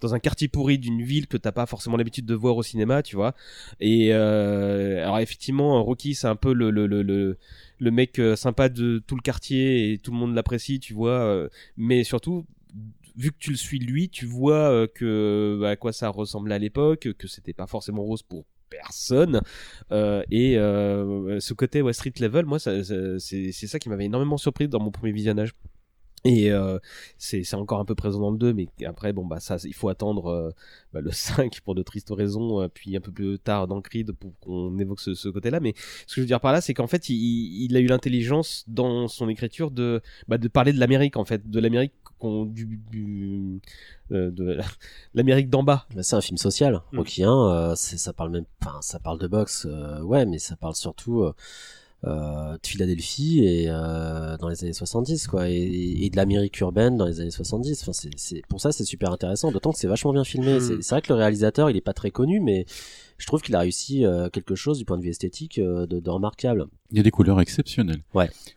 dans 0.00 0.14
un 0.14 0.20
quartier 0.20 0.46
pourri 0.46 0.78
d'une 0.78 1.02
ville 1.02 1.26
que 1.26 1.36
t'as 1.36 1.50
pas 1.50 1.66
forcément 1.66 1.96
l'habitude 1.96 2.24
de 2.24 2.34
voir 2.36 2.56
au 2.56 2.62
cinéma, 2.62 3.02
tu 3.02 3.16
vois. 3.16 3.34
Et 3.80 4.14
euh, 4.14 5.02
alors 5.02 5.18
effectivement, 5.18 5.82
Rocky, 5.82 6.14
c'est 6.14 6.28
un 6.28 6.36
peu 6.36 6.52
le 6.52 6.70
le, 6.70 6.86
le, 6.86 7.02
le, 7.80 7.90
mec 7.90 8.22
sympa 8.36 8.68
de 8.68 9.02
tout 9.04 9.16
le 9.16 9.22
quartier 9.22 9.90
et 9.90 9.98
tout 9.98 10.12
le 10.12 10.18
monde 10.18 10.36
l'apprécie, 10.36 10.78
tu 10.78 10.94
vois. 10.94 11.48
mais 11.76 12.04
surtout, 12.04 12.46
vu 13.18 13.32
que 13.32 13.38
tu 13.38 13.50
le 13.50 13.56
suis 13.56 13.78
lui, 13.78 14.08
tu 14.08 14.24
vois 14.26 14.70
euh, 14.70 14.86
que 14.86 15.60
à 15.64 15.76
quoi 15.76 15.92
ça 15.92 16.08
ressemblait 16.08 16.54
à 16.54 16.58
l'époque, 16.58 17.08
que 17.18 17.26
c'était 17.26 17.52
pas 17.52 17.66
forcément 17.66 18.02
rose 18.02 18.22
pour 18.22 18.46
personne 18.70 19.40
Euh, 19.92 20.22
et 20.30 20.58
euh, 20.58 21.40
ce 21.40 21.54
côté 21.54 21.80
ouais, 21.80 21.94
street 21.94 22.12
level 22.20 22.44
moi 22.44 22.58
c'est 22.58 23.52
ça 23.52 23.78
qui 23.78 23.88
m'avait 23.88 24.04
énormément 24.04 24.36
surpris 24.36 24.68
dans 24.68 24.80
mon 24.80 24.90
premier 24.90 25.12
visionnage. 25.12 25.54
Et 26.24 26.50
c'est 27.16 27.54
encore 27.54 27.80
un 27.80 27.84
peu 27.84 27.94
présent 27.94 28.20
dans 28.20 28.32
le 28.32 28.38
2 28.38 28.52
mais 28.52 28.66
après 28.84 29.12
bon 29.12 29.24
bah 29.24 29.40
ça 29.40 29.56
il 29.64 29.72
faut 29.74 29.88
attendre 29.88 30.52
bah, 30.92 31.00
le 31.00 31.10
5 31.12 31.60
pour 31.60 31.74
de 31.76 31.82
tristes 31.82 32.10
raisons 32.10 32.68
puis 32.74 32.96
un 32.96 33.00
peu 33.00 33.12
plus 33.12 33.38
tard 33.38 33.68
dans 33.68 33.80
Creed 33.80 34.12
pour 34.12 34.38
qu'on 34.40 34.76
évoque 34.78 35.00
ce, 35.00 35.14
ce 35.14 35.28
côté 35.28 35.50
là 35.50 35.60
mais 35.60 35.74
ce 36.06 36.16
que 36.16 36.16
je 36.16 36.20
veux 36.22 36.26
dire 36.26 36.40
par 36.40 36.52
là 36.52 36.60
c'est 36.60 36.74
qu'en 36.74 36.88
fait 36.88 37.08
il, 37.08 37.64
il 37.64 37.76
a 37.76 37.80
eu 37.80 37.86
l'intelligence 37.86 38.64
dans 38.66 39.06
son 39.06 39.28
écriture 39.28 39.70
de 39.70 40.02
bah, 40.26 40.38
de 40.38 40.48
parler 40.48 40.72
de 40.72 40.80
l'Amérique 40.80 41.16
en 41.16 41.24
fait 41.24 41.48
de 41.48 41.60
l'Amérique 41.60 41.94
qu'on 42.18 42.44
du, 42.44 42.80
du 42.90 43.60
euh, 44.12 44.30
de 44.30 44.58
l'Amérique 45.14 45.50
d'en 45.50 45.62
bas 45.62 45.86
Bah, 45.94 46.02
c'est 46.02 46.16
un 46.16 46.20
film 46.20 46.38
social. 46.38 46.80
Mm. 46.92 46.98
Rocky 46.98 47.24
1, 47.24 47.30
euh, 47.30 47.74
ça 47.74 48.12
parle 48.12 48.30
même, 48.30 48.44
enfin, 48.62 48.78
ça 48.80 48.98
parle 48.98 49.18
de 49.18 49.26
boxe, 49.26 49.66
euh, 49.68 50.02
ouais, 50.02 50.26
mais 50.26 50.38
ça 50.38 50.56
parle 50.56 50.74
surtout 50.74 51.24
de 52.04 52.58
Philadelphie 52.64 53.44
et 53.44 53.66
dans 53.66 54.48
les 54.48 54.62
années 54.62 54.72
70, 54.72 55.26
quoi, 55.26 55.48
et, 55.48 55.54
et 55.54 56.10
de 56.10 56.16
l'Amérique 56.16 56.60
urbaine 56.60 56.96
dans 56.96 57.06
les 57.06 57.20
années 57.20 57.30
70. 57.30 57.82
Enfin, 57.82 57.92
c'est, 57.92 58.42
pour 58.48 58.60
ça, 58.60 58.70
c'est 58.70 58.84
super 58.84 59.10
intéressant. 59.10 59.50
D'autant 59.50 59.72
que 59.72 59.78
c'est 59.78 59.88
vachement 59.88 60.12
bien 60.12 60.24
filmé. 60.24 60.58
Mm. 60.58 60.60
C'est, 60.60 60.82
c'est 60.82 60.94
vrai 60.94 61.02
que 61.02 61.12
le 61.12 61.18
réalisateur, 61.18 61.70
il 61.70 61.76
est 61.76 61.80
pas 61.80 61.94
très 61.94 62.10
connu, 62.10 62.40
mais 62.40 62.66
je 63.18 63.26
trouve 63.26 63.42
qu'il 63.42 63.54
a 63.56 63.60
réussi 63.60 64.04
euh, 64.06 64.28
quelque 64.30 64.54
chose 64.54 64.78
du 64.78 64.84
point 64.84 64.96
de 64.96 65.02
vue 65.02 65.10
esthétique 65.10 65.58
euh, 65.58 65.86
de, 65.86 65.98
de 66.00 66.10
remarquable. 66.10 66.66
Il 66.90 66.96
y 66.96 67.00
a 67.00 67.02
des 67.02 67.10
couleurs 67.10 67.38
exceptionnelles. 67.40 68.00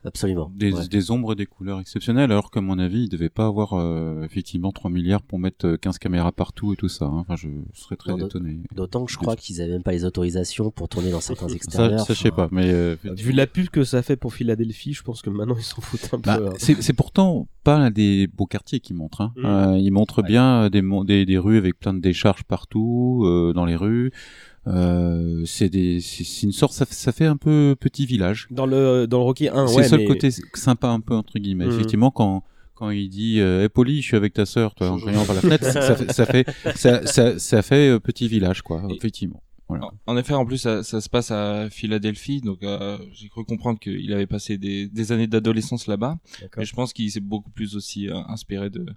Absolument. 0.05 0.51
Des, 0.55 0.71
Ouais. 0.71 0.87
des 0.87 1.11
ombres 1.11 1.33
et 1.33 1.35
des 1.35 1.45
couleurs 1.45 1.79
exceptionnelles, 1.81 2.31
alors 2.31 2.49
qu'à 2.49 2.61
mon 2.61 2.79
avis, 2.79 3.03
il 3.03 3.09
devait 3.09 3.29
pas 3.29 3.45
avoir 3.45 3.73
euh, 3.73 4.23
effectivement 4.23 4.71
3 4.71 4.89
milliards 4.89 5.21
pour 5.21 5.37
mettre 5.39 5.65
euh, 5.67 5.77
15 5.77 5.97
caméras 5.99 6.31
partout 6.31 6.71
et 6.71 6.75
tout 6.77 6.87
ça. 6.87 7.05
hein. 7.05 7.17
Enfin, 7.27 7.35
je 7.35 7.49
serais 7.73 7.97
très 7.97 8.11
Non, 8.13 8.25
étonné. 8.27 8.59
D'autant 8.73 9.03
que 9.05 9.11
je 9.11 9.17
crois 9.17 9.35
qu'ils 9.35 9.61
avaient 9.61 9.73
même 9.73 9.83
pas 9.83 9.91
les 9.91 10.05
autorisations 10.05 10.71
pour 10.71 10.87
tourner 10.87 11.11
dans 11.11 11.19
certains 11.19 11.49
Ça, 11.49 11.55
extérieurs. 11.55 11.99
ça, 12.05 12.13
je 12.13 12.19
sais 12.19 12.31
pas, 12.31 12.47
mais 12.51 12.71
euh, 12.71 12.95
vu 13.03 13.33
la 13.33 13.47
pub 13.47 13.67
que 13.67 13.83
ça 13.83 14.01
fait 14.01 14.15
pour 14.15 14.33
Philadelphie 14.33 14.93
je 14.93 15.03
pense 15.03 15.21
que 15.21 15.29
maintenant 15.29 15.55
ils 15.57 15.63
s'en 15.63 15.81
foutent 15.81 16.09
un 16.13 16.17
Bah, 16.19 16.37
peu 16.37 16.47
hein. 16.47 16.53
c'est 16.57 16.81
c'est 16.81 16.93
pourtant 16.93 17.47
pas 17.63 17.77
l'un 17.79 17.91
des 17.91 18.27
beaux 18.27 18.45
quartiers 18.45 18.79
qui 18.79 18.93
montre. 18.93 19.21
Hein. 19.21 19.33
Mm. 19.35 19.45
Euh, 19.45 19.77
il 19.77 19.91
montre 19.91 20.21
Ouais. 20.21 20.27
bien 20.27 20.69
des, 20.69 20.81
des, 21.05 21.25
des 21.25 21.37
rues 21.37 21.57
avec 21.57 21.77
plein 21.79 21.93
de 21.93 21.99
décharges 21.99 22.43
partout 22.43 23.23
euh, 23.25 23.51
dans 23.53 23.65
les 23.65 23.75
rues. 23.75 24.11
Euh, 24.67 25.43
c'est 25.45 25.69
des, 25.69 26.01
c'est 26.01 26.23
c'est 26.23 26.45
une 26.45 26.51
sorte, 26.51 26.73
ça, 26.73 26.85
fait- 26.85 26.93
ça 26.93 27.11
fait 27.11 27.25
un 27.25 27.37
peu 27.37 27.75
petit 27.79 28.05
village. 28.05 28.47
dans 28.51 28.65
le 28.67 29.07
dans 29.07 29.17
le 29.17 29.23
Rocky 29.23 29.47
1 29.49 29.65
c'est 29.67 29.75
ouais 29.75 29.81
le 29.83 29.87
seul 29.89 29.99
mais- 30.01 30.05
côté 30.05 30.29
sympa 30.53 30.87
un 30.89 30.99
peu 30.99 31.15
entre 31.15 31.39
guillemets. 31.39 31.65
Mhm. 31.65 31.73
Effectivement, 31.73 32.11
quand 32.11 32.43
quand 32.75 32.89
il 32.91 33.09
dit 33.09 33.39
euh, 33.39 33.63
hey, 33.63 33.69
Polly, 33.69 34.01
je 34.01 34.07
suis 34.07 34.17
avec 34.17 34.33
ta 34.33 34.45
sœur, 34.45 34.75
toi, 34.75 34.91
en 34.91 34.97
criant 34.97 35.25
par 35.25 35.35
la 35.35 35.41
fenêtre, 35.41 35.65
ça, 35.65 35.95
fait 35.95 36.11
ça 36.11 36.25
fait 36.25 36.45
ça, 36.75 37.05
ça, 37.07 37.39
ça 37.39 37.61
fait 37.63 37.89
euh, 37.89 37.99
petit 37.99 38.27
village 38.27 38.61
quoi. 38.61 38.83
Et- 38.89 38.93
Effectivement. 38.95 39.41
Voilà. 39.67 39.89
En 40.05 40.17
effet, 40.17 40.33
en 40.33 40.45
plus, 40.45 40.57
ça, 40.57 40.83
ça 40.83 40.99
se 40.99 41.07
passe 41.07 41.31
à 41.31 41.69
Philadelphie, 41.69 42.41
donc 42.41 42.61
euh, 42.61 42.97
j'ai 43.13 43.29
cru 43.29 43.45
comprendre 43.45 43.79
qu'il 43.79 44.11
avait 44.13 44.27
passé 44.27 44.57
des, 44.57 44.87
des 44.89 45.11
années 45.13 45.27
d'adolescence 45.27 45.87
là-bas. 45.87 46.17
D'accord. 46.41 46.59
Mais 46.59 46.65
je 46.65 46.73
pense 46.73 46.91
qu'il 46.91 47.09
s'est 47.09 47.21
beaucoup 47.21 47.51
plus 47.51 47.77
aussi 47.77 48.09
euh, 48.09 48.17
inspiré 48.27 48.69
de, 48.69 48.79
de, 48.79 48.93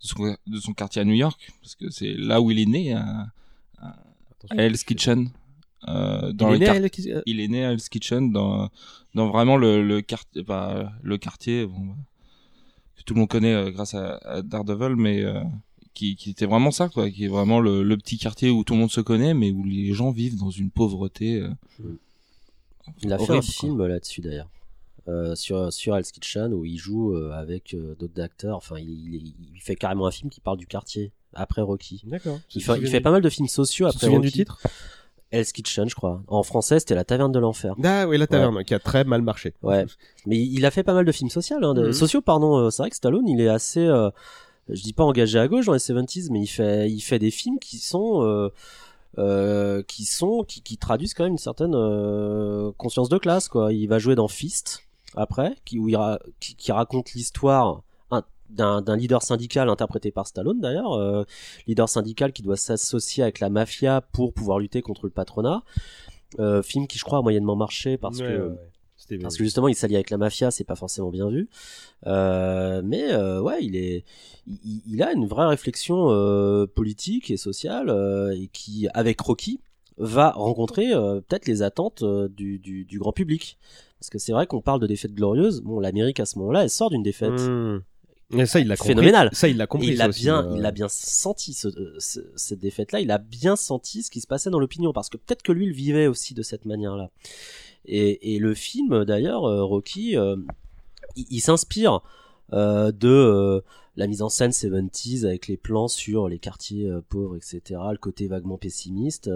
son, 0.00 0.36
de 0.46 0.58
son 0.60 0.74
quartier 0.74 1.00
à 1.00 1.06
New 1.06 1.14
York, 1.14 1.50
parce 1.62 1.76
que 1.76 1.88
c'est 1.88 2.12
là 2.12 2.42
où 2.42 2.50
il 2.50 2.58
est 2.60 2.66
né, 2.66 2.92
à, 2.92 3.28
à 3.78 3.96
Attention. 4.44 4.58
Hell's 4.64 4.84
Kitchen. 4.84 5.30
Euh, 5.86 6.32
dans 6.32 6.52
il 6.52 6.62
est 6.62 6.66
le 6.66 6.80
né 6.80 6.86
à 7.12 7.16
euh, 7.18 7.22
il 7.26 7.40
est 7.40 7.48
né 7.48 7.64
à 7.64 7.70
Hell's 7.72 7.88
Kitchen, 7.88 8.32
dans, 8.32 8.68
dans 9.14 9.28
vraiment 9.28 9.56
le, 9.56 9.82
le 9.86 10.00
quartier, 10.02 10.42
bah, 10.42 10.92
le 11.02 11.18
quartier 11.18 11.66
bon, 11.66 11.78
bah, 11.80 11.94
que 12.96 13.02
tout 13.04 13.14
le 13.14 13.20
monde 13.20 13.28
connaît 13.28 13.54
euh, 13.54 13.70
grâce 13.70 13.94
à, 13.94 14.16
à 14.18 14.42
Daredevil, 14.42 14.96
mais 14.96 15.22
euh, 15.22 15.40
qui, 15.94 16.16
qui 16.16 16.30
était 16.30 16.46
vraiment 16.46 16.72
ça, 16.72 16.88
quoi, 16.88 17.08
qui 17.10 17.24
est 17.24 17.28
vraiment 17.28 17.60
le, 17.60 17.82
le 17.84 17.96
petit 17.96 18.18
quartier 18.18 18.50
où 18.50 18.64
tout 18.64 18.74
le 18.74 18.80
monde 18.80 18.90
se 18.90 19.00
connaît, 19.00 19.34
mais 19.34 19.52
où 19.52 19.64
les 19.64 19.92
gens 19.92 20.10
vivent 20.10 20.36
dans 20.38 20.50
une 20.50 20.70
pauvreté. 20.70 21.40
euh, 21.40 21.48
Il 23.02 23.12
a 23.12 23.18
fait 23.18 23.32
un 23.32 23.42
film 23.42 23.86
là-dessus 23.86 24.20
d'ailleurs. 24.20 24.50
Euh, 25.06 25.34
sur 25.34 25.72
sur 25.72 25.96
Hell's 25.96 26.12
Kitchen 26.12 26.52
où 26.52 26.64
il 26.66 26.76
joue 26.76 27.14
euh, 27.14 27.30
avec 27.32 27.72
euh, 27.72 27.94
d'autres 27.98 28.20
acteurs. 28.20 28.56
Enfin, 28.58 28.78
il, 28.78 28.90
il- 29.14 29.34
il 29.54 29.60
fait 29.60 29.74
carrément 29.76 30.06
un 30.06 30.10
film 30.10 30.28
qui 30.28 30.40
parle 30.40 30.58
du 30.58 30.66
quartier 30.66 31.12
après 31.34 31.62
Rocky. 31.62 32.02
D'accord. 32.06 32.38
Il 32.54 32.62
fait, 32.62 32.78
il 32.78 32.86
fait 32.88 33.00
pas 33.00 33.10
mal 33.10 33.22
de 33.22 33.28
films 33.28 33.48
sociaux 33.48 33.86
Tu 33.88 33.92
te 33.92 33.96
après 33.96 34.06
souviens 34.06 34.18
Rocky. 34.18 34.30
du 34.30 34.36
titre 34.38 34.60
Hell's 35.30 35.52
Kitchen, 35.52 35.88
je 35.90 35.94
crois. 35.94 36.22
En 36.28 36.42
français, 36.42 36.78
c'était 36.80 36.94
La 36.94 37.04
Taverne 37.04 37.30
de 37.32 37.38
l'enfer. 37.38 37.74
Ah 37.84 38.08
oui, 38.08 38.16
la 38.16 38.26
taverne 38.26 38.64
qui 38.64 38.72
a 38.74 38.78
très 38.78 39.04
mal 39.04 39.20
marché. 39.20 39.52
Ouais. 39.62 39.84
Mais 40.26 40.38
il 40.38 40.64
a 40.64 40.70
fait 40.70 40.82
pas 40.82 40.94
mal 40.94 41.04
de 41.04 41.12
films 41.12 41.28
sociaux. 41.28 41.58
Hein, 41.62 41.74
de- 41.74 41.88
Mhm. 41.88 41.92
Sociaux, 41.92 42.22
pardon. 42.22 42.56
euh, 42.56 42.70
C'est 42.70 42.82
vrai 42.82 42.88
que 42.90 42.96
Stallone, 42.96 43.28
il 43.28 43.40
est 43.42 43.48
assez. 43.48 43.80
euh, 43.86 44.08
je 44.70 44.80
dis 44.82 44.94
pas 44.94 45.04
engagé 45.04 45.38
à 45.38 45.46
gauche 45.46 45.66
dans 45.66 45.74
les 45.74 45.78
70s, 45.78 46.30
mais 46.30 46.40
il 46.40 46.46
fait, 46.46 46.90
il 46.90 47.00
fait 47.00 47.18
des 47.18 47.30
films 47.30 47.58
qui 47.58 47.76
sont. 47.78 48.22
euh, 48.24 48.48
euh, 49.18 49.82
qui 49.88 50.04
sont 50.04 50.44
qui, 50.46 50.60
qui 50.62 50.76
traduisent 50.76 51.14
quand 51.14 51.24
même 51.24 51.32
une 51.32 51.38
certaine 51.38 51.74
euh, 51.74 52.70
conscience 52.76 53.08
de 53.08 53.16
classe 53.18 53.48
quoi 53.48 53.72
il 53.72 53.86
va 53.88 53.98
jouer 53.98 54.14
dans 54.14 54.28
Fist 54.28 54.84
après 55.16 55.56
qui 55.64 55.78
où 55.78 55.88
il 55.88 55.96
ra- 55.96 56.20
qui, 56.40 56.54
qui 56.54 56.70
raconte 56.72 57.14
l'histoire 57.14 57.82
d'un 58.50 58.96
leader 58.96 59.22
syndical 59.22 59.68
interprété 59.68 60.10
par 60.10 60.26
Stallone 60.26 60.60
d'ailleurs 60.60 60.92
euh, 60.94 61.24
leader 61.66 61.88
syndical 61.88 62.32
qui 62.32 62.42
doit 62.42 62.56
s'associer 62.56 63.22
avec 63.22 63.40
la 63.40 63.50
mafia 63.50 64.00
pour 64.00 64.32
pouvoir 64.32 64.58
lutter 64.58 64.80
contre 64.82 65.04
le 65.06 65.10
patronat. 65.10 65.62
Euh, 66.38 66.62
film 66.62 66.86
qui 66.86 66.98
je 66.98 67.04
crois 67.04 67.18
a 67.18 67.22
moyennement 67.22 67.56
marché 67.56 67.96
parce 67.98 68.18
Ouais, 68.20 68.26
que 68.26 68.32
ouais, 68.42 68.48
ouais. 68.48 68.70
C'était- 68.96 69.18
parce 69.18 69.36
que 69.36 69.44
justement 69.44 69.68
il 69.68 69.74
s'allie 69.74 69.94
avec 69.94 70.10
la 70.10 70.18
mafia 70.18 70.50
c'est 70.50 70.64
pas 70.64 70.74
forcément 70.76 71.10
bien 71.10 71.28
vu. 71.28 71.48
Euh, 72.06 72.82
mais 72.84 73.14
ouais 73.40 73.58
il 73.64 73.76
est 73.76 74.04
il, 74.46 74.82
il 74.86 75.02
a 75.02 75.12
une 75.12 75.26
vraie 75.26 75.46
réflexion 75.46 76.08
politique 76.74 77.30
et 77.30 77.36
sociale 77.36 77.90
et 78.34 78.48
qui 78.48 78.88
avec 78.94 79.20
Rocky 79.20 79.60
va 79.98 80.30
rencontrer 80.30 80.88
peut-être 81.28 81.46
les 81.46 81.62
attentes 81.62 82.02
du, 82.04 82.58
du, 82.58 82.84
du 82.84 82.98
grand 82.98 83.12
public. 83.12 83.58
Parce 84.00 84.10
que 84.10 84.18
c'est 84.18 84.32
vrai 84.32 84.46
qu'on 84.46 84.60
parle 84.60 84.80
de 84.80 84.86
défaite 84.86 85.12
glorieuse 85.12 85.60
bon 85.62 85.80
l'Amérique 85.80 86.20
à 86.20 86.26
ce 86.26 86.38
moment-là 86.38 86.62
elle 86.62 86.70
sort 86.70 86.90
d'une 86.90 87.02
défaite. 87.02 87.40
Mmh. 87.40 87.80
Et 88.36 88.44
ça, 88.46 88.60
il 88.60 88.68
l'a. 88.68 88.76
Phénoménal. 88.76 89.30
Ça, 89.32 89.48
il 89.48 89.56
l'a 89.56 89.64
et 89.64 89.66
compris. 89.66 89.88
il 89.88 90.02
a 90.02 90.08
aussi, 90.08 90.20
bien, 90.22 90.46
euh. 90.46 90.56
il 90.58 90.66
a 90.66 90.70
bien 90.70 90.88
senti 90.88 91.54
ce, 91.54 91.68
euh, 91.68 91.94
ce- 91.98 92.20
cette 92.36 92.58
défaite-là. 92.58 93.00
Il 93.00 93.10
a 93.10 93.16
bien 93.18 93.56
senti 93.56 94.02
ce 94.02 94.10
qui 94.10 94.20
se 94.20 94.26
passait 94.26 94.50
dans 94.50 94.58
l'opinion, 94.58 94.92
parce 94.92 95.08
que 95.08 95.16
peut-être 95.16 95.42
que 95.42 95.52
lui 95.52 95.66
il 95.66 95.72
vivait 95.72 96.06
aussi 96.08 96.34
de 96.34 96.42
cette 96.42 96.66
manière-là. 96.66 97.10
Et, 97.86 98.34
et 98.34 98.38
le 98.38 98.52
film, 98.54 99.04
d'ailleurs, 99.06 99.44
euh, 99.46 99.64
Rocky, 99.64 100.16
euh, 100.16 100.36
il, 101.16 101.24
il 101.30 101.40
s'inspire 101.40 102.00
euh, 102.52 102.92
de 102.92 103.62
la 103.96 104.06
mise 104.06 104.20
en 104.20 104.28
scène 104.28 104.50
70s 104.50 105.24
avec 105.24 105.48
les 105.48 105.56
plans 105.56 105.88
sur 105.88 106.28
les 106.28 106.38
quartiers 106.38 106.88
pauvres, 107.08 107.34
etc. 107.36 107.80
Le 107.90 107.96
côté 107.98 108.26
vaguement 108.28 108.58
pessimiste. 108.58 109.28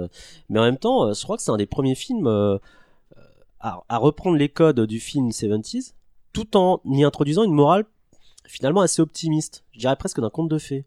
mais 0.51 0.59
en 0.61 0.63
même 0.65 0.77
temps, 0.79 1.13
je 1.13 1.23
crois 1.23 1.37
que 1.39 1.43
c'est 1.43 1.51
un 1.51 1.57
des 1.57 1.67
premiers 1.67 1.95
films 1.97 2.29
à, 3.61 3.83
à 3.89 3.99
reprendre 3.99 4.37
les 4.37 4.49
codes 4.49 4.81
du 4.81 5.01
film 5.01 5.31
70s, 5.31 5.95
tout 6.33 6.57
en 6.57 6.81
y 6.85 7.03
introduisant 7.05 7.43
une 7.43 7.55
morale 7.55 7.87
finalement 8.53 8.83
assez 8.83 9.01
optimiste, 9.01 9.65
je 9.73 9.79
dirais 9.81 9.97
presque 9.97 10.21
d'un 10.21 10.29
conte 10.31 10.49
de 10.51 10.59
fées, 10.59 10.85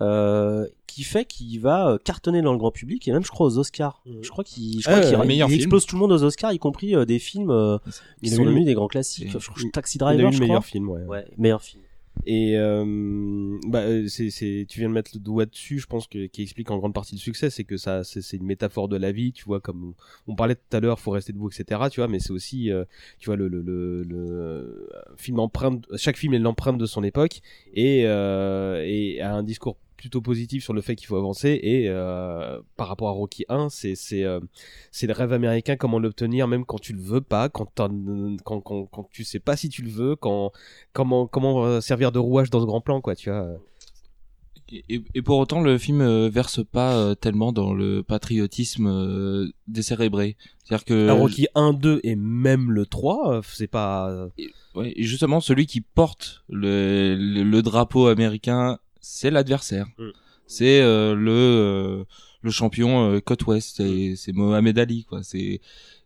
euh, 0.00 0.66
qui 0.86 1.02
fait 1.02 1.24
qu'il 1.24 1.58
va 1.60 1.88
euh, 1.88 1.98
cartonner 1.98 2.42
dans 2.42 2.52
le 2.52 2.58
grand 2.58 2.70
public 2.70 3.08
et 3.08 3.12
même 3.12 3.24
je 3.24 3.30
crois 3.30 3.46
aux 3.46 3.58
Oscars. 3.58 4.02
Mhm. 4.06 4.18
Je 4.22 4.30
crois 4.30 4.44
qu'il, 4.44 4.80
je 4.80 4.88
Ah 4.88 5.00
crois 5.00 5.24
qu'il 5.26 5.32
il 5.34 5.54
explose 5.54 5.86
tout 5.86 5.96
le 5.96 6.00
monde 6.00 6.12
aux 6.12 6.22
Oscars, 6.22 6.52
y 6.52 6.58
compris 6.58 6.94
euh, 6.94 7.04
des 7.06 7.18
films 7.18 7.50
euh, 7.50 7.78
qui 8.22 8.28
sont 8.30 8.44
devenus 8.44 8.66
des 8.66 8.74
grands 8.74 8.88
classiques. 8.88 9.30
Je 9.32 9.64
il- 9.64 9.70
Taxi 9.72 9.96
Il 9.98 10.04
a 10.04 10.12
eu 10.12 10.16
Driver, 10.16 10.32
je 10.32 10.40
meilleur 10.40 10.60
crois. 10.60 10.68
film, 10.70 10.88
ouais. 10.90 11.04
Ouais, 11.06 11.24
meilleur 11.38 11.62
film. 11.62 11.82
Et 12.30 12.58
euh, 12.58 13.58
bah, 13.66 13.78
euh, 13.78 14.06
c'est, 14.06 14.28
c'est, 14.28 14.66
tu 14.68 14.80
viens 14.80 14.90
de 14.90 14.94
mettre 14.94 15.12
le 15.14 15.18
doigt 15.18 15.46
dessus, 15.46 15.78
je 15.78 15.86
pense 15.86 16.06
que 16.06 16.26
qui 16.26 16.42
explique 16.42 16.70
en 16.70 16.76
grande 16.76 16.92
partie 16.92 17.14
le 17.14 17.20
succès, 17.20 17.48
c'est 17.48 17.64
que 17.64 17.78
ça, 17.78 18.04
c'est, 18.04 18.20
c'est 18.20 18.36
une 18.36 18.44
métaphore 18.44 18.86
de 18.86 18.98
la 18.98 19.12
vie, 19.12 19.32
tu 19.32 19.46
vois, 19.46 19.60
comme 19.60 19.94
on, 20.26 20.34
parlait 20.34 20.54
tout 20.56 20.76
à 20.76 20.80
l'heure, 20.80 21.00
faut 21.00 21.10
rester 21.10 21.32
debout, 21.32 21.48
etc. 21.48 21.80
Tu 21.90 22.00
vois, 22.00 22.08
mais 22.08 22.18
c'est 22.18 22.32
aussi, 22.32 22.70
euh, 22.70 22.84
tu 23.18 23.30
vois, 23.30 23.36
le, 23.36 23.48
le, 23.48 23.62
le, 24.02 24.90
film 25.16 25.40
empreinte, 25.40 25.86
chaque 25.96 26.18
film 26.18 26.34
est 26.34 26.38
l'empreinte 26.38 26.76
de 26.76 26.84
son 26.84 27.02
époque 27.02 27.40
et, 27.72 28.00
et 28.00 29.20
a 29.22 29.34
un 29.34 29.42
discours 29.42 29.78
plutôt 29.98 30.22
positif 30.22 30.64
sur 30.64 30.72
le 30.72 30.80
fait 30.80 30.96
qu'il 30.96 31.08
faut 31.08 31.16
avancer 31.16 31.58
et 31.62 31.88
euh, 31.88 32.60
par 32.76 32.88
rapport 32.88 33.08
à 33.08 33.10
Rocky 33.10 33.44
1 33.48 33.68
c'est 33.68 33.96
c'est 33.96 34.22
euh, 34.22 34.40
c'est 34.92 35.08
le 35.08 35.12
rêve 35.12 35.32
américain 35.32 35.76
comment 35.76 35.98
l'obtenir 35.98 36.46
même 36.48 36.64
quand 36.64 36.78
tu 36.78 36.92
le 36.94 37.02
veux 37.02 37.20
pas 37.20 37.48
quand, 37.48 37.68
quand 37.76 38.62
quand 38.62 38.86
quand 38.86 39.08
tu 39.10 39.24
sais 39.24 39.40
pas 39.40 39.56
si 39.56 39.68
tu 39.68 39.82
le 39.82 39.90
veux 39.90 40.16
quand 40.16 40.52
comment 40.92 41.26
comment 41.26 41.64
euh, 41.64 41.80
servir 41.80 42.12
de 42.12 42.20
rouage 42.20 42.48
dans 42.48 42.60
ce 42.60 42.66
grand 42.66 42.80
plan 42.80 43.00
quoi 43.00 43.16
tu 43.16 43.28
vois 43.28 43.58
Et, 44.88 45.22
pour 45.22 45.38
autant, 45.38 45.62
le 45.62 45.78
film 45.78 46.28
verse 46.28 46.60
pas 46.62 47.16
tellement 47.16 47.52
dans 47.52 47.72
le 47.72 48.02
patriotisme 48.02 49.50
décérébré. 49.66 50.36
C'est-à-dire 50.62 50.84
que 50.84 51.10
Rocky 51.10 51.46
1 51.54 51.72
2 51.72 52.00
et 52.04 52.16
même 52.16 52.70
le 52.70 52.84
3 52.84 53.32
euh, 53.32 53.40
c'est 53.42 53.66
pas 53.66 54.28
Ouais, 54.74 54.92
et 54.94 55.04
justement, 55.04 55.40
celui 55.40 55.66
qui 55.66 55.80
porte 55.80 56.44
le, 56.48 57.16
le, 57.16 57.42
le 57.42 57.62
drapeau 57.62 58.06
américain, 58.06 58.78
c'est 59.08 59.30
l'adversaire. 59.30 59.86
Mm. 59.98 60.10
C'est 60.46 60.80
euh, 60.80 61.14
le 61.14 61.30
euh, 61.30 62.04
le 62.42 62.50
champion 62.50 63.10
euh, 63.10 63.20
côte 63.20 63.46
ouest, 63.46 63.76
c'est 63.76 64.16
c'est 64.16 64.32
Mohamed 64.32 64.78
Ali 64.78 65.04
quoi. 65.04 65.22
C'est 65.22 65.60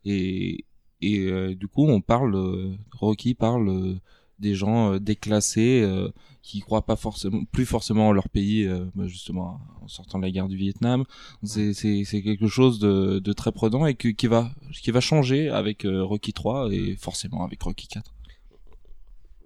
et 0.05 0.65
et 1.01 1.19
euh, 1.27 1.55
du 1.55 1.69
coup, 1.69 1.87
on 1.87 2.01
parle 2.01 2.77
Rocky 2.93 3.35
parle 3.35 3.99
des 4.39 4.55
gens 4.55 4.99
déclassés 4.99 5.83
euh, 5.83 6.11
qui 6.43 6.61
croient 6.61 6.87
pas 6.87 6.97
forcément 6.97 7.45
plus 7.45 7.67
forcément 7.67 8.09
en 8.09 8.13
leur 8.13 8.29
pays 8.29 8.65
euh, 8.65 8.87
bah, 8.95 9.07
justement 9.07 9.61
en 9.81 9.89
sortant 9.89 10.19
de 10.19 10.25
la 10.25 10.31
guerre 10.31 10.49
du 10.49 10.57
Vietnam. 10.57 11.05
C'est 11.43 11.75
c'est 11.75 12.05
c'est 12.05 12.23
quelque 12.23 12.47
chose 12.47 12.79
de 12.79 13.19
de 13.19 13.33
très 13.33 13.53
prenant 13.53 13.87
et 13.87 13.95
que, 13.95 14.09
qui 14.09 14.29
va 14.29 14.53
qui 14.81 14.91
va 14.93 15.01
changer 15.01 15.49
avec 15.49 15.85
Rocky 15.85 16.33
3 16.33 16.73
et 16.73 16.97
forcément 16.97 17.45
avec 17.45 17.63
Rocky 17.63 17.89
4. 17.89 18.13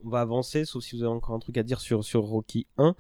on 0.05 0.11
va 0.11 0.21
avancer, 0.21 0.65
sauf 0.65 0.85
si 0.85 0.97
vous 0.97 1.03
avez 1.03 1.13
encore 1.13 1.35
un 1.35 1.41
truc 1.41 1.59
à 1.59 1.63
dire 1.63 1.81
sur, 1.81 2.05
sur 2.05 2.23
Rocky 2.23 2.67
1. 2.79 2.95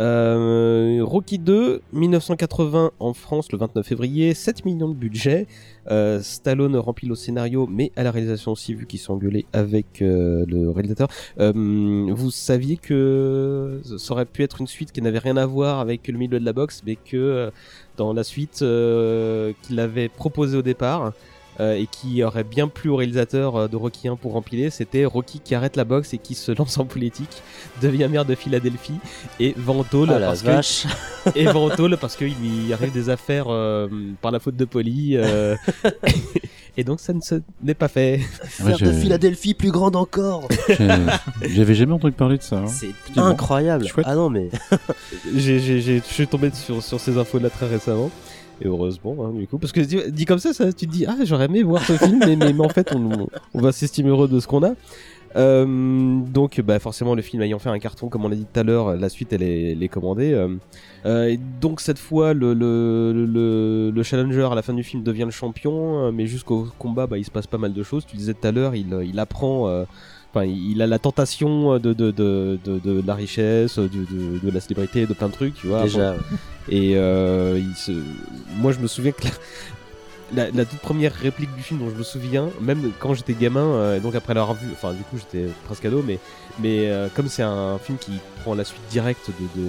Euh, 0.00 1.00
Rocky 1.02 1.38
2, 1.38 1.82
1980 1.92 2.92
en 2.98 3.12
France 3.12 3.52
le 3.52 3.58
29 3.58 3.86
février, 3.86 4.32
7 4.32 4.64
millions 4.64 4.88
de 4.88 4.94
budget. 4.94 5.46
Euh, 5.90 6.20
Stallone 6.22 6.76
remplit 6.76 7.06
le 7.06 7.14
scénario, 7.14 7.66
mais 7.70 7.92
à 7.96 8.02
la 8.02 8.10
réalisation 8.10 8.52
aussi, 8.52 8.74
vu 8.74 8.86
qu'ils 8.86 8.98
sont 8.98 9.14
engueulés 9.14 9.44
avec 9.52 10.00
euh, 10.00 10.46
le 10.48 10.70
réalisateur. 10.70 11.08
Euh, 11.38 11.52
vous 11.52 12.30
saviez 12.30 12.78
que 12.78 13.80
ça 13.98 14.12
aurait 14.14 14.24
pu 14.24 14.42
être 14.42 14.60
une 14.60 14.66
suite 14.66 14.90
qui 14.90 15.02
n'avait 15.02 15.18
rien 15.18 15.36
à 15.36 15.44
voir 15.44 15.80
avec 15.80 16.08
le 16.08 16.16
milieu 16.16 16.40
de 16.40 16.44
la 16.44 16.54
boxe, 16.54 16.82
mais 16.86 16.96
que 16.96 17.50
dans 17.98 18.14
la 18.14 18.24
suite 18.24 18.58
qu'il 18.58 19.80
avait 19.80 20.08
proposé 20.08 20.56
au 20.56 20.62
départ, 20.62 21.12
euh, 21.60 21.74
et 21.76 21.86
qui 21.86 22.24
aurait 22.24 22.42
bien 22.44 22.66
plu 22.68 22.90
au 22.90 22.96
réalisateur 22.96 23.54
euh, 23.54 23.68
de 23.68 23.76
Rocky 23.76 24.08
1 24.08 24.16
pour 24.16 24.32
remplir, 24.32 24.72
c'était 24.72 25.04
Rocky 25.04 25.38
qui 25.40 25.54
arrête 25.54 25.76
la 25.76 25.84
boxe 25.84 26.14
et 26.14 26.18
qui 26.18 26.34
se 26.34 26.50
lance 26.58 26.78
en 26.78 26.86
politique, 26.86 27.42
devient 27.82 28.08
maire 28.10 28.24
de 28.24 28.34
Philadelphie 28.34 28.98
et 29.38 29.54
Ventole 29.56 30.10
Ah 30.12 30.18
la 30.18 30.26
parce 30.28 30.42
que 30.42 30.46
vache. 30.46 30.86
et 31.36 31.44
Ventole 31.44 31.96
parce 31.98 32.16
qu'il 32.16 32.34
lui 32.40 32.72
arrive 32.72 32.92
des 32.92 33.08
affaires 33.10 33.46
euh, 33.48 33.88
par 34.22 34.32
la 34.32 34.40
faute 34.40 34.56
de 34.56 34.64
Poli 34.64 35.16
euh, 35.16 35.54
et 36.76 36.84
donc 36.84 37.00
ça 37.00 37.12
ne 37.12 37.20
se 37.20 37.36
n'est 37.62 37.74
pas 37.74 37.88
fait. 37.88 38.20
Ouais, 38.64 38.74
Faire 38.74 38.78
de 38.78 38.92
Philadelphie 38.92 39.54
plus 39.54 39.70
grande 39.70 39.96
encore. 39.96 40.48
J'avais 41.42 41.74
jamais 41.74 41.92
entendu 41.92 42.12
parler 42.12 42.38
de 42.38 42.42
ça. 42.42 42.56
hein. 42.58 42.66
C'est 42.68 42.90
bon. 43.14 43.22
incroyable. 43.22 43.86
Chouette. 43.86 44.06
Ah 44.08 44.14
non 44.14 44.30
mais 44.30 44.48
J'ai 45.36 45.58
j'ai 45.60 45.80
j'ai 45.80 45.98
je 45.98 46.12
suis 46.14 46.26
tombé 46.26 46.50
sur 46.54 46.82
sur 46.82 46.98
ces 47.00 47.18
infos 47.18 47.38
là 47.38 47.50
très 47.50 47.66
récemment. 47.66 48.10
Et 48.60 48.66
heureusement, 48.66 49.16
hein, 49.24 49.32
du 49.32 49.46
coup, 49.46 49.58
parce 49.58 49.72
que 49.72 49.80
dit, 49.80 50.24
comme 50.24 50.38
ça, 50.38 50.52
tu 50.72 50.86
te 50.86 50.90
dis, 50.90 51.06
ah, 51.06 51.16
j'aurais 51.24 51.46
aimé 51.46 51.62
voir 51.62 51.82
ce 51.82 51.94
film, 51.94 52.20
mais, 52.26 52.60
en 52.60 52.68
fait, 52.68 52.94
on, 52.94 53.60
va 53.60 53.72
s'estimer 53.72 54.10
heureux 54.10 54.28
de 54.28 54.38
ce 54.38 54.46
qu'on 54.46 54.62
a. 54.62 54.74
Euh, 55.36 56.20
donc, 56.26 56.60
bah, 56.60 56.78
forcément, 56.78 57.14
le 57.14 57.22
film 57.22 57.40
ayant 57.42 57.58
fait 57.58 57.70
un 57.70 57.78
carton, 57.78 58.08
comme 58.08 58.24
on 58.24 58.28
l'a 58.28 58.36
dit 58.36 58.46
tout 58.52 58.60
à 58.60 58.62
l'heure, 58.62 58.96
la 58.96 59.08
suite, 59.08 59.32
elle 59.32 59.42
est, 59.42 59.88
commandée. 59.88 60.32
euh. 60.32 60.56
Euh, 61.06 61.36
donc, 61.60 61.80
cette 61.80 61.98
fois, 61.98 62.34
le, 62.34 62.52
le, 62.52 63.12
le, 63.26 63.90
le 63.90 64.02
challenger 64.02 64.46
à 64.50 64.54
la 64.54 64.62
fin 64.62 64.74
du 64.74 64.82
film 64.82 65.02
devient 65.02 65.24
le 65.24 65.30
champion, 65.30 66.12
mais 66.12 66.26
jusqu'au 66.26 66.66
combat, 66.78 67.06
bah, 67.06 67.16
il 67.16 67.24
se 67.24 67.30
passe 67.30 67.46
pas 67.46 67.58
mal 67.58 67.72
de 67.72 67.82
choses. 67.82 68.04
Tu 68.04 68.16
disais 68.16 68.34
tout 68.34 68.46
à 68.46 68.52
l'heure, 68.52 68.74
il 68.74 69.18
apprend. 69.18 69.86
Euh, 70.36 70.40
Enfin, 70.40 70.44
il 70.46 70.80
a 70.80 70.86
la 70.86 70.98
tentation 70.98 71.78
de, 71.78 71.92
de, 71.92 72.10
de, 72.10 72.58
de, 72.64 72.78
de 72.78 73.02
la 73.06 73.14
richesse, 73.14 73.78
de, 73.78 73.88
de, 73.88 74.38
de 74.42 74.50
la 74.50 74.60
célébrité, 74.60 75.06
de 75.06 75.12
plein 75.14 75.28
de 75.28 75.32
trucs, 75.32 75.54
tu 75.54 75.66
vois. 75.66 75.82
déjà. 75.82 76.16
Et 76.68 76.96
euh, 76.96 77.58
il 77.58 77.74
se... 77.74 77.92
moi, 78.56 78.72
je 78.72 78.78
me 78.78 78.86
souviens 78.86 79.12
que 79.12 79.24
la, 79.24 80.44
la, 80.44 80.50
la 80.52 80.64
toute 80.64 80.78
première 80.80 81.12
réplique 81.12 81.54
du 81.56 81.62
film 81.62 81.80
dont 81.80 81.90
je 81.90 81.96
me 81.96 82.02
souviens, 82.04 82.48
même 82.60 82.92
quand 83.00 83.14
j'étais 83.14 83.34
gamin, 83.34 83.60
euh, 83.64 83.96
et 83.96 84.00
donc 84.00 84.14
après 84.14 84.34
l'avoir 84.34 84.54
vu, 84.56 84.68
enfin 84.72 84.92
du 84.92 85.02
coup 85.02 85.16
j'étais 85.18 85.48
presque 85.64 85.84
ado, 85.84 86.02
mais, 86.06 86.18
mais 86.60 86.88
euh, 86.88 87.08
comme 87.14 87.28
c'est 87.28 87.42
un 87.42 87.78
film 87.78 87.98
qui 87.98 88.12
prend 88.42 88.54
la 88.54 88.64
suite 88.64 88.82
directe 88.90 89.28
de, 89.28 89.60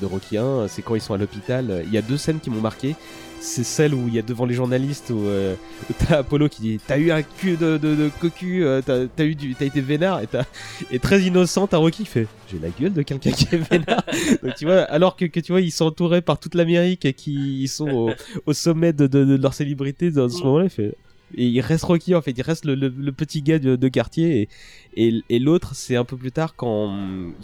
de, 0.00 0.06
Rocky 0.06 0.36
1, 0.38 0.68
c'est 0.68 0.82
quand 0.82 0.94
ils 0.94 1.00
sont 1.00 1.14
à 1.14 1.18
l'hôpital. 1.18 1.82
Il 1.86 1.92
y 1.92 1.98
a 1.98 2.02
deux 2.02 2.16
scènes 2.16 2.40
qui 2.40 2.50
m'ont 2.50 2.60
marqué. 2.60 2.94
C'est 3.42 3.64
celle 3.64 3.94
où 3.94 4.06
il 4.06 4.14
y 4.14 4.18
a 4.18 4.22
devant 4.22 4.44
les 4.44 4.52
journalistes 4.52 5.08
où, 5.08 5.24
euh, 5.24 5.54
où 5.88 5.94
t'as 6.06 6.18
Apollo 6.18 6.50
qui 6.50 6.60
dit 6.60 6.80
T'as 6.86 6.98
eu 6.98 7.10
un 7.10 7.22
cul 7.22 7.56
de, 7.56 7.78
de, 7.78 7.94
de 7.94 8.10
cocu, 8.20 8.64
euh, 8.66 8.82
t'as 8.84 9.06
t'as 9.06 9.24
eu 9.24 9.34
du, 9.34 9.54
t'as 9.54 9.64
été 9.64 9.80
vénard, 9.80 10.20
et, 10.20 10.26
t'as- 10.26 10.44
et 10.90 10.98
très 10.98 11.22
innocent, 11.22 11.66
t'as 11.66 11.78
Rocky 11.78 12.02
qui 12.02 12.08
fait 12.10 12.26
J'ai 12.52 12.58
la 12.58 12.68
gueule 12.68 12.92
de 12.92 13.00
quelqu'un 13.00 13.30
qui 13.30 13.48
est 13.50 13.56
vénard. 13.70 14.02
Donc 14.42 14.54
tu 14.56 14.66
vois, 14.66 14.80
alors 14.82 15.16
que, 15.16 15.24
que 15.24 15.40
tu 15.40 15.52
vois, 15.52 15.62
ils 15.62 15.70
sont 15.70 15.86
entourés 15.86 16.20
par 16.20 16.38
toute 16.38 16.54
l'Amérique 16.54 17.06
et 17.06 17.14
qui 17.14 17.62
ils 17.62 17.68
sont 17.68 17.88
au, 17.88 18.10
au 18.44 18.52
sommet 18.52 18.92
de, 18.92 19.06
de, 19.06 19.24
de 19.24 19.36
leur 19.40 19.54
célébrité 19.54 20.10
dans 20.10 20.28
ce 20.28 20.42
moment-là, 20.44 20.64
il 20.64 20.70
fait. 20.70 20.94
Et 21.36 21.46
il 21.46 21.60
reste 21.60 21.84
Rocky 21.84 22.14
en 22.14 22.22
fait, 22.22 22.32
il 22.32 22.42
reste 22.42 22.64
le, 22.64 22.74
le, 22.74 22.88
le 22.88 23.12
petit 23.12 23.42
gars 23.42 23.58
de, 23.58 23.76
de 23.76 23.88
quartier. 23.88 24.48
Et, 24.96 25.08
et, 25.08 25.22
et 25.28 25.38
l'autre 25.38 25.74
c'est 25.74 25.96
un 25.96 26.04
peu 26.04 26.16
plus 26.16 26.32
tard 26.32 26.54
quand 26.56 26.92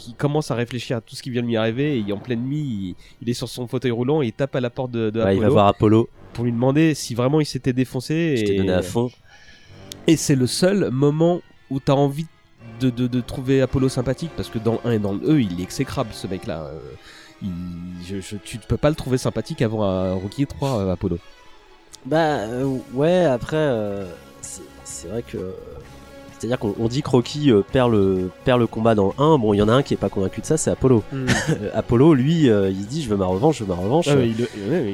il 0.09 0.15
commence 0.15 0.51
à 0.51 0.55
réfléchir 0.55 0.97
à 0.97 1.01
tout 1.01 1.15
ce 1.17 1.23
qui 1.23 1.31
vient 1.31 1.43
de 1.43 1.47
lui 1.47 1.57
arriver. 1.57 2.03
Et 2.07 2.13
en 2.13 2.19
pleine 2.19 2.43
nuit 2.43 2.59
il, 2.61 2.95
il 3.23 3.29
est 3.31 3.35
sur 3.35 3.49
son 3.49 3.67
fauteuil 3.67 3.93
roulant 3.93 4.23
et 4.23 4.27
il 4.27 4.33
tape 4.33 4.57
à 4.57 4.61
la 4.61 4.71
porte 4.71 4.91
de, 4.91 5.11
de 5.11 5.23
Ouais, 5.23 5.35
il 5.37 5.41
va 5.41 5.47
Apollo 5.47 5.53
voir 5.53 5.67
Apollo. 5.69 6.09
pour 6.33 6.45
lui 6.45 6.53
demander 6.53 6.95
si 6.95 7.15
vraiment 7.15 7.41
il 7.41 7.47
s'était 7.47 7.73
défoncé 7.73 8.37
Je 8.37 8.45
t'ai 8.45 8.55
et, 8.55 8.59
donné 8.59 8.73
à 8.73 8.83
fond. 8.83 9.11
et 10.07 10.17
c'est 10.17 10.37
le 10.37 10.47
seul 10.47 10.91
moment 10.91 11.41
où 11.71 11.81
t'as 11.81 11.95
envie 11.95 12.27
de, 12.81 12.91
de, 12.91 13.07
de 13.07 13.21
trouver 13.21 13.61
Apollo 13.63 13.89
sympathique 13.89 14.31
parce 14.37 14.49
que 14.51 14.59
dans 14.59 14.81
le 14.85 14.91
1 14.91 14.93
et 14.93 14.99
dans 14.99 15.13
le 15.15 15.21
E 15.31 15.41
il 15.41 15.61
est 15.61 15.63
exécrable 15.63 16.11
ce 16.13 16.27
mec 16.27 16.47
là 16.47 16.71
il, 17.43 17.49
je, 18.07 18.21
je- 18.21 18.37
tu 18.37 18.59
peux 18.59 18.77
pas 18.77 18.89
le 18.91 18.97
trouver 18.97 19.19
sympathique 19.19 19.63
avant 19.63 19.83
un 19.85 20.13
Rocky 20.15 20.47
3 20.47 20.81
euh, 20.81 20.93
Apollo 20.93 21.19
Bah 22.07 22.19
euh, 22.19 22.77
ouais, 22.95 23.25
après, 23.25 23.57
euh, 23.57 24.07
c'est 24.85 25.09
vrai 25.09 25.23
que. 25.27 25.39
C'est-à-dire 26.39 26.59
qu'on 26.59 26.75
on 26.79 26.87
dit 26.87 27.01
que 27.01 27.09
Rocky 27.09 27.51
euh, 27.51 27.63
perd, 27.73 27.91
le, 27.91 28.31
perd 28.45 28.61
le 28.61 28.67
combat 28.67 28.95
dans 28.95 29.07
le 29.07 29.13
1. 29.25 29.39
Bon, 29.39 29.55
il 29.55 29.57
y 29.57 29.63
en 29.63 29.71
a 29.71 29.73
un 29.73 29.83
qui 29.83 29.95
est 29.95 29.97
pas 29.97 30.11
convaincu 30.11 30.43
de 30.43 30.47
ça, 30.47 30.59
c'est 30.59 30.71
Apollo. 30.71 31.03
Euh, 31.49 31.71
Apollo, 31.75 32.13
lui, 32.13 32.51
euh, 32.51 32.69
il 32.71 32.83
se 32.83 32.87
dit 32.89 33.03
Je 33.03 33.09
veux 33.09 33.17
ma 33.17 33.25
revanche, 33.25 33.59
je 33.59 33.65
veux 33.65 33.75
ma 33.75 33.81
revanche. 33.81 34.09
Ah. 34.11 34.17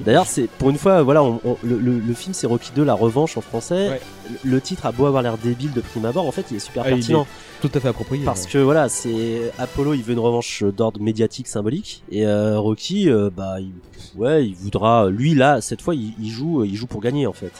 D'ailleurs, 0.04 0.26
c'est 0.26 0.46
pour 0.46 0.70
une 0.70 0.76
fois, 0.78 1.02
voilà, 1.02 1.22
on- 1.24 1.40
on- 1.44 1.56
le, 1.64 1.78
le- 1.78 1.98
le 1.98 2.14
film 2.14 2.32
c'est 2.34 2.46
Rocky 2.46 2.70
2, 2.76 2.84
la 2.84 2.94
revanche 2.94 3.36
en 3.36 3.40
français. 3.40 3.88
Ouais. 3.88 4.00
Le, 4.44 4.50
le 4.52 4.60
titre 4.60 4.86
a 4.86 4.92
beau 4.92 5.06
avoir 5.06 5.22
l'air 5.22 5.36
débile 5.38 5.72
de 5.72 5.80
prime 5.80 6.04
abord, 6.04 6.26
en 6.28 6.30
fait, 6.30 6.44
il 6.52 6.58
est 6.58 6.60
super 6.60 6.84
Ah, 6.86 6.90
il 6.90 6.96
pertinent. 6.98 7.26
tout 7.60 7.70
à 7.74 7.80
fait 7.80 7.88
approprié 7.88 8.24
Parce 8.24 8.44
ouais. 8.44 8.50
que 8.52 8.58
voilà, 8.58 8.88
c'est 8.88 9.50
Apollo, 9.58 9.94
il 9.94 10.02
veut 10.02 10.12
une 10.12 10.18
revanche 10.20 10.62
d'ordre 10.62 11.00
médiatique 11.00 11.48
symbolique, 11.48 12.04
et 12.12 12.24
euh, 12.26 12.58
Rocky, 12.60 13.08
euh, 13.10 13.30
bah, 13.34 13.56
il, 13.58 13.72
ouais, 14.16 14.46
il 14.46 14.54
voudra, 14.54 15.10
lui 15.10 15.34
là, 15.34 15.60
cette 15.60 15.82
fois, 15.82 15.94
il, 15.94 16.14
il 16.20 16.30
joue, 16.30 16.64
il 16.64 16.74
joue 16.76 16.86
pour 16.86 17.00
gagner 17.00 17.26
en 17.26 17.32
fait. 17.32 17.52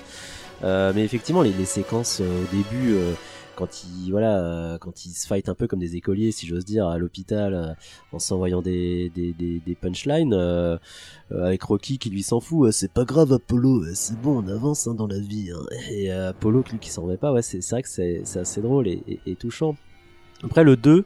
Euh, 0.65 0.93
mais 0.95 1.05
effectivement, 1.05 1.43
les, 1.43 1.53
séquences 1.65 2.21
euh, 2.21 2.43
au 2.45 2.55
début, 2.57 2.95
euh, 2.95 3.13
quand 3.57 3.85
il, 3.85 4.11
voilà, 4.11 4.79
quand 4.81 5.05
ils 5.05 5.11
se 5.13 5.27
fight 5.27 5.49
un 5.49 5.55
peu 5.55 5.67
comme 5.67 5.81
des 5.81 5.97
écoliers, 5.97 6.33
si 6.33 6.47
j'ose 6.47 6.65
dire, 6.65 6.87
à 6.89 6.99
l'hôpital, 6.99 7.77
en 8.13 8.19
s'envoyant 8.19 8.63
des, 8.63 9.11
des, 9.15 9.77
punchlines, 9.81 10.35
avec 11.31 11.63
Rocky 11.63 11.99
qui 11.99 12.09
lui 12.11 12.23
s'en 12.23 12.41
fout, 12.41 12.71
c'est 12.73 12.91
pas 12.91 13.05
grave 13.05 13.33
Apollo, 13.33 13.85
c'est 13.95 14.19
bon, 14.19 14.43
on 14.43 14.49
avance 14.49 14.87
hein, 14.87 14.95
dans 14.95 15.07
la 15.07 15.19
vie. 15.19 15.51
hein. 15.55 15.63
Et 15.91 16.11
euh, 16.13 16.31
Apollo, 16.31 16.65
lui 16.73 16.79
qui 16.79 16.91
s'en 16.91 17.03
remet 17.03 17.19
pas, 17.19 17.33
ouais, 17.33 17.43
c'est 17.43 17.59
vrai 17.71 17.83
que 17.83 17.89
c'est 17.89 18.23
assez 18.37 18.63
drôle 18.63 18.89
et, 18.89 19.03
et- 19.27 19.37
touchant. 19.37 19.77
Après 20.43 20.65
le 20.65 20.77
2, 20.77 21.05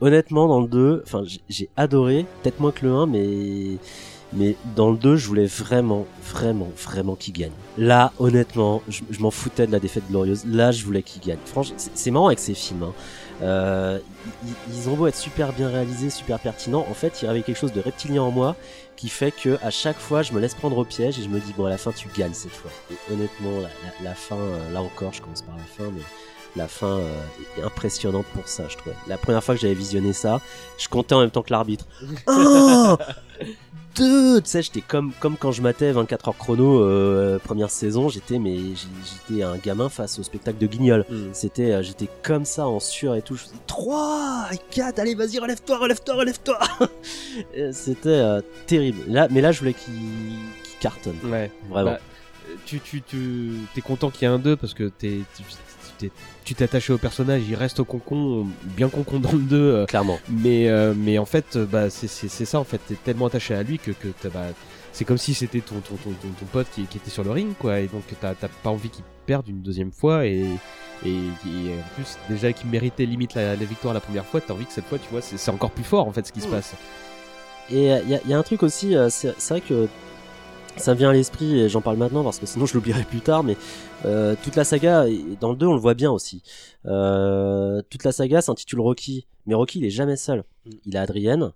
honnêtement 0.00 0.48
dans 0.48 0.60
le 0.60 0.68
2, 0.68 1.02
enfin 1.04 1.22
j'ai 1.48 1.70
adoré, 1.76 2.26
peut-être 2.42 2.60
moins 2.60 2.72
que 2.72 2.84
le 2.84 2.92
1 2.92 3.06
mais 3.06 3.78
mais 4.32 4.56
dans 4.76 4.90
le 4.90 4.96
2, 4.96 5.16
je 5.16 5.26
voulais 5.26 5.46
vraiment 5.46 6.06
vraiment 6.22 6.70
vraiment 6.76 7.14
qu'il 7.14 7.34
gagne. 7.34 7.52
Là, 7.76 8.12
honnêtement, 8.18 8.82
je, 8.88 9.02
m'en 9.20 9.30
foutais 9.30 9.66
de 9.66 9.72
la 9.72 9.80
défaite 9.80 10.04
glorieuse. 10.08 10.44
Là, 10.44 10.70
je 10.70 10.84
voulais 10.84 11.02
qu'il 11.02 11.22
gagne. 11.22 11.38
Franchement, 11.46 11.76
c'est 11.94 12.10
marrant 12.10 12.26
avec 12.26 12.38
ces 12.38 12.54
films. 12.54 12.82
hein. 12.82 12.92
Euh, 13.40 13.98
ils, 14.72 14.88
ont 14.88 14.94
beau 14.94 15.06
être 15.06 15.16
super 15.16 15.52
bien 15.52 15.68
réalisés, 15.68 16.10
super 16.10 16.40
pertinents, 16.40 16.84
en 16.90 16.94
fait, 16.94 17.22
il 17.22 17.26
y 17.26 17.28
avait 17.28 17.42
quelque 17.42 17.56
chose 17.56 17.72
de 17.72 17.80
reptilien 17.80 18.22
en 18.22 18.32
moi 18.32 18.56
qui 18.96 19.08
fait 19.08 19.30
que 19.30 19.58
à 19.62 19.70
chaque 19.70 19.98
fois, 19.98 20.22
je 20.22 20.32
me 20.32 20.40
laisse 20.40 20.56
prendre 20.56 20.76
au 20.76 20.84
piège 20.84 21.20
et 21.20 21.22
je 21.22 21.28
me 21.28 21.38
dis 21.38 21.54
bon, 21.56 21.66
à 21.66 21.70
la 21.70 21.78
fin, 21.78 21.92
tu 21.92 22.08
gagnes 22.16 22.34
cette 22.34 22.50
fois. 22.50 22.70
Et 22.90 23.12
honnêtement, 23.12 23.68
la 24.02 24.14
fin, 24.14 24.34
euh, 24.36 24.72
là 24.72 24.82
encore, 24.82 25.12
je 25.12 25.22
commence 25.22 25.42
par 25.42 25.56
la 25.56 25.62
fin, 25.62 25.90
mais 25.94 26.02
La 26.58 26.66
fin 26.66 26.98
euh, 26.98 27.12
est 27.56 27.62
impressionnante 27.62 28.26
pour 28.34 28.48
ça, 28.48 28.64
je 28.68 28.76
trouvais. 28.76 28.96
La 29.06 29.16
première 29.16 29.44
fois 29.44 29.54
que 29.54 29.60
j'avais 29.60 29.74
visionné 29.74 30.12
ça, 30.12 30.40
je 30.76 30.88
comptais 30.88 31.14
en 31.14 31.20
même 31.20 31.30
temps 31.30 31.42
que 31.42 31.52
l'arbitre. 31.52 31.86
Un, 32.26 32.98
deux, 33.94 34.40
tu 34.40 34.50
sais, 34.50 34.62
j'étais 34.62 34.80
comme 34.80 35.12
comme 35.20 35.36
quand 35.36 35.52
je 35.52 35.62
matais 35.62 35.90
24 35.92 36.28
heures 36.28 36.36
chrono 36.36 36.82
euh, 36.82 37.38
première 37.38 37.70
saison, 37.70 38.08
j'étais 38.08 38.38
mais 38.40 38.56
j'étais 38.58 39.42
un 39.44 39.56
gamin 39.56 39.88
face 39.88 40.18
au 40.18 40.24
spectacle 40.24 40.58
de 40.58 40.66
Guignol. 40.66 41.04
Mm. 41.08 41.28
C'était, 41.32 41.72
euh, 41.72 41.82
j'étais 41.82 42.08
comme 42.24 42.44
ça 42.44 42.66
en 42.66 42.80
sueur 42.80 43.14
et 43.14 43.22
tout. 43.22 43.36
Je 43.36 43.42
faisais 43.44 43.54
3, 43.68 44.48
4, 44.70 44.98
allez, 44.98 45.14
vas-y, 45.14 45.38
relève-toi, 45.38 45.78
relève-toi, 45.78 46.14
relève-toi. 46.14 46.58
Euh, 47.56 47.70
C'était 47.72 48.40
terrible. 48.66 48.98
Là, 49.06 49.28
mais 49.30 49.40
là, 49.40 49.52
je 49.52 49.60
voulais 49.60 49.74
qu'il 49.74 49.92
cartonne. 50.80 51.16
Ouais. 51.24 51.52
Vraiment. 51.70 51.92
Bah, 51.92 52.00
tu 52.66 52.80
tu 52.80 53.00
tu 53.02 53.52
t'es 53.74 53.80
content 53.80 54.10
qu'il 54.10 54.22
y 54.22 54.24
ait 54.30 54.34
un 54.34 54.40
2 54.40 54.56
parce 54.56 54.74
que 54.74 54.88
t'es- 54.88 55.20
tu 56.48 56.54
t'es 56.54 56.64
attaché 56.64 56.92
au 56.92 56.98
personnage, 56.98 57.42
il 57.48 57.54
reste 57.54 57.78
au 57.80 57.84
concon, 57.84 58.46
bien 58.64 58.88
concon 58.88 59.18
dans 59.20 59.32
le 59.32 59.38
2. 59.38 59.56
euh, 59.56 59.86
Clairement. 59.86 60.18
mais 60.30 60.68
euh, 60.68 60.94
mais 60.96 61.18
en 61.18 61.26
fait, 61.26 61.56
euh, 61.56 61.66
bah 61.66 61.90
c'est 61.90 62.08
ça 62.28 62.58
en 62.58 62.64
fait, 62.64 62.80
t'es 62.88 62.94
tellement 62.94 63.26
attaché 63.26 63.54
à 63.54 63.62
lui 63.62 63.78
que 63.78 63.90
que 63.90 64.08
t'as- 64.20 64.30
bah, 64.30 64.46
c'est 64.92 65.04
comme 65.04 65.18
si 65.18 65.34
c'était 65.34 65.60
ton 65.60 65.76
ton, 65.80 65.94
ton 65.96 66.10
ton 66.10 66.46
pote 66.52 66.66
qui, 66.74 66.84
qui 66.86 66.96
était 66.98 67.10
sur 67.10 67.22
le 67.22 67.30
ring 67.30 67.50
quoi, 67.58 67.80
et 67.80 67.86
donc 67.86 68.02
t'as 68.20 68.34
pas 68.34 68.70
envie 68.70 68.88
qu'il 68.88 69.04
perde 69.26 69.46
une 69.48 69.60
deuxième 69.60 69.92
fois 69.92 70.24
et 70.26 70.44
et, 71.06 71.10
et 71.10 71.74
en 71.78 71.94
plus 71.94 72.16
déjà 72.28 72.52
qu'il 72.52 72.68
méritait 72.70 73.06
limite 73.06 73.34
la, 73.34 73.54
la 73.54 73.64
victoire 73.64 73.92
la 73.94 74.00
première 74.00 74.24
fois, 74.24 74.40
t'as 74.40 74.54
envie 74.54 74.66
que 74.66 74.72
cette 74.72 74.86
fois 74.86 74.98
tu 74.98 75.08
vois 75.10 75.20
c'est 75.20 75.50
encore 75.50 75.70
plus 75.70 75.84
fort 75.84 76.08
en 76.08 76.12
fait 76.12 76.26
ce 76.26 76.32
qui 76.32 76.40
se 76.40 76.48
Mm. 76.48 76.50
passe. 76.50 76.72
Et 77.70 77.88
il 77.88 78.08
y, 78.10 78.14
a- 78.14 78.20
y 78.26 78.32
a 78.32 78.38
un 78.38 78.42
truc 78.42 78.62
aussi, 78.62 78.94
c'est 79.10 79.34
vrai 79.50 79.60
que 79.60 79.88
ça 80.78 80.92
me 80.94 80.98
vient 80.98 81.10
à 81.10 81.12
l'esprit 81.12 81.58
et 81.60 81.68
j'en 81.68 81.80
parle 81.80 81.96
maintenant 81.96 82.24
parce 82.24 82.38
que 82.38 82.46
sinon 82.46 82.66
je 82.66 82.74
l'oublierai 82.74 83.02
plus 83.04 83.20
tard, 83.20 83.42
mais 83.42 83.56
euh, 84.04 84.34
toute 84.42 84.56
la 84.56 84.64
saga, 84.64 85.04
dans 85.40 85.50
le 85.50 85.56
2 85.56 85.66
on 85.66 85.74
le 85.74 85.80
voit 85.80 85.94
bien 85.94 86.10
aussi, 86.10 86.42
euh, 86.86 87.82
toute 87.90 88.04
la 88.04 88.12
saga 88.12 88.40
s'intitule 88.40 88.80
Rocky, 88.80 89.26
mais 89.46 89.54
Rocky 89.54 89.78
il 89.78 89.84
est 89.84 89.90
jamais 89.90 90.16
seul. 90.16 90.44
Il 90.84 90.96
a 90.96 91.02
Adrienne, 91.02 91.52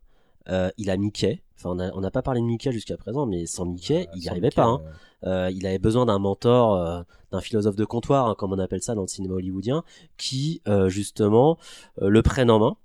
euh, 0.49 0.71
il 0.79 0.91
a 0.91 0.97
Mickey, 0.97 1.43
enfin 1.57 1.71
on 1.95 2.01
n'a 2.01 2.11
pas 2.11 2.23
parlé 2.23 2.41
de 2.41 2.47
Mickey 2.47 2.73
jusqu'à 2.73 2.97
présent, 2.97 3.27
mais 3.27 3.47
sans 3.47 3.65
Mickey 3.65 4.09
il 4.15 4.21
n'y 4.21 4.29
arrivait 4.29 4.47
Mickey, 4.49 4.57
pas. 4.57 4.67
hein. 4.67 4.81
euh, 4.85 4.91
Euh, 5.25 5.51
il 5.55 5.65
avait 5.69 5.79
besoin 5.79 6.05
d'un 6.05 6.19
mentor, 6.19 6.75
euh, 6.75 7.03
d'un 7.31 7.41
philosophe 7.41 7.77
de 7.77 7.85
comptoir, 7.85 8.27
hein, 8.29 8.35
comme 8.37 8.53
on 8.53 8.59
appelle 8.59 8.83
ça 8.83 8.97
dans 8.97 9.03
le 9.03 9.07
cinéma 9.07 9.35
hollywoodien, 9.35 9.85
qui 10.17 10.61
euh, 10.67 10.89
justement 10.89 11.59
euh, 12.01 12.09
le 12.09 12.23
prenne 12.23 12.51
en 12.51 12.59
main 12.59 12.77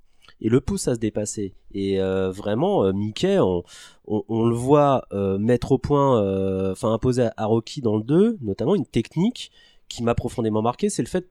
et 0.41 0.49
le 0.49 0.61
pousse 0.61 0.87
à 0.87 0.95
se 0.95 0.99
dépasser. 0.99 1.53
Et 1.71 1.99
euh, 1.99 2.31
vraiment, 2.31 2.83
euh, 2.85 2.93
Mickey, 2.93 3.39
on, 3.39 3.63
on, 4.05 4.23
on 4.27 4.45
le 4.45 4.55
voit 4.55 5.05
euh, 5.11 5.37
mettre 5.37 5.71
au 5.71 5.77
point, 5.77 6.21
euh, 6.23 6.71
enfin 6.71 6.91
imposer 6.93 7.23
à, 7.23 7.33
à 7.37 7.45
Rocky 7.45 7.81
dans 7.81 7.97
le 7.97 8.03
2, 8.03 8.37
notamment 8.41 8.75
une 8.75 8.85
technique 8.85 9.51
qui 9.89 10.03
m'a 10.03 10.15
profondément 10.15 10.61
marqué, 10.61 10.89
c'est 10.89 11.01
le 11.01 11.07
fait, 11.07 11.29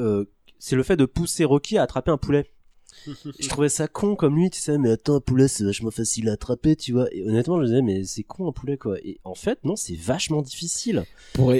euh, 0.00 0.24
c'est 0.58 0.76
le 0.76 0.82
fait 0.82 0.96
de 0.96 1.04
pousser 1.04 1.44
Rocky 1.44 1.78
à 1.78 1.82
attraper 1.82 2.10
un 2.10 2.18
poulet. 2.18 2.50
je 3.06 3.48
trouvais 3.48 3.68
ça 3.68 3.88
con 3.88 4.14
comme 4.14 4.36
lui, 4.36 4.50
tu 4.50 4.60
sais, 4.60 4.78
mais 4.78 4.90
attends, 4.90 5.16
un 5.16 5.20
poulet 5.20 5.48
c'est 5.48 5.64
vachement 5.64 5.90
facile 5.90 6.28
à 6.28 6.32
attraper, 6.32 6.76
tu 6.76 6.92
vois. 6.92 7.06
Et 7.12 7.24
honnêtement, 7.24 7.56
je 7.56 7.62
me 7.62 7.66
disais, 7.66 7.82
mais 7.82 8.04
c'est 8.04 8.22
con 8.22 8.48
un 8.48 8.52
poulet 8.52 8.76
quoi. 8.76 8.98
Et 9.00 9.20
en 9.24 9.34
fait, 9.34 9.64
non, 9.64 9.76
c'est 9.76 9.96
vachement 9.96 10.42
difficile. 10.42 11.04
pour, 11.32 11.52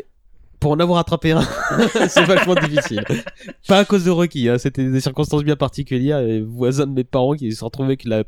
pour 0.64 0.72
en 0.72 0.80
avoir 0.80 0.98
attrapé 0.98 1.32
un, 1.32 1.42
c'est 2.08 2.24
vachement 2.24 2.54
difficile. 2.54 3.04
Pas 3.68 3.80
à 3.80 3.84
cause 3.84 4.02
de 4.06 4.10
Rocky, 4.10 4.48
hein, 4.48 4.56
c'était 4.56 4.88
des 4.88 5.00
circonstances 5.02 5.44
bien 5.44 5.56
particulières. 5.56 6.22
Les 6.22 6.40
voisins 6.40 6.86
de 6.86 6.92
mes 6.92 7.04
parents 7.04 7.34
qui 7.34 7.52
se 7.52 7.58
sont 7.58 7.66
retrouvés 7.66 7.88
avec 7.88 8.04
la 8.06 8.24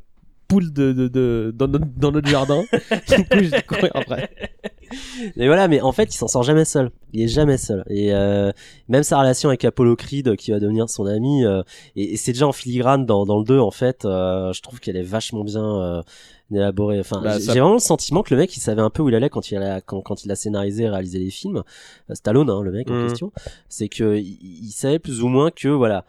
poule 0.49 0.71
de, 0.71 0.93
de, 0.93 1.09
de- 1.09 1.55
dans, 1.57 1.67
notre, 1.67 1.87
dans 1.97 2.13
notre 2.13 2.29
jardin. 2.29 2.63
du 3.09 3.25
coup, 3.25 3.39
j'ai 3.41 3.63
courir 3.63 3.91
après. 3.95 4.29
Mais 5.37 5.47
voilà, 5.47 5.67
mais 5.67 5.81
en 5.81 5.93
fait, 5.93 6.15
il 6.15 6.17
s'en 6.19 6.29
sort 6.29 6.43
jamais 6.43 6.67
seul. 6.67 6.91
Il 7.15 7.23
est 7.23 7.29
jamais 7.29 7.57
seul. 7.57 7.83
Et 7.89 8.13
euh, 8.13 8.53
même 8.89 9.03
sa 9.03 9.19
relation 9.19 9.49
avec 9.49 9.65
Apollo 9.65 9.97
Creed, 9.97 10.37
qui 10.37 10.51
va 10.51 10.61
devenir 10.61 10.91
son 10.91 11.07
ami, 11.07 11.43
euh, 11.45 11.63
et, 11.97 12.13
et 12.13 12.17
c'est 12.19 12.33
déjà 12.33 12.47
en 12.47 12.53
filigrane 12.53 13.07
dans, 13.07 13.25
dans 13.25 13.39
le 13.39 13.45
2, 13.45 13.59
en 13.59 13.71
fait. 13.71 14.05
euh, 14.05 14.53
je 14.53 14.61
trouve 14.61 14.79
qu'elle 14.79 14.97
est 14.99 15.03
vachement 15.03 15.43
bien 15.43 16.03
élaborée. 16.53 17.01
Enfin, 17.01 17.21
Bah, 17.23 17.39
j'ai 17.39 17.45
ça- 17.47 17.53
vraiment 17.53 17.73
le 17.75 17.79
sentiment 17.79 18.23
que 18.23 18.35
le 18.35 18.41
mec, 18.41 18.57
il 18.57 18.61
savait 18.61 18.83
un 18.83 18.91
peu 18.91 19.03
où 19.03 19.09
il 19.09 19.15
allait 19.15 19.31
quand 19.31 19.51
il 19.51 19.57
a, 19.59 19.81
quand, 19.81 20.01
quand 20.01 20.25
il 20.25 20.31
a 20.31 20.37
scénarisé 20.37 20.85
et 20.85 20.89
réalisé 20.89 21.19
les 21.19 21.31
films. 21.31 21.63
Euh, 22.11 22.15
Stallone, 22.15 22.51
hein, 22.51 22.63
le 22.63 22.71
mec 22.73 22.91
en 22.91 22.95
Mhm. 22.95 23.03
question. 23.09 23.33
C'est 23.69 23.89
que 23.89 24.17
il, 24.17 24.39
il 24.43 24.71
savait 24.73 24.99
plus 24.99 25.23
ou 25.23 25.29
moins 25.29 25.51
que, 25.51 25.69
voilà, 25.69 26.05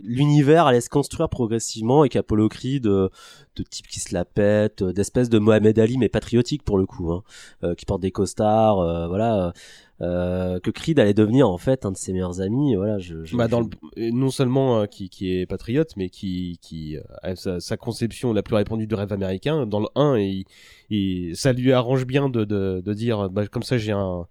l'univers 0.00 0.66
allait 0.66 0.80
se 0.80 0.88
construire 0.90 1.28
progressivement 1.28 2.04
et 2.04 2.08
qu'Apollo 2.08 2.48
Creed, 2.48 2.86
euh, 2.86 3.08
de 3.56 3.62
type 3.64 3.88
qui 3.88 3.98
se 3.98 4.14
la 4.14 4.24
pète, 4.24 4.82
euh, 4.82 4.92
d'espèce 4.92 5.28
de 5.28 5.38
Mohamed 5.40 5.76
Ali 5.78 5.98
mais 5.98 6.08
patriotique 6.08 6.62
pour 6.62 6.78
le 6.78 6.86
coup, 6.86 7.10
hein, 7.12 7.22
euh, 7.64 7.74
qui 7.74 7.84
porte 7.84 8.00
des 8.02 8.12
costards, 8.12 8.78
euh, 8.78 9.08
voilà, 9.08 9.52
euh, 10.00 10.60
que 10.60 10.70
Creed 10.70 10.98
allait 11.00 11.14
devenir 11.14 11.48
en 11.48 11.58
fait 11.58 11.84
un 11.84 11.92
de 11.92 11.96
ses 11.96 12.12
meilleurs 12.12 12.40
amis. 12.40 12.76
Voilà, 12.76 12.98
je, 12.98 13.24
je- 13.24 13.36
Bah, 13.36 13.48
dans 13.48 13.60
le, 13.60 13.66
non 14.10 14.30
seulement 14.30 14.80
euh, 14.82 14.86
qui, 14.86 15.08
qui 15.08 15.32
est 15.36 15.46
patriote, 15.46 15.92
mais 15.96 16.08
qui, 16.08 16.58
qui 16.62 16.96
euh, 16.96 17.02
a 17.22 17.34
sa, 17.36 17.60
sa 17.60 17.76
conception 17.76 18.32
la 18.32 18.42
plus 18.42 18.54
répandue 18.54 18.86
du 18.86 18.94
rêve 18.94 19.12
américain. 19.12 19.66
Dans 19.66 19.80
le 19.80 19.88
1, 19.96 20.16
et, 20.16 20.44
et 20.90 21.32
ça 21.34 21.52
lui 21.52 21.72
arrange 21.72 22.04
bien 22.06 22.28
de, 22.28 22.44
de, 22.44 22.80
de 22.84 22.94
dire, 22.94 23.28
bah, 23.30 23.46
comme 23.48 23.62
ça 23.64 23.76
j'ai 23.78 23.92
un, 23.92 24.26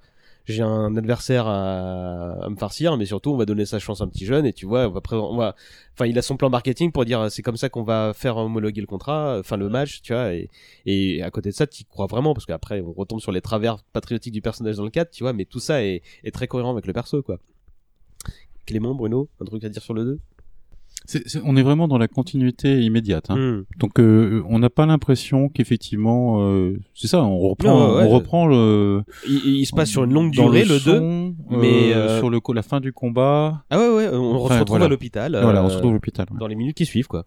j'ai 0.48 0.64
un 0.64 0.96
adversaire 0.96 1.46
à, 1.48 2.32
à 2.44 2.50
me 2.50 2.56
farcir, 2.56 2.96
mais 2.98 3.06
surtout 3.06 3.32
on 3.32 3.38
va 3.38 3.46
donner 3.46 3.66
sa 3.66 3.80
chance 3.80 4.02
à 4.02 4.06
un 4.06 4.08
petit 4.08 4.26
jeune 4.26 4.46
et 4.46 4.54
tu 4.54 4.66
vois, 4.66 4.88
on 4.88 4.92
va, 4.92 5.02
on 5.12 5.38
va, 5.38 5.56
enfin 5.94 6.06
il 6.06 6.18
a 6.18 6.22
son 6.22 6.38
plan 6.38 6.50
marketing 6.50 6.92
pour 6.92 7.06
dire 7.06 7.30
c'est 7.30 7.42
comme 7.42 7.58
ça 7.58 7.70
qu'on 7.70 7.84
va 7.84 8.14
faire 8.16 8.38
homologuer 8.38 8.82
le 8.82 8.88
contrat, 8.88 9.38
enfin 9.40 9.58
le 9.58 9.70
match, 9.70 10.02
tu 10.02 10.14
vois, 10.14 10.34
et, 10.34 10.50
et 10.86 11.22
à 11.22 11.30
côté 11.32 11.50
de 11.50 11.56
ça, 11.56 11.68
tu 11.68 11.84
crois 11.84 12.08
vraiment 12.08 12.34
parce 12.34 12.46
qu'après 12.46 12.82
on 12.82 12.94
retombe 12.94 13.20
sur 13.20 13.32
les 13.32 13.42
travers 13.42 13.84
patriotiques 13.94 14.34
du 14.34 14.42
personnage 14.42 14.78
dans 14.78 14.84
le 14.86 14.90
4, 14.90 15.12
tu 15.12 15.24
vois, 15.24 15.34
mais 15.34 15.46
tout 15.46 15.60
ça 15.60 15.84
est, 15.84 16.02
est 16.24 16.32
très 16.32 16.48
cohérent 16.48 16.72
avec 16.72 16.88
le 16.88 16.94
perso 16.94 17.22
quoi. 17.22 17.40
Clément, 18.66 18.96
Bruno, 18.96 19.30
un 19.40 19.46
truc 19.46 19.64
à 19.64 19.70
dire 19.70 19.82
sur 19.82 19.94
le 19.94 20.04
2 20.04 20.20
C'est- 21.10 21.28
c'est- 21.28 21.40
on 21.46 21.56
est 21.56 21.64
vraiment 21.64 21.88
dans 21.88 21.98
la 21.98 22.08
continuité 22.10 22.82
immédiate. 22.84 23.30
Hein. 23.30 23.38
Hmm. 23.38 23.64
Donc 23.80 23.98
euh, 24.00 24.44
on 24.50 24.60
n'a 24.60 24.70
pas 24.70 24.86
l'impression 24.86 25.48
qu'effectivement, 25.50 26.42
euh, 26.42 26.78
c'est 26.94 27.08
ça, 27.08 27.24
on 27.24 27.40
reprend, 27.40 27.68
Non, 27.70 27.96
ouais, 27.96 28.04
on 28.04 28.10
reprend 28.10 28.46
le. 28.46 29.04
il, 29.28 29.60
il 29.62 29.66
se 29.66 29.74
passe 29.74 29.90
sur 29.90 30.04
une 30.04 30.14
longue 30.14 30.32
durée 30.32 30.66
le 30.66 30.74
le 30.76 30.80
2 30.84 30.98
son, 31.00 31.36
mais, 31.50 31.94
euh, 31.94 32.10
euh, 32.10 32.18
sur 32.20 32.30
le 32.30 32.40
la 32.54 32.62
fin 32.62 32.80
du 32.82 32.92
combat. 32.94 33.64
Ah 33.70 33.80
ouais 33.80 33.88
ouais, 33.90 34.10
on 34.12 34.36
Enfin, 34.36 34.56
se 34.56 34.60
retrouve 34.60 34.68
voilà. 34.74 34.86
à 34.86 34.90
l'hôpital. 34.90 35.40
Voilà, 35.42 35.64
on 35.64 35.68
euh, 35.68 35.70
se 35.70 35.76
retrouve 35.76 35.92
à 35.92 35.94
l'hôpital. 35.94 36.28
ouais. 36.30 36.38
dans 36.40 36.48
les 36.48 36.56
minutes 36.56 36.76
qui 36.78 36.86
suivent 36.86 37.08
quoi. 37.08 37.26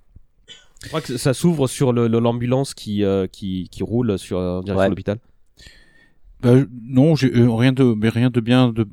Je 0.83 0.89
crois 0.89 1.01
que 1.01 1.17
ça 1.17 1.33
s'ouvre 1.35 1.67
sur 1.67 1.93
le- 1.93 2.07
le- 2.07 2.21
l'ambulance 2.21 2.75
qui, 2.75 3.03
euh, 3.05 3.27
qui 3.27 3.69
qui 3.71 3.83
roule 3.83 4.19
sur 4.19 4.39
en 4.39 4.61
direction 4.61 4.79
Ouais. 4.79 4.85
de 4.87 4.91
l'hôpital. 4.91 5.19
Bah, 6.43 6.55
non, 6.87 7.17
j'ai 7.17 7.35
euh, 7.37 7.51
rien 7.51 7.73
de, 7.73 7.85
mais 7.97 8.09
rien 8.09 8.31
de 8.31 8.41
bien 8.41 8.71
de 8.73 8.87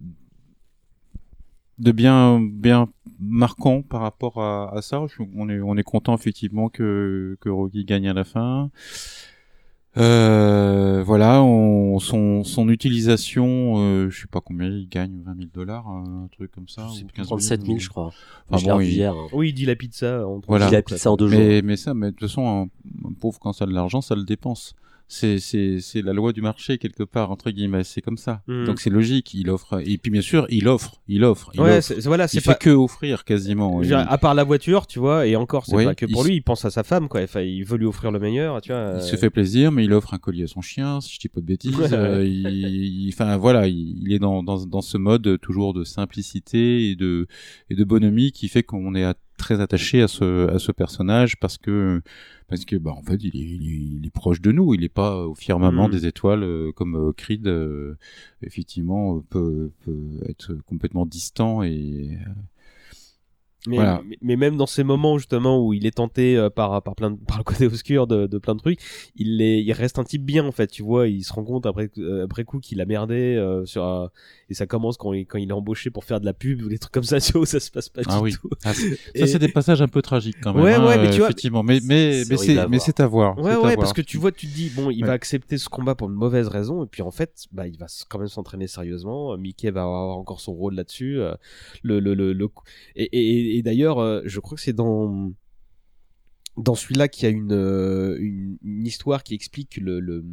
de 1.80 1.92
bien 1.92 2.40
bien 2.42 2.88
marquant 3.20 3.82
par 3.82 4.02
rapport 4.02 4.42
à, 4.42 4.76
à 4.76 4.82
ça. 4.82 5.06
Je- 5.08 5.24
on 5.36 5.50
est 5.50 5.60
on 5.62 5.76
est 5.78 5.84
content 5.84 6.16
effectivement 6.16 6.70
que 6.70 7.38
que 7.42 7.50
Rocky 7.50 7.86
gagne 7.86 8.08
à 8.10 8.14
la 8.14 8.24
fin. 8.24 8.70
Euh, 9.98 11.02
voilà, 11.04 11.42
on, 11.42 11.98
son 11.98 12.44
son 12.44 12.70
utilisation, 12.70 13.76
euh, 13.78 14.10
je 14.12 14.22
sais 14.22 14.28
pas 14.28 14.42
combien 14.42 14.68
il 14.70 14.88
gagne, 14.88 15.22
20 15.26 15.36
000 15.36 15.48
dollars, 15.52 15.88
un 15.88 16.28
truc 16.32 16.52
comme 16.52 16.68
ça, 16.68 16.88
c'est 16.96 17.04
ou 17.04 17.08
15 17.16 17.26
37 17.26 17.66
000, 17.66 17.80
je 17.80 17.90
crois. 17.90 18.12
Enfin 18.50 18.58
je 18.64 18.66
bon, 18.70 18.80
il- 18.80 18.92
hier. 18.92 19.14
hein. 19.16 19.28
Oui, 19.34 19.50
il 19.50 19.54
dit 19.54 19.66
la 19.66 19.76
pizza. 19.76 20.28
En 20.28 20.40
Voilà. 20.48 20.68
Il 20.70 20.76
a 20.76 20.84
pris 20.84 21.00
ça 21.00 21.10
en 21.12 21.16
deux 21.18 21.28
jours. 21.30 21.40
mais, 21.40 21.64
mais 21.64 21.78
ça, 21.78 21.96
mais 21.96 22.08
de 22.08 22.12
toute 22.12 22.28
façon, 22.30 22.46
un, 22.48 23.08
un 23.10 23.14
pauvre 23.20 23.40
quand 23.40 23.54
ça 23.54 23.64
a 23.64 23.68
de 23.68 23.74
l'argent, 23.74 24.02
ça 24.02 24.14
le 24.14 24.24
dépense. 24.24 24.76
C'est, 25.10 25.40
la 26.02 26.12
loi 26.14 26.34
du 26.34 26.42
marché 26.42 26.78
quelque 26.78 27.04
part 27.04 27.32
entre 27.32 27.50
guillemets. 27.52 27.84
C'est 27.86 28.02
comme 28.02 28.18
ça. 28.18 28.42
Mhm. 28.48 28.66
Donc 28.66 28.80
c'est 28.82 28.90
logique. 28.90 29.34
Il 29.34 29.50
offre. 29.50 29.82
Et 29.86 29.98
puis 29.98 30.12
bien 30.12 30.22
sûr, 30.22 30.46
il 30.50 30.68
offre, 30.68 31.02
il 31.08 31.24
offre, 31.24 31.50
il 31.54 31.62
Ouais, 31.62 31.78
offre. 31.78 31.94
voilà, 32.06 32.28
c'est 32.28 32.42
pas. 32.44 32.54
fait 32.54 32.60
que 32.60 32.70
offrir 32.72 33.24
quasiment. 33.24 33.80
dire, 33.82 34.00
à 34.10 34.18
part 34.18 34.34
la 34.34 34.44
voiture, 34.44 34.86
tu 34.88 35.00
vois, 35.00 35.26
et 35.28 35.36
encore, 35.36 35.66
c'est 35.66 35.76
Ouais, 35.76 35.86
pas 35.86 35.96
que 35.96 36.06
pour 36.06 36.26
il- 36.26 36.30
lui, 36.30 36.36
il 36.38 36.42
pense 36.42 36.66
à 36.66 36.70
sa 36.72 36.84
femme, 36.84 37.08
quoi. 37.08 37.22
Enfin, 37.22 37.42
il 37.42 37.64
veut 37.64 37.78
lui 37.78 37.86
offrir 37.86 38.12
le 38.12 38.20
meilleur, 38.20 38.62
tu 38.62 38.72
vois. 38.72 38.82
Il 38.82 38.84
euh, 38.98 39.00
se 39.00 39.16
fait 39.16 39.30
plaisir, 39.30 39.72
mais 39.72 39.86
il 39.86 39.94
offre 39.94 40.14
un 40.14 40.18
collier 40.18 40.44
à 40.44 40.48
son 40.48 40.62
chien, 40.62 41.00
si 41.02 41.14
je 41.16 41.20
dis 41.20 41.30
pas 41.30 41.40
de 41.42 41.46
bêtises. 41.46 41.76
Ouais. 41.78 41.94
Euh, 41.94 42.26
il, 42.26 42.48
il- 42.48 43.10
enfin 43.14 43.38
voilà, 43.38 43.68
il, 43.68 44.04
il 44.06 44.12
est 44.14 44.20
dans, 44.20 44.44
dans, 44.44 44.66
dans 44.66 44.82
ce 44.82 44.98
mode 44.98 45.40
toujours 45.42 45.74
de 45.74 45.84
simplicité 45.84 46.90
et 46.90 46.96
de, 46.96 47.28
et 47.70 47.76
de 47.76 47.84
bonhomie 47.84 48.32
qui 48.32 48.48
fait 48.50 48.64
qu'on 48.64 48.94
est 48.96 49.04
à- 49.04 49.16
très 49.38 49.62
attaché 49.62 50.02
à 50.02 50.08
ce, 50.08 50.50
à 50.50 50.58
ce 50.58 50.72
personnage 50.72 51.38
parce 51.40 51.58
que, 51.60 52.02
parce 52.48 52.66
que 52.66 52.76
bah 52.78 52.92
en 52.92 53.02
fait 53.02 53.24
il 53.24 53.36
est, 53.36 53.40
il 53.40 53.68
est, 53.68 53.98
il 54.00 54.06
est 54.06 54.10
proche 54.10 54.42
de 54.42 54.52
nous. 54.52 54.74
Il 54.74 54.82
n'est 54.82 54.90
pas 54.90 55.26
au 55.28 55.36
firmament 55.36 55.86
Mhm. 55.88 55.92
des 55.92 56.06
étoiles 56.06 56.44
euh, 56.44 56.72
comme 56.72 56.96
euh, 56.96 57.12
Creed. 57.14 57.48
euh, 57.48 57.96
effectivement, 58.42 59.20
peut, 59.30 59.72
peut 59.84 60.20
être 60.30 60.54
complètement 60.66 61.06
distant 61.06 61.64
et 61.64 62.18
Mais, 63.68 63.76
Voilà. 63.76 64.02
mais, 64.08 64.18
mais 64.22 64.36
même 64.36 64.58
dans 64.58 64.66
ces 64.66 64.84
moments 64.84 65.18
justement 65.18 65.64
où 65.64 65.74
il 65.74 65.86
est 65.86 65.92
tenté 65.98 66.38
euh, 66.38 66.50
par 66.50 66.82
par 66.82 66.96
plein 66.96 67.12
de- 67.12 67.18
par 67.18 67.38
le 67.38 67.44
côté 67.44 67.66
obscur 67.68 68.08
de, 68.08 68.26
de 68.26 68.38
plein 68.38 68.56
de 68.56 68.60
trucs, 68.60 68.80
il 69.16 69.42
est 69.42 69.62
il 69.64 69.72
reste 69.74 70.00
un 70.00 70.04
type 70.04 70.24
bien 70.24 70.46
en 70.46 70.52
fait. 70.52 70.68
Tu 70.68 70.82
vois, 70.84 71.08
il 71.08 71.24
se 71.24 71.34
rend 71.34 71.44
compte 71.44 71.66
après 71.66 71.90
euh, 72.00 72.24
après 72.26 72.44
coup 72.46 72.60
qu'il 72.60 72.82
a 72.82 72.86
merdé 72.86 73.36
euh, 73.36 73.66
sur 73.66 74.10
et 74.50 74.54
ça 74.54 74.66
commence 74.66 74.98
quand 74.98 75.14
il 75.14 75.26
quand 75.26 75.38
il 75.38 75.50
est 75.50 75.54
embauché 75.54 75.90
pour 75.90 76.06
faire 76.06 76.20
de 76.20 76.26
la 76.26 76.34
pub 76.34 76.62
ou 76.62 76.70
des 76.70 76.80
trucs 76.80 76.94
comme 76.94 77.04
ça. 77.04 77.18
Tu 77.28 77.34
vois, 77.34 77.46
ça 77.46 77.60
se 77.60 77.70
passe 77.70 77.90
pas 77.90 78.02
Ah 78.08 78.18
du 78.18 78.24
oui. 78.24 78.34
tout. 78.34 78.50
Ah, 78.64 78.72
Et- 79.14 79.20
Ça, 79.20 79.28
c'est 79.28 79.40
des 79.40 79.50
passages 79.50 79.82
un 79.82 79.88
peu 79.90 80.02
tragiques 80.02 80.38
quand 80.42 80.54
même. 80.54 80.64
Ouais, 80.64 80.74
hein, 80.76 80.86
ouais, 80.88 80.98
mais 80.98 81.10
tu 81.10 81.18
vois, 81.18 81.26
effectivement. 81.28 81.62
Mais, 81.64 81.80
mais, 81.84 82.24
c'est 82.24 82.30
mais 82.32 82.38
c'est, 82.38 82.68
mais 82.70 82.80
c'est 82.80 83.00
à 83.02 83.08
voir. 83.08 83.38
Ouais, 83.38 83.54
voir. 83.56 83.76
parce 83.76 83.92
que 83.94 84.02
tu 84.02 84.18
vois, 84.18 84.32
tu 84.32 84.48
te 84.48 84.54
dis, 84.54 84.70
bon, 84.70 84.90
il 84.92 85.02
Ouais. 85.02 85.08
va 85.08 85.14
accepter 85.14 85.58
ce 85.58 85.68
combat 85.68 85.94
pour 85.96 86.08
une 86.10 86.16
mauvaise 86.16 86.48
raison, 86.48 86.84
et 86.84 86.88
puis 86.88 87.02
en 87.02 87.12
fait, 87.12 87.46
bah, 87.52 87.68
il 87.68 87.78
va 87.78 87.88
quand 88.08 88.20
même 88.20 88.28
s'entraîner 88.30 88.68
sérieusement. 88.68 89.36
Mickey 89.38 89.72
va 89.72 89.82
avoir 89.84 90.18
encore 90.18 90.40
son 90.40 90.54
rôle 90.54 90.76
là-dessus. 90.76 91.20
Le, 91.84 92.00
le, 92.00 92.14
le, 92.14 92.32
le- 92.34 92.50
Et, 92.96 93.04
et, 93.04 93.57
et 93.57 93.57
d'ailleurs, 93.62 94.00
euh, 94.00 94.22
je 94.26 94.40
crois 94.40 94.56
que 94.56 94.62
c'est 94.62 94.74
dans 94.74 95.32
dans 96.58 96.74
celui-là 96.76 97.08
qu'il 97.08 97.24
y 97.26 97.28
a 97.28 97.30
une, 97.30 97.52
euh, 97.52 98.18
une, 98.20 98.58
une 98.64 98.88
histoire 98.88 99.22
qui 99.24 99.36
explique 99.36 99.78
le, 99.78 100.00
le, 100.00 100.26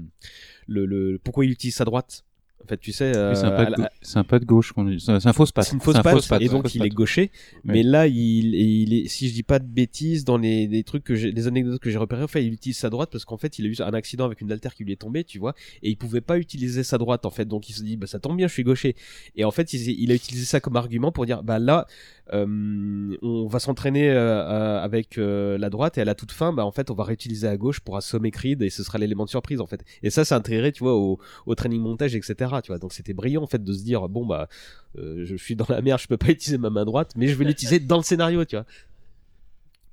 le, 0.66 0.86
le- 0.86 1.18
pourquoi 1.22 1.44
il 1.44 1.50
utilise 1.50 1.74
sa 1.74 1.84
droite. 1.84 2.24
En 2.62 2.66
fait, 2.66 2.78
tu 2.78 2.92
sais, 2.92 3.10
Oui, 3.10 3.16
euh, 3.18 3.34
c'est, 3.34 3.44
un 3.44 3.50
pas 3.50 3.68
la- 3.68 3.90
un 4.14 4.24
pas 4.24 4.38
de 4.38 4.46
gauche 4.46 4.72
qu'on 4.72 4.86
dit. 4.86 4.98
C'est 4.98 5.10
un, 5.12 5.32
fausse 5.34 5.52
patte. 5.52 5.66
c'est 5.66 5.74
une 5.74 5.82
fausse 5.82 5.96
C'est 5.96 5.98
un 5.98 6.02
patte, 6.02 6.40
et 6.40 6.48
donc 6.48 6.74
il 6.74 6.82
est 6.82 6.88
gaucher. 6.88 7.30
Oui. 7.56 7.60
Mais 7.64 7.82
là, 7.82 8.06
il, 8.06 8.54
il 8.54 8.94
est, 8.94 9.06
si 9.08 9.28
je 9.28 9.34
dis 9.34 9.42
pas 9.42 9.58
de 9.58 9.66
bêtises, 9.66 10.24
dans 10.24 10.38
les, 10.38 10.66
les 10.66 10.82
trucs 10.82 11.04
que 11.04 11.12
les 11.12 11.46
anecdotes 11.46 11.78
que 11.82 11.90
j'ai 11.90 11.98
repérées, 11.98 12.22
en 12.22 12.26
fait, 12.26 12.42
il 12.42 12.54
utilise 12.54 12.78
sa 12.78 12.88
droite 12.88 13.10
parce 13.12 13.26
qu'en 13.26 13.36
fait, 13.36 13.58
il 13.58 13.66
a 13.66 13.68
eu 13.68 13.76
un 13.86 13.92
accident 13.92 14.24
avec 14.24 14.40
une 14.40 14.50
altère 14.50 14.74
qui 14.74 14.82
lui 14.84 14.92
est 14.94 14.96
tombée, 14.96 15.24
tu 15.24 15.38
vois, 15.38 15.54
et 15.82 15.90
il 15.90 15.96
pouvait 15.98 16.22
pas 16.22 16.38
utiliser 16.38 16.84
sa 16.84 16.96
droite, 16.96 17.26
en 17.26 17.30
fait. 17.30 17.44
Donc 17.44 17.68
il 17.68 17.74
se 17.74 17.82
dit, 17.82 17.98
bah 17.98 18.06
ça 18.06 18.18
tombe 18.18 18.38
bien, 18.38 18.46
je 18.48 18.54
suis 18.54 18.64
gaucher. 18.64 18.96
Et 19.36 19.44
en 19.44 19.50
fait, 19.50 19.74
il, 19.74 19.86
il 20.00 20.10
a 20.10 20.14
utilisé 20.14 20.46
ça 20.46 20.58
comme 20.60 20.76
argument 20.76 21.12
pour 21.12 21.26
dire, 21.26 21.42
bah 21.42 21.58
là, 21.58 21.86
euh, 22.23 22.23
on 22.32 23.46
va 23.46 23.58
s'entraîner 23.58 24.08
euh, 24.10 24.16
euh, 24.16 24.82
avec 24.82 25.18
euh, 25.18 25.58
la 25.58 25.68
droite 25.70 25.98
et 25.98 26.00
à 26.00 26.04
la 26.04 26.14
toute 26.14 26.32
fin, 26.32 26.52
bah 26.52 26.64
en 26.64 26.72
fait, 26.72 26.90
on 26.90 26.94
va 26.94 27.04
réutiliser 27.04 27.46
à 27.46 27.56
gauche 27.56 27.80
pour 27.80 27.96
assommer 27.96 28.30
Creed 28.30 28.62
et 28.62 28.70
ce 28.70 28.82
sera 28.82 28.98
l'élément 28.98 29.24
de 29.24 29.30
surprise, 29.30 29.60
en 29.60 29.66
fait. 29.66 29.84
Et 30.02 30.10
ça, 30.10 30.24
c'est 30.24 30.34
intégré, 30.34 30.72
tu 30.72 30.82
vois, 30.82 30.94
au, 30.96 31.18
au 31.46 31.54
training 31.54 31.80
montage, 31.82 32.14
etc. 32.14 32.34
Tu 32.62 32.68
vois, 32.68 32.78
donc 32.78 32.92
c'était 32.92 33.12
brillant, 33.12 33.42
en 33.42 33.46
fait, 33.46 33.62
de 33.62 33.72
se 33.72 33.82
dire, 33.84 34.08
bon 34.08 34.24
bah, 34.26 34.48
euh, 34.96 35.24
je 35.26 35.36
suis 35.36 35.54
dans 35.56 35.66
la 35.68 35.82
merde, 35.82 36.00
je 36.00 36.06
peux 36.06 36.16
pas 36.16 36.28
utiliser 36.30 36.58
ma 36.58 36.70
main 36.70 36.84
droite, 36.84 37.12
mais 37.16 37.28
je 37.28 37.34
vais 37.34 37.44
l'utiliser 37.44 37.78
dans 37.80 37.98
le 37.98 38.02
scénario, 38.02 38.44
tu 38.44 38.56
vois. 38.56 38.64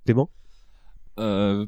Clément? 0.05 0.29
Euh, 1.19 1.65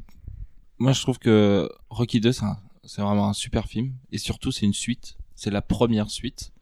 moi, 0.78 0.92
je 0.92 1.02
trouve 1.02 1.18
que 1.18 1.68
Rocky 1.90 2.20
2, 2.20 2.32
c'est 2.32 2.44
un- 2.44 2.58
c'est 2.84 3.02
vraiment 3.02 3.28
un 3.28 3.32
super 3.34 3.66
film. 3.66 3.92
Et 4.12 4.18
surtout, 4.18 4.50
c'est 4.50 4.66
une 4.66 4.72
suite. 4.74 5.16
C'est 5.36 5.50
la 5.50 5.62
première 5.62 6.10
suite. 6.10 6.52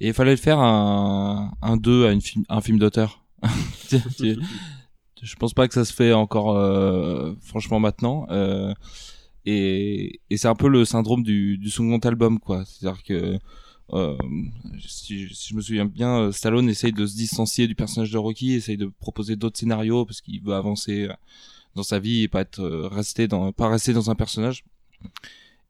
Et 0.00 0.08
il 0.08 0.14
fallait 0.14 0.36
faire 0.36 0.58
un, 0.58 1.52
un 1.62 1.76
2 1.76 2.06
à 2.06 2.12
une 2.12 2.20
film, 2.20 2.44
un 2.48 2.60
film 2.60 2.78
d'auteur. 2.78 3.24
Je 5.22 5.36
pense 5.36 5.52
pas 5.52 5.68
que 5.68 5.74
ça 5.74 5.84
se 5.84 5.92
fait 5.92 6.12
encore, 6.14 6.56
euh, 6.56 7.34
franchement, 7.42 7.78
maintenant. 7.78 8.26
Euh, 8.30 8.72
et 9.44 10.20
et 10.30 10.36
c'est 10.36 10.48
un 10.48 10.54
peu 10.54 10.68
le 10.68 10.84
syndrome 10.84 11.22
du, 11.22 11.58
du 11.58 11.68
second 11.70 11.98
album, 11.98 12.38
quoi. 12.40 12.64
C'est-à-dire 12.64 13.02
que 13.02 13.38
euh, 13.92 14.16
si, 14.78 15.28
si 15.34 15.48
je 15.50 15.54
me 15.54 15.60
souviens 15.60 15.84
bien, 15.84 16.32
Stallone 16.32 16.68
essaye 16.70 16.92
de 16.92 17.06
se 17.06 17.16
distancier 17.16 17.66
du 17.66 17.74
personnage 17.74 18.10
de 18.10 18.18
Rocky, 18.18 18.54
essaye 18.54 18.76
de 18.78 18.86
proposer 18.86 19.36
d'autres 19.36 19.58
scénarios 19.58 20.06
parce 20.06 20.22
qu'il 20.22 20.42
veut 20.42 20.54
avancer 20.54 21.08
dans 21.74 21.82
sa 21.82 21.98
vie 21.98 22.22
et 22.22 22.28
pas 22.28 22.40
être 22.40 22.60
euh, 22.60 22.88
resté 22.88 23.28
dans 23.28 23.52
pas 23.52 23.68
rester 23.68 23.92
dans 23.92 24.10
un 24.10 24.14
personnage. 24.14 24.64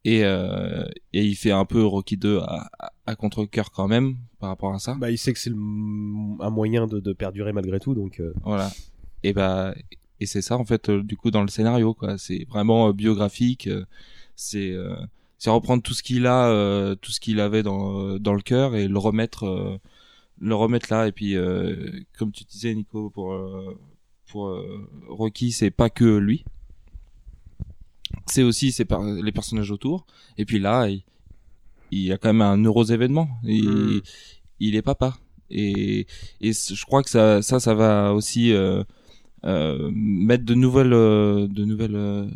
Et 0.04 0.24
euh, 0.24 0.84
et 1.12 1.24
il 1.24 1.34
fait 1.34 1.50
un 1.50 1.64
peu 1.66 1.84
Rocky 1.84 2.16
2 2.16 2.38
à, 2.38 2.70
à, 2.78 2.92
à 3.06 3.16
contre-cœur 3.16 3.70
quand 3.70 3.86
même 3.86 4.16
par 4.38 4.48
rapport 4.48 4.72
à 4.72 4.78
ça. 4.78 4.94
Bah, 4.98 5.10
il 5.10 5.18
sait 5.18 5.32
que 5.34 5.38
c'est 5.38 5.50
un 5.50 6.50
moyen 6.50 6.86
de, 6.86 7.00
de 7.00 7.12
perdurer 7.12 7.52
malgré 7.52 7.78
tout, 7.80 7.94
donc. 7.94 8.18
euh, 8.20 8.32
Voilà. 8.44 8.70
Et 9.22 9.32
bah 9.34 9.74
et 10.18 10.26
c'est 10.26 10.40
ça 10.42 10.56
en 10.56 10.64
fait 10.64 10.88
euh, 10.88 11.02
du 11.02 11.16
coup 11.16 11.30
dans 11.30 11.42
le 11.42 11.48
scénario 11.48 11.92
quoi. 11.92 12.16
C'est 12.16 12.46
vraiment 12.48 12.88
euh, 12.88 12.92
biographique. 12.94 13.66
euh, 13.66 13.84
c'est 14.36 14.70
euh, 14.72 14.96
c'est 15.36 15.50
reprendre 15.50 15.82
tout 15.82 15.92
ce 15.94 16.02
qu'il 16.02 16.26
a, 16.26 16.48
euh, 16.48 16.94
tout 16.94 17.10
ce 17.12 17.20
qu'il 17.20 17.38
avait 17.40 17.62
dans 17.62 18.18
dans 18.18 18.32
le 18.34 18.40
cœur 18.42 18.76
et 18.76 18.88
le 18.88 18.98
remettre 18.98 19.44
euh, 19.44 19.78
le 20.40 20.54
remettre 20.54 20.90
là. 20.90 21.08
Et 21.08 21.12
puis 21.12 21.36
euh, 21.36 21.90
comme 22.18 22.32
tu 22.32 22.44
disais 22.44 22.74
Nico 22.74 23.10
pour 23.10 23.36
pour 24.30 24.48
euh, 24.48 24.88
Rocky 25.08 25.52
c'est 25.52 25.70
pas 25.70 25.90
que 25.90 26.16
lui. 26.16 26.44
C'est 28.26 28.42
aussi 28.42 28.72
par- 28.84 29.02
les 29.02 29.32
personnages 29.32 29.70
autour. 29.70 30.06
Et 30.38 30.44
puis 30.44 30.58
là 30.58 30.88
il, 30.88 31.02
il 31.90 32.00
y 32.02 32.12
a 32.12 32.18
quand 32.18 32.28
même 32.32 32.42
un 32.42 32.62
heureux 32.64 32.92
événement. 32.92 33.28
Il, 33.44 33.68
Mm. 33.68 34.00
il 34.60 34.76
est 34.76 34.82
papa. 34.82 35.16
Et, 35.52 36.06
je 36.40 36.84
crois 36.84 37.02
que 37.02 37.10
ça, 37.10 37.42
ça, 37.42 37.58
ça 37.58 37.74
va 37.74 38.14
aussi 38.14 38.52
euh, 38.52 38.84
euh, 39.44 39.90
mettre 39.92 40.44
de 40.44 40.54
nouvelles, 40.54 40.92
euh, 40.92 41.48
de 41.48 41.64
nouvelles, 41.64 42.30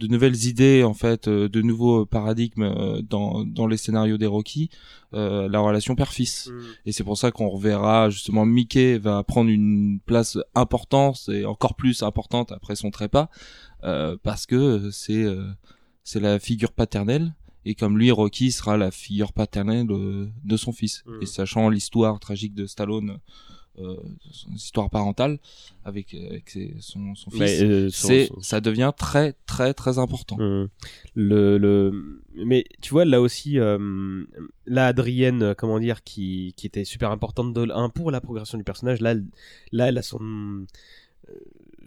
de 0.00 0.06
nouvelles 0.06 0.46
idées 0.46 0.82
en 0.82 0.94
fait, 0.94 1.28
de 1.28 1.62
nouveaux 1.62 2.06
paradigmes 2.06 3.02
dans 3.08 3.44
dans 3.44 3.66
les 3.66 3.76
scénarios 3.76 4.16
des 4.16 4.26
Rocky, 4.26 4.70
la 5.12 5.60
relation 5.60 5.94
père-fils. 5.94 6.50
Et 6.86 6.92
c'est 6.92 7.04
pour 7.04 7.18
ça 7.18 7.30
qu'on 7.30 7.48
reverra 7.50 8.08
justement 8.08 8.46
Mickey 8.46 8.96
va 8.98 9.22
prendre 9.24 9.50
une 9.50 10.00
place 10.06 10.38
importante 10.54 11.28
et 11.28 11.44
encore 11.44 11.74
plus 11.74 12.02
importante 12.02 12.50
après 12.50 12.76
son 12.76 12.90
trépas, 12.90 13.28
parce 14.22 14.46
que 14.46 14.90
c'est 14.90 15.24
euh, 15.24 15.48
c'est 16.04 16.20
la 16.20 16.38
figure 16.38 16.72
paternelle. 16.72 17.34
Et 17.64 17.74
comme 17.76 17.96
lui, 17.96 18.10
Rocky 18.10 18.50
sera 18.50 18.76
la 18.76 18.90
figure 18.90 19.32
paternelle 19.32 19.86
de, 19.86 20.28
de 20.44 20.56
son 20.56 20.72
fils. 20.72 21.04
Mm. 21.06 21.22
Et 21.22 21.26
sachant 21.26 21.68
l'histoire 21.68 22.18
tragique 22.18 22.54
de 22.54 22.66
Stallone, 22.66 23.18
euh, 23.78 23.96
son 24.32 24.50
histoire 24.52 24.90
parentale 24.90 25.38
avec, 25.84 26.12
avec 26.12 26.50
ses- 26.50 26.74
son, 26.80 27.14
son 27.14 27.30
fils, 27.30 27.62
euh, 27.62 27.88
c'est 27.90 28.26
son- 28.26 28.40
ça 28.40 28.60
devient 28.60 28.92
très 28.96 29.34
très 29.46 29.72
très 29.74 29.98
important. 29.98 30.36
Hum. 30.40 30.68
Le, 31.14 31.56
le, 31.56 32.20
mais 32.34 32.64
tu 32.82 32.90
vois 32.90 33.04
là 33.04 33.20
aussi, 33.20 33.58
euh, 33.60 34.24
là 34.66 34.88
Adrienne, 34.88 35.42
euh, 35.42 35.54
comment 35.56 35.78
dire, 35.78 36.02
qui, 36.02 36.52
qui 36.56 36.66
était 36.66 36.84
super 36.84 37.12
importante 37.12 37.54
de 37.54 37.70
un 37.72 37.88
pour 37.90 38.10
la 38.10 38.20
progression 38.20 38.58
du 38.58 38.64
personnage. 38.64 39.00
Là, 39.00 39.12
elle- 39.12 39.24
là, 39.70 39.88
elle 39.88 39.98
a 39.98 40.02
son, 40.02 40.20
euh, 40.20 40.66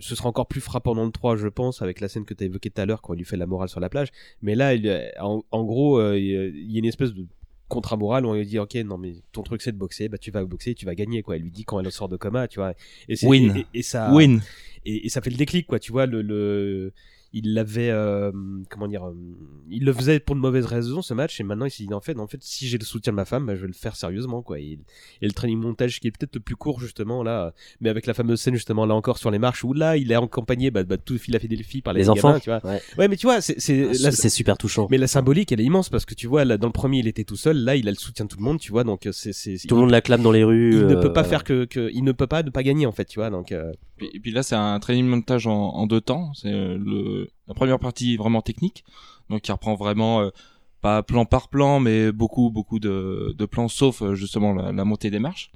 ce 0.06 0.16
sera 0.16 0.30
encore 0.30 0.48
plus 0.48 0.62
frappant 0.62 0.94
dans 0.96 1.06
le 1.06 1.12
3 1.12 1.36
je 1.38 1.48
pense, 1.48 1.82
avec 1.82 2.00
la 2.00 2.08
scène 2.08 2.26
que 2.26 2.34
tu 2.34 2.44
as 2.44 2.48
évoquée 2.48 2.70
tout 2.70 2.82
à 2.82 2.86
l'heure 2.86 3.02
quand 3.02 3.14
il 3.14 3.18
lui 3.18 3.26
fait 3.26 3.38
la 3.38 3.46
morale 3.48 3.70
sur 3.70 3.80
la 3.80 3.90
plage. 3.90 4.10
Mais 4.42 4.56
là, 4.56 4.74
il, 4.74 4.88
euh, 4.88 5.08
en, 5.20 5.44
en 5.52 5.64
gros, 5.64 6.00
euh, 6.00 6.18
il 6.18 6.26
y 6.26 6.38
a- 6.38 6.46
il 6.48 6.72
y 6.72 6.76
a 6.76 6.80
une 6.80 6.86
espèce 6.86 7.14
de 7.14 7.26
contre-morale 7.68 8.26
où 8.26 8.30
on 8.30 8.34
lui 8.36 8.46
dit 8.46 8.60
ok 8.60 8.76
non 8.86 9.00
mais 9.00 9.14
ton 9.32 9.42
truc 9.42 9.60
c'est 9.64 9.72
de 9.72 9.78
boxer 9.78 10.08
bah 10.08 10.20
tu 10.20 10.30
vas 10.30 10.46
boxer 10.46 10.76
tu 10.76 10.86
vas 10.86 10.94
gagner 10.94 11.24
quoi 11.24 11.36
elle 11.36 11.42
lui 11.42 11.50
dit 11.50 11.66
quand 11.66 11.80
elle 11.80 11.92
sort 11.92 12.08
de 12.08 12.16
coma 12.16 12.48
tu 12.48 12.60
vois 12.60 12.76
et 13.10 13.16
c'est- 13.16 13.26
Win. 13.26 13.56
et, 13.58 13.60
et- 13.62 13.80
et 13.80 13.82
ça 13.82 14.14
Win. 14.14 14.40
et, 14.86 15.08
et 15.08 15.10
ça 15.10 15.20
fait 15.20 15.32
le 15.32 15.36
déclic 15.36 15.66
quoi 15.66 15.80
tu 15.80 15.92
vois 15.92 16.06
le, 16.06 16.22
le 16.22 16.94
il 17.38 17.54
l'avait 17.54 17.90
euh, 17.92 18.32
comment 18.70 18.88
dire 18.88 19.04
euh, 19.06 19.14
il 19.70 19.84
le 19.84 19.92
faisait 19.94 20.20
pour 20.22 20.36
de 20.36 20.40
mauvaises 20.40 20.66
raisons 20.66 21.02
ce 21.02 21.14
match 21.14 21.40
et 21.42 21.44
maintenant 21.44 21.66
il 21.66 21.70
s'est 21.72 21.84
dit 21.86 21.94
en 21.94 22.00
fait 22.00 22.18
en 22.18 22.28
fait 22.28 22.38
si 22.42 22.66
j'ai 22.68 22.78
le 22.78 22.86
soutien 22.86 23.12
de 23.12 23.16
ma 23.18 23.26
femme 23.26 23.46
bah, 23.46 23.56
je 23.56 23.62
vais 23.62 23.68
le 23.68 23.74
faire 23.74 23.96
sérieusement 23.98 24.42
quoi 24.42 24.58
et, 24.60 24.80
et 25.22 25.26
le 25.26 25.32
training 25.34 25.60
montage 25.60 26.00
qui 26.00 26.08
est 26.08 26.12
peut-être 26.12 26.34
le 26.36 26.40
plus 26.40 26.56
court 26.56 26.80
justement 26.80 27.24
là 27.24 27.54
mais 27.82 27.90
avec 27.90 28.06
la 28.06 28.14
fameuse 28.14 28.40
scène 28.40 28.54
justement 28.56 28.86
là 28.86 28.96
encore 28.96 29.18
sur 29.18 29.32
les 29.32 29.38
marches 29.40 29.66
où 29.66 29.74
là 29.74 29.98
il 29.98 30.12
est 30.12 30.16
accompagné 30.16 30.72
bah, 30.72 30.84
bah 30.86 30.98
tout 30.98 31.18
Philadelphie 31.18 31.82
par 31.82 31.94
les, 31.94 32.00
Les 32.00 32.06
gamins, 32.06 32.18
enfants, 32.18 32.40
tu 32.40 32.50
vois 32.50 32.66
ouais. 32.66 32.82
ouais 32.98 33.08
mais 33.10 33.18
tu 33.18 33.28
vois 33.28 33.42
c'est 33.42 33.60
c'est 33.60 33.94
C'est 33.94 34.30
super 34.30 34.58
touchant. 34.58 34.88
mais 34.90 34.98
la 34.98 35.08
symbolique 35.08 35.52
elle 35.52 35.60
est 35.60 35.66
immense 35.66 35.90
parce 35.90 36.06
que 36.06 36.14
tu 36.16 36.28
vois 36.28 36.46
là 36.46 36.58
dans 36.58 36.68
le 36.68 36.74
premier 36.74 37.00
il 37.00 37.08
était 37.08 37.26
tout 37.26 37.36
seul 37.36 37.58
là 37.58 37.76
il 37.76 37.88
a 37.90 37.92
le 37.92 37.98
soutien 37.98 38.24
de 38.26 38.30
tout 38.30 38.38
le 38.38 38.44
monde 38.44 38.60
tu 38.60 38.72
vois 38.72 38.86
donc 38.86 39.08
euh, 39.08 39.12
c'est 39.12 39.34
c'est 39.34 39.58
Tout 39.68 39.76
le 39.76 39.82
monde 39.82 39.92
l'acclame 39.92 40.22
dans 40.22 40.32
les 40.32 40.46
rues. 40.46 40.72
il 40.74 40.88
ne 40.88 40.96
peut 40.96 41.12
pas 41.12 41.26
faire 41.26 41.44
que, 41.44 41.66
que 41.66 41.90
il 41.94 42.04
ne 42.06 42.14
peut 42.14 42.28
pas 42.28 42.44
ne 42.44 42.50
pas 42.50 42.64
gagner 42.64 42.86
en 42.86 42.94
fait 42.94 43.06
tu 43.06 43.20
vois 43.20 43.30
donc 43.30 43.52
euh, 43.52 43.74
Puis- 43.98 44.10
Et 44.14 44.20
puis 44.20 44.32
là, 44.32 44.44
c'est 44.44 44.56
un 44.56 44.80
training 44.80 45.06
montage 45.06 45.48
en, 45.48 45.54
en 45.54 45.88
deux 45.88 46.02
temps. 46.02 46.34
C'est 46.34 46.52
euh, 46.52 47.25
la 47.48 47.54
première 47.54 47.80
partie 47.80 48.18
vraiment 48.18 48.42
technique, 48.42 48.84
donc 49.30 49.42
qui 49.42 49.52
reprend 49.52 49.76
vraiment 49.76 50.22
euh, 50.22 50.30
pas 50.82 51.04
plan 51.04 51.26
par 51.26 51.50
plan, 51.50 51.80
mais 51.80 52.12
beaucoup 52.12 52.50
beaucoup 52.50 52.80
de, 52.80 53.46
plans, 53.50 53.68
sauf 53.68 54.02
euh, 54.02 54.16
justement 54.16 54.54
la, 54.54 54.86
montée 54.86 55.10
des 55.10 55.20
marches. 55.20 55.52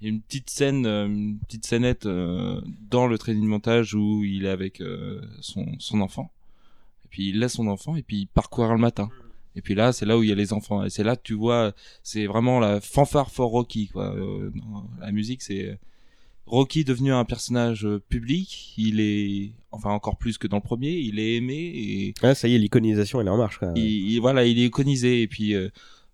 Il 0.00 0.04
y 0.04 0.10
a 0.10 0.14
une 0.14 0.22
petite 0.22 0.48
scène, 0.48 0.86
euh, 0.86 1.06
une 1.06 1.38
petite 1.40 1.66
scénette 1.66 2.06
dans 2.06 3.06
le 3.06 3.18
training 3.18 3.46
montage 3.46 3.94
où 3.94 4.24
il 4.24 4.46
est 4.46 4.50
avec 4.50 4.82
son 5.40 5.66
son 5.78 6.00
enfant. 6.00 6.30
Et 7.04 7.08
puis 7.10 7.28
il 7.28 7.38
laisse 7.38 7.54
son 7.54 7.66
enfant 7.66 7.96
et 7.96 8.02
puis 8.02 8.20
il 8.20 8.26
part 8.26 8.48
courir 8.48 8.72
le 8.72 8.78
matin. 8.78 9.10
Et 9.56 9.62
puis 9.62 9.74
là, 9.74 9.92
c'est 9.92 10.06
là 10.06 10.16
où 10.16 10.22
il 10.22 10.28
y 10.28 10.32
a 10.32 10.36
les 10.36 10.52
enfants. 10.52 10.84
Et 10.84 10.90
c'est 10.90 11.02
là 11.02 11.16
que 11.16 11.22
tu 11.22 11.34
vois, 11.34 11.72
c'est 12.02 12.26
vraiment 12.26 12.60
la 12.60 12.80
fanfare 12.80 13.30
for 13.30 13.50
Rocky, 13.50 13.90
la 13.94 15.12
musique, 15.12 15.42
c'est 15.42 15.78
Rocky 16.50 16.84
devenu 16.84 17.12
un 17.12 17.24
personnage 17.24 17.86
euh, 17.86 18.00
public, 18.08 18.74
il 18.76 19.00
est, 19.00 19.52
enfin 19.70 19.90
encore 19.90 20.16
plus 20.18 20.36
que 20.38 20.46
dans 20.48 20.56
le 20.56 20.62
premier, 20.62 20.90
il 20.92 21.18
est 21.18 21.36
aimé 21.36 21.54
et 21.74 22.14
ah, 22.22 22.34
ça 22.34 22.48
y 22.48 22.54
est 22.54 22.58
l'iconisation 22.58 23.20
elle 23.20 23.28
est 23.28 23.30
en 23.30 23.36
marche 23.36 23.58
quoi. 23.58 23.72
il, 23.76 23.84
il- 24.12 24.20
voilà, 24.20 24.44
il 24.44 24.58
est 24.58 24.66
iconisé 24.66 25.22
et 25.22 25.28
puis 25.28 25.54
euh, 25.54 25.68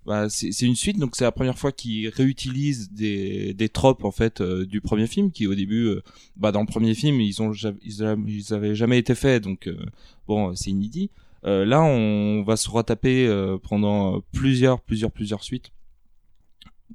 bah, 0.05 0.29
c'est 0.29 0.61
une 0.63 0.77
suite, 0.77 0.99
donc 0.99 1.17
c'est 1.17 1.25
la 1.25 1.33
première 1.33 1.59
fois 1.59 1.73
qu'il 1.73 2.09
réutilise 2.11 2.93
des, 2.93 3.55
des 3.55 3.69
tropes 3.69 4.05
en 4.05 4.13
fait 4.13 4.41
euh, 4.41 4.65
du 4.67 4.81
premier 4.81 5.07
film, 5.09 5.33
qui 5.33 5.47
au 5.49 5.55
début, 5.55 5.87
euh, 5.87 6.03
bah 6.37 6.53
dans 6.53 6.61
le 6.61 6.67
premier 6.67 6.95
film 6.95 7.21
ils 7.21 7.43
ont 7.43 7.53
ils, 7.53 8.03
ils 8.29 8.55
avaient 8.55 8.75
jamais 8.77 8.99
été 8.99 9.15
faits, 9.15 9.43
donc 9.43 9.69
bon 10.29 10.55
c'est 10.55 10.71
inédit. 10.71 11.11
Là 11.45 11.83
on 11.83 12.43
va 12.43 12.57
se 12.57 12.69
retaper 12.69 13.29
pendant 13.69 14.21
plusieurs 14.33 14.81
plusieurs 14.81 15.13
plusieurs 15.13 15.43
suites, 15.45 15.71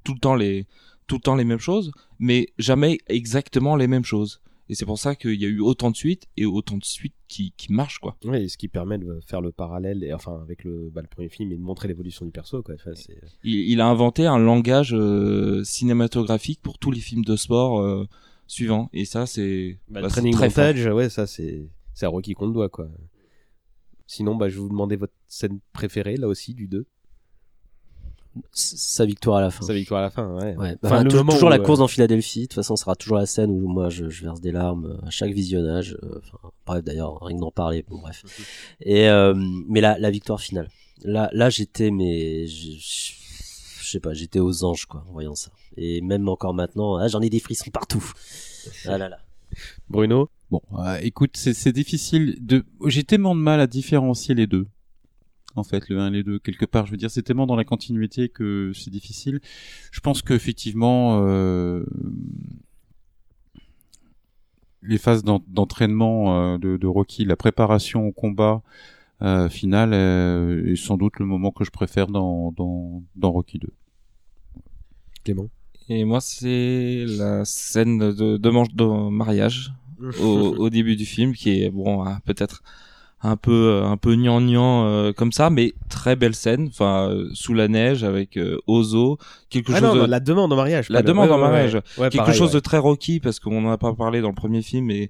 tout 0.04 0.14
le 0.14 0.20
temps 0.20 0.36
les 0.36 0.66
tout 1.08 1.16
le 1.16 1.22
temps 1.22 1.36
les 1.36 1.44
mêmes 1.46 1.60
choses, 1.60 1.92
mais 2.22 2.48
jamais 2.58 3.00
exactement 3.08 3.76
les 3.76 3.88
mêmes 3.88 4.06
choses. 4.06 4.40
Et 4.70 4.76
c'est 4.76 4.86
pour 4.86 4.98
ça 5.00 5.16
qu'il 5.16 5.34
y 5.42 5.44
a 5.44 5.50
eu 5.50 5.60
autant 5.60 5.92
de 5.92 5.98
suites 5.98 6.28
et 6.38 6.46
autant 6.46 6.78
de 6.78 6.86
suites 6.86 7.16
qui, 7.28 7.52
qui 7.58 7.74
marchent, 7.74 8.00
quoi. 8.00 8.16
Ouais, 8.24 8.48
ce 8.48 8.58
qui 8.58 8.70
permet 8.70 8.98
de 8.98 9.20
faire 9.28 9.42
le 9.42 9.52
parallèle, 9.52 10.02
et, 10.02 10.14
enfin, 10.14 10.40
avec 10.42 10.64
le, 10.64 10.90
bah, 10.94 11.02
le 11.02 11.10
premier 11.10 11.28
film 11.28 11.52
et 11.52 11.58
de 11.58 11.62
montrer 11.62 11.90
l'évolution 11.90 12.24
du 12.26 12.32
perso, 12.32 12.64
quoi. 12.64 12.76
Enfin, 12.76 12.92
c'est- 12.96 13.20
Il, 13.44 13.56
il 13.70 13.82
a 13.82 13.88
inventé 13.88 14.28
un 14.28 14.38
langage 14.40 14.94
euh, 14.94 15.62
cinématographique 15.66 16.62
pour 16.62 16.78
tous 16.78 16.92
les 16.92 17.02
films 17.02 17.26
de 17.26 17.36
sport 17.36 17.82
euh, 17.82 18.08
suivants. 18.48 18.90
Et 18.94 19.04
ça, 19.04 19.26
c'est 19.26 19.78
Bah, 19.90 20.00
bah, 20.00 20.02
le 20.04 20.08
training 20.10 20.34
très 20.34 20.48
montage, 20.48 20.86
ouais, 20.86 21.10
ça, 21.10 21.28
c'est, 21.28 21.68
c'est 21.94 22.06
à 22.06 22.10
Rocky 22.10 22.34
qu'on 22.34 22.48
doit, 22.48 22.70
quoi. 22.70 22.88
Sinon, 24.08 24.36
bah, 24.36 24.48
je 24.48 24.56
vais 24.56 24.62
vous 24.62 24.70
demander 24.70 24.96
votre 24.96 25.14
scène 25.28 25.60
préférée, 25.74 26.16
là 26.18 26.28
aussi, 26.30 26.54
du 26.54 26.68
2. 26.68 26.86
Sa 28.54 29.06
victoire 29.06 29.38
à 29.38 29.42
la 29.42 29.52
fin. 29.52 29.66
Sa 29.66 29.74
victoire 29.74 30.00
à 30.00 30.04
la 30.04 30.10
fin, 30.10 30.28
ouais. 30.36 30.56
Ouais, 30.56 30.78
Enfin, 30.84 30.98
bah, 30.98 31.04
le 31.04 31.10
toujours 31.10 31.44
où, 31.48 31.50
la 31.50 31.58
euh, 31.58 31.64
course 31.64 31.80
dans 31.80 31.88
Philadelphie. 31.88 32.42
De 32.42 32.46
toute 32.46 32.54
façon, 32.54 32.76
ce 32.78 32.82
sera 32.84 32.96
toujours 32.96 33.18
la 33.18 33.26
scène 33.26 33.52
où 33.52 33.68
moi 33.68 33.90
je, 33.90 34.10
je 34.10 34.24
verse 34.24 34.40
des 34.40 34.52
larmes 34.54 34.86
euh, 34.86 35.06
à 35.08 35.10
chaque 35.10 35.34
visionnage. 35.34 35.98
euh, 36.04 36.20
Enfin, 36.24 36.52
bref, 36.66 36.84
d'ailleurs, 36.84 37.20
rien 37.22 37.36
que 37.36 37.42
d'en 37.42 37.52
parler. 37.52 37.84
Bon, 37.90 37.98
bref. 38.00 38.24
Et 38.82 39.10
euh, 39.10 39.34
mais 39.68 39.82
la, 39.82 39.98
la 40.00 40.10
victoire 40.12 40.40
finale. 40.40 40.70
Là, 41.04 41.30
là, 41.34 41.50
j'étais, 41.50 41.92
mais 41.92 42.48
je, 42.48 42.72
je 42.78 43.12
je 43.82 43.90
sais 43.98 44.00
pas, 44.00 44.14
j'étais 44.14 44.40
aux 44.40 44.64
anges 44.64 44.86
quoi, 44.86 45.04
en 45.10 45.12
voyant 45.12 45.36
ça. 45.36 45.52
Et 45.76 46.00
même 46.00 46.30
encore 46.30 46.54
maintenant, 46.54 46.96
ah, 46.96 47.10
j'en 47.10 47.20
ai 47.20 47.30
des 47.30 47.40
frissons 47.40 47.72
partout. 47.72 48.04
Ah 48.86 48.98
là 48.98 49.10
là. 49.10 49.18
Bruno? 49.90 50.30
Bon, 50.50 50.62
euh, 50.80 50.98
écoute, 51.02 51.32
c'est 51.36 51.54
c'est 51.54 51.74
difficile 51.74 52.38
de. 52.40 52.64
J'ai 52.86 53.04
tellement 53.04 53.36
de 53.36 53.42
mal 53.42 53.60
à 53.60 53.68
différencier 53.68 54.36
les 54.36 54.48
deux. 54.48 54.68
En 55.56 55.64
fait, 55.64 55.90
le 55.90 56.00
1 56.00 56.08
et 56.08 56.12
les 56.18 56.24
2, 56.24 56.40
quelque 56.40 56.66
part, 56.66 56.86
je 56.86 56.92
veux 56.92 56.98
dire, 56.98 57.12
c'est 57.12 57.24
tellement 57.24 57.46
dans 57.48 57.56
la 57.58 57.66
continuité 57.66 58.30
que 58.30 58.72
c'est 58.74 58.90
difficile. 58.90 59.42
Je 59.92 60.00
pense 60.00 60.22
qu'effectivement, 60.22 61.22
euh, 61.28 61.84
les 64.82 64.98
phases 64.98 65.24
d'en- 65.24 65.44
d'entraînement 65.48 66.54
euh, 66.54 66.58
de, 66.58 66.78
de 66.78 66.88
Rocky, 66.88 67.26
la 67.26 67.36
préparation 67.36 68.08
au 68.08 68.12
combat 68.12 68.62
euh, 69.22 69.50
final 69.50 69.92
euh, 69.94 70.72
est 70.72 70.76
sans 70.76 70.98
doute 70.98 71.20
le 71.20 71.26
moment 71.26 71.52
que 71.52 71.64
je 71.64 71.70
préfère 71.72 72.08
dans, 72.08 72.52
dans, 72.54 73.04
dans 73.16 73.32
Rocky 73.32 73.60
2. 73.60 73.70
Clément 75.24 75.50
Et 75.90 76.04
moi, 76.04 76.20
c'est 76.22 77.06
la 77.08 77.46
scène 77.46 78.00
de, 78.00 78.38
de, 78.38 78.50
manche- 78.50 78.74
de 78.74 79.10
mariage 79.10 79.72
au, 80.22 80.56
au 80.58 80.70
début 80.72 80.96
du 80.96 81.06
film 81.06 81.34
qui 81.34 81.62
est 81.62 81.70
bon 81.70 82.04
peut-être 82.26 82.64
un 83.24 83.36
peu 83.38 83.52
euh, 83.52 83.86
un 83.86 83.98
peu 83.98 84.16
gnangnan 84.16 84.86
euh, 84.88 85.14
comme 85.14 85.32
ça 85.32 85.50
mais 85.50 85.74
très 85.90 86.16
belle 86.16 86.34
scène. 86.36 86.68
Enfin 86.70 87.10
euh, 87.10 87.30
sous 87.34 87.54
la 87.54 87.68
neige 87.68 88.04
avec 88.04 88.38
euh, 88.38 88.58
Ozo. 88.68 89.18
Quelque 89.50 89.72
Ah 89.74 89.80
chose 89.80 89.90
non, 89.90 89.96
de 89.96 90.00
non, 90.02 90.08
la 90.08 90.20
demande 90.20 90.52
en 90.54 90.56
mariage. 90.56 90.90
la 90.90 91.04
demande 91.04 91.28
ouais, 91.30 91.36
en 91.36 91.38
ouais, 91.38 91.42
mariage. 91.42 91.76
Ouais, 91.98 92.10
quelque 92.10 92.18
pareil, 92.18 92.38
chose 92.38 92.52
de 92.52 92.60
très 92.60 92.78
Rocky 92.80 93.20
parce 93.20 93.40
qu'on 93.40 93.66
en 93.66 93.70
a 93.72 93.78
pas 93.78 93.94
parlé 93.94 94.22
dans 94.22 94.30
le 94.30 94.36
premier 94.36 94.62
film 94.62 94.86
mais 94.86 95.10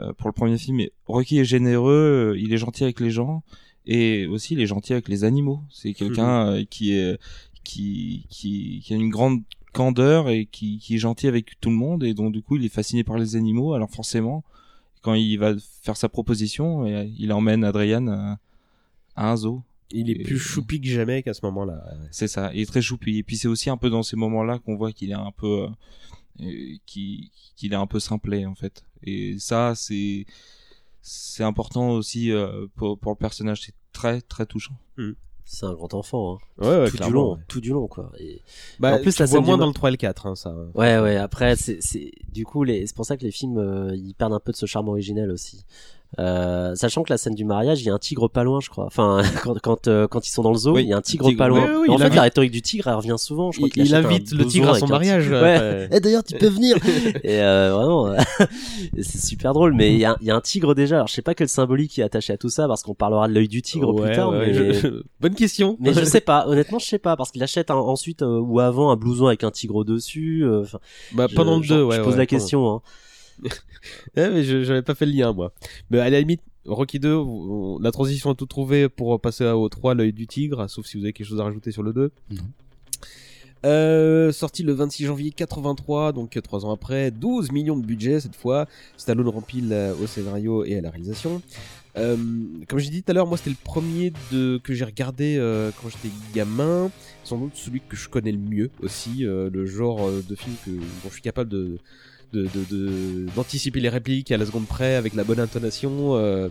euh, 0.00 0.12
pour 0.14 0.28
le 0.28 0.32
premier 0.32 0.56
film 0.56 0.78
mais 0.78 0.92
Rocky 1.06 1.38
est 1.38 1.44
généreux 1.44 2.32
euh, 2.34 2.38
il 2.38 2.52
est 2.54 2.58
gentil 2.58 2.84
avec 2.84 3.00
les 3.00 3.10
gens 3.10 3.42
et 3.86 4.26
aussi 4.26 4.54
il 4.54 4.60
est 4.60 4.66
gentil 4.66 4.92
avec 4.92 5.08
les 5.08 5.24
animaux. 5.24 5.60
C'est 5.70 5.92
quelqu'un 5.92 6.46
euh, 6.48 6.64
qui 6.68 6.92
est 6.94 7.18
qui, 7.64 8.26
qui 8.30 8.80
qui 8.82 8.94
a 8.94 8.96
une 8.96 9.10
grande 9.10 9.40
candeur 9.72 10.28
et 10.30 10.46
qui, 10.46 10.78
qui 10.78 10.94
est 10.96 10.98
gentil 10.98 11.28
avec 11.28 11.60
tout 11.60 11.70
le 11.70 11.76
monde 11.76 12.02
et 12.04 12.14
donc 12.14 12.32
du 12.32 12.42
coup 12.42 12.56
il 12.56 12.64
est 12.64 12.72
fasciné 12.72 13.04
par 13.04 13.18
les 13.18 13.36
animaux. 13.36 13.74
Alors 13.74 13.90
forcément 13.90 14.44
quand 15.02 15.14
il 15.14 15.36
va 15.36 15.54
faire 15.82 15.96
sa 15.96 16.08
proposition 16.08 16.84
euh, 16.86 17.04
il 17.18 17.32
emmène 17.32 17.64
Adrian 17.64 18.06
à, 18.08 18.38
à 19.16 19.30
un 19.32 19.36
zoo 19.36 19.62
Il 19.92 20.08
est 20.10 20.20
Et- 20.20 20.22
plus 20.22 20.38
choupi 20.38 20.80
que 20.80 20.88
jamais 20.88 21.22
qu'à 21.22 21.34
ce 21.34 21.44
moment-là. 21.46 21.82
c'est 22.10 22.28
ça, 22.28 22.52
il 22.54 22.60
est 22.60 22.66
très 22.66 22.82
choupi. 22.82 23.18
Et 23.18 23.22
puis 23.22 23.36
c'est 23.36 23.48
aussi 23.48 23.70
un 23.70 23.76
peu 23.76 23.90
dans 23.90 24.02
ces 24.04 24.16
moments-là 24.16 24.58
qu'on 24.60 24.76
voit 24.76 24.92
qu'il 24.92 25.10
est 25.10 25.14
un 25.14 25.32
peu, 25.32 25.64
euh, 25.64 25.68
euh, 26.42 26.76
qu'il 26.86 27.30
est 27.62 27.74
un 27.74 27.86
peu 27.86 27.98
simplé 28.00 28.46
en 28.46 28.54
fait. 28.54 28.84
Et 29.02 29.38
ça, 29.38 29.74
c'est 29.74 30.26
c'est 31.02 31.42
important 31.44 31.90
aussi 31.90 32.30
euh, 32.30 32.66
pour 32.76 32.98
pour 32.98 33.10
le 33.12 33.16
personnage. 33.16 33.62
C'est 33.62 33.74
très 33.92 34.20
très 34.20 34.46
touchant. 34.46 34.76
C'est 35.52 35.66
un 35.66 35.72
grand 35.72 35.92
enfant. 35.94 36.34
Hein. 36.34 36.64
Ouais, 36.64 36.80
ouais, 36.82 36.90
tout 36.92 36.98
du 36.98 37.10
long, 37.10 37.32
ouais. 37.32 37.40
tout 37.48 37.60
du 37.60 37.70
long 37.70 37.88
quoi. 37.88 38.12
Et 38.20 38.40
Bah, 38.78 38.94
en 38.94 39.02
plus, 39.02 39.10
vois 39.18 39.26
scène 39.26 39.44
moins 39.44 39.56
du 39.56 39.60
dans 39.62 39.66
le 39.66 39.72
3 39.72 39.88
et 39.88 39.92
le 39.92 39.96
4, 39.96 40.26
hein, 40.26 40.36
ça. 40.36 40.54
Ouais, 40.76 41.00
ouais. 41.00 41.16
Après, 41.16 41.56
c'est, 41.56 41.78
c'est, 41.80 42.12
du 42.32 42.44
coup, 42.44 42.62
les, 42.62 42.86
c'est 42.86 42.94
pour 42.94 43.04
ça 43.04 43.16
que 43.16 43.24
les 43.24 43.32
films, 43.32 43.58
euh, 43.58 43.96
ils 43.96 44.14
perdent 44.14 44.32
un 44.32 44.38
peu 44.38 44.52
de 44.52 44.56
ce 44.56 44.66
charme 44.66 44.86
originel 44.86 45.28
aussi. 45.32 45.64
Euh, 46.18 46.74
sachant 46.74 47.04
que 47.04 47.12
la 47.12 47.18
scène 47.18 47.36
du 47.36 47.44
mariage, 47.44 47.80
il 47.82 47.86
y 47.86 47.88
a 47.90 47.94
un 47.94 47.98
tigre 47.98 48.28
pas 48.28 48.42
loin, 48.42 48.58
je 48.60 48.68
crois. 48.68 48.84
Enfin, 48.84 49.22
quand, 49.44 49.58
quand, 49.62 49.86
euh, 49.88 50.08
quand 50.08 50.26
ils 50.26 50.30
sont 50.30 50.42
dans 50.42 50.50
le 50.50 50.58
zoo, 50.58 50.74
Oui, 50.74 50.82
il 50.82 50.88
y 50.88 50.92
a 50.92 50.96
un 50.96 51.00
tigre, 51.00 51.26
tigre, 51.26 51.38
pas 51.38 51.46
loin. 51.48 51.64
oui, 51.68 51.76
oui, 51.82 51.90
en 51.90 51.98
fait, 51.98 52.04
invite- 52.06 52.16
la 52.16 52.22
rhétorique 52.22 52.50
du 52.50 52.62
tigre, 52.62 52.88
elle 52.88 52.94
revient 52.96 53.14
souvent. 53.16 53.52
Je 53.52 53.58
crois 53.58 53.68
Il, 53.76 53.86
il 53.86 53.94
invite 53.94 54.32
le 54.32 54.44
tigre 54.44 54.70
à 54.70 54.78
son 54.78 54.88
mariage. 54.88 55.22
tigre. 55.24 55.40
Ouais. 55.40 55.88
Et 55.92 56.00
d'ailleurs, 56.00 56.24
tu 56.24 56.34
peux 56.36 56.48
venir. 56.48 56.76
Et 57.22 57.40
euh, 57.40 57.72
vraiment, 57.74 58.14
c'est 59.00 59.20
super 59.22 59.52
drôle. 59.54 59.72
Mais 59.74 59.92
il 59.92 60.00
y 60.00 60.04
a, 60.04 60.16
y 60.20 60.30
a 60.32 60.36
un 60.36 60.40
tigre 60.40 60.74
déjà. 60.74 60.96
Alors, 60.96 61.06
je 61.06 61.14
sais 61.14 61.22
pas 61.22 61.34
quel 61.34 61.48
symbolique 61.48 61.96
est 61.98 62.02
attaché 62.02 62.32
à 62.32 62.36
tout 62.36 62.50
ça, 62.50 62.66
parce 62.66 62.82
qu'on 62.82 62.94
parlera 62.94 63.28
de 63.28 63.32
l'œil 63.34 63.48
du 63.48 63.62
tigre 63.62 63.94
Ouais, 63.94 64.06
plus 64.08 64.16
tard. 64.16 64.30
ouais, 64.30 64.46
mais... 64.48 64.54
je- 64.54 64.72
je- 64.72 65.02
Bonne 65.20 65.34
question. 65.36 65.76
Mais 65.78 65.94
je 65.94 66.04
sais 66.04 66.20
pas, 66.20 66.46
honnêtement, 66.48 66.80
je 66.80 66.86
sais 66.86 66.98
pas, 66.98 67.16
parce 67.16 67.30
qu'il 67.30 67.42
achète 67.44 67.70
un- 67.70 67.76
ensuite 67.76 68.22
euh, 68.22 68.40
ou 68.40 68.58
avant 68.58 68.90
un 68.90 68.96
blouson 68.96 69.26
avec 69.28 69.44
un 69.44 69.50
tigre 69.52 69.84
dessus. 69.84 70.42
euh, 70.44 70.62
enfin, 70.62 70.78
Bah, 71.12 71.28
pendant 71.34 71.58
le 71.58 71.62
je- 71.62 71.74
2, 71.74 71.82
ouais. 71.84 71.96
Je 71.98 72.02
pose 72.02 72.16
la 72.16 72.26
question. 72.26 72.68
Hein. 72.74 73.48
Ouais, 74.16 74.30
mais 74.30 74.44
je 74.44 74.62
j'avais 74.64 74.82
pas 74.82 74.94
fait 74.94 75.06
le 75.06 75.12
lien, 75.12 75.32
moi. 75.32 75.52
Mais 75.90 75.98
à 76.00 76.10
la 76.10 76.20
limite, 76.20 76.42
Rocky 76.66 76.98
2, 77.00 77.14
on- 77.14 77.78
la 77.78 77.90
transition 77.90 78.32
est 78.32 78.34
toute 78.36 78.50
trouvée 78.50 78.88
pour 78.88 79.20
passer 79.20 79.44
au 79.46 79.68
3, 79.68 79.94
l'œil 79.94 80.12
du 80.12 80.26
tigre, 80.26 80.68
sauf 80.68 80.86
si 80.86 80.98
vous 80.98 81.04
avez 81.04 81.12
quelque 81.12 81.26
chose 81.26 81.40
à 81.40 81.44
rajouter 81.44 81.70
sur 81.72 81.82
le 81.82 81.92
2. 81.92 82.10
Non. 82.30 82.42
Euh, 83.66 84.32
sorti 84.32 84.62
le 84.62 84.72
26 84.72 85.04
janvier 85.04 85.32
83, 85.32 86.12
donc 86.12 86.38
3 86.42 86.64
ans 86.64 86.72
après, 86.72 87.10
12 87.10 87.52
millions 87.52 87.76
de 87.76 87.84
budget 87.84 88.20
cette 88.20 88.36
fois. 88.36 88.66
Stallone 88.96 89.28
rempile 89.28 89.74
au 90.02 90.06
scénario 90.06 90.64
et 90.64 90.76
à 90.78 90.80
la 90.80 90.88
réalisation. 90.90 91.42
Euh, 91.98 92.16
comme 92.68 92.78
j'ai 92.78 92.88
dit 92.88 93.02
tout 93.02 93.10
à 93.10 93.14
l'heure, 93.14 93.26
moi 93.26 93.36
c'était 93.36 93.50
le 93.50 93.56
premier 93.62 94.12
de, 94.32 94.58
que 94.62 94.72
j'ai 94.72 94.84
regardé 94.84 95.36
euh, 95.36 95.70
quand 95.82 95.88
j'étais 95.90 96.14
gamin. 96.34 96.90
Sans 97.24 97.36
doute 97.36 97.52
celui 97.54 97.82
que 97.86 97.96
je 97.96 98.08
connais 98.08 98.32
le 98.32 98.38
mieux 98.38 98.70
aussi, 98.82 99.26
euh, 99.26 99.50
le 99.52 99.66
genre 99.66 100.10
de 100.10 100.34
film 100.34 100.54
que, 100.64 100.70
dont 100.70 101.08
je 101.08 101.12
suis 101.12 101.22
capable 101.22 101.50
de, 101.50 101.76
de, 102.32 102.42
de- 102.42 102.64
de- 102.70 103.26
d'anticiper 103.34 103.80
les 103.80 103.88
répliques 103.88 104.30
à 104.32 104.36
la 104.38 104.46
seconde 104.46 104.66
près 104.66 104.94
avec 104.96 105.14
la 105.14 105.24
bonne 105.24 105.40
intonation. 105.40 106.16
euh, 106.16 106.48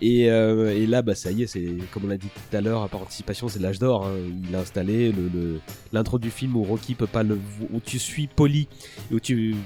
et, 0.00 0.30
euh, 0.30 0.72
et 0.76 0.86
là, 0.86 1.02
bah 1.02 1.14
ça 1.16 1.32
y 1.32 1.42
est, 1.42 1.46
c'est 1.48 1.66
comme 1.92 2.04
on 2.04 2.08
l'a 2.08 2.16
dit 2.18 2.28
tout 2.28 2.56
à 2.56 2.60
l'heure, 2.60 2.82
à 2.82 2.88
part 2.88 3.02
anticipation, 3.02 3.48
c'est 3.48 3.58
l'âge 3.58 3.78
d'or. 3.80 4.06
hein. 4.06 4.12
Il 4.48 4.54
a 4.54 4.60
installé 4.60 5.10
le, 5.12 5.28
le- 5.32 5.60
l'intro 5.92 6.18
du 6.18 6.30
film 6.30 6.56
où 6.56 6.62
Rocky 6.62 6.94
peut 6.94 7.06
pas 7.08 7.22
le, 7.24 7.38
où 7.72 7.80
tu 7.80 7.98
suis 7.98 8.28
Polly, 8.28 8.68
et 9.10 9.14
où 9.14 9.20
tu 9.20 9.56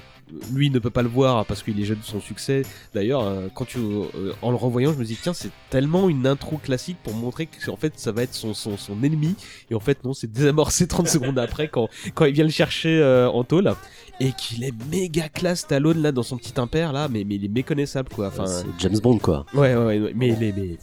lui 0.51 0.71
ne 0.71 0.79
peut 0.79 0.89
pas 0.89 1.03
le 1.03 1.11
voir 1.11 1.45
parce 1.45 1.63
qu'il 1.63 1.79
est 1.79 1.85
jeune 1.85 1.99
de 1.99 2.05
son 2.05 2.19
succès. 2.19 2.63
D'ailleurs, 2.95 3.23
euh, 3.23 3.49
quand 3.55 3.67
tu, 3.67 3.77
euh, 3.77 4.33
en 4.41 4.49
le 4.51 4.57
revoyant, 4.57 4.91
je 4.95 4.99
me 4.99 5.05
dis 5.05 5.19
tiens, 5.23 5.35
c'est 5.35 5.51
tellement 5.69 6.09
une 6.09 6.27
intro 6.27 6.57
classique 6.57 6.97
pour 7.05 7.13
montrer 7.13 7.45
que 7.45 7.71
en 7.71 7.77
fait 7.77 7.93
ça 7.99 8.13
va 8.13 8.23
être 8.23 8.33
son, 8.33 8.55
son, 8.55 8.79
son 8.79 9.03
ennemi. 9.03 9.35
Et 9.71 9.75
en 9.75 9.81
fait 9.81 10.03
non, 10.05 10.15
c'est 10.15 10.33
désamorcé 10.33 10.87
30 10.89 11.07
secondes 11.07 11.39
après 11.39 11.69
quand, 11.69 11.91
quand 12.15 12.25
il 12.25 12.33
vient 12.33 12.45
le 12.45 12.51
chercher 12.51 12.99
euh, 12.99 13.29
en 13.29 13.45
tôle 13.45 13.75
et 14.21 14.33
qu'il 14.33 14.65
est 14.65 14.75
méga 14.91 15.29
classe 15.29 15.61
Stallone 15.61 16.01
là 16.03 16.13
dans 16.13 16.23
son 16.23 16.37
petit 16.37 16.59
impair 16.61 16.93
là, 16.93 17.09
mais, 17.09 17.25
mais 17.25 17.37
il 17.37 17.45
est 17.45 17.49
méconnaissable 17.49 18.09
quoi. 18.15 18.29
Enfin, 18.29 18.47
C'est 18.47 18.67
James 18.79 18.99
Bond, 19.03 19.19
quoi. 19.19 19.47
ouais, 19.55 19.75
ouais, 19.75 19.99
ouais, 20.01 20.13
mais, 20.15 20.37
mais, 20.39 20.55
mais 20.57 20.77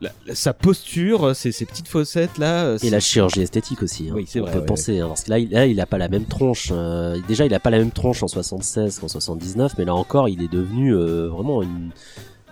la- 0.00 0.10
la- 0.26 0.34
sa 0.34 0.52
posture, 0.52 1.34
ses, 1.34 1.52
ses 1.52 1.64
petites 1.64 1.88
fossettes 1.88 2.36
là. 2.38 2.74
Et 2.74 2.78
c'est- 2.78 2.90
la 2.90 3.00
chirurgie 3.00 3.40
esthétique 3.40 3.82
aussi. 3.82 4.08
hein. 4.10 4.12
Oui, 4.14 4.24
c'est 4.28 4.40
On 4.40 4.44
vrai, 4.44 4.52
peut 4.52 4.58
ouais. 4.60 4.66
penser, 4.66 5.00
hein, 5.00 5.08
parce 5.08 5.24
que 5.24 5.30
là, 5.30 5.38
il, 5.38 5.50
là, 5.50 5.66
il 5.66 5.80
a 5.80 5.86
pas 5.86 5.98
la 5.98 6.08
même 6.08 6.26
tronche. 6.26 6.68
euh, 6.70 7.18
déjà, 7.26 7.46
il 7.46 7.54
a 7.54 7.60
pas 7.60 7.70
la 7.70 7.78
même 7.78 7.90
tronche 7.92 8.22
en 8.22 8.28
76 8.28 8.98
qu'en 8.98 9.08
79, 9.08 9.72
mais 9.78 9.84
là 9.86 9.94
encore, 9.94 10.28
il 10.28 10.42
est 10.42 10.52
devenu 10.52 10.94
euh, 10.94 11.28
vraiment 11.28 11.62
une. 11.62 11.90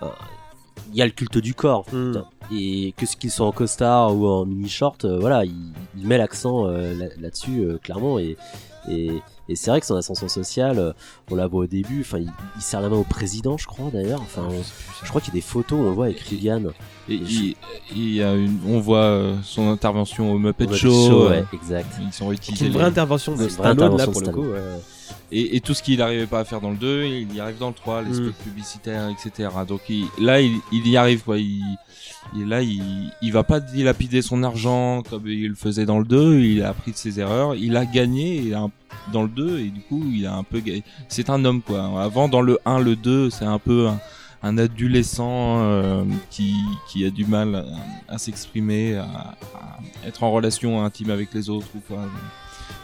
un- 0.01 0.11
il 0.91 0.97
y 0.97 1.01
a 1.01 1.05
le 1.05 1.11
culte 1.11 1.37
du 1.37 1.53
corps. 1.53 1.85
Mm. 1.93 2.11
putain. 2.13 2.25
Et 2.51 2.93
que 2.97 3.05
ce 3.05 3.15
qu'il 3.17 3.31
soit 3.31 3.45
en 3.45 3.51
costard 3.51 4.15
ou 4.15 4.27
en 4.27 4.45
mini 4.45 4.69
short, 4.69 5.03
euh, 5.05 5.17
voilà, 5.19 5.45
il, 5.45 5.53
il 5.97 6.05
met 6.07 6.17
l'accent 6.17 6.67
euh, 6.67 6.93
là- 6.95 7.09
là-dessus 7.19 7.59
euh, 7.63 7.77
clairement. 7.77 8.17
Et, 8.19 8.37
et, 8.89 9.11
et 9.49 9.55
c'est 9.55 9.69
vrai 9.71 9.79
que 9.79 9.85
son 9.85 9.95
ascension 9.95 10.27
sociale, 10.27 10.79
euh, 10.79 10.93
on 11.31 11.35
la 11.35 11.47
voit 11.47 11.61
au 11.61 11.67
début. 11.67 12.01
Enfin, 12.01 12.17
il, 12.19 12.31
il 12.55 12.61
serre 12.61 12.81
la 12.81 12.89
main 12.89 12.97
au 12.97 13.03
président, 13.03 13.57
je 13.57 13.67
crois 13.67 13.89
d'ailleurs. 13.91 14.21
Enfin, 14.21 14.43
on- 14.49 14.63
je 15.03 15.09
crois 15.09 15.21
qu'il 15.21 15.33
y 15.33 15.37
a 15.37 15.39
des 15.39 15.45
photos, 15.45 15.79
on 15.79 15.83
le 15.83 15.89
voit 15.91 16.05
avec 16.05 16.19
Reagan. 16.19 16.61
Et 17.09 17.13
il, 17.15 17.55
il 17.95 18.13
y 18.15 18.23
a 18.23 18.33
une, 18.33 18.57
on 18.67 18.79
voit 18.79 18.97
euh, 19.03 19.35
son 19.43 19.69
intervention 19.69 20.31
au 20.31 20.39
Muppet, 20.39 20.65
Au 20.65 20.67
Muppet 20.69 20.79
Show. 20.79 21.07
Show, 21.09 21.29
ouais, 21.29 21.43
exact. 21.53 21.87
Ils 22.01 22.11
sont 22.11 22.25
C'est 22.25 22.29
réutilisés. 22.29 22.65
une 22.67 22.71
vraie 22.73 22.83
intervention 22.85 23.33
de 23.35 23.43
C'est 23.43 23.49
Stallone 23.51 23.97
là 23.97 24.07
pour 24.07 24.21
le 24.21 24.27
coup. 24.31 24.41
Ouais. 24.45 24.59
et, 25.31 25.55
et 25.55 25.59
tout 25.61 25.73
ce 25.75 25.83
qu'il 25.83 25.99
n'arrivait 25.99 26.25
pas 26.25 26.39
à 26.39 26.45
faire 26.45 26.61
dans 26.61 26.71
le 26.71 26.77
2, 26.77 27.03
il 27.05 27.35
y 27.35 27.39
arrive 27.39 27.59
dans 27.59 27.67
le 27.69 27.73
3, 27.75 28.01
les 28.01 28.09
Mm. 28.09 28.13
spots 28.15 28.43
publicitaires, 28.43 29.09
etc. 29.09 29.49
Donc 29.67 29.81
il- 29.89 30.07
là, 30.19 30.41
il, 30.41 30.59
il 30.71 30.87
y 30.87 30.97
arrive 30.97 31.23
quoi. 31.23 31.37
Il, 31.37 31.61
il- 32.33 32.47
là, 32.47 32.61
il, 32.61 33.31
va 33.31 33.43
pas 33.43 33.59
dilapider 33.59 34.21
son 34.21 34.43
argent 34.43 35.03
comme 35.09 35.27
il 35.27 35.49
le 35.49 35.55
faisait 35.55 35.85
dans 35.85 35.99
le 35.99 36.05
2. 36.05 36.39
Il 36.39 36.63
a 36.63 36.69
appris 36.69 36.91
de 36.91 36.97
ses 36.97 37.19
erreurs. 37.19 37.55
Il 37.55 37.75
a 37.77 37.85
gagné 37.85 38.53
dans 39.11 39.23
le 39.23 39.29
2 39.29 39.59
et 39.59 39.69
du 39.69 39.81
coup, 39.81 40.03
il 40.13 40.25
a 40.25 40.35
un 40.35 40.43
peu 40.43 40.59
gagné. 40.59 40.83
C'est 41.07 41.29
un 41.29 41.43
homme 41.45 41.61
quoi. 41.61 42.01
Avant, 42.01 42.27
dans 42.27 42.41
le 42.41 42.59
1, 42.65 42.79
le 42.79 42.95
2, 42.95 43.29
c'est 43.29 43.45
un 43.45 43.59
peu 43.59 43.87
un, 44.43 44.57
adolescent 44.57 45.59
euh, 45.59 46.03
qui, 46.29 47.05
a 47.05 47.09
du 47.09 47.25
mal 47.25 47.65
à, 48.07 48.17
s'exprimer, 48.17 48.95
à, 48.95 49.35
être 50.05 50.23
en 50.23 50.31
relation 50.31 50.83
intime 50.83 51.09
avec 51.09 51.33
les 51.33 51.49
autres 51.49 51.67
quoi. 51.87 51.99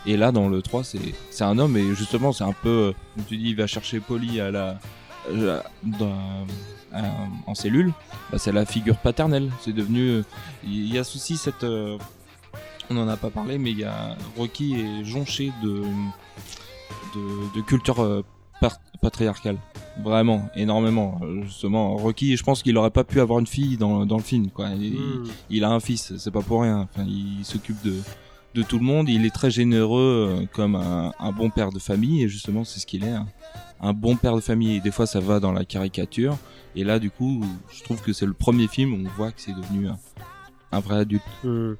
Et 0.05 0.17
là, 0.17 0.31
dans 0.31 0.49
le 0.49 0.61
3, 0.61 0.83
c'est 0.83 1.43
un 1.43 1.59
homme, 1.59 1.77
et 1.77 1.93
justement, 1.93 2.31
c'est 2.33 2.43
un 2.43 2.53
peu, 2.53 2.69
euh, 2.69 2.91
comme 3.15 3.25
tu 3.25 3.37
dis, 3.37 3.49
il 3.49 3.55
va 3.55 3.67
chercher 3.67 3.99
Polly 3.99 4.39
à 4.41 4.49
la, 4.49 4.79
dans- 5.83 6.47
en 7.47 7.55
cellule, 7.55 7.93
bah, 8.31 8.37
c'est 8.37 8.51
la 8.51 8.65
figure 8.65 8.97
paternelle. 8.97 9.49
C'est 9.61 9.73
devenu, 9.73 10.09
euh, 10.09 10.23
il 10.63 10.93
y 10.93 10.97
a 10.97 11.01
aussi 11.01 11.37
cette, 11.37 11.63
euh, 11.63 11.97
on 12.89 12.97
en 12.97 13.07
a 13.07 13.17
pas 13.17 13.29
parlé, 13.29 13.57
mais 13.57 13.71
il 13.71 13.79
y 13.79 13.83
a 13.83 14.15
Rocky 14.37 14.75
est 14.75 15.03
jonché 15.05 15.51
de, 15.63 15.83
de, 17.15 17.55
de 17.55 17.61
culture 17.61 18.01
euh, 18.01 18.23
patriarcale. 19.01 19.57
Vraiment, 20.03 20.49
énormément. 20.55 21.19
Justement, 21.43 21.95
Rocky, 21.97 22.37
je 22.37 22.43
pense 22.43 22.63
qu'il 22.63 22.77
aurait 22.77 22.91
pas 22.91 23.03
pu 23.03 23.19
avoir 23.19 23.39
une 23.39 23.47
fille 23.47 23.75
dans, 23.77 24.05
dans 24.05 24.17
le 24.17 24.23
film, 24.23 24.49
quoi. 24.49 24.69
Il, 24.79 24.93
Hmm. 24.93 25.23
il 25.49 25.63
a 25.63 25.69
un 25.69 25.79
fils, 25.81 26.15
c'est 26.17 26.31
pas 26.31 26.41
pour 26.41 26.61
rien. 26.61 26.87
Enfin, 26.93 27.05
il 27.07 27.43
s'occupe 27.43 27.81
de, 27.83 27.95
de 28.55 28.63
tout 28.63 28.77
le 28.79 28.85
monde. 28.85 29.09
Il 29.09 29.25
est 29.25 29.33
très 29.33 29.51
généreux 29.51 30.39
euh, 30.41 30.45
comme 30.53 30.75
un, 30.75 31.11
un 31.19 31.31
bon 31.31 31.49
père 31.49 31.71
de 31.71 31.79
famille, 31.79 32.23
et 32.23 32.29
justement, 32.29 32.63
c'est 32.63 32.79
ce 32.79 32.85
qu'il 32.85 33.03
est. 33.03 33.09
Un, 33.11 33.27
un 33.81 33.93
bon 33.93 34.15
père 34.15 34.35
de 34.35 34.41
famille. 34.41 34.77
Et 34.77 34.79
des 34.79 34.91
fois, 34.91 35.05
ça 35.07 35.19
va 35.19 35.39
dans 35.39 35.51
la 35.51 35.65
caricature. 35.65 36.37
Et 36.75 36.83
là, 36.83 36.99
du 36.99 37.11
coup, 37.11 37.43
je 37.73 37.83
trouve 37.83 38.01
que 38.01 38.13
c'est 38.13 38.25
le 38.25 38.33
premier 38.33 38.67
film 38.67 38.93
où 38.93 39.07
on 39.07 39.09
voit 39.17 39.31
que 39.31 39.41
c'est 39.41 39.53
devenu 39.55 39.87
un, 39.89 39.97
un 40.71 40.79
vrai 40.79 40.97
adulte. 40.99 41.23
Hmm. 41.43 41.73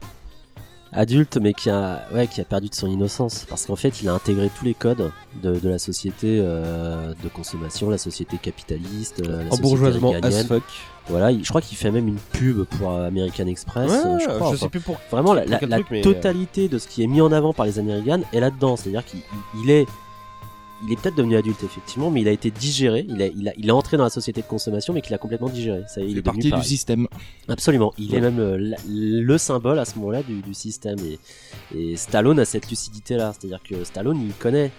Adulte, 0.94 1.38
mais 1.42 1.54
qui 1.54 1.70
a, 1.70 2.06
ouais, 2.14 2.28
qui 2.28 2.42
a 2.42 2.44
perdu 2.44 2.68
de 2.68 2.76
son 2.76 2.88
innocence. 2.88 3.46
Parce 3.48 3.66
qu'en 3.66 3.78
fait, 3.78 4.02
il 4.02 4.10
a 4.10 4.14
intégré 4.14 4.50
tous 4.60 4.66
les 4.66 4.74
codes 4.74 5.10
de, 5.42 5.58
de 5.58 5.70
la 5.70 5.80
société 5.80 6.40
euh, 6.42 7.14
de 7.24 7.30
consommation, 7.30 7.90
la 7.90 7.98
société 7.98 8.38
capitaliste, 8.38 9.22
euh, 9.22 9.46
la 9.46 9.50
société 9.52 9.56
Embourgeoisement 9.66 10.14
as 10.22 10.44
fuck. 10.44 10.64
Voilà, 11.08 11.32
il- 11.32 11.46
je 11.46 11.50
crois 11.50 11.62
qu'il 11.62 11.78
fait 11.78 11.92
même 11.92 12.10
une 12.10 12.18
pub 12.34 12.66
pour 12.66 12.92
euh, 12.92 13.08
American 13.08 13.48
Express. 13.48 13.90
Ouais, 13.90 13.98
euh, 14.06 14.20
je, 14.20 14.26
crois, 14.26 14.38
je 14.40 14.44
enfin. 14.44 14.58
sais 14.58 14.70
plus 14.70 14.82
pour. 14.82 14.98
Vraiment, 15.10 15.34
la, 15.34 15.44
pour 15.44 15.52
la- 15.52 15.60
quel 15.60 15.70
la 15.70 15.76
truc, 15.78 15.88
mais, 15.92 16.02
totalité 16.02 16.68
de 16.68 16.78
ce 16.78 16.90
qui 16.90 17.02
est 17.04 17.08
mis 17.08 17.22
en 17.22 17.32
avant 17.32 17.54
par 17.54 17.66
les 17.66 17.80
Américains 17.80 18.20
est 18.34 18.42
là-dedans. 18.42 18.76
C'est-à-dire 18.76 19.06
qu'il 19.06 19.20
il- 19.56 19.62
il 19.64 19.70
est, 19.70 19.88
il 20.84 20.94
est 20.94 20.96
peut-être 21.02 21.16
devenu 21.16 21.36
adulte 21.38 21.64
effectivement, 21.64 22.10
mais 22.10 22.22
il 22.22 22.28
a 22.28 22.32
été 22.32 22.50
digéré. 22.52 23.06
Il, 23.08 23.22
a, 23.22 23.28
il, 23.28 23.48
a, 23.50 23.54
il 23.58 23.68
est 23.68 23.72
entré 23.72 23.98
dans 23.98 24.04
la 24.04 24.10
société 24.10 24.42
de 24.42 24.48
consommation, 24.48 24.94
mais 24.94 25.02
qu'il 25.02 25.14
a 25.14 25.18
complètement 25.18 25.50
digéré. 25.50 25.84
Ça, 25.88 26.02
il 26.02 26.18
est 26.18 26.22
parti 26.22 26.52
du 26.52 26.64
système. 26.64 27.08
Absolument. 27.48 27.94
Il 27.98 28.12
Ouais. 28.12 28.18
est 28.18 28.22
même 28.22 28.40
euh, 28.40 28.58
la- 28.58 28.78
le 28.88 29.38
symbole 29.38 29.80
à 29.80 29.86
ce 29.86 29.96
moment-là 30.00 30.24
du, 30.24 30.42
du 30.42 30.54
système. 30.54 30.98
Et, 31.00 31.20
et 31.78 31.96
Stallone 31.98 32.40
a 32.40 32.46
cette 32.46 32.70
lucidité-là. 32.70 33.34
C'est-à-dire 33.38 33.60
que 33.64 33.84
Stallone, 33.84 34.20
il 34.22 34.34
connaît 34.34 34.72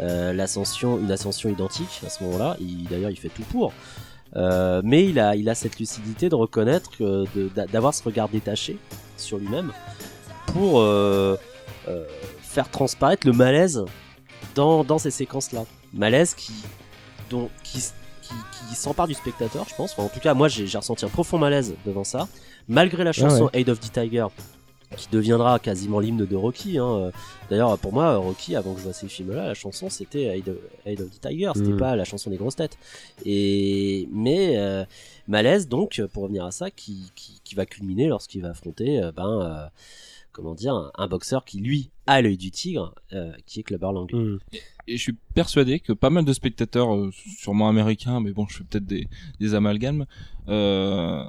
euh, 0.00 0.32
l'ascension, 0.32 0.98
une 0.98 1.10
ascension 1.10 1.48
identique 1.50 2.00
à 2.06 2.10
ce 2.10 2.22
moment-là. 2.24 2.56
Il- 2.60 2.84
D'ailleurs, 2.84 3.10
il 3.10 3.16
fait 3.18 3.28
tout 3.30 3.42
pour. 3.50 3.72
Euh, 4.36 4.80
mais 4.84 5.04
il 5.04 5.18
a, 5.18 5.34
il 5.34 5.48
a 5.48 5.54
cette 5.56 5.78
lucidité 5.80 6.28
de 6.28 6.36
reconnaître, 6.36 6.90
d'avoir 7.72 7.92
ce 7.92 8.02
regard 8.04 8.28
détaché 8.28 8.78
sur 9.16 9.38
lui-même 9.38 9.72
pour 10.46 10.82
faire 12.40 12.68
transparaître 12.70 13.26
le 13.26 13.32
malaise 13.32 13.84
dans, 14.54 14.84
dans 14.84 14.98
ces 14.98 15.10
séquences-là. 15.10 15.64
Malaise 15.92 16.34
qui, 16.34 16.52
dont, 17.30 17.48
qui, 17.62 17.78
qui, 17.78 18.34
qui 18.68 18.74
s'empare 18.74 19.08
du 19.08 19.14
spectateur, 19.14 19.66
je 19.68 19.74
pense. 19.74 19.92
Enfin, 19.92 20.04
en 20.04 20.08
tout 20.08 20.20
cas, 20.20 20.34
moi, 20.34 20.48
j'ai 20.48 20.64
ressenti 20.76 21.04
un 21.04 21.08
profond 21.08 21.38
malaise 21.38 21.74
devant 21.86 22.04
ça. 22.04 22.28
Malgré 22.68 23.02
la 23.04 23.12
chanson 23.12 23.50
Aid 23.52 23.68
of 23.68 23.80
the 23.80 23.92
Tiger, 23.92 24.26
qui 24.96 25.08
deviendra 25.12 25.58
quasiment 25.60 26.00
l'hymne 26.00 26.26
de 26.26 26.36
Rocky. 26.36 26.78
Hein. 26.78 27.12
D'ailleurs, 27.48 27.78
pour 27.78 27.92
moi, 27.92 28.16
Rocky, 28.16 28.56
avant 28.56 28.72
que 28.74 28.78
je 28.80 28.84
vois 28.84 28.92
ces 28.92 29.08
films-là, 29.08 29.46
la 29.46 29.54
chanson 29.54 29.88
c'était 29.88 30.36
Aid 30.36 30.48
of, 31.00 31.10
the 31.10 31.20
Tiger, 31.20 31.50
c'était 31.54 31.70
Mm. 31.70 31.76
pas 31.76 31.96
la 31.96 32.04
chanson 32.04 32.28
des 32.30 32.36
grosses 32.36 32.56
têtes. 32.56 32.76
Et 33.24 34.08
mais 34.12 34.56
euh, 34.56 34.84
malaise 35.28 35.68
donc, 35.68 36.02
pour 36.12 36.24
revenir 36.24 36.44
à 36.44 36.50
ça, 36.50 36.70
qui, 36.72 37.10
qui, 37.14 37.40
qui 37.44 37.54
va 37.54 37.66
culminer 37.66 38.08
lorsqu'il 38.08 38.42
va 38.42 38.50
affronter, 38.50 39.00
euh, 39.00 39.12
ben, 39.12 39.40
euh, 39.42 39.66
comment 40.40 40.54
dire, 40.54 40.90
un, 40.96 41.08
boxeur 41.08 41.44
qui 41.44 41.58
lui 41.58 41.90
a 42.06 42.20
l'œil 42.20 42.36
du 42.36 42.50
tigre, 42.50 42.94
euh, 43.12 43.32
qui 43.46 43.60
est 43.60 43.62
Clubber 43.62 43.92
Lang. 43.92 44.12
hmm. 44.12 44.38
Et 44.86 44.96
je 44.96 45.02
suis 45.02 45.16
persuadé 45.34 45.80
que 45.80 45.92
pas 45.92 46.10
mal 46.10 46.24
de 46.24 46.32
spectateurs, 46.32 46.94
euh, 46.94 47.10
sûrement 47.12 47.68
américains, 47.68 48.20
mais 48.20 48.32
bon, 48.32 48.46
je 48.48 48.58
fais 48.58 48.64
peut-être 48.64 48.86
des, 48.86 49.06
des 49.38 49.54
amalgames, 49.54 50.06
euh, 50.48 51.24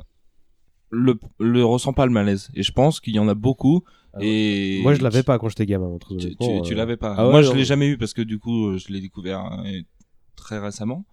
le, 0.89 1.19
le 1.39 1.63
ressent 1.63 1.93
pas 1.93 2.05
le 2.05 2.11
malaise. 2.11 2.49
Et 2.53 2.63
je 2.63 2.71
pense 2.71 2.99
qu'il 2.99 3.15
y 3.15 3.19
en 3.19 3.27
a 3.27 3.35
beaucoup. 3.35 3.83
Et 4.19 4.81
Moi, 4.83 4.93
je 4.93 5.01
l'avais 5.01 5.23
pas 5.23 5.39
quand 5.39 5.47
j'étais 5.49 5.65
gamin. 5.65 5.97
Tu, 5.99 6.13
honnêtement, 6.13 6.61
tu, 6.61 6.67
tu 6.67 6.73
euh. 6.73 6.77
l'avais 6.77 6.97
pas. 6.97 7.15
Ah 7.17 7.25
ouais, 7.25 7.31
Moi, 7.31 7.41
je 7.43 7.53
l'ai 7.53 7.65
jamais 7.65 7.87
eu 7.87 7.97
parce 7.97 8.13
que 8.13 8.21
du 8.21 8.39
coup, 8.39 8.77
je 8.77 8.91
l'ai 8.91 8.99
découvert 8.99 9.63
très 10.35 10.59
récemment. 10.59 11.05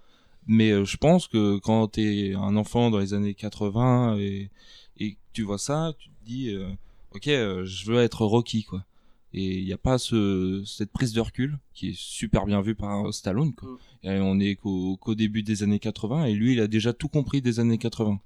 Mais 0.49 0.71
euh, 0.71 0.85
je 0.85 0.97
pense 0.97 1.29
que 1.29 1.59
quand 1.59 1.87
t'es 1.89 2.33
un 2.35 2.57
enfant 2.57 2.91
dans 2.91 2.99
les 2.99 3.13
années 3.13 3.35
80 3.35 4.17
et, 4.19 4.51
tu 5.35 5.43
vois 5.43 5.59
ça, 5.59 5.93
tu 5.99 6.09
te 6.09 6.25
dis, 6.25 6.51
euh, 6.51 6.69
ok, 7.15 7.29
euh, 7.29 7.65
je 7.65 7.91
veux 7.91 7.99
être 8.03 8.25
Rocky, 8.25 8.65
quoi. 8.65 8.85
Et 9.35 9.59
il 9.59 9.65
n'y 9.65 9.73
a 9.73 9.79
pas 9.79 9.99
ce, 9.99 10.63
cette 10.67 10.91
prise 10.91 11.13
de 11.13 11.21
recul 11.21 11.59
qui 11.75 11.91
est 11.91 11.99
super 11.99 12.47
bien 12.47 12.63
vue 12.63 12.75
par 12.75 13.13
Stallone, 13.13 13.55
quoi. 13.55 13.69
Mm. 13.69 13.79
Et 14.05 14.21
on 14.21 14.41
est 14.41 14.55
qu'au 14.55 14.97
qu'au 14.97 15.15
début 15.15 15.43
des 15.43 15.63
années 15.63 15.79
80 15.79 16.27
et 16.27 16.35
lui, 16.35 16.53
il 16.53 16.61
a 16.61 16.67
déjà 16.67 16.93
tout 16.93 17.09
compris 17.09 17.43
des 17.43 17.61
années 17.61 17.79
80. 17.79 18.21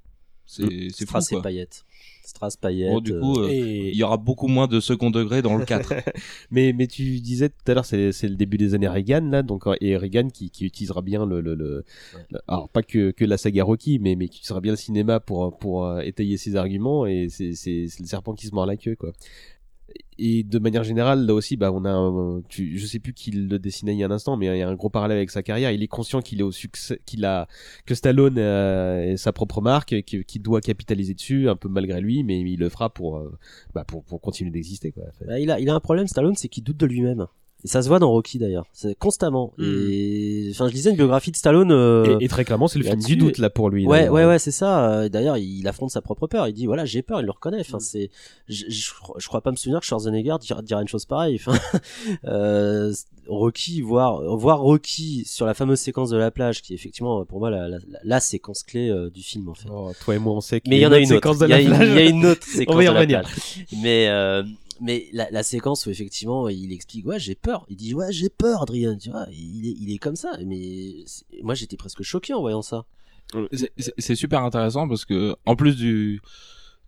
C'est 0.57 0.89
c'est 0.91 1.05
fou, 1.07 1.11
Strass 1.13 1.33
et 1.33 1.35
quoi. 1.37 1.43
paillettes. 1.43 1.85
Strass 2.25 2.57
paillettes. 2.57 2.93
Bon, 2.93 3.01
du 3.01 3.19
coup, 3.19 3.41
euh, 3.41 3.47
euh, 3.47 3.51
Et- 3.51 3.89
il 3.91 3.97
y 3.97 4.03
aura 4.05 4.17
beaucoup 4.17 4.47
moins 4.47 4.69
de 4.69 4.79
second 4.81 5.11
degré 5.11 5.43
dans 5.43 5.57
le 5.57 5.65
4. 5.65 5.93
mais 6.51 6.73
mais 6.73 6.87
tu 6.87 7.19
disais 7.21 7.49
tout 7.49 7.57
à 7.71 7.75
l'heure 7.75 7.85
c'est 7.85 8.13
c'est 8.13 8.29
le 8.29 8.37
début 8.37 8.59
des 8.59 8.75
années 8.75 8.87
Reagan 8.89 9.29
là 9.31 9.43
donc 9.43 9.67
euh, 9.67 9.75
et 9.81 9.97
Reagan 9.97 10.29
qui, 10.31 10.49
qui 10.51 10.65
utilisera 10.67 11.03
bien 11.03 11.27
le, 11.27 11.41
le, 11.41 11.55
le- 11.55 11.85
le- 12.31 12.39
alors 12.47 12.69
pas 12.69 12.83
que 12.83 13.11
que 13.11 13.25
la 13.25 13.37
saga 13.39 13.65
Rocky 13.65 13.99
mais 13.99 14.15
mais 14.15 14.29
qui 14.29 14.39
utilisera 14.39 14.61
bien 14.61 14.73
le 14.73 14.77
cinéma 14.79 15.19
pour 15.21 15.59
pour 15.59 15.85
euh, 15.87 16.01
étayer 16.01 16.37
ses 16.37 16.55
arguments 16.57 17.07
et 17.07 17.29
c'est 17.29 17.55
c'est 17.55 17.87
c'est 17.89 18.01
le 18.03 18.07
serpent 18.09 18.35
qui 18.35 18.47
se 18.47 18.55
mord 18.55 18.67
la 18.67 18.77
queue 18.77 18.95
quoi. 18.95 19.13
Et 20.19 20.45
de 20.45 20.59
manière 20.59 20.85
générale, 20.85 21.27
là 21.27 21.35
aussi, 21.35 21.57
bah, 21.57 21.73
on 21.73 21.85
a, 21.85 22.43
tu, 22.49 22.79
je 22.79 22.87
sais 22.87 22.99
plus 22.99 23.13
qui 23.13 23.31
le 23.31 23.59
dessinait 23.59 23.93
il 23.93 23.99
y 23.99 24.05
a 24.05 24.07
un 24.07 24.11
instant, 24.11 24.37
mais 24.37 24.47
il 24.47 24.59
y 24.59 24.63
a 24.63 24.69
un 24.69 24.75
gros 24.75 24.91
parallèle 24.91 25.17
avec 25.17 25.31
sa 25.31 25.43
carrière. 25.43 25.73
Il 25.73 25.83
est 25.83 25.89
conscient 25.89 26.21
qu'il 26.21 26.41
est 26.41 26.45
au 26.45 26.53
succès, 26.53 27.01
qu'il 27.07 27.25
a, 27.25 27.49
que 27.87 27.95
Stallone 27.95 28.39
euh, 28.39 29.13
est 29.13 29.17
sa 29.17 29.33
propre 29.33 29.61
marque, 29.61 30.03
qu'il 30.03 30.43
doit 30.43 30.61
capitaliser 30.61 31.15
dessus, 31.15 31.49
un 31.49 31.57
peu 31.57 31.69
malgré 31.69 32.01
lui, 32.01 32.23
mais 32.23 32.41
il 32.41 32.59
le 32.59 32.69
fera 32.69 32.91
pour, 32.91 33.17
euh, 33.17 33.37
bah, 33.75 33.85
pour, 33.85 34.05
pour 34.05 34.21
continuer 34.21 34.51
d'exister, 34.51 34.93
quoi. 34.93 35.05
Bah, 35.27 35.41
il, 35.41 35.51
a, 35.51 35.59
il 35.59 35.69
a 35.69 35.75
un 35.75 35.81
problème, 35.81 36.07
Stallone, 36.07 36.37
c'est 36.37 36.49
qu'il 36.49 36.63
doute 36.63 36.77
de 36.77 36.87
lui-même. 36.87 37.27
Et 37.65 37.69
ça 37.69 37.81
se 37.83 37.89
voit 37.89 37.99
dans 38.01 38.11
Rocky 38.11 38.39
d'ailleurs. 38.39 38.67
C'est 38.73 38.97
constamment. 38.99 39.53
Et 39.59 40.49
enfin, 40.51 40.67
je 40.69 40.73
lisais 40.73 40.91
une 40.91 40.97
biographie 40.97 41.31
de 41.31 41.37
Stallone. 41.37 41.71
euh, 41.71 42.19
Et, 42.21 42.25
et 42.25 42.29
très 42.29 42.45
clairement, 42.45 42.67
c'est 42.67 42.79
le 42.81 42.85
film 42.85 43.01
du 43.01 43.17
doute 43.17 43.39
là 43.39 43.51
pour 43.51 43.71
lui. 43.71 43.87
Ouais, 43.87 44.09
ouais, 44.09 44.25
ouais, 44.27 44.39
c'est 44.41 44.51
ça. 44.51 44.91
Euh, 44.91 45.09
D'ailleurs, 45.09 45.37
il 45.37 45.67
affronte 45.69 45.91
sa 45.91 46.01
propre 46.03 46.27
peur. 46.27 46.49
Il 46.49 46.55
dit 46.55 46.67
voilà, 46.67 46.85
j'ai 46.85 47.03
peur. 47.03 47.21
Il 47.21 47.25
le 47.27 47.31
reconnaît. 47.31 47.61
Enfin, 47.61 47.79
c'est, 47.79 48.11
je, 48.49 48.65
je, 48.69 48.91
je 49.19 49.27
crois 49.29 49.41
pas 49.43 49.51
me 49.53 49.57
souvenir 49.57 49.79
que 49.81 49.87
Schwarzenegger 49.87 50.35
dira, 50.41 50.61
dira 50.63 50.83
une 50.83 50.89
chose 50.89 51.05
pareille. 51.05 51.37
Enfin, 51.37 51.57
euh, 52.25 52.93
Rocky, 53.29 53.81
voir, 53.81 54.23
voir 54.37 54.61
Rocky 54.61 55.23
sur 55.27 55.47
la 55.47 55.55
fameuse 55.55 55.79
séquence 55.79 56.11
de 56.11 56.17
la 56.17 56.31
plage, 56.33 56.63
qui 56.63 56.73
est 56.73 56.77
effectivement 56.77 57.25
pour 57.25 57.39
moi 57.39 57.51
la, 57.51 57.69
la, 57.69 57.79
la- 57.89 57.99
la 58.03 58.21
séquence 58.21 58.65
clé 58.65 58.89
euh, 58.91 59.11
du 59.11 59.23
film 59.23 59.49
en 59.49 59.55
fait. 59.55 59.69
Oh, 59.73 59.93
toi 60.05 60.17
et 60.17 60.19
moi, 60.19 60.35
on 60.35 60.41
sait 60.41 60.61
Mais 60.67 60.79
il 60.79 60.81
y 60.81 60.87
en 60.87 60.93
a 60.93 60.99
une 60.99 61.05
autre. 61.05 61.15
séquence 61.15 61.39
de 61.39 61.47
Il 61.47 61.51
y, 61.51 61.53
a 61.53 61.57
la 61.59 61.63
une- 61.63 61.69
plage. 61.71 61.89
il 61.89 61.95
y 61.95 61.99
a 61.99 62.05
une 62.09 62.27
autre 62.27 62.43
séquence 62.45 62.75
On 62.75 62.79
va 62.79 62.85
y 62.85 62.89
de 63.07 63.13
la 63.13 63.21
plage. 63.21 63.65
Mais 63.81 64.09
euh, 64.09 64.43
mais 64.81 65.09
la, 65.13 65.31
la 65.31 65.43
séquence 65.43 65.87
où 65.87 65.91
effectivement 65.91 66.49
il 66.49 66.73
explique 66.73 67.07
ouais 67.07 67.19
j'ai 67.19 67.35
peur. 67.35 67.65
Il 67.69 67.77
dit 67.77 67.95
ouais 67.95 68.13
j'ai 68.13 68.29
peur 68.29 68.63
Adrien. 68.63 68.97
Tu 68.97 69.11
vois 69.11 69.27
il 69.31 69.67
est 69.69 69.75
il 69.81 69.93
est 69.93 69.99
comme 69.99 70.17
ça. 70.17 70.33
Mais 70.47 71.05
moi 71.43 71.55
j'étais 71.55 71.77
presque 71.77 72.03
choqué 72.03 72.33
en 72.35 72.41
voyant 72.41 72.63
ça. 72.63 72.85
C'est- 73.99 74.15
super 74.15 74.43
intéressant 74.43 74.87
parce 74.89 75.05
que 75.05 75.35
en 75.47 75.57
plus 75.57 75.77
du 75.77 76.21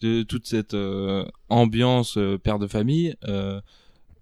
de 0.01 0.23
toute 0.23 0.47
cette 0.47 0.75
euh, 0.75 1.25
ambiance 1.49 2.19
euh, 2.19 2.37
père 2.37 2.59
de 2.59 2.67
famille 2.67 3.15
euh, 3.27 3.61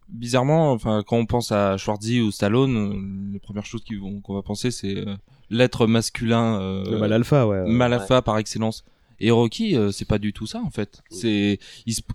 bizarrement 0.09 0.71
enfin 0.73 1.03
quand 1.07 1.17
on 1.17 1.27
pense 1.27 1.51
à 1.53 1.77
Schwarzy 1.79 2.21
ou 2.21 2.31
Stallone 2.31 3.31
les 3.33 3.39
premières 3.41 3.65
choses 3.67 3.83
qui 3.83 3.97
vont- 3.97 4.21
qu'on 4.21 4.35
va 4.35 4.43
penser 4.43 4.71
c'est 4.71 4.97
euh, 4.99 5.17
l'être 5.51 5.87
masculin 5.87 6.61
euh, 6.61 6.85
Le 6.91 6.99
mal 6.99 7.13
alpha, 7.13 7.47
ouais. 7.47 7.65
mal 7.67 7.93
alpha 7.93 8.23
par 8.23 8.39
excellence 8.39 8.85
et 9.19 9.31
Rocky 9.31 9.77
euh, 9.77 9.91
c'est 9.91 10.05
pas 10.05 10.19
du 10.19 10.33
tout 10.33 10.47
ça 10.47 10.61
en 10.61 10.71
fait 10.71 11.03
c'est 11.11 11.59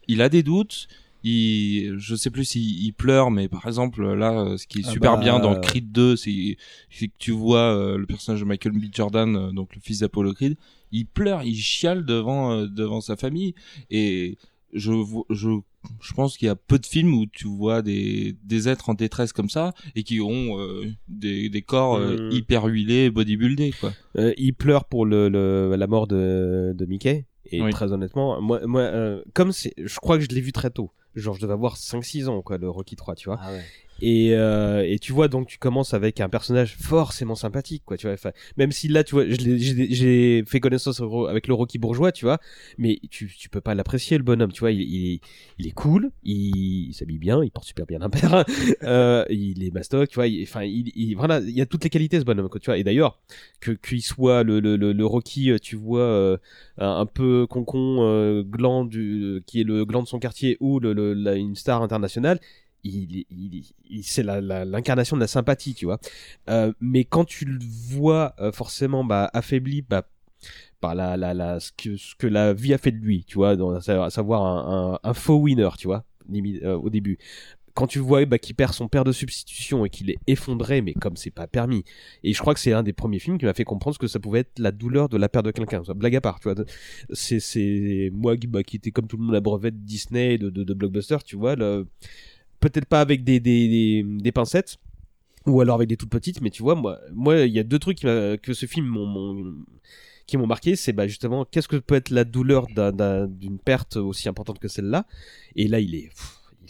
il 0.07 0.22
a 0.22 0.30
des 0.30 0.44
doutes 0.44 0.88
il 1.23 1.95
je 1.98 2.15
sais 2.15 2.30
plus 2.30 2.45
s'il 2.45 2.84
il 2.85 2.94
pleure 2.94 3.31
mais 3.31 3.48
par 3.48 3.65
exemple 3.68 4.14
là 4.14 4.31
euh, 4.39 4.57
ce 4.57 4.68
qui 4.68 4.80
est 4.80 4.84
Ah 4.88 4.91
super 4.91 5.14
bah, 5.14 5.19
bien 5.23 5.39
dans 5.39 5.56
euh, 5.56 5.60
Creed 5.60 5.91
2 5.91 6.15
c'est 6.15 6.57
que 6.99 7.06
tu 7.18 7.31
vois 7.31 7.73
euh, 7.76 7.98
le 7.98 8.06
personnage 8.06 8.39
de 8.41 8.45
Michael 8.45 8.73
B 8.73 8.85
Jordan 8.94 9.35
euh, 9.35 9.52
donc 9.52 9.76
le 9.76 9.81
fils 9.81 9.99
d'Apollo 9.99 10.34
Creed 10.34 10.57
il 10.91 11.06
pleure 11.06 11.44
il 11.44 11.56
chiale 11.56 12.06
devant 12.06 12.52
euh, 12.52 12.68
devant 12.68 13.02
sa 13.02 13.15
famille 13.15 13.56
et 13.89 14.38
je 14.73 14.91
je 15.30 15.49
je 16.02 16.14
pense 16.14 16.38
qu'il 16.38 16.48
y 16.48 16.49
a 16.49 16.56
peu 16.56 16.77
de 16.77 16.85
films 16.85 17.14
où 17.14 17.26
tu 17.26 17.48
vois 17.48 17.81
des 17.81 18.35
des 18.44 18.68
êtres 18.68 18.89
en 18.89 18.94
détresse 18.94 19.31
comme 19.34 19.49
ça 19.49 19.73
et 19.95 20.03
qui 20.03 20.19
ont 20.22 20.60
euh, 20.60 20.85
des 21.07 21.49
des 21.49 21.61
corps 21.61 21.95
euh, 21.95 22.18
Mm. 22.30 22.31
hyper 22.34 22.65
huilés 22.65 23.10
bodybuildés 23.10 23.72
quoi 23.80 23.94
Euh, 24.18 24.34
il 24.38 24.53
pleure 24.53 24.85
pour 24.85 25.06
le, 25.06 25.30
le 25.30 25.76
la 25.77 25.88
mort 25.88 26.07
de, 26.07 26.73
de 26.76 26.85
Mickey. 26.85 27.26
Et 27.49 27.61
Oui. 27.61 27.72
très 27.72 27.94
honnêtement, 27.94 28.41
moi, 28.41 28.60
moi 28.68 28.81
euh, 28.81 29.22
comme 29.34 29.53
c'est, 29.53 29.73
je 29.77 29.95
crois 29.99 30.18
que 30.18 30.23
je 30.26 30.30
l'ai 30.35 30.41
vu 30.41 30.52
très 30.52 30.69
tôt. 30.69 30.91
Genre, 31.19 31.35
je 31.35 31.41
devais 31.41 31.53
avoir 31.53 31.77
5-6 31.77 32.27
ans, 32.30 32.41
quoi, 32.41 32.57
le 32.57 32.69
Rocky 32.69 32.95
3, 32.95 33.15
tu 33.15 33.30
vois. 33.30 33.39
Ah 33.41 33.52
ouais. 33.52 33.65
Et, 34.02 34.36
euh, 34.36 34.84
et 34.88 34.99
tu 34.99 35.11
vois, 35.11 35.28
donc 35.28 35.48
tu 35.48 35.57
commences 35.57 35.94
avec 35.94 36.22
un 36.22 36.30
personnage 36.30 36.76
forcément 36.80 37.36
sympathique, 37.36 37.84
quoi, 37.86 37.98
tu 37.98 38.06
vois. 38.07 38.14
Enfin, 38.14 38.32
même 38.56 38.72
si 38.72 38.88
là, 38.88 39.03
tu 39.03 39.15
vois, 39.15 39.24
j'ai 39.28 40.44
fait 40.45 40.60
connaissance 40.60 41.02
avec 41.30 41.48
le 41.48 41.53
Rocky 41.56 41.80
bourgeois, 41.80 42.11
tu 42.11 42.26
vois, 42.26 42.40
mais 42.78 42.99
tu, 43.10 43.28
tu 43.28 43.49
peux 43.49 43.61
pas 43.61 43.74
l'apprécier, 43.74 44.18
le 44.18 44.24
bonhomme, 44.24 44.52
tu 44.52 44.60
vois. 44.60 44.72
Il, 44.72 44.82
il, 44.82 45.19
il 45.57 45.68
est 45.68 45.72
cool, 45.72 46.11
il, 46.24 46.90
il 46.90 46.94
s'habille 46.94 47.18
bien, 47.18 47.44
il 47.44 47.49
porte 47.49 47.65
super 47.65 47.86
bien 47.88 48.02
un 48.02 48.10
père, 48.10 48.45
euh, 48.84 49.26
il 49.30 49.64
est 49.64 49.72
mastoc, 49.74 50.10
tu 50.10 50.15
vois. 50.15 50.26
Enfin, 50.44 50.64
il, 50.64 50.91
il, 50.95 51.15
voilà, 51.15 51.40
il 51.40 51.52
y 51.57 51.61
a 51.61 51.65
toutes 51.65 51.84
les 51.84 51.90
qualités, 51.90 52.19
ce 52.19 52.26
bonhomme, 52.26 52.49
quoi, 52.49 52.60
tu 52.60 52.68
vois. 52.68 52.78
Et 52.78 52.84
d'ailleurs, 52.84 53.19
que 53.61 53.72
qu'il 53.72 54.03
soit 54.03 54.44
le, 54.44 54.60
le, 54.60 54.76
le, 54.78 55.06
Rocky, 55.06 55.49
euh, 55.52 55.57
tu 55.60 55.76
vois, 55.76 56.02
euh, 56.02 56.38
un, 56.78 57.06
peu 57.06 57.48
concon 57.48 57.98
euh, 58.02 58.44
gland 58.44 58.86
du, 58.86 59.41
qui 59.48 59.61
est 59.61 59.64
le 59.64 59.86
gland 59.86 60.03
de 60.03 60.07
son 60.07 60.19
quartier 60.19 60.57
ou 60.60 60.80
le- 60.80 60.94
la- 61.14 61.36
une 61.36 61.56
star 61.56 61.82
internationale 61.82 62.40
il, 62.84 63.64
c'est 64.04 64.24
l'incarnation 64.24 65.16
de 65.16 65.22
la 65.22 65.28
sympathie, 65.28 65.74
tu 65.74 65.86
vois. 65.86 65.99
Euh, 66.49 66.72
mais 66.80 67.04
quand 67.04 67.26
tu 67.26 67.45
le 67.45 67.60
vois 67.62 68.34
euh, 68.40 68.52
forcément 68.52 69.04
bah, 69.04 69.30
affaibli 69.34 69.82
bah, 69.82 70.08
par 70.80 70.95
la, 70.95 71.18
la, 71.18 71.60
ce, 71.60 71.72
que, 71.72 71.98
ce 71.98 72.16
que 72.16 72.28
la 72.28 72.54
vie 72.54 72.74
a 72.74 72.78
fait 72.78 72.91
de 72.91 72.98
lui, 72.98 73.24
tu 73.26 73.36
vois, 73.36 73.52
à 73.52 74.10
savoir 74.10 74.99
un, 75.04 75.14
faux 75.14 75.38
winner, 75.38 75.70
tu 75.78 75.88
vois, 75.88 76.06
euh, 76.34 76.76
au 76.76 76.90
début. 76.90 77.18
Quand 77.74 77.86
tu 77.86 77.99
vois 77.99 78.26
bah, 78.26 78.40
qu'il 78.40 78.56
perd 78.56 78.74
son 78.74 78.88
père 78.88 79.04
de 79.04 79.12
substitution 79.12 79.86
et 79.86 79.90
qu'il 79.90 80.10
est 80.10 80.18
effondré, 80.26 80.82
mais 80.82 80.94
comme 80.94 81.16
c'est 81.16 81.30
pas 81.30 81.45
permis. 81.45 81.84
Et 82.24 82.34
je 82.34 82.40
crois 82.40 82.56
que 82.56 82.60
c'est 82.60 82.74
un 82.74 82.82
des 82.82 82.94
premiers 82.94 83.20
films 83.20 83.38
qui 83.38 83.45
m'a 83.45 83.54
fait 83.54 83.66
comprendre 83.66 83.94
ce 83.94 83.99
que 83.99 84.08
ça 84.08 84.20
pouvait 84.20 84.40
être 84.40 84.58
la 84.58 84.72
douleur 84.72 85.10
de 85.10 85.18
la 85.18 85.30
perte 85.30 85.45
de 85.45 85.52
quelqu'un. 85.52 85.84
Blague 85.95 86.16
à 86.16 86.22
part, 86.22 86.40
tu 86.40 86.52
vois. 86.52 86.66
C'est, 87.12 88.10
moi 88.14 88.36
qui, 88.36 88.48
bah, 88.48 88.64
qui 88.64 88.78
était 88.78 88.90
comme 88.90 89.08
tout 89.08 89.18
le 89.18 89.24
monde 89.24 89.34
la 89.34 89.41
brevette 89.41 89.84
Disney 89.84 90.40
de, 90.40 90.49
de, 90.49 90.74
blockbuster, 90.74 91.18
tu 91.24 91.36
vois. 91.36 91.56
Peut-être 92.59 92.85
pas 92.85 93.01
avec 93.01 93.23
des, 93.23 93.39
des, 93.39 94.03
des, 94.03 94.31
pincettes 94.31 94.77
ou 95.45 95.61
alors 95.61 95.75
avec 95.75 95.88
des 95.89 95.97
toutes 95.97 96.09
petites 96.09 96.41
mais 96.41 96.49
tu 96.49 96.61
vois 96.63 96.75
moi 96.75 96.99
moi 97.13 97.38
il 97.39 97.53
y 97.53 97.59
a 97.59 97.63
deux 97.63 97.79
trucs 97.79 97.99
que 98.01 98.53
ce 98.53 98.65
film 98.65 98.85
m'ont- 98.85 99.53
qui 100.25 100.35
m'ont 100.38 100.47
marqué 100.47 100.75
c'est 100.75 100.91
bah 100.93 101.07
justement 101.07 101.45
qu'est-ce 101.45 101.67
que 101.69 101.77
peut 101.77 101.95
être 101.95 102.09
la 102.09 102.25
douleur 102.25 102.67
d'un- 102.75 102.91
d'un- 102.91 103.27
d'une 103.27 103.57
perte 103.59 103.95
aussi 103.95 104.27
importante 104.27 104.59
que 104.59 104.67
celle-là? 104.67 105.05
Et 105.55 105.67
là 105.67 105.79
il 105.79 105.95
est 105.95 106.09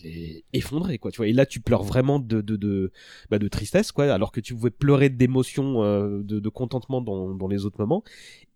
il 0.04 0.08
est 0.08 0.44
effondré 0.54 0.98
quoi 0.98 1.12
tu 1.12 1.18
vois 1.18 1.28
et 1.28 1.34
là 1.34 1.46
tu 1.46 1.60
pleures 1.60 1.84
vraiment 1.84 2.20
de 2.20 2.42
de 2.42 2.56
de, 2.56 2.92
bah, 3.30 3.38
tristesse 3.50 3.92
quoi 3.92 4.06
alors 4.06 4.32
que 4.32 4.40
tu 4.40 4.54
pouvais 4.54 4.70
pleurer 4.70 5.10
d'émotion 5.10 5.84
euh, 5.84 6.22
de, 6.24 6.50
contentement 6.50 7.02
dans, 7.02 7.48
les 7.48 7.66
autres 7.66 7.80
moments 7.80 8.04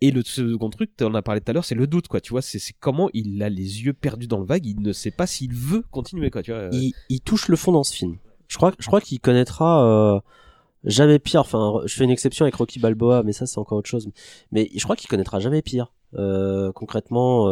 et 0.03 0.09
le 0.09 0.23
second 0.23 0.71
truc, 0.71 0.89
en 1.01 1.13
as 1.13 1.21
parlé 1.21 1.41
tout 1.41 1.51
à 1.51 1.53
l'heure, 1.53 1.63
c'est 1.63 1.75
le 1.75 1.85
doute, 1.85 2.07
quoi. 2.07 2.19
Tu 2.21 2.31
vois, 2.31 2.41
c'est 2.41 2.59
comment 2.79 3.09
il 3.13 3.41
a 3.43 3.49
les 3.49 3.83
yeux 3.83 3.93
perdus 3.93 4.25
dans 4.25 4.39
le 4.39 4.45
vague, 4.45 4.65
il 4.65 4.81
ne 4.81 4.93
sait 4.93 5.11
pas 5.11 5.27
s'il 5.27 5.53
veut 5.53 5.83
continuer, 5.91 6.31
quoi. 6.31 6.41
Tu 6.41 6.51
vois. 6.51 6.69
il, 6.71 6.93
il 7.09 7.21
touche 7.21 7.47
le 7.47 7.55
fond 7.55 7.71
dans 7.71 7.83
ce 7.83 7.95
film. 7.95 8.17
Je 8.47 8.57
crois, 8.57 8.73
je 8.79 8.87
crois 8.87 8.99
qu'il 8.99 9.19
connaîtra 9.19 9.85
euh, 9.85 10.19
jamais 10.83 11.19
pire. 11.19 11.41
Enfin, 11.41 11.81
je 11.85 11.95
fais 11.95 12.03
une 12.03 12.09
exception 12.09 12.45
avec 12.45 12.55
Rocky 12.55 12.79
Balboa, 12.79 13.21
mais 13.23 13.31
ça 13.31 13.45
c'est 13.45 13.59
encore 13.59 13.77
autre 13.77 13.89
chose. 13.89 14.09
Mais 14.51 14.69
je 14.75 14.83
crois 14.83 14.95
qu'il 14.95 15.07
connaîtra 15.07 15.39
jamais 15.39 15.61
pire. 15.61 15.93
Euh, 16.15 16.71
concrètement, 16.73 17.47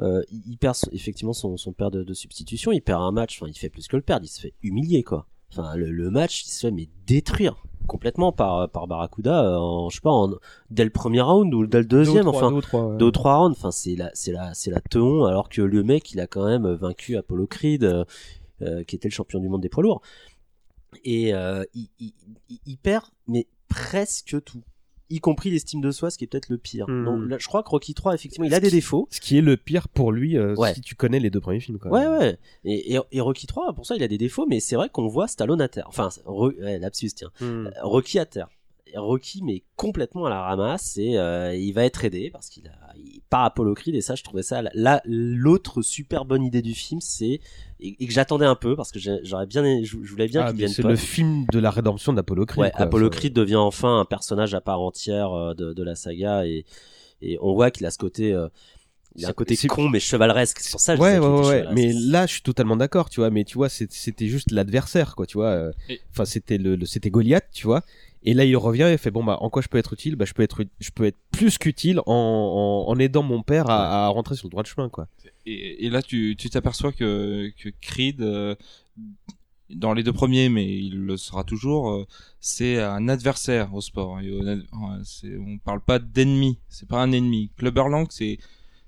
euh, 0.00 0.22
il 0.30 0.56
perd 0.56 0.76
effectivement 0.92 1.32
son, 1.32 1.56
son 1.56 1.72
père 1.72 1.90
de, 1.90 2.02
de 2.02 2.14
substitution. 2.14 2.72
Il 2.72 2.80
perd 2.82 3.02
un 3.02 3.12
match. 3.12 3.40
Enfin, 3.40 3.50
il 3.50 3.58
fait 3.58 3.68
plus 3.70 3.86
que 3.88 3.96
le 3.96 4.02
perdre. 4.02 4.24
Il 4.24 4.28
se 4.28 4.40
fait 4.40 4.54
humilier, 4.62 5.02
quoi. 5.02 5.26
Enfin, 5.52 5.74
le, 5.76 5.90
le 5.90 6.10
match, 6.10 6.44
il 6.44 6.48
se 6.50 6.60
fait 6.66 6.70
mais 6.70 6.88
détruire 7.06 7.56
complètement 7.88 8.30
par 8.30 8.70
par 8.70 8.86
Barracuda 8.86 9.42
euh, 9.44 9.56
en 9.56 9.88
je 9.88 9.96
sais 9.96 10.00
pas 10.00 10.12
en, 10.12 10.30
dès 10.70 10.84
le 10.84 10.90
premier 10.90 11.22
round 11.22 11.52
ou 11.52 11.66
dès 11.66 11.78
le 11.78 11.84
deuxième 11.86 12.22
Deux 12.24 12.28
ou 12.28 12.32
trois, 12.32 12.42
enfin 12.46 12.50
deux 12.50 12.56
ou 12.56 12.60
trois, 12.60 12.84
ouais. 12.86 12.96
deux 12.98 13.06
ou 13.06 13.10
trois 13.10 13.36
rounds 13.38 13.56
enfin 13.58 13.72
c'est 13.72 13.96
la 13.96 14.10
c'est 14.14 14.30
la 14.30 14.54
c'est 14.54 14.70
la 14.70 14.80
teon 14.80 15.24
alors 15.24 15.48
que 15.48 15.60
le 15.62 15.82
mec 15.82 16.12
il 16.12 16.20
a 16.20 16.28
quand 16.28 16.44
même 16.46 16.70
vaincu 16.74 17.16
Apollo 17.16 17.48
Creed 17.48 17.82
euh, 17.82 18.04
euh, 18.62 18.84
qui 18.84 18.94
était 18.94 19.08
le 19.08 19.12
champion 19.12 19.40
du 19.40 19.48
monde 19.48 19.62
des 19.62 19.68
poids 19.70 19.82
lourds 19.82 20.02
et 21.04 21.34
euh, 21.34 21.64
il, 21.74 21.88
il, 21.98 22.12
il- 22.48 22.60
il 22.66 22.76
perd 22.76 23.06
mais 23.26 23.48
presque 23.68 24.36
tout 24.44 24.62
y 25.10 25.18
compris 25.20 25.50
l'estime 25.50 25.80
de 25.80 25.90
soi 25.90 26.10
ce 26.10 26.16
qui 26.18 26.24
est 26.24 26.26
peut-être 26.26 26.48
le 26.48 26.56
pire 26.58 26.86
Hmm. 26.88 27.04
donc 27.04 27.28
là, 27.28 27.36
je 27.38 27.46
crois 27.48 27.62
que 27.62 27.68
Rocky 27.68 27.94
3 27.94 28.14
effectivement 28.14 28.46
il 28.46 28.54
a 28.54 28.56
Ce 28.58 28.62
des 28.62 28.68
qui- 28.68 28.74
défauts 28.76 29.08
Ce 29.10 29.20
qui 29.20 29.36
est 29.36 29.42
le 29.42 29.56
pire 29.56 29.88
pour 29.88 30.12
lui, 30.12 30.36
euh, 30.38 30.54
Ouais. 30.54 30.72
si 30.74 30.80
tu 30.80 30.94
connais 30.94 31.20
les 31.20 31.30
deux 31.30 31.40
premiers 31.40 31.60
films, 31.60 31.78
quoi. 31.78 31.90
Ouais, 31.90 32.06
ouais. 32.06 32.38
Et, 32.64 32.94
et, 32.94 32.98
et 33.12 33.20
Rocky 33.20 33.46
3, 33.46 33.72
pour 33.74 33.86
ça, 33.86 33.96
il 33.96 34.02
a 34.02 34.08
des 34.08 34.18
défauts, 34.18 34.46
mais 34.48 34.60
c'est 34.60 34.76
vrai 34.76 34.88
qu'on 34.88 35.08
voit 35.08 35.26
Stallone 35.28 35.60
à 35.60 35.68
terre. 35.68 35.86
Enfin, 35.88 36.08
ouais, 36.26 36.78
lapsus, 36.78 37.10
tiens. 37.14 37.30
Hmm. 37.40 37.66
Euh, 37.66 37.70
Rocky 37.82 38.18
à 38.18 38.26
terre. 38.26 38.48
Rocky, 38.96 39.42
mais 39.42 39.62
complètement 39.76 40.26
à 40.26 40.30
la 40.30 40.42
ramasse, 40.42 40.96
et 40.98 41.16
euh, 41.16 41.54
il 41.54 41.72
va 41.72 41.84
être 41.84 42.04
aidé 42.04 42.30
parce 42.30 42.48
qu'il 42.48 42.66
a, 42.68 42.72
il 42.96 43.20
part 43.30 43.44
Apollo 43.44 43.74
Creed, 43.74 43.94
et 43.94 44.00
ça, 44.00 44.14
je 44.14 44.22
trouvais 44.22 44.42
ça, 44.42 44.62
là, 44.74 45.00
l'autre 45.04 45.82
super 45.82 46.24
bonne 46.24 46.42
idée 46.42 46.62
du 46.62 46.74
film, 46.74 47.00
c'est, 47.00 47.40
et, 47.80 47.96
et 47.98 48.06
que 48.06 48.12
j'attendais 48.12 48.46
un 48.46 48.54
peu, 48.56 48.76
parce 48.76 48.92
que 48.92 48.98
j'aurais 49.22 49.46
bien, 49.46 49.62
je, 49.82 49.96
je 50.02 50.10
voulais 50.10 50.28
bien 50.28 50.42
Ah, 50.42 50.46
qu'il 50.46 50.54
devienne 50.54 50.70
c'est 50.72 50.82
le 50.82 50.96
film 50.96 51.46
de 51.52 51.58
la 51.58 51.70
rédemption 51.70 52.12
d'Apollo 52.12 52.46
Creed. 52.46 52.60
Ouais, 52.62 52.70
quoi. 52.70 52.80
Apollo 52.86 53.10
Ça- 53.12 53.18
Creed 53.18 53.32
devient 53.32 53.56
enfin 53.56 54.00
un 54.00 54.04
personnage 54.04 54.54
à 54.54 54.60
part 54.60 54.80
entière 54.80 55.32
euh, 55.32 55.54
de, 55.54 55.72
de 55.72 55.82
la 55.82 55.94
saga 55.94 56.46
et, 56.46 56.64
et 57.22 57.38
on 57.40 57.54
voit 57.54 57.70
qu'il 57.70 57.86
a 57.86 57.90
ce 57.90 57.98
côté, 57.98 58.32
euh, 58.32 58.48
il 59.16 59.24
a 59.24 59.28
un 59.28 59.30
C'est- 59.30 59.34
côté 59.34 59.56
con 59.68 59.88
mais 59.88 59.98
chevaleresque. 59.98 60.60
C'est 60.60 60.70
pour 60.70 60.80
ça. 60.80 60.92
que 60.94 60.98
je 60.98 61.02
Ouais, 61.02 61.18
ouais, 61.18 61.46
ouais. 61.48 61.66
Mais 61.72 61.92
là, 61.92 62.26
je 62.26 62.32
suis 62.34 62.42
totalement 62.42 62.76
d'accord, 62.76 63.10
tu 63.10 63.18
vois. 63.20 63.30
Mais 63.30 63.42
tu 63.44 63.54
vois, 63.58 63.68
c'était 63.68 64.28
juste 64.28 64.52
l'adversaire, 64.52 65.16
quoi, 65.16 65.26
tu 65.26 65.36
vois. 65.36 65.48
euh, 65.48 65.72
Enfin, 66.12 66.24
c'était 66.24 66.58
le, 66.58 66.76
le- 66.76 66.86
c'était 66.86 67.10
Goliath, 67.10 67.48
tu 67.52 67.66
vois. 67.66 67.82
Et 68.22 68.34
là, 68.34 68.44
il 68.44 68.56
revient 68.56 68.90
et 68.92 68.98
fait 68.98 69.10
bon 69.10 69.24
bah, 69.24 69.38
en 69.40 69.48
quoi 69.48 69.62
je 69.62 69.68
peux 69.68 69.78
être 69.78 69.94
utile? 69.94 70.14
Bah, 70.16 70.26
je 70.26 70.34
peux 70.34 70.42
être, 70.42 70.62
je 70.78 70.90
peux 70.90 71.04
être 71.04 71.16
plus 71.30 71.56
qu'utile 71.58 72.00
en, 72.00 72.84
en, 72.86 72.90
en 72.90 72.98
aidant 72.98 73.22
mon 73.22 73.42
père 73.42 73.70
à, 73.70 74.04
à 74.06 74.08
rentrer 74.08 74.34
sur 74.36 74.46
le 74.46 74.50
droit 74.50 74.62
de 74.62 74.68
chemin, 74.68 74.88
quoi. 74.90 75.08
Et, 75.46 75.86
et 75.86 75.90
là, 75.90 76.02
tu 76.02 76.36
tu 76.38 76.50
t'aperçois 76.50 76.92
que, 76.92 77.50
que 77.58 77.70
Creed, 77.80 78.20
euh, 78.20 78.54
dans 79.70 79.94
les 79.94 80.02
deux 80.02 80.12
premiers, 80.12 80.48
mais 80.48 80.66
il 80.78 80.98
le 80.98 81.16
sera 81.16 81.44
toujours, 81.44 81.90
euh, 81.90 82.06
c'est 82.40 82.78
un 82.82 83.08
adversaire 83.08 83.72
au 83.72 83.80
sport. 83.80 84.20
Et 84.20 84.30
on 85.38 85.58
parle 85.58 85.80
pas 85.80 85.98
d'ennemi, 85.98 86.58
c'est 86.68 86.88
pas 86.88 87.00
un 87.00 87.12
ennemi. 87.12 87.50
Clubber 87.56 87.84
Lang, 87.88 88.06
c'est 88.10 88.38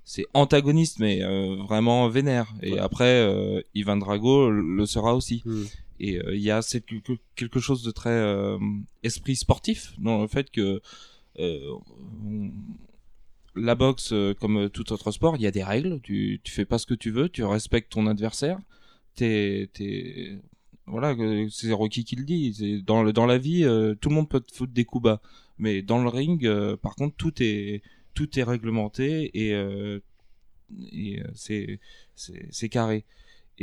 c'est 0.04 0.26
antagoniste, 0.34 0.98
mais 0.98 1.22
euh, 1.22 1.54
vraiment 1.68 2.08
vénère. 2.08 2.52
Et 2.60 2.72
Ouais. 2.72 2.78
après, 2.80 3.04
euh, 3.22 3.62
Ivan 3.74 3.96
Drago 3.96 4.50
le 4.50 4.84
sera 4.84 5.14
aussi. 5.14 5.42
Hmm. 5.46 5.62
Et 6.00 6.18
euh, 6.18 6.34
il 6.34 6.42
y 6.42 6.50
a 6.50 6.62
cette, 6.62 6.86
quelque, 7.36 7.60
chose 7.60 7.82
de 7.82 7.90
très 7.90 8.10
euh, 8.10 8.58
esprit 9.02 9.36
sportif 9.36 9.94
dans 9.98 10.22
le 10.22 10.28
fait 10.28 10.50
que 10.50 10.80
euh, 11.38 11.78
la 13.54 13.74
boxe, 13.74 14.14
comme 14.40 14.70
tout 14.70 14.92
autre 14.92 15.10
sport, 15.10 15.36
il 15.36 15.42
y 15.42 15.46
a 15.46 15.50
des 15.50 15.62
règles. 15.62 16.00
Tu, 16.02 16.40
fais 16.46 16.64
pas 16.64 16.78
ce 16.78 16.86
que 16.86 16.94
tu 16.94 17.10
veux, 17.10 17.28
tu 17.28 17.44
respectes 17.44 17.92
ton 17.92 18.06
adversaire. 18.06 18.58
T'es, 19.14 19.70
voilà, 20.86 21.14
c'est 21.50 21.72
Rocky 21.72 22.04
qui 22.04 22.16
le 22.16 22.24
dit. 22.24 22.82
Dans, 22.82 23.02
la 23.02 23.38
vie, 23.38 23.62
tout 24.00 24.08
le 24.08 24.14
monde 24.14 24.28
peut 24.28 24.40
te 24.40 24.54
foutre 24.54 24.72
des 24.72 24.84
coups 24.84 25.04
bas, 25.04 25.20
mais 25.58 25.82
dans 25.82 26.02
le 26.02 26.08
ring, 26.08 26.48
par 26.76 26.96
contre, 26.96 27.14
tout 27.16 27.34
est, 27.42 27.82
tout 28.14 28.38
est 28.38 28.42
réglementé 28.42 29.30
et, 29.34 29.54
c'est, 31.34 31.78
c'est 32.16 32.68
carré. 32.70 33.04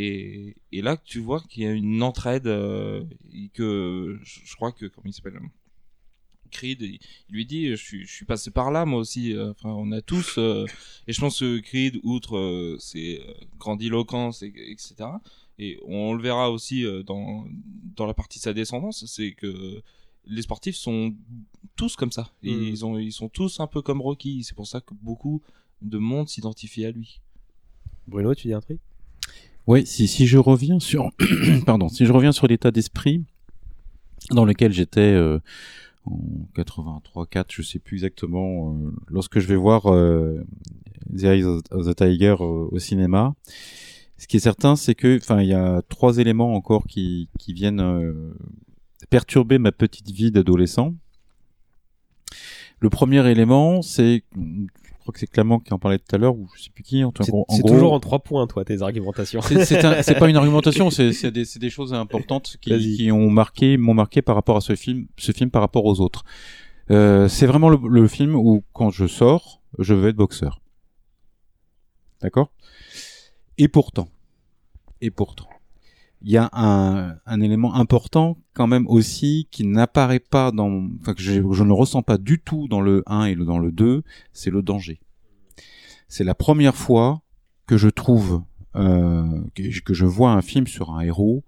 Et, 0.02 0.56
et 0.72 0.82
là, 0.82 0.94
tu 1.12 1.20
vois 1.20 1.42
qu'il 1.50 1.64
y 1.64 1.66
a 1.66 1.72
une 1.72 2.02
entraide 2.04 2.48
euh, 2.48 3.04
et 3.34 3.50
que 3.58 4.20
je, 4.24 4.40
je 4.50 4.56
crois 4.56 4.72
que 4.72 4.86
comment 4.86 5.08
il 5.10 5.14
s'appelle 5.14 5.40
Creed, 6.52 6.82
il, 6.82 7.00
il 7.30 7.36
lui 7.36 7.46
dit, 7.46 7.68
je 7.70 7.76
suis, 7.76 8.02
je 8.08 8.12
suis 8.18 8.26
passé 8.26 8.50
par 8.52 8.72
là 8.72 8.86
moi 8.86 9.00
aussi. 9.00 9.34
euh, 9.34 9.52
Enfin, 9.52 9.70
on 9.70 9.92
a 9.92 10.02
tous. 10.02 10.38
euh, 10.38 10.66
et 11.08 11.14
je 11.14 11.20
pense 11.20 11.40
que 11.40 11.60
Creed, 11.60 12.00
outre 12.04 12.38
euh, 12.38 12.78
ses 12.80 13.20
euh, 13.22 13.34
grandiloquences, 13.58 14.42
et, 14.42 14.52
etc. 14.74 14.96
Et 15.60 15.78
on 15.86 16.14
le 16.14 16.22
verra 16.24 16.50
aussi 16.52 16.86
euh, 16.86 17.04
dans 17.04 17.46
dans 17.98 18.06
la 18.08 18.14
partie 18.14 18.40
de 18.40 18.44
sa 18.44 18.54
descendance, 18.54 19.06
c'est 19.06 19.34
que 19.34 19.82
les 20.26 20.42
sportifs 20.44 20.76
sont 20.76 21.16
tous 21.76 21.96
comme 21.96 22.12
ça. 22.12 22.32
Et 22.44 22.54
Mm. 22.56 22.64
Ils 22.74 22.86
ont, 22.86 22.98
ils 22.98 23.12
sont 23.14 23.30
tous 23.30 23.60
un 23.60 23.68
peu 23.68 23.82
comme 23.82 24.02
Rocky. 24.02 24.44
C'est 24.44 24.56
pour 24.56 24.68
ça 24.68 24.80
que 24.82 24.94
beaucoup 25.10 25.42
de 25.82 25.98
monde 25.98 26.28
s'identifie 26.30 26.86
à 26.86 26.92
lui. 26.92 27.22
Bruno, 28.08 28.34
tu 28.34 28.48
dis 28.48 28.54
un 28.54 28.62
truc? 28.62 28.80
Oui, 29.70 29.86
si, 29.86 30.08
si 30.08 30.26
je 30.26 30.40
reviens 30.40 30.80
sur, 30.80 31.12
pardon, 31.68 31.90
si 31.90 32.08
je 32.08 32.12
reviens 32.12 32.32
sur 32.32 32.48
l'état 32.48 32.72
d'esprit 32.72 33.24
dans 34.32 34.44
lequel 34.44 34.74
j'étais 34.74 35.00
euh, 35.00 35.38
en 36.06 36.18
83-4, 36.58 37.46
je 37.50 37.62
sais 37.62 37.78
plus 37.78 37.98
exactement, 37.98 38.74
euh, 38.74 38.92
lorsque 39.10 39.38
je 39.38 39.46
vais 39.46 39.56
voir 39.56 39.86
euh, 39.86 40.44
The 41.16 41.24
Eyes 41.26 41.44
of 41.44 41.86
the 41.86 41.96
Tiger 41.96 42.38
euh, 42.40 42.68
au 42.72 42.80
cinéma. 42.80 43.36
Ce 44.18 44.26
qui 44.26 44.38
est 44.38 44.40
certain, 44.40 44.76
c'est 44.76 44.96
que, 44.96 45.18
enfin, 45.18 45.40
il 45.44 45.50
y 45.50 45.54
a 45.54 45.84
trois 45.88 46.18
éléments 46.18 46.56
encore 46.56 46.88
qui, 46.88 47.30
qui 47.38 47.54
viennent 47.54 47.80
euh, 47.80 48.34
perturber 49.12 49.60
ma 49.60 49.72
petite 49.72 50.10
vie 50.10 50.32
d'adolescent. 50.32 50.96
Le 52.80 52.90
premier 52.90 53.24
élément, 53.30 53.84
c'est, 53.84 54.24
crois 55.10 55.14
que 55.14 55.20
c'est 55.20 55.28
Clément 55.28 55.60
qui 55.60 55.74
en 55.74 55.80
parlait 55.80 55.98
tout 55.98 56.16
à 56.16 56.18
l'heure, 56.18 56.36
ou 56.36 56.48
je 56.56 56.64
sais 56.64 56.70
plus 56.70 56.84
qui. 56.84 57.04
En, 57.04 57.10
en 57.10 57.12
c'est 57.22 57.32
gros, 57.32 57.46
toujours 57.68 57.94
en 57.94 58.00
trois 58.00 58.20
points, 58.20 58.46
toi, 58.48 58.64
tes 58.64 58.82
argumentations. 58.82 59.42
c'est 59.42 59.84
un- 59.84 60.20
pas 60.20 60.30
une 60.30 60.38
argumentation, 60.38 60.90
c'est 60.92 61.32
des, 61.32 61.70
choses 61.70 61.94
importantes 61.94 62.58
qui 62.62 63.12
ont 63.12 63.30
marqué, 63.30 63.78
m'ont 63.78 63.94
marqué 63.94 64.22
par 64.22 64.36
rapport 64.36 64.58
à 64.58 64.62
ce 64.62 64.76
film, 64.76 65.08
ce 65.18 65.32
film 65.32 65.50
par 65.50 65.62
rapport 65.62 65.86
aux 65.86 66.00
autres. 66.00 66.24
Euh, 66.92 67.28
c'est 67.28 67.46
vraiment 67.46 67.70
le, 67.70 67.78
le 67.88 68.08
film 68.08 68.36
où 68.36 68.64
quand 68.74 68.90
je 68.90 69.08
sors, 69.08 69.62
je 69.78 69.94
veux 69.94 70.10
être 70.10 70.16
boxeur. 70.16 70.62
D'accord? 72.22 72.52
Et 73.58 73.68
pourtant, 73.68 74.10
et 75.02 75.12
pourtant, 75.12 75.50
il 76.22 76.32
y 76.32 76.38
a 76.38 76.50
un, 76.54 77.16
un 77.26 77.42
élément 77.42 77.76
important 77.76 78.38
quand 78.54 78.68
même 78.68 78.88
aussi 78.88 79.48
qui 79.52 79.66
n'apparaît 79.66 80.20
pas 80.20 80.52
dans, 80.52 80.90
enfin 81.00 81.14
que 81.14 81.22
je, 81.22 81.34
je 81.34 81.64
ne 81.64 81.72
ressens 81.72 82.02
pas 82.02 82.18
du 82.18 82.40
tout 82.40 82.68
dans 82.68 82.82
le 82.82 83.04
1 83.08 83.26
et 83.26 83.36
dans 83.36 83.60
le 83.60 83.72
2, 83.72 84.04
c'est 84.34 84.50
le 84.52 84.62
danger. 84.62 85.00
C'est 86.08 86.24
la 86.24 86.36
première 86.36 86.76
fois 86.76 87.22
que 87.68 87.78
je 87.78 87.88
trouve 87.88 88.44
euh, 88.76 89.42
que, 89.56 89.80
que 89.82 89.94
je 89.94 90.06
vois 90.06 90.32
un 90.32 90.42
film 90.42 90.68
sur 90.68 90.92
un 90.92 91.02
héros 91.02 91.44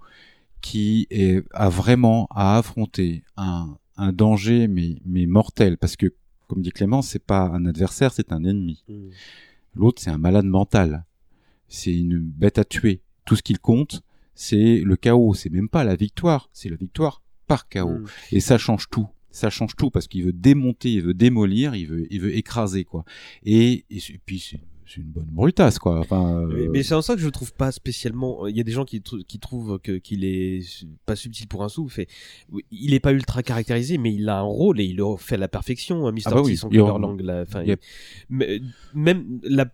qui 0.62 1.08
est, 1.10 1.44
a 1.54 1.70
vraiment 1.70 2.28
à 2.30 2.58
affronter 2.58 3.24
un, 3.38 3.76
un 3.98 4.12
danger 4.12 4.68
mais, 4.68 5.02
mais 5.06 5.26
mortel 5.26 5.78
parce 5.78 5.96
que 5.96 6.14
comme 6.48 6.62
dit 6.62 6.72
Clément 6.72 7.02
c'est 7.02 7.24
pas 7.24 7.44
un 7.44 7.66
adversaire 7.66 8.12
c'est 8.12 8.32
un 8.32 8.44
ennemi 8.44 8.84
Mm. 8.88 9.10
l'autre 9.76 10.02
c'est 10.02 10.12
un 10.12 10.18
malade 10.18 10.46
mental 10.46 11.06
c'est 11.68 11.94
une 11.96 12.20
bête 12.20 12.58
à 12.60 12.64
tuer 12.64 13.02
tout 13.26 13.36
ce 13.36 13.42
qu'il 13.42 13.60
compte 13.60 14.04
c'est 14.34 14.82
le 14.86 14.96
chaos 14.96 15.34
c'est 15.34 15.50
même 15.50 15.70
pas 15.70 15.84
la 15.84 15.96
victoire 15.96 16.50
c'est 16.54 16.70
la 16.70 16.76
victoire 16.78 17.22
par 17.48 17.68
chaos 17.70 18.00
Mm. 18.00 18.06
et 18.34 18.40
ça 18.40 18.58
change 18.58 18.88
tout 18.90 19.08
ça 19.30 19.50
change 19.50 19.76
tout 19.76 19.90
parce 19.92 20.08
qu'il 20.08 20.24
veut 20.26 20.34
démonter 20.34 20.94
il 20.94 21.02
veut 21.04 21.14
démolir 21.14 21.76
il 21.76 21.88
veut 21.88 22.08
il 22.12 22.20
veut 22.22 22.36
écraser 22.36 22.84
quoi 22.86 23.04
et, 23.46 23.86
puis 24.26 24.40
c'est 24.40 24.60
c'est 24.88 24.98
une 25.00 25.08
bonne 25.08 25.30
brutasse 25.32 25.80
quoi 25.80 26.00
enfin 26.00 26.42
euh, 26.42 26.68
mais 26.74 26.84
c'est 26.84 26.94
en 26.96 27.02
ça 27.02 27.16
que 27.16 27.22
je 27.22 27.26
le 27.26 27.32
trouve 27.32 27.54
pas 27.54 27.72
spécialement. 27.72 28.46
Il 28.48 28.58
y 28.58 28.60
a 28.60 28.64
des 28.64 28.74
gens 28.74 28.84
qui, 28.84 29.02
trou- 29.02 29.24
qui 29.26 29.40
trouvent 29.40 29.80
que 29.80 29.94
qu'il 30.00 30.26
est 30.26 30.66
pas 31.06 31.16
subtil 31.16 31.48
pour 31.48 31.64
un 31.64 31.70
sou. 31.70 31.88
Fait, 31.88 32.08
oui, 32.52 32.66
il 32.72 32.94
est 32.94 33.00
pas 33.00 33.14
ultra 33.14 33.42
caractérisé, 33.42 33.98
mais 33.98 34.14
il 34.14 34.28
a 34.28 34.40
un 34.40 34.42
rôle 34.42 34.82
et 34.82 34.84
il 34.84 34.98
le 34.98 35.06
fait 35.18 35.36
à 35.36 35.38
la 35.38 35.48
perfection. 35.48 36.08
hein, 36.08 36.12
Mr. 36.12 36.22
Ah 36.26 36.32
bah 36.32 36.42
oui, 36.42 36.52
T, 36.52 36.58
son 36.58 36.70
il 36.72 36.80
là. 37.24 37.46
Même 38.94 39.40
la 39.44 39.66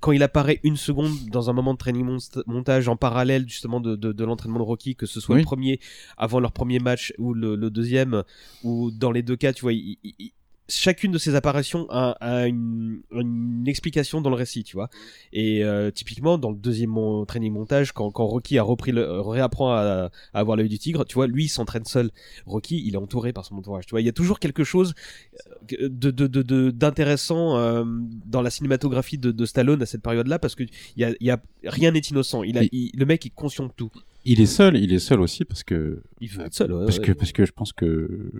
quand 0.00 0.12
il 0.12 0.22
apparaît 0.22 0.60
une 0.62 0.76
seconde 0.76 1.12
dans 1.30 1.50
un 1.50 1.52
moment 1.52 1.72
de 1.74 1.78
training 1.78 2.18
montage 2.46 2.88
en 2.88 2.96
parallèle 2.96 3.48
justement 3.48 3.80
de, 3.80 3.96
de, 3.96 4.12
de 4.12 4.24
l'entraînement 4.24 4.58
de 4.58 4.64
Rocky, 4.64 4.94
que 4.94 5.06
ce 5.06 5.20
soit 5.20 5.34
Oui. 5.34 5.40
le 5.42 5.44
premier 5.46 5.80
avant 6.16 6.40
leur 6.40 6.52
premier 6.52 6.78
match 6.78 7.12
ou 7.18 7.34
le, 7.34 7.56
le 7.56 7.70
deuxième, 7.70 8.22
ou 8.62 8.90
dans 8.90 9.10
les 9.10 9.22
deux 9.22 9.36
cas, 9.36 9.52
tu 9.52 9.62
vois, 9.62 9.72
il- 9.72 9.96
chacune 10.68 11.12
de 11.12 11.18
ces 11.18 11.34
apparitions 11.34 11.86
a, 11.90 12.10
a 12.20 12.46
une, 12.46 13.00
une 13.12 13.64
explication 13.66 14.20
dans 14.20 14.30
le 14.30 14.36
récit, 14.36 14.64
tu 14.64 14.76
vois. 14.76 14.90
Et 15.32 15.64
euh, 15.64 15.90
typiquement 15.90 16.36
dans 16.38 16.50
le 16.50 16.56
deuxième 16.56 16.90
mon- 16.90 17.24
training 17.24 17.52
montage, 17.52 17.92
quand, 17.92 18.10
quand 18.10 18.26
Rocky 18.26 18.58
a 18.58 18.62
repris 18.62 18.92
le, 18.92 19.20
réapprend 19.20 19.72
à, 19.72 20.10
à 20.34 20.38
avoir 20.38 20.56
l'œil 20.56 20.68
du 20.68 20.78
tigre, 20.78 21.04
tu 21.04 21.14
vois, 21.14 21.26
lui 21.26 21.44
il 21.44 21.48
s'entraîne 21.48 21.84
seul. 21.84 22.10
Rocky, 22.46 22.82
il 22.86 22.94
est 22.94 22.98
entouré 22.98 23.32
par 23.32 23.44
son 23.44 23.56
entourage. 23.56 23.86
Tu 23.86 23.90
vois, 23.92 24.00
il 24.00 24.06
y 24.06 24.10
a 24.10 24.12
toujours 24.12 24.38
quelque 24.40 24.64
chose 24.64 24.94
euh, 25.80 25.88
de 25.88 26.10
de- 26.10 26.26
de- 26.26 26.42
de- 26.42 26.70
d'intéressant 26.70 27.56
euh, 27.56 27.84
dans 28.26 28.42
la 28.42 28.50
cinématographie 28.50 29.18
de, 29.18 29.30
de 29.30 29.46
Stallone 29.46 29.82
à 29.82 29.86
cette 29.86 30.02
période-là 30.02 30.38
parce 30.38 30.54
que 30.54 30.64
il 30.64 31.00
y 31.00 31.04
a, 31.04 31.10
il 31.20 31.26
y 31.26 31.30
a 31.30 31.40
rien 31.64 31.92
n'est 31.92 31.98
innocent. 32.00 32.42
Il 32.42 32.58
a, 32.58 32.60
Oui. 32.62 32.68
il- 32.72 32.90
le 32.94 33.06
mec 33.06 33.24
est 33.26 33.30
conscient 33.30 33.66
de 33.66 33.72
tout. 33.72 33.90
Il 34.24 34.40
est 34.40 34.46
seul 34.46 34.76
il 34.76 34.92
est 34.92 34.98
seul 34.98 35.20
aussi 35.20 35.44
parce 35.44 35.62
que 35.62 36.02
Il 36.20 36.28
veut 36.28 36.44
être 36.44 36.52
seul. 36.54 36.72
ouais, 36.72 36.84
parce 36.84 36.98
ouais. 36.98 37.04
que 37.06 37.12
parce 37.12 37.32
que 37.32 37.46
je 37.46 37.52
pense 37.52 37.72
que 37.72 38.30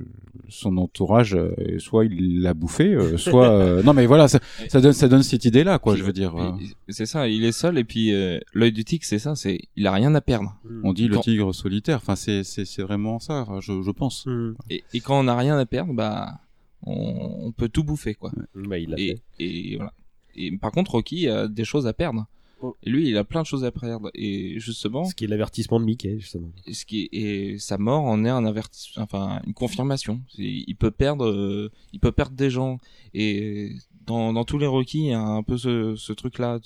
son 0.49 0.77
entourage 0.77 1.35
euh, 1.35 1.53
soit 1.79 2.05
il 2.05 2.43
l'a 2.43 2.53
bouffé 2.55 2.95
euh, 2.95 3.17
soit 3.17 3.51
euh, 3.51 3.83
non 3.85 3.93
mais 3.95 4.07
voilà 4.07 4.29
ça, 4.29 4.41
ça 4.69 4.81
donne 4.81 4.93
ça 4.93 5.09
donne 5.09 5.23
cette 5.23 5.45
idée 5.45 5.65
là 5.65 5.79
quoi 5.79 5.93
Puis- 5.95 6.01
je 6.01 6.07
veux 6.07 6.13
dire 6.13 6.35
euh, 6.37 6.53
puis, 6.59 6.75
C'est 6.89 7.07
ça, 7.07 7.29
il 7.29 7.45
est 7.45 7.53
seul 7.53 7.79
et 7.79 7.85
puis 7.85 8.13
euh, 8.13 8.39
l'œil 8.53 8.73
du 8.73 8.85
tigre, 8.85 9.05
c'est 9.07 9.19
ça, 9.19 9.35
c'est 9.35 9.61
il 9.77 9.87
a 9.87 9.93
rien 9.93 10.15
à 10.15 10.21
perdre. 10.21 10.57
on 10.83 10.93
dit 10.93 11.09
le 11.09 11.15
Quand- 11.17 11.23
tigre 11.23 11.53
solitaire 11.55 11.99
enfin 12.03 12.17
c'est 12.17 12.43
vraiment 12.83 13.19
ça 13.19 13.47
je, 13.61 13.83
je 13.83 13.91
pense 13.91 14.27
Hmm. 14.27 14.55
Et, 14.69 14.83
et 14.95 15.01
quand 15.01 15.19
on 15.19 15.29
a 15.29 15.37
rien 15.37 15.57
à 15.59 15.65
perdre, 15.67 15.95
bah 15.95 16.41
on, 16.85 17.47
on 17.47 17.53
peut 17.53 17.69
tout 17.69 17.83
bouffer 17.85 18.15
quoi. 18.15 18.31
Bah, 18.55 18.79
il 18.79 18.95
Et, 18.99 19.09
fait. 19.09 19.23
et 19.45 19.77
voilà. 19.77 19.93
Et 20.37 20.57
par 20.57 20.71
contre, 20.71 20.93
Rocky 20.93 21.29
a 21.29 21.49
des 21.49 21.65
choses 21.65 21.87
à 21.89 21.93
perdre. 21.93 22.27
Oh. 22.61 22.77
Et 22.83 22.91
lui, 22.91 23.09
il 23.09 23.17
a 23.17 23.25
plein 23.25 23.43
de 23.43 23.47
choses 23.47 23.65
à 23.65 23.71
perdre. 23.71 24.11
Et 24.15 24.59
justement, 24.59 25.05
Ce 25.05 25.15
qui 25.15 25.25
est 25.25 25.29
l'avertissement 25.29 25.79
de 25.79 25.85
Mickey 25.85 26.19
justement. 26.19 26.51
ce 26.71 26.85
qui 26.85 27.03
est, 27.13 27.17
et 27.17 27.59
sa 27.59 27.79
mort 27.79 28.05
en 28.05 28.25
est 28.25 28.29
un 28.29 28.45
avertissement, 28.45 29.03
enfin 29.03 29.41
une 29.47 29.55
confirmation. 29.55 30.21
Il 30.37 30.75
peut 30.77 30.91
perdre, 30.91 31.27
euh, 31.27 31.71
il 31.93 32.01
peut 32.01 32.13
perdre 32.13 32.37
des 32.37 32.51
gens. 32.51 32.79
Et 33.15 33.73
dans, 34.09 34.45
tous 34.45 34.59
les 34.59 34.67
Rocky, 34.67 34.99
il 34.99 35.07
y 35.07 35.13
a 35.13 35.21
un 35.21 35.43
peu 35.43 35.59
ce, 35.59 36.13
truc-là. 36.13 36.59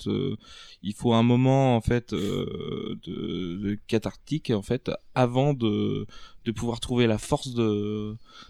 Il 0.81 0.93
faut 0.93 1.13
un 1.13 1.23
moment 1.23 1.75
en 1.75 1.81
fait 1.81 2.13
euh, 2.13 2.97
de, 3.05 3.77
cathartique 3.87 4.49
en 4.51 4.61
fait 4.61 4.89
avant 5.13 5.53
de 5.53 6.07
de 6.45 6.51
pouvoir 6.51 6.79
trouver 6.79 7.07
la 7.07 7.17
force 7.17 7.49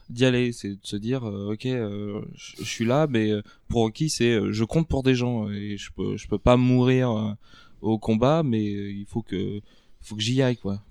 d'y 0.09 0.25
aller. 0.25 0.51
C'est 0.51 0.69
de 0.69 0.79
se 0.83 0.95
dire, 0.95 1.27
euh, 1.27 1.53
ok, 1.53 1.65
euh, 1.65 2.21
je 2.35 2.63
suis 2.63 2.85
là, 2.85 3.07
mais 3.07 3.31
pour 3.67 3.81
Rocky, 3.81 4.09
c'est 4.09 4.51
je 4.51 4.63
compte 4.63 4.87
pour 4.87 5.03
des 5.03 5.15
gens 5.15 5.49
et 5.49 5.77
je 5.77 5.91
peux 5.91 6.15
peux 6.29 6.37
pas 6.37 6.57
mourir 6.57 7.35
au 7.81 7.97
combat, 7.97 8.43
mais 8.43 8.63
il 8.63 9.05
faut 9.07 9.21
que 9.21 9.61
faut 10.01 10.15
que 10.15 10.21
j'y 10.21 10.41
aille 10.41 10.57
quoi. 10.57 10.81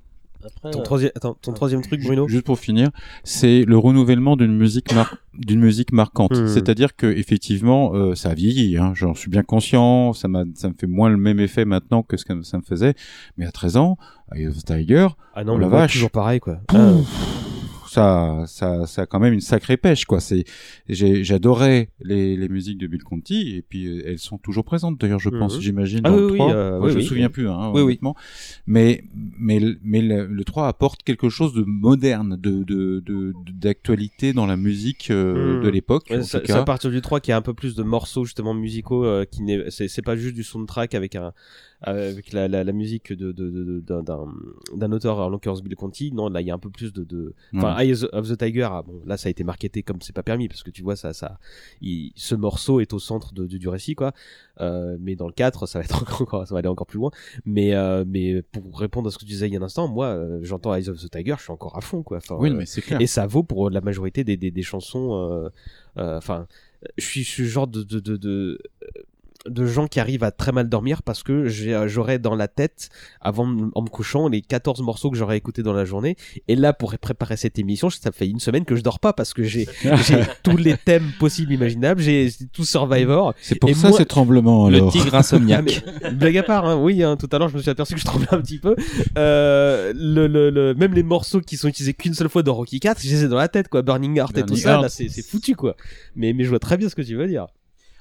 Après, 0.45 0.71
Ton 0.73 0.81
euh, 0.81 0.83
troisième, 0.83 1.11
attends, 1.15 1.35
ton 1.41 1.53
troisième 1.53 1.83
truc, 1.83 2.03
Bruno. 2.03 2.27
Juste 2.29 2.45
pour 2.45 2.59
finir, 2.59 2.91
c'est 3.25 3.65
le 3.65 3.79
renouvellement 3.79 4.37
d'une 4.37 4.57
musique 4.57 4.93
mar- 4.95 5.17
d'une 5.35 5.61
musique 5.61 5.93
marquante. 5.93 6.33
Hmm. 6.37 6.47
C'est-à-dire 6.49 6.97
que 6.97 7.07
effectivement, 7.07 7.95
euh, 7.95 8.15
ça 8.15 8.31
a 8.31 8.35
vieilli. 8.35 8.77
Hein, 8.77 8.93
J'en 8.95 9.15
suis 9.15 9.31
bien 9.31 9.43
conscient. 9.43 10.13
Ça 10.13 10.29
m'a, 10.29 10.45
ça 10.55 10.69
me 10.69 10.75
fait 10.79 10.87
moins 10.87 11.09
le 11.11 11.17
même 11.17 11.39
effet 11.41 11.65
maintenant 11.65 12.03
que 12.03 12.17
ce 12.17 12.25
que 12.25 12.43
ça 12.43 12.57
me 12.59 12.63
faisait. 12.63 12.95
Mais 13.37 13.47
à 13.47 13.53
13 13.53 13.77
ans, 13.77 13.97
Tiger, 14.67 15.09
Ah 15.35 15.45
non, 15.45 15.55
Oh 15.55 15.57
le 15.59 15.63
la 15.63 15.69
vache. 15.69 15.93
toujours 15.93 16.11
pareil 16.11 16.41
quoi. 16.41 16.57
Pouf, 16.69 16.79
Ah. 16.81 17.52
Ça, 17.93 18.45
ça, 18.47 18.87
ça 18.87 19.03
a 19.03 19.07
quand 19.07 19.21
même 19.21 19.35
une 19.35 19.41
sacrée 19.41 19.77
pêche, 19.77 20.05
quoi. 20.07 20.21
C'est, 20.21 20.45
j'adorais 20.89 21.89
les, 22.01 22.37
les 22.37 22.49
musiques 22.49 22.79
de 22.79 22.87
Bill 22.87 23.03
Conti, 23.03 23.57
et 23.57 23.63
puis 23.63 23.87
euh, 23.87 24.03
elles 24.07 24.19
sont 24.19 24.39
toujours 24.39 24.65
présentes. 24.65 24.99
D'ailleurs, 25.01 25.19
je 25.19 25.29
pense, 25.29 25.61
j'imagine, 25.61 26.01
Ah 26.05 26.11
dans 26.11 26.17
oui, 26.17 26.21
le 26.23 26.27
oui, 26.31 26.39
3. 26.39 26.55
euh, 26.55 26.79
Moi, 26.79 26.87
oui, 26.87 26.93
je 26.93 26.97
oui. 26.99 27.03
me 27.03 27.09
souviens 27.09 27.29
plus, 27.29 27.49
hein, 27.49 27.69
Oui, 27.75 27.81
oui. 27.81 27.83
honnêtement. 27.83 28.17
Mais, 28.67 29.05
mais, 29.39 29.61
mais 29.83 30.01
le, 30.01 30.27
le 30.27 30.45
3 30.45 30.69
apporte 30.69 31.03
quelque 31.03 31.29
chose 31.29 31.53
de 31.55 31.63
moderne, 31.67 32.37
de, 32.41 32.63
de, 32.65 33.01
de, 33.01 33.33
d'actualité 33.53 34.33
dans 34.33 34.47
la 34.47 34.57
musique 34.57 35.11
euh, 35.11 35.57
Mhm. 35.59 35.63
de 35.65 35.69
l'époque. 35.69 36.07
Ouais, 36.11 36.23
c'est 36.23 36.51
à 36.51 36.63
partir 36.65 36.91
du 36.91 37.01
3 37.01 37.21
qu'il 37.21 37.33
y 37.33 37.35
a 37.35 37.37
un 37.37 37.43
peu 37.43 37.55
plus 37.55 37.75
de 37.75 37.83
morceaux 37.83 38.25
justement 38.25 38.55
musicaux 38.55 39.05
euh, 39.05 39.25
qui 39.25 39.43
n'est 39.43 39.71
c'est 39.71 40.03
pas 40.03 40.17
juste 40.17 40.35
du 40.35 40.43
soundtrack 40.45 40.95
avec 40.95 41.15
un 41.17 41.33
avec 41.83 42.33
la, 42.33 42.49
la, 42.49 42.65
la 42.65 42.73
musique 42.73 43.13
de 43.13 43.33
de- 43.33 43.51
de- 43.51 43.81
d'un 43.81 44.03
d'un 44.03 44.27
d'un 44.75 44.93
auteur 44.93 45.19
en 45.19 45.29
l'occurrence 45.29 45.63
Bill 45.63 45.75
Conti 45.77 46.13
non 46.13 46.29
là 46.29 46.41
il 46.41 46.47
y 46.47 46.51
a 46.51 46.55
un 46.55 46.59
peu 46.59 46.71
plus 46.71 46.93
de 46.93 47.05
de 47.05 47.35
enfin 47.55 47.77
Eyes 47.81 48.05
of 48.13 48.29
the 48.29 48.37
Tiger 48.39 48.69
ah, 48.71 48.83
bon 48.87 49.01
là 49.05 49.17
ça 49.17 49.29
a 49.29 49.31
été 49.31 49.45
marketé 49.45 49.83
comme 49.83 50.01
c'est 50.01 50.13
pas 50.15 50.23
permis 50.23 50.49
parce 50.49 50.63
que 50.63 50.71
tu 50.71 50.83
vois 50.83 50.97
ça 50.97 51.13
ça 51.13 51.39
il, 51.81 52.13
ce 52.15 52.35
morceau 52.35 52.81
est 52.81 52.93
au 52.93 52.99
centre 52.99 53.35
de, 53.35 53.47
du, 53.47 53.59
du 53.59 53.69
récit 53.69 53.95
quoi 53.95 54.13
euh, 54.61 54.97
mais 55.01 55.17
dans 55.17 55.27
le 55.27 55.33
4 55.33 55.67
ça 55.67 55.79
va 55.81 55.85
être 55.85 56.03
encore 56.23 56.47
ça 56.47 56.55
va 56.55 56.59
aller 56.61 56.69
encore 56.69 56.87
plus 56.87 56.99
loin 56.99 57.11
mais 57.45 57.75
euh, 57.75 58.05
mais 58.07 58.43
pour 58.43 58.79
répondre 58.79 59.09
à 59.09 59.11
ce 59.11 59.19
que 59.19 59.25
tu 59.25 59.31
disais 59.33 59.49
il 59.49 59.53
y 59.53 59.57
a 59.57 59.61
un 59.61 59.65
instant 59.65 59.89
moi 59.89 60.07
euh, 60.07 60.39
j'entends 60.43 60.75
Eyes 60.75 60.89
of 60.89 60.99
the 60.99 61.11
Tiger 61.11 61.35
je 61.39 61.43
suis 61.45 61.53
encore 61.53 61.77
à 61.77 61.81
fond 61.81 62.03
quoi 62.03 62.19
enfin, 62.19 62.37
Oui, 62.39 62.51
euh, 62.51 62.55
mais 62.55 62.67
c'est 62.67 62.83
clair. 62.83 63.01
et 63.01 63.07
ça 63.07 63.27
vaut 63.27 63.43
pour 63.43 63.71
la 63.71 63.81
majorité 63.81 64.25
des, 64.25 64.37
des, 64.37 64.51
des 64.51 64.63
chansons. 64.63 65.15
euh, 65.15 65.49
euh, 65.99 66.17
Enfin, 66.19 66.47
je 66.97 67.05
suis 67.05 67.25
ce 67.25 67.43
genre 67.45 67.67
de, 67.67 67.83
de, 67.83 67.99
de, 68.01 68.59
de, 69.47 69.67
gens 69.67 69.87
qui 69.87 70.01
arrivent 70.01 70.25
à 70.25 70.31
très 70.31 70.53
mal 70.53 70.69
dormir 70.69 71.03
parce 71.03 71.23
que 71.23 71.49
j'ai- 71.49 71.85
j'aurais 71.87 72.19
dans 72.19 72.35
la 72.35 72.49
tête, 72.49 72.89
avant 73.21 73.47
de- 73.47 73.71
en 73.75 73.83
me 73.83 73.89
couchant, 73.89 74.29
les 74.29 74.41
14 74.43 74.83
morceaux 74.83 75.11
que 75.11 75.17
j'aurais 75.17 75.37
écoutés 75.37 75.63
dans 75.63 75.73
la 75.73 75.85
journée. 75.85 76.17
Et 76.49 76.57
là, 76.57 76.73
pour 76.73 76.97
préparer 76.99 77.37
cette 77.37 77.59
émission, 77.59 77.91
ça 77.91 78.13
fait 78.13 78.29
une 78.29 78.41
semaine 78.41 78.65
que 78.65 78.77
je 78.77 78.83
dors 78.83 78.99
pas 79.01 79.13
parce 79.13 79.35
que 79.35 79.43
j'ai 79.43 79.67
j'ai 80.07 80.21
tous 80.43 80.57
les 80.57 80.77
thèmes 80.77 81.11
possibles, 81.19 81.53
imaginables. 81.53 82.01
J'ai 82.01 82.31
tout 82.53 82.65
Survivor. 82.65 83.35
C'est 83.41 83.57
pour 83.57 83.71
Et 83.71 83.75
ça 83.75 83.89
moi- 83.89 83.99
ces 83.99 84.07
tremblements, 84.07 84.69
Le 84.69 84.77
alors. 84.77 84.93
tigre 84.93 85.11
Ah, 85.15 85.19
insomniaque. 85.19 85.85
mais, 86.03 86.11
blague 86.13 86.39
à 86.39 86.43
part, 86.43 86.65
hein, 86.67 86.77
oui, 86.81 87.03
hein, 87.03 87.17
tout 87.17 87.29
à 87.33 87.39
l'heure 87.39 87.49
je 87.49 87.57
me 87.57 87.63
suis 87.63 87.71
aperçu 87.71 87.95
que 87.95 88.01
je 88.01 88.05
tremblais 88.05 88.29
un 88.33 88.41
petit 88.41 88.59
peu. 88.59 88.77
Euh, 89.19 89.93
le, 89.95 90.27
le, 90.27 90.51
le, 90.51 90.75
même 90.75 90.95
les 90.95 91.03
morceaux 91.03 91.41
qui 91.41 91.57
sont 91.57 91.69
utilisés 91.69 91.95
qu'une 91.95 92.15
seule 92.15 92.29
fois 92.29 92.43
dans 92.43 92.55
Rocky 92.55 92.81
4, 92.81 93.01
je 93.03 93.09
les 93.09 93.25
ai 93.25 93.29
dans 93.29 93.37
la 93.37 93.49
tête, 93.49 93.69
quoi. 93.69 93.83
Burning 93.83 94.17
Heart 94.19 94.39
et 94.39 94.43
tout 94.45 94.57
ça, 94.57 94.81
là, 94.81 94.89
c'est 94.89 95.09
c'est 95.09 95.23
foutu, 95.27 95.55
quoi. 95.57 95.77
Mais, 96.17 96.33
mais 96.33 96.45
je 96.45 96.49
vois 96.49 96.59
très 96.59 96.77
bien 96.77 96.89
ce 96.89 96.95
que 96.95 97.03
tu 97.03 97.15
veux 97.17 97.27
dire. 97.27 97.47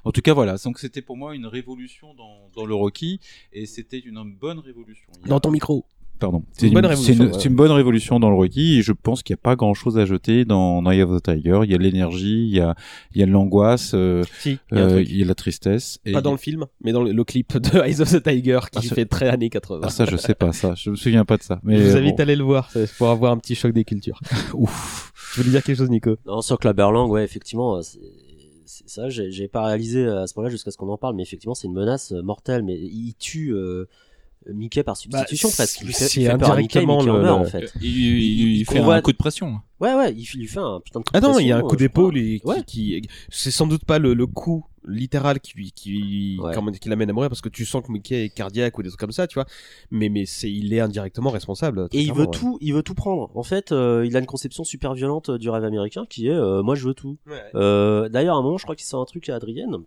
En 0.03 0.11
tout 0.11 0.22
cas, 0.22 0.34
voilà. 0.34 0.56
Donc, 0.64 0.80
c'était 0.80 1.02
pour 1.02 1.18
moi 1.18 1.36
une 1.36 1.45
révolution 1.45 2.14
dans, 2.15 2.49
dans 2.56 2.65
le 2.65 2.73
Rocky, 2.76 3.19
et 3.53 3.65
c'était 3.65 3.99
une 3.99 4.23
bonne 4.40 4.60
révolution. 4.60 5.11
Dans 5.28 5.40
ton 5.40 5.52
micro. 5.52 5.86
Pardon. 6.19 6.44
C'est 6.53 6.68
une 6.68 6.76
bonne 6.76 6.86
révolution, 6.86 7.14
C'est 7.15 7.19
une, 7.23 7.32
ouais. 7.32 7.40
c'est 7.40 7.49
une 7.49 7.56
bonne 7.56 7.72
révolution 7.72 8.19
dans 8.19 8.30
le 8.30 8.36
Rocky, 8.36 8.78
et 8.78 8.82
je 8.84 8.91
pense 8.91 9.23
qu'il 9.23 9.34
n'y 9.34 9.40
a 9.40 9.41
pas 9.41 9.56
grand 9.56 9.73
chose 9.73 9.98
à 9.98 10.06
jeter 10.06 10.45
dans 10.45 10.86
Eye 10.91 11.02
of 11.02 11.19
the 11.19 11.23
Tiger. 11.23 11.61
Il 11.64 11.72
y 11.72 11.73
a 11.73 11.80
l'énergie, 11.80 12.44
il 12.48 12.56
y 12.56 12.60
a, 12.60 12.76
il 13.15 13.19
y 13.22 13.23
a 13.23 13.26
de 13.26 13.32
l'angoisse, 13.32 13.94
euh, 13.95 14.23
Si, 14.40 14.60
il 14.72 14.78
y 14.78 14.80
a 14.80 14.84
euh, 14.84 14.90
truc. 14.98 15.07
il 15.10 15.18
y 15.18 15.23
a 15.23 15.26
la 15.26 15.34
tristesse. 15.34 15.98
Et 16.06 16.11
Pas 16.11 16.22
dans 16.22 16.30
le 16.32 16.38
film, 16.38 16.68
mais 16.84 16.91
dans 16.91 17.02
le, 17.02 17.11
le 17.11 17.23
clip 17.23 17.57
de 17.57 17.80
Eyes 17.84 18.02
of 18.02 18.11
the 18.11 18.22
Tiger 18.22 18.60
qui 18.72 18.78
Ah, 18.78 18.82
ça- 18.84 18.94
fait 18.94 19.06
très 19.06 19.30
années 19.30 19.49
80. 19.49 19.80
Ah, 19.84 19.90
ça, 19.90 20.06
je 20.06 20.15
sais 20.15 20.36
pas, 20.36 20.53
ça. 20.53 20.76
Je 20.76 20.91
me 20.91 20.95
souviens 20.95 21.26
pas 21.26 21.38
de 21.38 21.44
ça. 21.44 21.60
Mais 21.64 21.78
je 21.78 21.84
vous 21.86 21.95
euh, 21.95 21.99
invite 21.99 22.18
bon. 22.18 22.19
à 22.19 22.22
aller 22.22 22.36
le 22.36 22.44
voir, 22.44 22.69
pour 22.99 23.10
avoir 23.10 23.32
un 23.32 23.38
petit 23.40 23.56
choc 23.56 23.72
des 23.73 23.84
cultures. 23.84 24.19
Ouf. 24.53 25.11
Tu 25.34 25.40
voulais 25.40 25.52
dire 25.53 25.64
quelque 25.64 25.78
chose, 25.78 25.90
Nico 25.90 26.18
Non, 26.28 26.41
sur 26.41 26.60
Clubberlang, 26.60 27.10
ouais, 27.10 27.23
effectivement, 27.23 27.78
euh, 27.78 27.82
c'est 27.82 27.98
ça. 28.85 29.10
J'ai 29.10 29.48
pas 29.48 29.64
réalisé 29.64 30.06
à 30.06 30.27
ce 30.27 30.34
moment-là 30.35 30.52
jusqu'à 30.52 30.72
ce 30.72 30.77
qu'on 30.77 30.89
en 30.89 30.98
parle, 30.98 31.15
mais 31.15 31.23
effectivement, 31.23 31.56
c'est 31.56 31.68
une 31.68 31.73
menace 31.73 32.11
euh, 32.11 32.22
mortelle. 32.22 32.64
Mais 32.64 32.77
il 32.77 33.14
tue, 33.15 33.53
euh, 33.53 33.88
Mickey 34.51 34.84
par 34.84 34.97
substitution 34.97 35.49
Bah, 35.49 35.55
presque. 35.57 35.81
Il 35.81 35.93
c'est- 35.93 36.03
fait, 36.03 36.09
c'est 36.09 36.22
il 36.22 36.26
fait 36.27 36.38
peur 36.38 36.51
à 36.51 36.55
Mickey, 36.57 36.80
indirectement 36.80 36.97
Mickey 36.97 37.09
en 37.11 37.18
le- 37.18 37.22
meurt, 37.23 37.39
le- 37.39 37.45
en 37.45 37.49
fait. 37.49 37.73
Il, 37.81 37.88
il- 37.88 38.57
il 38.59 38.65
fait 38.65 38.80
un 38.80 39.01
coup 39.01 39.11
de 39.11 39.18
pression. 39.18 39.59
Ouais, 39.80 39.93
ouais, 39.95 40.13
il, 40.13 40.26
lui 40.39 40.47
fait 40.47 40.59
un 40.59 40.80
putain 40.84 40.99
de 40.99 41.05
coup 41.05 41.11
de 41.13 41.18
Ah 41.18 41.22
non, 41.22 41.39
il 41.39 41.47
y 41.47 41.51
a 41.51 41.57
un 41.57 41.61
coup 41.61 41.73
euh, 41.76 41.77
d'épaule 41.77 42.18
et 42.18 42.39
qui, 42.39 42.47
Ouais. 42.47 42.63
qui- 42.65 43.01
c'est 43.30 43.51
sans 43.51 43.68
doute 43.68 43.85
pas 43.85 43.99
le, 43.99 44.13
le 44.13 44.27
coup 44.27 44.65
littéral 44.88 45.39
qui 45.39 45.53
lui- 45.55 45.72
qui 45.72 46.39
Ouais. 46.41 46.53
comment- 46.55 46.72
qui 46.72 46.89
l'amène 46.89 47.09
à 47.09 47.13
mourir 47.13 47.30
parce 47.30 47.41
que 47.41 47.49
tu 47.49 47.65
sens 47.65 47.84
que 47.85 47.91
Mickey 47.91 48.26
est 48.26 48.30
cardiaque 48.30 48.77
ou 48.80 48.81
des 48.84 48.89
trucs 48.89 48.99
comme 48.99 49.11
ça, 49.11 49.27
tu 49.27 49.35
vois. 49.35 49.45
Mais 49.91 50.09
mais 50.09 50.26
c'est 50.26 50.51
il 50.51 50.73
est 50.73 50.80
indirectement 50.80 51.30
responsable. 51.30 51.88
Et 51.91 52.01
il 52.01 52.13
veut 52.13 52.22
ouais. 52.26 52.31
tout, 52.31 52.57
il 52.61 52.73
veut 52.73 52.81
tout 52.84 52.95
prendre. 52.95 53.30
En 53.35 53.43
fait, 53.43 53.72
euh, 53.72 54.03
il 54.07 54.15
a 54.15 54.19
une 54.19 54.26
conception 54.26 54.63
super 54.63 54.93
violente 54.95 55.30
euh, 55.30 55.38
du 55.38 55.49
rêve 55.51 55.63
américain 55.63 56.05
qui 56.09 56.27
est 56.27 56.31
euh, 56.31 56.63
moi 56.63 56.73
je 56.76 56.88
veux 56.88 56.93
tout. 56.95 57.18
Euh, 57.55 58.09
D'ailleurs, 58.09 58.35
à 58.35 58.39
un 58.39 58.41
moment, 58.41 58.57
je 58.57 58.63
crois 58.63 58.76
qu'il 58.76 58.85
sort 58.88 59.01
un 59.01 59.05
truc 59.05 59.30
à 59.30 59.35
Adrienne 59.35 59.77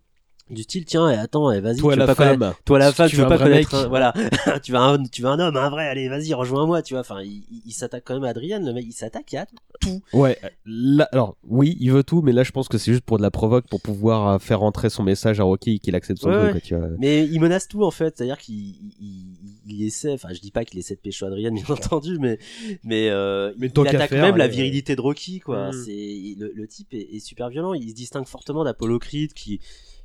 du 0.50 0.62
style 0.62 0.84
tiens, 0.84 1.10
et 1.10 1.14
attends, 1.16 1.50
et 1.50 1.60
vas-y, 1.60 1.78
Toi 1.78 1.94
tu 1.94 1.98
la 1.98 2.04
veux 2.06 2.14
pas 2.14 2.24
femme. 2.26 2.38
connaître- 2.38 2.62
toi 2.64 2.78
la 2.78 2.92
femme, 2.92 3.08
tu 3.08 3.16
tu 3.16 3.22
veux 3.22 3.28
pas 3.28 3.38
connaître, 3.38 3.74
un- 3.74 3.88
voilà, 3.88 4.12
tu 4.62 4.72
veux 4.72 4.78
un, 4.78 5.02
tu 5.04 5.22
veux 5.22 5.28
un 5.28 5.38
homme, 5.40 5.56
un 5.56 5.70
vrai, 5.70 5.88
allez, 5.88 6.08
vas-y, 6.08 6.34
rejoins-moi, 6.34 6.82
tu 6.82 6.94
vois. 6.94 7.00
Enfin, 7.00 7.22
il, 7.22 7.42
il- 7.66 7.72
s'attaque 7.72 8.04
quand 8.06 8.14
même 8.14 8.24
à 8.24 8.28
Adrienne, 8.28 8.64
le 8.66 8.72
mec, 8.72 8.84
il 8.86 8.92
s'attaque 8.92 9.32
à 9.34 9.46
tout. 9.80 10.02
Ouais, 10.12 10.38
là, 10.66 11.08
alors 11.12 11.36
oui, 11.48 11.76
il 11.80 11.90
veut 11.92 12.04
tout, 12.04 12.22
mais 12.22 12.32
là 12.32 12.42
je 12.44 12.52
pense 12.52 12.68
que 12.68 12.78
c'est 12.78 12.92
juste 12.92 13.04
pour 13.04 13.16
de 13.18 13.22
la 13.22 13.30
provoque, 13.30 13.66
pour 13.68 13.80
pouvoir 13.80 14.28
euh, 14.28 14.38
faire 14.38 14.62
entrer 14.62 14.90
son 14.90 15.02
message 15.02 15.40
à 15.40 15.44
Rocky 15.44 15.80
qu'il 15.80 15.94
accepte 15.94 16.20
son 16.20 16.28
Ouais, 16.30 16.38
truc, 16.50 16.54
ouais. 16.54 16.60
tu 16.60 16.74
vois. 16.76 16.88
Mais 16.98 17.24
il 17.26 17.40
menace 17.40 17.66
tout 17.68 17.82
en 17.84 17.90
fait, 17.90 18.16
c'est-à-dire 18.16 18.38
qu'il 18.38 18.54
il, 19.00 19.36
il 19.66 19.82
essaie, 19.86 20.12
enfin 20.12 20.28
je 20.32 20.40
dis 20.40 20.50
pas 20.50 20.64
qu'il 20.64 20.78
essaie 20.78 20.94
de 20.94 21.00
pécho 21.00 21.26
Adrienne 21.26 21.54
bien 21.54 21.64
entendu, 21.68 22.18
mais 22.20 22.38
mais, 22.84 23.08
euh, 23.10 23.52
Mais 23.58 23.68
il 23.74 23.88
attaque 23.88 24.10
faire, 24.10 24.22
même 24.22 24.36
la 24.36 24.44
euh, 24.44 24.48
virilité 24.48 24.94
de 24.96 25.00
Rocky 25.00 25.40
quoi. 25.40 25.70
Mm. 25.70 25.72
C'est 25.84 26.34
le, 26.38 26.52
le 26.54 26.66
type 26.68 26.92
est, 26.94 27.14
est 27.16 27.20
super 27.20 27.48
violent, 27.48 27.74
il 27.74 27.88
se 27.90 27.94
distingue 27.94 28.26
fortement 28.26 28.64
d'Apollo 28.64 28.98
Creed 28.98 29.32
qui 29.34 29.60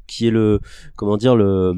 qui 0.10 0.28
est 0.28 0.32
le 0.32 0.60
comment 0.96 1.16
dire 1.18 1.36
le 1.36 1.74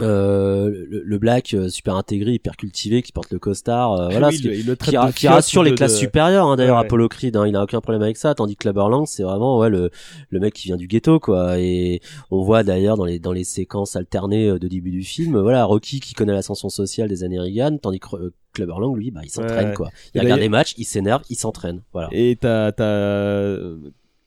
euh, 0.00 0.68
le, 0.88 1.02
le 1.04 1.18
black 1.18 1.54
euh, 1.54 1.68
super 1.68 1.96
intégré, 1.96 2.32
hyper 2.34 2.56
cultivé, 2.56 3.02
qui 3.02 3.10
porte 3.10 3.32
le 3.32 3.40
costard, 3.40 3.94
euh, 3.94 4.08
voilà, 4.10 4.28
Oui, 4.28 4.36
ce 4.36 4.42
qui- 4.42 4.62
le 4.62 4.76
qui, 4.76 4.96
ra- 4.96 5.10
rassure 5.34 5.64
les 5.64 5.72
de- 5.72 5.76
classes 5.76 5.94
de- 5.94 5.98
supérieures 5.98 6.46
hein, 6.46 6.54
d'ailleurs 6.54 6.76
Ouais, 6.76 6.82
ouais. 6.82 6.86
Apollo 6.86 7.08
Creed 7.08 7.36
hein, 7.36 7.48
il 7.48 7.56
a 7.56 7.64
aucun 7.64 7.80
problème 7.80 8.02
avec 8.02 8.16
ça 8.16 8.32
tandis 8.36 8.54
que 8.54 8.60
Clubber 8.62 8.86
Lang 8.88 9.06
c'est 9.08 9.24
vraiment 9.24 9.58
ouais 9.58 9.70
le 9.70 9.90
le 10.30 10.38
mec 10.38 10.54
qui 10.54 10.68
vient 10.68 10.76
du 10.76 10.86
ghetto 10.86 11.18
quoi 11.18 11.58
et 11.58 12.00
on 12.30 12.42
voit 12.42 12.62
d'ailleurs 12.62 12.96
dans 12.96 13.06
les 13.06 13.18
dans 13.18 13.32
les 13.32 13.42
séquences 13.42 13.96
alternées 13.96 14.48
euh, 14.50 14.58
de 14.60 14.68
début 14.68 14.92
du 14.92 15.02
film 15.02 15.34
euh, 15.34 15.42
voilà 15.42 15.64
Rocky 15.64 15.98
qui 15.98 16.14
connaît 16.14 16.32
l'ascension 16.32 16.68
sociale 16.68 17.08
des 17.08 17.24
années 17.24 17.40
Reagan 17.40 17.78
tandis 17.82 17.98
que 17.98 18.14
euh, 18.14 18.32
Clubber 18.52 18.74
Lang 18.78 18.96
lui 18.96 19.10
bah 19.10 19.22
il 19.24 19.30
s'entraîne 19.30 19.70
Ouais. 19.70 19.74
quoi 19.74 19.88
Et 19.88 19.90
il 20.14 20.20
regarde 20.20 20.38
d'ailleurs- 20.38 20.38
des 20.38 20.48
matchs 20.48 20.74
il 20.78 20.84
s'énerve 20.84 21.22
il 21.28 21.34
s'entraîne 21.36 21.82
voilà 21.92 22.08
Et 22.12 22.36
t'as 22.40 22.70
t'as 22.70 22.84
euh, 22.84 23.78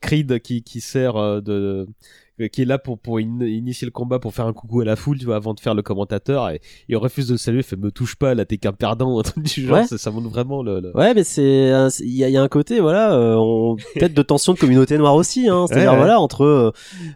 Creed 0.01 0.41
qui 0.41 0.63
qui 0.63 0.81
sert 0.81 1.15
euh, 1.15 1.39
de 1.39 1.87
qui 2.47 2.61
est 2.61 2.65
là 2.65 2.77
pour 2.77 2.99
pour 2.99 3.17
in- 3.19 3.45
initier 3.45 3.85
le 3.85 3.91
combat 3.91 4.19
pour 4.19 4.33
faire 4.33 4.45
un 4.47 4.53
coucou 4.53 4.81
à 4.81 4.85
la 4.85 4.95
foule 4.95 5.17
tu 5.17 5.25
vois 5.25 5.35
avant 5.35 5.53
de 5.53 5.59
faire 5.59 5.73
le 5.75 5.81
commentateur 5.81 6.49
et 6.49 6.61
il 6.89 6.97
refuse 6.97 7.27
de 7.27 7.33
le 7.33 7.37
saluer 7.37 7.63
fait 7.63 7.75
me 7.77 7.91
touche 7.91 8.15
pas 8.15 8.33
là 8.35 8.45
t'es 8.45 8.57
qu'un 8.57 8.71
perdant 8.73 9.19
un 9.19 9.23
truc 9.23 9.43
du 9.43 9.65
genre 9.67 9.77
Ouais. 9.77 9.85
ça, 9.87 9.97
ça 9.97 10.11
montre 10.11 10.29
vraiment 10.29 10.63
le, 10.63 10.79
le- 10.79 10.95
Ouais, 10.95 11.13
mais 11.13 11.23
c'est 11.23 11.71
il 11.99 12.07
y 12.07 12.17
y 12.19 12.37
a 12.37 12.41
un 12.41 12.47
côté 12.47 12.79
voilà, 12.79 13.13
euh, 13.13 13.35
on- 13.37 13.75
peut-être 13.95 14.13
de 14.13 14.21
tension 14.21 14.53
de 14.53 14.59
communauté 14.59 14.97
noire 14.97 15.15
aussi, 15.15 15.47
hein. 15.49 15.65
C'est-à-dire 15.67 15.89
Ouais, 15.91 15.97
ouais. 15.97 16.03
voilà 16.03 16.19
entre 16.19 16.43
euh, 16.43 16.71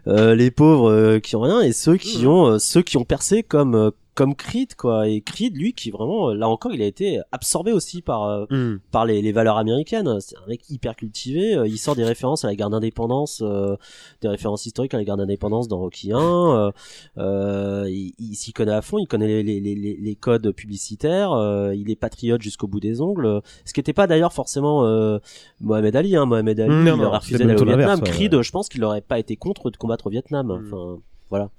euh, 0.06 0.34
les 0.34 0.50
pauvres 0.50 0.90
euh, 0.90 1.18
qui 1.20 1.36
ont 1.36 1.40
rien 1.40 1.60
et 1.60 1.72
ceux 1.72 1.96
qui 1.96 2.24
Mmh. 2.24 2.28
ont 2.28 2.46
euh, 2.52 2.58
ceux 2.58 2.82
qui 2.82 2.96
ont 2.96 3.04
percé 3.04 3.42
comme 3.42 3.74
euh, 3.74 3.90
comme 4.16 4.34
Creed 4.34 4.74
quoi. 4.74 5.06
Et 5.08 5.20
Creed 5.20 5.56
lui 5.56 5.72
qui 5.72 5.92
vraiment 5.92 6.30
euh, 6.30 6.34
là 6.34 6.48
encore 6.48 6.72
il 6.72 6.82
a 6.82 6.86
été 6.86 7.20
absorbé 7.30 7.70
aussi 7.72 8.02
par 8.02 8.24
euh, 8.24 8.46
Hmm. 8.50 8.78
par 8.90 9.04
les, 9.06 9.22
les 9.22 9.30
valeurs 9.32 9.58
américaines. 9.58 10.18
C'est 10.20 10.36
un 10.36 10.46
mec 10.48 10.68
hyper 10.70 10.96
cultivé. 10.96 11.54
euh, 11.54 11.68
il 11.68 11.78
sort 11.78 11.94
des 11.94 12.02
références 12.04 12.44
à 12.44 12.48
la 12.48 12.56
guerre 12.56 12.70
d'indépendance, 12.70 13.42
euh, 13.44 13.76
des 14.22 14.28
références 14.28 14.66
historiques 14.66 14.94
à 14.94 14.96
la 14.98 15.04
guerre 15.04 15.16
d'indépendance 15.16 15.68
dans 15.68 15.78
Rocky 15.78 16.12
1. 16.12 16.18
euh, 16.18 16.70
euh, 17.18 17.84
il, 17.88 18.14
il 18.18 18.34
s'y 18.34 18.52
connaît 18.52 18.72
à 18.72 18.82
fond. 18.82 18.98
Il 18.98 19.06
connaît 19.06 19.26
les, 19.42 19.42
les, 19.42 19.60
les, 19.60 19.96
les 20.00 20.14
codes 20.16 20.50
publicitaires. 20.52 21.30
il 21.74 21.90
est 21.90 21.96
patriote 21.96 22.40
jusqu'au 22.42 22.66
bout 22.66 22.80
des 22.80 23.00
ongles. 23.00 23.42
Ce 23.64 23.72
qui 23.72 23.80
n'était 23.80 23.92
pas 23.92 24.06
d'ailleurs 24.06 24.32
forcément 24.32 24.84
euh, 24.86 25.18
Mohamed 25.60 25.94
Ali. 25.94 26.16
Hein. 26.16 26.24
Mohamed 26.26 26.58
Ali, 26.60 26.72
il 26.74 26.84
non, 26.84 26.98
aurait 27.04 27.18
refusé 27.18 27.38
d'aller 27.44 27.60
au 27.60 27.64
Vietnam. 27.64 28.00
ouais. 28.00 28.08
Creed, 28.10 28.42
je 28.42 28.50
pense 28.50 28.68
qu'il 28.68 28.80
n'aurait 28.80 29.02
pas 29.02 29.18
été 29.18 29.36
contre 29.36 29.70
de 29.70 29.76
combattre 29.76 30.06
au 30.06 30.10
Vietnam. 30.10 30.46
Mm. 30.46 30.66
Enfin, 30.72 30.98
voilà. 31.30 31.50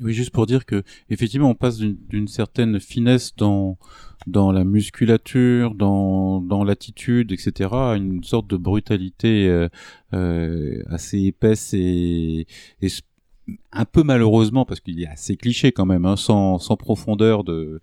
Oui, 0.00 0.14
juste 0.14 0.30
pour 0.30 0.46
dire 0.46 0.66
que 0.66 0.82
effectivement, 1.10 1.50
on 1.50 1.54
passe 1.54 1.78
d'une- 1.78 2.28
certaine 2.28 2.80
finesse 2.80 3.34
dans 3.36 3.78
dans 4.26 4.52
la 4.52 4.64
musculature, 4.64 5.74
dans 5.74 6.40
dans 6.40 6.64
l'attitude, 6.64 7.32
etc., 7.32 7.70
à 7.72 7.96
une 7.96 8.22
sorte 8.22 8.46
de 8.46 8.56
brutalité 8.56 9.48
euh, 9.48 9.68
euh, 10.14 10.82
assez 10.88 11.18
épaisse 11.20 11.74
et, 11.74 12.46
un 13.72 13.84
peu 13.84 14.04
malheureusement 14.04 14.64
parce 14.64 14.78
qu'il 14.80 15.02
est 15.02 15.08
assez 15.08 15.36
cliché 15.36 15.72
quand 15.72 15.86
même, 15.86 16.06
hein, 16.06 16.16
sans 16.16 16.58
sans 16.58 16.76
profondeur 16.76 17.42
de 17.44 17.80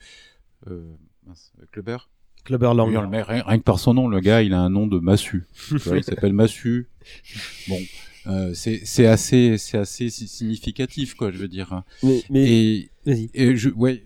euh, 0.67 0.95
Clubber. 1.71 1.97
Clubber 2.45 2.73
Lang 2.73 2.89
rien, 2.89 3.43
rien 3.43 3.57
que 3.59 3.63
par 3.63 3.79
son 3.79 3.93
nom, 3.93 4.07
le 4.07 4.19
gars, 4.21 4.41
il 4.41 4.53
a 4.53 4.59
un 4.59 4.69
nom 4.69 4.87
de 4.87 4.97
Massu. 4.97 5.45
Tu 5.67 5.75
vois, 5.77 5.97
il 5.97 6.03
s'appelle 6.03 6.33
Massu. 6.33 6.87
Bon, 7.67 7.77
euh, 8.29 8.53
c'est 8.53 9.05
assez 9.07 9.57
c'est 9.57 9.77
assez 9.77 10.09
si- 10.09 10.27
significatif 10.27 11.13
quoi, 11.15 11.31
je 11.31 11.37
veux 11.37 11.47
dire. 11.47 11.83
mais, 12.03 12.23
mais 12.29 12.49
Et, 12.51 12.89
vas-y 13.05 13.29
et 13.33 13.55
je, 13.57 13.69
ouais, 13.69 14.03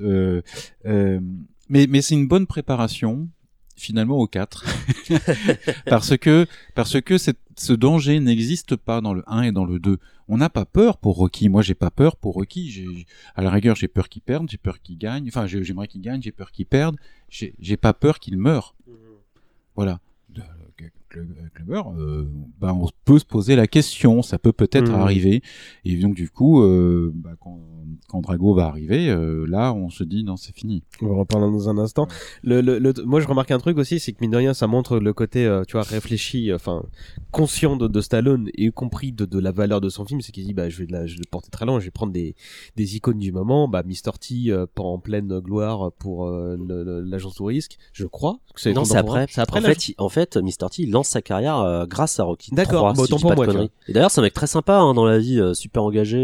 euh, 0.00 0.42
euh, 0.86 1.20
mais 1.68 1.86
mais 1.88 2.02
c'est 2.02 2.14
une 2.14 2.28
bonne 2.28 2.46
préparation 2.46 3.28
finalement 3.76 4.18
au 4.18 4.26
4 4.28 4.64
parce 5.86 6.16
que 6.16 6.46
parce 6.74 7.00
que 7.00 7.18
cette- 7.18 7.38
ce 7.56 7.72
danger 7.72 8.18
n'existe 8.20 8.74
pas 8.76 9.00
dans 9.00 9.14
le 9.14 9.22
1 9.26 9.42
et 9.42 9.52
dans 9.52 9.64
le 9.64 9.78
2. 9.78 9.98
On 10.26 10.38
n'a 10.38 10.48
pas 10.50 10.64
peur 10.64 10.96
pour 10.96 11.16
Rocky. 11.16 11.48
Moi, 11.48 11.60
j'ai 11.62 11.74
pas 11.74 11.90
peur 11.90 12.16
pour 12.16 12.34
Rocky. 12.34 12.70
J'ai 12.70 13.06
à 13.36 13.42
la 13.42 13.50
rigueur, 13.50 13.76
j'ai 13.76 13.86
peur 13.88 14.08
qu'il 14.08 14.22
perde, 14.22 14.48
j'ai 14.50 14.56
peur 14.56 14.80
qu'il 14.82 14.96
gagne. 14.98 15.28
Enfin, 15.28 15.46
j'ai- 15.46 15.62
j'aimerais 15.62 15.86
qu'il 15.86 16.00
gagne, 16.00 16.20
j'ai 16.22 16.32
peur 16.32 16.50
qu'il 16.50 16.66
perde. 16.66 16.96
J'ai 17.28 17.54
j'ai 17.60 17.76
pas 17.76 17.92
peur 17.94 18.18
qu'il 18.18 18.36
meure. 18.38 18.74
Voilà. 19.76 20.00
Cl- 21.14 21.50
Clubber, 21.54 21.82
euh, 21.98 22.24
bah, 22.60 22.74
on 22.74 22.88
peut 23.04 23.18
se 23.18 23.24
poser 23.24 23.56
la 23.56 23.66
question, 23.66 24.22
ça 24.22 24.38
peut 24.38 24.52
peut-être 24.52 24.90
Mhm. 24.92 25.00
arriver. 25.00 25.42
Et 25.84 25.96
donc 25.96 26.14
du 26.14 26.28
coup, 26.30 26.62
euh, 26.62 27.12
bah, 27.14 27.30
quand, 27.40 27.60
quand 28.08 28.20
Drago 28.20 28.54
va 28.54 28.66
arriver, 28.66 29.08
euh, 29.10 29.46
là, 29.46 29.72
on 29.72 29.90
se 29.90 30.04
dit 30.04 30.24
non, 30.24 30.36
c'est 30.36 30.54
fini. 30.54 30.82
On 31.02 31.06
va 31.06 31.14
en 31.14 31.18
reparler 31.20 31.46
dans 31.50 31.68
un 31.68 31.78
instant. 31.78 32.06
Le, 32.42 32.60
le, 32.60 32.78
le- 32.78 32.92
moi, 33.04 33.20
je 33.20 33.26
remarque 33.28 33.50
un 33.50 33.58
truc 33.58 33.78
aussi, 33.78 34.00
c'est 34.00 34.12
que 34.12 34.18
mine 34.20 34.30
de 34.30 34.36
rien, 34.36 34.54
ça 34.54 34.66
montre 34.66 34.98
le 34.98 35.12
côté, 35.12 35.44
euh, 35.46 35.62
tu 35.66 35.72
vois, 35.72 35.82
réfléchi, 35.82 36.50
euh, 36.50 36.56
enfin, 36.56 36.82
conscient 37.30 37.76
de, 37.76 37.88
de 37.88 38.00
Stallone, 38.00 38.48
et 38.54 38.66
y 38.66 38.72
compris 38.72 39.12
de, 39.12 39.24
de 39.24 39.38
la 39.38 39.52
valeur 39.52 39.80
de 39.80 39.88
son 39.88 40.04
film. 40.04 40.20
C'est 40.20 40.32
qu'il 40.32 40.44
dit, 40.44 40.54
bah, 40.54 40.68
je 40.68 40.78
vais, 40.78 40.86
de 40.86 40.92
la, 40.92 41.06
je 41.06 41.14
vais 41.14 41.22
le 41.24 41.30
porter 41.30 41.50
très 41.50 41.66
loin, 41.66 41.78
je 41.80 41.84
vais 41.86 41.90
prendre 41.90 42.12
des, 42.12 42.34
des 42.76 42.96
icônes 42.96 43.18
du 43.18 43.32
moment. 43.32 43.68
Bah, 43.68 43.82
Mr. 43.84 44.12
T, 44.20 44.50
euh, 44.50 44.66
pas 44.72 44.82
en 44.82 44.98
pleine 44.98 45.38
gloire 45.40 45.92
pour 45.92 46.26
euh, 46.26 46.56
l'agence 47.04 47.40
au 47.40 47.44
risque, 47.46 47.78
je 47.92 48.06
crois. 48.06 48.38
que 48.54 48.60
c'est 48.60 48.72
Non, 48.72 48.84
c'est 48.84 48.96
après. 48.96 49.26
C'est 49.30 49.40
après 49.40 49.60
en 49.60 49.62
fait, 49.62 49.94
en 49.98 50.08
fait, 50.08 50.36
Mr. 50.36 50.68
T, 50.70 50.82
il 50.82 50.90
lance 51.04 51.10
sa 51.10 51.22
carrière 51.22 51.58
euh, 51.60 51.86
grâce 51.86 52.18
à 52.20 52.24
Rocky. 52.24 52.50
D'accord, 52.52 52.80
3, 52.80 52.92
bah, 52.92 52.96
si 52.96 53.02
autant 53.02 53.16
pour 53.18 53.34
moi, 53.36 53.46
tu 53.46 53.52
conneries. 53.52 53.70
Et 53.88 53.92
d'ailleurs, 53.92 54.10
c'est 54.10 54.20
un 54.20 54.24
mec 54.24 54.34
très 54.34 54.46
sympa 54.46 54.74
hein, 54.78 54.94
dans 54.94 55.04
la 55.04 55.18
vie, 55.18 55.38
euh, 55.40 55.54
super 55.54 55.82
engagé. 55.84 56.18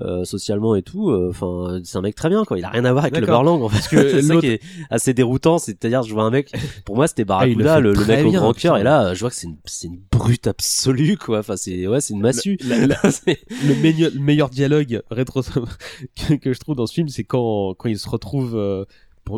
euh, 0.00 0.24
socialement 0.24 0.76
et 0.76 0.82
tout 0.82 1.10
euh, 1.10 1.30
enfin 1.30 1.80
c'est 1.82 1.98
un 1.98 2.02
mec 2.02 2.14
très 2.14 2.28
bien 2.28 2.44
quoi 2.44 2.56
il 2.56 2.64
a 2.64 2.68
rien 2.68 2.84
à 2.84 2.92
voir 2.92 3.06
avec 3.06 3.18
le. 3.18 3.26
Berlang 3.26 3.60
en 3.60 3.68
fait 3.68 3.78
Parce 3.78 3.88
que 3.88 4.10
c'est 4.12 4.22
ça 4.22 4.36
qui 4.36 4.46
est 4.46 4.60
assez 4.90 5.12
déroutant 5.12 5.58
c'est-à-dire 5.58 6.04
je 6.04 6.14
vois 6.14 6.22
un 6.22 6.30
mec 6.30 6.52
pour 6.84 6.94
moi 6.94 7.08
c'était 7.08 7.22
Ah, 7.22 7.24
Barracuda 7.24 7.80
le, 7.80 7.94
mec 8.06 8.24
au 8.24 8.30
bien, 8.30 8.38
grand 8.40 8.52
cœur 8.52 8.76
et 8.76 8.84
là 8.84 9.12
je 9.14 9.18
vois 9.18 9.30
que 9.30 9.34
c'est 9.34 9.48
une 9.48 9.56
c'est 9.64 9.88
une 9.88 9.98
brute 10.12 10.46
absolue 10.46 11.16
quoi 11.16 11.40
enfin 11.40 11.56
c'est 11.56 11.88
ouais 11.88 12.00
c'est 12.00 12.14
une 12.14 12.20
massue 12.20 12.58
La- 12.64 12.86
la- 12.86 12.96
C'est- 13.10 13.40
le 13.66 13.74
meilleur, 13.74 14.12
le 14.14 14.20
meilleur 14.20 14.50
dialogue 14.50 15.02
rétro 15.10 15.42
que, 16.28 16.34
que 16.34 16.52
je 16.52 16.60
trouve 16.60 16.76
dans 16.76 16.86
ce 16.86 16.94
film, 16.94 17.08
c'est 17.08 17.24
quand 17.24 17.74
quand 17.76 17.88
il 17.88 17.98
se 17.98 18.08
retrouve, 18.08 18.54
euh, 18.56 18.84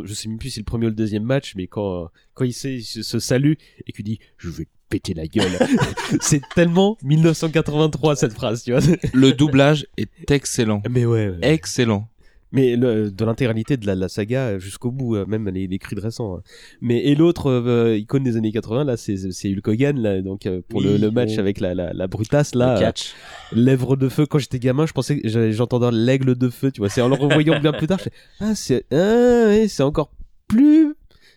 je 0.05 0.15
sais 0.15 0.29
même 0.29 0.39
plus 0.39 0.51
si 0.51 0.55
c'est 0.57 0.61
le 0.61 0.65
premier 0.65 0.87
ou 0.87 0.91
le 0.91 0.95
deuxième 0.95 1.25
match, 1.25 1.55
mais 1.57 1.67
quand 1.67 2.11
quand 2.35 2.45
il, 2.45 2.53
sait, 2.53 2.75
il 2.77 2.83
se, 2.83 3.03
se 3.03 3.19
salue 3.19 3.55
et 3.87 3.93
qu'il 3.93 4.05
dit 4.05 4.19
je 4.39 4.49
vais 4.49 4.65
te 4.65 4.71
péter 4.89 5.15
la 5.15 5.27
gueule. 5.27 5.53
c'est 6.21 6.43
tellement 6.55 6.99
1983 7.03 8.17
cette 8.17 8.33
phrase, 8.33 8.63
tu 8.65 8.73
vois. 8.73 8.81
Le 9.15 9.33
doublage 9.33 9.87
est 9.97 10.31
excellent. 10.31 10.83
Mais 10.91 11.05
ouais. 11.05 11.31
ouais. 11.31 11.39
Excellent. 11.43 12.09
Mais 12.53 12.75
le, 12.77 13.11
de 13.11 13.25
l'intégralité 13.25 13.77
de 13.77 13.87
la, 13.87 13.95
la 13.95 14.09
saga 14.09 14.59
jusqu'au 14.59 14.91
bout, 14.91 15.15
euh, 15.17 15.25
même 15.27 15.49
les, 15.49 15.67
les 15.69 15.79
cris 15.79 15.95
de 15.97 16.01
récents. 16.01 16.37
hein. 16.37 16.43
Mais 16.81 17.05
et 17.05 17.15
l'autre 17.15 17.47
euh, 17.51 17.97
icône 17.97 18.25
des 18.25 18.37
années 18.37 18.51
80 18.53 18.85
là, 18.85 18.97
c'est 18.97 19.17
Hulk 19.45 19.69
Hogan 19.69 19.99
là, 20.01 20.21
donc 20.21 20.47
euh, 20.47 20.61
pour 20.69 20.81
le, 20.81 20.95
Oui, 20.95 20.99
le 20.99 21.11
match 21.11 21.31
oui. 21.31 21.39
avec 21.39 21.61
la 21.61 21.75
la, 21.75 21.93
la 21.93 22.07
brutasse 22.09 22.55
là. 22.55 22.75
le 22.75 22.79
euh, 22.79 22.81
catch 22.87 23.15
lèvres 23.53 23.97
de 23.97 24.09
feu 24.09 24.27
quand 24.27 24.39
j'étais 24.39 24.59
gamin 24.59 24.87
je 24.87 24.93
pensais 24.93 25.21
que 25.21 25.51
j'entendais 25.53 25.91
l'aigle 25.93 26.35
de 26.37 26.49
feu 26.49 26.71
tu 26.73 26.81
vois 26.81 26.89
c'est 26.89 27.01
en 27.03 27.09
le 27.09 27.15
revoyant 27.15 27.61
bien 27.61 27.73
plus 27.73 27.87
tard 27.87 27.99
je 27.99 28.05
fais, 28.05 28.13
ah 28.41 28.55
c'est 28.55 28.85
ah, 28.93 29.47
ouais, 29.47 29.67
c'est 29.69 29.83
encore 29.83 30.11
plus 30.49 30.95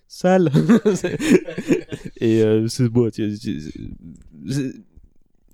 sale 0.07 0.51
et 2.19 2.41
euh, 2.43 2.67
c'est 2.67 2.89
beau 2.89 3.09
tu- 3.09 3.37
tu- 3.39 3.61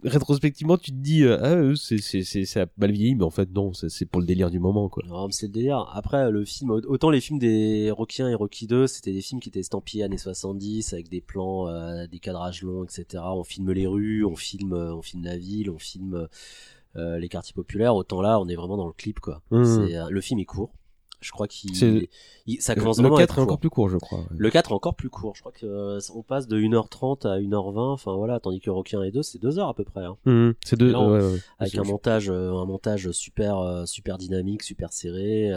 rétrospectivement 0.03 0.77
tu 0.77 0.91
te 0.91 0.97
dis 0.97 1.23
euh, 1.23 1.38
ah 1.41 1.53
euh, 1.55 1.76
c'est 1.76 2.21
ça 2.45 2.65
mal 2.77 2.91
vieilli 2.91 3.15
mais 3.15 3.23
en 3.23 3.30
fait 3.30 3.49
non 3.53 3.73
c'est 3.73 4.05
pour 4.05 4.21
le 4.21 4.27
délire 4.27 4.49
du 4.49 4.59
moment 4.59 4.89
quoi 4.89 5.03
Non, 5.07 5.27
mais 5.27 5.34
c'est 5.34 5.47
le 5.47 5.53
délire. 5.53 5.89
Après, 5.93 6.31
le 6.31 6.45
film, 6.45 6.71
autant 6.71 7.09
les 7.09 7.21
films 7.21 7.39
des 7.39 7.91
Rocky 7.91 8.21
1 8.21 8.30
et 8.30 8.35
Rocky 8.35 8.67
2, 8.67 8.88
c'était 8.88 9.11
des 9.11 9.21
films 9.21 9.39
qui 9.39 9.49
étaient 9.49 9.59
estampillés 9.59 10.03
années 10.03 10.17
70 10.17 10.93
avec 10.93 11.09
des 11.09 11.21
plans, 11.21 11.67
euh, 11.67 12.07
des 12.07 12.19
cadrages 12.19 12.63
longs, 12.63 12.84
etc. 12.84 13.23
On 13.26 13.43
filme 13.43 13.71
les 13.71 13.88
rues, 13.88 14.23
on 14.26 14.35
filme, 14.35 14.73
euh, 14.73 14.95
on 14.95 15.01
filme 15.01 15.23
la 15.23 15.38
ville, 15.38 15.69
on 15.69 15.80
filme 15.80 16.27
euh, 16.95 17.19
les 17.19 17.30
quartiers 17.30 17.53
populaires. 17.53 17.95
Autant 17.95 18.21
là, 18.21 18.39
on 18.39 18.47
est 18.47 18.55
vraiment 18.55 18.77
dans 18.77 18.88
le 18.88 18.93
clip, 18.93 19.19
quoi. 19.19 19.41
Euh, 19.51 20.07
le 20.09 20.21
film 20.21 20.39
est 20.39 20.45
court. 20.45 20.71
Je 21.22 21.32
crois 21.32 21.48
qu'il, 21.48 21.74
il- 22.48 22.62
ça 22.62 22.76
commence 22.76 22.98
le 23.00 23.08
à 23.08 23.10
4 23.18 23.22
être 23.22 23.40
est 23.40 23.41
encore 23.41 23.60
plus 23.60 23.70
court, 23.70 23.90
je 23.90 23.98
crois. 23.98 24.24
Le 24.38 24.50
4 24.50 24.72
est 24.72 24.74
encore 24.74 24.96
plus 24.96 25.10
court. 25.10 25.36
Je 25.36 25.41
crois 25.41 25.52
que 25.52 25.66
euh, 25.66 26.00
on 26.16 26.24
passe 26.24 26.48
de 26.48 26.58
1h30 26.60 27.28
à 27.28 27.40
1h20. 27.40 27.91
Enfin 27.94 28.16
voilà, 28.16 28.40
tandis 28.40 28.60
que 28.62 28.70
Rocky 28.70 28.96
1 28.96 29.04
et 29.04 29.12
2 29.12 29.22
c'est 29.22 29.41
2 29.41 29.60
heures 29.60 29.68
à 29.70 29.74
peu 29.74 29.84
près. 29.84 30.06
Hein. 30.06 30.16
Mhm. 30.26 30.54
C'est 30.64 30.78
deux. 30.78 30.91
Non, 30.91 31.12
ouais, 31.12 31.20
ouais, 31.20 31.32
ouais. 31.34 31.40
avec 31.60 31.76
un 31.76 31.84
montage, 31.84 32.30
euh, 32.30 32.52
un 32.54 32.66
montage 32.66 33.12
super, 33.12 33.58
euh, 33.60 33.86
super 33.86 34.18
dynamique, 34.18 34.64
super 34.64 34.94
serré. 34.94 35.52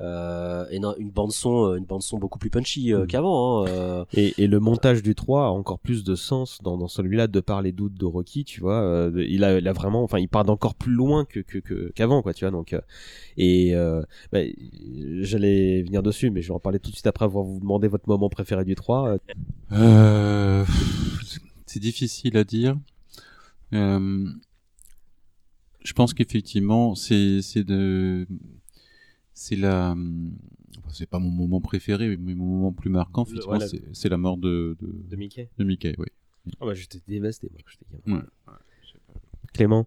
Euh, 0.00 0.64
et 0.70 0.78
non, 0.78 0.94
une 0.96 1.10
bande 1.10 1.32
son, 1.32 1.66
euh, 1.72 1.76
une 1.76 1.84
bande 1.84 2.02
son 2.02 2.18
beaucoup 2.18 2.38
plus 2.38 2.48
punchy 2.50 2.92
euh, 2.94 3.00
Mhm. 3.00 3.06
qu'avant. 3.08 3.64
Hein, 3.64 3.68
euh, 3.68 4.04
Et, 4.14 4.32
et 4.42 4.46
le 4.46 4.58
montage 4.58 5.02
du 5.02 5.14
3 5.14 5.44
a 5.46 5.48
encore 5.50 5.78
plus 5.78 6.02
de 6.04 6.14
sens 6.14 6.60
dans, 6.62 6.78
dans 6.78 6.88
celui-là 6.88 7.26
de 7.26 7.40
par 7.40 7.60
les 7.62 7.72
doutes 7.72 7.94
de 7.94 8.04
Rocky, 8.06 8.44
tu 8.44 8.60
vois. 8.60 8.80
euh, 8.80 9.24
il, 9.28 9.44
a, 9.44 9.58
il 9.58 9.68
a 9.68 9.72
vraiment, 9.72 10.02
enfin, 10.02 10.18
il 10.18 10.28
part 10.28 10.44
d'encore 10.44 10.74
plus 10.74 10.92
loin 10.92 11.24
que 11.26 11.40
qu'avant, 11.90 12.22
quoi, 12.22 12.32
tu 12.32 12.44
vois. 12.44 12.50
Donc, 12.52 12.72
euh, 12.72 12.80
et 13.36 13.74
euh, 13.74 14.02
bah, 14.32 14.40
j'allais 15.20 15.82
venir 15.82 16.02
dessus, 16.02 16.30
mais 16.30 16.40
je 16.42 16.48
vais 16.48 16.54
en 16.54 16.60
parler 16.60 16.78
tout 16.78 16.90
de 16.90 16.96
suite 16.96 17.06
après 17.06 17.24
avoir 17.26 17.44
vous 17.44 17.60
demandé 17.60 17.86
votre 17.88 18.08
moment 18.08 18.28
préféré 18.30 18.64
du 18.64 18.74
3. 18.74 19.08
euh. 19.08 19.18
Euh, 19.72 20.64
c'est 21.66 21.80
difficile 21.80 22.36
à 22.36 22.44
dire. 22.44 22.76
Euh, 23.74 24.26
je 25.84 25.92
pense 25.94 26.14
qu'effectivement, 26.14 26.94
c'est 26.94 27.40
c'est 27.42 27.64
de 27.64 28.26
c'est 29.34 29.56
la 29.56 29.94
c'est 30.90 31.08
pas 31.08 31.18
mon 31.18 31.30
moment 31.30 31.60
préféré, 31.60 32.16
mais 32.18 32.34
mon 32.34 32.46
moment 32.46 32.72
plus 32.72 32.90
marquant, 32.90 33.24
voilà. 33.46 33.66
c'est 33.66 33.82
c'est 33.92 34.08
la 34.08 34.16
mort 34.18 34.36
de 34.36 34.76
de, 34.80 34.88
De 35.10 35.16
Mickey. 35.16 35.48
de 35.58 35.64
Mickey, 35.64 35.94
oui. 35.98 36.06
Ah 36.60 36.66
bah 36.66 36.74
j'étais 36.74 37.00
dévasté, 37.08 37.48
moi, 37.52 37.60
quand 37.64 37.70
j'étais 37.70 38.02
gamin. 38.06 38.18
Ouais. 38.46 38.52
Clément. 39.52 39.86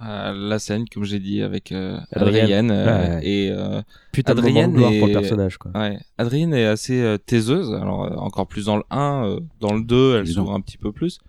Euh, 0.00 0.32
la 0.32 0.58
scène, 0.58 0.88
comme 0.88 1.04
j'ai 1.04 1.20
dit, 1.20 1.42
avec 1.42 1.70
euh, 1.70 1.96
Adrienne. 2.10 2.42
Adrienne, 2.42 2.70
euh, 2.72 2.86
Ouais, 2.86 3.14
ouais. 3.16 3.26
et 3.28 3.50
euh, 3.52 3.82
Putain 4.10 4.32
Adrienne 4.32 4.72
de 4.72 4.76
gloire 4.78 4.92
pour 4.98 5.06
le 5.06 5.12
est- 5.12 5.14
personnage, 5.14 5.58
quoi. 5.58 5.70
Ouais, 5.78 5.98
Adrienne 6.18 6.52
est 6.54 6.64
assez 6.64 7.00
euh, 7.00 7.18
taiseuse, 7.18 7.72
alors 7.72 8.04
euh, 8.04 8.16
encore 8.16 8.48
plus 8.48 8.64
dans 8.66 8.76
le 8.76 8.82
1, 8.90 9.26
euh, 9.26 9.40
dans 9.60 9.72
le 9.74 9.84
2, 9.84 10.16
elle 10.16 10.26
s'ouvre 10.26 10.52
un 10.54 10.60
petit 10.60 10.78
peu 10.78 10.90
plus. 10.90 11.20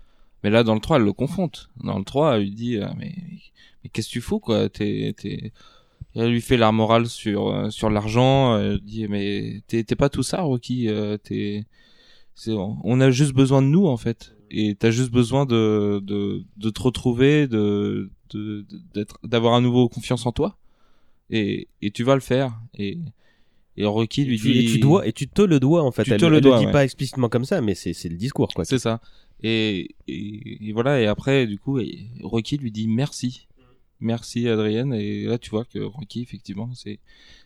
Mais 0.42 0.50
là, 0.50 0.64
dans 0.64 0.74
le 0.74 0.80
3, 0.80 0.96
elle 0.98 1.04
le 1.04 1.12
confronte. 1.12 1.70
Dans 1.82 1.98
le 1.98 2.04
3, 2.04 2.36
elle 2.36 2.42
lui 2.42 2.50
dit, 2.50 2.76
euh, 2.78 2.88
mais, 2.98 3.14
mais 3.84 3.90
qu'est-ce 3.90 4.08
que 4.08 4.12
tu 4.12 4.20
fous, 4.20 4.40
quoi? 4.40 4.68
T'es, 4.68 5.14
Elle 6.16 6.30
lui 6.30 6.40
fait 6.40 6.56
la 6.56 6.70
morale 6.72 7.06
sur, 7.06 7.48
euh, 7.48 7.70
sur 7.70 7.90
l'argent, 7.90 8.56
elle 8.58 8.80
dit, 8.80 9.08
mais 9.08 9.62
t'es, 9.66 9.82
t'es 9.82 9.96
pas 9.96 10.08
tout 10.08 10.22
ça, 10.22 10.42
Rocky, 10.42 10.88
euh, 10.88 11.16
t'es, 11.16 11.64
c'est, 12.34 12.52
on 12.52 13.00
a 13.00 13.10
juste 13.10 13.32
besoin 13.32 13.62
de 13.62 13.66
nous, 13.66 13.86
en 13.86 13.96
fait. 13.96 14.36
Et 14.50 14.76
t'as 14.76 14.90
juste 14.90 15.10
besoin 15.10 15.46
de, 15.46 16.00
de, 16.04 16.44
de 16.56 16.70
te 16.70 16.80
retrouver, 16.82 17.48
de, 17.48 18.10
de, 18.30 18.64
d'être, 18.94 19.18
d'avoir 19.24 19.54
à 19.54 19.60
nouveau 19.60 19.88
confiance 19.88 20.26
en 20.26 20.32
toi. 20.32 20.56
Et, 21.30 21.66
et 21.82 21.90
tu 21.90 22.04
vas 22.04 22.14
le 22.14 22.20
faire. 22.20 22.60
Et, 22.78 22.98
et 23.76 23.84
Rocky 23.84 24.24
lui 24.24 24.36
Et 24.36 24.38
tu, 24.38 24.52
dit. 24.52 24.58
et 24.66 24.70
tu 24.70 24.78
dois, 24.78 25.06
et 25.08 25.12
tu 25.12 25.26
te 25.26 25.42
le 25.42 25.58
dois 25.58 25.82
en 25.82 25.90
fait. 25.90 26.04
Tu 26.04 26.12
elle 26.12 26.20
te 26.20 26.26
le 26.26 26.36
elle 26.36 26.42
dois, 26.42 26.60
dit 26.60 26.66
ouais. 26.66 26.72
pas 26.72 26.84
explicitement 26.84 27.28
comme 27.28 27.44
ça, 27.44 27.60
mais 27.60 27.74
c'est 27.74 27.92
c'est 27.92 28.08
le 28.08 28.16
discours, 28.16 28.48
quoi. 28.54 28.64
C'est 28.64 28.78
ça. 28.78 29.00
Et, 29.42 29.96
et, 30.06 30.68
et 30.68 30.72
voilà, 30.72 31.00
et 31.00 31.06
après, 31.06 31.46
du 31.48 31.58
coup, 31.58 31.80
Rocky 32.22 32.56
lui 32.58 32.70
dit 32.70 32.86
merci. 32.86 33.48
Merci 34.04 34.48
Adrienne. 34.48 34.92
Et 34.94 35.24
là, 35.24 35.38
tu 35.38 35.50
vois 35.50 35.64
que 35.64 35.78
Rocky, 35.80 36.22
effectivement, 36.22 36.70
c'est, 36.74 36.98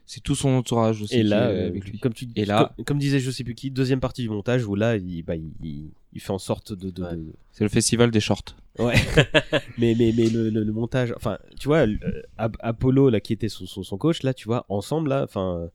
c'est 0.05 0.21
tout 0.23 0.35
son 0.35 0.51
entourage 0.51 1.01
aussi 1.01 1.17
Et 1.17 1.23
là, 1.23 1.51
est 1.51 1.55
euh, 1.55 1.67
avec 1.69 1.85
lui. 1.89 1.99
comme 1.99 2.13
tu, 2.13 2.27
Et 2.37 2.45
là- 2.45 2.73
comme, 2.77 2.85
comme 2.85 2.99
disait 2.99 3.21
je 3.21 3.31
sais 3.31 3.45
plus 3.45 3.55
qui, 3.55 3.71
deuxième 3.71 4.01
partie 4.01 4.23
du 4.23 4.29
montage 4.29 4.67
où 4.67 4.75
là, 4.75 4.97
il, 4.97 5.23
bah, 5.23 5.37
il, 5.37 5.53
il- 5.63 6.21
fait 6.21 6.33
en 6.33 6.39
sorte 6.39 6.73
de, 6.73 6.91
de, 6.91 7.03
Ouais. 7.03 7.17
de- 7.17 7.33
C'est 7.53 7.65
le 7.65 7.71
festival 7.71 8.11
des 8.11 8.21
shorts. 8.21 8.57
Ouais. 8.79 8.95
mais 9.79 9.95
mais 9.99 10.13
mais 10.17 10.29
le, 10.29 10.51
le, 10.51 10.65
le 10.65 10.73
montage, 10.73 11.13
enfin, 11.17 11.39
tu 11.59 11.69
vois, 11.69 11.87
euh, 11.87 11.97
Ap- 12.39 12.57
Apollo 12.61 13.09
là 13.11 13.21
qui 13.21 13.33
était 13.33 13.49
son, 13.49 13.67
son, 13.67 13.83
son 13.83 13.97
coach 13.99 14.23
là, 14.25 14.35
tu 14.35 14.47
vois, 14.47 14.67
ensemble 14.69 15.11
là, 15.11 15.23
enfin. 15.25 15.71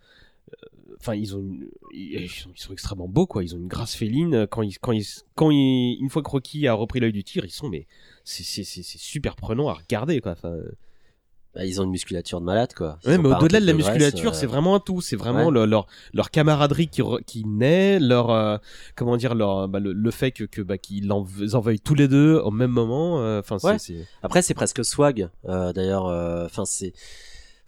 Euh, 0.62 0.68
Enfin, 1.00 1.16
ils 1.16 1.36
ont, 1.36 1.40
une- 1.40 1.68
ils, 1.92 2.22
ils 2.22 2.30
sont, 2.30 2.50
ils 2.56 2.62
sont 2.62 2.72
extrêmement 2.72 3.08
beaux 3.10 3.26
quoi. 3.28 3.44
Ils 3.44 3.56
ont 3.56 3.58
une 3.58 3.68
grâce 3.68 3.94
féline 3.96 4.48
quand 4.48 4.62
ils, 4.62 4.78
quand 4.80 4.92
ils, 4.94 5.06
quand 5.36 5.50
ils, 5.52 5.98
une 6.00 6.10
fois 6.10 6.22
que 6.22 6.30
Rocky 6.30 6.66
a 6.68 6.74
repris 6.74 7.00
l'œil 7.02 7.12
du 7.12 7.24
tir, 7.26 7.44
ils 7.46 7.52
sont 7.52 7.68
mais 7.70 7.88
c'est 8.24 8.44
super 8.64 9.36
prenant 9.36 9.68
à 9.70 9.74
regarder 9.74 10.22
quoi. 10.22 10.32
Enfin, 10.34 10.56
bah, 11.56 11.66
ils 11.66 11.82
ont 11.82 11.84
une 11.84 11.90
musculature 11.92 12.40
de 12.40 12.46
malade 12.46 12.74
quoi. 12.74 13.00
Ils 13.04 13.10
Ouais, 13.10 13.18
ont 13.18 13.22
mais 13.22 13.30
au-delà 13.36 13.60
de 13.60 13.66
la 13.66 13.74
musculature, 13.74 14.32
euh, 14.32 14.34
c'est 14.34 14.46
vraiment 14.46 14.76
un 14.76 14.80
tout. 14.80 15.02
C'est 15.02 15.16
vraiment 15.18 15.48
Ouais. 15.48 15.52
le- 15.52 15.66
leur, 15.66 15.88
leur 16.14 16.32
camaraderie 16.32 16.88
qui, 16.88 17.44
naît, 17.46 18.00
leur, 18.00 18.30
euh, 18.32 18.58
comment 18.96 19.18
dire, 19.18 19.36
leur, 19.36 19.68
bah, 19.68 19.80
le, 19.80 19.92
le 19.94 20.12
fait 20.12 20.32
que, 20.32 20.46
que 20.46 20.62
bah, 20.62 20.78
qu'ils 20.78 21.12
en, 21.12 21.18
en 21.54 21.60
veuillent 21.60 21.80
tous 21.82 21.96
les 21.96 22.08
deux 22.08 22.38
au 22.38 22.52
même 22.52 22.72
moment. 22.72 23.20
euh, 23.22 23.40
Enfin, 23.40 23.58
Ouais. 23.68 23.78
Après, 24.22 24.42
c'est 24.42 24.54
presque 24.54 24.86
swag. 24.86 25.30
euh, 25.50 25.74
D'ailleurs, 25.74 26.06
enfin, 26.46 26.64
c'est, 26.66 26.94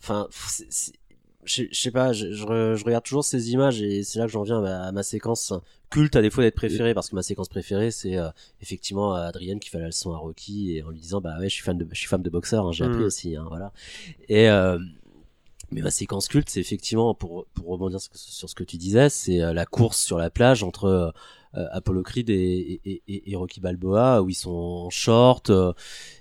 enfin, 0.01 0.27
c'est- 0.31 0.67
c'est- 0.69 0.93
je 1.45 1.63
je 1.71 1.79
sais 1.79 1.91
pas. 1.91 2.11
Je, 2.13 2.31
je 2.31 2.43
je 2.75 2.83
regarde 2.83 3.03
toujours 3.03 3.23
ces 3.23 3.51
images 3.51 3.81
et 3.81 4.03
c'est 4.03 4.19
là 4.19 4.25
que 4.25 4.31
j'en 4.31 4.43
viens 4.43 4.57
à 4.59 4.61
ma, 4.61 4.83
à 4.87 4.91
ma 4.91 5.03
séquence 5.03 5.53
culte 5.89 6.15
à 6.15 6.21
défaut 6.21 6.41
d'être 6.41 6.55
préférée 6.55 6.93
parce 6.93 7.09
que 7.09 7.15
ma 7.15 7.23
séquence 7.23 7.47
préférée 7.47 7.91
c'est 7.91 8.17
euh, 8.17 8.27
effectivement 8.61 9.13
Adrienne 9.13 9.59
qui 9.59 9.69
fait 9.69 9.79
la 9.79 9.85
leçon 9.85 10.11
à 10.13 10.17
Rocky 10.17 10.75
et 10.75 10.83
en 10.83 10.89
lui 10.89 10.99
disant 10.99 11.21
bah 11.21 11.37
ouais 11.39 11.47
je 11.47 11.53
suis 11.53 11.63
fan 11.63 11.77
de 11.77 11.87
je 11.91 11.97
suis 11.97 12.07
fan 12.07 12.21
de 12.21 12.29
boxeur 12.29 12.65
hein, 12.67 12.71
j'ai 12.71 12.83
appris 12.85 13.03
Mm. 13.03 13.05
aussi 13.05 13.35
hein, 13.35 13.45
voilà 13.47 13.71
et 14.27 14.49
euh, 14.49 14.79
mais 15.71 15.81
ma 15.81 15.89
séquence 15.89 16.27
culte, 16.27 16.47
c'est 16.49 16.59
effectivement, 16.59 17.15
pour, 17.15 17.47
pour 17.55 17.67
rebondir 17.69 17.99
sur, 17.99 18.15
sur 18.15 18.47
ce 18.49 18.53
que 18.53 18.63
tu 18.63 18.77
disais, 18.77 19.09
c'est 19.09 19.41
euh, 19.41 19.51
la 19.51 19.65
course 19.65 19.99
sur 19.99 20.19
la 20.19 20.29
plage 20.29 20.61
entre 20.61 20.85
euh, 20.85 21.09
Apollo 21.71 22.03
Creed 22.03 22.29
et, 22.29 22.79
et, 22.85 23.01
et, 23.07 23.31
et 23.31 23.35
Rocky 23.35 23.59
Balboa, 23.61 24.21
où 24.21 24.29
ils 24.29 24.35
sont 24.35 24.51
en 24.51 24.89
short, 24.89 25.49
euh, 25.49 25.73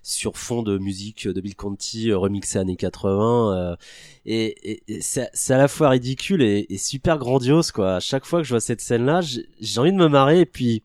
sur 0.03 0.37
fond 0.37 0.63
de 0.63 0.79
musique 0.79 1.27
de 1.27 1.41
Bill 1.41 1.57
Conti 1.57 2.11
euh, 2.11 2.19
remixée 2.19 2.59
années 2.59 2.77
80. 2.77 3.57
euh, 3.57 3.77
et 4.27 4.73
et, 4.73 4.83
et 4.89 5.01
c'est 5.01 5.53
à 5.55 5.59
la 5.59 5.69
fois 5.69 5.91
ridicule 5.91 6.43
et, 6.43 6.67
et 6.71 6.79
super 6.79 7.19
grandiose, 7.19 7.73
quoi. 7.73 7.97
À 7.97 8.01
chaque 8.01 8.25
fois 8.25 8.41
que 8.41 8.45
je 8.45 8.51
vois 8.55 8.61
cette 8.61 8.81
scène-là, 8.81 9.21
j'ai 9.21 9.47
j'ai 9.61 9.81
envie 9.81 9.93
de 9.93 9.97
me 9.97 10.09
marrer, 10.09 10.41
et 10.41 10.47
puis, 10.47 10.83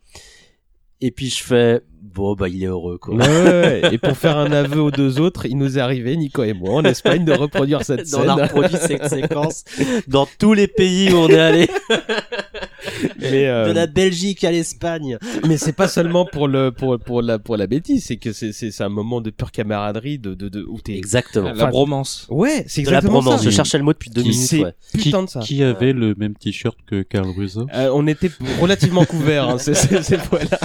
et 1.02 1.12
puis 1.12 1.30
je 1.30 1.42
fais, 1.44 1.82
bon, 2.02 2.36
bah, 2.36 2.50
il 2.50 2.62
est 2.64 2.68
heureux, 2.68 2.98
quoi. 2.98 3.16
Ouais, 3.16 3.26
ouais, 3.26 3.82
ouais. 3.82 3.90
Et 3.94 3.98
pour 3.98 4.18
faire 4.18 4.38
un 4.38 4.52
aveu 4.52 4.82
aux 4.82 4.92
deux 4.92 5.20
autres, 5.22 5.46
il 5.46 5.58
nous 5.58 5.78
est 5.78 5.82
arrivé, 5.82 6.18
Nico 6.18 6.44
et 6.44 6.54
moi, 6.54 6.74
en 6.74 6.84
Espagne, 6.84 7.24
de 7.24 7.32
reproduire 7.32 7.84
cette 7.86 8.02
on 8.02 8.20
scène. 8.22 8.30
a 8.30 8.36
reproduit 8.36 8.78
cette 8.78 9.08
séquence 9.08 9.64
dans 10.08 10.28
tous 10.40 10.54
les 10.54 10.68
pays 10.68 11.12
où 11.14 11.18
on 11.18 11.30
est 11.30 11.40
allé. 11.40 11.70
Mais, 13.20 13.48
euh, 13.48 13.68
De 13.70 13.72
la 13.74 13.88
Belgique 13.88 14.44
à 14.44 14.52
l'Espagne. 14.52 15.18
mais 15.48 15.58
c'est 15.58 15.74
pas 15.74 15.88
seulement 15.88 16.26
pour 16.26 16.48
le 16.48 16.72
pour 16.72 16.98
pour 17.00 17.22
la 17.22 17.40
pour 17.40 17.58
la 17.58 17.68
bêtise, 17.68 18.06
c'est 18.06 18.18
que 18.18 18.32
c'est 18.34 18.52
c'est 18.54 18.72
c'est 18.72 18.84
un 18.84 18.90
moment 18.90 19.22
de 19.22 19.30
pure 19.30 19.52
camaraderie, 19.52 20.20
de 20.20 20.34
de, 20.34 20.50
de 20.50 20.64
où 20.68 20.80
t'es. 20.82 20.96
Exactement. 20.98 21.52
La 21.54 21.66
bromance. 21.68 22.26
Ouais, 22.30 22.64
c'est 22.68 22.82
De 22.82 22.90
la 22.90 22.98
exactement 22.98 23.22
bromance. 23.22 23.42
ça. 23.44 23.50
Je 23.50 23.56
cherchais 23.56 23.78
le 23.78 23.84
mot 23.84 23.94
depuis 23.94 24.10
deux 24.10 24.22
Qui- 24.24 24.30
minutes. 24.30 24.52
Ouais. 24.54 24.74
putain 24.94 25.24
de 25.24 25.30
ça. 25.30 25.40
Qui 25.42 25.64
avait 25.64 25.94
le 25.94 26.16
même 26.16 26.36
t-shirt 26.36 26.78
que 26.88 27.02
Carl 27.02 27.30
Russo 27.30 27.68
Euh, 27.74 27.90
on 27.94 28.08
était 28.08 28.32
relativement 28.60 29.06
couverts, 29.06 29.48
hein, 29.50 29.58
c'est 29.58 29.74
c'est 29.74 30.02
ces 30.04 30.18
fois-là. 30.18 30.60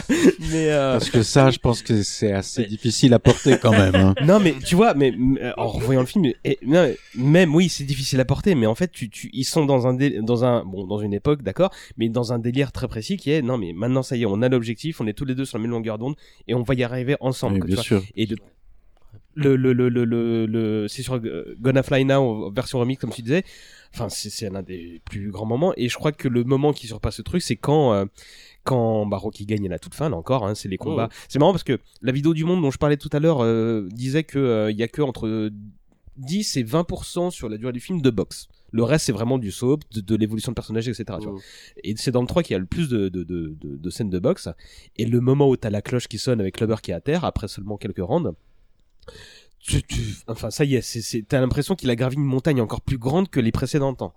Mais 0.52 0.70
euh, 0.70 0.92
Parce 0.92 1.10
que 1.10 1.22
ça, 1.22 1.50
je 1.50 1.58
pense 1.58 1.82
que 1.82 2.02
c'est 2.02 2.32
assez 2.32 2.64
difficile 2.64 3.14
à 3.14 3.18
porter 3.18 3.58
quand 3.60 3.72
même. 3.72 3.94
hein. 3.94 4.14
non, 4.24 4.40
mais 4.40 4.54
tu 4.64 4.74
vois, 4.74 4.94
mais 4.94 5.12
mais, 5.16 5.40
en 5.56 5.68
revoyant 5.68 6.00
le 6.00 6.06
film, 6.06 6.24
et, 6.44 6.58
non, 6.66 6.90
même 7.14 7.54
oui, 7.54 7.68
c'est 7.68 7.84
difficile 7.84 8.20
à 8.20 8.24
porter, 8.24 8.54
mais 8.54 8.66
en 8.66 8.74
fait, 8.74 8.90
tu, 8.92 9.08
tu, 9.10 9.30
ils 9.32 9.44
sont 9.44 9.64
dans 9.64 9.86
un 9.86 9.94
dé- 9.94 10.20
dans 10.22 10.44
un 10.44 10.64
bon 10.64 10.86
dans 10.86 10.98
une 10.98 11.14
époque, 11.14 11.42
d'accord, 11.42 11.70
mais 11.96 12.03
dans 12.08 12.32
un 12.32 12.38
délire 12.38 12.72
très 12.72 12.88
précis 12.88 13.16
qui 13.16 13.30
est 13.30 13.42
non, 13.42 13.58
mais 13.58 13.72
maintenant 13.72 14.02
ça 14.02 14.16
y 14.16 14.22
est, 14.22 14.26
on 14.26 14.42
a 14.42 14.48
l'objectif, 14.48 15.00
on 15.00 15.06
est 15.06 15.12
tous 15.12 15.24
les 15.24 15.34
deux 15.34 15.44
sur 15.44 15.58
la 15.58 15.62
même 15.62 15.70
longueur 15.70 15.98
d'onde 15.98 16.14
et 16.48 16.54
on 16.54 16.62
va 16.62 16.74
y 16.74 16.82
arriver 16.82 17.16
ensemble. 17.20 17.54
Oui, 17.54 17.60
quoi, 17.60 17.66
bien 17.68 17.76
sûr. 17.82 18.02
Et 18.16 18.26
de 18.26 18.36
le 19.36 19.56
le 19.56 19.72
le 19.72 19.88
le 19.88 20.04
le, 20.04 20.46
le- 20.46 20.86
c'est 20.88 21.02
sur 21.02 21.14
euh, 21.14 21.56
Gonna 21.60 21.82
Fly 21.82 22.04
Now 22.04 22.52
version 22.52 22.78
remix 22.78 23.00
comme 23.00 23.10
tu 23.10 23.22
disais. 23.22 23.42
Enfin, 23.92 24.08
c'est 24.08 24.48
l'un 24.50 24.62
des 24.62 25.00
plus 25.04 25.30
grands 25.30 25.46
moments 25.46 25.72
et 25.76 25.88
je 25.88 25.96
crois 25.96 26.12
que 26.12 26.28
le 26.28 26.42
moment 26.44 26.72
qui 26.72 26.86
surpasse 26.86 27.16
ce 27.16 27.22
truc, 27.22 27.42
c'est 27.42 27.56
quand 27.56 27.92
euh, 27.92 28.04
quand 28.64 29.06
bah, 29.06 29.16
Rocky 29.18 29.44
gagne 29.44 29.66
à 29.66 29.70
la 29.70 29.78
toute 29.78 29.94
fin, 29.94 30.08
là 30.08 30.16
encore, 30.16 30.46
hein, 30.46 30.54
c'est 30.54 30.68
les 30.68 30.76
combats. 30.78 31.08
C'est 31.28 31.38
marrant 31.38 31.52
parce 31.52 31.64
que 31.64 31.78
la 32.02 32.12
vidéo 32.12 32.32
du 32.32 32.44
monde 32.44 32.62
dont 32.62 32.70
je 32.70 32.78
parlais 32.78 32.96
tout 32.96 33.10
à 33.12 33.18
l'heure 33.20 33.42
euh, 33.42 33.88
disait 33.92 34.24
que 34.24 34.38
euh, 34.38 34.70
il 34.70 34.76
y 34.78 34.82
a 34.82 34.88
que 34.88 35.02
entre 35.02 35.50
10 36.16 36.56
et 36.56 36.64
20% 36.64 37.30
sur 37.30 37.48
la 37.48 37.56
durée 37.56 37.72
du 37.72 37.80
film 37.80 38.00
de 38.00 38.10
boxe. 38.10 38.48
Le 38.74 38.82
reste, 38.82 39.06
c'est 39.06 39.12
vraiment 39.12 39.38
du 39.38 39.52
soap, 39.52 39.82
de, 39.92 40.00
de 40.00 40.16
l'évolution 40.16 40.50
de 40.50 40.54
personnages, 40.54 40.88
etc. 40.88 41.04
tu 41.20 41.28
vois. 41.28 41.38
Mm. 41.38 41.40
Et 41.84 41.94
c'est 41.96 42.10
dans 42.10 42.22
le 42.22 42.26
3 42.26 42.42
qu'il 42.42 42.54
y 42.54 42.56
a 42.56 42.58
le 42.58 42.66
plus 42.66 42.88
de, 42.88 43.08
de, 43.08 43.22
de, 43.22 43.54
de, 43.60 43.76
de 43.76 43.90
scènes 43.90 44.10
de 44.10 44.18
boxe. 44.18 44.48
Et 44.96 45.06
le 45.06 45.20
moment 45.20 45.48
où 45.48 45.56
t'as 45.56 45.70
la 45.70 45.80
cloche 45.80 46.08
qui 46.08 46.18
sonne 46.18 46.40
avec 46.40 46.56
Clubber 46.56 46.76
qui 46.82 46.90
est 46.90 46.94
à 46.94 47.00
terre, 47.00 47.24
après 47.24 47.46
seulement 47.46 47.76
quelques 47.76 48.02
rounds, 48.02 48.34
tu, 49.60 49.80
tu, 49.84 50.00
enfin 50.26 50.50
ça 50.50 50.64
y 50.64 50.74
est, 50.74 50.82
c'est, 50.82 51.02
c'est, 51.02 51.22
t'as 51.22 51.40
l'impression 51.40 51.76
qu'il 51.76 51.88
a 51.88 51.94
gravi 51.94 52.16
une 52.16 52.24
montagne 52.24 52.60
encore 52.60 52.80
plus 52.80 52.98
grande 52.98 53.30
que 53.30 53.38
les 53.38 53.52
précédents 53.52 53.94
temps. 53.94 54.12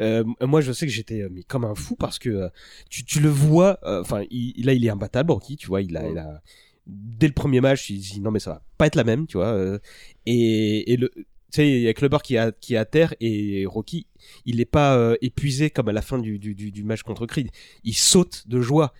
Euh, 0.00 0.24
moi 0.42 0.60
je 0.60 0.72
sais 0.72 0.86
que 0.86 0.92
j'étais 0.92 1.22
euh, 1.22 1.28
mais 1.30 1.44
comme 1.44 1.64
un 1.64 1.76
fou 1.76 1.94
parce 1.94 2.18
que 2.18 2.28
euh, 2.28 2.48
tu, 2.90 3.04
tu 3.04 3.20
le 3.20 3.28
vois, 3.30 3.78
euh, 3.84 4.00
enfin 4.00 4.24
il, 4.30 4.66
là 4.66 4.74
il 4.74 4.84
est 4.84 4.90
imbattable 4.90 5.32
Rocky, 5.32 5.56
tu 5.56 5.68
vois, 5.68 5.80
il 5.80 5.96
a, 5.96 6.06
il 6.06 6.18
a 6.18 6.42
dès 6.86 7.28
le 7.28 7.32
premier 7.32 7.60
match 7.60 7.88
il 7.88 8.00
dit 8.00 8.20
non 8.20 8.30
mais 8.30 8.40
ça 8.40 8.50
va 8.50 8.62
pas 8.76 8.88
être 8.88 8.96
la 8.96 9.04
même, 9.04 9.26
tu 9.26 9.38
vois, 9.38 9.52
euh, 9.52 9.78
et, 10.26 10.92
et 10.92 10.96
le 10.96 11.10
sais, 11.56 11.68
il 11.68 11.80
y 11.82 11.88
a 11.88 11.94
Clubber 11.94 12.18
qui 12.22 12.34
est 12.34 12.38
à, 12.38 12.52
qui 12.52 12.74
est 12.74 12.76
à 12.78 12.84
terre 12.84 13.14
et 13.20 13.64
Rocky, 13.66 14.06
il 14.46 14.60
est 14.60 14.64
pas 14.64 14.96
euh, 14.96 15.16
épuisé 15.22 15.70
comme 15.70 15.88
à 15.88 15.92
la 15.92 16.02
fin 16.02 16.18
du, 16.18 16.38
du, 16.38 16.54
du, 16.54 16.70
du 16.70 16.84
match 16.84 17.02
contre 17.02 17.26
Creed. 17.26 17.48
Il 17.84 17.94
saute 17.94 18.44
de 18.48 18.60
joie. 18.60 18.92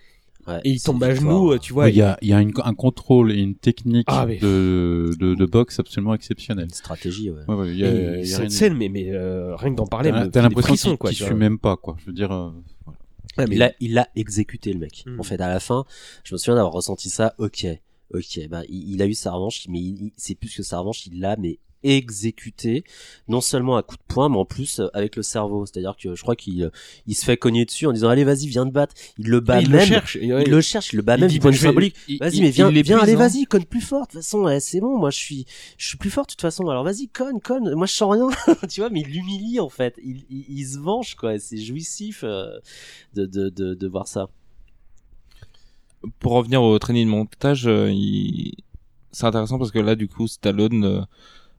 Ouais, 0.47 0.59
et 0.65 0.71
il 0.71 0.83
tombe 0.83 1.05
à 1.05 1.15
genoux, 1.15 1.59
tu 1.59 1.75
vois. 1.75 1.91
il 1.91 1.97
y 1.97 2.01
a, 2.03 2.17
il 2.23 2.29
y 2.29 2.33
a 2.33 2.41
une- 2.41 2.53
un 2.65 2.73
contrôle 2.75 3.31
et 3.31 3.37
une 3.41 3.55
technique 3.55 4.07
Ah, 4.09 4.25
mais- 4.27 4.39
de, 4.39 5.11
de, 5.21 5.35
de 5.35 5.45
boxe 5.47 5.79
absolument 5.79 6.15
exceptionnelle. 6.15 6.65
Une 6.65 6.71
stratégie, 6.71 7.31
ouais. 7.31 7.43
Ouais, 7.47 7.77
y 7.77 7.85
a- 7.85 7.91
Et 7.91 7.93
y 7.93 8.07
a 8.07 8.11
rien 8.13 8.25
cette 8.25 8.51
scène, 8.51 8.75
mais, 8.75 8.89
mais 8.89 9.11
euh, 9.11 9.55
rien 9.57 9.71
que 9.73 9.77
d'en 9.77 9.87
parler, 9.87 10.11
T'as 10.33 10.41
l'impression 10.43 10.97
qu'il 10.97 11.11
tu 11.11 11.25
suit 11.25 11.35
même 11.35 11.59
pas, 11.59 11.77
quoi. 11.77 11.97
Je 12.01 12.07
veux 12.07 12.13
dire, 12.15 12.33
euh. 12.33 12.51
Ouais, 13.37 13.45
mais- 13.49 13.55
Il 13.55 13.59
l'a 13.59 13.73
il 13.81 13.93
l'a 13.95 14.09
exécuté 14.17 14.73
le 14.73 14.79
mec. 14.81 15.05
Mm. 15.07 15.21
En 15.21 15.23
fait, 15.23 15.41
à 15.43 15.49
la 15.49 15.61
fin, 15.61 15.85
je 16.25 16.35
me 16.35 16.39
souviens 16.39 16.55
d'avoir 16.55 16.73
ressenti 16.73 17.11
ça. 17.11 17.35
Ok, 17.39 17.67
ok, 18.15 18.41
bah 18.49 18.63
il, 18.69 18.95
il 18.95 19.03
a 19.03 19.07
eu 19.07 19.15
sa 19.15 19.33
revanche, 19.33 19.67
mais 19.69 19.79
il- 19.79 20.05
il- 20.07 20.13
c'est 20.17 20.35
plus 20.35 20.53
que 20.57 20.63
sa 20.63 20.79
revanche, 20.79 21.07
il 21.07 21.21
l'a 21.21 21.37
mais 21.37 21.59
exécuté 21.83 22.85
non 23.29 23.41
seulement 23.41 23.77
à 23.77 23.83
coup 23.83 23.97
de 23.97 24.03
poing 24.07 24.29
mais 24.29 24.37
en 24.37 24.45
plus 24.45 24.81
euh, 24.81 24.89
avec 24.93 25.17
le 25.17 25.23
cerveau 25.23 25.65
c'est 25.67 25.79
à 25.79 25.81
dire 25.81 25.97
que 25.97 26.15
je 26.15 26.23
crois 26.23 26.37
qu'il 26.37 26.65
euh, 26.65 26.71
il 27.07 27.15
se 27.15 27.25
fait 27.25 27.37
cogner 27.37 27.65
dessus 27.65 27.87
en 27.87 27.93
disant 27.93 28.09
allez 28.09 28.25
vas-y 28.25 28.49
viens 28.49 28.67
te 28.67 28.73
battre 28.73 28.95
il 29.19 29.29
le 29.29 29.41
bat 29.41 29.61
il 29.61 29.71
même 29.71 29.81
le 29.81 29.87
cherche. 29.87 30.19
il 30.21 30.29
le 30.29 30.61
cherche 30.61 30.93
il 30.93 30.97
le 30.97 31.03
bat 31.03 31.17
il 31.17 31.21
même 31.21 31.29
dit, 31.29 31.35
du 31.35 31.41
point 31.41 31.51
de 31.51 31.57
vue 31.57 31.63
symbolique 31.63 31.97
Vas-y, 32.21 32.41
mais 32.41 32.51
viens, 32.51 32.71
viens, 32.71 32.99
allez, 32.99 33.15
hein. 33.15 33.17
vas-y, 33.17 33.45
conne 33.45 33.65
plus 33.65 33.81
fort. 33.81 34.03
De 34.03 34.13
toute 34.13 34.21
façon, 34.21 34.41
ouais, 34.41 34.61
c'est 34.61 34.81
bon, 34.81 34.99
moi 34.99 35.11
je 35.11 35.17
suis, 35.19 35.47
je 35.79 35.89
suis 35.89 35.97
plus 35.97 36.11
fort 36.11 36.27
de 36.27 36.31
toute 36.31 36.41
façon. 36.41 36.69
Alors 36.69 36.85
vas-y, 36.85 37.09
conne, 37.09 37.41
conne. 37.41 37.75
Moi 37.75 37.87
je 37.87 37.93
sens 37.93 38.13
rien, 38.13 38.29
tu 38.69 38.81
vois. 38.81 38.91
Mais 38.91 39.01
il 39.01 39.09
l'humilie 39.09 39.61
en 39.61 39.69
fait. 39.69 39.99
Il, 40.03 40.25
il, 40.31 40.45
il 40.49 40.67
se 40.67 40.79
venge 40.79 41.15
quoi. 41.15 41.39
C'est 41.39 41.59
jouissif 41.59 42.25
euh, 42.25 42.59
de, 43.15 43.27
de, 43.27 43.49
de, 43.49 43.75
de 43.75 43.89
voir 43.89 44.07
ça. 44.07 44.29
pour 46.19 46.33
revenir 46.33 46.63
au 46.63 46.79
training 46.79 47.07
de 47.07 47.11
montage, 47.11 47.67
euh, 47.67 47.91
il... 47.91 48.55
c'est 49.13 49.25
intéressant 49.25 49.59
parce 49.59 49.71
que 49.71 49.79
là, 49.79 49.95
du 49.95 50.09
coup, 50.09 50.27
Stallone 50.27 50.85
euh, 50.85 51.01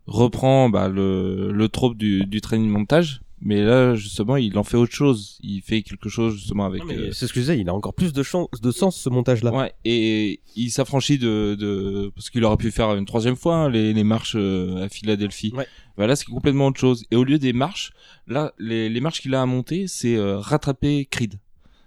reprend 0.07 0.69
bah, 0.69 0.87
le, 0.89 1.51
le 1.51 1.69
trope 1.69 1.97
du, 1.97 2.25
du 2.25 2.41
training 2.41 2.69
montage, 2.69 3.21
mais 3.43 3.63
là, 3.63 3.95
justement, 3.95 4.37
il 4.37 4.55
en 4.57 4.63
fait 4.63 4.77
autre 4.77 4.93
chose. 4.93 5.39
Il 5.41 5.61
fait 5.61 5.81
quelque 5.81 6.09
chose 6.09 6.35
justement 6.35 6.65
avec. 6.65 6.83
Euh, 6.83 7.09
C'est 7.11 7.25
ce 7.25 7.33
que 7.33 7.39
je 7.39 7.45
disais, 7.45 7.59
il 7.59 7.69
a 7.69 7.73
encore 7.73 7.95
plus 7.95 8.13
de, 8.13 8.21
chance, 8.21 8.47
de 8.61 8.71
sens 8.71 8.95
ce 8.95 9.09
montage-là. 9.09 9.51
Ouais, 9.51 9.73
et 9.83 10.41
il 10.55 10.69
s'affranchit 10.69 11.17
de, 11.17 11.55
de 11.59 12.11
parce 12.13 12.29
qu'il 12.29 12.43
aurait 12.43 12.57
pu 12.57 12.69
faire 12.69 12.93
une 12.95 13.05
troisième 13.05 13.35
fois 13.35 13.55
hein, 13.55 13.69
les, 13.69 13.93
les 13.93 14.03
marches 14.03 14.35
euh, 14.37 14.85
à 14.85 14.89
Philadelphie. 14.89 15.53
Ouais. 15.55 15.65
Bah 15.97 16.05
là, 16.05 16.15
c'est 16.15 16.25
complètement 16.25 16.67
autre 16.67 16.79
chose. 16.79 17.03
Et 17.09 17.15
au 17.15 17.23
lieu 17.23 17.39
des 17.39 17.53
marches, 17.53 17.93
là, 18.27 18.53
les, 18.59 18.89
les 18.89 18.99
marches 19.01 19.21
qu'il 19.21 19.33
a 19.33 19.41
à 19.41 19.45
monter, 19.47 19.87
c'est 19.87 20.15
euh, 20.17 20.37
rattraper 20.37 21.07
Creed. 21.09 21.39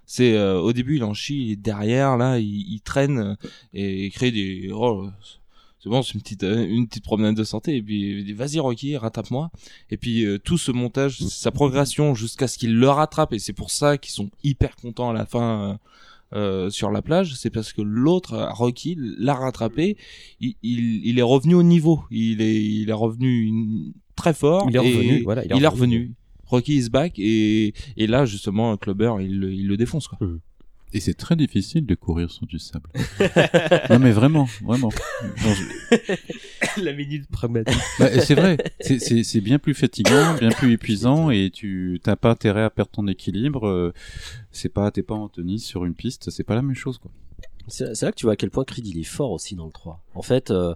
C'est 0.05 0.37
euh, 0.37 0.59
au 0.59 0.73
début, 0.73 0.97
il 0.97 1.03
en 1.03 1.13
chie, 1.13 1.45
il 1.45 1.51
est 1.53 1.55
derrière, 1.55 2.17
là, 2.17 2.37
il, 2.37 2.45
il 2.73 2.81
traîne 2.81 3.17
euh, 3.17 3.35
et 3.73 4.09
Creed 4.11 4.35
est 4.35 4.71
oh, 4.71 5.07
c'est 5.85 5.89
bon, 5.91 6.01
c'est 6.01 6.15
une 6.15 6.21
petite 6.21 6.43
euh, 6.43 6.65
une 6.67 6.87
petite 6.87 7.03
promenade 7.03 7.35
de 7.35 7.43
santé 7.43 7.75
et 7.75 7.81
puis 7.83 8.17
il 8.19 8.25
dit, 8.25 8.33
vas-y 8.33 8.57
Rocky, 8.59 8.97
rattrape-moi. 8.97 9.51
Et 9.91 9.97
puis 9.97 10.25
euh, 10.25 10.39
tout 10.39 10.57
ce 10.57 10.71
montage, 10.71 11.19
sa 11.19 11.51
progression 11.51 12.15
jusqu'à 12.15 12.47
ce 12.47 12.57
qu'il 12.57 12.75
le 12.75 12.89
rattrape 12.89 13.33
et 13.33 13.39
c'est 13.39 13.53
pour 13.53 13.69
ça 13.69 13.99
qu'ils 13.99 14.11
sont 14.13 14.31
hyper 14.43 14.75
contents 14.75 15.11
à 15.11 15.13
la 15.13 15.25
fin. 15.27 15.69
euh, 15.71 15.75
euh, 16.33 16.69
sur 16.71 16.89
la 16.89 17.03
plage, 17.03 17.35
c'est 17.35 17.51
parce 17.51 17.71
que 17.71 17.83
l'autre, 17.83 18.35
Rocky, 18.53 18.97
l'a 18.97 19.35
rattrapé. 19.35 19.95
Il, 20.41 20.55
il, 20.63 21.05
il 21.05 21.19
est 21.19 21.21
revenu 21.21 21.53
au 21.53 21.61
niveau. 21.63 22.01
Il 22.09 22.41
est, 22.41 22.61
il 22.65 22.89
est 22.89 22.93
revenu 22.93 23.43
une- 23.45 23.93
très 24.15 24.33
fort. 24.33 24.65
Il 24.69 24.75
est 24.75 24.79
et 24.85 24.95
revenu, 24.97 25.21
voilà, 25.23 25.45
il 25.45 25.53
est 25.53 25.57
il 25.57 25.63
est 25.63 25.67
revenu. 25.67 25.95
revenu. 25.97 26.13
Rocky 26.47 26.77
is 26.77 26.89
back 26.89 27.13
et, 27.19 27.73
et 27.95 28.07
là 28.07 28.25
justement 28.25 28.75
Clubber 28.75 29.13
il, 29.21 29.39
le- 29.39 29.53
il 29.53 29.67
le 29.67 29.77
défonce 29.77 30.07
quoi. 30.07 30.17
Et 30.95 30.99
c'est 31.01 31.13
très 31.13 31.35
difficile 31.35 31.85
de 31.85 31.93
courir 31.93 32.31
sur 32.31 32.45
du 32.47 32.57
sable. 32.57 32.89
non 33.89 33.99
mais 33.99 34.11
vraiment, 34.11 34.47
vraiment. 34.63 34.89
Je- 35.35 36.81
la 36.81 36.93
minute 36.93 37.27
pragmatique. 37.29 37.77
Bah, 37.99 38.09
c'est 38.21 38.33
vrai, 38.35 38.57
c'est- 38.79 39.41
bien 39.41 39.59
plus 39.59 39.73
fatigant, 39.73 40.35
bien 40.39 40.49
plus 40.49 40.71
épuisant, 40.71 41.29
et 41.31 41.49
tu 41.53 41.99
t'as 42.01 42.15
pas 42.15 42.31
intérêt 42.31 42.63
à 42.63 42.69
perdre 42.69 42.91
ton 42.91 43.07
équilibre. 43.07 43.67
euh, 43.67 43.93
c'est 44.51 44.69
pas, 44.69 44.89
t'es 44.89 45.03
pas 45.03 45.15
en 45.15 45.27
tennis 45.27 45.65
sur 45.65 45.83
une 45.83 45.93
piste, 45.95 46.29
c'est 46.29 46.43
pas 46.45 46.55
la 46.55 46.61
même 46.61 46.75
chose 46.75 46.97
quoi. 46.97 47.11
C'est 47.67 47.95
c'est 47.95 48.05
là 48.05 48.11
que 48.11 48.17
tu 48.17 48.25
vois 48.25 48.33
à 48.33 48.35
quel 48.35 48.51
point 48.51 48.63
Creed 48.63 48.85
il 48.87 48.99
est 48.99 49.03
fort 49.03 49.31
aussi 49.31 49.55
dans 49.55 49.65
le 49.65 49.71
3. 49.71 50.01
En 50.13 50.21
fait, 50.21 50.51
euh, 50.51 50.73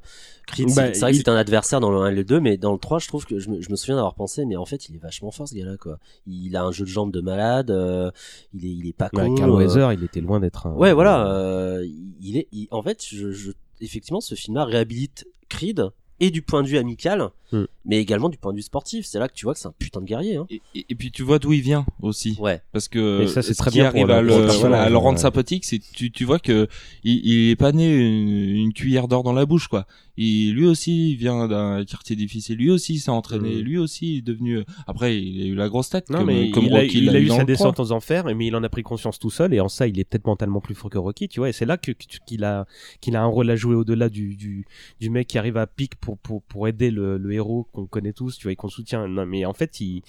Creed, 0.47 0.67
Bah, 0.67 0.73
c'est 0.87 0.93
c'est 0.95 0.99
vrai 1.01 1.11
il- 1.11 1.13
que 1.13 1.17
c'était 1.19 1.29
un 1.29 1.35
adversaire 1.35 1.79
dans 1.79 1.91
le 1.91 1.97
1 1.99 2.07
et 2.09 2.15
le 2.15 2.23
2, 2.23 2.39
mais 2.39 2.57
dans 2.57 2.71
le 2.73 2.79
3, 2.79 2.99
je 2.99 3.07
trouve 3.07 3.25
que 3.25 3.37
je 3.39 3.49
me, 3.49 3.61
je 3.61 3.69
me 3.69 3.75
souviens 3.75 3.95
d'avoir 3.95 4.15
pensé, 4.15 4.45
mais 4.45 4.55
en 4.55 4.65
fait, 4.65 4.89
il 4.89 4.95
est 4.95 4.99
vachement 4.99 5.31
fort 5.31 5.47
ce 5.47 5.53
gars-là, 5.55 5.77
quoi. 5.77 5.99
Il 6.25 6.55
a 6.55 6.63
un 6.63 6.71
jeu 6.71 6.85
de 6.85 6.89
jambes 6.89 7.11
de 7.11 7.21
malade, 7.21 7.69
euh, 7.71 8.09
il 8.53 8.65
est, 8.65 8.69
il 8.71 8.87
est 8.87 8.93
pas 8.93 9.09
con. 9.09 9.21
Ouais, 9.21 9.33
Carl 9.37 9.51
euh, 9.51 9.55
Weather, 9.55 9.93
il 9.93 10.03
était 10.03 10.21
loin 10.21 10.39
d'être 10.39 10.65
un. 10.67 10.73
Ouais, 10.73 10.93
voilà. 10.93 11.27
euh, 11.31 11.85
il 12.21 12.37
est, 12.37 12.47
il- 12.51 12.67
en 12.71 12.81
fait, 12.81 13.03
je, 13.05 13.31
je- 13.31 13.51
effectivement, 13.81 14.21
ce 14.21 14.35
film-là 14.35 14.65
réhabilite 14.65 15.27
Creed 15.49 15.89
et 16.19 16.31
du 16.31 16.41
point 16.41 16.63
de 16.63 16.67
vue 16.67 16.77
amical, 16.77 17.29
Hmm. 17.51 17.65
mais 17.85 17.97
également 17.99 18.29
du 18.29 18.37
point 18.37 18.51
de 18.51 18.57
vue 18.57 18.61
sportif. 18.63 19.05
C'est 19.05 19.17
là 19.19 19.27
que 19.27 19.33
tu 19.33 19.45
vois 19.45 19.53
que 19.55 19.59
c'est 19.59 19.67
un 19.67 19.73
putain 19.77 20.01
de 20.01 20.05
guerrier. 20.05 20.35
Hein. 20.35 20.45
Et, 20.51 20.61
et- 20.75 20.85
et 20.89 20.95
puis 20.95 21.11
tu 21.11 21.23
vois 21.23 21.39
d'où 21.39 21.51
il 21.53 21.61
vient 21.61 21.85
aussi. 22.01 22.37
Ouais. 22.39 22.61
Parce 22.71 22.87
que 22.87 23.21
Et 23.23 23.27
ça, 23.27 23.41
c'est 23.41 23.53
ce 23.53 23.57
très 23.57 23.71
qui 23.71 23.77
bien 23.79 23.91
pour 23.91 23.97
arrive 24.01 24.07
le- 24.07 24.13
à 24.13 24.21
le, 24.21 24.47
pour 24.47 24.55
voilà, 24.59 24.83
à 24.83 24.89
le 24.89 24.97
rendre 24.97 25.17
ouais. 25.17 25.21
sympathique, 25.23 25.65
c'est 25.65 25.79
tu, 25.79 26.11
tu 26.11 26.25
vois 26.25 26.39
que 26.39 26.67
il, 27.03 27.25
il 27.25 27.49
est 27.49 27.55
pas 27.55 27.71
né 27.71 27.91
une, 27.95 28.29
une 28.55 28.73
cuillère 28.73 29.07
d'or 29.07 29.23
dans 29.23 29.33
la 29.33 29.45
bouche 29.45 29.67
quoi. 29.67 29.85
Il, 30.21 30.53
lui 30.53 30.65
aussi 30.67 31.11
il 31.11 31.15
vient 31.15 31.47
d'un 31.47 31.85
quartier 31.85 32.15
difficile, 32.15 32.57
lui 32.57 32.69
aussi 32.69 32.95
il 32.95 32.99
s'est 32.99 33.09
entraîné, 33.09 33.55
Mhm. 33.55 33.61
lui 33.61 33.77
aussi 33.77 34.15
il 34.15 34.17
est 34.17 34.21
devenu. 34.21 34.63
Après 34.85 35.17
il 35.19 35.41
a 35.41 35.45
eu 35.45 35.55
la 35.55 35.69
grosse 35.69 35.89
tête 35.89 36.09
Non, 36.09 36.19
comme, 36.19 36.27
mais 36.27 36.51
comme 36.51 36.65
il, 36.65 36.75
a, 36.75 36.83
il 36.83 37.15
eu 37.15 37.29
sa 37.29 37.45
descente 37.45 37.75
3. 37.75 37.85
aux 37.85 37.91
enfers, 37.93 38.25
mais 38.35 38.45
il 38.45 38.55
en 38.55 38.63
a 38.63 38.69
pris 38.69 38.83
conscience 38.83 39.17
tout 39.17 39.29
seul, 39.29 39.53
et 39.53 39.59
en 39.61 39.69
ça, 39.69 39.87
il 39.87 39.97
est 39.99 40.03
peut-être 40.03 40.27
mentalement 40.27 40.59
plus 40.61 40.75
fort 40.75 40.89
que 40.89 40.97
Rocky, 40.97 41.27
tu 41.29 41.39
vois, 41.39 41.49
et 41.49 41.53
c'est 41.53 41.65
là 41.65 41.77
que 41.77 41.93
que- 41.93 42.05
qu'il 42.27 42.43
a, 42.43 42.65
qu'il 43.01 43.15
a 43.15 43.23
un 43.23 43.27
rôle 43.27 43.49
à 43.49 43.55
jouer 43.55 43.75
au-delà 43.75 44.09
du, 44.09 44.35
du, 44.35 44.65
du 44.99 45.09
mec 45.09 45.27
qui 45.27 45.37
arrive 45.37 45.55
à 45.57 45.65
pic 45.67 45.95
pour, 45.95 46.17
pour, 46.17 46.43
pour 46.43 46.67
aider 46.67 46.91
le, 46.91 47.17
le 47.17 47.31
héros 47.31 47.38
qu'on 47.43 47.87
connaît 47.87 48.13
tous, 48.13 48.37
tu 48.37 48.43
vois, 48.43 48.51
et 48.51 48.55
qu'on 48.55 48.69
soutient. 48.69 49.07
Non, 49.07 49.25
mais 49.25 49.45
en 49.45 49.53
fait, 49.53 49.79
il, 49.81 50.03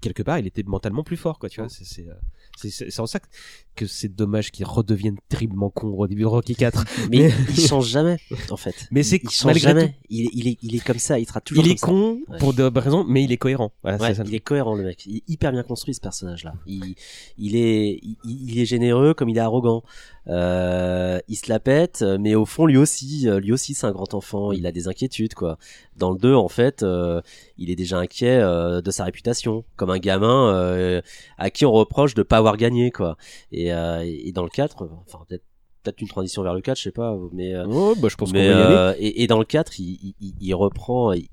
quelque 0.00 0.22
part, 0.22 0.38
il 0.38 0.46
était 0.46 0.62
mentalement 0.62 1.02
plus 1.02 1.16
fort, 1.16 1.38
quoi, 1.38 1.48
tu 1.48 1.60
vois, 1.60 1.70
euh, 1.70 2.14
c'est 2.56 3.00
en 3.00 3.06
ça 3.06 3.20
que, 3.20 3.26
que 3.74 3.86
c'est 3.86 4.08
dommage 4.14 4.50
qu'il 4.50 4.64
redevienne 4.66 5.16
terriblement 5.28 5.70
con 5.70 5.88
au 5.88 6.06
début 6.06 6.22
de 6.22 6.26
Rocky 6.26 6.54
4. 6.54 6.84
Mais 7.10 7.30
il 7.48 7.60
change 7.60 7.88
jamais, 7.88 8.18
en 8.50 8.56
fait. 8.56 8.74
Mais 8.90 9.02
c'est 9.02 9.16
il, 9.16 9.22
il 9.24 9.30
change 9.30 9.58
jamais. 9.58 9.88
tout- 9.88 9.94
Il, 10.10 10.26
est- 10.26 10.30
il 10.34 10.48
est, 10.48 10.58
il 10.62 10.74
est 10.76 10.84
comme 10.84 10.98
ça. 10.98 11.18
Il 11.18 11.26
sera 11.26 11.40
toujours. 11.40 11.64
Il 11.64 11.72
est 11.72 11.78
ça. 11.78 11.86
con 11.86 12.18
pour 12.38 12.52
de 12.54 12.62
raisons, 12.78 13.04
mais 13.08 13.24
il 13.24 13.32
est 13.32 13.36
cohérent. 13.36 13.72
Voilà, 13.82 13.98
Ouais, 13.98 14.08
c'est 14.08 14.14
ça. 14.16 14.24
il 14.26 14.34
est 14.34 14.40
cohérent 14.40 14.74
le 14.74 14.84
mec. 14.84 15.04
Il 15.06 15.16
est 15.16 15.22
hyper 15.28 15.52
bien 15.52 15.62
construit 15.62 15.94
ce 15.94 16.00
personnage-là. 16.00 16.54
Il, 16.66 16.94
il 17.38 17.56
est, 17.56 17.98
il, 18.02 18.16
il 18.24 18.58
est 18.58 18.66
généreux 18.66 19.14
comme 19.14 19.28
il 19.28 19.36
est 19.36 19.40
arrogant. 19.40 19.82
Euh, 20.28 21.18
il 21.28 21.36
se 21.36 21.48
la 21.48 21.58
pète, 21.58 22.04
mais 22.20 22.34
au 22.36 22.44
fond 22.44 22.66
lui 22.66 22.76
aussi, 22.76 23.26
lui 23.40 23.52
aussi 23.52 23.74
c'est 23.74 23.86
un 23.86 23.90
grand 23.92 24.14
enfant. 24.14 24.52
Il 24.52 24.66
a 24.66 24.72
des 24.72 24.86
inquiétudes 24.88 25.34
quoi. 25.34 25.58
Dans 25.96 26.10
le 26.12 26.18
2 26.18 26.34
en 26.34 26.48
fait, 26.48 26.82
euh, 26.82 27.20
il 27.58 27.70
est 27.70 27.74
déjà 27.76 27.98
inquiet 27.98 28.38
euh, 28.40 28.80
de 28.80 28.90
sa 28.92 29.04
réputation, 29.04 29.64
comme 29.76 29.90
un 29.90 29.98
gamin 29.98 31.00
à 31.38 31.50
qui 31.50 31.64
on 31.66 31.72
reproche 31.72 32.14
de 32.14 32.22
pas 32.22 32.36
avoir 32.38 32.56
gagné 32.56 32.90
quoi. 32.92 33.16
Et, 33.50 33.61
euh, 33.70 34.02
et 34.02 34.32
dans 34.32 34.42
le 34.44 34.48
4, 34.48 34.88
enfin 35.06 35.24
peut-être 35.28 35.44
peut-être 35.82 36.00
une 36.00 36.08
transition 36.08 36.42
vers 36.42 36.54
le 36.54 36.60
4, 36.60 36.78
je 36.78 36.82
sais 36.84 36.90
pas, 36.92 37.14
mais 37.32 37.54
euh, 37.54 37.66
Oh, 37.68 37.94
bah, 38.00 38.08
je 38.08 38.16
pense 38.16 38.30
qu'on 38.32 38.38
va 38.38 38.42
mais 38.44 38.48
y 38.48 38.52
aller. 38.52 38.74
euh, 38.74 38.94
et, 38.98 39.22
et 39.22 39.26
dans 39.26 39.38
le 39.38 39.44
4, 39.44 39.78
il, 39.80 39.98
il, 40.02 40.14
il- 40.20 40.34
il 40.40 40.54
reprend, 40.54 41.12
il, 41.12 41.28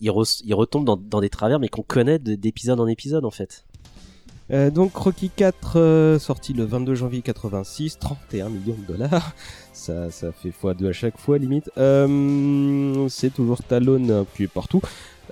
il, 0.00 0.10
re- 0.10 0.42
il 0.44 0.54
retombe 0.54 0.84
dans, 0.84 0.96
dans 0.96 1.20
des 1.20 1.28
travers, 1.30 1.58
mais 1.60 1.68
qu'on 1.68 1.82
connaît 1.82 2.18
de- 2.18 2.34
d'épisode 2.34 2.80
en 2.80 2.86
épisode 2.86 3.24
en 3.24 3.30
fait. 3.30 3.64
Euh, 4.50 4.70
donc 4.70 4.96
Rocky 4.96 5.28
4 5.28 5.76
euh, 5.78 6.18
sorti 6.18 6.54
le 6.54 6.64
22 6.64 6.94
janvier 6.94 7.20
86, 7.22 7.98
31 7.98 8.48
millions 8.48 8.76
de 8.86 8.92
dollars. 8.94 9.32
Ça, 9.74 10.10
ça 10.10 10.32
fait 10.32 10.48
x2 10.50 10.88
à 10.88 10.92
chaque 10.92 11.16
fois 11.18 11.38
limite. 11.38 11.70
Euh, 11.78 13.06
c'est 13.08 13.32
toujours 13.32 13.60
qui 14.34 14.42
est 14.42 14.48
partout. 14.48 14.80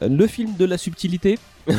Le 0.01 0.27
film 0.27 0.55
de 0.59 0.65
la 0.65 0.77
subtilité, 0.79 1.39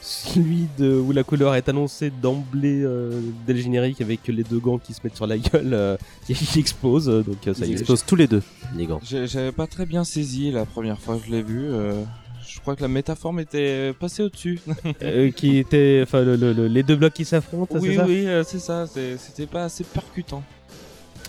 celui 0.00 0.66
de, 0.78 0.94
où 0.94 1.12
la 1.12 1.22
couleur 1.24 1.54
est 1.54 1.68
annoncée 1.68 2.10
d'emblée 2.10 2.82
euh, 2.82 3.20
dès 3.46 3.52
le 3.54 3.60
générique 3.60 4.00
avec 4.00 4.26
les 4.28 4.42
deux 4.44 4.58
gants 4.58 4.78
qui 4.78 4.92
se 4.94 5.00
mettent 5.04 5.16
sur 5.16 5.26
la 5.26 5.38
gueule, 5.38 5.72
euh, 5.72 5.96
qui 6.26 6.58
explosent. 6.58 7.08
euh, 7.08 7.22
Donc 7.22 7.46
euh, 7.46 7.54
ça 7.54 7.64
Ils 7.64 7.70
est. 7.70 7.74
explosent 7.74 8.04
tous 8.06 8.16
les 8.16 8.26
deux, 8.26 8.42
les 8.76 8.86
gants. 8.86 9.00
J'avais 9.02 9.52
pas 9.52 9.66
très 9.66 9.86
bien 9.86 10.04
saisi 10.04 10.50
la 10.50 10.66
première 10.66 10.98
fois 10.98 11.16
que 11.18 11.26
je 11.26 11.30
l'ai 11.30 11.42
vu. 11.42 11.62
euh, 11.64 12.02
je 12.46 12.60
crois 12.60 12.76
que 12.76 12.82
la 12.82 12.88
métaphore 12.88 13.32
m'était 13.32 13.92
passée 13.98 14.22
au-dessus. 14.24 14.60
Euh, 15.02 15.30
qui 15.30 15.56
était, 15.56 16.00
enfin 16.02 16.22
le- 16.22 16.36
le- 16.36 16.52
le- 16.52 16.66
les 16.68 16.82
deux 16.82 16.96
blocs 16.96 17.12
qui 17.14 17.24
s'affrontent. 17.24 17.74
c'est 17.80 17.88
oui, 17.88 17.96
ça? 17.96 18.04
oui, 18.06 18.26
euh, 18.26 18.44
c'est 18.44 18.58
ça. 18.58 18.86
C'était 18.86 19.46
pas 19.46 19.64
assez 19.64 19.84
percutant. 19.84 20.42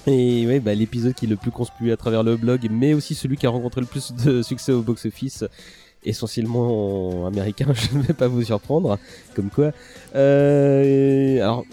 Et 0.06 0.46
ouais, 0.46 0.60
bah, 0.60 0.76
l'épisode 0.76 1.14
qui 1.14 1.26
est 1.26 1.30
le 1.30 1.38
plus 1.38 1.52
conspué 1.52 1.92
à 1.94 1.98
travers 1.98 2.24
le 2.24 2.36
blog, 2.36 2.68
mais 2.70 2.94
aussi 2.94 3.16
celui 3.16 3.38
qui 3.38 3.46
a 3.46 3.50
rencontré 3.50 3.80
le 3.80 3.88
plus 3.88 4.12
de 4.14 4.42
succès 4.42 4.74
au 4.74 4.82
box-office, 4.82 5.46
essentiellement 6.06 7.28
américain, 7.28 7.68
je 7.74 7.98
ne 7.98 8.04
vais 8.04 8.14
pas 8.14 8.28
vous 8.28 8.44
surprendre, 8.44 8.98
comme 9.36 9.50
quoi. 9.50 9.72
Euh, 10.16 11.42
alors, 11.42 11.66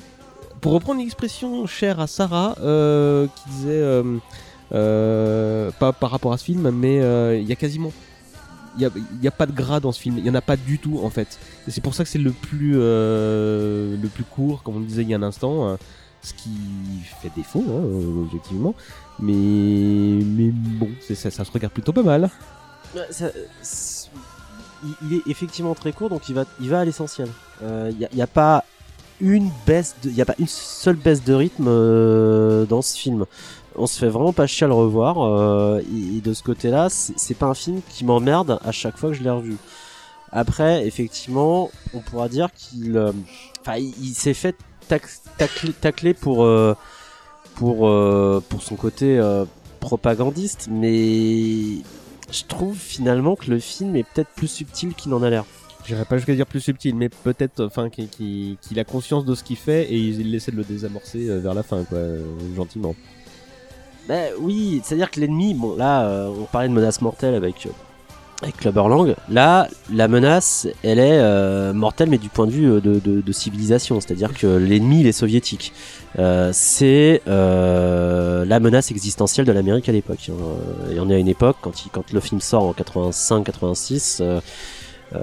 pour 0.61 0.73
reprendre 0.73 1.01
une 1.01 1.07
expression 1.07 1.67
chère 1.67 2.01
à 2.01 2.07
Sarah, 2.07 2.57
euh, 2.61 3.27
qui 3.27 3.51
disait, 3.51 3.83
euh, 4.73 5.71
pas 5.79 5.93
par 5.93 6.11
rapport 6.11 6.33
à 6.33 6.39
ce 6.39 6.45
film, 6.45 6.71
mais 6.71 6.97
il 7.41 7.49
y 7.49 7.53
a 7.53 7.57
quasiment... 7.57 7.93
Il 8.79 8.89
n'y 9.21 9.27
a, 9.27 9.33
pas 9.33 9.47
de 9.47 9.53
gras 9.53 9.81
dans 9.81 9.91
ce 9.91 10.01
film, 10.01 10.17
il 10.17 10.23
n'y 10.23 10.31
en 10.31 10.35
a 10.37 10.41
pas 10.41 10.57
du 10.57 10.79
tout 10.79 11.01
en 11.03 11.11
fait. 11.11 11.41
Et 11.67 11.73
c'est 11.73 11.81
pour 11.81 11.93
ça 11.93 12.05
que 12.05 12.09
c'est 12.09 12.21
le 12.21 12.31
plus 12.31 12.75
le 12.75 14.09
plus 14.15 14.23
court, 14.23 14.63
comme 14.63 14.77
on 14.77 14.81
disait 14.81 15.03
il 15.03 15.09
y 15.09 15.15
a 15.15 15.17
un 15.17 15.25
instant, 15.25 15.71
euh, 15.71 15.77
ce 16.23 16.35
qui 16.35 16.51
fait 17.21 17.31
défaut, 17.35 17.65
hein, 17.69 17.83
objectivement. 18.25 18.75
Mais, 19.19 19.33
mais 19.33 20.51
bon, 20.53 20.89
ça, 21.01 21.31
ça 21.31 21.45
se 21.45 21.51
regarde 21.51 21.73
plutôt 21.73 21.93
pas 21.93 22.03
mal. 22.03 22.31
Il, 25.03 25.17
est 25.17 25.23
effectivement 25.27 25.75
très 25.75 25.93
court, 25.93 26.09
donc 26.09 26.29
il 26.29 26.35
va, 26.35 26.45
il 26.61 26.69
va 26.71 26.81
à 26.81 26.85
l'essentiel. 26.85 27.29
Il 27.63 28.09
n'y 28.15 28.23
a, 28.23 28.27
pas 28.27 28.65
une 29.21 29.51
baisse, 29.67 29.95
il 30.05 30.15
y 30.15 30.23
a 30.23 30.25
pas 30.25 30.35
une 30.39 30.47
seule 30.49 30.97
baisse 30.97 31.23
de 31.23 31.35
rythme 31.35 31.67
euh, 31.69 32.65
dans 32.65 32.83
ce 32.83 32.97
film. 32.97 33.27
On 33.77 33.87
se 33.87 33.99
fait 33.99 34.09
vraiment 34.09 34.33
pas 34.33 34.47
chier 34.47 34.65
à 34.65 34.69
le 34.69 34.75
revoir. 34.75 35.23
euh, 35.23 35.81
et, 35.81 36.21
de 36.21 36.33
ce 36.33 36.43
côté-là, 36.43 36.89
c'est 36.91 37.37
pas 37.37 37.47
un 37.47 37.55
film 37.55 37.81
qui 37.89 38.05
m'emmerde 38.05 38.59
à 38.65 38.73
chaque 38.73 38.97
fois 38.97 39.11
que 39.11 39.17
je 39.17 39.23
l'ai 39.23 39.31
revu. 39.31 39.57
Après, 40.33 40.87
effectivement, 40.87 41.71
on 41.95 42.01
pourra 42.01 42.29
dire 42.29 42.51
qu'il, 42.53 42.97
euh, 42.97 43.13
enfin, 43.61 43.79
il, 43.79 44.15
s'est 44.15 44.35
fait 44.35 44.57
tac- 44.89 45.03
tacler, 45.37 45.73
tacler 45.73 46.15
pour 46.15 46.45
euh, 46.45 46.77
pour 47.57 47.89
euh, 47.89 48.43
pour 48.49 48.63
son 48.63 48.77
côté 48.77 49.19
euh, 49.19 49.45
propagandiste, 49.81 50.69
mais 50.71 51.79
je 52.33 52.45
trouve 52.45 52.77
finalement 52.77 53.37
que 53.37 53.51
le 53.51 53.59
film 53.59 53.97
est 53.97 54.05
peut-être 54.05 54.31
plus 54.31 54.49
subtil 54.49 54.95
qu'il 54.95 55.13
en 55.15 55.23
a 55.23 55.31
l'air. 55.31 55.45
J'irais 55.87 56.05
pas 56.05 56.17
jusqu'à 56.17 56.35
dire 56.35 56.47
plus 56.47 56.61
subtil, 56.61 56.95
mais 56.95 57.09
peut-être, 57.09 57.65
enfin, 57.65 57.89
qu'il 57.89 58.59
a 58.77 58.85
conscience 58.85 59.25
de 59.25 59.35
ce 59.35 59.43
qu'il 59.43 59.57
fait 59.57 59.85
et 59.85 59.97
il, 59.97 60.35
essaie 60.35 60.53
de 60.53 60.57
le 60.57 60.65
désamorcer 60.65 61.29
euh, 61.29 61.41
vers 61.41 61.55
la 61.55 61.63
fin, 61.63 61.85
quoi, 61.85 61.99
euh, 61.99 62.23
gentiment. 62.55 62.95
Ben 64.09 64.33
oui, 64.41 64.81
c'est-à-dire 64.85 65.11
que 65.11 65.21
l'ennemi, 65.21 65.55
bon 65.55 65.77
là, 65.77 66.05
euh, 66.07 66.35
on 66.41 66.45
parlait 66.45 66.69
de 66.69 66.73
menace 66.73 67.01
mortelle 67.01 67.35
avec 67.35 67.67
euh, 67.67 67.71
avec 68.43 68.57
Clubberlang. 68.57 69.15
Là, 69.29 69.69
la 69.93 70.09
menace, 70.09 70.67
elle 70.83 70.99
est 70.99 71.19
euh, 71.21 71.73
mortelle, 71.75 72.09
mais 72.09 72.19
du 72.19 72.29
point 72.31 72.47
de 72.47 72.53
vue 72.53 72.71
euh, 72.71 72.81
de, 72.81 72.99
de, 72.99 73.21
de 73.21 73.33
civilisation. 73.33 74.01
C'est-à-dire 74.01 74.33
que 74.33 74.47
l'ennemi, 74.47 75.01
il 75.01 75.07
est 75.07 75.13
soviétique. 75.13 75.73
Euh, 76.19 76.51
c'est 76.53 77.21
euh, 77.29 78.45
la 78.47 78.59
menace 78.61 78.91
existentielle 78.91 79.47
de 79.47 79.53
l'Amérique 79.53 79.89
à 79.89 79.93
l'époque. 79.93 80.31
hein. 80.31 80.93
Et 80.95 81.01
on 81.01 81.11
est 81.11 81.15
à 81.15 81.19
une 81.19 81.29
époque, 81.29 81.57
quand, 81.61 81.85
il, 81.85 81.91
quand 81.91 82.13
le 82.13 82.21
film 82.21 82.41
sort 82.41 82.63
en 82.65 82.73
85-86, 82.73 84.19
euh, 84.23 84.41
euh, 85.15 85.19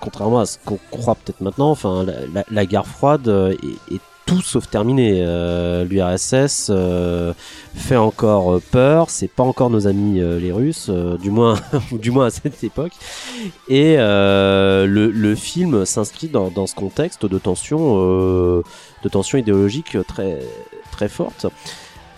contrairement 0.00 0.40
à 0.40 0.46
ce 0.46 0.56
qu'on 0.64 0.78
croit 0.90 1.14
peut-être 1.14 1.40
maintenant, 1.42 1.70
enfin, 1.70 2.04
la, 2.04 2.14
la- 2.34 2.44
la 2.50 2.66
guerre 2.66 2.86
froide 2.86 3.28
euh, 3.28 3.52
est, 3.90 3.94
est 3.94 4.00
tout 4.30 4.42
sauf 4.42 4.70
terminée. 4.70 5.24
Euh, 5.26 5.84
L'URSS 5.84 6.68
euh, 6.70 7.34
fait 7.74 7.96
encore 7.96 8.54
euh, 8.54 8.62
peur, 8.70 9.10
c'est 9.10 9.26
pas 9.26 9.42
encore 9.42 9.70
nos 9.70 9.88
amis 9.88 10.20
les 10.20 10.52
Russes, 10.52 10.88
du 11.20 11.32
moins, 11.32 11.58
du 11.92 12.12
moins 12.12 12.26
à 12.26 12.30
cette 12.30 12.62
époque. 12.62 12.92
Et 13.68 13.96
le, 13.96 15.34
film 15.34 15.84
s'inscrit 15.84 16.28
dans, 16.28 16.66
ce 16.66 16.74
contexte 16.76 17.26
de 17.26 17.38
tension, 17.38 17.96
de 17.96 19.08
tension 19.10 19.36
idéologique 19.36 19.96
très 20.06 20.38
très 20.92 21.08
forte. 21.08 21.46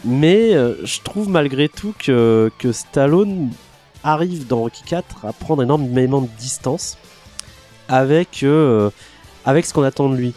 Mais 0.05 0.53
je 0.53 1.01
trouve 1.01 1.31
malgré 1.31 1.71
tout 1.71 1.95
que, 1.99 2.51
que 2.59 2.73
Stallone 2.73 3.51
arrive 4.05 4.47
dans 4.47 4.61
Rocky 4.61 4.83
4 4.85 5.25
à 5.25 5.33
prendre 5.33 5.63
énormément 5.63 6.21
de 6.21 6.29
distance 6.39 6.99
avec, 7.89 8.45
avec 9.47 9.65
ce 9.65 9.73
qu'on 9.73 9.85
attend 9.85 10.11
de 10.11 10.17
lui. 10.17 10.35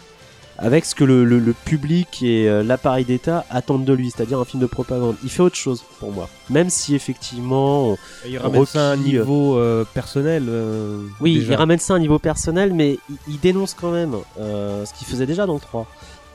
Avec 0.58 0.86
ce 0.86 0.94
que 0.94 1.04
le, 1.04 1.24
le- 1.24 1.38
le 1.38 1.52
public 1.52 2.22
et 2.22 2.48
euh, 2.48 2.62
l'appareil 2.62 3.04
d'État 3.04 3.44
attendent 3.50 3.84
de 3.84 3.92
lui, 3.92 4.10
c'est-à-dire 4.10 4.38
un 4.38 4.44
film 4.46 4.62
de 4.62 4.66
propagande. 4.66 5.16
Il 5.22 5.28
fait 5.28 5.42
autre 5.42 5.56
chose 5.56 5.84
pour 6.00 6.12
moi. 6.12 6.28
Même 6.48 6.70
si 6.70 6.94
effectivement. 6.94 7.96
Il 8.26 8.38
ramène 8.38 8.64
ça 8.64 8.88
à 8.90 8.92
un 8.92 8.96
niveau 8.96 9.58
euh, 9.58 9.84
personnel. 9.92 10.44
euh, 10.48 10.98
oui, 11.20 11.40
déjà. 11.40 11.52
il 11.52 11.56
ramène 11.56 11.78
ça 11.78 11.92
à 11.92 11.96
un 11.96 12.00
niveau 12.00 12.18
personnel, 12.18 12.72
mais 12.72 12.98
il, 13.10 13.16
il 13.28 13.40
dénonce 13.40 13.74
quand 13.74 13.90
même 13.92 14.14
euh, 14.40 14.84
ce 14.86 14.94
qu'il 14.94 15.06
faisait 15.06 15.26
déjà 15.26 15.44
dans 15.44 15.54
le 15.54 15.60
3. 15.60 15.86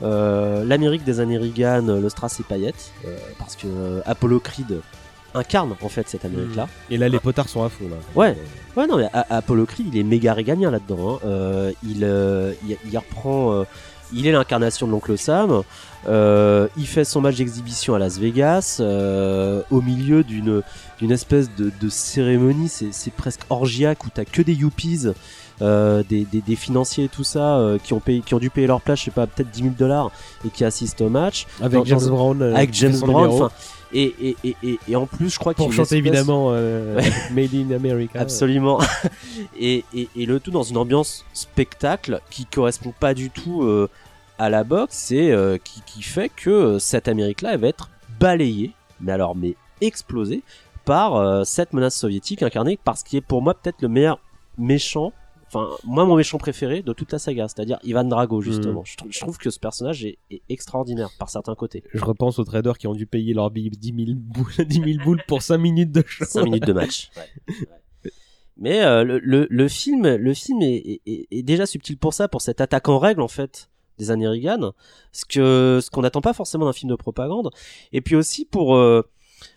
Euh, 0.02 0.64
L'Amérique 0.64 1.04
des 1.04 1.18
années 1.20 1.38
Reagan, 1.38 1.82
le 1.86 2.08
Strass 2.08 2.38
et 2.40 2.44
euh, 2.52 3.16
parce 3.38 3.56
que 3.56 3.66
Apollo 4.06 4.40
Creed 4.40 4.80
incarne 5.34 5.74
en 5.80 5.88
fait 5.88 6.08
cette 6.08 6.24
Amérique-là. 6.24 6.68
Et 6.90 6.96
là, 6.96 7.08
les 7.08 7.18
potards 7.18 7.48
sont 7.48 7.62
à 7.64 7.68
fond, 7.68 7.84
là. 7.88 7.96
Ouais, 8.14 8.36
ouais, 8.76 8.86
non, 8.86 8.98
mais 8.98 9.08
Apollo 9.12 9.64
Creed, 9.66 9.86
il 9.92 9.98
est 9.98 10.02
méga 10.04 10.34
réganien 10.34 10.70
là-dedans. 10.70 11.18
hein. 11.24 11.70
Il, 11.82 12.04
il, 12.68 12.76
il 12.90 12.98
reprend. 12.98 13.64
Il 14.14 14.26
est 14.26 14.32
l'incarnation 14.32 14.86
de 14.86 14.92
l'oncle 14.92 15.16
Sam. 15.18 15.62
Euh, 16.08 16.66
il 16.76 16.86
fait 16.86 17.04
son 17.04 17.20
match 17.20 17.36
d'exhibition 17.36 17.94
à 17.94 17.98
Las 17.98 18.18
Vegas, 18.18 18.78
euh, 18.80 19.62
au 19.70 19.80
milieu 19.80 20.24
d'une 20.24 20.62
d'une 20.98 21.12
espèce 21.12 21.48
de, 21.56 21.70
de 21.80 21.88
cérémonie. 21.88 22.68
C'est 22.68 23.12
presque 23.12 23.42
orgiaque 23.50 24.04
où 24.04 24.08
t'as 24.12 24.24
que 24.24 24.42
des 24.42 24.54
yuppies. 24.54 25.06
euh, 25.60 26.02
des, 26.08 26.24
des, 26.24 26.40
des 26.40 26.56
financiers 26.56 27.04
et 27.04 27.08
tout 27.08 27.22
ça 27.24 27.60
qui 27.84 27.92
ont 27.92 28.00
payé 28.00 28.20
qui 28.24 28.34
ont 28.34 28.38
dû 28.40 28.50
payer 28.50 28.66
leur 28.66 28.80
place 28.80 28.98
je 29.00 29.04
sais 29.04 29.10
pas 29.12 29.28
peut-être 29.28 29.50
10 29.50 29.62
000 29.62 29.74
dollars 29.78 30.10
et 30.44 30.48
qui 30.48 30.64
assistent 30.64 31.02
au 31.02 31.08
match 31.08 31.46
Avec 31.60 31.78
Dans- 31.78 31.84
James 31.84 32.00
dans- 32.00 32.08
Brown. 32.10 32.42
avec 32.42 32.74
James 32.74 32.98
Brown 32.98 33.48
et, 33.92 34.14
et, 34.42 34.56
et, 34.64 34.78
et, 34.88 34.96
en 34.96 35.06
plus 35.06 35.28
je 35.28 35.38
crois 35.38 35.52
qu'il 35.54 35.62
Pour 35.62 35.72
chanter 35.72 35.82
espèce- 35.98 35.98
évidemment 35.98 36.48
euh. 36.50 36.98
Made 37.34 37.54
in 37.54 37.70
America. 37.76 38.18
Absolument. 38.18 38.80
et, 39.60 39.84
et, 39.94 40.08
et 40.16 40.24
le 40.26 40.40
tout 40.40 40.50
dans 40.50 40.62
une 40.62 40.78
ambiance 40.78 41.24
spectacle 41.34 42.20
qui 42.30 42.46
correspond 42.46 42.94
pas 42.98 43.12
du 43.14 43.28
tout 43.30 43.62
euh, 43.62 43.88
à 44.42 44.50
la 44.50 44.64
boxe 44.64 45.10
et 45.12 45.30
euh, 45.30 45.56
qui, 45.58 45.82
qui 45.86 46.02
fait 46.02 46.28
que 46.28 46.50
euh, 46.50 46.78
cette 46.78 47.06
Amérique-là, 47.08 47.54
elle 47.54 47.60
va 47.60 47.68
être 47.68 47.90
balayée, 48.18 48.72
mais 49.00 49.12
alors, 49.12 49.36
mais 49.36 49.54
explosée 49.80 50.42
par 50.84 51.14
euh, 51.16 51.44
cette 51.44 51.72
menace 51.72 51.96
soviétique 51.96 52.42
incarnée 52.42 52.76
par 52.76 52.98
ce 52.98 53.04
qui 53.04 53.16
est 53.16 53.20
pour 53.20 53.40
moi 53.42 53.54
peut-être 53.54 53.82
le 53.82 53.88
meilleur 53.88 54.18
méchant. 54.58 55.12
Enfin, 55.46 55.68
moi, 55.84 56.04
mon 56.06 56.16
méchant 56.16 56.38
préféré 56.38 56.80
de 56.82 56.92
toute 56.94 57.12
la 57.12 57.18
saga, 57.18 57.46
c'est-à-dire 57.46 57.78
Ivan 57.84 58.04
Drago, 58.04 58.40
justement. 58.40 58.80
Mm. 58.80 58.86
Je, 58.86 58.96
trou- 58.96 59.08
je 59.10 59.20
trouve 59.20 59.36
que 59.38 59.50
ce 59.50 59.60
personnage 59.60 60.04
est, 60.04 60.16
est 60.30 60.40
extraordinaire 60.48 61.10
par 61.18 61.28
certains 61.28 61.54
côtés. 61.54 61.84
Je 61.92 62.02
repense 62.04 62.38
aux 62.38 62.44
traders 62.44 62.78
qui 62.78 62.86
ont 62.86 62.94
dû 62.94 63.06
payer 63.06 63.34
leur 63.34 63.50
billet 63.50 63.68
10 63.70 63.94
000 64.06 64.18
boules, 64.18 64.52
10 64.66 64.74
000 64.94 65.04
boules 65.04 65.22
pour 65.28 65.42
5 65.42 65.58
minutes 65.58 65.92
de 65.92 66.02
show. 66.06 66.24
5 66.24 66.44
minutes 66.44 66.66
de 66.66 66.72
match. 66.72 67.10
Mais 68.58 68.82
euh, 68.82 69.02
le, 69.04 69.18
le, 69.18 69.46
le 69.50 69.68
film, 69.68 70.06
le 70.16 70.34
film 70.34 70.62
est, 70.62 70.74
est- 70.76 71.00
est- 71.06 71.26
est 71.30 71.42
déjà 71.42 71.66
subtil 71.66 71.96
pour 71.96 72.12
ça, 72.14 72.28
pour 72.28 72.40
cette 72.42 72.60
attaque 72.60 72.88
en 72.88 72.98
règle 72.98 73.22
en 73.22 73.28
fait 73.28 73.68
des 74.02 74.10
années 74.10 74.28
Reagan, 74.28 74.72
ce 75.12 75.24
que 75.24 75.80
ce 75.82 75.90
qu'on 75.90 76.02
n'attend 76.02 76.20
pas 76.20 76.32
forcément 76.32 76.66
d'un 76.66 76.72
film 76.72 76.90
de 76.90 76.96
propagande, 76.96 77.50
et 77.92 78.00
puis 78.00 78.16
aussi 78.16 78.44
pour 78.44 78.76
euh, 78.76 79.02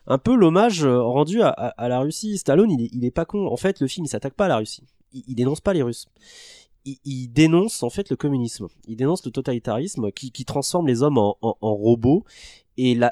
un 0.07 0.17
peu 0.17 0.35
l'hommage 0.35 0.85
euh, 0.85 1.01
rendu 1.01 1.41
à, 1.41 1.73
la 1.77 1.99
Russie. 1.99 2.37
Stallone, 2.37 2.71
il 2.71 3.05
est, 3.05 3.11
pas 3.11 3.25
con. 3.25 3.47
En 3.47 3.57
fait, 3.57 3.79
le 3.79 3.87
film 3.87 4.05
il 4.05 4.09
s'attaque 4.09 4.35
pas 4.35 4.45
à 4.45 4.49
la 4.49 4.57
Russie, 4.57 4.83
il, 5.13 5.23
il 5.27 5.35
dénonce 5.35 5.61
pas 5.61 5.73
les 5.73 5.81
Russes. 5.81 6.07
Il, 7.03 7.29
dénonce 7.29 7.81
en 7.81 7.89
fait 7.89 8.11
le 8.11 8.15
communisme. 8.15 8.67
Il 8.87 8.95
dénonce 8.95 9.25
le 9.25 9.31
totalitarisme 9.31 10.11
qui, 10.11 10.45
transforme 10.45 10.85
les 10.85 11.01
hommes 11.01 11.17
en, 11.17 11.35
robots. 11.61 12.23
Et 12.77 12.93
la, 12.93 13.11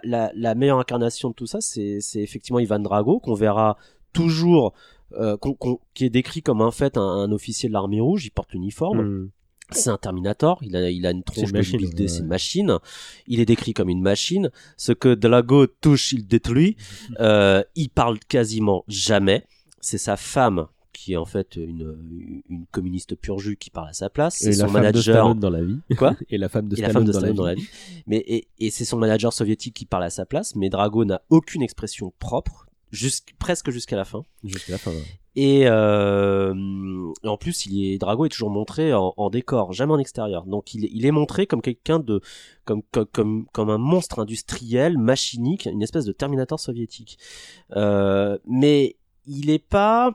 meilleure 0.55 0.77
incarnation 0.77 1.29
de 1.29 1.33
tout 1.33 1.47
ça, 1.47 1.59
c'est 1.59 1.99
effectivement 2.15 2.59
Ivan 2.59 2.77
Drago 2.77 3.19
qu'on 3.19 3.33
verra 3.33 3.77
toujours 4.13 4.73
euh, 5.15 5.37
qui 5.93 6.05
est 6.05 6.09
décrit 6.09 6.41
comme 6.41 6.61
en 6.61 6.71
fait 6.71 6.97
un, 6.97 7.31
officier 7.31 7.69
de 7.69 7.73
l'armée 7.73 7.99
rouge, 7.99 8.25
il 8.25 8.31
porte 8.31 8.53
l'uniforme. 8.53 9.01
Mm. 9.01 9.31
C'est 9.71 9.89
un 9.89 9.97
Terminator, 9.97 10.59
il 10.61 10.75
a, 10.75 10.89
il 10.89 11.05
a 11.05 11.11
une 11.11 11.23
tronche 11.23 11.51
ouais, 11.51 11.63
c'est 11.63 12.19
une 12.19 12.27
machine. 12.27 12.77
Il 13.27 13.39
est 13.39 13.45
décrit 13.45 13.73
comme 13.73 13.89
une 13.89 14.01
machine. 14.01 14.51
Ce 14.77 14.91
que 14.91 15.15
Drago 15.15 15.67
touche, 15.67 16.11
il 16.11 16.27
détruit. 16.27 16.75
Euh, 17.19 17.63
il 17.75 17.89
parle 17.89 18.19
quasiment 18.19 18.83
jamais. 18.87 19.45
C'est 19.79 19.97
sa 19.97 20.17
femme 20.17 20.67
qui 20.93 21.13
est 21.13 21.17
en 21.17 21.25
fait 21.25 21.55
une, 21.55 22.43
une 22.49 22.65
communiste 22.71 23.15
pur 23.15 23.39
jus 23.39 23.57
qui 23.57 23.69
parle 23.69 23.89
à 23.89 23.93
sa 23.93 24.09
place. 24.09 24.41
Et 24.41 24.51
C'est 24.53 24.61
la 24.61 24.67
son 24.67 24.73
femme 24.73 24.81
de 24.81 24.87
manager. 24.87 25.15
Stallone 25.15 25.39
dans 25.39 25.49
la 25.49 25.63
vie. 25.63 25.79
Quoi? 25.97 26.15
Et 26.29 26.37
la 26.37 26.49
femme 26.49 26.67
de 26.67 26.75
la 26.75 26.89
Stallone 26.89 26.93
femme 26.93 27.05
de 27.05 27.11
dans 27.11 27.19
Stallone 27.19 27.35
dans 27.35 27.45
la 27.45 27.55
vie. 27.55 27.61
vie. 27.61 27.67
Mais 28.07 28.17
et, 28.17 28.47
et 28.59 28.71
c'est 28.71 28.85
son 28.85 28.97
manager 28.97 29.33
soviétique 29.33 29.73
qui 29.75 29.85
parle 29.85 30.03
à 30.03 30.09
sa 30.09 30.25
place, 30.25 30.55
mais 30.55 30.69
Drago 30.69 31.05
n'a 31.05 31.21
aucune 31.29 31.61
expression 31.61 32.13
propre, 32.19 32.67
jusqu'- 32.93 33.33
presque 33.39 33.69
jusqu'à 33.71 33.95
la 33.97 34.05
fin. 34.05 34.23
Jusqu'à 34.43 34.71
la 34.73 34.77
fin. 34.77 34.91
ouais. 34.91 35.03
Et, 35.35 35.63
euh, 35.65 36.53
et 37.23 37.27
en 37.27 37.37
plus, 37.37 37.65
il 37.65 37.91
est 37.93 37.97
Drago 37.97 38.25
est 38.25 38.29
toujours 38.29 38.51
montré 38.51 38.93
en, 38.93 39.13
en 39.17 39.29
décor, 39.31 39.73
jamais 39.73 39.91
en 39.93 39.97
extérieur. 39.97 40.45
Donc 40.45 40.73
il, 40.75 40.85
est- 40.85 40.91
il 40.93 41.05
est 41.07 41.11
montré 41.11 41.47
comme 41.47 41.61
quelqu'un 41.63 41.97
de 41.99 42.21
comme, 42.65 42.83
comme 42.91 43.05
comme 43.11 43.45
comme 43.51 43.69
un 43.71 43.79
monstre 43.79 44.19
industriel, 44.19 44.97
machinique, 44.99 45.65
une 45.65 45.81
espèce 45.81 46.05
de 46.05 46.11
Terminator 46.13 46.59
soviétique. 46.59 47.17
Euh, 47.75 48.37
mais 48.45 48.95
il 49.25 49.49
est 49.49 49.57
pas, 49.65 50.13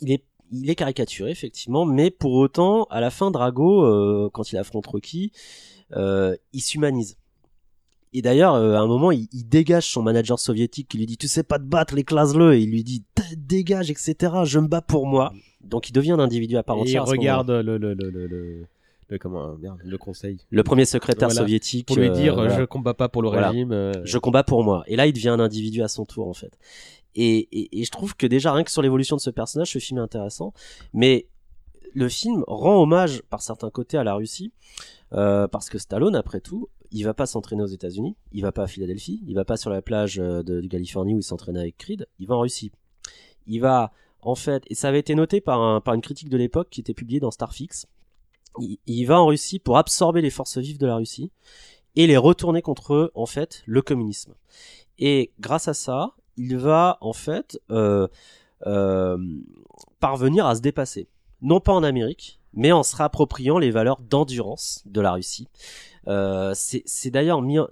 il 0.00 0.12
est 0.12 0.24
il 0.50 0.70
est 0.70 0.76
caricaturé 0.76 1.30
effectivement, 1.30 1.84
mais 1.84 2.10
pour 2.10 2.32
autant, 2.32 2.84
à 2.84 3.00
la 3.02 3.10
fin, 3.10 3.30
Drago, 3.30 3.84
euh, 3.84 4.30
quand 4.32 4.50
il 4.50 4.56
affronte 4.56 4.86
Rocky, 4.86 5.30
euh, 5.94 6.34
il 6.54 6.62
s'humanise. 6.62 7.17
Et 8.12 8.22
d'ailleurs, 8.22 8.54
euh, 8.54 8.74
à 8.74 8.80
un 8.80 8.86
moment, 8.86 9.10
il, 9.10 9.28
il 9.32 9.44
dégage 9.48 9.86
son 9.90 10.02
manager 10.02 10.38
soviétique 10.38 10.88
qui 10.88 10.98
lui 10.98 11.06
dit 11.06 11.16
Tu 11.18 11.28
sais 11.28 11.42
pas 11.42 11.58
te 11.58 11.64
battre, 11.64 11.96
éclase-le. 11.98 12.54
Et 12.54 12.60
il 12.62 12.70
lui 12.70 12.84
dit 12.84 13.02
Dégage, 13.36 13.90
etc. 13.90 14.16
Je 14.44 14.58
me 14.58 14.66
bats 14.68 14.80
pour 14.82 15.06
moi. 15.06 15.32
Donc 15.62 15.88
il 15.88 15.92
devient 15.92 16.12
un 16.12 16.18
individu 16.18 16.56
à 16.56 16.62
part 16.62 16.76
Et 16.76 16.80
il 16.80 16.82
entière. 16.82 17.02
à 17.02 17.06
ce 17.06 17.10
regarde 17.10 17.50
le, 17.50 17.76
le, 17.76 17.94
le, 17.94 18.10
le, 18.10 19.18
comment, 19.18 19.54
merde, 19.58 19.78
le 19.84 19.98
conseil. 19.98 20.38
Le 20.50 20.62
premier 20.62 20.84
secrétaire 20.86 21.28
Voilà. 21.28 21.40
soviétique. 21.42 21.86
Pour 21.86 21.96
lui 21.96 22.08
euh, 22.08 22.12
dire, 22.12 22.34
voilà. 22.34 22.58
je 22.58 22.64
combats 22.64 22.94
pas 22.94 23.08
pour 23.08 23.22
le 23.22 23.28
Voilà. 23.28 23.50
régime. 23.50 23.72
euh, 23.72 23.92
je 24.04 24.16
combats 24.18 24.44
pour 24.44 24.64
moi. 24.64 24.84
Et 24.86 24.96
là, 24.96 25.06
il 25.06 25.12
devient 25.12 25.28
un 25.30 25.40
individu 25.40 25.82
à 25.82 25.88
son 25.88 26.04
tour, 26.06 26.28
en 26.28 26.34
fait. 26.34 26.52
Et, 27.14 27.38
et, 27.52 27.80
et 27.80 27.84
je 27.84 27.90
trouve 27.90 28.16
que 28.16 28.26
déjà, 28.26 28.52
rien 28.52 28.64
que 28.64 28.70
sur 28.70 28.80
l'évolution 28.82 29.16
de 29.16 29.20
ce 29.20 29.30
personnage, 29.30 29.72
ce 29.72 29.78
film 29.78 29.98
est 29.98 30.02
intéressant. 30.02 30.52
Mais 30.94 31.26
le 31.94 32.08
film 32.08 32.44
rend 32.46 32.80
hommage, 32.82 33.22
par 33.30 33.42
certains 33.42 33.70
côtés, 33.70 33.96
à 33.98 34.04
la 34.04 34.14
Russie. 34.14 34.52
euh, 35.14 35.48
parce 35.48 35.68
que 35.70 35.78
Stallone, 35.78 36.14
après 36.14 36.40
tout, 36.40 36.68
il 36.90 37.04
va 37.04 37.14
pas 37.14 37.26
s'entraîner 37.26 37.62
aux 37.62 37.66
États-Unis, 37.66 38.16
il 38.32 38.42
va 38.42 38.52
pas 38.52 38.64
à 38.64 38.66
Philadelphie, 38.66 39.22
il 39.26 39.34
va 39.34 39.44
pas 39.44 39.56
sur 39.56 39.70
la 39.70 39.82
plage 39.82 40.18
euh, 40.18 40.42
de, 40.42 40.66
Californie 40.66 41.14
où 41.14 41.18
il 41.18 41.22
s'entraînait 41.22 41.60
avec 41.60 41.76
Creed, 41.76 42.06
il 42.18 42.26
va 42.26 42.36
en 42.36 42.40
Russie. 42.40 42.72
Il 43.46 43.60
va, 43.60 43.92
en 44.20 44.34
fait, 44.34 44.64
et 44.68 44.74
ça 44.74 44.88
avait 44.88 45.00
été 45.00 45.14
noté 45.14 45.40
par, 45.40 45.60
un, 45.60 45.80
par 45.80 45.94
une 45.94 46.00
critique 46.00 46.28
de 46.28 46.36
l'époque 46.36 46.68
qui 46.70 46.80
était 46.80 46.94
publiée 46.94 47.20
dans 47.20 47.30
Starfix, 47.30 47.86
il, 48.60 48.78
il 48.86 49.04
va 49.04 49.20
en 49.20 49.26
Russie 49.26 49.58
pour 49.58 49.78
absorber 49.78 50.20
les 50.20 50.30
forces 50.30 50.58
vives 50.58 50.78
de 50.78 50.86
la 50.86 50.96
Russie 50.96 51.30
et 51.96 52.06
les 52.06 52.16
retourner 52.16 52.62
contre 52.62 53.10
en 53.14 53.26
fait 53.26 53.62
le 53.66 53.82
communisme. 53.82 54.34
Et 54.98 55.32
grâce 55.40 55.68
à 55.68 55.74
ça, 55.74 56.14
il 56.36 56.56
va 56.56 56.98
en 57.00 57.12
fait 57.12 57.60
euh, 57.70 58.08
euh, 58.66 59.18
parvenir 60.00 60.46
à 60.46 60.54
se 60.54 60.60
dépasser, 60.60 61.08
non 61.42 61.60
pas 61.60 61.72
en 61.72 61.82
Amérique, 61.82 62.40
mais 62.54 62.72
en 62.72 62.82
se 62.82 62.96
réappropriant 62.96 63.58
les 63.58 63.70
valeurs 63.70 64.00
d'endurance 64.00 64.82
de 64.86 65.00
la 65.00 65.12
Russie. 65.12 65.48
Euh, 66.08 66.52
c'est 66.54 67.10
d'ailleurs 67.10 67.42
mis, 67.42 67.58
en, 67.58 67.68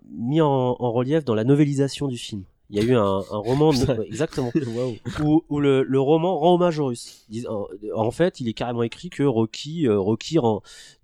en 0.78 0.92
relief 0.92 1.24
dans 1.24 1.34
la 1.34 1.44
novélisation 1.44 2.06
du 2.06 2.18
film. 2.18 2.44
Il 2.68 2.76
y 2.76 2.80
a 2.80 2.84
eu 2.84 2.96
un, 2.96 3.02
un 3.30 3.38
roman, 3.38 3.70
exactement, 4.06 4.50
où, 5.22 5.44
où 5.48 5.60
le, 5.60 5.84
le 5.84 6.00
roman 6.00 6.36
rend 6.36 6.54
hommage 6.54 6.78
aux 6.80 6.86
Russes. 6.86 7.26
En, 7.48 7.66
en 7.94 8.10
fait, 8.10 8.40
il 8.40 8.48
est 8.48 8.54
carrément 8.54 8.82
écrit 8.82 9.08
que 9.08 9.22
Rocky, 9.22 9.86
euh, 9.86 9.98
Rocky 9.98 10.38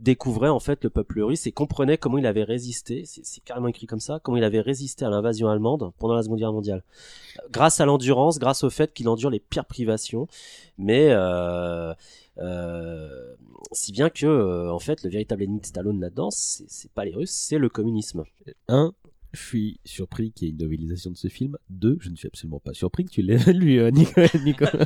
découvrait 0.00 0.48
en 0.48 0.58
fait 0.60 0.82
le 0.82 0.90
peuple 0.90 1.20
russe 1.22 1.46
et 1.46 1.52
comprenait 1.52 1.98
comment 1.98 2.18
il 2.18 2.26
avait 2.26 2.42
résisté. 2.42 3.04
C'est 3.06 3.44
carrément 3.44 3.68
écrit 3.68 3.86
comme 3.86 4.00
ça, 4.00 4.18
comment 4.22 4.36
il 4.36 4.44
avait 4.44 4.60
résisté 4.60 5.04
à 5.04 5.10
l'invasion 5.10 5.48
allemande 5.48 5.92
pendant 5.98 6.14
la 6.14 6.22
Seconde 6.22 6.38
Guerre 6.38 6.52
mondiale, 6.52 6.82
grâce 7.50 7.80
à 7.80 7.86
l'endurance, 7.86 8.38
grâce 8.38 8.64
au 8.64 8.70
fait 8.70 8.92
qu'il 8.92 9.08
endure 9.08 9.30
les 9.30 9.40
pires 9.40 9.66
privations, 9.66 10.26
mais 10.78 11.10
euh, 11.10 11.94
euh, 12.38 13.34
si 13.72 13.92
bien 13.92 14.10
que 14.10 14.68
en 14.70 14.78
fait 14.78 15.04
le 15.04 15.10
véritable 15.10 15.42
ennemi 15.44 15.60
de 15.60 15.66
Stallone 15.66 16.00
là-dedans, 16.00 16.30
c'est 16.30 16.90
pas 16.92 17.04
les 17.04 17.14
Russes, 17.14 17.30
c'est 17.30 17.58
le 17.58 17.68
communisme. 17.68 18.24
Un, 18.68 18.92
je 19.32 19.40
suis 19.40 19.80
surpris 19.84 20.32
qu'il 20.32 20.48
y 20.48 20.50
ait 20.50 20.54
une 20.54 20.60
novélisation 20.60 21.10
de 21.10 21.16
ce 21.16 21.28
film. 21.28 21.56
Deux, 21.70 21.96
je 22.00 22.10
ne 22.10 22.16
suis 22.16 22.26
absolument 22.26 22.60
pas 22.60 22.74
surpris 22.74 23.04
que 23.04 23.10
tu 23.10 23.22
l'aies 23.22 23.38
lu, 23.52 23.80
euh. 23.80 23.90
Nicolas. 23.90 24.72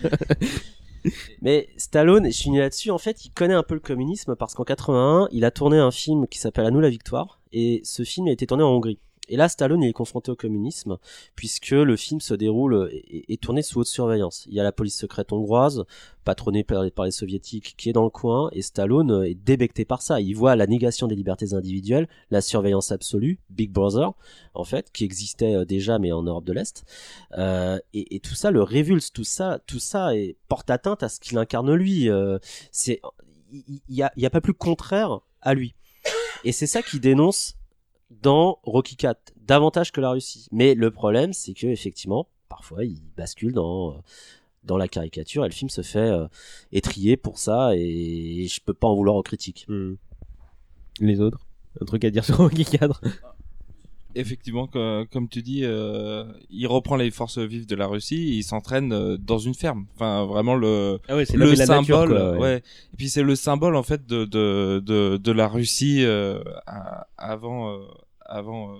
Mais 1.43 1.69
Stallone, 1.77 2.31
je 2.31 2.51
né 2.51 2.59
là-dessus, 2.59 2.91
en 2.91 2.99
fait, 2.99 3.25
il 3.25 3.31
connaît 3.31 3.55
un 3.55 3.63
peu 3.63 3.75
le 3.75 3.81
communisme 3.81 4.37
parce 4.37 4.55
qu'en 4.55 4.65
81, 4.65 5.29
il 5.33 5.45
a 5.45 5.51
tourné 5.51 5.79
un 5.79 5.91
film 5.91 6.27
qui 6.27 6.39
s'appelle 6.39 6.67
À 6.67 6.71
nous 6.71 6.81
la 6.81 6.91
victoire, 6.91 7.41
et 7.53 7.81
ce 7.85 8.03
film 8.03 8.29
a 8.29 8.33
été 8.33 8.47
tourné 8.47 8.65
en 8.65 8.71
Hongrie. 8.71 8.99
Et 9.29 9.37
là, 9.37 9.49
Stallone 9.49 9.83
est 9.83 9.93
confronté 9.93 10.31
au 10.31 10.37
communisme, 10.37 10.99
puisque 11.35 11.71
le 11.71 11.97
film 11.97 12.21
se 12.21 12.35
déroule 12.35 12.89
et 12.93 13.33
est 13.33 13.43
tourné 13.43 13.63
sous 13.63 13.81
haute 13.81 13.87
surveillance. 13.89 14.45
Il 14.47 14.55
y 14.55 14.61
a 14.61 14.63
la 14.63 14.73
police 14.73 14.97
secrète 14.97 15.33
hongroise, 15.33 15.85
patronnée 16.25 16.63
par, 16.65 16.83
les 16.83 17.11
soviétiques, 17.11 17.75
qui 17.77 17.89
est 17.89 17.93
dans 17.93 18.05
le 18.05 18.11
coin, 18.11 18.51
et 18.53 18.63
Stallone 18.63 19.25
est 19.25 19.35
débecté 19.35 19.85
par 19.85 20.03
ça. 20.03 20.21
Il 20.21 20.35
voit 20.35 20.55
la 20.55 20.67
négation 20.67 21.09
des 21.09 21.17
libertés 21.17 21.55
individuelles, 21.55 22.09
la 22.31 22.41
surveillance 22.41 22.93
absolue, 22.93 23.41
Big 23.51 23.71
Brother, 23.73 24.13
en 24.55 24.65
fait, 24.65 24.93
qui 24.93 25.05
existait 25.05 25.55
euh, 25.55 25.65
déjà, 25.65 25.99
mais 25.99 26.13
en 26.13 26.23
Europe 26.23 26.45
de 26.45 26.53
l'Est. 26.53 26.85
Euh, 27.37 27.79
et, 27.95 28.17
et 28.17 28.21
tout 28.21 28.35
ça 28.35 28.51
le 28.51 28.63
révulse, 28.63 29.13
tout 29.13 29.25
ça, 29.25 29.61
tout 29.67 29.81
ça 29.81 30.17
est, 30.17 30.37
porte 30.49 30.71
atteinte 30.71 31.03
à 31.03 31.09
ce 31.09 31.19
qu'il 31.19 31.37
incarne 31.39 31.73
lui. 31.75 32.09
Euh, 32.09 32.39
c'est, 32.71 33.01
il 33.51 33.81
y, 33.89 33.97
y 33.97 34.03
a, 34.03 34.13
y 34.17 34.27
a 34.27 34.31
pas 34.31 34.41
plus 34.41 34.55
contraire 34.55 35.21
à 35.43 35.55
lui. 35.55 35.75
Et 36.45 36.53
c'est 36.53 36.67
ça 36.67 36.83
qu'il 36.83 37.01
dénonce 37.01 37.57
dans 38.11 38.59
Rocky 38.63 38.97
4, 38.97 39.35
davantage 39.37 39.93
que 39.93 40.01
la 40.01 40.11
Russie. 40.11 40.49
Mais 40.53 40.75
le 40.75 40.91
problème, 40.91 41.33
c'est 41.33 41.55
que 41.55 41.67
effectivement, 41.67 42.29
parfois, 42.49 42.85
il 42.85 43.01
bascule 43.17 43.53
dans 43.53 43.93
euh, 43.93 43.99
dans 44.65 44.77
la 44.77 44.89
caricature 44.89 45.45
et 45.45 45.49
le 45.49 45.55
film 45.55 45.71
se 45.71 45.83
fait 45.83 45.99
euh, 45.99 46.27
étrier 46.73 47.17
pour 47.17 47.39
ça 47.39 47.71
et 47.77 48.47
je 48.49 48.61
peux 48.61 48.75
pas 48.75 48.89
en 48.89 48.97
vouloir 48.97 49.17
aux 49.17 49.23
critiques. 49.23 49.65
Hmm. 49.69 49.95
Les 51.01 51.21
autres? 51.21 51.47
Un 51.81 51.85
truc 51.85 52.05
à 52.05 52.11
dire 52.11 52.25
sur 52.25 52.39
Rocky 52.39 52.65
4 52.65 53.01
Effectivement, 54.19 54.67
co- 54.67 55.05
comme 55.13 55.29
tu 55.29 55.43
dis, 55.43 55.61
euh, 55.65 56.25
il 56.51 56.67
reprend 56.67 56.97
les 56.97 57.11
forces 57.11 57.39
vives 57.39 57.67
de 57.67 57.77
la 57.77 57.87
Russie, 57.87 58.15
et 58.33 58.37
il 58.39 58.43
s'entraîne 58.45 58.93
euh, 58.93 59.17
dans 59.17 59.39
une 59.39 59.55
ferme. 59.55 59.87
Enfin, 59.95 60.25
vraiment 60.25 60.55
le 60.55 60.99
Ah 61.09 61.17
ouais, 61.17 61.25
le 61.35 61.51
nature, 61.51 61.67
symbole, 61.67 62.09
quoi, 62.09 62.33
ouais. 62.33 62.39
ouais. 62.39 62.63
Et 62.93 62.97
puis 62.97 63.09
c'est 63.09 63.23
le 63.23 63.35
symbole 63.37 63.77
en 63.77 63.83
fait 63.83 64.07
de 64.07 64.25
de 64.25 64.83
de, 64.85 65.17
de 65.17 65.33
la 65.33 65.49
Russie 65.49 66.03
euh, 66.05 66.43
à- 66.67 67.07
avant 67.19 67.73
euh, 67.73 67.85
avant 68.25 68.79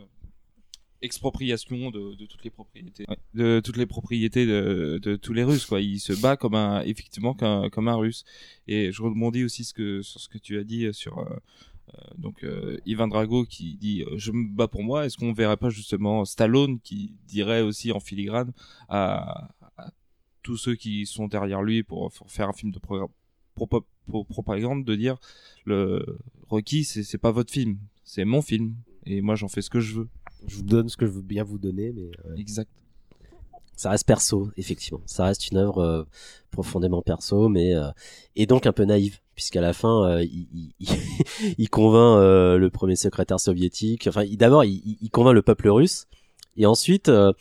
expropriation 1.03 1.91
de, 1.91 2.15
de 2.17 2.25
toutes 2.27 2.43
les 2.43 2.51
propriétés 2.51 3.05
de 3.35 3.61
toutes 3.63 3.77
les 3.77 3.87
propriétés 3.87 4.47
de, 4.47 4.99
de 5.03 5.17
tous 5.17 5.35
les 5.35 5.45
Russes 5.45 5.67
quoi. 5.67 5.81
Il 5.81 6.01
se 6.01 6.13
bat 6.15 6.37
comme 6.37 6.55
un 6.55 6.81
effectivement 6.83 7.35
comme, 7.35 7.69
comme 7.71 7.89
un 7.89 7.97
Russe. 7.97 8.25
Et 8.67 8.91
je 8.93 9.03
rebondis 9.03 9.45
aussi 9.45 9.65
ce 9.65 9.75
que 9.75 10.01
sur 10.03 10.21
ce 10.21 10.29
que 10.29 10.39
tu 10.39 10.59
as 10.59 10.65
dit 10.65 10.89
sur 10.95 11.19
donc 12.19 12.43
euh, 12.45 12.79
Ivan 12.87 13.09
Drago 13.09 13.45
qui 13.45 13.77
dit 13.77 14.03
euh, 14.03 14.17
je 14.17 14.33
me 14.33 14.49
bats 14.49 14.69
pour 14.69 14.83
moi. 14.83 15.07
Est-ce 15.07 15.17
qu'on 15.17 15.33
verrait 15.33 15.57
pas 15.57 15.71
justement 15.71 16.25
Stallone 16.25 16.81
qui 16.81 17.15
dirait 17.27 17.63
aussi 17.63 17.93
en 17.93 18.01
filigrane 18.01 18.53
à, 18.89 19.51
à 19.77 19.93
tous 20.43 20.57
ceux 20.57 20.75
qui 20.77 21.07
sont 21.07 21.29
derrière 21.29 21.63
lui 21.63 21.83
pour, 21.83 22.13
pour 22.13 22.31
faire 22.31 22.49
un 22.49 22.53
film 22.53 22.73
de 22.73 22.79
pro, 22.79 23.11
pro- 23.55 23.85
pro- 24.07 24.25
propagande 24.25 24.85
de 24.85 24.95
dire 24.95 25.17
le 25.65 26.05
Rocky 26.49 26.85
c'est 26.85 27.03
c'est 27.03 27.19
pas 27.19 27.33
votre 27.33 27.53
film, 27.53 27.79
c'est 28.05 28.25
mon 28.25 28.43
film 28.43 28.75
et 29.05 29.21
moi 29.21 29.35
j'en 29.37 29.49
fais 29.49 29.63
ce 29.63 29.71
que 29.71 29.81
je 29.81 29.95
veux. 29.95 30.09
Je 30.47 30.57
vous 30.57 30.63
donne 30.63 30.89
ce 30.89 30.97
que 30.97 31.07
je 31.07 31.13
veux 31.13 31.23
bien 31.23 31.43
vous 31.45 31.59
donner, 31.59 31.93
mais. 31.93 32.11
ouais. 32.31 32.39
Exact. 32.41 32.71
Ça 33.77 33.91
reste 33.91 34.07
perso, 34.07 34.49
effectivement. 34.57 35.01
Ça 35.07 35.25
reste 35.27 35.51
une 35.51 35.59
œuvre 35.59 35.79
euh, 35.83 36.03
profondément 36.51 37.03
perso, 37.03 37.49
mais 37.49 37.75
euh, 37.75 37.89
et 38.35 38.47
donc 38.47 38.67
un 38.67 38.73
peu 38.73 38.85
naïve, 38.85 39.19
puisqu'à 39.35 39.61
la 39.61 39.73
fin, 39.75 40.05
euh, 40.09 40.23
il, 40.25 40.49
il, 40.81 40.89
il- 41.59 41.69
convainc 41.71 42.19
euh, 42.19 42.57
le 42.57 42.71
premier 42.71 42.97
secrétaire 42.97 43.39
soviétique. 43.39 44.07
Enfin, 44.09 44.25
d'abord, 44.33 44.65
il, 44.65 44.97
il- 45.03 45.11
convainc 45.11 45.35
le 45.35 45.43
peuple 45.43 45.69
russe, 45.69 46.07
et 46.57 46.65
ensuite, 46.67 47.09
euh, 47.11 47.33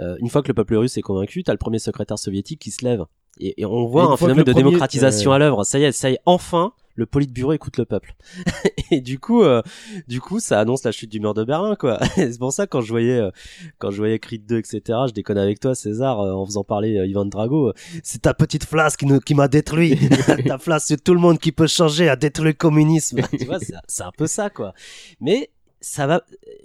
euh, 0.00 0.16
une 0.20 0.28
fois 0.28 0.42
que 0.42 0.48
le 0.48 0.54
peuple 0.54 0.74
russe 0.76 0.96
est 0.96 1.02
convaincu, 1.02 1.44
t'as 1.44 1.52
le 1.52 1.58
premier 1.58 1.78
secrétaire 1.78 2.18
soviétique 2.18 2.60
qui 2.60 2.70
se 2.72 2.84
lève, 2.84 3.04
et, 3.38 3.60
et 3.60 3.64
on 3.64 3.86
voit 3.86 4.04
Et 4.04 4.06
un 4.06 4.16
phénomène 4.16 4.44
de 4.44 4.52
premier- 4.52 4.64
démocratisation 4.64 5.30
à 5.32 5.38
l'œuvre. 5.38 5.64
Ça 5.64 5.78
y 5.78 5.84
est, 5.84 5.92
ça 5.92 6.10
y 6.10 6.14
est, 6.14 6.20
enfin. 6.26 6.72
Le 6.96 7.06
politburo 7.06 7.52
écoute 7.52 7.78
le 7.78 7.84
peuple. 7.84 8.14
et 8.90 9.00
du 9.00 9.18
coup, 9.18 9.42
euh, 9.42 9.62
du 10.08 10.20
coup, 10.20 10.40
ça 10.40 10.60
annonce 10.60 10.84
la 10.84 10.92
chute 10.92 11.10
du 11.10 11.20
mur 11.20 11.32
de 11.34 11.44
Berlin, 11.44 11.76
quoi. 11.76 11.98
c'est 12.14 12.38
pour 12.38 12.52
ça 12.52 12.66
quand 12.66 12.80
je 12.80 12.88
voyais, 12.90 13.18
euh, 13.18 13.30
quand 13.78 13.90
je 13.90 13.96
voyais 13.98 14.18
Creed 14.18 14.44
2, 14.46 14.58
etc. 14.58 14.80
Je 15.08 15.12
déconne 15.12 15.38
avec 15.38 15.60
toi, 15.60 15.74
César, 15.74 16.20
euh, 16.20 16.32
en 16.32 16.44
faisant 16.44 16.64
parler 16.64 16.98
euh, 16.98 17.06
Ivan 17.06 17.24
Drago. 17.24 17.68
euh, 17.68 17.72
C'est 18.02 18.22
ta 18.22 18.34
petite 18.34 18.64
flasque 18.64 19.00
qui, 19.00 19.06
nous- 19.06 19.20
qui 19.20 19.34
m'a 19.34 19.48
détruit. 19.48 19.96
ta 20.46 20.58
flasque, 20.58 20.88
c'est 20.88 21.02
tout 21.04 21.14
le 21.14 21.20
monde 21.20 21.38
qui 21.38 21.52
peut 21.52 21.66
changer, 21.68 22.08
a 22.08 22.16
détruit 22.16 22.48
le 22.48 22.52
communisme. 22.54 23.20
tu 23.38 23.44
vois, 23.46 23.58
c'est 23.86 24.02
un 24.02 24.12
peu 24.16 24.26
ça, 24.26 24.50
quoi. 24.50 24.74
Mais 25.20 25.50
ça 25.80 26.06
va. 26.06 26.22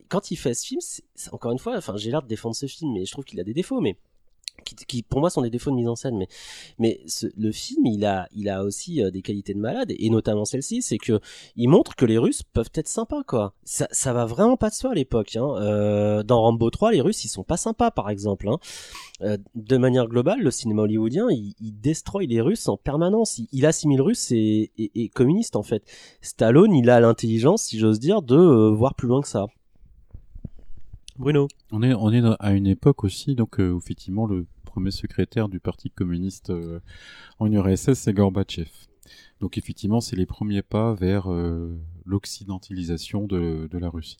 Quand 0.10 0.32
il 0.32 0.36
fait 0.36 0.54
ce 0.54 0.66
film, 0.66 0.82
encore 1.32 1.52
une 1.52 1.60
fois, 1.60 1.78
enfin, 1.78 1.96
j'ai 1.98 2.12
l'air 2.12 2.22
de 2.22 2.28
défendre 2.28 2.56
ce 2.56 2.66
film, 2.66 2.92
mais 2.94 3.06
je 3.06 3.12
trouve 3.12 3.24
qu'il 3.24 3.40
a 3.40 3.44
des 3.44 3.54
défauts, 3.54 3.80
mais 3.80 3.96
qui, 4.66 4.76
qui, 4.76 5.04
pour 5.04 5.20
moi 5.22 5.30
sont 5.30 5.42
des 5.42 5.50
défauts 5.50 5.72
de 5.72 5.76
mise 5.76 5.88
en 5.88 5.96
scène 5.96 6.18
mais 6.18 6.28
mais 6.80 7.00
ce- 7.08 7.28
le 7.38 7.52
film 7.52 7.86
il 7.86 8.04
a 8.06 8.28
il 8.36 8.50
a 8.50 8.64
aussi 8.64 9.02
euh, 9.02 9.12
des 9.12 9.22
qualités 9.22 9.54
de 9.54 9.60
malade 9.60 9.94
et 9.98 10.10
notamment 10.10 10.44
celle-ci 10.44 10.82
c'est 10.82 10.98
que 10.98 11.20
il 11.56 11.70
montre 11.70 11.96
que 11.96 12.06
les 12.06 12.18
Russes 12.18 12.42
peuvent 12.44 12.72
être 12.74 12.88
sympas 12.88 13.24
quoi 13.24 13.54
ça 13.64 13.88
ça 13.92 14.12
va 14.12 14.26
vraiment 14.26 14.58
pas 14.58 14.70
de 14.70 14.76
soi 14.76 14.92
à 14.92 14.96
l'époque 14.96 15.36
hein. 15.38 15.48
Euh, 15.62 16.24
dans 16.24 16.42
Rambo 16.42 16.70
3 16.70 16.92
les 16.92 17.02
Russes 17.02 17.24
ils 17.24 17.30
sont 17.30 17.44
pas 17.44 17.58
sympas 17.58 17.92
par 17.92 18.10
exemple 18.10 18.50
hein. 18.50 18.58
Euh, 19.22 19.38
de 19.56 19.78
manière 19.78 20.08
globale 20.08 20.42
le 20.42 20.52
cinéma 20.52 20.82
hollywoodien 20.82 21.28
il, 21.30 21.54
il 21.62 21.80
destroy 21.80 22.28
les 22.28 22.42
Russes 22.42 22.68
en 22.68 22.76
permanence 22.76 23.38
il, 23.38 23.48
il 23.54 23.66
assimile 23.66 24.02
Russes 24.02 24.32
et, 24.32 24.72
et, 24.78 24.92
et 25.04 25.10
communistes 25.10 25.56
en 25.56 25.64
fait 25.64 25.84
Stallone 26.22 26.74
il 26.74 26.90
a 26.90 27.00
l'intelligence 27.00 27.64
si 27.64 27.80
j'ose 27.80 28.00
dire 28.00 28.22
de 28.22 28.36
euh, 28.36 28.72
voir 28.72 28.96
plus 28.96 29.08
loin 29.08 29.22
que 29.22 29.28
ça 29.28 29.46
Bruno. 31.18 31.48
On 31.72 31.82
est, 31.82 31.94
on 31.94 32.12
est 32.12 32.22
à 32.40 32.52
une 32.52 32.68
époque 32.68 33.04
aussi, 33.06 33.36
donc 33.36 33.60
euh, 33.60 33.72
où 33.72 33.78
effectivement 33.78 34.26
le 34.26 34.46
premier 34.76 34.92
secrétaire 34.92 35.48
du 35.48 35.62
Parti 35.62 35.90
communiste 35.90 36.50
euh, 36.50 36.82
en 37.40 37.50
URSS, 37.50 37.94
c'est 37.94 38.12
Gorbatchev. 38.12 38.70
Donc 39.40 39.58
effectivement, 39.58 40.02
c'est 40.02 40.18
les 40.18 40.26
premiers 40.26 40.64
pas 40.64 40.94
vers 40.94 41.32
euh, 41.32 41.80
l'occidentalisation 42.06 43.26
de, 43.26 43.70
de 43.72 43.78
la 43.78 43.88
Russie. 43.88 44.18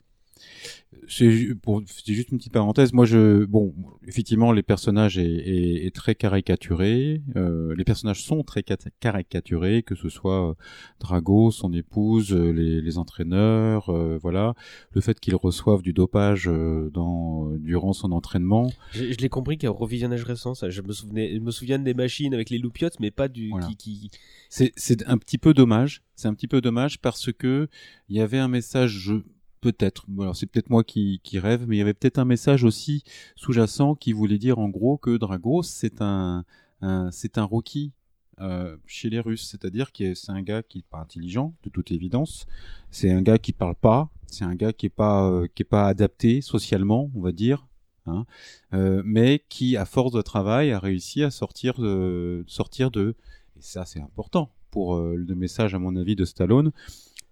C'est 1.08 1.30
juste 1.30 2.32
une 2.32 2.38
petite 2.38 2.54
parenthèse. 2.54 2.92
Moi, 2.94 3.06
je, 3.06 3.46
bon, 3.46 3.76
effectivement, 4.08 4.52
les 4.52 4.64
personnages 4.64 5.18
est, 5.20 5.24
est, 5.26 5.86
est 5.86 5.94
très 5.94 6.16
caricaturé. 6.16 7.22
Euh, 7.36 7.76
les 7.76 7.84
personnages 7.84 8.24
sont 8.24 8.44
très 8.44 8.64
cat- 8.64 8.78
caricaturés, 9.00 9.84
que 9.84 9.94
ce 9.94 10.10
soit 10.10 10.50
euh, 10.52 10.54
Drago, 11.00 11.52
son 11.52 11.74
épouse, 11.74 12.34
euh, 12.34 12.50
les, 12.52 12.82
les 12.82 12.98
entraîneurs, 12.98 13.90
euh, 13.90 14.18
voilà, 14.20 14.56
le 14.94 15.02
fait 15.02 15.20
qu'ils 15.20 15.36
reçoivent 15.36 15.82
du 15.84 15.94
dopage 15.94 16.50
dans, 16.94 17.52
durant 17.58 17.94
son 17.94 18.12
entraînement. 18.12 18.72
Je, 18.92 19.12
je 19.12 19.18
l'ai 19.18 19.30
compris 19.30 19.58
qu'à 19.58 19.70
revisionnage 19.70 20.24
récent, 20.24 20.56
ça, 20.56 20.70
je 20.70 20.82
me 20.82 20.92
souvenais, 20.92 21.36
je 21.36 21.40
me 21.40 21.52
souviens 21.52 21.78
des 21.78 21.94
machines 21.94 22.34
avec 22.34 22.50
les 22.50 22.58
loupiottes, 22.58 23.00
mais 23.00 23.12
pas 23.12 23.28
du 23.28 23.50
Voilà. 23.50 23.68
qui, 23.68 23.76
qui. 23.76 24.10
C'est, 24.50 24.72
c'est 24.76 25.06
un 25.08 25.18
petit 25.18 25.38
peu 25.38 25.54
dommage. 25.54 26.02
C'est 26.16 26.30
un 26.30 26.34
petit 26.34 26.48
peu 26.48 26.62
dommage 26.62 27.00
parce 27.00 27.32
que 27.34 27.68
il 28.08 28.16
y 28.16 28.22
avait 28.22 28.38
un 28.40 28.48
message, 28.48 28.92
je, 28.92 29.16
peut-être, 29.62 30.06
alors 30.20 30.36
c'est 30.36 30.46
peut-être 30.46 30.70
moi 30.70 30.84
qui, 30.84 31.20
rêve, 31.34 31.66
mais 31.68 31.76
il 31.76 31.80
y 31.80 31.82
avait 31.82 31.94
peut-être 31.94 32.20
un 32.20 32.26
message 32.26 32.64
aussi 32.64 33.04
sous-jacent 33.36 33.96
qui 33.96 34.14
voulait 34.14 34.38
dire 34.38 34.60
en 34.60 34.70
gros 34.70 34.98
que 34.98 35.18
Drago 35.18 35.64
c'est 35.64 36.02
un, 36.02 36.46
un 36.82 37.12
c'est 37.12 37.38
un 37.38 37.44
Rocky 37.44 37.94
euh, 38.42 38.76
chez 38.86 39.10
les 39.10 39.22
Russes, 39.22 39.48
c'est-à-dire 39.50 39.94
que 39.94 40.14
c'est 40.14 40.32
un 40.32 40.42
gars 40.42 40.62
qui 40.62 40.80
est 40.80 40.86
pas 40.90 41.00
intelligent 41.00 41.54
de 41.64 41.70
toute 41.70 41.92
évidence, 41.92 42.48
c'est 42.92 43.10
un 43.10 43.22
gars 43.22 43.38
qui 43.38 43.54
parle 43.54 43.76
pas, 43.76 44.10
c'est 44.28 44.44
un 44.44 44.56
gars 44.56 44.74
qui 44.74 44.88
est 44.88 44.90
pas 44.90 45.30
euh, 45.30 45.48
qui 45.56 45.64
est 45.64 45.66
pas 45.66 45.88
adapté 45.88 46.42
socialement, 46.42 47.10
on 47.16 47.22
va 47.22 47.32
dire. 47.32 47.66
Hein, 48.08 48.26
euh, 48.74 49.02
mais 49.06 49.44
qui, 49.50 49.78
à 49.78 49.86
force 49.86 50.12
de 50.12 50.22
travail, 50.22 50.72
a 50.72 50.80
réussi 50.80 51.24
à 51.24 51.32
sortir 51.32 51.76
de, 51.80 52.44
sortir 52.46 52.92
de, 52.92 53.16
et 53.58 53.62
ça 53.62 53.86
c'est 53.86 54.02
important 54.02 54.52
pour 54.70 55.00
le 55.00 55.36
message 55.36 55.74
à 55.74 55.80
mon 55.80 55.96
avis 55.96 56.18
de 56.18 56.26
Stallone, 56.26 56.74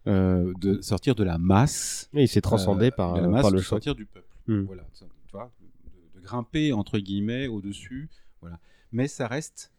euh, 0.08 0.54
de 0.60 0.82
sortir 0.82 1.16
de 1.16 1.24
la 1.24 1.38
masse. 1.38 2.10
Et 2.14 2.24
il 2.24 2.28
s'est 2.28 2.42
transcendé 2.42 2.92
par, 2.92 3.14
de 3.14 3.22
la 3.22 3.28
euh, 3.28 3.30
masse, 3.30 3.42
par 3.44 3.52
le 3.52 3.58
de 3.58 3.64
sortir 3.64 3.96
du 3.96 4.06
peuple. 4.06 4.28
Mm. 4.48 4.62
Voilà, 4.62 4.84
tu 4.94 5.06
vois, 5.32 5.52
de, 5.62 6.20
de 6.20 6.24
grimper 6.24 6.74
entre 6.74 7.00
guillemets 7.00 7.48
au-dessus. 7.48 8.10
Voilà. 8.42 8.60
Mais 8.92 9.08
ça 9.08 9.28
reste 9.28 9.72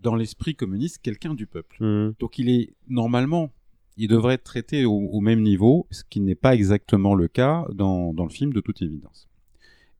dans 0.00 0.14
l'esprit 0.14 0.54
communiste 0.54 0.98
quelqu'un 1.02 1.34
du 1.34 1.46
peuple. 1.46 1.82
Mm. 1.82 2.14
Donc 2.20 2.38
il 2.38 2.48
est 2.50 2.74
normalement, 2.88 3.50
il 3.96 4.08
devrait 4.08 4.34
être 4.34 4.44
traité 4.44 4.84
au, 4.84 4.92
au 4.92 5.20
même 5.20 5.40
niveau, 5.42 5.86
ce 5.90 6.04
qui 6.04 6.20
n'est 6.20 6.34
pas 6.34 6.54
exactement 6.54 7.14
le 7.14 7.28
cas 7.28 7.66
dans, 7.72 8.12
dans 8.12 8.24
le 8.24 8.30
film 8.30 8.52
de 8.52 8.60
toute 8.60 8.82
évidence. 8.82 9.28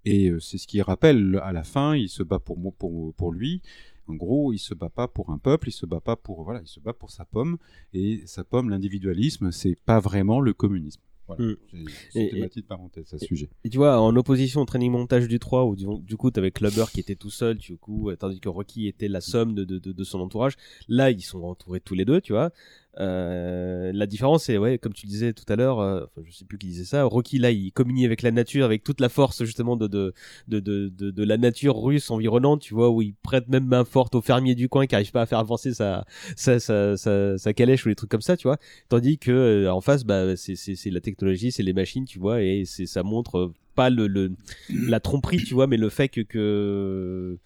Et 0.05 0.29
euh, 0.29 0.39
c'est 0.39 0.59
ce 0.59 0.67
qui 0.67 0.83
rappelle 0.83 1.41
à 1.43 1.53
la 1.53 1.65
fin, 1.65 1.97
il 1.97 2.09
se 2.09 2.23
bat 2.23 2.39
pour 2.39 2.59
moi, 2.59 2.73
pour, 2.79 3.15
pour 3.15 3.33
lui. 3.33 3.63
En 4.07 4.15
gros, 4.15 4.53
il 4.53 4.59
se 4.59 4.75
bat 4.75 4.91
pas 4.91 5.09
pour 5.09 5.31
un 5.31 5.39
peuple, 5.39 5.69
il 5.69 5.73
se 5.73 5.87
bat 5.87 6.01
pas 6.01 6.17
pour 6.17 6.43
voilà, 6.45 6.61
il 6.61 6.69
se 6.69 6.81
bat 6.81 6.93
pour 6.93 7.11
sa 7.11 7.25
pomme. 7.25 7.59
Et 7.93 8.23
sa 8.27 8.45
pomme, 8.45 8.71
l'individualisme, 8.71 9.51
c'est 9.51 9.77
pas 9.77 10.01
vraiment 10.01 10.41
le 10.41 10.53
communisme. 10.53 11.01
Voilà. 11.27 11.45
Mm. 11.45 11.87
C'était 12.11 12.39
ma 12.39 12.49
petite 12.49 12.67
parenthèse 12.67 13.13
à 13.15 13.19
ce 13.19 13.25
sujet. 13.25 13.49
Et 13.65 13.71
tu 13.71 13.79
vois, 13.79 14.01
en 14.01 14.15
opposition 14.17 14.61
au 14.61 14.65
training 14.67 14.93
montage 14.93 15.27
du 15.27 15.39
3, 15.39 15.65
où 15.65 15.77
du, 15.77 15.87
du 16.03 16.17
coup, 16.17 16.31
t'avais 16.31 16.51
Clubber 16.51 16.85
qui 16.93 17.01
était 17.01 17.17
tout 17.17 17.31
seul, 17.31 17.57
du 17.57 17.79
coup, 17.79 18.11
euh, 18.11 18.17
tandis 18.17 18.41
que 18.41 18.49
Rocky 18.49 18.87
était 18.89 19.09
la 19.09 19.21
somme 19.21 19.55
de, 19.55 19.65
de, 19.65 19.79
de, 19.79 19.93
de 19.93 20.05
son 20.05 20.21
entourage. 20.21 20.57
Là, 20.89 21.11
ils 21.11 21.23
sont 21.23 21.43
entourés 21.43 21.81
tous 21.81 21.95
les 21.95 22.05
deux, 22.05 22.21
tu 22.21 22.33
vois. 22.33 22.51
Euh, 23.01 23.91
la 23.93 24.07
différence, 24.07 24.45
c'est, 24.45 24.59
ouais, 24.59 24.79
comme 24.79 24.93
tu 24.93 25.07
disais 25.07 25.33
tout 25.33 25.45
à 25.53 25.57
l'heure, 25.57 25.81
euh, 25.81 26.05
enfin, 26.05 26.23
je 26.27 26.33
sais 26.33 26.45
plus 26.45 26.59
qui 26.59 26.69
disait 26.69 26.85
ça, 26.85 27.05
Rocky, 27.05 27.39
là, 27.39 27.51
il 27.51 27.73
communie 27.73 28.05
avec 28.05 28.23
la 28.23 28.31
nature, 28.31 28.65
avec 28.65 28.85
toute 28.85 29.01
la 29.01 29.09
force, 29.09 29.45
justement, 29.45 29.77
de, 29.77 29.87
de, 29.87 30.15
de, 30.49 30.61
de, 30.61 30.89
de, 30.89 31.25
la 31.25 31.37
nature 31.37 31.77
russe 31.77 32.11
environnante, 32.11 32.61
tu 32.61 32.75
vois, 32.75 32.91
où 32.91 33.03
il 33.03 33.15
prête 33.15 33.49
même 33.49 33.66
main 33.66 33.85
forte 33.85 34.15
au 34.15 34.21
fermier 34.23 34.55
du 34.55 34.69
coin 34.69 34.87
qui 34.87 34.95
arrive 34.95 35.11
pas 35.11 35.23
à 35.23 35.27
faire 35.27 35.39
avancer 35.39 35.75
sa, 35.75 36.05
sa, 36.37 36.61
sa, 36.61 36.97
sa, 36.97 37.53
calèche 37.53 37.85
ou 37.87 37.89
des 37.89 37.95
trucs 37.95 38.11
comme 38.11 38.21
ça, 38.21 38.37
tu 38.37 38.47
vois. 38.47 38.59
Tandis 38.89 39.19
que, 39.19 39.31
euh, 39.31 39.73
en 39.73 39.81
face, 39.81 40.05
bah, 40.05 40.37
c'est, 40.37 40.91
la 40.91 41.01
technologie, 41.01 41.51
c'est 41.53 41.62
les 41.62 41.73
machines, 41.73 42.05
tu 42.05 42.19
vois, 42.19 42.43
et 42.43 42.65
ça 42.65 43.03
montre 43.03 43.39
euh, 43.39 43.53
pas 43.75 43.91
le, 43.91 44.07
le, 44.07 44.33
la 44.71 45.01
tromperie, 45.01 45.43
tu 45.43 45.55
vois, 45.55 45.66
mais 45.66 45.77
le 45.77 45.89
fait 45.89 46.09
que, 46.09 46.21
que 46.21 47.39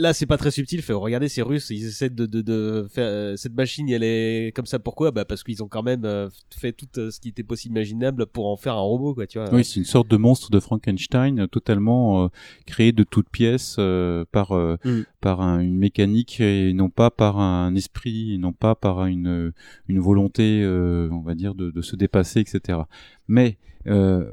là 0.00 0.12
c'est 0.12 0.26
pas 0.26 0.36
très 0.38 0.50
subtil 0.50 0.80
fait 0.82 0.92
regardez 0.92 1.28
ces 1.28 1.42
russes 1.42 1.70
ils 1.70 1.84
essaient 1.86 2.08
de, 2.10 2.24
de, 2.26 2.40
de 2.40 2.86
faire 2.90 3.06
euh, 3.06 3.36
cette 3.36 3.54
machine 3.54 3.88
elle 3.90 4.04
est 4.04 4.52
comme 4.54 4.66
ça 4.66 4.78
pourquoi? 4.78 5.10
Bah 5.10 5.24
parce 5.24 5.42
qu'ils 5.42 5.62
ont 5.62 5.68
quand 5.68 5.82
même 5.82 6.04
euh, 6.04 6.28
fait 6.56 6.72
tout 6.72 6.86
euh, 6.98 7.10
ce 7.10 7.18
qui 7.20 7.28
était 7.30 7.42
possible 7.42 7.72
imaginable 7.76 8.26
pour 8.26 8.46
en 8.46 8.56
faire 8.56 8.74
un 8.74 8.80
robot 8.80 9.14
quoi 9.14 9.26
tu 9.26 9.38
vois 9.38 9.52
Oui, 9.52 9.64
c'est 9.64 9.80
une 9.80 9.84
sorte 9.84 10.08
de 10.08 10.16
monstre 10.16 10.50
de 10.50 10.60
Frankenstein 10.60 11.48
totalement 11.48 12.30
créé 12.66 12.92
de 12.92 13.02
toutes 13.04 13.28
pièces 13.28 13.76
par 14.32 14.52
Mm. 14.84 15.02
par 15.20 15.40
un- 15.40 15.58
une 15.60 15.76
mécanique 15.76 16.40
et 16.40 16.72
non 16.72 16.90
pas 16.90 17.10
par 17.10 17.38
un 17.40 17.74
esprit, 17.74 18.34
et 18.34 18.38
non 18.38 18.52
pas 18.52 18.74
par 18.74 19.04
une 19.06 19.52
une 19.88 19.98
volonté, 19.98 20.64
on 21.10 21.20
va 21.22 21.34
dire, 21.34 21.54
de, 21.54 21.70
de 21.70 21.82
se 21.82 21.96
dépasser, 21.96 22.40
etc. 22.40 22.78
Mais 23.26 23.58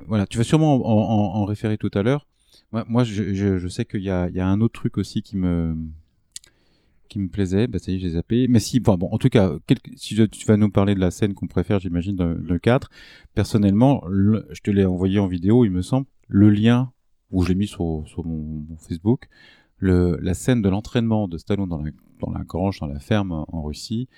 voilà, 0.07 0.25
tu 0.27 0.37
vas 0.37 0.43
sûrement 0.43 0.75
en, 0.75 0.79
en- 0.91 1.41
en 1.41 1.45
référer 1.45 1.77
tout 1.77 1.91
à 1.93 2.03
l'heure. 2.03 2.27
Moi, 2.75 2.83
moi, 2.89 3.03
je, 3.05 3.33
je, 3.33 3.57
je 3.57 3.67
sais 3.69 3.85
qu'il 3.85 4.01
y 4.01 4.09
a, 4.09 4.27
il 4.27 4.35
y 4.35 4.41
a 4.41 4.47
un 4.47 4.59
autre 4.59 4.73
truc 4.73 4.97
aussi 4.97 5.21
qui 5.21 5.37
me 5.37 5.77
qui 7.07 7.19
me 7.19 7.29
plaisait, 7.29 7.67
bah 7.67 7.79
ça 7.79 7.91
y 7.91 7.95
est, 7.95 7.99
j'ai 7.99 8.09
zappé. 8.09 8.47
Mais 8.49 8.59
si, 8.59 8.81
bon, 8.81 8.97
en 8.99 9.17
tout 9.17 9.29
cas, 9.29 9.53
quel- 9.67 9.77
si 9.95 10.15
je- 10.15 10.23
tu 10.23 10.45
vas 10.47 10.57
nous 10.57 10.69
parler 10.71 10.93
de 10.95 10.99
la 10.99 11.11
scène 11.11 11.33
qu'on 11.35 11.47
préfère, 11.47 11.79
j'imagine, 11.79 12.15
dans 12.17 12.25
le 12.27 12.59
4, 12.59 12.89
personnellement, 13.33 14.03
le- 14.09 14.45
je 14.51 14.59
te 14.61 14.71
l'ai 14.71 14.83
envoyé 14.85 15.19
en 15.19 15.27
vidéo, 15.27 15.63
il 15.63 15.71
me 15.71 15.81
semble, 15.81 16.07
le 16.27 16.49
lien, 16.49 16.91
où 17.31 17.43
je 17.43 17.49
l'ai 17.49 17.55
mis 17.55 17.67
sur, 17.67 18.03
sur 18.07 18.25
mon, 18.25 18.65
mon 18.67 18.75
Facebook, 18.77 19.29
le, 19.77 20.17
la 20.21 20.33
scène 20.33 20.61
de 20.61 20.67
l'entraînement 20.67 21.27
de 21.29 21.37
Stallone 21.37 21.69
dans 21.69 21.81
la, 21.81 21.91
dans 22.19 22.31
la 22.31 22.43
grange, 22.43 22.79
dans 22.81 22.87
la 22.87 22.99
ferme 22.99 23.31
en, 23.31 23.61
Russie, 23.61 24.09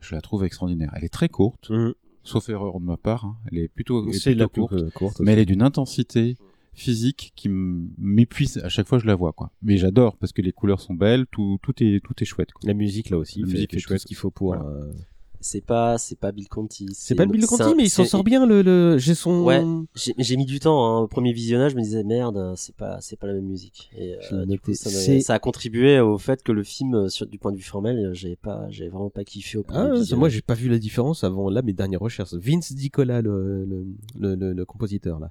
je 0.00 0.14
la 0.14 0.22
trouve 0.22 0.44
extraordinaire. 0.44 0.92
Elle 0.96 1.04
est 1.04 1.12
très 1.12 1.28
courte, 1.28 1.68
Mhm. 1.70 1.92
sauf 2.22 2.48
erreur 2.48 2.78
de 2.80 2.84
ma 2.86 2.96
part, 2.96 3.24
hein. 3.26 3.36
elle 3.50 3.58
est 3.58 3.68
plutôt, 3.68 4.08
elle 4.30 4.40
est 4.40 4.48
courte, 4.48 4.90
courte 4.94 5.20
mais 5.20 5.32
elle 5.32 5.40
est 5.40 5.46
d'une 5.46 5.62
intensité 5.62 6.36
physique 6.76 7.32
qui 7.34 7.48
m'épuise 7.50 8.58
à 8.58 8.68
chaque 8.68 8.86
fois 8.86 8.98
que 8.98 9.02
je 9.02 9.08
la 9.08 9.14
vois, 9.16 9.32
quoi. 9.32 9.50
Mais 9.62 9.76
j'adore, 9.78 10.16
parce 10.16 10.32
que 10.32 10.42
les 10.42 10.52
couleurs 10.52 10.80
sont 10.80 10.94
belles, 10.94 11.26
tout, 11.30 11.58
tout 11.62 11.74
est, 11.82 12.00
tout 12.04 12.14
est 12.20 12.24
chouette, 12.24 12.52
quoi. 12.52 12.60
la 12.68 12.74
musique 12.74 13.10
là 13.10 13.18
aussi 13.18 13.40
La 13.40 13.46
musique 13.46 13.74
est 13.74 13.78
tout 13.78 13.82
chouette. 13.88 14.00
ce 14.00 14.06
qu'il 14.06 14.16
faut 14.16 14.30
pour 14.30 14.54
Voilà. 14.54 14.64
euh, 14.68 14.92
C'est 15.40 15.64
pas, 15.64 15.96
c'est 15.98 16.18
pas 16.18 16.32
Bill 16.32 16.48
Conti. 16.48 16.88
c'est 16.92 17.14
pas 17.14 17.24
Bill 17.26 17.46
Conti 17.46 17.74
mais 17.76 17.84
il 17.84 17.90
s'en 17.90 18.04
sort 18.04 18.24
bien 18.24 18.46
le, 18.46 18.62
le... 18.62 18.98
j'ai 18.98 19.14
son 19.14 19.42
Ouais, 19.44 19.62
j'ai 19.94 20.36
mis 20.36 20.44
du 20.46 20.58
temps. 20.60 20.84
Hein. 20.84 21.00
Au 21.02 21.08
premier 21.08 21.32
visionnage, 21.32 21.72
je 21.72 21.76
me 21.76 21.82
disais 21.82 22.02
merde, 22.04 22.54
c'est 22.56 22.74
pas, 22.74 23.00
c'est 23.00 23.16
pas 23.18 23.26
la 23.26 23.34
même 23.34 23.46
musique. 23.46 23.90
Et 23.96 24.16
euh, 24.32 24.44
du 24.46 24.58
coup, 24.58 24.70
noté. 24.72 25.20
ça, 25.20 25.34
a 25.34 25.38
contribué 25.38 26.00
au 26.00 26.18
fait 26.18 26.42
que 26.42 26.52
le 26.52 26.62
film, 26.64 26.94
euh, 26.94 27.08
sur, 27.08 27.26
du 27.26 27.38
point 27.38 27.52
de 27.52 27.56
vue 27.58 27.62
formel, 27.62 28.10
j'ai 28.12 28.34
pas, 28.36 28.66
j'ai 28.70 28.88
vraiment 28.88 29.10
pas 29.10 29.24
kiffé 29.24 29.56
au 29.58 29.62
premier 29.62 30.00
Ah, 30.10 30.16
moi 30.16 30.28
j'ai 30.28 30.42
pas 30.42 30.54
vu 30.54 30.68
la 30.68 30.78
différence 30.78 31.22
avant 31.24 31.48
là 31.48 31.62
mes 31.62 31.72
dernières 31.74 32.00
recherches. 32.00 32.34
Vince 32.34 32.72
Dicola 32.72 33.22
le, 33.22 33.64
le, 33.64 33.86
le, 34.18 34.34
le, 34.34 34.52
le 34.52 34.64
compositeur 34.64 35.20
là. 35.20 35.30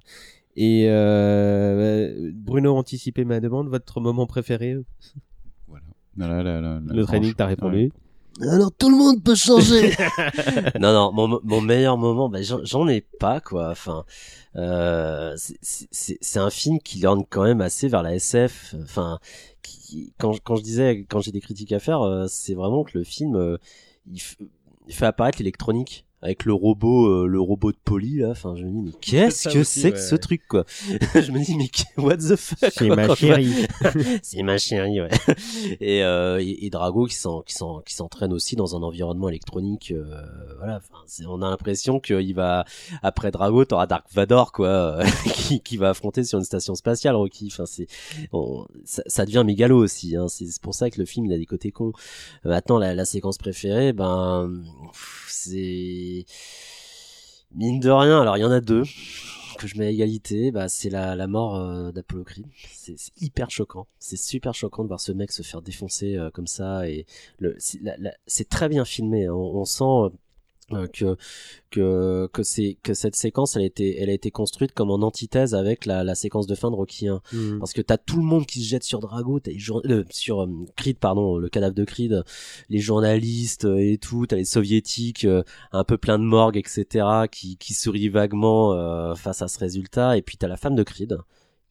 Et 0.56 0.86
euh, 0.88 2.30
Bruno 2.34 2.74
a 2.74 2.78
anticipé 2.78 3.24
ma 3.24 3.40
demande. 3.40 3.68
Votre 3.68 4.00
moment 4.00 4.26
préféré 4.26 4.76
Voilà. 5.68 5.84
La- 6.16 6.28
la- 6.28 6.42
la- 6.42 6.60
la 6.80 6.80
Le 6.94 7.04
training, 7.04 7.34
t'as 7.34 7.46
répondu. 7.46 7.92
Alors 8.42 8.70
tout 8.70 8.90
le 8.90 8.96
monde 8.96 9.22
peut 9.24 9.34
changer. 9.34 9.92
non 10.80 10.92
non, 10.92 11.10
mon, 11.12 11.40
mon 11.42 11.60
meilleur 11.62 11.96
moment, 11.96 12.28
bah, 12.28 12.40
j'en 12.42 12.86
ai 12.86 13.00
pas 13.00 13.40
quoi. 13.40 13.70
Enfin, 13.70 14.04
euh, 14.56 15.34
c'est- 15.62 16.36
un 16.38 16.50
film 16.50 16.78
qui 16.80 17.00
lorne 17.00 17.24
quand 17.28 17.44
même 17.44 17.62
assez 17.62 17.88
vers 17.88 18.02
la 18.02 18.14
SF. 18.14 18.74
Enfin, 18.82 19.18
qui, 19.62 20.12
quand 20.18 20.38
quand 20.44 20.56
je 20.56 20.62
disais 20.62 21.06
quand 21.08 21.20
j'ai 21.20 21.32
des 21.32 21.40
critiques 21.40 21.72
à 21.72 21.78
faire, 21.78 22.02
euh, 22.02 22.26
c'est 22.28 22.54
vraiment 22.54 22.84
que 22.84 22.98
le 22.98 23.04
film 23.04 23.36
euh, 23.36 23.56
il 24.06 24.20
fait 24.92 25.06
apparaître 25.06 25.38
l'électronique 25.38 26.04
avec 26.22 26.44
le 26.44 26.52
robot 26.54 27.06
euh, 27.06 27.26
le 27.26 27.40
robot 27.40 27.72
de 27.72 27.76
Polly 27.84 28.18
là. 28.18 28.30
Enfin, 28.30 28.54
je 28.56 28.64
me 28.64 28.70
dis 28.70 28.80
mais 28.86 28.92
qu'est-ce 29.00 29.48
que 29.48 29.62
c'est 29.64 29.90
que 29.92 29.96
ouais. 29.96 30.02
ce 30.02 30.16
truc 30.16 30.42
quoi? 30.48 30.64
Je 31.14 31.30
me 31.30 31.44
dis 31.44 31.56
mais 31.56 31.70
what 32.02 32.16
the 32.16 32.36
fuck 32.36 32.72
C'est 32.72 32.88
ma 32.88 33.14
chérie. 33.14 33.52
c'est 34.22 34.42
ma 34.42 34.58
chérie, 34.58 35.00
ouais. 35.00 35.10
Et, 35.80 36.02
euh, 36.02 36.40
et, 36.42 36.66
et 36.66 36.70
Drago 36.70 37.06
qui 37.06 37.14
s'en, 37.14 37.42
qui 37.42 37.54
s'en, 37.54 37.80
qui 37.80 37.94
s'entraîne 37.94 38.32
aussi 38.32 38.56
dans 38.56 38.76
un 38.76 38.82
environnement 38.82 39.28
électronique. 39.28 39.92
euh, 39.94 40.04
voilà, 40.58 40.76
enfin, 40.78 41.02
c'est- 41.06 41.26
on 41.26 41.42
a 41.42 41.50
l'impression 41.50 42.00
qu'il 42.00 42.34
va 42.34 42.64
après 43.02 43.30
Drago, 43.30 43.64
t'auras 43.64 43.86
Dark 43.86 44.06
Vador, 44.12 44.52
quoi, 44.52 44.68
euh, 44.68 45.04
qui, 45.34 45.60
qui 45.60 45.76
va 45.76 45.90
affronter 45.90 46.24
sur 46.24 46.38
une 46.38 46.44
station 46.44 46.74
spatiale, 46.74 47.14
Rocky. 47.14 47.48
Enfin, 47.52 47.66
c'est, 47.66 47.86
on- 48.32 48.66
ça, 48.84 49.02
ça 49.06 49.24
devient 49.26 49.42
mégalo 49.46 49.76
aussi. 49.78 50.16
Hein. 50.16 50.28
C'est, 50.28 50.46
c'est 50.46 50.62
pour 50.62 50.74
ça 50.74 50.90
que 50.90 50.98
le 50.98 51.06
film 51.06 51.26
il 51.26 51.32
a 51.32 51.38
des 51.38 51.46
côtés 51.46 51.70
cons. 51.70 51.92
Maintenant, 52.44 52.78
la, 52.78 52.94
la 52.94 53.04
séquence 53.04 53.38
préférée, 53.38 53.92
ben, 53.92 54.50
pff, 54.92 55.24
mine 57.54 57.80
de 57.80 57.90
rien. 57.90 58.22
Alors, 58.22 58.36
il 58.36 58.40
y 58.40 58.44
en 58.44 58.50
a 58.50 58.60
deux 58.60 58.84
que 59.56 59.66
je 59.66 59.78
mets 59.78 59.86
à 59.86 59.90
égalité, 59.90 60.50
bah, 60.50 60.68
c'est 60.68 60.90
la, 60.90 61.16
la 61.16 61.26
mort 61.26 61.56
euh, 61.56 61.90
d'Apollo 61.90 62.24
Creed. 62.24 62.46
C'est 62.72 62.96
hyper 63.20 63.50
choquant. 63.50 63.86
C'est 63.98 64.18
super 64.18 64.54
choquant 64.54 64.82
de 64.82 64.88
voir 64.88 65.00
ce 65.00 65.12
mec 65.12 65.32
se 65.32 65.42
faire 65.42 65.62
défoncer 65.62 66.16
euh, 66.16 66.30
comme 66.30 66.46
ça. 66.46 66.88
Et 66.88 67.06
c'est 68.26 68.48
très 68.48 68.68
bien 68.68 68.84
filmé. 68.84 69.28
On, 69.28 69.56
on 69.56 69.64
sent 69.64 69.84
euh, 69.84 70.10
que 70.92 71.16
que 71.70 72.28
que 72.32 72.42
c'est 72.42 72.76
que 72.82 72.94
cette 72.94 73.16
séquence, 73.16 73.56
elle 73.56 73.62
a 73.62 73.66
été 73.66 74.00
elle 74.00 74.10
a 74.10 74.12
été 74.12 74.30
construite 74.30 74.72
comme 74.72 74.90
en 74.90 75.02
antithèse 75.02 75.54
avec 75.54 75.86
la, 75.86 76.02
la 76.02 76.14
séquence 76.14 76.46
de 76.46 76.54
fin 76.54 76.70
de 76.70 76.76
Rocky 76.76 77.08
1 77.08 77.20
Mm. 77.32 77.58
parce 77.58 77.72
que 77.72 77.82
t'as 77.82 77.98
tout 77.98 78.16
le 78.16 78.24
monde 78.24 78.46
qui 78.46 78.60
se 78.62 78.68
jette 78.68 78.84
sur 78.84 79.00
Drago, 79.00 79.40
t'as 79.40 79.52
euh, 79.52 80.04
sur 80.10 80.42
euh, 80.42 80.48
Creed 80.76 80.98
pardon, 80.98 81.38
le 81.38 81.48
cadavre 81.48 81.74
de 81.74 81.84
Creed, 81.84 82.24
les 82.68 82.78
journalistes 82.78 83.64
euh, 83.64 83.78
et 83.78 83.98
tout, 83.98 84.26
t'as 84.26 84.36
les 84.36 84.44
soviétiques 84.44 85.24
euh, 85.24 85.42
un 85.72 85.84
peu 85.84 85.98
plein 85.98 86.18
de 86.18 86.24
morgue 86.24 86.56
etc 86.56 87.06
qui 87.30 87.56
qui 87.56 87.74
sourient 87.74 88.08
vaguement 88.08 88.72
euh, 88.72 89.14
face 89.14 89.42
à 89.42 89.48
ce 89.48 89.58
résultat 89.58 90.16
et 90.16 90.22
puis 90.22 90.36
t'as 90.36 90.48
la 90.48 90.56
femme 90.56 90.74
de 90.76 90.82
Creed 90.82 91.18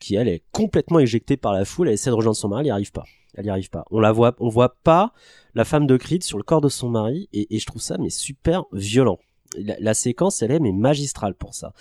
qui 0.06 0.16
elle 0.16 0.28
est 0.28 0.44
complètement 0.52 1.00
éjectée 1.00 1.36
par 1.36 1.52
la 1.52 1.66
foule, 1.66 1.88
elle 1.88 1.96
essaie 1.96 2.12
de 2.12 2.16
rejoindre 2.16 2.38
son 2.38 2.50
mari, 2.50 2.66
elle 2.66 2.68
y 2.68 2.72
arrive 2.72 2.92
pas. 2.92 3.06
Elle 3.34 3.48
y 3.48 3.50
arrive 3.50 3.72
pas. 3.72 3.86
On 3.90 4.00
la 4.00 4.12
voit, 4.12 4.36
pas 4.84 5.14
la 5.56 5.66
femme 5.66 5.88
de 5.88 5.98
Creed 5.98 6.24
sur 6.24 6.38
le 6.38 6.44
corps 6.44 6.62
de 6.62 6.70
son 6.70 6.90
mari 6.90 7.28
et, 7.34 7.58
je 7.58 7.66
trouve 7.66 7.82
ça 7.82 7.98
mais 7.98 8.12
super 8.12 8.66
violent. 8.72 9.18
La, 9.58 9.94
séquence 9.96 10.44
elle 10.44 10.52
est 10.52 10.60
mais 10.60 10.74
magistrale 10.74 11.34
pour 11.34 11.56
ça. 11.56 11.74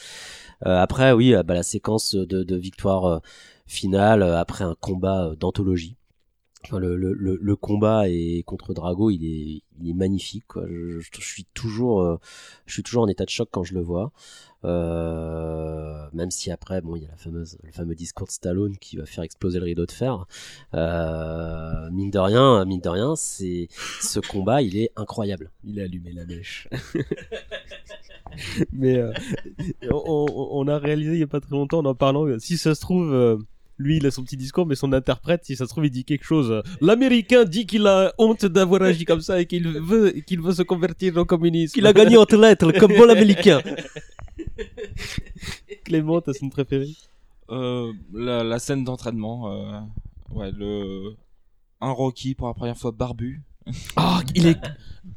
Euh, 0.64 0.78
après 0.78 1.12
oui, 1.12 1.34
euh, 1.34 1.42
bah, 1.42 1.52
la 1.52 1.62
séquence 1.62 2.14
de, 2.14 2.56
victoire 2.56 3.04
euh, 3.04 3.18
finale 3.66 4.22
après 4.22 4.64
un 4.64 4.74
combat 4.80 5.34
d'anthologie. 5.38 5.96
Le, 6.72 7.56
combat 7.56 8.08
est 8.08 8.42
contre 8.44 8.74
Drago, 8.74 9.10
il 9.10 9.24
est, 9.24 9.62
magnifique. 9.92 10.44
Je, 10.56 11.00
suis 11.20 11.46
toujours, 11.54 12.02
euh, 12.02 12.18
je 12.66 12.74
suis 12.74 12.82
toujours 12.82 13.02
en 13.02 13.08
état 13.08 13.24
de 13.24 13.30
choc 13.30 13.48
quand 13.50 13.64
je 13.64 13.74
le 13.74 13.80
vois. 13.80 14.12
Euh, 14.64 16.06
même 16.14 16.30
si 16.30 16.50
après, 16.50 16.80
bon, 16.80 16.96
il 16.96 17.02
y 17.02 17.06
a 17.06 17.10
le 17.10 17.44
fameux 17.72 17.94
discours 17.94 18.26
de 18.26 18.32
Stallone 18.32 18.78
qui 18.78 18.96
va 18.96 19.04
faire 19.04 19.24
exploser 19.24 19.58
le 19.58 19.66
rideau 19.66 19.84
de 19.84 19.92
fer. 19.92 20.26
Euh, 20.72 21.90
mine 21.90 22.10
de 22.10 22.18
rien, 22.18 22.64
mine 22.64 22.80
de 22.80 22.88
rien, 22.88 23.14
c'est 23.14 23.68
ce 24.00 24.20
combat, 24.20 24.62
il 24.62 24.78
est 24.78 24.90
incroyable. 24.96 25.50
Il 25.64 25.80
a 25.80 25.84
allumé 25.84 26.12
la 26.12 26.24
mèche. 26.24 26.68
Mais 28.72 29.00
on, 29.90 30.26
on- 30.28 30.66
a 30.66 30.78
réalisé 30.78 31.12
il 31.12 31.20
y 31.20 31.22
a 31.22 31.28
pas 31.28 31.40
très 31.40 31.54
longtemps 31.54 31.80
en 31.80 31.84
en 31.84 31.94
parlant. 31.94 32.26
Si 32.38 32.56
ça 32.56 32.74
se 32.74 32.80
trouve, 32.80 33.12
lui, 33.78 33.96
il 33.96 34.06
a 34.06 34.10
son 34.10 34.22
petit 34.22 34.36
discours, 34.36 34.66
mais 34.66 34.74
son 34.74 34.92
interprète, 34.92 35.44
si 35.44 35.56
ça 35.56 35.64
se 35.64 35.70
trouve, 35.70 35.86
il 35.86 35.90
dit 35.90 36.04
quelque 36.04 36.24
chose. 36.24 36.62
L'Américain 36.80 37.44
dit 37.44 37.66
qu'il 37.66 37.86
a 37.86 38.12
honte 38.18 38.46
d'avoir 38.46 38.82
agi 38.82 39.04
comme 39.04 39.20
ça 39.20 39.40
et 39.40 39.46
qu'il 39.46 39.68
veut, 39.68 40.10
qu'il 40.26 40.40
veut 40.40 40.52
se 40.52 40.62
convertir 40.62 41.16
au 41.16 41.24
communisme. 41.24 41.74
Qu'il 41.74 41.86
a 41.86 41.92
gagné 41.92 42.16
entre 42.16 42.36
lettres, 42.36 42.72
comme 42.78 42.94
bon 42.94 43.10
américain. 43.10 43.60
Clément, 45.84 46.20
t'as 46.20 46.32
scène 46.32 46.50
préférée 46.50 46.94
Euh, 47.50 47.92
la, 48.12 48.44
la 48.44 48.58
scène 48.58 48.84
d'entraînement, 48.84 49.52
euh, 49.52 49.80
ouais, 50.30 50.50
le 50.52 51.14
un 51.80 51.90
Rocky 51.90 52.34
pour 52.34 52.46
la 52.46 52.54
première 52.54 52.78
fois 52.78 52.92
barbu. 52.92 53.42
Ah, 53.96 54.22
il 54.34 54.46
est, 54.46 54.58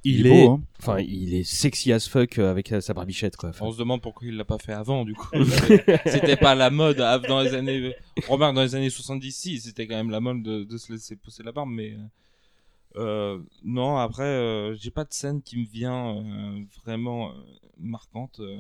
il, 0.04 0.20
Il 0.20 0.28
est 0.28 0.46
beau, 0.46 0.52
hein. 0.52 0.62
enfin, 0.80 1.00
il 1.00 1.34
est 1.34 1.44
sexy 1.44 1.92
as 1.92 2.08
fuck 2.08 2.40
euh, 2.40 2.50
avec 2.50 2.72
euh, 2.72 2.80
sa 2.82 2.94
barbichette, 2.94 3.36
quoi. 3.36 3.50
Enfin, 3.50 3.66
On 3.66 3.72
se 3.72 3.78
demande 3.78 4.02
pourquoi 4.02 4.28
il 4.28 4.38
l'a 4.38 4.46
pas 4.46 4.58
fait 4.58 4.74
avant, 4.74 5.04
du 5.06 5.14
coup. 5.14 5.28
c'était 6.06 6.38
pas 6.38 6.56
la 6.56 6.70
mode 6.70 6.98
dans 7.28 7.42
les 7.42 7.54
années. 7.54 7.94
Remarque, 8.28 8.56
dans 8.56 8.62
les 8.64 8.76
années 8.76 8.90
70, 8.90 9.32
si, 9.32 9.60
c'était 9.60 9.86
quand 9.88 9.96
même 9.96 10.10
la 10.12 10.20
mode 10.22 10.44
de, 10.44 10.64
de 10.64 10.78
se 10.78 10.92
laisser 10.94 11.16
pousser 11.16 11.44
la 11.44 11.52
barbe, 11.52 11.70
mais. 11.70 11.98
Euh, 12.96 13.40
non, 13.64 13.98
après, 13.98 14.24
euh, 14.24 14.76
j'ai 14.76 14.90
pas 14.92 15.04
de 15.04 15.14
scène 15.14 15.42
qui 15.44 15.58
me 15.60 15.66
vient 15.66 16.16
euh, 16.18 16.64
vraiment 16.84 17.30
euh, 17.30 17.34
marquante. 17.78 18.40
euh. 18.40 18.58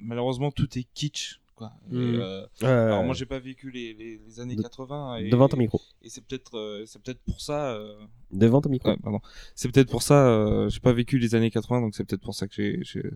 Malheureusement, 0.00 0.50
tout 0.50 0.78
est 0.78 0.86
kitsch, 0.94 1.40
quoi. 1.58 1.72
Et, 1.92 1.94
Mhm. 1.96 2.20
euh, 2.20 2.46
alors 2.62 3.04
moi, 3.04 3.14
j'ai 3.14 3.26
pas 3.26 3.38
vécu 3.38 3.70
les, 3.70 3.92
les, 3.92 4.18
les 4.24 4.40
années 4.40 4.56
De- 4.56 4.62
80. 4.62 5.16
Et, 5.16 5.28
devant 5.28 5.48
ton 5.48 5.56
micro. 5.58 5.80
Et 6.02 6.08
c'est 6.08 6.24
peut-être, 6.24 6.56
euh, 6.56 6.84
c'est 6.86 7.02
peut-être 7.02 7.20
pour 7.26 7.40
ça. 7.40 7.72
euh, 7.72 7.98
Devant 8.32 8.60
ton 8.62 8.70
micro. 8.70 8.88
Ouais, 8.90 8.96
pardon. 9.02 9.20
C'est 9.54 9.70
peut-être 9.70 9.90
pour 9.90 10.02
ça, 10.02 10.66
j'ai 10.68 10.80
pas 10.80 10.92
vécu 10.92 11.18
les 11.18 11.34
années 11.34 11.50
80, 11.50 11.80
donc 11.82 11.94
c'est 11.94 12.04
peut-être 12.04 12.22
pour 12.22 12.34
ça 12.34 12.46
que 12.48 12.54
j'ai, 12.54 12.80
j'ai- 12.84 13.10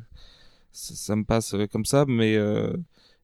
ça, 0.72 0.94
ça 0.94 1.16
me 1.16 1.24
passe 1.24 1.54
comme 1.70 1.84
ça, 1.86 2.04
mais 2.06 2.36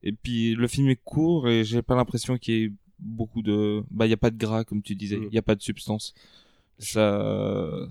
et 0.05 0.13
puis 0.13 0.55
le 0.55 0.69
film 0.69 0.89
est 0.89 1.01
court 1.03 1.49
et 1.49 1.65
j'ai 1.65 1.83
pas 1.83 1.97
l'impression 1.97 2.39
qu'il 2.39 2.55
y 2.55 2.65
ait 2.65 2.73
beaucoup 3.01 3.43
de, 3.43 3.83
bah 3.91 4.07
il 4.07 4.11
y 4.11 4.13
a 4.13 4.17
pas 4.17 4.31
de 4.31 4.37
gras 4.39 4.65
comme 4.65 4.81
tu 4.83 4.95
disais, 4.95 5.17
il 5.17 5.29
Mm. 5.29 5.33
y 5.33 5.39
a 5.39 5.43
pas 5.43 5.55
de 5.57 5.63
substance. 5.63 6.15
Ça, 6.79 7.87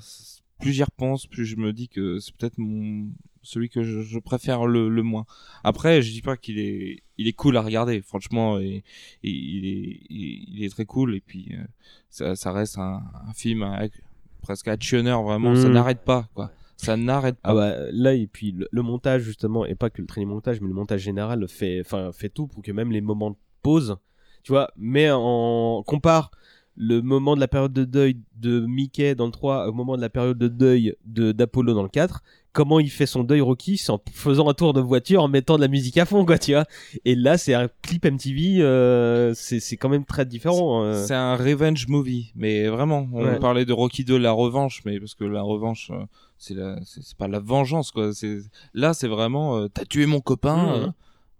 plus 0.59 0.71
j'y 0.73 0.83
repense, 0.83 1.27
plus 1.27 1.45
je 1.45 1.55
me 1.57 1.73
dis 1.73 1.87
que 1.89 2.19
c'est 2.19 2.33
peut-être 2.35 2.57
mon 2.57 3.09
celui 3.47 3.69
que 3.69 3.83
je, 3.83 4.01
je 4.01 4.19
préfère 4.19 4.65
le, 4.67 4.89
le 4.89 5.03
moins. 5.03 5.25
Après, 5.63 6.01
je 6.01 6.11
dis 6.11 6.21
pas 6.21 6.37
qu'il 6.37 6.59
est, 6.59 7.03
il 7.17 7.27
est 7.27 7.33
cool 7.33 7.57
à 7.57 7.61
regarder, 7.61 8.01
franchement, 8.01 8.59
et, 8.59 8.83
et 9.23 9.29
il 9.29 9.65
est, 9.65 9.99
il, 10.09 10.45
il 10.57 10.63
est 10.63 10.69
très 10.69 10.85
cool. 10.85 11.15
Et 11.15 11.21
puis, 11.21 11.49
euh, 11.53 11.63
ça, 12.09 12.35
ça 12.35 12.51
reste 12.51 12.77
un, 12.77 13.01
un 13.27 13.33
film 13.33 13.63
avec- 13.63 13.93
presque 14.41 14.67
actionneur, 14.67 15.23
vraiment. 15.23 15.55
Ça 15.55 15.67
Mm. 15.69 15.73
n'arrête 15.73 16.01
pas, 16.05 16.29
quoi. 16.35 16.51
Ça 16.77 16.95
n'arrête 16.95 17.35
pas. 17.41 17.49
Ah 17.49 17.55
bah 17.55 17.73
là 17.91 18.13
et 18.13 18.27
puis 18.27 18.51
le, 18.51 18.67
le 18.71 18.81
montage 18.83 19.23
justement 19.23 19.65
et 19.65 19.73
pas 19.73 19.89
que 19.89 19.99
le 19.99 20.07
training 20.07 20.29
montage 20.29 20.61
mais 20.61 20.67
le 20.67 20.75
montage 20.75 21.01
général 21.01 21.47
fait 21.47 21.81
fait 22.13 22.29
tout 22.29 22.45
pour 22.45 22.61
que 22.61 22.71
même 22.71 22.91
les 22.91 23.01
moments 23.01 23.31
de 23.31 23.35
pause 23.63 23.97
tu 24.43 24.51
vois 24.51 24.69
mais 24.77 25.09
en 25.11 25.81
compare 25.87 26.29
le 26.75 27.01
moment 27.01 27.33
de 27.33 27.39
la 27.39 27.47
période 27.47 27.73
de 27.73 27.83
deuil 27.83 28.19
de 28.35 28.59
Mickey 28.59 29.15
dans 29.15 29.25
le 29.25 29.31
3 29.31 29.67
au 29.67 29.73
moment 29.73 29.95
de 29.97 30.01
la 30.01 30.09
période 30.11 30.37
de 30.37 30.47
deuil 30.47 30.93
de 31.05 31.31
d'Apollo 31.31 31.73
dans 31.73 31.81
le 31.81 31.89
4 31.89 32.21
comment 32.57 32.79
il 32.79 32.89
fait 32.89 33.05
son 33.05 33.23
deuil 33.23 33.39
Rocky 33.41 33.77
c'est 33.77 33.91
en 33.91 34.01
faisant 34.11 34.49
un 34.49 34.55
tour 34.55 34.73
de 34.73 34.81
voiture 34.81 35.21
en 35.21 35.27
mettant 35.27 35.57
de 35.57 35.61
la 35.61 35.67
musique 35.67 35.95
à 35.99 36.05
fond 36.05 36.25
quoi 36.25 36.39
tu 36.39 36.53
vois 36.53 36.65
et 37.05 37.13
là 37.13 37.37
c'est 37.37 37.53
un 37.53 37.69
clip 37.83 38.03
MTV 38.03 38.61
euh, 38.63 39.31
c'est 39.35 39.59
c'est 39.59 39.77
quand 39.77 39.89
même 39.89 40.05
très 40.05 40.25
différent 40.25 40.83
euh. 40.83 41.05
C'est 41.05 41.13
un 41.13 41.35
revenge 41.35 41.87
movie, 41.87 42.31
mais 42.35 42.67
vraiment. 42.67 43.07
On 43.13 43.23
Ouais. 43.25 43.39
parlait 43.39 43.65
de 43.65 43.73
Rocky 43.73 44.03
2, 44.03 44.17
la 44.17 44.31
revanche, 44.31 44.81
mais 44.85 44.99
parce 44.99 45.13
que 45.13 45.23
la 45.23 45.43
revanche, 45.43 45.91
euh, 45.91 46.03
c'est 46.39 46.55
la, 46.55 46.79
c'est 46.83 47.15
pas 47.15 47.27
la 47.27 47.39
vengeance, 47.39 47.91
quoi. 47.91 48.11
C'est 48.13 48.39
là, 48.73 48.93
c'est 48.95 49.07
vraiment, 49.07 49.57
euh, 49.57 49.67
t'as 49.71 49.85
tué 49.85 50.05
mon 50.07 50.19
copain, 50.21 50.73
euh, 50.73 50.87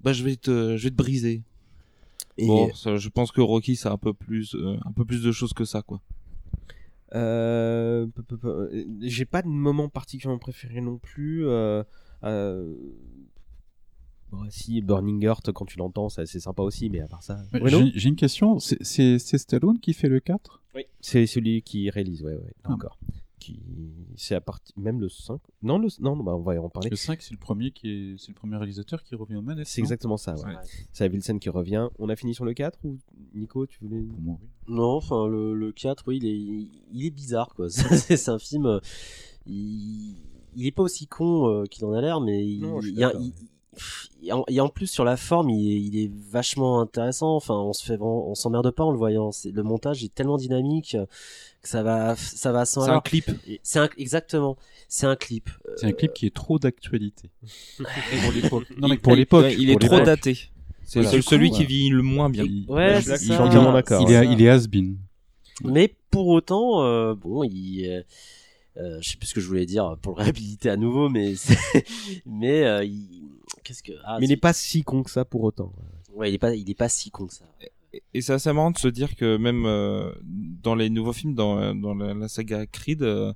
bah 0.02 0.14
je 0.14 0.24
vais 0.24 0.36
te, 0.36 0.78
je 0.78 0.84
vais 0.84 0.92
te 0.92 0.96
briser. 0.96 1.42
Et- 2.38 2.46
Bon, 2.48 2.72
ça, 2.76 2.98
je 2.98 3.10
pense 3.10 3.32
que 3.32 3.42
Rocky, 3.42 3.76
c'est 3.76 3.90
un 3.90 3.98
peu 3.98 4.14
plus, 4.14 4.54
euh, 4.56 4.78
un 4.86 4.92
peu 4.92 5.04
plus 5.06 5.24
de 5.24 5.32
choses 5.32 5.54
que 5.54 5.66
ça, 5.66 5.82
quoi. 5.82 6.00
Euh, 7.16 8.08
euh, 8.44 8.86
J'ai 9.02 9.26
pas 9.26 9.42
de 9.42 9.48
moment 9.48 9.90
particulièrement 9.90 10.40
préféré 10.40 10.82
non 10.82 10.98
plus. 10.98 11.48
Euh, 11.48 11.84
euh, 12.24 12.76
bon, 14.32 14.46
si 14.50 14.82
Burning 14.82 15.24
Heart, 15.24 15.52
quand 15.54 15.66
tu 15.66 15.78
l'entends, 15.78 16.10
c'est 16.10 16.26
sympa 16.26 16.64
aussi, 16.64 16.90
mais 16.90 17.00
à 17.02 17.08
part 17.08 17.24
ça. 17.24 17.40
Ouais, 17.54 17.70
J'ai 17.96 18.10
une 18.10 18.16
question. 18.16 18.60
C'est- 18.60 19.18
Stallone 19.20 19.80
qui 19.80 19.94
fait 19.94 20.10
le 20.10 20.20
4 20.20 20.62
Oui. 20.76 20.84
C'est 21.00 21.26
celui 21.28 21.62
qui 21.62 21.90
réalise, 21.90 22.24
ouais, 22.24 22.36
ouais, 22.36 22.54
Ah. 22.64 22.74
encore. 22.74 22.98
Qui... 23.40 23.60
C'est 24.16 24.34
à 24.36 24.42
partir. 24.42 24.74
Même 24.78 25.00
le 25.00 25.10
5 25.10 25.40
Non, 25.62 25.78
le... 25.78 25.88
non, 26.00 26.18
bah, 26.18 26.34
on 26.36 26.42
va 26.42 26.60
en 26.62 26.70
parler. 26.70 26.90
Le 26.90 26.96
5, 26.96 27.22
c'est 27.22 27.32
le 27.34 27.38
premier 27.40 27.72
qui 27.72 27.90
est, 27.90 28.16
c'est 28.18 28.30
le 28.30 28.34
premier 28.34 28.58
réalisateur 28.58 29.04
qui 29.04 29.14
revient 29.16 29.36
aux 29.36 29.42
manettes. 29.42 29.68
C'est 29.68 29.80
exactement 29.82 30.18
ça, 30.18 30.34
ouais. 30.36 30.46
Ouais. 30.46 30.54
C'est 30.92 31.08
Wilson 31.10 31.38
qui 31.38 31.50
revient. 31.50 31.90
On 32.00 32.10
a 32.10 32.16
fini 32.16 32.34
sur 32.34 32.46
le 32.46 32.54
4 32.54 32.80
ou 32.84 32.98
Nico, 33.36 33.68
tu 33.68 33.78
voulais. 33.84 34.02
Pour 34.02 34.20
moi, 34.20 34.38
oui. 34.42 34.48
Non, 34.68 34.92
enfin, 34.96 35.28
le, 35.28 35.54
le 35.54 35.72
4, 35.72 36.04
oui, 36.08 36.18
il 36.22 36.26
est, 36.26 36.68
il 36.94 37.06
est 37.06 37.12
bizarre, 37.12 37.54
quoi. 37.56 37.70
C'est 37.70 38.30
un 38.30 38.40
film. 38.40 38.66
euh, 38.66 38.80
Il, 39.46 40.16
il 40.56 40.66
est 40.66 40.72
pas 40.72 40.84
aussi 40.84 41.06
con 41.08 41.48
euh, 41.48 41.66
qu'il 41.66 41.86
en 41.86 41.94
a 41.94 42.02
l'air, 42.02 42.20
mais 42.20 42.46
il, 42.46 42.62
Non, 42.62 42.80
il 42.82 42.98
y 42.98 43.04
a- 43.04 43.14
il- 43.20 43.34
et 44.24 44.34
en, 44.34 44.44
et 44.48 44.60
en 44.60 44.70
plus, 44.70 44.88
sur 44.88 45.04
la 45.06 45.18
forme, 45.18 45.52
il 45.52 45.72
est, 45.72 45.80
il 45.80 45.98
est 46.00 46.12
vachement 46.32 46.82
intéressant. 46.82 47.36
Enfin, 47.36 47.54
on 47.54 47.74
se 47.74 47.86
fait 47.86 48.00
on 48.02 48.34
s'emmerde 48.34 48.72
pas 48.72 48.84
en 48.84 48.90
le 48.92 48.98
voyant. 48.98 49.30
Le 49.46 49.62
montage 49.62 50.04
est 50.04 50.12
tellement 50.16 50.38
dynamique 50.38 50.98
que 50.98 51.06
ça 51.68 51.84
va, 51.84 52.16
ça 52.16 52.52
va 52.52 52.66
sans 52.66 52.86
C'est 52.86 52.92
un 52.92 53.02
clip. 53.02 53.30
C'est 53.62 53.80
un, 53.80 53.90
exactement. 53.98 54.58
C'est 54.88 55.06
un 55.06 55.16
clip. 55.18 55.50
C'est 55.76 55.88
un 55.88 55.92
clip 55.92 56.14
qui 56.14 56.26
est 56.26 56.34
trop 56.34 56.60
d'actualité. 56.60 57.30
pour 57.78 58.32
l'époque. 58.34 58.66
Non, 58.78 58.88
mais 58.88 58.98
pour 58.98 59.16
l'époque. 59.16 59.44
Ouais, 59.44 59.56
il 59.56 59.70
est 59.70 59.80
trop 59.80 60.00
daté. 60.00 60.38
C'est 60.86 61.02
Voilà. 61.02 61.22
celui 61.22 61.50
coup, 61.50 61.58
qui 61.58 61.66
vit 61.66 61.90
le 61.90 62.02
moins 62.02 62.30
bien. 62.30 62.46
Il- 62.46 62.66
Ouais, 62.70 63.02
c'est 63.02 63.18
suis 63.18 63.28
ça. 63.28 63.50
d'accord. 63.50 64.02
Il 64.08 64.14
est, 64.14 64.28
il 64.32 64.42
est 64.42 64.50
has-been. 64.50 64.98
Mais 65.66 65.94
pour 66.10 66.28
autant, 66.28 66.84
euh, 66.84 67.14
bon, 67.16 67.44
il, 67.44 67.86
euh, 67.86 68.04
euh, 68.78 68.98
je 69.02 69.10
sais 69.10 69.18
plus 69.18 69.28
ce 69.28 69.34
que 69.34 69.42
je 69.42 69.48
voulais 69.48 69.66
dire 69.66 69.98
pour 70.02 70.16
le 70.16 70.22
réhabiliter 70.24 70.70
à 70.70 70.78
nouveau, 70.78 71.10
mais 71.10 71.34
mais 72.26 72.64
euh, 72.64 72.86
il, 72.86 73.24
qu'est-ce 73.66 73.84
que 73.84 73.92
ah, 74.06 74.18
mais 74.20 74.26
il 74.26 74.30
n'est 74.30 74.38
pas 74.38 74.54
si 74.54 74.84
con 74.84 75.04
que 75.04 75.12
ça 75.12 75.26
pour 75.26 75.44
autant. 75.44 75.74
ouais, 76.14 76.32
il 76.32 76.36
est 76.36 76.40
pas, 76.40 76.56
il 76.56 76.70
est 76.70 76.76
pas 76.76 76.88
si 76.90 77.12
con 77.12 77.28
que 77.28 77.34
ça. 77.34 77.44
Et- 78.14 78.22
c'est 78.22 78.34
assez 78.34 78.52
marrant 78.54 78.72
de 78.72 78.78
se 78.78 78.88
dire 78.88 79.16
que 79.16 79.38
même 79.38 79.66
euh, 79.66 80.12
dans 80.24 80.76
les 80.76 80.90
nouveaux 80.90 81.14
films, 81.14 81.34
dans, 81.36 81.74
dans 81.76 81.94
la, 81.96 82.28
saga 82.28 82.66
Creed, 82.66 83.02
euh, 83.04 83.34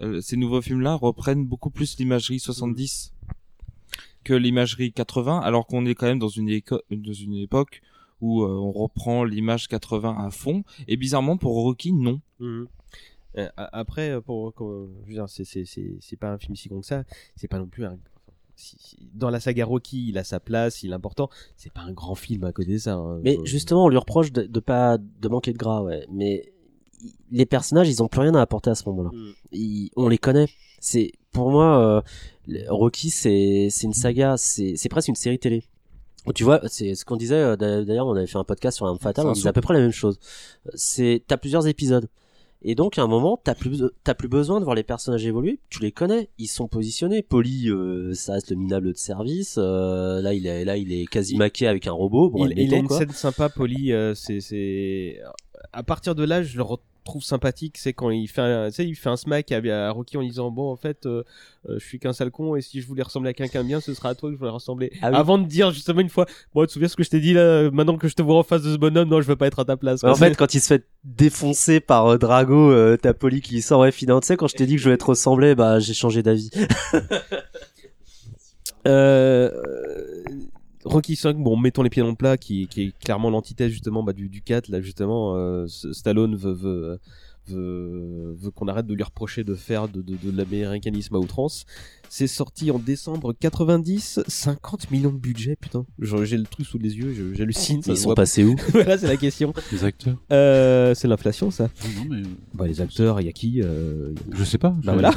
euh, 0.00 0.20
ces 0.20 0.36
nouveaux 0.36 0.60
films-là 0.62 0.94
reprennent 0.94 1.44
beaucoup 1.46 1.70
plus 1.70 1.98
l'imagerie 1.98 2.40
70 2.40 3.12
que 4.24 4.34
l'imagerie 4.34 4.92
80, 4.92 5.40
alors 5.40 5.66
qu'on 5.66 5.84
est 5.86 5.94
quand 5.94 6.06
même 6.06 6.18
dans 6.18 6.28
une, 6.28 6.60
dans 6.90 7.12
une 7.12 7.34
époque 7.34 7.82
où 8.20 8.44
on 8.44 8.70
reprend 8.70 9.24
l'image 9.24 9.66
80 9.66 10.16
à 10.24 10.30
fond. 10.30 10.62
Et 10.86 10.96
bizarrement, 10.96 11.36
pour 11.36 11.54
Rocky, 11.54 11.92
non. 11.92 12.20
A- 13.36 13.50
après, 13.80 14.20
pour, 14.22 14.52
c'est 15.26 16.16
pas 16.20 16.30
un 16.32 16.38
film 16.38 16.54
si 16.54 16.68
con 16.68 16.80
que 16.80 16.86
ça. 16.86 17.02
C'est 17.34 17.48
pas 17.48 17.58
non 17.58 17.66
plus 17.66 17.84
un. 17.84 17.98
Enfin, 18.54 18.56
si- 18.56 18.76
si- 18.78 18.98
dans 19.14 19.30
la 19.30 19.40
saga 19.40 19.64
Rocky, 19.64 20.08
il 20.08 20.18
a 20.18 20.24
sa 20.24 20.40
place, 20.40 20.82
il 20.82 20.90
est 20.90 20.94
important. 20.94 21.28
C'est 21.56 21.72
pas 21.72 21.82
un 21.82 21.92
grand 21.92 22.14
film 22.14 22.44
à 22.44 22.52
côté 22.52 22.72
de 22.72 22.78
ça. 22.78 22.94
hein. 22.94 23.20
Mais 23.22 23.38
Euh, 23.38 23.44
justement, 23.44 23.84
on 23.86 23.88
lui 23.88 23.96
reproche 23.98 24.32
de, 24.32 24.42
de 24.42 24.60
pas 24.60 24.98
de 24.98 25.28
manquer 25.28 25.52
de 25.52 25.58
gras, 25.58 25.82
ouais. 25.82 26.06
Mais 26.10 26.52
les 27.30 27.46
personnages, 27.46 27.88
ils 27.88 28.02
ont 28.02 28.08
plus 28.08 28.20
rien 28.20 28.34
à 28.34 28.40
apporter 28.40 28.70
à 28.70 28.74
ce 28.74 28.88
moment-là. 28.88 29.10
Mm. 29.12 29.88
On 29.96 30.08
les 30.08 30.18
connaît. 30.18 30.48
C'est 30.80 31.12
pour 31.32 31.50
moi, 31.50 32.02
euh, 32.48 32.62
Rocky, 32.68 33.10
c'est 33.10 33.68
c'est 33.70 33.86
une 33.86 33.92
saga, 33.94 34.36
c'est 34.36 34.76
c'est 34.76 34.88
presque 34.88 35.08
une 35.08 35.14
série 35.14 35.38
télé. 35.38 35.64
Tu 36.36 36.44
vois, 36.44 36.60
c'est 36.68 36.94
ce 36.94 37.04
qu'on 37.04 37.16
disait. 37.16 37.34
euh, 37.34 37.56
d'a- 37.56 37.84
D'ailleurs, 37.84 38.06
on 38.06 38.14
avait 38.14 38.26
fait 38.28 38.38
un 38.38 38.44
podcast 38.44 38.76
sur 38.76 38.86
l'arme 38.86 38.98
fatale. 38.98 39.24
C'est 39.24 39.30
On 39.30 39.32
disait 39.32 39.48
à 39.48 39.52
peu 39.52 39.60
près 39.60 39.74
la 39.74 39.80
même 39.80 39.90
chose. 39.92 40.20
C'est 40.74 41.22
t'as 41.26 41.36
plusieurs 41.36 41.66
épisodes. 41.66 42.08
Et 42.64 42.74
donc, 42.74 42.98
à 42.98 43.02
un 43.02 43.06
moment, 43.08 43.40
t'as 43.42 43.54
plus, 43.54 43.82
t'as 44.04 44.14
plus 44.14 44.28
besoin 44.28 44.60
de 44.60 44.64
voir 44.64 44.76
les 44.76 44.82
personnages 44.84 45.26
évoluer. 45.26 45.58
Tu 45.68 45.80
les 45.80 45.92
connais, 45.92 46.30
ils 46.38 46.46
sont 46.46 46.68
positionnés. 46.68 47.22
Polly, 47.22 47.68
euh, 47.68 48.14
ça 48.14 48.34
reste 48.34 48.50
le 48.50 48.56
minable 48.56 48.92
de 48.92 48.96
service. 48.96 49.56
Euh, 49.58 50.20
là, 50.22 50.32
il 50.32 50.46
est, 50.46 50.64
là, 50.64 50.76
il 50.76 50.92
est 50.92 51.06
quasi 51.06 51.36
maqué 51.36 51.66
avec 51.66 51.86
un 51.86 51.92
robot. 51.92 52.30
Bon, 52.30 52.46
il, 52.46 52.58
il 52.58 52.74
a 52.74 52.76
une 52.78 52.86
quoi. 52.86 52.98
scène 52.98 53.10
sympa, 53.10 53.48
Polly. 53.48 53.92
euh, 53.92 54.14
c'est, 54.14 54.40
c'est, 54.40 55.20
à 55.72 55.82
partir 55.82 56.14
de 56.14 56.24
là, 56.24 56.42
je 56.42 56.56
le 56.56 56.62
retrouve 57.04 57.22
sympathique. 57.22 57.76
C'est 57.78 57.92
quand 57.92 58.10
il 58.10 58.26
fait, 58.28 58.40
un, 58.40 58.68
tu 58.68 58.76
sais, 58.76 58.86
il 58.86 58.94
fait 58.94 59.08
un 59.08 59.16
smack 59.16 59.52
à, 59.52 59.58
à 59.88 59.90
Rocky 59.90 60.16
en 60.16 60.22
disant 60.22 60.50
bon, 60.50 60.70
en 60.70 60.76
fait, 60.76 61.06
euh, 61.06 61.22
euh, 61.68 61.78
je 61.78 61.84
suis 61.84 61.98
qu'un 61.98 62.12
sale 62.12 62.30
con 62.30 62.56
et 62.56 62.62
si 62.62 62.80
je 62.80 62.86
voulais 62.86 63.02
ressembler 63.02 63.30
à 63.30 63.32
quelqu'un 63.34 63.64
bien, 63.64 63.80
ce 63.80 63.94
sera 63.94 64.10
à 64.10 64.14
toi 64.14 64.30
que 64.30 64.34
je 64.34 64.38
voulais 64.38 64.50
ressembler. 64.50 64.92
Ah 65.02 65.10
oui. 65.10 65.16
Avant 65.16 65.38
de 65.38 65.46
dire 65.46 65.70
justement 65.72 66.00
une 66.00 66.08
fois, 66.08 66.26
bon, 66.54 66.62
tu 66.62 66.68
te 66.68 66.72
souviens 66.72 66.88
ce 66.88 66.96
que 66.96 67.04
je 67.04 67.10
t'ai 67.10 67.20
dit 67.20 67.34
là 67.34 67.70
Maintenant 67.70 67.96
que 67.96 68.08
je 68.08 68.14
te 68.14 68.22
vois 68.22 68.38
en 68.38 68.42
face 68.42 68.62
de 68.62 68.72
ce 68.72 68.78
bonhomme, 68.78 69.08
non, 69.08 69.20
je 69.20 69.26
veux 69.26 69.36
pas 69.36 69.46
être 69.46 69.58
à 69.58 69.64
ta 69.64 69.76
place. 69.76 70.04
En 70.04 70.14
fait, 70.14 70.36
quand 70.36 70.54
il 70.54 70.60
se 70.60 70.66
fait 70.66 70.84
défoncer 71.04 71.80
par 71.80 72.06
euh, 72.06 72.18
Drago, 72.18 72.70
euh, 72.70 72.96
t'as 73.00 73.12
Polly 73.12 73.40
qui 73.40 73.60
sort, 73.62 73.80
ouais, 73.80 73.92
finalement, 73.92 74.20
tu 74.20 74.28
sais, 74.28 74.36
quand 74.36 74.48
je 74.48 74.54
t'ai 74.54 74.66
dit 74.66 74.74
que 74.74 74.78
je 74.78 74.84
voulais 74.84 74.94
être 74.94 75.08
ressemblé, 75.08 75.54
bah, 75.54 75.80
j'ai 75.80 75.94
changé 75.94 76.22
d'avis. 76.22 76.50
Euh, 78.88 79.48
Rocky 80.84 81.16
5, 81.16 81.36
bon, 81.36 81.56
mettons 81.56 81.82
les 81.82 81.90
pieds 81.90 82.02
dans 82.02 82.10
le 82.10 82.16
plat, 82.16 82.36
qui, 82.36 82.66
qui 82.66 82.82
est 82.82 82.98
clairement 82.98 83.30
l'antithèse 83.30 83.70
justement 83.70 84.02
bah, 84.02 84.12
du, 84.12 84.28
du 84.28 84.42
4. 84.42 84.68
Là, 84.68 84.80
justement, 84.80 85.36
euh, 85.36 85.66
Stallone 85.66 86.34
veut, 86.34 86.52
veut, 86.52 86.98
veut, 87.46 88.36
veut 88.38 88.50
qu'on 88.50 88.68
arrête 88.68 88.86
de 88.86 88.94
lui 88.94 89.02
reprocher 89.02 89.44
de 89.44 89.54
faire 89.54 89.88
de, 89.88 90.02
de, 90.02 90.16
de 90.16 90.36
l'américanisme 90.36 91.14
à 91.16 91.18
outrance. 91.18 91.66
C'est 92.14 92.26
sorti 92.26 92.70
en 92.70 92.78
décembre 92.78 93.32
90, 93.40 94.20
50 94.26 94.90
millions 94.90 95.12
de 95.12 95.16
budget, 95.16 95.56
putain. 95.58 95.86
J'ai 95.98 96.36
le 96.36 96.44
truc 96.44 96.66
sous 96.66 96.76
les 96.76 96.94
yeux, 96.94 97.32
j'hallucine. 97.34 97.82
ça 97.82 97.92
Ils 97.92 97.96
sont 97.96 98.12
passés 98.12 98.44
où 98.44 98.54
Voilà, 98.72 98.98
c'est 98.98 99.06
la 99.06 99.16
question. 99.16 99.54
Les 99.72 99.82
acteurs 99.82 100.18
Euh, 100.30 100.92
c'est 100.94 101.08
l'inflation, 101.08 101.50
ça. 101.50 101.70
Non, 101.96 102.04
mais 102.10 102.22
Bah, 102.52 102.66
les 102.66 102.82
acteurs, 102.82 103.18
il 103.22 103.24
y 103.24 103.30
a 103.30 103.32
qui 103.32 103.62
euh, 103.62 104.12
je 104.30 104.44
sais 104.44 104.58
pas. 104.58 104.76
Bah 104.84 104.92
voilà. 104.92 105.10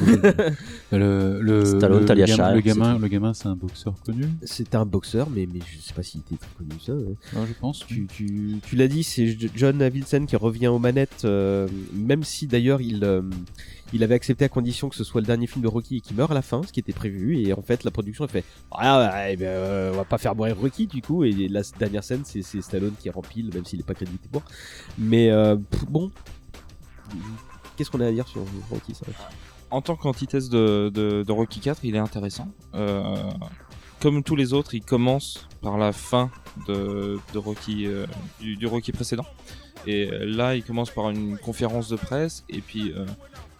le, 0.93 1.41
le, 1.41 1.65
Stallone, 1.65 1.99
le, 1.99 2.05
Talia 2.05 2.27
Shire, 2.27 2.51
le 2.51 2.61
c'est 2.61 2.67
gamin, 2.67 2.97
le 2.97 3.07
gamin, 3.09 3.34
c'est 3.34 3.49
un 3.49 3.57
boxeur 3.57 3.95
connu. 4.05 4.30
C'était 4.43 4.77
un 4.77 4.85
boxeur, 4.85 5.30
mais, 5.30 5.49
mais 5.53 5.59
je 5.59 5.81
sais 5.81 5.93
pas 5.93 6.01
s'il 6.01 6.22
était 6.22 6.38
très 6.38 6.53
connu, 6.57 6.80
ça. 6.80 6.93
Ah, 7.35 7.39
je 7.45 7.53
pense. 7.59 7.85
Tu, 7.85 8.07
tu, 8.07 8.61
tu 8.65 8.77
l'as 8.77 8.88
dit, 8.88 9.03
c'est 9.03 9.38
John 9.53 9.81
Avildsen 9.81 10.27
qui 10.27 10.38
revient 10.38 10.67
aux 10.67 10.80
manettes, 10.80 11.23
euh, 11.26 11.67
même 11.93 12.23
si 12.23 12.47
d'ailleurs 12.47 12.80
il, 12.80 13.03
euh, 13.03 13.22
il 13.93 14.03
avait 14.03 14.15
accepté 14.15 14.45
à 14.45 14.49
condition 14.49 14.89
que 14.89 14.95
ce 14.95 15.03
soit 15.03 15.21
le 15.21 15.27
dernier 15.27 15.47
film 15.47 15.61
de 15.61 15.67
Rocky 15.67 15.97
et 15.97 16.01
qu'il 16.01 16.15
meurt 16.15 16.31
à 16.31 16.33
la 16.33 16.41
fin, 16.41 16.61
ce 16.63 16.71
qui 16.71 16.79
était 16.79 16.93
prévu. 16.93 17.39
Et 17.39 17.53
en 17.53 17.61
fait, 17.61 17.83
la 17.83 17.91
production 17.91 18.25
a 18.25 18.27
fait 18.27 18.43
Ah, 18.71 19.25
euh, 19.27 19.91
on 19.93 19.97
va 19.97 20.05
pas 20.05 20.17
faire 20.17 20.35
mourir 20.35 20.57
Rocky 20.59 20.87
du 20.87 21.01
coup. 21.01 21.23
Et 21.23 21.47
la 21.47 21.61
dernière 21.77 22.03
scène, 22.03 22.23
c'est 22.25 22.41
Stallone 22.41 22.95
qui 22.99 23.09
rempile, 23.09 23.51
même 23.53 23.65
s'il 23.65 23.79
est 23.79 23.83
pas 23.83 23.93
crédité 23.93 24.27
pour. 24.31 24.43
Mais 24.97 25.29
euh, 25.29 25.55
bon, 25.89 26.11
qu'est-ce 27.77 27.91
qu'on 27.91 28.01
a 28.01 28.07
à 28.07 28.11
dire 28.11 28.27
sur 28.27 28.41
Rocky 28.71 28.95
ça 28.95 29.05
En 29.69 29.81
tant 29.81 29.95
qu'antithèse 29.95 30.49
de, 30.49 31.23
Rocky 31.29 31.59
4, 31.59 31.85
il 31.85 31.95
est 31.95 31.99
intéressant. 31.99 32.47
Euh, 32.73 33.15
comme 34.01 34.23
tous 34.23 34.35
les 34.35 34.53
autres, 34.53 34.73
il 34.73 34.81
commence 34.81 35.47
par 35.61 35.77
la 35.77 35.91
fin 35.91 36.31
de, 36.67 37.17
Rocky, 37.35 37.87
du, 38.39 38.67
Rocky 38.67 38.91
précédent. 38.91 39.25
Et 39.87 40.07
là, 40.07 40.55
il 40.55 40.63
commence 40.63 40.89
par 40.89 41.11
une 41.11 41.37
conférence 41.37 41.89
de 41.89 41.95
presse. 41.95 42.43
Et 42.49 42.61
puis, 42.61 42.91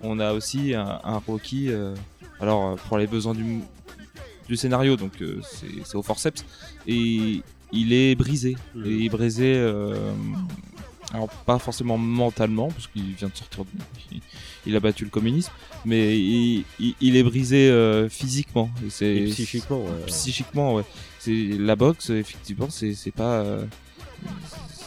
on 0.02 0.20
a 0.20 0.34
aussi 0.34 0.74
un, 0.74 1.00
un 1.04 1.18
Rocky. 1.26 1.70
euh, 1.70 1.96
alors, 2.40 2.72
euh, 2.72 2.76
pour 2.88 2.98
les 2.98 3.08
besoins 3.08 3.34
du, 3.34 3.60
du 4.48 4.56
scénario, 4.58 4.96
donc 4.98 5.22
euh, 5.22 5.42
c'est 5.84 5.96
au 5.96 6.02
forceps. 6.04 6.44
Et 6.88 7.42
il 7.72 7.94
est 7.94 8.16
brisé. 8.16 8.56
Et 8.86 8.90
il 8.90 9.06
est 9.06 9.10
brisé. 9.10 9.56
alors, 11.14 11.30
pas 11.46 11.60
forcément 11.60 11.98
mentalement, 11.98 12.68
parce 12.70 12.88
qu'il 12.88 13.14
vient 13.14 13.30
de 13.30 13.36
sortir. 13.38 13.64
de- 13.64 13.70
il, 14.12 14.22
il 14.68 14.76
a 14.76 14.80
battu 14.80 15.04
le 15.06 15.10
communisme. 15.10 15.52
Mais 15.86 16.18
il, 16.20 16.64
il- 16.80 16.96
il 17.02 17.16
est 17.16 17.24
brisé 17.24 17.72
physiquement. 18.10 18.70
Et 19.02 19.26
psychiquement, 19.26 19.84
ouais. 19.84 20.06
Psychiquement, 20.08 20.76
ouais. 20.76 20.84
C'est 21.20 21.34
la 21.58 21.76
boxe, 21.76 22.10
effectivement, 22.12 22.70
c'est 22.70 22.94
pas. 23.16 23.44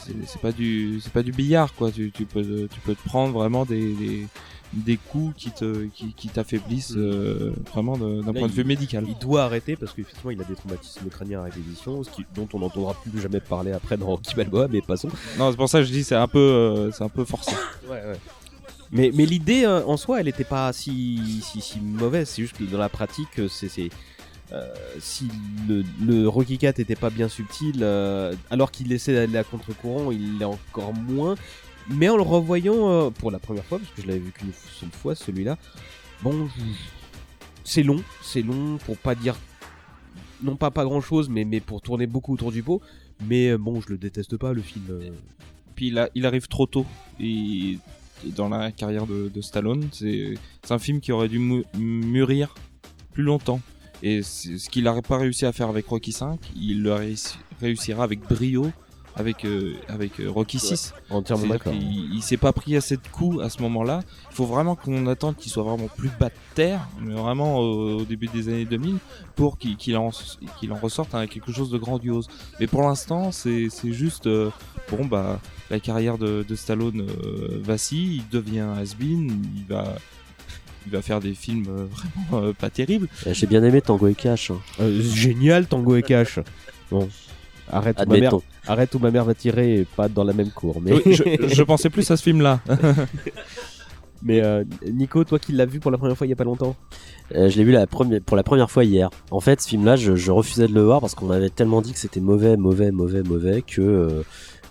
c'est 0.04 0.14
c'est 0.26 0.40
pas 0.40 0.52
du 0.52 1.00
c'est 1.02 1.12
pas 1.12 1.22
du 1.22 1.32
billard 1.32 1.74
quoi 1.74 1.90
tu, 1.92 2.10
tu 2.10 2.24
peux 2.24 2.66
tu 2.72 2.80
peux 2.80 2.94
te 2.94 3.02
prendre 3.04 3.32
vraiment 3.34 3.66
des, 3.66 3.92
des, 3.92 4.26
des 4.72 4.96
coups 4.96 5.34
qui 5.36 5.50
te 5.50 5.84
qui, 5.86 6.12
qui 6.14 6.28
t'affaiblissent 6.28 6.94
euh, 6.96 7.52
vraiment 7.72 7.96
d'un 7.96 8.32
point 8.32 8.48
de 8.48 8.52
vue 8.52 8.64
médical 8.64 9.04
Il 9.08 9.16
doit 9.18 9.44
arrêter 9.44 9.76
parce 9.76 9.92
qu'effectivement 9.92 10.30
il 10.30 10.40
a 10.40 10.44
des 10.44 10.54
traumatismes 10.54 11.08
crâniens 11.08 11.40
à 11.40 11.44
répétition, 11.44 12.02
ce 12.04 12.10
qui, 12.10 12.24
dont 12.34 12.48
on 12.52 12.58
n'entendra 12.58 12.94
plus 12.94 13.20
jamais 13.20 13.40
parler 13.40 13.72
après 13.72 13.96
dans 13.96 14.06
Rocky 14.06 14.34
Balboa, 14.34 14.68
mais 14.68 14.80
passons. 14.82 15.08
non 15.38 15.50
c'est 15.50 15.56
pour 15.56 15.68
ça 15.68 15.78
que 15.80 15.84
je 15.86 15.92
dis 15.92 16.04
c'est 16.04 16.14
un 16.16 16.28
peu 16.28 16.38
euh, 16.38 16.90
c'est 16.92 17.04
un 17.04 17.08
peu 17.08 17.24
forcé 17.24 17.52
Ouais, 17.88 17.96
ouais. 17.96 18.18
Mais, 18.90 19.10
mais 19.14 19.26
l'idée 19.26 19.64
euh, 19.64 19.84
en 19.84 19.96
soi, 19.98 20.20
elle 20.20 20.28
était 20.28 20.44
pas 20.44 20.72
si, 20.72 21.42
si, 21.42 21.60
si 21.60 21.78
mauvaise. 21.80 22.28
C'est 22.28 22.40
juste 22.42 22.56
que 22.56 22.64
dans 22.64 22.78
la 22.78 22.88
pratique, 22.88 23.28
c'est. 23.50 23.90
euh, 24.52 24.62
si 24.98 25.28
le, 25.68 25.84
le 26.00 26.26
Rocky 26.26 26.56
4 26.56 26.78
était 26.78 26.96
pas 26.96 27.10
bien 27.10 27.28
subtil, 27.28 27.80
euh, 27.82 28.32
alors 28.50 28.70
qu'il 28.70 28.90
essaie 28.92 29.12
d'aller 29.12 29.36
à 29.36 29.44
contre-courant, 29.44 30.10
il 30.10 30.38
l'est 30.38 30.46
encore 30.46 30.94
moins. 30.94 31.34
Mais 31.90 32.08
en 32.08 32.16
le 32.16 32.22
revoyant 32.22 32.90
euh, 32.90 33.10
pour 33.10 33.30
la 33.30 33.38
première 33.38 33.64
fois, 33.64 33.78
parce 33.78 33.90
que 33.92 34.02
je 34.02 34.06
l'avais 34.06 34.18
vu 34.18 34.30
qu'une 34.30 34.52
seule 34.52 34.90
fois 34.90 35.14
celui-là, 35.14 35.56
bon, 36.22 36.48
c'est 37.64 37.82
long, 37.82 38.02
c'est 38.22 38.42
long 38.42 38.76
pour 38.84 38.96
pas 38.98 39.14
dire. 39.14 39.36
Non 40.42 40.54
pas 40.56 40.70
pas 40.70 40.84
grand 40.84 41.00
chose, 41.00 41.28
mais, 41.28 41.44
mais 41.44 41.60
pour 41.60 41.80
tourner 41.80 42.06
beaucoup 42.06 42.34
autour 42.34 42.52
du 42.52 42.62
pot. 42.62 42.80
Mais 43.26 43.50
euh, 43.50 43.58
bon, 43.58 43.80
je 43.80 43.88
le 43.88 43.98
déteste 43.98 44.36
pas 44.36 44.52
le 44.52 44.62
film. 44.62 44.84
euh. 44.90 45.10
puis 45.74 45.92
il, 46.14 46.26
arrive 46.26 46.46
trop 46.46 46.66
tôt 46.66 46.86
et, 47.18 47.78
dans 48.36 48.48
la 48.48 48.70
carrière 48.72 49.06
de, 49.06 49.40
Stallone 49.40 49.88
c'est 49.92 50.34
un 50.70 50.78
film 50.78 51.00
qui 51.00 51.12
aurait 51.12 51.28
dû 51.28 51.38
mûrir 51.76 52.54
plus 53.12 53.22
longtemps 53.22 53.60
et 54.02 54.22
ce 54.22 54.68
qu'il 54.68 54.84
n'aurait 54.84 55.02
pas 55.02 55.18
réussi 55.18 55.46
à 55.46 55.52
faire 55.52 55.68
avec 55.68 55.86
Rocky 55.86 56.10
5 56.10 56.40
il 56.56 56.82
le 56.82 56.92
réussi- 56.94 57.36
réussira 57.60 58.02
avec 58.02 58.20
brio 58.20 58.72
avec 59.18 59.44
euh, 59.44 59.74
avec 59.88 60.20
euh, 60.20 60.30
Rocky 60.30 60.58
6 60.58 60.94
Entièrement 61.10 61.42
C'est-à-dire 61.44 61.58
d'accord. 61.58 61.72
qu'il- 61.72 62.14
Il, 62.14 62.22
s'est 62.22 62.36
pas 62.36 62.52
pris 62.52 62.76
assez 62.76 62.96
de 62.96 63.02
coups 63.12 63.42
à 63.42 63.50
ce 63.50 63.60
moment-là. 63.62 64.00
Il 64.30 64.34
faut 64.34 64.46
vraiment 64.46 64.76
qu'on 64.76 65.06
attende 65.06 65.36
qu'il 65.36 65.50
soit 65.50 65.62
vraiment 65.64 65.88
plus 65.88 66.10
bas 66.20 66.28
de 66.28 66.34
terre, 66.54 66.88
mais 67.00 67.14
vraiment 67.14 67.58
au, 67.58 68.00
au 68.00 68.04
début 68.04 68.28
des 68.28 68.48
années 68.48 68.64
2000, 68.64 68.96
pour 69.36 69.58
qu'il 69.58 69.96
en, 69.96 70.10
ressorte 70.80 71.10
quelque 71.28 71.52
chose 71.52 71.70
de 71.70 71.78
grandiose. 71.78 72.28
Mais 72.60 72.66
pour 72.66 72.82
l'instant, 72.82 73.32
c'est 73.32 73.68
c'est 73.70 73.92
juste 73.92 74.26
euh, 74.26 74.50
bon 74.90 75.04
bah 75.04 75.40
la 75.70 75.80
carrière 75.80 76.16
de, 76.16 76.44
de 76.48 76.54
Stallone 76.54 77.02
euh, 77.02 77.60
vacille, 77.62 78.16
il 78.22 78.28
devient 78.30 78.66
has-been, 78.80 79.42
il 79.56 79.64
va 79.68 79.96
il 80.86 80.92
va 80.92 81.02
faire 81.02 81.20
des 81.20 81.34
films 81.34 81.66
euh, 81.68 81.86
vraiment 81.86 82.46
euh, 82.46 82.52
pas 82.54 82.70
terribles. 82.70 83.08
Euh, 83.26 83.34
J'ai 83.34 83.46
bien 83.46 83.62
aimé 83.62 83.82
Tango 83.82 84.06
et 84.06 84.14
Cash. 84.14 84.50
hein. 84.50 84.58
Euh, 84.80 85.02
génial 85.02 85.66
Tango 85.66 85.96
et 85.96 86.02
Cash. 86.02 86.38
Bon, 86.90 87.06
arrête 87.70 87.96
où, 88.04 88.08
ma 88.08 88.18
mère, 88.18 88.32
arrête 88.66 88.94
où 88.94 88.98
ma 88.98 89.10
mère 89.10 89.24
va 89.24 89.34
tirer 89.34 89.80
et 89.80 89.84
pas 89.84 90.08
dans 90.08 90.24
la 90.24 90.32
même 90.32 90.50
cour. 90.50 90.80
Mais, 90.82 90.92
Oui, 90.92 91.14
je, 91.14 91.22
je 91.48 91.62
pensais 91.62 91.90
plus 91.90 92.10
à 92.10 92.16
ce 92.16 92.22
film-là. 92.22 92.60
mais 94.22 94.42
euh, 94.42 94.64
Nico, 94.90 95.22
toi 95.24 95.38
qui 95.38 95.52
l'as 95.52 95.66
vu 95.66 95.78
pour 95.80 95.90
la 95.90 95.98
première 95.98 96.16
fois 96.16 96.26
il 96.26 96.30
y 96.30 96.32
a 96.32 96.36
pas 96.36 96.44
longtemps, 96.44 96.74
Euh, 97.34 97.48
je 97.50 97.58
l'ai 97.58 97.64
vu 97.64 97.72
la 97.72 97.86
première, 97.86 98.20
pour 98.22 98.36
la 98.36 98.42
première 98.42 98.70
fois 98.70 98.84
hier. 98.84 99.10
En 99.30 99.40
fait, 99.40 99.60
ce 99.60 99.68
film-là, 99.68 99.96
je, 99.96 100.16
je 100.16 100.30
refusais 100.30 100.66
de 100.66 100.74
le 100.74 100.82
voir 100.82 101.00
parce 101.00 101.14
qu'on 101.14 101.26
m'avait 101.26 101.50
tellement 101.50 101.82
dit 101.82 101.92
que 101.92 101.98
c'était 101.98 102.20
mauvais, 102.20 102.56
mauvais, 102.56 102.90
mauvais, 102.90 103.22
mauvais 103.22 103.62
que 103.62 103.80
euh, 103.82 104.22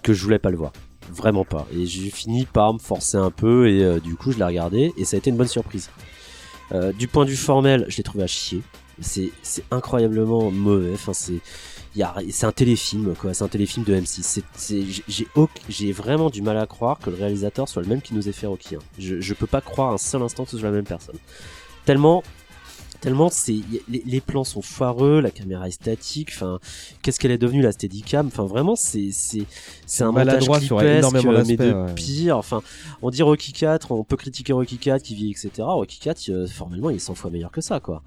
que 0.03 0.13
je 0.13 0.23
voulais 0.23 0.39
pas 0.39 0.49
le 0.49 0.57
voir. 0.57 0.71
Vraiment 1.11 1.45
pas. 1.45 1.65
Et 1.73 1.85
j'ai 1.85 2.09
fini 2.09 2.45
par 2.45 2.73
me 2.73 2.79
forcer 2.79 3.17
un 3.17 3.31
peu 3.31 3.69
et 3.69 3.83
euh, 3.83 3.99
du 3.99 4.15
coup, 4.15 4.31
je 4.31 4.37
l'ai 4.37 4.43
regardé 4.43 4.91
et 4.97 5.05
ça 5.05 5.15
a 5.15 5.19
été 5.19 5.29
une 5.29 5.37
bonne 5.37 5.47
surprise. 5.47 5.89
Euh, 6.73 6.91
du 6.91 7.07
point 7.07 7.23
de 7.23 7.29
vue 7.29 7.37
formel, 7.37 7.85
je 7.87 7.97
l'ai 7.97 8.03
trouvé 8.03 8.23
à 8.25 8.27
chier. 8.27 8.61
C'est 8.99 9.31
incroyablement 9.71 10.49
mauvais. 10.51 10.91
Enfin, 10.93 11.13
c'est 11.13 11.39
c'est 12.29 12.45
un 12.45 12.51
téléfilm 12.51 13.13
quoi. 13.15 13.33
C'est 13.33 13.43
un 13.43 13.47
téléfilm 13.47 13.83
de 13.85 13.95
M6. 13.95 14.21
C'est- 14.23 14.43
c'est- 14.55 14.83
j'ai- 15.69 15.91
vraiment 15.91 16.29
du 16.29 16.41
mal 16.41 16.57
à 16.57 16.65
croire 16.67 16.99
que 16.99 17.09
le 17.09 17.15
réalisateur 17.15 17.67
soit 17.67 17.81
le 17.81 17.87
même 17.87 18.01
qui 18.01 18.13
nous 18.13 18.27
ait 18.29 18.33
fait 18.33 18.47
Rocky. 18.47 18.75
hein. 18.75 18.79
Je 18.99 19.19
je 19.19 19.33
peux 19.33 19.47
pas 19.47 19.61
croire 19.61 19.93
un 19.93 19.97
seul 19.97 20.21
instant 20.21 20.45
que 20.45 20.51
ce 20.51 20.57
soit 20.57 20.69
la 20.69 20.75
même 20.75 20.85
personne. 20.85 21.15
Tellement 21.85 22.23
tellement 22.99 23.29
c'est 23.29 23.57
les, 23.87 24.01
les 24.05 24.21
plans 24.21 24.43
sont 24.43 24.63
foireux, 24.63 25.21
la 25.21 25.29
caméra 25.29 25.67
est 25.67 25.71
statique. 25.71 26.29
Enfin, 26.33 26.59
qu'est-ce 27.03 27.19
qu'elle 27.19 27.29
est 27.31 27.37
devenue 27.37 27.61
la 27.61 27.71
Steadicam? 27.71 28.25
Enfin, 28.27 28.45
vraiment, 28.45 28.75
c'est 28.75 29.09
c'est 29.11 29.43
c'est 29.85 30.03
un 30.03 30.11
montage 30.11 30.47
clipesque, 30.49 30.71
énormément 30.97 31.31
euh, 31.31 31.43
mais 31.47 31.57
de 31.57 31.73
ouais. 31.73 31.93
pire. 31.93 32.37
Enfin, 32.37 32.61
on 33.03 33.09
dit 33.11 33.21
Rocky 33.21 33.53
4, 33.53 33.91
on 33.91 34.03
peut 34.03 34.17
critiquer 34.17 34.51
Rocky 34.53 34.77
4 34.79 35.03
qui 35.03 35.13
vit, 35.15 35.29
etc. 35.31 35.51
Rocky 35.59 35.99
4, 35.99 36.29
euh, 36.29 36.47
formellement, 36.47 36.89
il 36.89 36.95
est 36.95 36.99
100 36.99 37.13
fois 37.15 37.29
meilleur 37.29 37.51
que 37.51 37.61
ça, 37.61 37.79
quoi. 37.79 38.01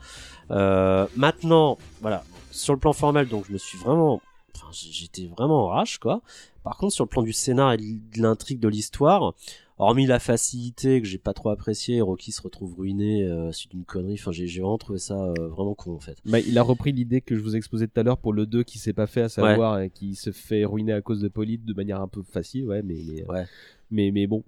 Euh, 0.51 1.07
maintenant, 1.17 1.79
voilà, 2.01 2.25
sur 2.51 2.75
le 2.75 2.81
plan 2.81 2.93
formel, 2.93 3.29
donc 3.29 3.47
je 3.47 3.53
me 3.53 3.59
suis 3.59 3.79
vraiment, 3.79 4.21
enfin, 4.57 4.67
j'étais 4.73 5.27
vraiment 5.27 5.65
en 5.65 5.69
rage, 5.69 5.99
quoi. 5.99 6.21
Par 6.63 6.77
contre, 6.77 6.93
sur 6.93 7.05
le 7.05 7.09
plan 7.09 7.23
du 7.23 7.33
scénar 7.33 7.73
et 7.73 7.77
de 7.79 8.21
l'intrigue 8.23 8.61
de 8.61 8.69
l'histoire, 8.69 9.33
hormis 9.79 10.05
la 10.07 10.19
facilité 10.19 11.01
que 11.01 11.07
j'ai 11.07 11.17
pas 11.17 11.33
trop 11.33 11.49
apprécié, 11.49 12.03
Rocky 12.03 12.33
se 12.33 12.43
retrouve 12.43 12.75
ruiné 12.79 13.25
euh, 13.25 13.51
suite 13.51 13.71
d'une 13.71 13.85
connerie. 13.85 14.15
Enfin, 14.21 14.31
j'ai 14.31 14.47
j'ai 14.47 14.61
vraiment 14.61 14.77
trouvé 14.77 14.99
ça 14.99 15.15
euh, 15.15 15.49
vraiment 15.49 15.75
con, 15.75 15.95
en 15.95 16.01
fait. 16.01 16.19
bah, 16.27 16.39
il 16.41 16.59
a 16.59 16.63
repris 16.63 16.93
l'idée 16.93 17.23
que 17.23 17.35
je 17.35 17.41
vous 17.43 17.57
exposais 17.57 17.87
tout 17.89 17.99
à 17.99 18.03
l'heure 18.03 18.19
pour 18.19 18.35
le 18.35 18.45
2 18.45 18.63
qui 18.63 18.79
s'est 18.79 18.93
pas 18.93 19.07
fait, 19.07 19.23
à 19.23 19.29
savoir 19.31 19.81
et 19.81 19.89
qui 19.91 20.15
se 20.17 20.33
fait 20.33 20.65
ruiner 20.67 20.93
à 20.93 21.01
cause 21.01 21.21
de 21.21 21.29
Polite 21.29 21.65
de 21.65 21.73
manière 21.73 22.01
un 22.03 22.09
peu 22.09 22.23
facile, 22.23 22.67
ouais, 22.67 22.83
mais 22.83 22.99
mais 23.09 23.25
Ouais. 23.27 23.47
mais, 23.91 24.11
mais 24.11 24.27
bon. 24.27 24.45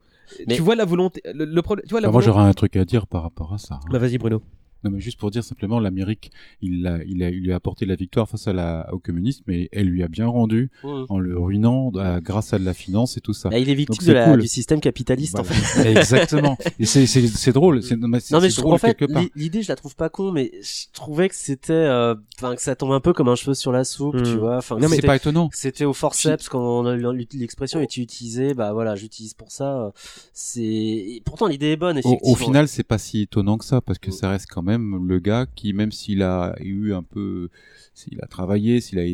Mais- 0.46 0.54
Tu 0.56 0.62
vois 0.62 0.74
la 0.76 0.84
volonté, 0.84 1.20
le, 1.24 1.44
le 1.46 1.62
problème, 1.62 1.84
tu 1.86 1.90
vois 1.92 2.00
la 2.00 2.08
Bah, 2.08 2.12
moi, 2.12 2.20
j'aurais 2.20 2.42
un 2.42 2.52
truc 2.52 2.76
à 2.76 2.84
dire 2.84 3.06
par 3.06 3.22
rapport 3.22 3.52
à 3.54 3.58
ça. 3.58 3.76
hein. 3.76 3.88
Bah 3.90 3.98
vas-y 3.98 4.18
Bruno. 4.18 4.42
Non, 4.84 4.90
mais 4.90 5.00
juste 5.00 5.18
pour 5.18 5.30
dire 5.30 5.44
simplement, 5.44 5.78
l'Amérique, 5.80 6.30
il, 6.60 6.86
a, 6.86 6.98
il, 7.06 7.22
a, 7.22 7.30
il 7.30 7.40
lui 7.42 7.52
a 7.52 7.56
apporté 7.56 7.86
la 7.86 7.94
victoire 7.94 8.28
face 8.28 8.48
à 8.48 8.52
la, 8.52 8.88
au 8.92 8.98
communisme, 8.98 9.44
mais 9.46 9.68
elle 9.72 9.86
lui 9.86 10.02
a 10.02 10.08
bien 10.08 10.26
rendu 10.26 10.70
en 10.82 11.18
le 11.18 11.38
ruinant 11.38 11.90
à- 11.98 12.20
grâce 12.20 12.52
à 12.52 12.58
de 12.58 12.64
la 12.64 12.74
finance 12.74 13.16
et 13.16 13.20
tout 13.20 13.32
ça. 13.32 13.50
Là, 13.50 13.58
il 13.58 13.68
est 13.70 13.74
victime 13.74 13.98
Donc, 13.98 14.08
de 14.08 14.12
la, 14.12 14.24
cool. 14.30 14.40
du 14.40 14.48
système 14.48 14.80
capitaliste, 14.80 15.38
en 15.38 15.42
Voilà. 15.42 15.60
fait. 15.60 15.92
Exactement. 15.92 16.56
Et 16.78 16.86
c'est, 16.86 17.06
c'est, 17.06 17.26
c'est 17.28 17.52
drôle. 17.52 17.80
Non, 17.98 18.08
mais 18.08 18.20
je 18.20 18.26
trouve 18.54 18.62
drôle 18.64 18.74
en 18.74 18.78
fait 18.78 18.94
quelque 18.94 19.12
part. 19.12 19.22
l'i- 19.22 19.30
l'idée 19.36 19.62
je 19.62 19.68
la 19.68 19.76
trouve 19.76 19.94
pas 19.96 20.08
con 20.08 20.32
mais 20.32 20.50
je 20.62 20.86
trouvais 20.92 21.28
que 21.28 21.34
c'était 21.34 21.72
euh, 21.72 22.14
enfin 22.38 22.54
que 22.54 22.62
ça 22.62 22.74
tombe 22.76 22.92
un 22.92 23.00
peu 23.00 23.12
comme 23.12 23.28
un 23.28 23.34
cheveu 23.34 23.54
sur 23.54 23.72
la 23.72 23.84
soupe 23.84 24.16
Hmm. 24.16 24.22
tu 24.22 24.36
vois 24.36 24.56
enfin 24.58 24.76
Non, 24.76 24.82
mais 24.82 24.88
c'est 24.88 24.94
c'était- 24.96 25.06
pas 25.06 25.16
étonnant. 25.16 25.50
c'était 25.52 25.84
au 25.84 25.92
forceps 25.92 26.48
quand 26.48 26.60
on 26.60 26.86
a- 26.86 26.96
l'expression 27.34 27.80
est 27.80 27.96
utilisée 27.96 28.54
bah 28.54 28.72
voilà 28.72 28.94
j'utilise 28.96 29.34
pour 29.34 29.50
ça 29.52 29.92
c'est 30.32 30.62
et 30.62 31.22
pourtant 31.24 31.46
l'idée 31.46 31.72
est 31.72 31.76
bonne 31.76 31.96
Au, 31.96 32.00
effectivement 32.00 32.32
au 32.32 32.34
final, 32.36 32.68
c'est 32.68 32.82
pas 32.82 32.98
si 32.98 33.22
étonnant 33.22 33.58
que 33.58 33.64
ça, 33.64 33.80
parce 33.80 33.98
que 33.98 34.10
ça 34.10 34.28
reste 34.30 34.46
quand 34.50 34.62
même 34.62 34.71
le 34.78 35.18
gars 35.18 35.46
qui, 35.46 35.72
même 35.72 35.92
s'il 35.92 36.22
a 36.22 36.54
eu 36.60 36.92
un 36.92 37.02
peu, 37.02 37.48
s'il 37.94 38.20
a 38.22 38.26
travaillé, 38.26 38.80
s'il 38.80 38.98
a 38.98 39.04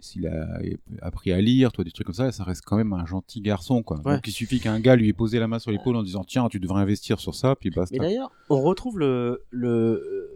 s'il 0.00 0.26
a 0.26 0.58
appris 1.02 1.32
à 1.32 1.40
lire, 1.40 1.72
toi, 1.72 1.84
des 1.84 1.90
trucs 1.90 2.06
comme 2.06 2.14
ça, 2.14 2.32
ça 2.32 2.44
reste 2.44 2.62
quand 2.64 2.76
même 2.76 2.92
un 2.92 3.06
gentil 3.06 3.40
garçon, 3.40 3.82
quoi. 3.82 3.98
Ouais. 4.04 4.14
Donc, 4.14 4.26
il 4.26 4.32
suffit 4.32 4.60
qu'un 4.60 4.80
gars 4.80 4.96
lui 4.96 5.08
ait 5.08 5.12
posé 5.12 5.38
la 5.38 5.48
main 5.48 5.58
sur 5.58 5.70
l'épaule 5.70 5.96
en 5.96 6.02
disant, 6.02 6.24
tiens, 6.24 6.48
tu 6.48 6.60
devrais 6.60 6.82
investir 6.82 7.20
sur 7.20 7.34
ça, 7.34 7.56
puis 7.56 7.70
basta. 7.70 7.96
mais 7.98 8.06
d'ailleurs 8.06 8.30
on 8.48 8.60
retrouve 8.60 8.98
le 8.98 9.42
le 9.50 10.30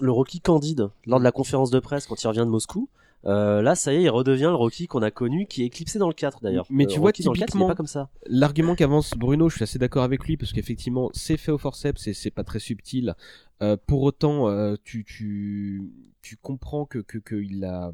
le 0.00 0.12
Rocky 0.12 0.40
candide 0.40 0.88
lors 1.06 1.18
de 1.18 1.24
la 1.24 1.32
conférence 1.32 1.70
de 1.70 1.78
presse 1.78 2.06
quand 2.06 2.22
il 2.22 2.26
revient 2.26 2.40
de 2.40 2.44
Moscou. 2.44 2.88
Euh, 3.26 3.60
là, 3.60 3.74
ça 3.74 3.92
y 3.92 3.96
est, 3.96 4.02
il 4.02 4.08
redevient 4.08 4.44
le 4.44 4.54
Rocky 4.54 4.86
qu'on 4.86 5.02
a 5.02 5.10
connu, 5.10 5.46
qui 5.46 5.62
est 5.62 5.66
éclipsé 5.66 5.98
dans 5.98 6.08
le 6.08 6.14
4 6.14 6.40
d'ailleurs. 6.42 6.66
Mais 6.70 6.84
Euh, 6.84 6.86
tu 6.86 6.98
vois, 6.98 7.08
Rocky 7.08 7.22
dans 7.22 7.32
le 7.32 7.38
4, 7.38 7.40
il 7.40 7.42
est 7.42 7.46
typiquement, 7.46 7.68
pas 7.68 7.74
comme 7.74 7.86
ça. 7.86 8.08
L'argument 8.26 8.74
qu'avance 8.74 9.12
Bruno, 9.16 9.48
je 9.48 9.56
suis 9.56 9.62
assez 9.62 9.78
d'accord 9.78 10.04
avec 10.04 10.24
lui 10.24 10.36
parce 10.36 10.52
qu'effectivement, 10.52 11.10
c'est 11.12 11.36
fait 11.36 11.52
au 11.52 11.58
forceps 11.58 12.06
et 12.06 12.14
c'est 12.14 12.30
pas 12.30 12.44
très 12.44 12.58
subtil. 12.60 13.14
Euh, 13.62 13.76
pour 13.86 14.02
autant, 14.02 14.48
euh, 14.48 14.76
tu, 14.84 15.04
tu, 15.04 15.82
tu 16.22 16.36
comprends 16.36 16.86
que, 16.86 16.98
que, 16.98 17.18
que 17.18 17.36
il 17.36 17.64
a, 17.64 17.92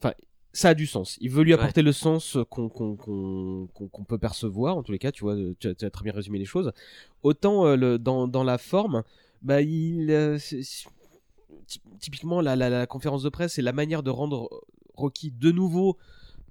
enfin, 0.00 0.14
ça 0.54 0.70
a 0.70 0.74
du 0.74 0.86
sens. 0.86 1.18
Il 1.20 1.30
veut 1.30 1.42
lui 1.42 1.52
apporter 1.52 1.82
le 1.82 1.92
sens 1.92 2.38
qu'on 2.50 2.68
peut 4.08 4.18
percevoir, 4.18 4.76
en 4.76 4.82
tous 4.82 4.92
les 4.92 4.98
cas, 4.98 5.12
tu 5.12 5.24
vois, 5.24 5.36
tu 5.58 5.68
as, 5.68 5.90
très 5.90 6.04
bien 6.04 6.12
résumé 6.12 6.38
les 6.38 6.44
choses. 6.44 6.72
Autant 7.22 7.66
euh, 7.66 7.76
le, 7.76 7.98
dans, 7.98 8.26
dans 8.26 8.44
la 8.44 8.58
forme, 8.58 9.02
bah, 9.42 9.60
il, 9.60 10.10
typiquement, 11.98 12.40
la, 12.40 12.86
conférence 12.86 13.22
de 13.22 13.28
presse 13.28 13.58
et 13.58 13.62
la 13.62 13.72
manière 13.72 14.02
de 14.02 14.10
rendre 14.10 14.48
Rocky 14.94 15.30
de 15.30 15.50
nouveau 15.50 15.96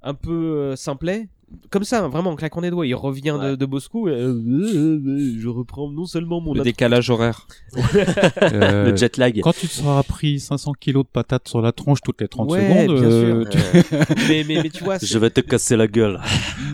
un 0.02 0.14
peu 0.14 0.32
euh, 0.32 0.76
simplet. 0.76 1.30
Comme 1.70 1.84
ça, 1.84 2.08
vraiment, 2.08 2.32
en 2.32 2.36
claquant 2.36 2.62
des 2.62 2.70
doigts, 2.70 2.86
il 2.88 2.96
revient 2.96 3.38
de, 3.42 3.56
de 3.56 3.66
Moscou. 3.66 4.08
et, 4.10 4.12
euh, 4.12 4.34
euh, 4.34 5.00
euh, 5.06 5.36
je 5.40 5.48
reprends 5.48 5.90
non 5.90 6.06
seulement 6.06 6.40
mon 6.42 6.54
Le 6.54 6.62
décalage 6.64 7.10
horaire. 7.10 7.48
Euh, 8.42 8.92
Le 8.92 8.96
jet 8.96 9.18
lag. 9.18 9.40
Quand 9.42 9.54
tu 9.54 9.68
te 9.68 9.74
seras 9.74 10.04
pris 10.04 10.40
500 10.40 10.74
kilos 10.80 11.04
de 11.06 11.10
patates 11.10 11.48
sur 11.48 11.62
la 11.62 11.72
tronche 11.72 12.00
toutes 12.04 12.22
les 12.22 12.28
30 12.28 12.50
Ouais, 12.52 12.60
secondes, 12.62 13.00
bien 13.00 13.10
euh, 13.10 13.46
sûr. 13.46 13.50
tu- 13.50 14.14
mais, 14.30 14.44
mais, 14.48 14.64
mais 14.64 14.70
tu 14.70 14.84
vois, 14.84 14.98
Je 15.02 15.18
vais 15.18 15.30
te 15.30 15.42
casser 15.42 15.76
la 15.78 15.88
gueule. 15.88 16.20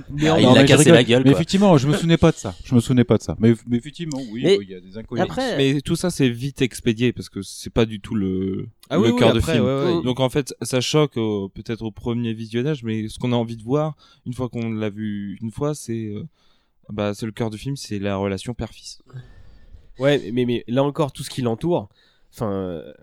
Mais 0.09 0.27
Ah, 0.27 0.33
en- 0.35 0.37
il 0.37 0.43
Non, 0.45 0.55
a 0.55 0.63
cassé 0.63 0.89
la 0.91 1.03
gueule. 1.03 1.23
Mais 1.25 1.31
effectivement, 1.31 1.77
je 1.77 1.87
me 1.87 1.93
souvenais 1.93 2.17
pas 2.17 2.31
de 2.31 2.37
ça. 2.37 2.55
Je 2.63 2.73
me 2.75 2.79
souvenais 2.79 3.03
pas 3.03 3.17
de 3.17 3.23
ça. 3.23 3.35
Mais, 3.39 3.53
mais 3.67 3.77
effectivement, 3.77 4.19
oui, 4.31 4.41
Mais 4.43 4.57
euh, 4.57 4.63
il 4.63 4.69
y 4.69 4.75
a 4.75 4.79
des 4.79 4.97
incohérences. 4.97 5.29
Après, 5.29 5.57
Mais 5.57 5.81
tout 5.81 5.95
ça, 5.95 6.09
c'est 6.09 6.29
vite 6.29 6.61
expédié 6.61 7.13
parce 7.13 7.29
que 7.29 7.41
c'est 7.41 7.71
pas 7.73 7.85
du 7.85 7.99
tout 7.99 8.15
le, 8.15 8.67
Ah 8.89 8.95
le 8.97 9.01
oui, 9.03 9.09
oui, 9.11 9.19
cœur 9.19 9.33
de 9.33 9.39
après, 9.39 9.53
film. 9.53 9.65
ouais, 9.65 9.83
ouais. 9.97 10.03
Donc 10.03 10.19
en 10.19 10.29
fait, 10.29 10.53
ça 10.61 10.79
choque 10.81 11.17
au- 11.17 11.49
peut-être 11.49 11.81
au 11.81 11.91
premier 11.91 12.33
visionnage, 12.33 12.83
mais 12.83 13.07
ce 13.09 13.19
qu'on 13.19 13.33
a 13.33 13.35
envie 13.35 13.57
de 13.57 13.63
voir, 13.63 13.95
une 14.25 14.33
fois 14.33 14.49
qu'on 14.49 14.71
l'a 14.71 14.89
vu 14.89 15.37
une 15.41 15.51
fois, 15.51 15.75
c'est 15.75 16.07
euh, 16.07 16.23
bah, 16.89 17.13
c'est 17.13 17.25
le 17.25 17.31
cœur 17.31 17.49
du 17.49 17.57
film, 17.57 17.75
c'est 17.75 17.99
la 17.99 18.15
relation 18.17 18.53
père-fils. 18.53 19.01
Ouais, 19.99 20.31
mais, 20.31 20.45
mais 20.45 20.63
là 20.67 20.83
encore, 20.83 21.11
tout 21.11 21.23
ce 21.23 21.29
qui 21.29 21.41
l'entoure, 21.41 21.89
enfin, 22.33 22.51
euh, 22.51 22.93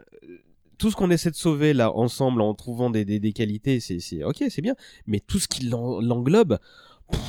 tout 0.78 0.90
ce 0.90 0.96
qu'on 0.96 1.10
essaie 1.10 1.30
de 1.30 1.36
sauver 1.36 1.72
là 1.74 1.92
ensemble 1.96 2.40
en 2.40 2.54
trouvant 2.54 2.88
des, 2.90 3.04
des, 3.04 3.18
des 3.20 3.32
qualités, 3.32 3.80
c'est, 3.80 4.00
c'est 4.00 4.22
ok, 4.24 4.44
c'est 4.48 4.62
bien. 4.62 4.74
Mais 5.06 5.20
tout 5.20 5.38
ce 5.38 5.48
qui 5.48 5.66
l'en- 5.66 6.00
l'englobe, 6.00 6.58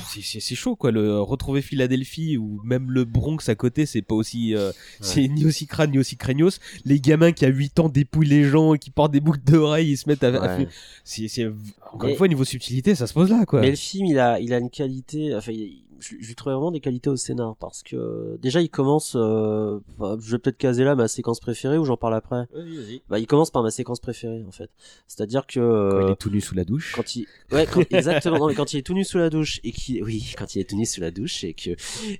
c'est, 0.08 0.56
chaud 0.56 0.76
quoi. 0.76 0.92
Le 0.92 1.20
retrouver 1.22 1.62
Philadelphie 1.62 2.38
ou 2.38 2.62
même 2.64 2.92
le 2.92 3.06
Bronx 3.06 3.38
à 3.50 3.56
côté, 3.56 3.86
c'est 3.86 4.02
pas 4.02 4.16
aussi, 4.16 4.56
euh, 4.56 4.72
c'est 5.02 5.28
ni 5.28 5.46
aussi 5.46 5.68
crâne 5.68 5.92
ni 5.92 6.00
aussi 6.00 6.16
craignos. 6.18 6.60
Les 6.86 7.00
gamins 7.00 7.32
qui 7.32 7.46
à 7.46 7.50
8 7.50 7.80
ans 7.80 7.90
dépouillent 7.90 8.28
les 8.28 8.44
gens 8.46 8.74
qui 8.74 8.90
portent 8.92 9.12
des 9.12 9.20
boucles 9.20 9.42
d'oreilles, 9.46 9.92
ils 9.92 9.98
se 9.98 10.08
mettent 10.10 10.24
à, 10.24 10.32
Ouais. 10.58 10.68
c'est, 11.04 11.28
c'est 11.28 11.48
encore 11.94 12.10
une 12.10 12.16
fois 12.16 12.28
niveau 12.28 12.44
subtilité, 12.46 12.96
ça 12.96 13.08
se 13.08 13.14
pose 13.14 13.30
là 13.30 13.46
quoi. 13.46 13.62
Mais 13.62 13.70
le 13.72 13.76
film, 13.76 14.06
il 14.06 14.20
a, 14.20 14.40
il 14.40 14.54
a 14.54 14.58
une 14.60 14.70
qualité. 14.70 15.34
Enfin, 15.36 15.52
il- 15.52 15.84
je, 16.00 16.16
je 16.20 16.28
lui 16.28 16.36
trouvais 16.36 16.54
vraiment 16.56 16.72
des 16.72 16.80
qualités 16.80 17.10
au 17.10 17.16
scénar 17.16 17.56
parce 17.60 17.84
que 17.84 17.96
euh, 17.96 18.38
déjà, 18.42 18.62
il 18.62 18.70
commence. 18.70 19.16
euh, 19.16 19.80
enfin, 20.00 20.18
je 20.22 20.32
vais 20.32 20.38
peut-être 20.40 20.58
caser 20.58 20.84
là 20.84 20.96
ma 20.96 21.08
séquence 21.08 21.40
préférée 21.40 21.78
ou 21.78 21.86
j'en 21.86 21.98
parle 21.98 22.16
après? 22.16 22.46
Vas-y, 22.54 22.76
vas-y. 22.76 23.02
Bah, 23.10 23.20
il 23.20 23.28
commence 23.28 23.52
par 23.52 23.64
ma 23.64 23.72
séquence 23.72 24.00
préférée 24.00 24.44
en 24.48 24.52
fait. 24.52 24.70
C'est-à-dire 25.08 25.46
que 25.48 25.60
Quand 25.60 26.00
il 26.00 26.10
euh, 26.10 26.12
est 26.12 26.16
tout 26.16 26.30
nu 26.30 26.42
sous 26.42 26.56
la 26.56 26.64
douche. 26.66 26.94
quand 26.96 27.16
il, 27.16 27.26
ouais, 27.52 27.66
quand- 27.72 27.82
exactement. 27.94 28.38
Non, 28.40 28.48
mais 28.48 28.56
quand 28.56 28.74
il 28.74 28.78
est 28.80 28.82
tout 28.84 28.94
nu 28.94 29.04
sous 29.04 29.18
la 29.18 29.30
douche 29.30 29.60
et 29.64 29.72
qui, 29.72 30.02
oui, 30.02 30.34
quand 30.38 30.56
il 30.56 30.60
est 30.62 30.70
tout 30.70 30.76
nu 30.78 30.86
sous 30.86 31.02
la 31.02 31.12
douche 31.12 31.44
et 31.44 31.54
que 31.54 31.72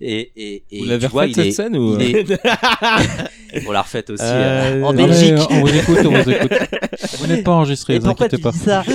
et 0.02 0.32
et 0.36 0.64
et 0.72 0.80
Vous 0.80 0.86
l'avez 0.86 1.08
refaite 1.08 1.36
cette 1.36 1.46
est- 1.48 1.52
scène 1.52 1.78
ou 1.78 1.98
est- 2.00 2.26
On 3.68 3.72
l'a 3.72 3.82
refait 3.84 4.10
aussi 4.12 4.22
Euh, 4.24 4.82
euh, 4.82 4.84
en 4.84 4.94
Belgique. 4.94 5.36
on 5.50 5.62
vous 5.62 5.74
écoute, 5.76 5.98
on 6.06 6.22
vous 6.22 6.30
écoute. 6.30 6.52
Vous 7.20 7.28
n'êtes 7.28 7.44
pas 7.46 7.52
enregistré, 7.54 7.98
vous 8.00 8.08
inquiétez 8.08 8.38
pas. 8.38 8.52
dis 8.52 8.58
ça? 8.60 8.84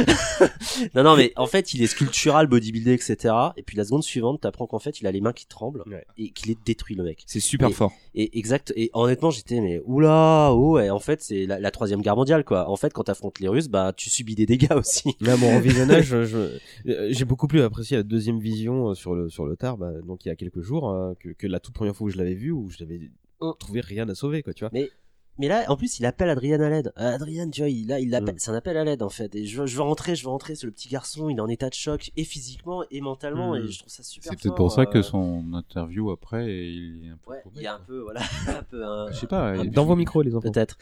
Non, 0.95 1.03
non, 1.03 1.17
mais 1.17 1.33
en 1.37 1.47
fait, 1.47 1.75
il 1.75 1.83
est 1.83 1.87
sculptural, 1.87 2.47
bodybuildé, 2.47 2.93
etc. 2.93 3.35
Et 3.57 3.63
puis 3.63 3.77
la 3.77 3.85
seconde 3.85 4.03
suivante, 4.03 4.41
t'apprends 4.41 4.67
qu'en 4.71 4.79
fait, 4.79 5.01
il 5.01 5.07
a 5.07 5.13
les 5.13 5.21
mains 5.21 5.33
qui 5.33 5.47
tremblent 5.47 5.83
Ouais. 5.87 6.05
et 6.17 6.31
qu'il 6.31 6.51
est 6.51 6.59
détruit, 6.65 6.95
le 6.97 7.05
mec. 7.05 7.23
C'est 7.27 7.41
super 7.41 7.69
Et- 7.69 7.73
fort. 7.73 7.93
Et 8.15 8.39
exact. 8.39 8.73
Et 8.77 8.91
honnêtement, 8.95 9.31
j'étais 9.31 9.61
mais 9.61 9.81
oula, 9.85 10.51
oh, 10.53 10.77
ouais. 10.77 10.89
En 10.91 10.99
fait, 11.01 11.21
c'est 11.23 11.47
la, 11.47 11.59
la 11.61 11.71
troisième 11.71 12.01
guerre 12.03 12.17
mondiale, 12.17 12.45
quoi. 12.45 12.69
En 12.71 12.77
fait, 12.77 12.93
quand 12.93 13.05
t'affrontes 13.05 13.39
les 13.41 13.49
Russes, 13.49 13.69
bah, 13.69 13.93
tu 13.97 14.09
subis 14.11 14.35
des 14.35 14.47
dégâts 14.47 14.73
aussi. 14.77 15.15
Là, 15.21 15.37
mon 15.37 15.57
revisionnage, 15.57 16.05
je- 16.07 16.25
je- 16.25 16.59
euh, 16.91 17.09
j'ai 17.11 17.25
beaucoup 17.25 17.47
plus 17.49 17.61
apprécié 17.63 17.97
la 17.97 18.03
deuxième 18.03 18.39
vision 18.41 18.91
euh, 18.91 18.95
sur 18.95 19.15
le 19.15 19.29
sur 19.29 19.45
le 19.47 19.57
tard, 19.57 19.77
bah, 19.77 19.93
donc 20.07 20.25
il 20.25 20.29
y 20.29 20.31
a 20.33 20.37
quelques 20.37 20.63
jours, 20.63 20.91
euh, 20.91 21.13
que, 21.21 21.31
que 21.31 21.47
la 21.47 21.61
toute 21.61 21.75
première 21.75 21.95
fois 21.97 22.07
où 22.07 22.11
je 22.11 22.17
l'avais 22.19 22.35
vu, 22.35 22.51
où 22.53 22.71
je 22.71 22.83
n'avais 22.83 23.11
trouvé 23.59 23.81
rien 23.81 24.09
à 24.09 24.15
sauver, 24.15 24.43
quoi, 24.43 24.53
tu 24.53 24.65
vois. 24.65 24.71
Mais 24.73 24.91
mais 25.39 25.49
là, 25.49 25.65
en 25.69 25.77
plus, 25.77 25.99
il 25.99 26.07
appelle 26.07 26.29
Adrien 26.29 26.61
à 26.61 26.69
l'aide. 26.69 26.93
Euh, 26.99 27.15
Adrien, 27.15 27.49
tu 27.49 27.63
vois, 27.63 27.71
il, 27.71 27.89
là, 27.89 27.99
il. 27.99 28.11
Mm. 28.11 28.35
C'est 28.37 28.51
un 28.51 28.55
appel 28.55 28.77
à 28.77 28.85
l'aide, 28.85 29.03
en 29.03 29.09
fait. 29.09 29.35
Et 29.35 29.47
je 29.47 29.61
veux, 29.61 29.67
je 29.67 29.77
veux 29.77 29.83
rentrer, 29.83 30.15
je 30.15 30.25
veux 30.25 30.31
rentrer. 30.31 30.55
C'est 30.55 30.67
le 30.67 30.73
petit 30.73 30.89
garçon. 30.89 31.29
Il 31.31 31.39
est 31.39 31.41
en 31.41 31.49
état 31.49 31.69
de 31.69 31.75
choc, 31.75 32.11
et 32.17 32.25
physiquement, 32.25 32.85
et 32.91 33.01
mentalement. 33.01 33.53
Mm. 33.53 33.57
Et 33.57 33.69
je 33.69 33.79
trouve 33.79 33.93
ça 33.93 34.03
super. 34.03 34.31
C'est 34.31 34.41
peut-être 34.41 34.55
pour 34.55 34.71
ça 34.71 34.87
que 34.87 34.99
euh, 34.99 35.03
son 35.03 35.53
interview 35.55 36.11
après, 36.11 36.47
il 36.53 37.07
est 37.07 37.11
un 37.11 37.19
peu. 37.25 37.31
Ouais, 37.31 37.41
paumé, 37.43 37.57
il 37.57 37.63
y 37.63 37.67
a 37.67 37.75
un 37.75 37.81
peu, 37.81 38.01
voilà, 38.01 38.21
un 38.49 38.63
peu 38.63 38.85
un. 38.85 39.11
Je 39.11 39.19
sais 39.19 39.27
pas. 39.27 39.65
Dans 39.65 39.85
vos 39.85 39.97
micros, 39.97 40.23
les 40.23 40.35
enfants. 40.35 40.51
Peut-être. 40.51 40.77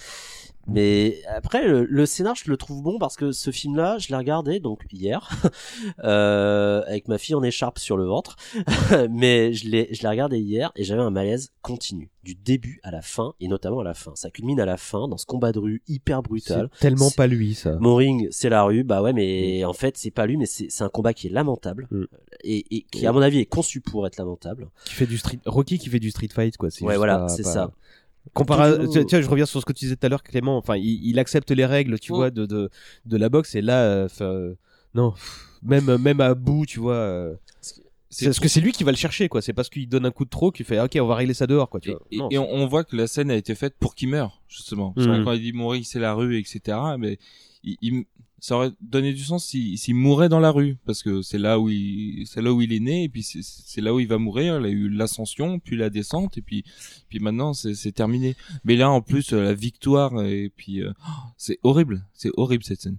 Mais 0.69 1.23
après, 1.29 1.67
le, 1.67 1.87
le 1.87 2.07
scénar, 2.07 2.35
je 2.35 2.51
le 2.51 2.57
trouve 2.59 2.83
bon 2.83 2.99
parce 2.99 3.17
que 3.17 3.33
ce 3.33 3.51
film-là, 3.51 3.97
je 3.99 4.09
l'ai 4.09 4.17
regardé 4.17 4.61
donc 4.61 4.85
hier 4.93 5.31
euh, 6.05 6.83
avec 6.87 7.09
ma 7.09 7.17
fille 7.17 7.35
en 7.35 7.43
écharpe 7.43 7.79
sur 7.79 7.97
le 7.97 8.05
ventre. 8.05 8.37
Mais 9.11 9.55
je 9.55 9.67
l'ai, 9.69 9.89
je 9.93 10.03
l'ai 10.03 10.09
regardé 10.09 10.39
hier 10.39 10.71
et 10.77 10.85
j'avais 10.85 11.01
un 11.01 11.11
malaise 11.11 11.53
continu 11.63 12.11
du 12.29 12.35
début 12.35 12.79
à 12.83 12.91
la 12.91 13.01
fin 13.01 13.33
et 13.41 13.49
notamment 13.49 13.81
à 13.81 13.85
la 13.85 13.95
fin. 13.95 14.13
Ça 14.15 14.29
culmine 14.31 14.61
à 14.61 14.67
la 14.67 14.77
fin 14.77 15.09
dans 15.09 15.17
ce 15.17 15.25
combat 15.25 15.51
de 15.51 15.59
rue 15.59 15.83
hyper 15.89 16.23
brutal. 16.23 16.69
Tellement 16.79 17.11
pas 17.11 17.27
lui, 17.27 17.55
ça. 17.55 17.77
Mon 17.81 17.95
ring, 17.97 18.29
c'est 18.31 18.51
la 18.51 18.63
rue. 18.65 18.85
Bah 18.85 19.01
ouais, 19.03 19.15
mais 19.15 19.65
en 19.65 19.73
fait, 19.73 19.97
c'est 19.97 20.11
pas 20.11 20.27
lui, 20.27 20.37
mais 20.37 20.45
c'est 20.47 20.83
un 20.83 20.89
combat 20.91 21.15
qui 21.15 21.29
est 21.29 21.31
lamentable 21.31 21.87
Mm. 21.91 22.05
et, 22.45 22.77
et 22.77 22.83
qui, 22.91 23.07
à 23.07 23.13
mon 23.13 23.23
avis, 23.23 23.39
est 23.39 23.47
conçu 23.47 23.81
pour 23.81 24.07
être 24.07 24.19
lamentable. 24.19 24.69
Qui 24.85 24.93
fait 24.95 25.07
du 25.07 25.17
street, 25.17 25.39
Rocky 25.47 25.79
qui 25.79 25.89
fait 25.89 26.01
du 26.01 26.11
street 26.11 26.29
fight, 26.35 26.57
quoi. 26.59 26.71
c'est 26.71 26.85
Ouais, 26.85 26.97
voilà, 26.99 27.29
c'est 27.29 27.45
pas- 27.45 27.53
ça. 27.53 27.71
Comparé, 28.35 28.73
Toujours- 28.85 29.05
vois, 29.09 29.21
je 29.23 29.29
reviens 29.31 29.47
sur 29.47 29.61
ce 29.61 29.65
que 29.65 29.73
tu 29.73 29.87
disais 29.87 29.97
tout 29.97 30.05
à 30.05 30.11
l'heure, 30.11 30.23
Clément. 30.23 30.59
Enfin, 30.59 30.77
il, 30.77 31.01
il 31.07 31.19
accepte 31.19 31.51
les 31.51 31.65
règles, 31.65 31.99
tu 31.99 32.13
Mm. 32.13 32.17
vois, 32.17 32.31
de, 32.31 32.45
de 32.45 32.69
de 33.07 33.17
la 33.17 33.31
boxe. 33.31 33.55
Et 33.55 33.63
là, 33.63 33.83
euh, 33.85 34.09
euh, 34.21 34.55
non, 34.95 35.15
même 35.63 35.97
même 35.97 36.21
à 36.21 36.35
bout, 36.35 36.67
tu 36.67 36.79
vois. 36.79 36.93
euh, 36.95 37.35
c'est 38.11 38.25
parce 38.27 38.41
que 38.41 38.49
c'est 38.49 38.61
lui 38.61 38.73
qui 38.73 38.85
va 38.85 38.91
le 38.91 38.97
chercher, 38.97 39.29
quoi. 39.29 39.43
C'est 39.43 39.53
parce 39.53 39.69
qu'il 39.69 39.89
donne 39.89 40.07
un 40.07 40.11
coup 40.11 40.25
de 40.25 40.31
trop 40.31 40.51
qu'il 40.51 40.65
fait, 40.67 40.81
ok, 40.81 40.97
on 41.01 41.07
va 41.07 41.15
régler 41.17 41.35
ça 41.35 41.47
dehors, 41.47 41.69
quoi. 41.69 41.81
Tu 41.81 41.91
Et, 41.91 41.93
vois. 41.93 42.03
et- 42.11 42.17
Non, 42.19 42.29
et 42.31 42.39
on, 42.39 42.53
on 42.55 42.67
voit 42.67 42.85
que 42.85 42.97
la 42.97 43.07
scène 43.07 43.31
a 43.31 43.37
été 43.37 43.55
faite 43.55 43.75
pour 43.79 43.95
qu'il 43.95 44.09
meure, 44.09 44.41
justement. 44.49 44.93
Parce 44.93 45.07
que 45.07 45.13
Mhm. 45.13 45.25
quand 45.25 45.33
il 45.33 45.43
dit 45.43 45.53
mourir, 45.53 45.83
c'est 45.85 46.01
la 46.01 46.15
rue, 46.15 46.39
etc. 46.39 46.77
Mais 46.99 47.19
il, 47.65 47.77
il- 47.83 48.05
ça 48.41 48.55
aurait 48.55 48.71
donné 48.81 49.13
du 49.13 49.25
sens 49.25 49.47
s'il 49.47 49.77
s'il 49.79 49.97
mourait 49.97 50.29
dans 50.29 50.39
la 50.39 50.53
rue, 50.53 50.77
parce 50.87 51.03
que 51.03 51.23
c'est 51.23 51.39
là 51.39 51.59
où 51.59 51.69
il, 51.71 52.25
c'est 52.25 52.41
là 52.41 52.53
où 52.53 52.63
il 52.63 52.73
est 52.73 52.79
né, 52.79 53.03
et 53.03 53.09
puis 53.09 53.25
c'est- 53.25 53.43
c'est 53.43 53.81
là 53.81 53.93
où 53.93 53.99
il 53.99 54.07
va 54.07 54.17
mourir. 54.19 54.61
Il 54.61 54.65
a 54.65 54.69
eu 54.69 54.89
l'ascension, 54.89 55.59
puis 55.59 55.77
la 55.77 55.91
descente, 55.91 56.39
et 56.39 56.41
puis, 56.43 56.63
puis 57.09 57.19
maintenant 57.19 57.53
c'est 57.53 57.75
c'est 57.75 57.91
terminé. 57.91 58.37
Mais 58.63 58.77
là, 58.77 58.91
en 58.91 59.01
plus, 59.03 59.33
euh, 59.33 59.43
la 59.43 59.55
victoire, 59.55 60.23
et 60.25 60.53
puis 60.57 60.81
euh, 60.83 60.93
oh, 61.05 61.11
c'est 61.37 61.59
horrible, 61.65 62.07
c'est 62.15 62.31
horrible 62.37 62.63
cette 62.63 62.81
scène. 62.81 62.99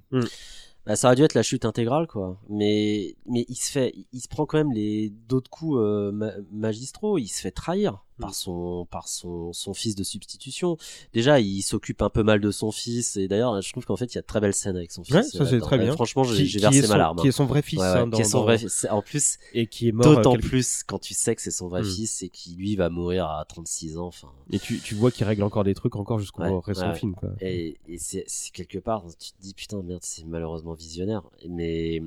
Bah, 0.89 0.95
ça 0.95 1.07
aurait 1.07 1.15
dû 1.15 1.21
être 1.21 1.35
la 1.35 1.43
chute 1.43 1.65
intégrale, 1.65 2.07
quoi. 2.07 2.39
Mais, 2.49 3.15
mais 3.27 3.45
il 3.47 3.55
se 3.55 3.71
fait, 3.71 3.93
il 4.11 4.19
se 4.19 4.27
prend 4.27 4.47
quand 4.47 4.57
même 4.57 4.71
les 4.71 5.11
d'autres 5.11 5.51
coups 5.51 5.77
euh, 5.77 6.11
ma- 6.11 6.33
magistraux. 6.51 7.19
Il 7.19 7.27
se 7.27 7.41
fait 7.41 7.51
trahir. 7.51 8.03
Par 8.19 8.35
son, 8.35 8.85
par 8.91 9.07
son, 9.07 9.53
son 9.53 9.73
fils 9.73 9.95
de 9.95 10.03
substitution. 10.03 10.77
Déjà, 11.13 11.39
il 11.39 11.61
s'occupe 11.61 12.01
un 12.01 12.09
peu 12.09 12.23
mal 12.23 12.39
de 12.41 12.51
son 12.51 12.71
fils. 12.71 13.17
Et 13.17 13.27
d'ailleurs, 13.27 13.61
je 13.61 13.71
trouve 13.71 13.85
qu'en 13.85 13.95
fait, 13.95 14.05
il 14.13 14.15
y 14.15 14.17
a 14.17 14.21
de 14.21 14.27
très 14.27 14.39
belles 14.39 14.53
scènes 14.53 14.75
avec 14.77 14.91
son 14.91 15.03
fils. 15.03 15.15
Ouais, 15.15 15.23
ça, 15.23 15.45
c'est 15.45 15.59
très 15.59 15.77
bien. 15.77 15.91
Franchement, 15.93 16.23
j'ai 16.23 16.45
versé 16.59 16.87
ma 16.87 16.97
larme. 16.97 17.17
qui 17.17 17.27
est 17.27 17.31
son 17.31 17.45
vrai 17.45 17.61
fils, 17.61 17.79
Ouais, 17.79 17.85
hein, 17.85 18.07
dans- 18.07 18.15
qui 18.17 18.21
est 18.21 18.25
son 18.25 18.39
dans- 18.39 18.43
vrai 18.43 18.57
fils. 18.57 18.87
En 18.89 19.01
plus, 19.01 19.37
et 19.53 19.67
qui 19.67 19.87
est 19.87 19.91
mort. 19.91 20.05
euh, 20.07 20.15
d'autant 20.17 20.31
quelque- 20.33 20.47
plus 20.47 20.83
quand 20.83 20.99
tu 20.99 21.13
sais 21.13 21.35
que 21.35 21.41
c'est 21.41 21.51
son 21.51 21.67
vrai 21.67 21.81
Mm. 21.81 21.85
fils 21.85 22.23
et 22.23 22.29
qui 22.29 22.55
lui 22.55 22.75
va 22.75 22.89
mourir 22.89 23.25
à 23.27 23.45
36 23.45 23.97
ans. 23.97 24.07
Enfin. 24.07 24.29
Et 24.51 24.59
tu, 24.59 24.79
tu 24.79 24.95
vois 24.95 25.11
qu'il 25.11 25.25
règle 25.25 25.43
encore 25.43 25.63
des 25.63 25.73
trucs 25.73 25.95
encore 25.95 26.19
jusqu'au 26.19 26.59
récent 26.61 26.93
film, 26.93 27.15
quoi. 27.15 27.29
Et, 27.41 27.77
et 27.87 27.97
c'est 27.97 28.23
c'est 28.27 28.51
quelque 28.51 28.77
part, 28.79 29.03
tu 29.19 29.31
te 29.31 29.41
dis 29.41 29.53
putain 29.53 29.81
merde, 29.81 30.01
c'est 30.03 30.25
malheureusement 30.25 30.73
visionnaire. 30.73 31.23
Mais 31.47 32.01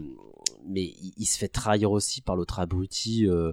mais 0.67 0.83
il, 0.83 1.13
il 1.17 1.25
se 1.27 1.39
fait 1.39 1.49
trahir 1.49 1.91
aussi 1.91 2.21
par 2.21 2.37
l'autre 2.37 2.61
abruti, 2.61 3.27
euh, 3.27 3.53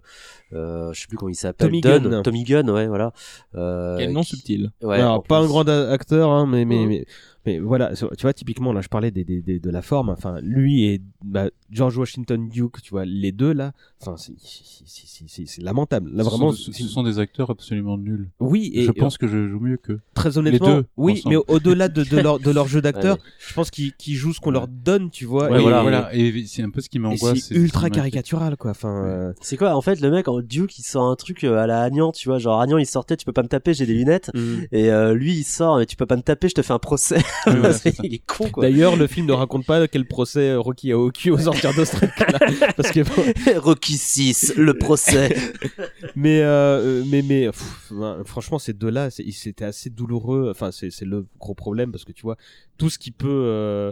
euh, 0.54 0.94
je 0.94 1.02
sais 1.02 1.08
plus 1.08 1.18
comment 1.18 1.30
il 1.30 1.36
s'appelle, 1.36 1.68
Tommy 1.68 1.82
Dunn, 1.82 2.04
Gunn. 2.10 2.22
Tommy 2.22 2.44
Gunn, 2.44 2.70
ouais 2.70 2.88
voilà. 2.88 3.14
Euh, 3.56 3.98
Quel 3.98 4.12
nom 4.12 4.22
qui- 4.22 4.36
subtil. 4.38 4.72
Ouais, 4.82 4.98
Alors, 4.98 5.24
pas 5.24 5.40
un 5.40 5.48
grand 5.48 5.68
acteur, 5.68 6.30
hein, 6.30 6.46
mais, 6.48 6.66
mais, 6.66 6.86
mais, 6.86 7.06
mais 7.46 7.60
voilà, 7.60 7.94
tu 7.96 8.06
vois, 8.22 8.34
typiquement, 8.34 8.74
là, 8.74 8.82
je 8.82 8.88
parlais 8.90 9.12
des, 9.12 9.24
des, 9.24 9.42
des- 9.42 9.60
de 9.60 9.70
la 9.70 9.82
forme. 9.82 10.10
Enfin, 10.10 10.40
lui 10.42 10.84
et 10.86 11.02
bah, 11.24 11.50
George 11.72 11.98
Washington 11.98 12.50
Duke, 12.50 12.82
tu 12.82 12.92
vois, 12.92 13.06
les 13.06 13.32
deux 13.32 13.54
là, 13.54 13.72
enfin, 14.02 14.16
c'est- 14.18 14.34
c'est- 14.38 14.64
c'est 14.86 15.28
c'est- 15.28 15.46
c'est 15.46 15.62
lamentable. 15.62 16.10
Là, 16.14 16.24
Ce 16.24 16.30
vraiment, 16.30 16.52
sont, 16.52 16.72
ce 16.72 16.84
sont 16.88 17.04
des 17.04 17.20
acteurs 17.20 17.50
absolument 17.50 17.98
nuls. 17.98 18.30
oui, 18.40 18.72
et 18.74 18.84
je 18.84 18.92
pense 18.92 19.18
que 19.18 19.28
je 19.28 19.48
joue 19.48 19.60
mieux 19.60 19.78
qu'eux. 19.78 20.00
très 20.14 20.38
honnêtement, 20.38 20.68
deux, 20.78 20.86
oui, 20.98 21.14
ensemble. 21.14 21.36
mais 21.36 21.54
au-delà 21.54 21.88
de, 21.90 22.04
de, 22.04 22.18
leur, 22.20 22.40
de 22.40 22.52
leur 22.52 22.68
jeu 22.68 22.82
d'acteur, 22.82 23.16
Ouais, 23.18 23.22
je 23.48 23.54
pense 23.54 23.70
qu'ils 23.72 23.94
qu'ils 23.94 24.16
jouent 24.16 24.34
ce 24.34 24.40
qu'on 24.40 24.52
leur 24.52 24.68
donne, 24.68 25.10
tu 25.10 25.26
vois. 25.26 25.50
Ouais, 25.50 25.60
et- 25.60 25.62
voilà, 25.62 25.82
voilà. 25.82 26.10
Et 26.16 26.46
c'est 26.48 26.64
un 26.64 26.70
peu 26.70 26.82
ce 26.82 26.90
qui 26.90 27.00
m'angoisse. 27.00 27.40
c'est 27.40 27.56
ultra 27.56 27.90
caricatural, 27.90 28.56
quoi. 28.58 28.72
Enfin, 28.72 29.06
euh, 29.06 29.34
C'est 29.42 29.58
quoi 29.58 29.76
en 29.76 29.82
fait 29.82 30.00
le 30.02 30.10
mec 30.12 30.28
en 30.28 30.42
Duke 30.42 30.78
il 30.80 30.84
sort 30.84 31.04
un 31.10 31.16
truc 31.16 31.44
euh, 31.44 31.58
à 31.58 31.68
la 31.68 31.82
Agnan 31.84 32.12
tu 32.12 32.30
vois 32.30 32.40
genre 32.40 32.62
Agnan 32.62 32.78
il 32.78 32.86
sortait 32.86 33.18
tu 33.18 33.26
peux 33.26 33.32
pas 33.34 33.44
me 33.44 33.48
taper 33.48 33.74
j'ai 33.74 33.86
des 33.86 33.94
lunettes 33.94 34.32
mm. 34.34 34.40
et 34.72 34.90
euh, 34.92 35.14
lui 35.14 35.34
il 35.34 35.44
sort 35.44 35.78
mais 35.78 35.86
tu 35.86 35.96
peux 35.96 36.06
pas 36.06 36.16
me 36.16 36.22
taper 36.22 36.50
je 36.50 36.56
te 36.56 36.62
fais 36.62 36.74
un 36.74 36.80
procès 36.80 37.18
Ouais, 37.46 37.60
ouais, 37.60 37.74
c'est 37.74 37.96
ça. 37.96 38.04
il 38.04 38.14
est 38.14 38.26
con 38.26 38.50
quoi 38.50 38.64
D'ailleurs, 38.64 38.96
le 38.96 39.08
film 39.08 39.26
ne 39.26 39.34
raconte 39.34 39.66
pas 39.66 39.88
quel 39.88 40.08
procès 40.08 40.56
Rocky 40.56 40.92
a 40.92 40.98
au 40.98 41.12
cul 41.12 41.32
aux 41.32 41.38
sorties 41.38 41.68
d'Australie. 41.76 42.12
Parce 42.76 42.92
que 42.92 43.60
Rocky 43.60 43.98
6 43.98 44.54
le 44.58 44.74
procès 44.78 45.36
mais 46.16 46.42
euh, 46.42 47.04
mais 47.08 47.22
mais 47.22 47.48
pff, 47.48 47.92
ben, 47.92 48.24
franchement 48.26 48.60
ces 48.60 48.74
deux 48.74 48.90
là 48.90 49.10
c'était 49.10 49.66
assez 49.66 49.90
douloureux 49.90 50.50
enfin 50.52 50.72
c'est 50.72 50.92
c'est 50.92 51.06
le 51.06 51.28
gros 51.40 51.56
problème 51.56 51.92
parce 51.92 52.06
que 52.06 52.12
tu 52.12 52.24
vois 52.24 52.38
tout 52.78 52.90
ce 52.90 53.00
qui 53.00 53.12
peut 53.12 53.28
euh, 53.28 53.92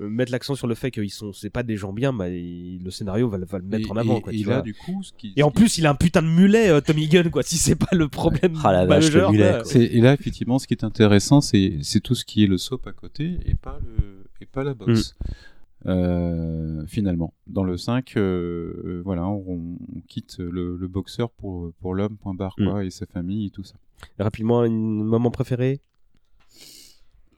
mettre 0.00 0.32
l'accent 0.32 0.54
sur 0.56 0.66
le 0.66 0.74
fait 0.74 0.90
qu'ils 0.90 1.10
sont 1.10 1.32
c'est 1.32 1.50
pas 1.50 1.62
des 1.62 1.76
gens 1.76 1.92
bien 1.92 2.12
bah 2.12 2.28
il- 2.28 2.82
le 2.82 2.90
scénario 2.90 3.28
va, 3.28 3.38
le- 3.38 3.46
va 3.46 3.58
le 3.58 3.64
mettre 3.64 3.88
Et- 3.88 3.92
en 3.92 3.96
avant 3.96 4.18
et- 4.18 4.20
quoi, 4.22 4.32
et 4.32 4.38
tu 4.38 4.44
là, 4.48 4.54
vois. 4.54 4.62
du 4.62 4.74
coup, 4.74 5.02
ce 5.02 5.12
qui- 5.12 5.32
et 5.36 5.42
en 5.44 5.50
plus 5.52 5.78
il 5.78 5.86
a 5.86 5.90
un 5.90 5.94
putain 5.94 6.22
de 6.22 6.26
mulet 6.28 6.68
euh, 6.68 6.80
Tommy 6.80 7.06
Gunn 7.08 7.30
quoi 7.30 7.42
si 7.44 7.56
c'est 7.56 7.76
pas 7.76 7.88
le 7.92 8.08
problème 8.08 8.58
Ah 8.64 8.72
la 8.72 8.86
vache, 8.86 9.04
le 9.10 9.10
majeur 9.20 9.30
mulet, 9.32 9.58
quoi. 9.62 9.80
et 9.80 10.00
là, 10.00 10.12
effectivement, 10.14 10.58
ce 10.58 10.66
qui 10.66 10.74
est 10.74 10.84
intéressant, 10.84 11.40
c'est 11.40 11.78
c'est 11.82 12.00
tout 12.00 12.14
ce 12.16 12.24
qui 12.24 12.42
est 12.42 12.48
le 12.48 12.58
soap 12.58 12.86
à 12.88 12.92
côté 12.92 13.38
et 13.46 13.54
pas, 13.54 13.78
le, 13.86 14.24
et 14.40 14.46
pas 14.46 14.64
la 14.64 14.74
boxe. 14.74 15.14
Mm. 15.20 15.88
Euh, 15.88 16.84
finalement, 16.86 17.34
dans 17.46 17.62
le 17.62 17.76
5, 17.76 18.16
euh, 18.16 18.72
euh, 18.86 19.02
voilà, 19.04 19.26
on, 19.28 19.76
on 19.94 20.00
quitte 20.08 20.38
le, 20.38 20.76
le 20.76 20.88
boxeur 20.88 21.30
pour, 21.30 21.72
pour 21.80 21.94
l'homme, 21.94 22.16
point 22.16 22.32
barre, 22.34 22.54
Mm. 22.58 22.64
quoi, 22.70 22.84
et 22.84 22.90
sa 22.90 23.06
famille 23.06 23.46
et 23.46 23.50
tout 23.50 23.64
ça. 23.64 23.74
rapidement 24.18 24.60
un 24.62 24.70
moment 24.70 25.30
préféré? 25.30 25.80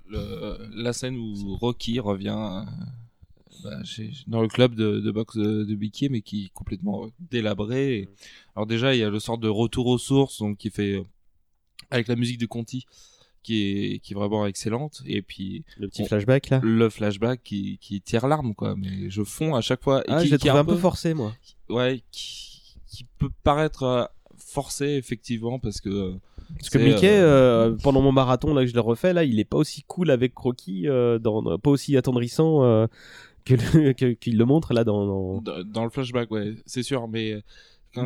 Le- 0.08 0.68
la 0.74 0.92
scène 0.92 1.16
où 1.16 1.56
Rocky 1.56 1.98
revient 2.00 2.28
euh, 2.38 2.62
bah, 3.64 3.80
dans 4.28 4.42
le 4.42 4.48
club 4.48 4.74
de, 4.74 5.00
de 5.00 5.10
boxe 5.10 5.36
de, 5.36 5.64
de 5.64 5.74
Biquier, 5.74 6.08
mais 6.08 6.20
qui 6.22 6.46
est 6.46 6.48
complètement 6.52 7.08
délabré. 7.30 7.96
Et- 7.98 8.08
alors 8.54 8.66
déjà, 8.66 8.94
il 8.94 9.00
y 9.00 9.02
a 9.04 9.10
le 9.10 9.18
sort 9.20 9.38
de 9.38 9.48
retour 9.48 9.86
aux 9.86 9.98
sources, 9.98 10.38
donc 10.38 10.58
qui 10.58 10.70
fait 10.70 10.92
euh, 10.94 11.04
avec 11.90 12.08
la 12.08 12.16
musique 12.16 12.38
de 12.38 12.46
Conti, 12.46 12.84
qui 13.42 13.62
est 13.94 13.98
qui 14.00 14.12
est 14.12 14.16
vraiment 14.16 14.46
excellente. 14.46 15.02
Et 15.06 15.22
puis 15.22 15.64
le 15.78 15.88
petit 15.88 16.02
on- 16.02 16.06
flashback 16.06 16.50
là 16.50 16.60
le 16.62 16.88
flashback 16.90 17.42
qui 17.42 17.78
qui 17.80 18.00
tire 18.00 18.26
l'arme 18.28 18.54
quoi. 18.54 18.76
Mais 18.76 19.10
je 19.10 19.22
fonds 19.24 19.54
à 19.54 19.60
chaque 19.60 19.82
fois. 19.82 20.02
et 20.02 20.04
ah 20.08 20.20
qui, 20.20 20.28
je 20.28 20.32
l'ai 20.32 20.38
trouvé 20.38 20.58
un 20.58 20.64
peu 20.64 20.76
forcé 20.76 21.14
moi 21.14 21.34
Ouais, 21.68 22.02
qui, 22.12 22.74
qui 22.88 23.04
peut 23.18 23.30
paraître 23.42 23.82
euh, 23.84 24.04
forcé 24.36 24.86
effectivement 24.90 25.58
parce 25.58 25.80
que 25.80 26.14
Parce 26.58 26.70
que 26.70 26.78
Mickey, 26.78 27.08
euh, 27.18 27.70
euh, 27.72 27.76
pendant 27.82 28.00
mon 28.00 28.12
marathon 28.12 28.54
là 28.54 28.62
que 28.62 28.68
je 28.68 28.74
l'ai 28.74 28.80
refait, 28.80 29.12
là, 29.12 29.24
il 29.24 29.38
est 29.40 29.44
pas 29.44 29.56
aussi 29.58 29.82
cool 29.82 30.10
avec 30.10 30.36
Rocky, 30.36 30.88
euh, 30.88 31.18
dans, 31.18 31.58
pas 31.58 31.70
aussi 31.70 31.96
attendrissant 31.96 32.64
euh, 32.64 32.86
que 33.44 33.54
le- 33.54 33.92
que- 33.94 34.12
qu'il 34.12 34.38
le 34.38 34.44
montre 34.44 34.72
là 34.72 34.84
dans. 34.84 35.06
dans- 35.06 35.40
dans, 35.40 35.64
dans 35.64 35.84
le 35.84 35.90
flashback, 35.90 36.30
ouais, 36.30 36.54
c'est 36.66 36.82
sûr, 36.82 37.08
mais 37.08 37.42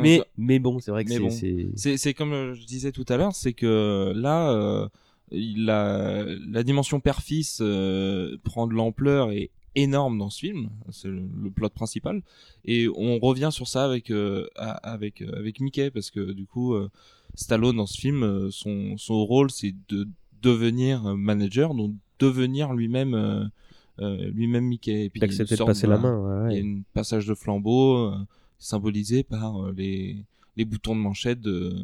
Mais 0.01 0.21
mais 0.37 0.59
bon, 0.59 0.79
c'est 0.79 0.91
vrai 0.91 1.03
que 1.03 1.09
c'est 1.17 1.19
bon. 1.23 1.29
c'est 1.97 2.13
comme 2.13 2.53
je 2.53 2.65
disais 2.65 2.91
tout 2.91 3.05
à 3.09 3.17
l'heure, 3.17 3.35
c'est 3.35 3.53
que 3.53 4.13
là, 4.15 4.51
euh, 4.51 4.87
il 5.31 5.69
a, 5.69 6.25
la 6.49 6.63
dimension 6.63 6.99
père-fils 6.99 7.59
euh, 7.61 8.37
prend 8.43 8.67
de 8.67 8.73
l'ampleur 8.73 9.31
et 9.31 9.49
énorme 9.75 10.17
dans 10.17 10.29
ce 10.29 10.39
film, 10.39 10.69
c'est 10.91 11.07
le, 11.07 11.23
le 11.41 11.49
plot 11.49 11.69
principal, 11.69 12.21
et 12.65 12.89
on 12.93 13.17
revient 13.19 13.49
sur 13.51 13.67
ça 13.67 13.85
avec 13.85 14.11
euh, 14.11 14.47
avec 14.55 15.21
avec 15.21 15.61
Mickey 15.61 15.89
parce 15.91 16.11
que 16.11 16.31
du 16.33 16.45
coup, 16.45 16.73
euh, 16.73 16.89
Stallone 17.35 17.77
dans 17.77 17.85
ce 17.85 17.99
film, 17.99 18.23
euh, 18.23 18.49
son 18.51 18.97
son 18.97 19.25
rôle 19.25 19.51
c'est 19.51 19.73
de 19.89 20.07
devenir 20.41 21.05
euh, 21.05 21.15
manager, 21.15 21.73
donc 21.73 21.93
devenir 22.19 22.73
lui-même 22.73 23.13
euh, 23.13 24.31
lui-même 24.31 24.65
Mickey, 24.65 25.05
et 25.05 25.09
puis 25.09 25.19
d'accepter 25.19 25.55
de 25.55 25.63
passer 25.63 25.87
la 25.87 25.97
main. 25.97 26.45
ouais, 26.45 26.55
il 26.55 26.57
y 26.57 26.61
a 26.61 26.79
un 26.79 26.81
passage 26.93 27.27
de 27.27 27.35
flambeau 27.35 28.11
symbolisé 28.57 29.23
par 29.23 29.71
les, 29.73 30.17
les 30.57 30.65
boutons 30.65 30.95
de 30.95 31.01
manchette 31.01 31.41
de, 31.41 31.75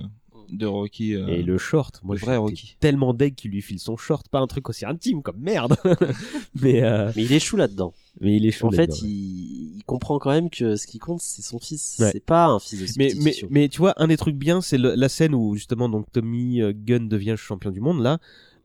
de 0.49 0.65
Rocky. 0.65 1.15
euh, 1.15 1.28
Et 1.28 1.44
le 1.44 1.57
short, 1.57 2.02
moi 2.03 2.15
le 2.15 2.19
je 2.19 2.26
vrai 2.26 2.38
Rocky. 2.38 2.76
tellement 2.80 3.14
deg 3.14 3.36
qu'il 3.36 3.52
lui 3.52 3.61
file 3.61 3.80
son 3.80 3.98
short, 3.98 4.28
pas 4.30 4.40
un 4.40 4.48
truc 4.48 4.69
aussi 4.69 4.86
intime 4.86 5.22
comme 5.22 5.38
merde. 5.40 5.76
mais 6.61 6.84
euh, 6.84 7.11
mais 7.15 7.24
il 7.26 7.34
échoue 7.34 7.57
là-dedans 7.57 7.94
mais 8.19 8.36
il 8.38 8.45
est 8.48 8.52
chaud. 8.52 8.68
en 8.68 8.72
fait 8.72 8.90
ouais. 8.90 8.98
il... 9.03 9.78
il 9.78 9.84
comprend 9.86 10.18
quand 10.19 10.32
même 10.32 10.49
que 10.49 10.76
ce 10.76 10.88
qui 10.88 10.98
compte 10.99 11.22
c'est 11.22 11.41
son 11.44 11.60
fils 11.60 11.98
Ouais. 11.99 12.10
c'est 12.11 12.24
pas 12.26 12.45
un 12.48 12.60
fils 12.60 12.80
de 12.80 12.86
mais, 12.98 13.06
mais, 13.06 13.10
substitution 13.11 13.48
mais 13.52 13.69
tu 13.69 13.78
vois, 13.78 13.94
un 13.98 14.07
des 14.07 14.18
trucs 14.18 14.36
bien, 14.36 14.61
c'est 14.61 14.78
le- 14.78 14.95
la 14.95 15.10
scène 15.10 15.36
où 15.36 15.56
justement 15.56 15.88
donc 15.90 16.11
Tommy 16.11 16.61
euh, 16.61 16.74
Gunn 16.76 17.07
devient 17.07 17.36
champion 17.38 17.69
du 17.72 17.80
monde 17.80 18.02
là, 18.02 18.18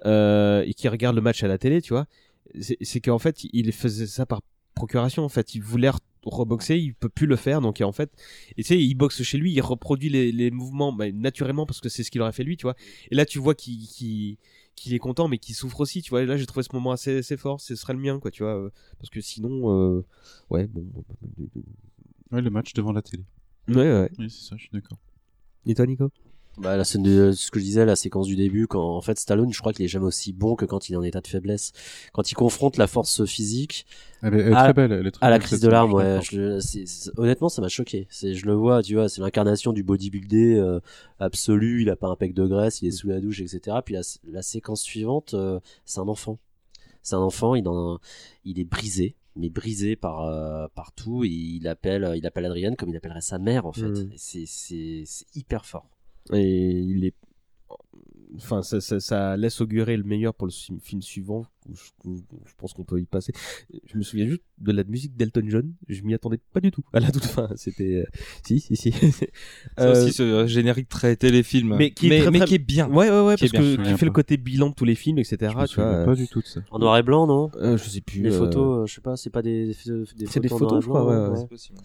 euh, 0.06 0.62
et 0.66 0.74
qui 0.74 0.88
regarde 0.88 1.14
le 1.16 1.22
match 1.22 1.42
à 1.42 1.48
la 1.48 1.58
télé, 1.58 1.80
tu 1.82 1.92
vois. 1.92 2.06
C'est 2.80 3.00
qu'en 3.00 3.18
fait, 3.18 3.44
il 3.52 3.72
faisait 3.72 4.06
ça 4.06 4.26
par 4.26 4.40
procuration. 4.74 5.24
En 5.24 5.28
fait, 5.30 5.54
il 5.54 5.62
voulait 5.62 5.90
reboxer, 6.24 6.78
il 6.78 6.94
peut 6.94 7.08
plus 7.08 7.26
le 7.26 7.36
faire, 7.36 7.60
donc 7.60 7.80
en 7.80 7.92
fait, 7.92 8.10
et 8.56 8.62
tu 8.62 8.68
sais, 8.68 8.78
il 8.82 8.94
boxe 8.94 9.22
chez 9.22 9.38
lui, 9.38 9.52
il 9.52 9.60
reproduit 9.60 10.08
les, 10.08 10.32
les 10.32 10.50
mouvements 10.50 10.92
bah, 10.92 11.10
naturellement 11.12 11.66
parce 11.66 11.80
que 11.80 11.88
c'est 11.88 12.02
ce 12.04 12.10
qu'il 12.10 12.20
aurait 12.20 12.32
fait 12.32 12.44
lui, 12.44 12.56
tu 12.56 12.62
vois. 12.62 12.76
Et 13.10 13.14
là, 13.14 13.24
tu 13.26 13.38
vois 13.38 13.54
qu'il 13.54 14.38
est 14.86 14.98
content, 14.98 15.28
mais 15.28 15.38
qu'il 15.38 15.54
souffre 15.54 15.80
aussi, 15.80 16.02
tu 16.02 16.10
vois. 16.10 16.22
Et 16.22 16.26
là, 16.26 16.36
j'ai 16.36 16.46
trouvé 16.46 16.62
ce 16.62 16.74
moment 16.74 16.92
assez, 16.92 17.18
assez 17.18 17.36
fort. 17.36 17.60
Ce 17.60 17.74
serait 17.74 17.92
le 17.92 17.98
mien, 17.98 18.18
quoi, 18.20 18.30
tu 18.30 18.42
vois. 18.42 18.56
euh, 18.56 18.70
parce 18.98 19.10
que 19.10 19.20
sinon, 19.20 19.70
euh, 19.98 20.04
ouais, 20.50 20.66
bon. 20.66 20.84
Ouais, 22.30 22.40
le 22.40 22.50
match 22.50 22.72
devant 22.72 22.92
la 22.92 23.02
télé. 23.02 23.24
Ouais, 23.68 23.76
ouais. 23.76 24.10
Oui, 24.18 24.30
c'est 24.30 24.48
ça, 24.48 24.56
je 24.56 24.62
suis 24.62 24.70
d'accord. 24.72 24.98
Et 25.66 25.74
toi, 25.74 25.86
Nico? 25.86 26.10
Bah, 26.58 26.76
la 26.76 26.84
scène 26.84 27.02
de 27.02 27.32
ce 27.32 27.50
que 27.50 27.58
je 27.58 27.64
disais, 27.64 27.86
la 27.86 27.96
séquence 27.96 28.26
du 28.26 28.36
début, 28.36 28.66
quand 28.66 28.96
en 28.96 29.00
fait 29.00 29.18
Stallone, 29.18 29.52
je 29.52 29.58
crois 29.58 29.72
qu'il 29.72 29.86
est 29.86 29.88
jamais 29.88 30.04
aussi 30.04 30.34
bon 30.34 30.54
que 30.54 30.66
quand 30.66 30.88
il 30.88 30.92
est 30.92 30.96
en 30.96 31.02
état 31.02 31.22
de 31.22 31.26
faiblesse. 31.26 31.72
Quand 32.12 32.30
il 32.30 32.34
confronte 32.34 32.76
la 32.76 32.86
force 32.86 33.24
physique 33.24 33.86
Elle 34.20 34.34
est, 34.34 34.40
elle 34.40 34.52
est 34.52 34.56
à, 34.56 34.64
très 34.64 34.72
belle. 34.74 34.92
Elle 34.92 35.06
est 35.06 35.10
très 35.12 35.26
à 35.26 35.30
la 35.30 35.38
belle, 35.38 35.46
crise 35.46 35.60
cette 35.60 35.66
de 35.66 35.72
larmes, 35.72 35.94
ouais. 35.94 36.20
Je 36.22 37.10
honnêtement, 37.16 37.48
ça 37.48 37.62
m'a 37.62 37.68
choqué. 37.68 38.06
C'est, 38.10 38.34
je 38.34 38.44
le 38.44 38.52
vois, 38.52 38.82
tu 38.82 38.94
vois, 38.94 39.08
c'est 39.08 39.22
l'incarnation 39.22 39.72
du 39.72 39.82
bodybuildé 39.82 40.56
euh, 40.56 40.80
absolu. 41.20 41.82
Il 41.82 41.90
a 41.90 41.96
pas 41.96 42.08
un 42.08 42.16
pec 42.16 42.34
de 42.34 42.46
graisse, 42.46 42.82
il 42.82 42.88
est 42.88 42.92
sous 42.92 43.08
la 43.08 43.20
douche, 43.20 43.40
etc. 43.40 43.78
Puis 43.82 43.94
la, 43.94 44.02
la 44.30 44.42
séquence 44.42 44.82
suivante, 44.82 45.32
euh, 45.32 45.58
c'est 45.86 46.00
un 46.00 46.08
enfant. 46.08 46.38
C'est 47.02 47.16
un 47.16 47.20
enfant, 47.20 47.54
il, 47.54 47.66
en, 47.66 47.98
il 48.44 48.60
est 48.60 48.64
brisé, 48.64 49.16
mais 49.36 49.48
brisé 49.48 49.96
par 49.96 50.26
euh, 50.26 50.66
par 50.74 50.92
tout. 50.92 51.24
Et 51.24 51.28
il 51.28 51.66
appelle, 51.66 52.12
il 52.14 52.26
appelle 52.26 52.44
Adrienne 52.44 52.76
comme 52.76 52.90
il 52.90 52.96
appellerait 52.96 53.22
sa 53.22 53.38
mère 53.38 53.64
en 53.64 53.72
fait. 53.72 53.90
C'est, 54.16 54.44
c'est 54.46 55.04
hyper 55.34 55.64
fort. 55.64 55.88
Et 56.32 56.78
il 56.80 57.04
est 57.04 57.14
enfin 58.36 58.62
ça, 58.62 58.80
ça, 58.80 58.98
ça 58.98 59.36
laisse 59.36 59.60
augurer 59.60 59.94
le 59.96 60.04
meilleur 60.04 60.34
pour 60.34 60.46
le 60.46 60.52
film, 60.80 61.02
suivant 61.02 61.44
où 61.68 61.74
je, 61.74 62.08
où 62.08 62.16
je 62.46 62.52
pense 62.56 62.72
qu'on 62.72 62.82
peut 62.84 62.98
y 62.98 63.04
passer 63.04 63.32
je 63.84 63.96
me 63.98 64.02
souviens 64.02 64.26
juste 64.26 64.42
de 64.58 64.72
la 64.72 64.84
musique 64.84 65.14
d'Elton 65.16 65.44
John 65.48 65.72
je 65.86 66.00
m'y 66.02 66.14
attendais 66.14 66.38
pas 66.52 66.60
du 66.60 66.70
tout 66.70 66.82
à 66.94 67.00
la 67.00 67.10
toute 67.10 67.26
fin 67.26 67.50
c'était 67.56 67.96
euh, 67.96 68.04
si 68.42 68.58
si 68.60 68.74
si 68.74 68.90
Ça 69.76 69.88
Euh, 69.88 69.92
aussi, 69.92 70.12
ce 70.14 70.22
euh, 70.22 70.46
générique 70.46 70.88
très 70.88 71.14
téléfilm, 71.16 71.76
mais 71.76 71.90
qui 71.90 72.08
est 72.08 72.20
très, 72.22 72.30
mais 72.30 72.38
très- 72.38 72.46
qui 72.48 72.54
est 72.54 72.58
bien. 72.58 72.88
ouais 72.88 73.10
ouais 73.10 73.20
ouais 73.20 73.36
Qui 73.36 73.48
parce 73.50 73.52
que 73.52 73.76
qui 73.76 73.98
fait 73.98 74.06
le 74.06 74.12
côté 74.12 74.36
bilan 74.38 74.70
de 74.70 74.74
tous 74.74 74.86
les 74.86 74.94
films 74.94 75.18
etc 75.18 75.36
Je 75.40 75.46
me 75.46 75.50
tu 75.50 75.56
vois 75.56 75.66
souviens 75.66 75.86
euh, 76.00 76.06
pas 76.06 76.14
du 76.14 76.26
tout 76.28 76.40
de 76.40 76.46
ça. 76.46 76.60
En 76.70 76.78
noir 76.78 76.96
et 76.96 77.02
blanc, 77.02 77.26
non? 77.26 77.50
Euh, 77.56 77.76
je 77.76 77.84
sais 77.88 78.00
plus 78.00 78.22
Les 78.22 78.30
euh, 78.30 78.38
photos, 78.38 78.82
euh, 78.82 78.86
je 78.86 78.94
sais 78.94 79.00
pas, 79.02 79.16
c'est 79.16 79.30
pas 79.30 79.42
des, 79.42 79.66
des, 79.66 79.72
des 79.74 80.26
C'est 80.26 80.40
des 80.40 80.48
photos 80.48 80.52
en 80.52 80.58
noir 80.58 80.58
photos, 80.58 80.78
et 80.78 80.82
je 80.82 80.88
crois, 80.88 81.02
blanc, 81.02 81.24
ouais, 81.24 81.30
ouais. 81.32 81.36
C'est 81.42 81.48
possible. 81.48 81.78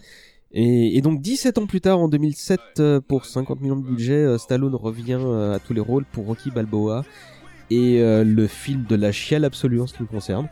Et, 0.52 0.96
et 0.96 1.00
donc 1.02 1.20
17 1.20 1.58
ans 1.58 1.66
plus 1.66 1.80
tard, 1.80 1.98
en 1.98 2.08
2007, 2.08 2.60
euh, 2.78 3.00
pour 3.00 3.26
50 3.26 3.60
millions 3.60 3.76
de 3.76 3.84
budget, 3.86 4.14
euh, 4.14 4.38
Stallone 4.38 4.74
revient 4.74 5.18
euh, 5.20 5.56
à 5.56 5.58
tous 5.58 5.74
les 5.74 5.80
rôles 5.80 6.04
pour 6.06 6.26
Rocky 6.26 6.50
Balboa 6.50 7.04
et 7.70 8.00
le 8.24 8.46
film 8.46 8.84
de 8.88 8.96
la 8.96 9.12
chiale 9.12 9.44
absolue 9.44 9.82
en 9.82 9.86
ce 9.86 9.92
qui 9.92 10.02
me 10.02 10.08
concerne. 10.08 10.48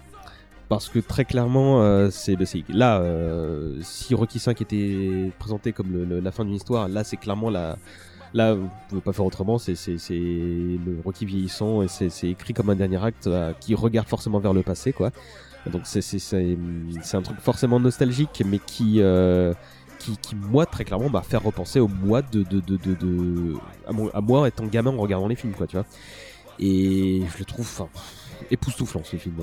Parce 0.69 0.91
que 0.91 0.99
très 0.99 1.25
clairement, 1.25 1.81
euh, 1.81 2.11
c'est 2.11 2.37
là, 2.69 3.03
si 3.81 4.15
Rocky 4.15 4.39
5 4.39 4.61
était 4.61 5.31
présenté 5.39 5.73
comme 5.73 5.93
le- 5.93 6.05
le- 6.05 6.21
la 6.21 6.31
fin 6.31 6.45
d'une 6.45 6.53
histoire, 6.55 6.89
là 6.89 7.05
c'est 7.05 7.17
clairement 7.17 7.49
la, 7.49 7.79
là 8.35 8.53
vous 8.55 8.69
pouvez 8.91 9.01
pas 9.01 9.15
faire 9.15 9.25
autrement. 9.25 9.57
C'est 9.57 9.77
c'est 9.77 9.97
c'est 9.97 10.13
le 10.19 10.99
Rocky 11.03 11.25
vieillissant 11.25 11.81
et 11.83 11.89
c'est 11.89 12.29
écrit 12.29 12.53
comme 12.53 12.69
un 12.69 12.75
dernier 12.77 13.03
acte 13.03 13.31
qui 13.61 13.75
regarde 13.75 14.09
forcément 14.09 14.39
vers 14.41 14.53
le 14.53 14.63
passé, 14.63 14.93
quoi. 14.93 15.11
Donc 15.73 15.83
c'est 15.85 16.03
c'est 16.03 16.19
c'est 16.19 16.59
c'est 17.03 17.17
un 17.17 17.23
truc 17.23 17.41
forcément 17.41 17.81
nostalgique, 17.81 18.43
mais 18.45 18.59
qui 18.59 18.97
euh, 19.01 19.55
qui, 20.13 20.35
moi 20.35 20.67
très 20.67 20.85
clairement 20.85 21.11
m'a 21.11 21.23
fait 21.23 21.37
repenser 21.37 21.81
au 21.81 21.89
moi 21.89 22.23
de 22.23 22.45
à, 23.87 24.21
moi 24.21 24.49
étant 24.49 24.67
gamin 24.67 24.91
en 24.91 25.01
regardant 25.01 25.29
les 25.29 25.37
films 25.37 25.55
quoi 25.55 25.67
tu 25.67 25.77
vois. 25.77 25.87
Et 26.59 27.23
je 27.33 27.39
le 27.39 27.45
trouve 27.45 27.87
époustouflant 28.51 29.03
ce 29.05 29.17
film. 29.17 29.35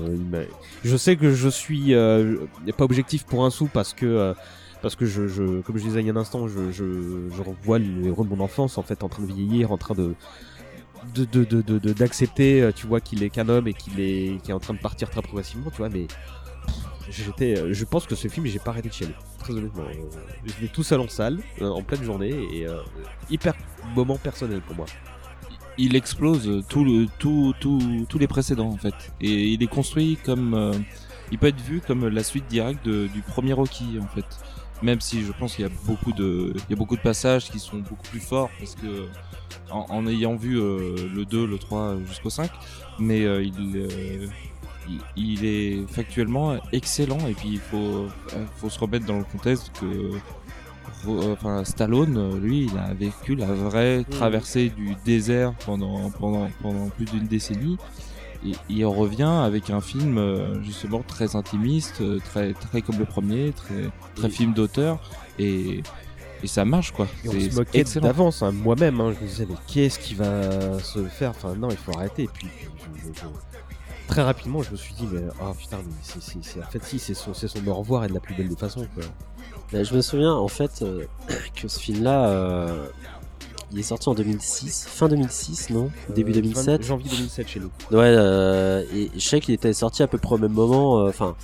Je 0.82 0.96
sais 0.96 1.16
que 1.16 1.32
je 1.32 1.48
suis 1.48 1.94
euh, 1.94 2.36
pas 2.76 2.84
objectif 2.84 3.24
pour 3.24 3.44
un 3.44 3.50
sou 3.50 3.68
parce 3.72 3.94
que 3.94 4.06
euh, 4.06 4.34
parce 4.82 4.96
que 4.96 5.06
je, 5.06 5.60
comme 5.62 5.78
je 5.78 5.84
disais 5.84 6.00
il 6.00 6.06
y 6.06 6.10
a 6.10 6.12
un 6.12 6.16
instant 6.16 6.46
je 6.46 6.70
je, 6.70 7.42
revois 7.42 7.78
les 7.78 8.08
héros 8.08 8.24
de 8.24 8.28
mon 8.28 8.40
enfance 8.40 8.76
en 8.76 8.82
fait 8.82 9.02
en 9.02 9.08
train 9.08 9.22
de 9.22 9.32
vieillir 9.32 9.72
en 9.72 9.78
train 9.78 9.94
de 9.94 10.14
de 11.14 11.24
de 11.24 11.44
de 11.44 11.78
de- 11.78 11.92
d'accepter 11.92 12.60
euh, 12.62 12.70
tu 12.70 12.86
vois 12.86 13.00
qu'il 13.00 13.22
est 13.22 13.30
qu'un 13.30 13.48
homme 13.48 13.66
et 13.66 13.74
qu'il 13.74 13.98
est 14.00 14.42
qui 14.42 14.50
est 14.50 14.54
en 14.54 14.60
train 14.60 14.74
de 14.74 14.78
partir 14.78 15.08
très 15.08 15.22
progressivement 15.22 15.70
tu 15.70 15.78
vois 15.78 15.88
mais 15.88 16.06
j'étais 17.10 17.58
euh, 17.58 17.72
je 17.72 17.84
pense 17.84 18.06
que 18.06 18.14
ce 18.14 18.28
film 18.28 18.46
j'ai 18.46 18.58
pas 18.58 18.70
arrêté 18.70 18.88
de 18.88 18.94
chialer. 18.94 19.14
Très 19.38 19.52
honnêtement 19.52 19.84
Euh, 19.84 20.20
je 20.44 20.62
l'ai 20.62 20.68
tout 20.68 20.82
seul 20.82 21.00
en 21.00 21.08
salle 21.08 21.40
euh, 21.60 21.68
en 21.68 21.82
pleine 21.82 22.02
journée 22.02 22.30
et 22.30 22.66
hyper 23.30 23.54
moment 23.94 24.16
personnel 24.16 24.60
pour 24.60 24.76
moi. 24.76 24.86
Il 25.76 25.96
explose 25.96 26.64
tout 26.68 26.84
le 26.84 27.06
tout 27.18 27.54
tous 27.60 28.18
les 28.18 28.26
précédents 28.26 28.68
en 28.68 28.76
fait. 28.76 28.94
Et 29.20 29.48
il 29.48 29.62
est 29.62 29.68
construit 29.68 30.18
comme 30.24 30.84
il 31.32 31.38
peut 31.38 31.48
être 31.48 31.60
vu 31.60 31.80
comme 31.80 32.08
la 32.08 32.22
suite 32.22 32.46
directe 32.46 32.88
du 32.88 33.22
premier 33.22 33.52
Rocky 33.52 33.98
en 34.00 34.08
fait. 34.08 34.26
Même 34.82 35.00
si 35.00 35.24
je 35.24 35.32
pense 35.32 35.54
qu'il 35.54 35.64
y 35.64 35.68
a 35.68 35.72
beaucoup 35.86 36.12
de, 36.12 36.52
il 36.54 36.70
y 36.70 36.72
a 36.74 36.76
beaucoup 36.76 36.96
de 36.96 37.00
passages 37.02 37.50
qui 37.50 37.58
sont 37.58 37.78
beaucoup 37.78 38.08
plus 38.10 38.20
forts 38.20 38.50
parce 38.58 38.74
que 38.74 39.08
en, 39.70 40.06
ayant 40.06 40.36
vu 40.36 40.54
le 40.54 41.24
2, 41.24 41.46
le 41.46 41.58
3 41.58 41.96
jusqu'au 42.06 42.30
5, 42.30 42.50
mais 42.98 43.20
il, 43.20 44.28
il, 45.16 45.44
est 45.44 45.86
factuellement 45.88 46.56
excellent 46.72 47.18
et 47.28 47.32
puis 47.32 47.48
il 47.52 47.58
faut, 47.58 48.06
faut 48.56 48.70
se 48.70 48.78
remettre 48.78 49.06
dans 49.06 49.18
le 49.18 49.24
contexte 49.24 49.72
que 49.80 50.10
enfin 51.32 51.64
Stallone 51.64 52.38
lui 52.40 52.70
il 52.72 52.78
a 52.78 52.94
vécu 52.94 53.34
la 53.34 53.46
vraie 53.46 54.04
traversée 54.04 54.70
du 54.70 54.96
désert 55.04 55.52
pendant 55.66 56.10
pendant 56.10 56.48
pendant 56.62 56.88
plus 56.88 57.06
d'une 57.06 57.26
décennie. 57.26 57.78
Et 58.46 58.52
il 58.68 58.84
revient 58.84 59.22
avec 59.22 59.70
un 59.70 59.80
film 59.80 60.20
justement 60.62 61.02
très 61.06 61.34
intimiste 61.34 62.02
très 62.24 62.52
très 62.52 62.82
comme 62.82 62.98
le 62.98 63.06
premier 63.06 63.52
très 63.52 63.90
très 64.14 64.28
film 64.28 64.52
d'auteur 64.52 64.98
et 65.38 65.82
et 66.44 66.46
ça 66.46 66.66
marche 66.66 66.92
quoi. 66.92 67.08
Et 67.24 67.28
on 67.28 67.32
se 67.32 67.56
moquait 67.56 67.84
d'avance, 67.84 68.42
hein. 68.42 68.52
moi-même, 68.52 69.00
hein, 69.00 69.14
je 69.18 69.24
me 69.24 69.28
disais, 69.28 69.46
mais 69.48 69.56
qu'est-ce 69.66 69.98
qui 69.98 70.14
va 70.14 70.78
se 70.78 71.02
faire? 71.06 71.30
Enfin, 71.30 71.54
non, 71.54 71.70
il 71.70 71.76
faut 71.76 71.96
arrêter. 71.96 72.24
Et 72.24 72.28
puis, 72.28 72.48
je- 73.14 73.53
très 74.08 74.22
rapidement, 74.22 74.62
je 74.62 74.70
me 74.70 74.76
suis 74.76 74.94
dit, 74.94 75.06
mais 75.10 75.22
oh 75.42 75.52
putain, 75.58 75.78
mais 75.84 75.92
c'est, 76.02 76.22
c'est, 76.22 76.38
c'est- 76.42 76.60
en 76.62 76.66
fait, 76.70 76.82
si, 76.84 76.98
c'est 76.98 77.14
son, 77.14 77.34
c'est 77.34 77.48
son 77.48 77.66
au 77.66 77.74
revoir 77.74 78.04
et 78.04 78.08
de 78.08 78.14
la 78.14 78.20
plus 78.20 78.34
belle 78.34 78.48
des 78.48 78.56
façons, 78.56 78.86
quoi. 78.94 79.04
Bah, 79.72 79.82
je 79.82 79.94
me 79.94 80.02
souviens 80.02 80.32
en 80.34 80.48
fait 80.48 80.82
euh, 80.82 81.04
que 81.54 81.68
ce 81.68 81.78
film-là, 81.80 82.28
euh, 82.28 82.86
il 83.72 83.78
est 83.80 83.82
sorti 83.82 84.08
en 84.08 84.14
2006, 84.14 84.86
fin 84.88 85.08
2006, 85.08 85.70
non? 85.70 85.90
Début 86.14 86.30
Euh, 86.32 86.34
2007 86.34 86.80
fin- 86.82 86.86
Janvier 86.86 87.10
2007 87.10 87.48
chez 87.48 87.60
nous. 87.60 87.70
Ouais, 87.90 88.02
euh, 88.04 88.84
et 88.94 89.10
je 89.14 89.20
sais 89.20 89.40
qu'il 89.40 89.54
était 89.54 89.72
sorti 89.72 90.02
à 90.02 90.06
peu 90.06 90.18
près 90.18 90.34
au 90.34 90.38
même 90.38 90.52
moment, 90.52 91.04
enfin, 91.06 91.34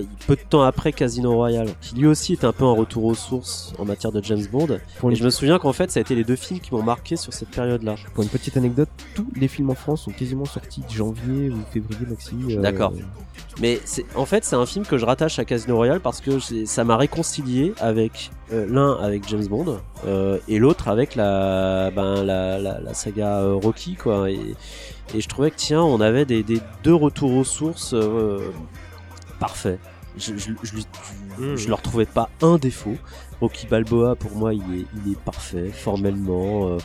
il 0.00 0.04
y 0.04 0.06
a 0.06 0.26
peu 0.26 0.36
de 0.36 0.40
temps 0.48 0.62
après 0.62 0.92
Casino 0.92 1.32
Royale, 1.34 1.68
qui 1.80 1.94
lui 1.96 2.06
aussi 2.06 2.34
était 2.34 2.46
un 2.46 2.52
peu 2.52 2.64
un 2.64 2.72
retour 2.72 3.04
aux 3.04 3.14
sources 3.14 3.72
en 3.78 3.84
matière 3.84 4.12
de 4.12 4.22
James 4.24 4.44
Bond. 4.50 4.78
Pour 4.98 5.10
et 5.10 5.12
une, 5.12 5.18
je 5.18 5.24
me 5.24 5.30
souviens 5.30 5.58
qu'en 5.58 5.72
fait, 5.72 5.90
ça 5.90 5.98
a 5.98 6.02
été 6.02 6.14
les 6.14 6.24
deux 6.24 6.36
films 6.36 6.60
qui 6.60 6.74
m'ont 6.74 6.82
marqué 6.82 7.16
sur 7.16 7.32
cette 7.32 7.50
période-là. 7.50 7.96
pour 8.14 8.22
une 8.22 8.28
petite 8.30 8.56
anecdote, 8.56 8.88
tous 9.14 9.26
les 9.36 9.48
films 9.48 9.70
en 9.70 9.74
France 9.74 10.02
sont 10.02 10.10
quasiment 10.12 10.44
sortis 10.44 10.82
de 10.82 10.90
janvier 10.92 11.50
ou 11.50 11.56
février 11.72 12.06
maxi. 12.06 12.34
euh, 12.50 12.60
D'accord. 12.60 12.92
Mais 13.60 13.80
en 14.14 14.26
fait, 14.26 14.44
c'est 14.44 14.56
un 14.56 14.66
film 14.66 14.84
que 14.84 14.98
je 14.98 15.06
rattache 15.06 15.38
à 15.38 15.44
Casino 15.46 15.76
Royale 15.76 16.00
parce 16.00 16.20
que 16.20 16.38
ça 16.66 16.84
m'a 16.84 16.96
réconcilié 16.98 17.72
avec 17.80 18.30
euh, 18.52 18.66
l'un 18.68 18.92
avec 19.02 19.26
James 19.28 19.46
Bond 19.46 19.78
euh, 20.06 20.38
et 20.46 20.58
l'autre 20.58 20.88
avec 20.88 21.14
la, 21.14 21.90
ben, 21.90 22.22
la, 22.22 22.58
la, 22.58 22.80
la 22.80 22.94
saga 22.94 23.38
euh, 23.40 23.54
Rocky, 23.54 23.94
quoi. 23.94 24.30
Et, 24.30 24.38
et 25.14 25.20
je 25.20 25.28
trouvais 25.28 25.50
que 25.50 25.56
tiens, 25.56 25.82
on 25.82 26.00
avait 26.00 26.26
des, 26.26 26.42
des 26.42 26.60
deux 26.84 26.94
retours 26.94 27.32
aux 27.34 27.44
sources 27.44 27.94
parfaits. 29.36 29.78
Je, 30.18 30.34
je, 30.36 30.50
je, 30.62 30.74
lui- 30.74 30.86
je, 31.38 31.56
je 31.56 31.68
leur 31.68 31.82
trouvais 31.82 32.06
pas 32.06 32.30
un 32.42 32.56
défaut. 32.58 32.96
Rocky 33.40 33.66
Balboa, 33.66 34.16
pour 34.16 34.34
moi, 34.34 34.54
il 34.54 34.60
est, 34.60 34.86
il 35.04 35.12
est 35.12 35.18
parfait, 35.20 35.70
formellement. 35.70 36.68
euh, 36.68 36.78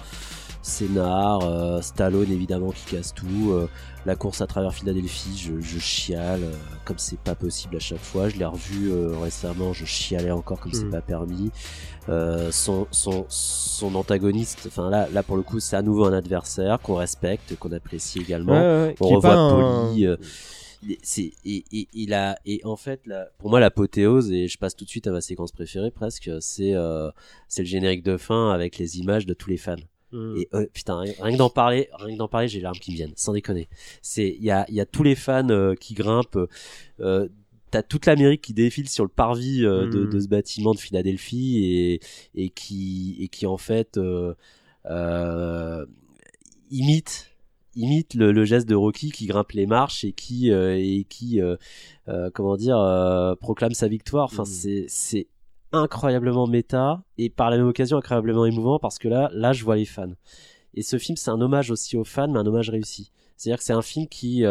scénar, 0.63 1.39
euh, 1.41 1.81
Stallone 1.81 2.31
évidemment 2.31 2.69
qui 2.69 2.95
casse 2.95 3.15
tout, 3.15 3.49
euh, 3.49 3.67
la 4.05 4.15
course 4.15 4.41
à 4.41 4.45
travers 4.47 4.71
Philadelphie, 4.75 5.35
je, 5.35 5.59
je 5.59 5.79
chiale 5.79 6.41
euh, 6.43 6.51
comme 6.85 6.99
c'est 6.99 7.19
pas 7.19 7.33
possible 7.33 7.77
à 7.77 7.79
chaque 7.79 8.03
fois. 8.03 8.29
Je 8.29 8.35
l'ai 8.37 8.45
revu 8.45 8.91
récemment, 9.19 9.73
je 9.73 9.85
chialais 9.85 10.29
encore 10.29 10.59
comme 10.59 10.71
c'est 10.71 10.85
Mm. 10.85 10.91
pas 10.91 11.01
permis. 11.01 11.49
Son, 12.51 12.85
son, 12.91 13.25
son 13.27 13.95
antagoniste, 13.95 14.65
enfin 14.67 14.89
là, 14.91 15.07
là 15.11 15.23
pour 15.23 15.35
le 15.37 15.41
coup, 15.41 15.59
c'est 15.59 15.75
à 15.77 15.81
nouveau 15.81 16.05
un 16.05 16.13
adversaire 16.13 16.77
qu'on 16.79 16.95
respecte, 16.95 17.55
qu'on 17.57 17.71
apprécie 17.71 18.19
également. 18.19 18.53
Ouais, 18.53 18.59
ouais, 18.59 18.83
ouais, 18.89 18.95
On 18.99 19.07
revoit 19.07 19.33
un-. 19.33 20.17
C'est 21.03 21.31
et, 21.45 21.63
et, 21.71 21.87
il 21.93 22.13
a 22.13 22.37
et 22.45 22.61
en 22.63 22.75
fait 22.75 23.05
là, 23.05 23.29
pour 23.37 23.49
moi 23.49 23.59
l'apothéose 23.59 24.31
et 24.31 24.47
je 24.47 24.57
passe 24.57 24.75
tout 24.75 24.85
de 24.85 24.89
suite 24.89 25.07
à 25.07 25.11
ma 25.11 25.21
séquence 25.21 25.51
préférée 25.51 25.91
presque 25.91 26.29
c'est 26.39 26.73
euh, 26.73 27.09
c'est 27.47 27.61
le 27.61 27.67
générique 27.67 28.03
de 28.03 28.17
fin 28.17 28.51
avec 28.51 28.77
les 28.77 28.99
images 28.99 29.25
de 29.25 29.33
tous 29.33 29.49
les 29.49 29.57
fans 29.57 29.75
Mm. 30.11 30.37
et 30.37 30.49
euh, 30.53 30.65
putain, 30.73 30.99
rien, 30.99 31.13
que 31.13 31.37
d'en 31.37 31.49
parler, 31.49 31.89
rien 31.93 32.13
que 32.13 32.17
d'en 32.19 32.27
parler, 32.27 32.47
j'ai 32.47 32.59
les 32.59 32.63
larmes 32.63 32.77
qui 32.77 32.91
me 32.91 32.95
viennent, 32.95 33.13
sans 33.15 33.33
déconner. 33.33 33.69
C'est, 34.01 34.27
il 34.27 34.43
y 34.43 34.51
a, 34.51 34.65
il 34.67 34.75
y 34.75 34.81
a 34.81 34.85
tous 34.85 35.03
les 35.03 35.15
fans 35.15 35.49
euh, 35.49 35.75
qui 35.75 35.93
grimpent. 35.93 36.39
Euh, 36.99 37.27
T'as 37.69 37.83
toute 37.83 38.05
l'Amérique 38.05 38.41
qui 38.41 38.53
défile 38.53 38.89
sur 38.89 39.05
le 39.05 39.09
parvis 39.09 39.63
euh, 39.65 39.89
de, 39.89 40.03
Mm. 40.03 40.09
de 40.09 40.19
ce 40.19 40.27
bâtiment 40.27 40.73
de 40.73 40.79
Philadelphie 40.79 41.63
et, 41.63 42.01
et 42.35 42.49
qui 42.49 43.15
et 43.21 43.29
qui 43.29 43.45
en 43.45 43.57
fait 43.57 43.97
imite 46.69 47.30
imite 47.75 48.13
le, 48.15 48.31
le 48.31 48.45
geste 48.45 48.67
de 48.67 48.75
Rocky 48.75 49.11
qui 49.11 49.25
grimpe 49.27 49.51
les 49.53 49.65
marches 49.65 50.03
et 50.03 50.11
qui 50.13 50.51
euh, 50.51 50.75
et 50.77 51.05
qui 51.09 51.41
euh, 51.41 51.55
euh, 52.07 52.29
comment 52.33 52.57
dire 52.57 52.77
proclame 53.39 53.73
sa 53.73 53.87
victoire. 53.87 54.25
Enfin, 54.25 54.43
Mm. 54.43 54.45
c'est 54.45 54.85
c'est 54.87 55.27
incroyablement 55.71 56.47
méta 56.47 57.03
et 57.17 57.29
par 57.29 57.49
la 57.49 57.57
même 57.57 57.67
occasion 57.67 57.97
incroyablement 57.97 58.45
émouvant 58.45 58.77
parce 58.79 58.97
que 58.99 59.07
là 59.07 59.29
là 59.33 59.53
je 59.53 59.63
vois 59.63 59.75
les 59.77 59.85
fans. 59.85 60.13
Et 60.73 60.81
ce 60.81 60.97
film 60.97 61.15
c'est 61.17 61.31
un 61.31 61.39
hommage 61.41 61.71
aussi 61.71 61.97
aux 61.97 62.03
fans 62.03 62.27
mais 62.27 62.39
un 62.39 62.45
hommage 62.45 62.69
réussi. 62.69 63.11
C'est-à-dire 63.37 63.57
que 63.59 63.63
c'est 63.63 63.73
un 63.73 63.81
film 63.81 64.07
qui 64.07 64.43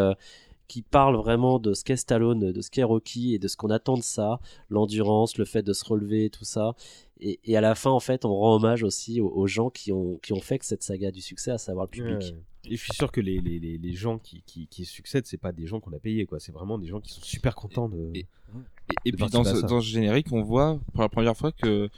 qui 0.69 0.83
parle 0.83 1.17
vraiment 1.17 1.59
de 1.59 1.75
ce 1.75 1.83
qu'est 1.83 1.97
Stallone, 1.97 2.53
de 2.53 2.61
ce 2.61 2.71
qu'est 2.71 2.85
Rocky 2.85 3.35
et 3.35 3.41
de 3.41 3.49
ce 3.49 3.57
qu'on 3.57 3.71
attend 3.71 3.97
de 3.97 4.05
ça, 4.05 4.39
l'endurance, 4.69 5.37
le 5.37 5.45
fait 5.45 5.63
de 5.65 5.73
se 5.73 5.85
relever, 5.85 6.31
tout 6.31 6.45
ça. 6.45 6.75
Et, 7.19 7.41
et 7.43 7.57
à 7.57 7.61
la 7.61 7.75
fin, 7.75 7.91
en 7.91 7.99
fait, 7.99 8.25
on 8.25 8.33
rend 8.33 8.55
hommage 8.55 8.85
aussi 8.85 9.21
aux, 9.21 9.29
aux 9.31 9.49
gens 9.49 9.69
qui 9.69 9.91
ont, 9.91 10.19
qui 10.23 10.33
ont 10.33 10.41
fait 10.41 10.61
que 10.61 10.65
cette 10.65 10.85
saga 10.85 11.09
a 11.09 11.11
du 11.11 11.23
succès, 11.23 11.51
à 11.51 11.59
savoir 11.59 11.87
le 11.87 11.91
public. 11.91 12.21
Ouais. 12.21 12.37
Et 12.65 12.77
je 12.77 12.83
suis 12.83 12.93
sûr 12.93 13.11
que 13.11 13.21
les, 13.21 13.41
les, 13.41 13.59
les, 13.59 13.79
les 13.79 13.93
gens 13.93 14.19
qui, 14.19 14.43
qui, 14.47 14.67
qui 14.67 14.85
succèdent, 14.85 15.27
c'est 15.27 15.39
pas 15.39 15.53
des 15.53 15.67
gens 15.67 15.81
qu'on 15.81 15.93
a 15.93 15.99
payés, 15.99 16.27
quoi. 16.27 16.41
C'est 16.41 16.53
vraiment 16.53 16.79
des 16.79 16.87
gens 16.87 17.01
qui 17.01 17.13
sont 17.13 17.23
super 17.23 17.55
contents 17.55 17.89
de. 17.89 18.11
Et, 18.15 18.27
et 19.05 19.13
de 19.13 19.17
puis 19.17 19.27
dans 19.31 19.45
ce, 19.45 19.61
dans 19.67 19.81
ce 19.81 19.87
générique, 19.87 20.27
on 20.33 20.43
voit 20.43 20.79
pour 20.93 21.03
la 21.03 21.09
première 21.09 21.37
fois 21.37 21.53
que 21.53 21.89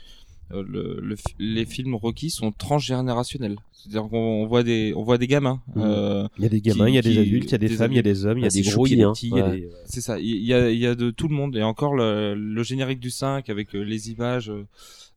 le, 0.53 0.99
le 1.01 1.17
fi- 1.17 1.35
les 1.39 1.65
films 1.65 1.95
Rocky 1.95 2.31
sont 2.31 2.53
transgénérationnels. 2.53 3.57
C'est-à-dire 3.73 4.09
qu'on 4.11 4.17
on 4.43 4.47
voit 4.47 4.63
des 4.63 4.93
on 4.95 5.03
voit 5.03 5.19
des 5.19 5.27
gamins. 5.27 5.61
Mhm. 5.75 5.83
euh, 5.85 6.29
Il 6.39 6.43
y 6.43 6.47
a 6.47 6.49
des 6.49 6.61
gamins, 6.61 6.89
il 6.89 6.95
y 6.95 6.99
a 6.99 7.03
des 7.03 7.13
qui- 7.13 7.19
adultes, 7.19 7.45
il 7.49 7.53
y 7.53 7.55
a 7.55 7.59
des, 7.59 7.69
des 7.69 7.75
femmes, 7.77 7.93
il 7.93 7.97
y 7.97 7.99
a 7.99 8.03
des 8.03 8.27
hommes, 8.27 8.39
il 8.39 8.43
y 8.43 8.45
a 8.45 8.49
Ah, 8.49 8.55
des 8.55 8.63
gros, 8.63 8.87
il 8.87 8.99
y 8.99 9.03
a 9.03 9.07
choupi, 9.07 9.31
des 9.31 9.31
petits, 9.31 9.31
il 9.31 9.37
y 9.37 9.41
a 9.41 9.47
hein. 9.47 9.51
des. 9.55 9.69
C'est 9.87 10.01
ça, 10.01 10.19
il 10.21 10.45
y 10.45 10.55
a, 10.55 10.71
il 10.71 10.79
y 10.79 10.87
a 10.87 10.95
de 10.95 11.11
tout 11.11 11.27
le 11.29 11.35
monde. 11.35 11.57
Et 11.57 11.63
encore 11.63 11.95
le, 11.95 12.35
le 12.35 12.63
générique 12.63 13.01
du 13.01 13.11
5 13.11 13.49
avec 13.51 13.75
euh, 13.75 13.81
les 13.83 14.11
images 14.11 14.51
euh, 14.51 14.67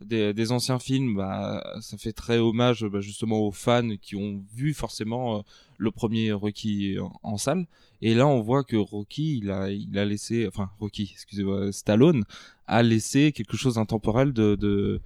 des, 0.04 0.34
des 0.34 0.52
anciens 0.52 0.80
films, 0.80 1.16
bah, 1.16 1.64
ça 1.82 1.98
fait 1.98 2.12
très 2.14 2.38
hommage 2.40 2.86
bah, 2.86 3.02
justement 3.02 3.40
aux 3.46 3.52
fans 3.52 3.96
qui 4.02 4.16
ont 4.16 4.42
vu 4.56 4.74
forcément 4.74 5.38
euh, 5.38 5.42
le 5.78 5.92
premier 5.92 6.32
Rocky 6.32 6.98
en, 7.00 7.12
en 7.22 7.38
salle. 7.38 7.66
Et 8.02 8.14
là, 8.14 8.28
on 8.28 8.42
voit 8.42 8.64
que 8.64 8.76
Rocky, 8.76 9.40
il 9.44 9.52
a, 9.52 9.70
il 9.70 9.98
a 9.98 10.06
laissé, 10.06 10.48
enfin 10.48 10.70
Rocky, 10.80 11.10
excusez-moi, 11.14 11.72
Stallone 11.72 12.24
a 12.68 12.82
laissé 12.84 13.32
quelque 13.32 13.56
chose 13.58 13.76
d'intemporel 13.76 14.34
de, 14.34 14.56
de 14.56 15.02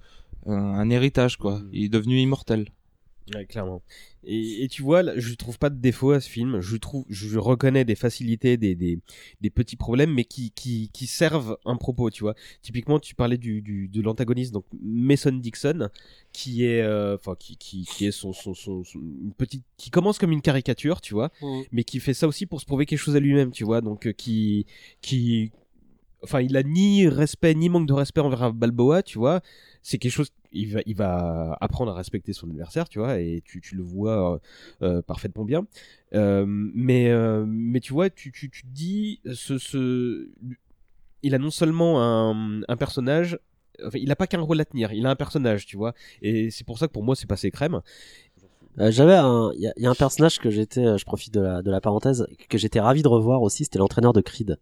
un, 0.46 0.52
un 0.54 0.90
héritage 0.90 1.36
quoi. 1.36 1.60
Mhm. 1.60 1.70
Il 1.72 1.84
est 1.84 1.88
devenu 1.88 2.18
immortel. 2.20 2.68
Ouais, 3.34 3.46
clairement. 3.46 3.80
Et, 4.24 4.64
et 4.64 4.68
tu 4.68 4.82
vois, 4.82 5.04
là, 5.04 5.12
je 5.16 5.32
trouve 5.34 5.56
pas 5.56 5.70
de 5.70 5.76
défaut 5.78 6.10
à 6.10 6.20
ce 6.20 6.28
film. 6.28 6.60
Je 6.60 6.76
trouve, 6.76 7.04
je 7.08 7.38
reconnais 7.38 7.84
des 7.84 7.94
facilités, 7.94 8.56
des, 8.56 8.74
des, 8.74 8.98
des 9.40 9.50
petits 9.50 9.76
problèmes, 9.76 10.12
mais 10.12 10.24
qui, 10.24 10.50
qui, 10.50 10.90
qui 10.92 11.06
servent 11.06 11.56
un 11.64 11.76
propos, 11.76 12.10
tu 12.10 12.24
vois. 12.24 12.34
Typiquement, 12.60 12.98
tu 12.98 13.14
parlais 13.14 13.38
du, 13.38 13.62
du 13.62 13.86
de 13.86 14.02
l'antagoniste, 14.02 14.52
donc 14.52 14.64
Mason 14.82 15.30
Dixon, 15.30 15.90
qui 16.32 16.64
est, 16.64 16.82
euh, 16.82 17.14
enfin, 17.14 17.36
qui, 17.38 17.56
qui, 17.56 17.84
qui 17.84 18.06
est 18.06 18.10
son, 18.10 18.32
son, 18.32 18.52
son, 18.52 18.82
son- 18.82 18.98
une 18.98 19.32
petite, 19.32 19.62
qui 19.76 19.90
commence 19.90 20.18
comme 20.18 20.32
une 20.32 20.42
caricature, 20.42 21.00
tu 21.00 21.14
vois, 21.14 21.30
mais 21.70 21.84
qui 21.84 22.00
fait 22.00 22.14
ça 22.14 22.26
aussi 22.26 22.46
pour 22.46 22.60
se 22.60 22.66
prouver 22.66 22.84
quelque 22.86 22.98
chose 22.98 23.14
à 23.14 23.20
lui-même, 23.20 23.52
tu 23.52 23.62
vois. 23.62 23.80
Donc, 23.80 24.06
euh, 24.08 24.12
qui, 24.12 24.66
qui, 25.02 25.52
enfin, 26.22 26.40
il 26.40 26.56
a 26.56 26.62
ni 26.62 27.08
respect 27.08 27.54
ni 27.54 27.68
manque 27.68 27.86
de 27.86 27.92
respect 27.92 28.20
envers 28.20 28.52
Balboa, 28.52 29.02
tu 29.02 29.18
vois. 29.18 29.40
C'est 29.82 29.98
quelque 29.98 30.12
chose, 30.12 30.30
il 30.52 30.74
va, 30.74 30.80
il 30.86 30.94
va 30.94 31.56
apprendre 31.60 31.92
à 31.92 31.94
respecter 31.94 32.32
son 32.32 32.50
adversaire, 32.50 32.88
tu 32.88 32.98
vois, 32.98 33.18
et 33.18 33.42
tu, 33.44 33.60
tu 33.60 33.74
le 33.76 33.82
vois 33.82 34.34
euh, 34.34 34.38
euh, 34.82 35.02
parfaitement 35.02 35.44
bien. 35.44 35.66
Euh, 36.14 36.44
mais, 36.46 37.10
mais 37.46 37.80
tu 37.80 37.92
vois, 37.92 38.10
tu, 38.10 38.32
tu, 38.32 38.50
tu 38.50 38.62
dis, 38.66 39.20
ce, 39.32 39.58
ce, 39.58 40.28
il 41.22 41.34
a 41.34 41.38
non 41.38 41.50
seulement 41.50 42.02
un, 42.02 42.62
un 42.68 42.76
personnage, 42.76 43.38
enfin, 43.84 43.98
il 43.98 44.10
a 44.10 44.16
pas 44.16 44.26
qu'un 44.26 44.40
rôle 44.40 44.60
à 44.60 44.64
tenir, 44.64 44.92
il 44.92 45.06
a 45.06 45.10
un 45.10 45.16
personnage, 45.16 45.66
tu 45.66 45.76
vois, 45.76 45.94
et 46.22 46.50
c'est 46.50 46.64
pour 46.64 46.78
ça 46.78 46.86
que 46.86 46.92
pour 46.92 47.04
moi 47.04 47.16
c'est 47.16 47.28
passé 47.28 47.50
crème. 47.50 47.80
J'avais 48.78 49.16
un, 49.16 49.50
il 49.56 49.72
y, 49.76 49.82
y 49.82 49.86
a 49.86 49.90
un 49.90 49.94
personnage 49.94 50.38
que 50.38 50.48
j'étais, 50.48 50.96
je 50.96 51.04
profite 51.04 51.34
de 51.34 51.40
la, 51.40 51.60
de 51.60 51.70
la 51.70 51.80
parenthèse, 51.80 52.26
que 52.48 52.56
j'étais 52.56 52.80
ravi 52.80 53.02
de 53.02 53.08
revoir 53.08 53.42
aussi, 53.42 53.64
c'était 53.64 53.78
l'entraîneur 53.78 54.12
de 54.12 54.20
Creed. 54.20 54.58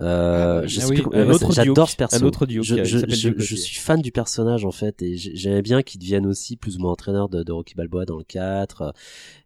Euh, 0.00 0.66
je 0.66 0.78
Ah 0.78 0.82
sais 0.82 0.88
oui, 0.88 0.94
plus 0.96 1.02
comment- 1.04 1.16
un 1.16 1.26
ouais, 1.28 1.34
autre 1.34 1.52
j'adore 1.52 1.88
ce 1.88 1.94
perso. 1.96 2.16
un 2.16 2.22
autre 2.26 2.46
Duke 2.46 2.64
je, 2.64 3.54
suis 3.56 3.76
fan 3.78 4.00
du 4.02 4.10
personnage 4.10 4.64
en 4.64 4.72
fait 4.72 5.02
et 5.02 5.16
j'ai- 5.16 5.36
j'aimais 5.36 5.62
bien 5.62 5.82
qu'il 5.82 6.00
devienne 6.00 6.26
aussi 6.26 6.56
plus 6.56 6.76
ou 6.76 6.80
moins 6.80 6.90
entraîneur 6.92 7.28
de, 7.28 7.42
de 7.44 7.52
Rocky 7.52 7.74
Balboa 7.76 8.04
dans 8.04 8.16
le 8.18 8.24
4. 8.24 8.92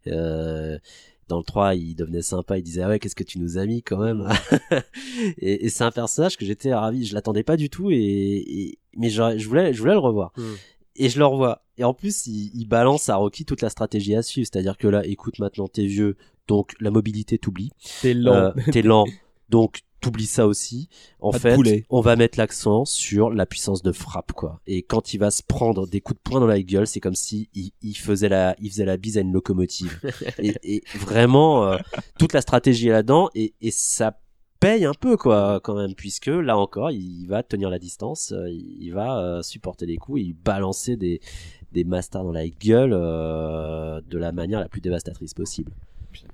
Euh, 0.07 0.79
dans 1.27 1.37
le 1.37 1.43
3, 1.43 1.75
il 1.75 1.93
devenait 1.93 2.23
sympa, 2.23 2.57
il 2.57 2.63
disait 2.63 2.81
ah 2.81 2.87
ouais 2.89 2.97
qu'est-ce 2.97 3.15
que 3.15 3.23
tu 3.23 3.37
nous 3.37 3.59
as 3.59 3.65
mis 3.67 3.83
quand 3.83 3.99
même. 3.99 4.27
et 5.37 5.65
et 5.65 5.69
c'est 5.69 5.83
un 5.83 5.91
personnage 5.91 6.37
que 6.37 6.45
j'étais 6.45 6.73
ravi, 6.73 7.05
je 7.05 7.13
l'attendais 7.13 7.43
pas 7.43 7.55
du 7.57 7.69
tout 7.69 7.91
et, 7.91 7.97
et- 7.97 8.79
mais 8.97 9.09
je 9.11 9.21
voulais 9.47 9.71
je 9.73 9.79
voulais 9.79 9.93
le 9.93 9.99
revoir. 9.99 10.31
Hmm. 10.37 10.53
Et 10.95 11.07
je 11.09 11.17
le 11.19 11.25
revois. 11.25 11.61
Et 11.77 11.83
en 11.85 11.93
plus, 11.93 12.25
il, 12.27 12.51
il 12.55 12.65
balance 12.65 13.07
à 13.07 13.15
Rocky 13.15 13.45
toute 13.45 13.61
la 13.61 13.69
stratégie 13.69 14.15
à 14.15 14.21
suivre. 14.21 14.49
C'est-à-dire 14.51 14.77
que 14.77 14.87
là, 14.87 15.05
écoute, 15.05 15.39
maintenant, 15.39 15.67
t'es 15.69 15.85
vieux, 15.85 16.17
donc 16.47 16.73
la 16.81 16.91
mobilité 16.91 17.37
t'oublie. 17.37 17.71
C'est 17.77 18.13
lent. 18.13 18.33
Euh, 18.33 18.51
t'es 18.73 18.81
lent, 18.81 19.05
donc 19.47 19.81
t'oublies 19.99 20.25
ça 20.25 20.47
aussi. 20.47 20.89
En 21.19 21.31
Pas 21.31 21.39
fait, 21.39 21.85
on 21.89 22.01
va 22.01 22.15
mettre 22.15 22.37
l'accent 22.37 22.85
sur 22.85 23.29
la 23.29 23.45
puissance 23.45 23.81
de 23.81 23.91
frappe, 23.91 24.31
quoi. 24.33 24.61
Et 24.67 24.81
quand 24.83 25.13
il 25.13 25.17
va 25.17 25.31
se 25.31 25.43
prendre 25.43 25.87
des 25.87 26.01
coups 26.01 26.17
de 26.17 26.29
poing 26.29 26.39
dans 26.39 26.47
la 26.47 26.61
gueule, 26.61 26.87
c'est 26.87 26.99
comme 26.99 27.15
si 27.15 27.49
il, 27.53 27.71
il 27.81 27.95
faisait 27.97 28.29
la, 28.29 28.55
il 28.59 28.69
faisait 28.69 28.85
la 28.85 28.97
bise 28.97 29.17
à 29.17 29.21
une 29.21 29.33
locomotive. 29.33 29.99
et, 30.39 30.53
et 30.63 30.83
vraiment, 30.97 31.65
euh, 31.65 31.77
toute 32.17 32.33
la 32.33 32.41
stratégie 32.41 32.87
est 32.87 32.91
là-dedans 32.91 33.29
et, 33.35 33.53
et 33.61 33.71
ça 33.71 34.17
paye 34.59 34.85
un 34.85 34.93
peu, 34.93 35.17
quoi, 35.17 35.59
quand 35.63 35.75
même, 35.75 35.95
puisque 35.95 36.27
là 36.27 36.57
encore, 36.57 36.91
il 36.91 37.25
va 37.27 37.43
tenir 37.43 37.69
la 37.69 37.79
distance, 37.79 38.33
euh, 38.33 38.49
il 38.49 38.91
va 38.91 39.19
euh, 39.19 39.41
supporter 39.41 39.85
les 39.85 39.97
coups, 39.97 40.19
et 40.19 40.23
il 40.25 40.33
balancer 40.33 40.97
des, 40.97 41.21
des 41.71 41.83
masters 41.83 42.23
dans 42.23 42.31
la 42.31 42.47
gueule 42.47 42.91
euh, 42.93 44.01
de 44.07 44.17
la 44.17 44.31
manière 44.31 44.59
la 44.59 44.67
plus 44.67 44.81
dévastatrice 44.81 45.33
possible. 45.33 45.71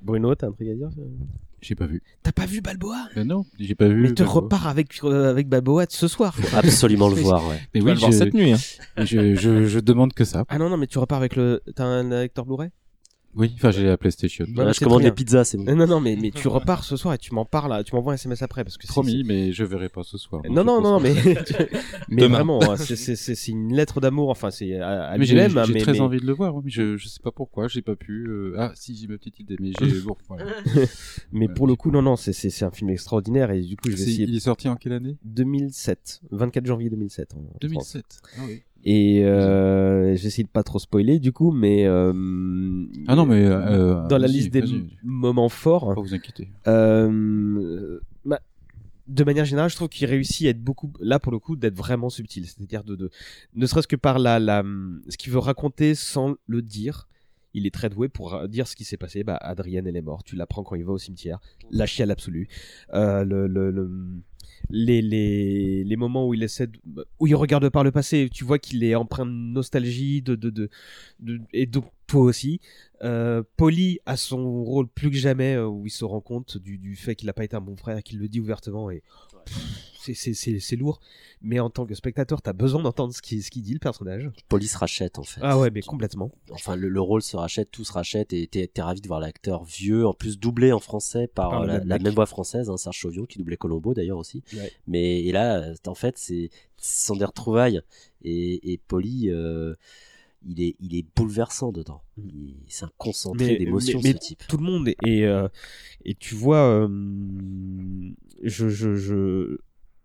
Bruno, 0.02 0.34
t'as 0.35 0.48
un 0.48 0.52
truc 0.52 0.69
à 0.69 0.74
dire 0.74 0.90
J'ai 1.68 1.74
pas 1.74 1.88
vu. 1.88 2.03
T'as 2.22 2.32
pas 2.32 2.45
vu 2.45 2.61
Balboa? 2.61 3.08
Ben 3.16 3.27
non, 3.27 3.44
j'ai 3.60 3.74
pas 3.74 3.88
vu. 3.88 4.03
Mais 4.03 4.10
te 4.14 4.22
Balboa. 4.22 4.35
repars 4.42 4.68
avec, 4.68 5.03
euh, 5.03 5.32
avec 5.32 5.48
Balboa 5.50 5.85
ce 5.90 6.08
soir. 6.08 6.35
Faut 6.35 6.56
absolument 6.58 7.10
le 7.10 7.16
voir, 7.16 7.48
ouais. 7.48 7.60
Mais 7.74 7.80
Tu 7.80 7.85
vas 7.85 7.92
oui, 7.92 7.94
le 7.95 8.00
voir 8.02 8.11
je, 8.11 8.18
cette 8.19 8.34
nuit. 8.35 8.52
Hein. 8.53 8.58
je, 9.00 9.34
je, 9.34 9.66
je 9.66 9.80
demande 9.80 10.14
que 10.14 10.26
ça. 10.26 10.45
Ah 10.48 10.60
non, 10.60 10.69
non, 10.69 10.77
mais 10.77 10.85
tu 10.85 11.00
repars 11.00 11.18
avec 11.18 11.35
le. 11.35 11.64
T'as 11.76 11.85
un 11.85 12.03
lecteur 12.22 12.45
Blu-ray? 12.45 12.69
Oui, 13.36 13.52
enfin 13.56 13.72
j'ai 13.72 13.84
la 13.84 13.98
PlayStation. 13.98 14.46
C'est 14.48 14.74
je 14.74 14.80
commande 14.80 15.04
les 15.04 15.12
pizzas, 15.12 15.44
c'est 15.44 15.58
bon. 15.58 15.76
Non, 15.76 15.86
non, 15.88 16.00
mais, 16.00 16.16
mais 16.16 16.32
tu 16.36 16.48
repars 16.48 16.84
ce 16.84 16.96
soir 16.96 17.14
et 17.14 17.18
tu 17.18 17.34
m'en 17.34 17.44
parles, 17.46 17.84
tu 17.84 17.94
m'envoies 17.96 18.14
un 18.14 18.16
SMS 18.16 18.42
après 18.42 18.64
parce 18.64 18.78
que 18.78 18.88
Promis, 18.88 19.24
mais 19.26 19.52
je 19.52 19.64
verrai 19.64 19.90
pas 19.90 20.04
ce 20.04 20.18
soir. 20.18 20.42
Non, 20.50 20.64
non, 20.64 20.82
non, 20.82 21.00
mais, 21.00 21.14
mais 22.10 22.22
Demain. 22.22 22.36
vraiment, 22.38 22.64
hein, 22.64 22.78
c'est- 22.78 23.48
une 23.48 23.74
lettre 23.76 24.00
d'amour, 24.02 24.30
enfin, 24.30 24.52
c'est 24.52 24.80
à, 24.80 25.06
à 25.10 25.18
mais 25.18 25.26
j'ai 25.26 25.34
lui-même, 25.36 25.58
hein, 25.58 25.64
j'ai 25.68 25.74
mais, 25.74 25.82
très 25.82 25.92
mais- 25.94 26.00
envie 26.00 26.20
de 26.20 26.26
le 26.26 26.34
voir. 26.34 26.56
oui, 26.56 26.62
mais 26.66 26.72
je, 26.72 26.96
je 26.98 27.08
sais 27.08 27.20
pas 27.22 27.32
pourquoi, 27.32 27.68
j'ai 27.68 27.82
pas 27.82 27.96
pu. 27.96 28.26
euh, 28.30 28.56
Ah, 28.58 28.72
si, 28.76 28.96
j'ai 28.96 29.08
ma 29.08 29.18
petite 29.18 29.40
idée, 29.40 29.58
mais 29.60 29.72
j'ai. 29.80 30.02
bon, 30.02 30.16
voilà. 30.30 30.46
mais 31.32 31.48
Ouais, 31.48 31.54
pour 31.54 31.68
le 31.68 31.76
coup, 31.76 31.92
non, 31.92 32.02
non, 32.02 32.16
c'est- 32.16 32.34
c'est 32.34 32.50
c'est 32.50 32.66
un 32.66 32.72
film 32.72 32.90
extraordinaire 32.90 33.52
et 33.52 33.62
du 33.62 33.76
coup, 33.76 33.90
je 33.90 33.96
vais 33.96 34.02
essayer. 34.04 34.24
Il 34.28 34.36
est 34.36 34.40
sorti 34.40 34.70
en 34.70 34.76
quelle 34.76 34.94
année? 34.94 35.18
2007, 35.26 36.22
24 36.32 36.66
janvier 36.66 36.90
2007. 36.90 37.34
en- 37.34 37.40
en 37.40 37.42
France. 37.42 37.58
2007. 37.62 38.06
Ah 38.38 38.42
oui. 38.48 38.62
Et 38.88 39.26
euh, 39.26 40.16
j'essaie 40.16 40.44
de 40.44 40.48
pas 40.48 40.62
trop 40.62 40.78
spoiler 40.78 41.20
du 41.20 41.32
coup, 41.32 41.52
mais 41.52 41.86
euh, 41.88 42.12
Ah 43.08 43.16
non, 43.16 43.26
mais 43.26 43.44
euh, 43.44 44.08
dans 44.08 44.20
la 44.20 44.28
liste 44.28 44.52
des 44.54 44.62
moments 45.04 45.50
forts, 45.50 45.96
Pas 45.96 46.02
vous 46.02 46.14
inquiéter. 46.14 46.50
Bah, 48.26 48.40
de 49.08 49.24
manière 49.24 49.46
générale, 49.46 49.70
je 49.70 49.76
trouve 49.76 49.90
qu'il 49.90 50.08
réussit 50.08 50.48
à 50.48 50.50
être 50.52 50.64
beaucoup, 50.64 50.92
là 51.00 51.20
pour 51.20 51.32
le 51.32 51.40
coup, 51.40 51.56
d'être 51.56 51.76
vraiment 51.76 52.10
subtil. 52.10 52.46
C'est-à-dire 52.46 52.84
de, 52.84 52.96
de, 52.96 53.10
ne 53.56 53.66
serait-ce 53.66 53.88
que 53.88 53.96
par 53.96 54.20
la, 54.20 54.40
la, 54.40 54.64
ce 55.10 55.18
qu'il 55.18 55.32
veut 55.32 55.40
raconter 55.40 55.96
sans 55.96 56.36
le 56.48 56.62
dire. 56.62 57.08
Il 57.58 57.66
est 57.66 57.74
très 57.74 57.90
doué 57.90 58.10
pour 58.10 58.50
dire 58.50 58.68
ce 58.68 58.76
qui 58.76 58.84
s'est 58.84 58.98
passé. 58.98 59.24
Bah, 59.24 59.38
Adrienne, 59.38 59.88
elle 59.88 59.96
est 59.96 60.02
morte. 60.02 60.26
Tu 60.26 60.36
l'apprends 60.36 60.62
quand 60.64 60.76
il 60.76 60.84
va 60.84 60.92
au 60.92 60.98
cimetière. 60.98 61.40
La 61.72 61.86
chiale 61.86 62.12
absolue. 62.12 62.50
Le, 62.94 63.24
le, 63.48 63.72
le- 63.72 63.90
les, 64.69 65.02
les, 65.02 65.95
moments 65.95 66.27
où 66.27 66.34
il 66.34 66.44
essaie 66.44 66.68
de, 66.68 67.08
où 67.19 67.27
il 67.27 67.35
regarde 67.35 67.69
par 67.69 67.84
le 67.84 67.92
passé, 67.92 68.30
tu 68.32 68.44
vois 68.44 68.60
qu'il 68.60 68.84
est 68.84 68.95
empreint 68.95 69.26
de 69.26 69.32
nostalgie, 69.32 70.22
de, 70.22 70.35
de, 70.35 70.50
de, 70.50 70.69
de- 71.19 71.42
et 71.53 71.66
donc 71.66 71.85
toi 72.08 72.22
aussi. 72.22 72.60
Euh, 73.03 73.44
Polly 73.58 74.00
a 74.06 74.18
son 74.18 74.64
rôle 74.64 74.88
plus 74.88 75.11
que 75.11 75.18
jamais 75.18 75.56
euh, 75.56 75.68
où 75.68 75.85
il 75.85 75.92
se 75.92 76.06
rend 76.06 76.22
compte 76.22 76.58
du, 76.58 76.77
du 76.77 76.95
fait 76.95 77.16
qu'il 77.16 77.27
n'a 77.27 77.34
pas 77.34 77.44
été 77.44 77.56
un 77.56 77.61
bon 77.61 77.76
frère, 77.76 78.02
qu'il 78.03 78.19
le 78.19 78.27
dit 78.27 78.40
ouvertement 78.40 78.90
et 78.90 79.03
c'est- 80.01 80.75
lourd. 80.75 80.99
Mais 81.41 81.59
en 81.59 81.69
tant 81.69 81.85
que 81.85 81.93
spectateur, 81.95 82.41
t'as 82.41 82.53
besoin 82.53 82.82
d'entendre 82.82 83.14
ce 83.14 83.22
qu'il 83.22 83.43
ce 83.43 83.51
qu'il 83.51 83.61
dit 83.61 83.74
le 83.74 83.80
personnage. 83.80 84.30
Police 84.49 84.75
rachète, 84.75 85.19
en 85.19 85.24
fait. 85.24 85.41
Ah 85.43 85.59
ouais, 85.59 85.69
mais 85.72 85.82
complètement. 85.82 86.32
Enfin, 86.51 86.75
le, 86.75 86.90
le 86.90 87.01
rôle 87.01 87.22
se 87.22 87.35
rachète, 87.38 87.69
tout 87.72 87.83
se 87.83 87.91
rachète, 87.91 88.33
et 88.33 88.48
t'es 88.48 88.69
ravi 88.82 89.01
de 89.01 89.07
voir 89.07 89.19
l'acteur 89.19 89.64
vieux, 89.64 90.07
en 90.07 90.14
plus 90.14 90.40
doublé 90.40 90.72
en 90.72 90.80
français 90.80 91.27
par, 91.27 91.65
la, 91.65 91.80
même 91.80 91.88
la 91.88 91.95
mec. 91.95 92.03
même 92.06 92.14
voix 92.15 92.25
française, 92.25 92.69
hein, 92.69 92.77
Serge 92.77 92.98
Chauvion, 92.98 93.25
qui 93.25 93.38
doublait 93.38 93.57
Colombo 93.57 93.93
d'ailleurs 93.93 94.17
aussi. 94.17 94.43
Ouais. 94.53 94.72
Mais 94.88 95.24
et 95.24 95.32
là, 95.32 95.74
en 95.88 95.95
fait, 95.95 96.17
c'est 96.17 96.49
ce 96.77 97.06
sont 97.07 97.15
des 97.15 97.25
retrouvailles. 97.25 97.82
Et, 98.24 98.74
et 98.74 98.77
Polly, 98.77 99.30
euh, 99.30 99.75
il 100.45 100.61
est, 100.61 100.75
il 100.80 100.95
est 100.95 101.06
bouleversant 101.15 101.72
dedans. 101.72 102.01
Il- 102.17 102.56
C'est 102.67 102.85
un 102.85 102.91
concentré 102.98 103.45
d'émotions, 103.57 103.99
ce 104.01 104.07
type. 104.19 104.43
Tout 104.48 104.57
le 104.57 104.64
monde 104.64 104.88
est, 104.88 104.98
et, 105.06 105.25
euh, 105.25 105.48
et 106.03 106.14
tu 106.15 106.35
vois, 106.35 106.57
euh, 106.88 106.88
je, 108.43 108.69
je, 108.69 108.95
je, 108.95 109.57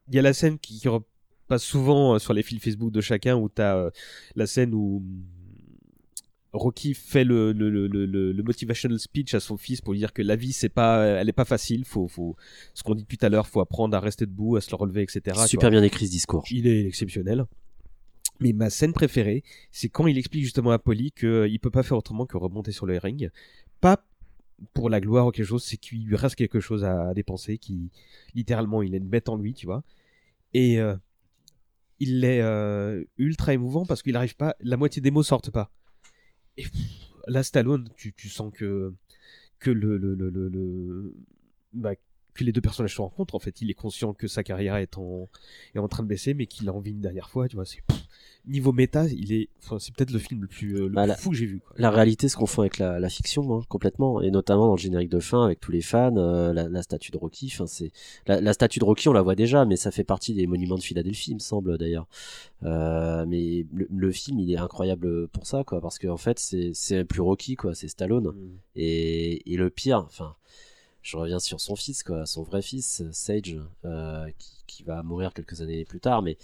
il 0.08 0.14
y 0.14 0.18
a 0.18 0.22
la 0.22 0.32
scène 0.32 0.58
qui, 0.58 0.78
qui 0.80 0.88
repasse 0.88 1.62
souvent 1.62 2.14
euh, 2.14 2.18
sur 2.18 2.32
les 2.32 2.42
fils 2.42 2.62
Facebook 2.62 2.90
de 2.92 3.00
chacun 3.00 3.36
où 3.36 3.48
t'as 3.48 3.76
euh, 3.76 3.90
la 4.34 4.46
scène 4.46 4.74
où 4.74 4.96
hum, 4.98 5.22
Rocky 6.52 6.94
fait 6.94 7.22
le, 7.22 7.52
le, 7.52 7.70
le, 7.70 7.86
le, 7.86 8.42
motivational 8.42 8.98
speech 8.98 9.34
à 9.34 9.40
son 9.40 9.56
fils 9.56 9.80
pour 9.80 9.92
lui 9.92 10.00
dire 10.00 10.12
que 10.12 10.20
la 10.22 10.34
vie 10.34 10.52
c'est 10.52 10.68
pas, 10.68 11.04
elle 11.04 11.28
est 11.28 11.32
pas 11.32 11.44
facile, 11.44 11.84
faut, 11.84 12.08
faut, 12.08 12.34
ce 12.74 12.82
qu'on 12.82 12.96
dit 12.96 13.02
depuis 13.02 13.18
tout 13.18 13.26
à 13.26 13.28
l'heure, 13.28 13.46
faut 13.46 13.60
apprendre 13.60 13.96
à 13.96 14.00
rester 14.00 14.26
debout, 14.26 14.56
à 14.56 14.60
se 14.60 14.68
le 14.70 14.76
relever, 14.76 15.02
etc. 15.02 15.36
Super 15.46 15.70
bien 15.70 15.82
écrit 15.84 16.06
ce 16.06 16.10
discours. 16.10 16.44
Il 16.50 16.66
est 16.66 16.86
exceptionnel. 16.86 17.44
Mais 18.40 18.52
ma 18.52 18.70
scène 18.70 18.92
préférée, 18.92 19.44
c'est 19.70 19.88
quand 19.88 20.06
il 20.06 20.16
explique 20.18 20.44
justement 20.44 20.70
à 20.70 20.78
Polly 20.78 21.12
qu'il 21.12 21.58
peut 21.60 21.70
pas 21.70 21.82
faire 21.82 21.98
autrement 21.98 22.26
que 22.26 22.36
remonter 22.36 22.72
sur 22.72 22.86
le 22.86 22.96
ring. 22.98 23.30
Pas 23.80 24.04
pour 24.74 24.90
la 24.90 25.00
gloire 25.00 25.26
ou 25.26 25.30
quelque 25.30 25.46
chose, 25.46 25.64
c'est 25.64 25.76
qu'il 25.76 26.04
lui 26.04 26.16
reste 26.16 26.34
quelque 26.36 26.60
chose 26.60 26.84
à, 26.84 27.14
dépenser, 27.14 27.58
qui 27.58 27.90
littéralement 28.34 28.82
il 28.82 28.94
a 28.94 28.98
une 28.98 29.08
bête 29.08 29.28
en 29.28 29.36
lui, 29.36 29.54
tu 29.54 29.66
vois. 29.66 29.82
Et 30.54 30.80
euh, 30.80 30.96
il 31.98 32.24
est 32.24 32.40
euh, 32.40 33.04
ultra 33.18 33.52
émouvant 33.54 33.86
parce 33.86 34.02
qu'il 34.02 34.16
arrive 34.16 34.36
pas, 34.36 34.56
la 34.60 34.76
moitié 34.76 35.02
des 35.02 35.10
mots 35.10 35.22
sortent 35.22 35.50
pas. 35.50 35.70
Et 36.56 36.64
là, 37.26 37.42
Stallone, 37.42 37.88
tu, 37.96 38.12
tu 38.12 38.28
sens 38.28 38.52
que 38.52 38.94
que 39.58 39.70
le, 39.70 39.98
le, 39.98 40.14
le, 40.14 40.30
le, 40.30 40.48
le- 40.48 41.14
bah, 41.74 41.92
que 42.34 42.44
les 42.44 42.52
deux 42.52 42.60
personnages 42.60 42.94
se 42.96 43.00
rencontrent. 43.00 43.34
En 43.34 43.38
fait, 43.40 43.60
il 43.60 43.70
est 43.70 43.74
conscient 43.74 44.12
que 44.14 44.26
sa 44.28 44.42
carrière 44.42 44.76
est 44.76 44.96
en 44.98 45.28
est 45.74 45.78
en 45.78 45.88
train 45.88 46.02
de 46.02 46.08
baisser, 46.08 46.34
mais 46.34 46.46
qu'il 46.46 46.68
a 46.68 46.72
envie 46.72 46.90
une 46.92 47.00
dernière 47.00 47.28
fois. 47.30 47.48
Tu 47.48 47.56
vois, 47.56 47.64
c'est 47.64 47.80
niveau 48.46 48.72
méta, 48.72 49.06
il 49.06 49.32
est, 49.34 49.50
enfin, 49.62 49.78
c'est 49.78 49.94
peut-être 49.94 50.10
le 50.12 50.18
film 50.18 50.40
le 50.40 50.46
plus, 50.48 50.74
euh, 50.76 50.84
le 50.86 50.88
Bah, 50.94 51.02
plus 51.02 51.08
la- 51.08 51.16
fou 51.16 51.30
que 51.30 51.36
j'ai 51.36 51.44
vu. 51.46 51.60
Quoi. 51.60 51.74
La 51.78 51.90
réalité 51.90 52.26
se 52.28 52.36
confond 52.36 52.62
avec 52.62 52.78
la, 52.78 52.98
la 52.98 53.08
fiction, 53.10 53.54
hein, 53.54 53.60
complètement, 53.68 54.22
et 54.22 54.30
notamment 54.30 54.66
dans 54.66 54.76
le 54.76 54.80
générique 54.80 55.10
de 55.10 55.20
fin 55.20 55.44
avec 55.44 55.60
tous 55.60 55.70
les 55.70 55.82
fans, 55.82 56.16
euh, 56.16 56.52
la, 56.54 56.66
la 56.68 56.82
statue 56.82 57.10
de 57.10 57.18
Rocky. 57.18 57.50
Enfin, 57.52 57.66
c'est 57.66 57.92
la, 58.26 58.52
statue 58.54 58.78
de 58.78 58.84
Rocky, 58.84 59.08
on 59.08 59.12
la 59.12 59.20
voit 59.20 59.34
déjà, 59.34 59.66
mais 59.66 59.76
ça 59.76 59.90
fait 59.90 60.04
partie 60.04 60.32
des 60.32 60.46
monuments 60.46 60.76
de 60.78 60.82
Philadelphie, 60.82 61.32
il 61.32 61.34
me 61.34 61.38
semble 61.40 61.76
d'ailleurs. 61.76 62.06
Euh, 62.62 63.26
mais 63.26 63.66
le, 63.74 63.86
le 63.90 64.10
film, 64.12 64.38
il 64.40 64.50
est 64.50 64.56
incroyable 64.58 65.28
pour 65.28 65.46
ça, 65.46 65.62
quoi, 65.62 65.80
parce 65.82 65.98
qu'en 65.98 66.16
fait, 66.16 66.38
c'est 66.38 66.70
c'est 66.72 67.04
plus 67.04 67.20
Rocky, 67.20 67.56
quoi, 67.56 67.74
c'est 67.74 67.88
Stallone. 67.88 68.32
Et, 68.74 69.52
et 69.52 69.56
le 69.58 69.68
pire, 69.68 69.98
enfin, 70.06 70.34
je 71.02 71.16
reviens 71.16 71.38
sur 71.38 71.60
son 71.60 71.76
fils, 71.76 72.02
quoi, 72.02 72.26
son 72.26 72.42
vrai 72.42 72.62
fils, 72.62 73.02
Sage, 73.12 73.58
euh, 73.84 74.26
qui, 74.38 74.50
qui 74.66 74.82
va 74.82 75.02
mourir 75.02 75.32
quelques 75.32 75.60
années 75.62 75.84
plus 75.84 76.00
tard, 76.00 76.22
mais 76.22 76.36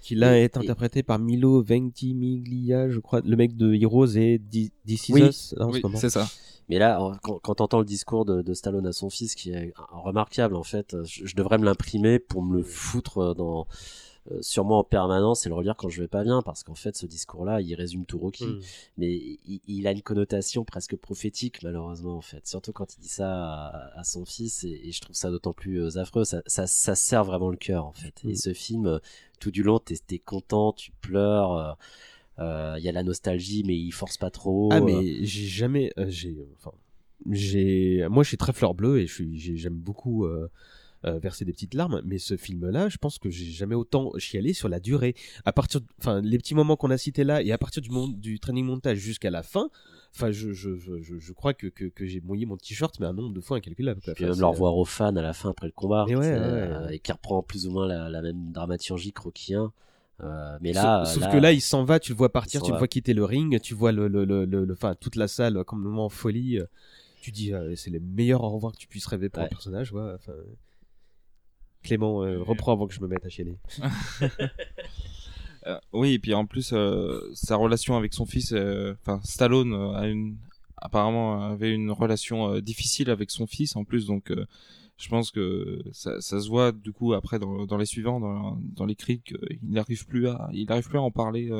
Qui 0.00 0.14
là 0.16 0.36
Et- 0.36 0.42
est 0.42 0.56
et- 0.56 0.58
interprété 0.58 1.02
par 1.04 1.18
Milo 1.20 1.62
Ventimiglia, 1.62 2.90
je 2.90 2.98
crois, 2.98 3.20
le 3.24 3.36
mec 3.36 3.56
de 3.56 3.72
Heroes 3.74 4.16
et 4.16 4.40
This 4.50 5.08
Is 5.08 5.12
Oui. 5.12 5.22
Us, 5.22 5.54
là, 5.56 5.66
en 5.66 5.70
Oui, 5.70 5.80
ce 5.80 5.86
moment. 5.86 5.98
c'est 5.98 6.10
ça. 6.10 6.28
Mais 6.68 6.78
là, 6.78 6.98
quand, 7.22 7.38
quand 7.40 7.56
t'entends 7.56 7.78
le 7.80 7.84
discours 7.84 8.24
de, 8.24 8.42
de 8.42 8.54
Stallone 8.54 8.86
à 8.86 8.92
son 8.92 9.10
fils, 9.10 9.34
qui 9.34 9.50
est 9.50 9.72
remarquable 9.76 10.56
en 10.56 10.62
fait, 10.62 10.96
je, 11.04 11.26
je 11.26 11.36
devrais 11.36 11.58
me 11.58 11.64
l'imprimer 11.64 12.18
pour 12.18 12.42
me 12.42 12.56
le 12.58 12.62
foutre 12.62 13.34
dans 13.34 13.66
euh, 14.30 14.38
sur 14.40 14.64
moi 14.64 14.78
en 14.78 14.84
permanence 14.84 15.44
et 15.46 15.48
le 15.48 15.54
relire 15.56 15.74
quand 15.76 15.88
je 15.88 16.00
vais 16.00 16.08
pas 16.08 16.22
bien, 16.22 16.42
parce 16.42 16.62
qu'en 16.62 16.74
fait, 16.76 16.96
ce 16.96 17.06
discours-là, 17.06 17.60
il 17.60 17.74
résume 17.74 18.04
tout 18.06 18.18
Rocky. 18.18 18.46
Mm. 18.46 18.60
Mais 18.98 19.10
il, 19.12 19.60
il 19.66 19.86
a 19.86 19.92
une 19.92 20.02
connotation 20.02 20.64
presque 20.64 20.94
prophétique, 20.96 21.62
malheureusement 21.62 22.16
en 22.16 22.20
fait. 22.22 22.46
Surtout 22.46 22.72
quand 22.72 22.94
il 22.96 23.00
dit 23.00 23.08
ça 23.08 23.28
à, 23.32 23.98
à 23.98 24.04
son 24.04 24.24
fils, 24.24 24.62
et, 24.64 24.80
et 24.84 24.92
je 24.92 25.00
trouve 25.00 25.16
ça 25.16 25.30
d'autant 25.30 25.52
plus 25.52 25.82
euh, 25.82 25.98
affreux. 25.98 26.24
Ça, 26.24 26.42
ça, 26.46 26.66
ça 26.66 26.94
serre 26.94 27.24
vraiment 27.24 27.50
le 27.50 27.56
cœur 27.56 27.84
en 27.86 27.92
fait. 27.92 28.20
Et 28.24 28.32
Mm. 28.32 28.36
ce 28.36 28.52
film, 28.54 28.86
euh, 28.86 28.98
tout 29.40 29.50
du 29.50 29.62
long, 29.64 29.78
t'es 29.80 29.96
es 30.10 30.18
content, 30.20 30.72
tu 30.72 30.92
pleures. 31.00 31.52
euh, 31.52 31.72
euh, 32.38 32.76
Il 32.78 32.84
y 32.84 32.88
a 32.88 32.92
la 32.92 33.02
nostalgie, 33.02 33.64
mais 33.66 33.76
il 33.76 33.90
force 33.92 34.18
pas 34.18 34.30
trop. 34.30 34.68
Ah 34.72 34.76
euh, 34.76 34.80
mais 34.84 35.24
j'ai 35.24 35.46
jamais, 35.46 35.92
euh, 35.98 36.06
j'ai, 36.08 36.36
enfin, 36.56 36.72
j'ai, 37.30 38.06
moi 38.08 38.22
je 38.22 38.28
suis 38.28 38.36
très 38.36 38.52
fleur 38.52 38.74
bleue 38.74 39.00
et 39.00 39.06
je 39.06 39.24
j'aime 39.34 39.74
beaucoup 39.74 40.26
euh, 41.04 41.10
euh, 41.14 41.18
verser 41.18 41.44
des 41.44 41.52
petites 41.52 41.74
larmes, 41.74 42.00
mais 42.04 42.18
ce 42.18 42.36
film-là, 42.36 42.88
je 42.88 42.96
pense 42.96 43.18
que 43.18 43.28
j'ai 43.30 43.46
jamais 43.50 43.74
autant 43.74 44.12
chialé 44.18 44.52
sur 44.52 44.68
la 44.68 44.80
durée. 44.80 45.14
À 45.44 45.52
partir, 45.52 45.80
enfin, 46.00 46.20
les 46.20 46.38
petits 46.38 46.54
moments 46.54 46.76
qu'on 46.76 46.90
a 46.90 46.98
cités 46.98 47.24
là 47.24 47.42
et 47.42 47.52
à 47.52 47.58
partir 47.58 47.82
du 47.82 48.38
training 48.40 48.64
montage 48.64 48.98
jusqu'à 48.98 49.30
la 49.30 49.42
fin, 49.42 49.68
enfin, 50.14 50.30
je, 50.30 50.52
je, 50.52 50.76
je, 50.76 51.00
je, 51.02 51.18
je 51.18 51.32
crois 51.32 51.54
que, 51.54 51.66
que, 51.66 51.86
que 51.86 52.06
j'ai 52.06 52.20
mouillé 52.20 52.46
mon 52.46 52.56
t-shirt, 52.56 52.98
mais 53.00 53.06
un 53.06 53.12
nombre 53.12 53.32
de 53.34 53.40
fois 53.40 53.56
incalculable. 53.56 54.00
quoi. 54.00 54.14
Puis 54.14 54.24
Enfin, 54.24 54.32
même 54.32 54.40
le 54.40 54.46
revoir 54.46 54.76
aux 54.76 54.84
fans 54.84 55.16
à 55.16 55.22
la 55.22 55.32
fin 55.32 55.50
après 55.50 55.66
le 55.66 55.72
combat, 55.72 56.04
ouais, 56.06 56.14
euh, 56.22 56.86
ouais. 56.86 56.96
et 56.96 56.98
qui 56.98 57.10
reprend 57.12 57.42
plus 57.42 57.66
ou 57.66 57.70
moins 57.72 57.86
la, 57.86 58.08
la 58.08 58.22
même 58.22 58.52
dramaturgie 58.52 59.12
que 59.12 59.22
Rocky 59.22 59.54
1. 59.54 59.72
Euh, 60.22 60.58
mais 60.60 60.72
Sauf- 60.72 60.82
là, 60.84 61.04
sauf, 61.04 61.22
que 61.32 61.36
là, 61.38 61.52
il 61.52 61.60
s'en 61.60 61.84
va, 61.84 61.98
tu 61.98 62.12
le 62.12 62.16
vois 62.18 62.30
partir, 62.32 62.62
tu 62.62 62.70
le 62.70 62.78
vois 62.78 62.86
quitter 62.88 63.12
le 63.12 63.24
ring, 63.24 63.60
tu 63.60 63.74
vois 63.74 63.90
le, 63.90 64.06
le, 64.06 64.24
le, 64.24 64.44
le- 64.44 64.72
enfin, 64.72 64.94
toute 64.94 65.16
la 65.16 65.26
salle 65.26 65.64
complètement 65.64 66.04
en 66.04 66.08
folie. 66.10 66.58
euh, 66.60 66.66
Tu 67.22 67.32
dis, 67.32 67.52
euh, 67.52 67.74
c'est 67.76 67.90
les 67.90 67.98
meilleurs 68.00 68.42
au 68.44 68.50
revoir 68.50 68.72
que 68.72 68.78
tu 68.78 68.86
puisses 68.88 69.06
rêver 69.06 69.28
pour 69.28 69.42
un 69.42 69.48
personnage, 69.48 69.92
ouais. 69.92 70.12
Enfin, 70.14 70.32
Clément, 71.82 72.22
euh, 72.22 72.42
reprends 72.42 72.72
avant 72.72 72.86
que 72.86 72.94
je 72.94 73.00
me 73.00 73.08
mette 73.08 73.24
à 73.24 73.28
chialer. 73.28 73.56
Euh, 75.66 75.78
oui, 75.92 76.14
et 76.14 76.18
puis 76.18 76.34
en 76.34 76.46
plus, 76.46 76.72
euh, 76.72 77.20
sa 77.34 77.56
relation 77.56 77.96
avec 77.96 78.14
son 78.14 78.26
fils, 78.26 78.52
euh, 78.52 78.94
enfin 79.00 79.20
Stallone 79.22 79.72
a 79.94 80.08
une, 80.08 80.36
apparemment 80.76 81.44
avait 81.44 81.72
une 81.72 81.90
relation 81.90 82.58
difficile 82.58 83.10
avec 83.10 83.30
son 83.30 83.46
fils 83.46 83.76
en 83.76 83.84
plus, 83.84 84.06
donc 84.06 84.32
je 84.96 85.08
pense 85.08 85.30
que 85.30 85.80
ça, 85.92 86.20
se 86.20 86.48
voit 86.48 86.72
du 86.72 86.92
coup 86.92 87.12
après 87.12 87.38
dans, 87.38 87.64
dans 87.66 87.76
les 87.76 87.86
suivants, 87.86 88.18
dans, 88.18 88.58
dans 88.74 88.86
les 88.86 88.96
cris, 88.96 89.20
qu'il 89.20 89.58
n'arrive 89.62 90.06
plus 90.06 90.26
à, 90.28 90.50
plus 90.82 90.98
à 90.98 91.02
en 91.02 91.12
parler 91.12 91.50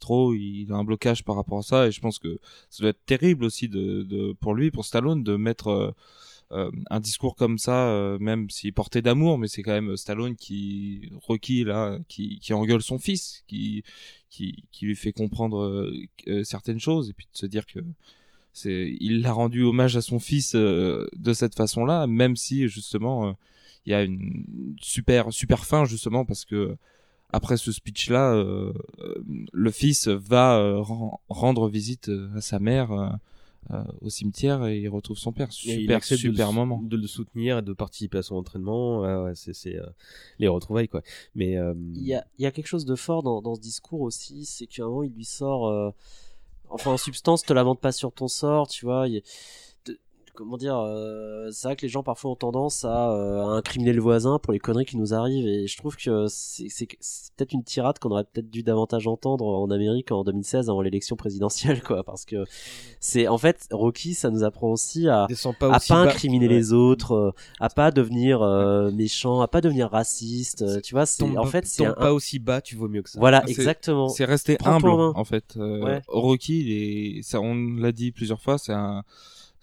trop. 0.00 0.34
Il 0.34 0.72
a 0.72 0.76
un 0.76 0.84
blocage 0.84 1.22
par 1.24 1.36
rapport 1.36 1.58
à 1.58 1.62
ça, 1.62 1.86
et 1.86 1.92
je 1.92 2.00
pense 2.00 2.18
que 2.18 2.38
ça 2.70 2.82
doit 2.82 2.90
être 2.90 3.04
terrible 3.04 3.44
aussi 3.44 3.68
de, 3.68 4.02
de 4.02 4.32
pour 4.40 4.54
lui, 4.54 4.70
pour 4.70 4.86
Stallone, 4.86 5.22
de 5.22 5.36
mettre 5.36 5.94
un 6.50 7.00
discours 7.00 7.34
comme 7.34 7.58
ça, 7.58 7.88
euh, 7.88 8.18
même 8.18 8.48
s'il 8.50 8.72
portait 8.72 9.02
d'amour, 9.02 9.38
mais 9.38 9.48
c'est 9.48 9.62
quand 9.62 9.72
même 9.72 9.96
Stallone 9.96 10.36
qui, 10.36 11.10
Rocky 11.26 11.64
là, 11.64 11.98
qui, 12.08 12.38
qui 12.38 12.52
engueule 12.52 12.82
son 12.82 12.98
fils, 12.98 13.42
qui, 13.48 13.82
qui, 14.30 14.64
qui 14.70 14.86
lui 14.86 14.96
fait 14.96 15.12
comprendre 15.12 15.58
euh, 15.62 15.92
euh, 16.28 16.44
certaines 16.44 16.78
choses, 16.80 17.10
et 17.10 17.12
puis 17.12 17.26
de 17.32 17.36
se 17.36 17.46
dire 17.46 17.66
que 17.66 17.80
il 18.64 19.20
l'a 19.20 19.32
rendu 19.32 19.62
hommage 19.64 19.96
à 19.96 20.00
son 20.00 20.18
fils 20.18 20.54
euh, 20.54 21.06
de 21.14 21.32
cette 21.32 21.54
façon-là, 21.54 22.06
même 22.06 22.36
si 22.36 22.68
justement 22.68 23.28
euh, 23.28 23.32
il 23.84 23.90
y 23.90 23.94
a 23.94 24.02
une 24.02 24.76
super 24.80 25.32
super 25.32 25.66
fin 25.66 25.84
justement 25.84 26.24
parce 26.24 26.44
que 26.44 26.76
après 27.32 27.56
ce 27.56 27.70
speech-là, 27.70 28.32
euh, 28.32 28.72
euh, 29.00 29.14
le 29.52 29.70
fils 29.70 30.08
va 30.08 30.58
euh, 30.58 30.80
ren- 30.80 31.20
rendre 31.28 31.68
visite 31.68 32.08
euh, 32.08 32.30
à 32.36 32.40
sa 32.40 32.58
mère 32.58 32.92
euh, 33.72 33.82
au 34.00 34.08
cimetière 34.08 34.64
et 34.66 34.78
il 34.78 34.88
retrouve 34.88 35.16
son 35.18 35.32
père. 35.32 35.52
Super 35.52 36.00
de 36.00 36.04
super 36.04 36.48
sou- 36.48 36.52
moment. 36.54 36.80
de 36.82 36.96
le 36.96 37.06
soutenir 37.06 37.58
et 37.58 37.62
de 37.62 37.72
participer 37.72 38.18
à 38.18 38.22
son 38.22 38.36
entraînement. 38.36 39.00
Ouais, 39.00 39.16
ouais, 39.24 39.34
c'est 39.34 39.52
c'est, 39.54 39.76
euh, 39.76 39.86
les 40.38 40.48
retrouvailles 40.48 40.88
quoi. 40.88 41.02
Mais 41.34 41.56
euh, 41.56 41.74
Il 41.94 42.06
y 42.06 42.14
a, 42.14 42.24
il 42.38 42.42
y 42.42 42.46
a 42.46 42.52
quelque 42.52 42.66
chose 42.68 42.84
de 42.84 42.94
fort 42.94 43.22
dans, 43.22 43.42
dans 43.42 43.54
ce 43.54 43.60
discours 43.60 44.00
aussi, 44.02 44.44
c'est 44.44 44.66
qu'à 44.66 44.84
un 44.84 44.88
moment 44.88 45.02
il 45.02 45.12
lui 45.12 45.24
sort, 45.24 45.66
euh, 45.68 45.90
enfin 46.68 46.92
en 46.92 46.96
substance, 46.96 47.42
te 47.42 47.52
lamente 47.52 47.80
pas 47.80 47.92
sur 47.92 48.12
ton 48.12 48.28
sort, 48.28 48.68
tu 48.68 48.84
vois. 48.86 49.06
Comment 50.36 50.56
dire, 50.56 50.76
euh, 50.78 51.48
c'est 51.50 51.66
vrai 51.68 51.76
que 51.76 51.82
les 51.82 51.88
gens 51.88 52.02
parfois 52.02 52.30
ont 52.30 52.36
tendance 52.36 52.84
à, 52.84 53.10
euh, 53.12 53.42
à 53.42 53.46
incriminer 53.56 53.92
le 53.92 54.00
voisin 54.00 54.38
pour 54.38 54.52
les 54.52 54.58
conneries 54.58 54.84
qui 54.84 54.96
nous 54.96 55.14
arrivent, 55.14 55.46
et 55.48 55.66
je 55.66 55.76
trouve 55.76 55.96
que 55.96 56.26
c'est 56.28 56.86
peut-être 57.36 57.52
une 57.52 57.64
tirade 57.64 57.98
qu'on 57.98 58.10
aurait 58.10 58.24
peut-être 58.24 58.50
dû 58.50 58.62
davantage 58.62 59.06
entendre 59.08 59.44
en 59.46 59.70
Amérique 59.70 60.12
en 60.12 60.22
2016 60.24 60.70
avant 60.70 60.80
l'élection 60.82 61.16
présidentielle, 61.16 61.82
quoi, 61.82 62.04
parce 62.04 62.24
que 62.24 62.44
c'est 63.00 63.26
en 63.28 63.38
fait 63.38 63.66
Rocky, 63.72 64.14
ça 64.14 64.30
nous 64.30 64.44
apprend 64.44 64.70
aussi 64.70 65.08
à 65.08 65.26
pas 65.58 65.66
à 65.72 65.76
aussi 65.78 65.88
pas 65.88 66.04
bas- 66.04 66.10
incriminer 66.10 66.46
ouais. 66.48 66.54
les 66.54 66.72
autres, 66.72 67.12
euh, 67.12 67.30
à 67.60 67.68
pas 67.68 67.90
devenir 67.90 68.42
euh, 68.42 68.90
méchant, 68.92 69.40
à 69.40 69.48
pas 69.48 69.60
devenir 69.60 69.90
raciste. 69.90 70.64
tu 70.82 70.94
vois, 70.94 71.06
c'est 71.06 71.24
en 71.36 71.44
fait 71.46 71.66
c'est 71.66 71.86
un- 71.86 71.92
pas 71.94 72.12
aussi 72.12 72.38
bas, 72.38 72.60
tu 72.60 72.76
vaux 72.76 72.88
mieux 72.88 73.02
que 73.02 73.10
ça. 73.10 73.18
Voilà, 73.18 73.42
exactement. 73.48 74.08
C'est 74.08 74.26
Prends-toi 74.58 74.90
humble 74.92 75.12
en 75.18 75.24
fait. 75.24 75.54
Euh, 75.56 75.76
Ouais. 75.86 76.02
Rocky, 76.08 76.60
il 76.60 76.72
est, 77.18 77.22
ça, 77.22 77.40
on 77.40 77.54
l'a 77.54 77.92
dit 77.92 78.10
plusieurs 78.12 78.40
fois, 78.40 78.58
c'est 78.58 78.72
un, 78.72 79.02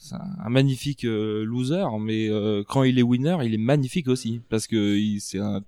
c'est 0.04 0.16
un 0.16 0.50
magnifique 0.50 1.06
euh, 1.06 1.44
loser, 1.46 1.86
mais 2.00 2.30
euh, 2.30 2.64
quand 2.68 2.84
il 2.84 3.00
est 3.00 3.04
winner, 3.04 3.38
il 3.44 3.54
est 3.54 3.58
magnifique 3.58 4.08
aussi 4.10 4.42
parce 4.50 4.68
que 4.68 4.98
c'est 5.20 5.40
un, 5.40 5.62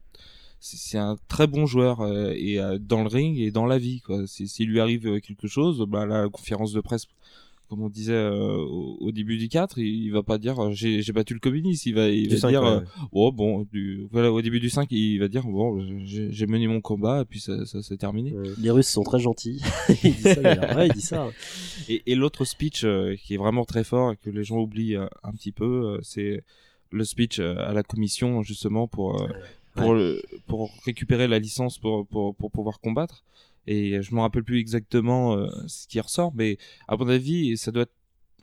c'est 0.59 0.97
un 0.97 1.17
très 1.27 1.47
bon 1.47 1.65
joueur 1.65 2.01
euh, 2.01 2.33
et 2.35 2.59
euh, 2.59 2.77
dans 2.80 3.01
le 3.03 3.07
ring 3.09 3.38
et 3.39 3.51
dans 3.51 3.65
la 3.65 3.77
vie 3.77 4.01
quoi. 4.01 4.27
Si- 4.27 4.47
S'il 4.47 4.69
lui 4.69 4.80
arrive 4.80 5.07
euh, 5.07 5.19
quelque 5.19 5.47
chose, 5.47 5.85
bah 5.88 6.05
la 6.05 6.30
conférence 6.30 6.73
de 6.73 6.81
presse. 6.81 7.05
Comme 7.68 7.82
on 7.82 7.90
disait 7.90 8.14
euh, 8.14 8.58
au, 8.58 8.98
au 9.02 9.11
début 9.11 9.38
du 9.38 9.48
4, 9.50 9.80
il, 9.80 9.85
il 10.06 10.11
va 10.11 10.22
pas 10.22 10.38
dire 10.38 10.60
euh, 10.64 10.69
j'ai 10.74 11.02
battu 11.11 11.34
le 11.34 11.40
communiste, 11.40 11.88
il 11.88 11.95
va, 11.95 12.10
il 12.10 12.27
dire 12.50 12.61
ouais, 12.61 12.68
euh, 12.77 13.08
oh 13.11 13.32
bon 13.32 13.66
du, 13.72 14.08
voilà 14.11 14.32
au 14.32 14.40
début 14.42 14.60
du 14.60 14.69
5 14.69 14.88
il 14.92 15.18
va 15.18 15.27
dire 15.27 15.44
bon 15.44 15.84
j'ai 16.06 16.45
mené 16.45 16.68
mon 16.68 16.80
combat 16.80 17.22
et 17.22 17.26
puis 17.26 17.40
ça, 17.40 17.66
ça 17.66 17.82
s'est 17.82 17.98
terminé. 17.98 18.34
Les 18.61 18.69
Russes 18.69 18.88
sont 18.88 19.03
très 19.03 19.19
gentils. 19.19 19.61
il 20.03 20.14
dit 20.14 20.22
ça, 20.22 20.35
d'ailleurs. 20.35 20.77
Ouais, 20.77 20.88
il 20.88 20.94
dit 20.94 21.02
ça. 21.02 21.27
Et, 21.90 22.02
et 22.06 22.16
l'autre 22.16 22.45
speech 22.45 22.84
euh, 22.84 23.16
qui 23.16 23.34
est 23.34 23.38
vraiment 23.38 23.66
très 23.66 23.84
fort 23.84 24.11
et 24.14 24.16
que 24.18 24.30
les 24.30 24.44
gens 24.44 24.58
oublient 24.60 24.95
euh, 24.95 25.08
un 25.24 25.32
petit 25.32 25.52
peu, 25.52 25.66
euh, 25.66 26.00
c'est 26.03 26.44
le 26.92 27.03
speech 27.03 27.40
euh, 27.40 27.56
à 27.58 27.74
la 27.74 27.84
commission 27.84 28.42
justement 28.44 28.88
pour 28.88 29.22
euh, 29.22 29.27
pour 29.76 29.94
le- 29.94 30.22
pour 30.48 30.72
récupérer 30.85 31.27
la 31.27 31.40
licence 31.40 31.77
pour 31.80 32.06
pour 32.08 32.35
pour 32.35 32.50
pouvoir 32.52 32.80
combattre. 32.80 33.24
Et 33.68 34.02
je 34.02 34.14
me 34.14 34.19
rappelle 34.22 34.44
plus 34.44 34.60
exactement 34.60 35.35
euh, 35.38 35.48
ce 35.68 35.88
qui 35.88 36.00
ressort, 36.00 36.32
mais 36.35 36.58
à 36.88 36.98
mon 36.98 37.08
avis, 37.08 37.58
ça 37.58 37.72
doit 37.72 37.84
être 37.84 37.95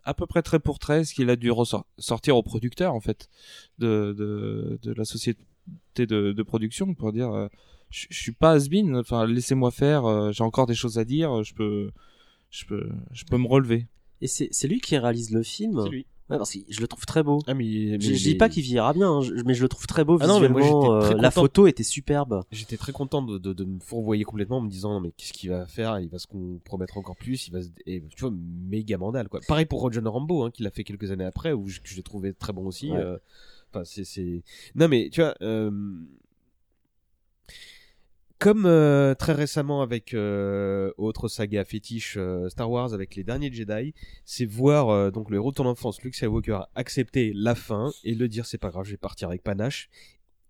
à 0.04 0.14
peu 0.14 0.26
près 0.26 0.42
très 0.42 0.58
pour 0.58 0.78
très 0.80 1.04
ce 1.04 1.14
qu'il 1.14 1.30
a 1.30 1.36
dû 1.36 1.50
ressor- 1.50 1.84
sortir 1.98 2.36
au 2.36 2.42
producteur 2.42 2.92
en 2.92 3.00
fait 3.00 3.28
de 3.78 4.14
de, 4.18 4.80
de 4.82 4.92
la 4.92 5.04
société 5.04 5.40
de, 5.96 6.32
de 6.32 6.42
production 6.42 6.92
pour 6.94 7.12
dire 7.12 7.30
euh, 7.32 7.46
je 7.90 8.06
je 8.10 8.18
suis 8.18 8.32
pas 8.32 8.52
has 8.54 8.68
enfin 8.96 9.26
laissez-moi 9.26 9.70
faire, 9.70 10.04
euh, 10.06 10.32
j'ai 10.32 10.42
encore 10.42 10.66
des 10.66 10.74
choses 10.74 10.98
à 10.98 11.04
dire, 11.04 11.44
je 11.44 11.54
peux 11.54 11.92
je 12.50 12.64
peux 12.64 12.90
je 13.12 13.24
peux 13.24 13.38
me 13.38 13.46
relever. 13.46 13.86
Et 14.20 14.26
c'est 14.26 14.48
c'est 14.50 14.66
lui 14.66 14.80
qui 14.80 14.96
réalise 14.98 15.30
le 15.30 15.42
film? 15.42 15.80
C'est 15.84 15.90
lui. 15.90 16.06
Ouais, 16.30 16.38
parce 16.38 16.52
que 16.52 16.60
je 16.68 16.80
le 16.80 16.86
trouve 16.88 17.04
très 17.04 17.22
beau. 17.22 17.40
Ah, 17.46 17.52
mais, 17.54 17.64
mais- 17.64 18.00
je, 18.00 18.14
je 18.14 18.22
dis 18.22 18.34
pas 18.36 18.48
qu'il 18.48 18.62
vieillira 18.62 18.92
bien, 18.94 19.10
hein, 19.10 19.20
je- 19.20 19.34
mais 19.44 19.52
je 19.54 19.62
le 19.62 19.68
trouve 19.68 19.86
très 19.86 20.02
beau 20.04 20.16
Ah 20.20 20.26
non, 20.26 20.40
mais 20.40 20.48
visuellement. 20.48 20.80
moi, 20.80 21.00
j'étais 21.00 21.06
euh, 21.06 21.12
très 21.14 21.20
la 21.22 21.30
photo 21.30 21.66
était 21.66 21.82
superbe. 21.82 22.42
J'étais 22.50 22.76
très 22.78 22.92
content 22.92 23.20
de, 23.22 23.36
de, 23.38 23.52
de 23.52 23.64
me 23.64 23.78
fourvoyer 23.80 24.24
complètement 24.24 24.58
en 24.58 24.60
me 24.62 24.70
disant 24.70 24.92
non 24.94 25.00
mais 25.00 25.12
qu'est-ce 25.16 25.32
qu'il 25.34 25.50
va 25.50 25.66
faire? 25.66 25.98
Il 26.00 26.08
va 26.08 26.18
se 26.18 26.26
compromettre 26.26 26.96
encore 26.96 27.16
plus. 27.16 27.48
Il 27.48 27.52
va 27.52 27.60
se... 27.62 27.68
et, 27.86 28.02
tu 28.16 28.20
vois 28.22 28.32
méga 28.32 28.96
mandal 28.96 29.28
quoi. 29.28 29.40
Pareil 29.46 29.66
pour 29.66 29.80
Roger 29.80 30.00
Rambo 30.04 30.44
hein, 30.44 30.50
qu'il 30.50 30.66
a 30.66 30.70
fait 30.70 30.84
quelques 30.84 31.10
années 31.10 31.24
après 31.24 31.52
où 31.52 31.68
je, 31.68 31.80
que 31.80 31.88
j'ai 31.88 32.02
trouvé 32.02 32.32
très 32.32 32.52
bon 32.52 32.66
aussi. 32.66 32.90
Ouais. 32.92 32.98
euh, 32.98 33.18
Enfin 33.74 33.84
c'est 33.84 34.04
c'est 34.04 34.42
non 34.74 34.86
mais 34.88 35.08
tu 35.10 35.20
vois 35.22 35.34
euh, 35.42 35.70
comme 38.42 38.66
euh, 38.66 39.14
très 39.14 39.34
récemment 39.34 39.82
avec 39.82 40.14
euh, 40.14 40.90
autre 40.98 41.28
saga 41.28 41.64
fétiche 41.64 42.16
euh, 42.18 42.48
Star 42.48 42.68
Wars 42.68 42.92
avec 42.92 43.14
les 43.14 43.22
derniers 43.22 43.52
Jedi, 43.52 43.94
c'est 44.24 44.46
voir 44.46 45.12
donc 45.12 45.30
le 45.30 45.36
héros 45.36 45.52
de 45.52 45.54
ton 45.54 45.66
enfance 45.66 46.02
Luke 46.02 46.16
Skywalker 46.16 46.62
accepter 46.74 47.30
la 47.36 47.54
fin 47.54 47.92
et 48.02 48.16
le 48.16 48.26
dire 48.26 48.44
c'est 48.44 48.58
pas 48.58 48.70
grave 48.70 48.84
je 48.84 48.90
vais 48.90 48.96
partir 48.96 49.28
avec 49.28 49.44
panache. 49.44 49.88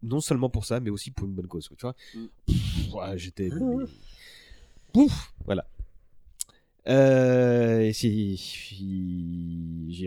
Non 0.03 0.21
seulement 0.21 0.49
pour 0.49 0.65
ça 0.65 0.81
mais 0.81 0.89
aussi 0.89 1.11
pour 1.11 1.27
une 1.27 1.35
bonne 1.35 1.49
cause 1.49 1.69
tu 1.69 1.77
vois. 1.83 1.95
Pff, 2.47 2.95
ouais, 2.95 3.19
j'étais 3.19 3.51
Pouf, 4.95 5.35
voilà. 5.45 5.67
Euh, 6.89 7.93
j'ai 7.93 8.39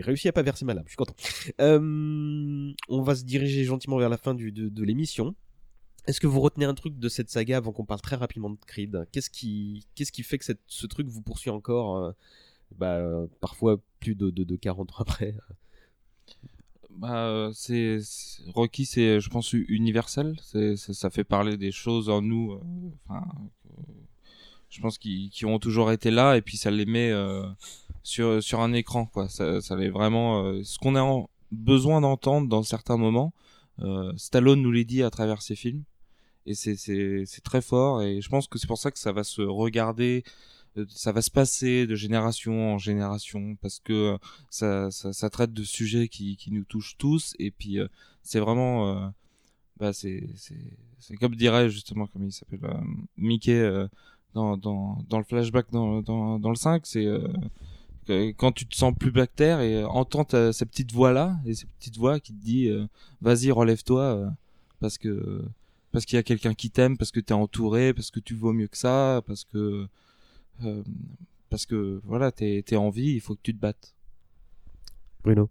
réussi 0.02 0.28
à 0.28 0.32
pas 0.32 0.42
verser 0.42 0.64
ma 0.64 0.74
lame, 0.74 0.84
je 0.86 0.90
suis 0.90 0.96
content. 0.96 1.14
Euh, 1.60 2.72
on 2.88 3.02
va 3.02 3.14
se 3.14 3.24
diriger 3.24 3.62
gentiment 3.62 3.96
vers 3.96 4.08
la 4.08 4.18
fin 4.18 4.34
du, 4.34 4.50
de, 4.50 4.68
de 4.68 4.84
l'émission. 4.84 5.36
Est-ce 6.06 6.20
que 6.20 6.28
vous 6.28 6.40
retenez 6.40 6.64
un 6.66 6.74
truc 6.74 6.98
de 6.98 7.08
cette 7.08 7.30
saga 7.30 7.56
avant 7.56 7.72
qu'on 7.72 7.84
parle 7.84 8.00
très 8.00 8.16
rapidement 8.16 8.50
de 8.50 8.58
Creed? 8.64 9.08
Qu'est-ce 9.10 9.28
qui, 9.28 9.86
qu'est-ce 9.94 10.12
qui 10.12 10.22
fait 10.22 10.38
que 10.38 10.44
ce 10.66 10.86
truc 10.86 11.08
vous 11.08 11.20
poursuit 11.20 11.50
encore, 11.50 11.96
euh, 11.96 12.12
bah, 12.76 12.94
euh, 12.94 13.26
parfois 13.40 13.78
plus 13.98 14.14
de, 14.14 14.30
de, 14.30 14.44
de 14.44 14.56
40 14.56 14.92
ans 14.92 14.94
après? 14.98 15.36
Bah, 16.90 17.26
euh, 17.26 17.50
c'est 17.52 17.98
Rocky, 18.54 18.86
c'est, 18.86 19.20
je 19.20 19.28
pense, 19.28 19.52
universel. 19.52 20.36
C'est, 20.42 20.76
ça 20.76 21.10
fait 21.10 21.24
parler 21.24 21.56
des 21.56 21.72
choses 21.72 22.08
en 22.08 22.22
nous. 22.22 22.60
je 24.70 24.80
pense 24.80 24.98
qui, 24.98 25.28
qui 25.30 25.44
ont 25.44 25.58
toujours 25.58 25.90
été 25.90 26.12
là, 26.12 26.36
et 26.36 26.40
puis 26.40 26.56
ça 26.56 26.70
les 26.70 26.86
met 26.86 27.12
sur 28.04 28.40
sur 28.42 28.60
un 28.60 28.72
écran, 28.72 29.06
quoi. 29.06 29.28
Ça, 29.28 29.60
les 29.76 29.90
vraiment 29.90 30.62
ce 30.62 30.78
qu'on 30.78 30.94
a 30.94 31.26
besoin 31.50 32.00
d'entendre 32.00 32.48
dans 32.48 32.62
certains 32.62 32.96
moments. 32.96 33.34
Stallone 34.16 34.62
nous 34.62 34.72
les 34.72 34.84
dit 34.84 35.02
à 35.02 35.10
travers 35.10 35.42
ses 35.42 35.56
films, 35.56 35.82
et 36.46 36.54
c'est 36.54 37.26
très 37.42 37.60
fort. 37.60 38.02
Et 38.02 38.20
je 38.20 38.28
pense 38.28 38.46
que 38.46 38.58
c'est 38.58 38.66
pour 38.68 38.78
ça 38.78 38.90
que 38.90 38.98
ça 38.98 39.12
va 39.12 39.24
se 39.24 39.42
regarder. 39.42 40.24
euh, 40.78 40.86
Ça 40.88 41.12
va 41.12 41.20
se 41.22 41.30
passer 41.30 41.86
de 41.86 41.94
génération 41.96 42.74
en 42.74 42.78
génération 42.78 43.56
parce 43.60 43.80
que 43.80 43.92
euh, 43.92 44.18
ça, 44.50 44.90
ça, 44.90 45.30
traite 45.30 45.52
de 45.52 45.64
sujets 45.64 46.08
qui, 46.08 46.36
qui 46.36 46.52
nous 46.52 46.64
touchent 46.64 46.96
tous 46.98 47.34
et 47.38 47.50
puis 47.50 47.78
euh, 47.80 47.88
c'est 48.22 48.40
vraiment 48.40 49.12
bah 49.78 49.92
c'est 49.92 50.22
comme 51.20 51.34
dirait 51.34 51.68
justement 51.70 52.06
comme 52.06 52.24
il 52.24 52.32
s'appelle 52.32 52.60
Mickey 53.16 53.62
dans, 54.34 54.56
dans 54.56 54.98
dans 55.08 55.18
le 55.18 55.24
flashback 55.24 55.70
dans 55.70 56.02
dans 56.02 56.38
dans 56.38 56.50
le 56.50 56.56
5 56.56 56.86
c'est 56.86 57.06
quand 58.38 58.52
tu 58.52 58.66
te 58.66 58.74
sens 58.74 58.94
plus 58.98 59.12
bactère 59.12 59.60
et 59.60 59.84
entends 59.84 60.26
cette 60.52 60.70
petite 60.70 60.92
voix 60.92 61.12
là 61.12 61.36
et 61.44 61.54
cette 61.54 61.70
petite 61.78 61.98
voix 61.98 62.20
qui 62.20 62.32
te 62.32 62.42
dit 62.42 62.70
vas-y 63.20 63.50
relève-toi 63.50 64.32
parce 64.80 64.98
que 64.98 65.44
parce 65.96 66.04
qu'il 66.04 66.16
y 66.16 66.18
a 66.18 66.22
quelqu'un 66.22 66.52
qui 66.52 66.68
t'aime 66.70 66.98
parce 66.98 67.10
que 67.10 67.20
t'es 67.20 67.32
entouré 67.32 67.94
parce 67.94 68.10
que 68.10 68.20
tu 68.20 68.34
vaux 68.34 68.52
mieux 68.52 68.66
que 68.68 68.76
ça 68.76 69.22
parce 69.26 69.44
que 69.44 69.88
euh, 70.62 70.82
parce 71.48 71.64
que 71.64 72.02
voilà 72.04 72.30
t'es 72.32 72.62
t'es 72.66 72.76
en 72.76 72.90
vie 72.90 73.12
il 73.12 73.20
faut 73.22 73.34
que 73.34 73.40
tu 73.42 73.54
te 73.54 73.58
battes 73.58 73.94
Bruno 75.24 75.48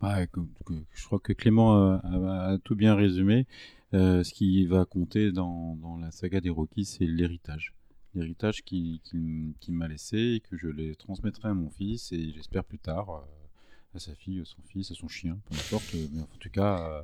que- 0.00 0.40
que- 0.64 0.82
je 0.94 1.04
crois 1.04 1.18
que 1.18 1.34
Clément 1.34 1.74
a, 1.74 1.96
a- 2.02 2.52
a 2.52 2.58
tout 2.58 2.74
bien 2.74 2.94
résumé. 2.94 3.46
Euh, 3.92 4.24
ce 4.24 4.32
qui 4.32 4.64
va 4.64 4.86
compter 4.86 5.32
dans, 5.32 5.76
dans 5.76 5.98
la 5.98 6.10
saga 6.10 6.40
des 6.40 6.48
Rocky, 6.50 6.86
c'est 6.86 7.04
l'héritage. 7.06 7.74
L'héritage 8.14 8.64
qu'il 8.64 9.00
qui, 9.02 9.16
m- 9.16 9.52
qu'il 9.60 9.74
m'a 9.74 9.86
laissé 9.88 10.16
et 10.36 10.40
que 10.40 10.56
je 10.56 10.68
les 10.68 10.94
transmettrai 10.96 11.48
à 11.50 11.54
mon 11.54 11.68
fils 11.68 12.10
et 12.12 12.32
j'espère 12.32 12.64
plus 12.64 12.78
tard 12.78 13.10
euh, 13.10 13.20
à 13.96 13.98
sa 13.98 14.14
fille, 14.14 14.40
à 14.40 14.44
son 14.46 14.62
fils, 14.62 14.90
à 14.90 14.94
son 14.94 15.08
chien, 15.08 15.38
peu 15.50 15.54
importe, 15.56 15.94
euh, 15.94 16.06
mais 16.12 16.22
en 16.22 16.28
tout 16.40 16.48
cas 16.50 16.80
euh, 16.88 17.02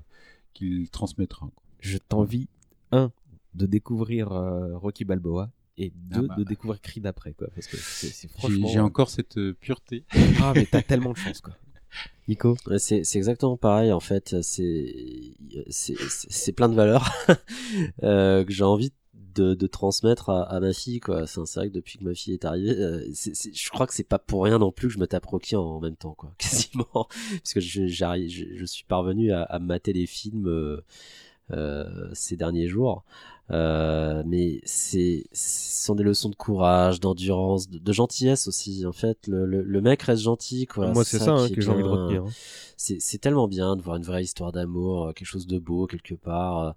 qu'il 0.55 0.89
transmettra. 0.89 1.51
Je 1.81 1.97
t'envie, 1.99 2.49
un, 2.93 3.13
de 3.55 3.67
découvrir 3.67 4.33
euh, 4.33 4.77
Rocky 4.79 5.05
Balboa 5.05 5.51
et 5.79 5.93
deux, 5.95 6.21
Ah 6.25 6.29
bah. 6.29 6.35
de 6.37 6.45
découvrir 6.45 6.81
Creed 6.81 7.07
après, 7.07 7.33
quoi. 7.33 7.49
Parce 7.55 7.67
que 7.67 7.77
c'est 7.77 8.29
franchement. 8.29 8.69
j'ai 8.69 8.81
encore 8.81 9.09
cette 9.11 9.39
euh, 9.39 9.55
pureté. 9.59 10.05
Ah, 10.41 10.53
mais 10.55 10.67
t'as 10.71 10.83
tellement 10.83 11.13
de 11.13 11.17
chance, 11.19 11.41
quoi. 11.41 11.55
Nico 12.29 12.57
C'est 12.79 13.03
c'est 13.03 13.19
exactement 13.19 13.57
pareil 13.57 13.91
en 13.93 13.99
fait. 13.99 14.41
C'est 14.43 15.35
c'est- 15.71 15.97
c'est 16.09 16.53
plein 16.53 16.69
de 16.69 16.75
valeurs 16.75 17.11
euh, 18.05 18.45
que 18.45 18.53
j'ai 18.53 18.63
envie 18.63 18.93
de, 19.35 19.55
de 19.55 19.67
transmettre 19.67 20.29
à, 20.31 20.43
à 20.45 20.61
ma 20.61 20.73
fille 20.73 21.01
quoi. 21.01 21.27
C'est 21.27 21.41
vrai 21.55 21.69
que 21.69 21.75
depuis 21.75 21.99
que 21.99 22.05
ma 22.05 22.15
fille 22.15 22.35
est 22.35 22.45
arrivée, 22.45 22.71
euh, 22.79 23.05
c'est- 23.13 23.35
c'est- 23.35 23.53
je 23.57 23.71
crois 23.71 23.87
que 23.89 23.95
c'est 23.95 24.05
pas 24.05 24.19
pour 24.21 24.45
rien 24.45 24.59
non 24.59 24.71
plus 24.71 24.89
que 24.89 24.95
je 24.95 24.99
me 25.01 25.07
tape 25.07 25.27
Rocky 25.27 25.57
en, 25.57 25.63
en 25.63 25.81
même 25.81 25.97
temps 25.97 26.15
quoi, 26.15 26.33
quasiment, 26.39 26.87
parce 26.93 27.53
que 27.55 27.61
je, 27.61 27.87
j'arrive, 27.89 28.31
je, 28.31 28.45
je 28.57 28.65
suis 28.65 28.85
parvenu 28.85 29.33
à, 29.33 29.43
à 29.43 29.59
mater 29.59 29.93
les 29.93 30.07
films 30.07 30.47
euh, 30.49 30.85
ces 32.15 32.37
derniers 32.37 32.69
jours. 32.69 33.05
Euh, 33.53 34.23
mais 34.27 34.61
c'est, 34.65 35.25
ce 35.33 35.85
sont 35.87 35.97
des 35.97 36.05
leçons 36.05 36.29
de 36.29 36.37
courage, 36.37 37.01
d'endurance, 37.01 37.69
de, 37.69 37.79
de 37.79 37.93
gentillesse 37.93 38.47
aussi. 38.47 38.87
En 38.87 38.93
fait, 38.93 39.27
le, 39.27 39.45
le, 39.45 39.63
le 39.63 39.81
mec 39.81 40.03
reste 40.03 40.23
gentil, 40.23 40.67
quoi. 40.67 40.87
Moi, 40.93 41.03
c'est 41.05 41.19
ça, 41.19 41.33
hein, 41.33 41.49
que 41.49 41.61
j'ai 41.61 41.71
envie 41.71 41.83
de 41.83 41.89
retenir. 41.89 42.25
hein. 42.25 42.31
C'est, 42.77 43.01
c'est 43.01 43.19
tellement 43.19 43.49
bien 43.49 43.75
de 43.77 43.83
voir 43.83 43.97
une 43.97 44.05
vraie 44.05 44.23
histoire 44.23 44.53
d'amour, 44.53 45.07
euh, 45.09 45.13
quelque 45.13 45.27
chose 45.27 45.47
de 45.49 45.59
beau 45.59 45.87
quelque 45.89 46.15
part. 46.15 46.63
euh, 46.63 46.71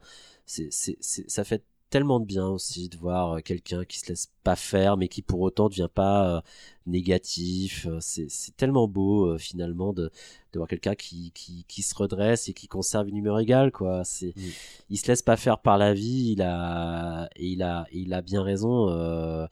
C'est, 0.47 0.67
c'est, 0.71 0.97
c'est, 0.99 1.29
ça 1.29 1.43
fait 1.43 1.63
tellement 1.93 2.19
de 2.19 2.25
bien 2.25 2.47
aussi 2.47 2.89
de 2.89 2.97
voir 2.97 3.33
euh, 3.37 3.39
quelqu'un 3.41 3.85
qui 3.85 3.99
se 3.99 4.07
laisse 4.09 4.31
pas 4.43 4.55
faire, 4.55 4.97
mais 4.97 5.07
qui 5.07 5.21
pour 5.21 5.41
autant 5.41 5.69
devient 5.69 5.89
pas 5.93 6.37
euh, 6.37 6.41
négatif. 6.87 7.85
Euh, 7.87 7.97
C'est, 8.01 8.27
tellement 8.57 8.87
beau 8.87 9.27
euh, 9.27 9.37
finalement 9.37 9.93
de, 9.93 10.05
de 10.53 10.59
voir 10.59 10.67
quelqu'un 10.67 10.95
qui, 10.95 11.31
qui, 11.35 11.65
qui 11.67 11.81
se 11.83 11.93
redresse 11.95 12.49
et 12.49 12.53
qui 12.53 12.67
conserve 12.67 13.09
une 13.09 13.17
humeur 13.17 13.39
égale, 13.39 13.71
quoi. 13.71 14.03
C'est, 14.03 14.33
il 14.89 14.97
se 14.97 15.07
laisse 15.07 15.21
pas 15.21 15.37
faire 15.37 15.59
par 15.59 15.77
la 15.77 15.93
vie. 15.93 16.31
Il 16.33 16.41
a, 16.41 17.29
et 17.35 17.47
il 17.47 17.61
a, 17.63 17.85
et 17.91 17.99
il 17.99 18.13
a 18.13 18.21
bien 18.21 18.41
raison. 18.41 18.89
euh, 18.89 19.45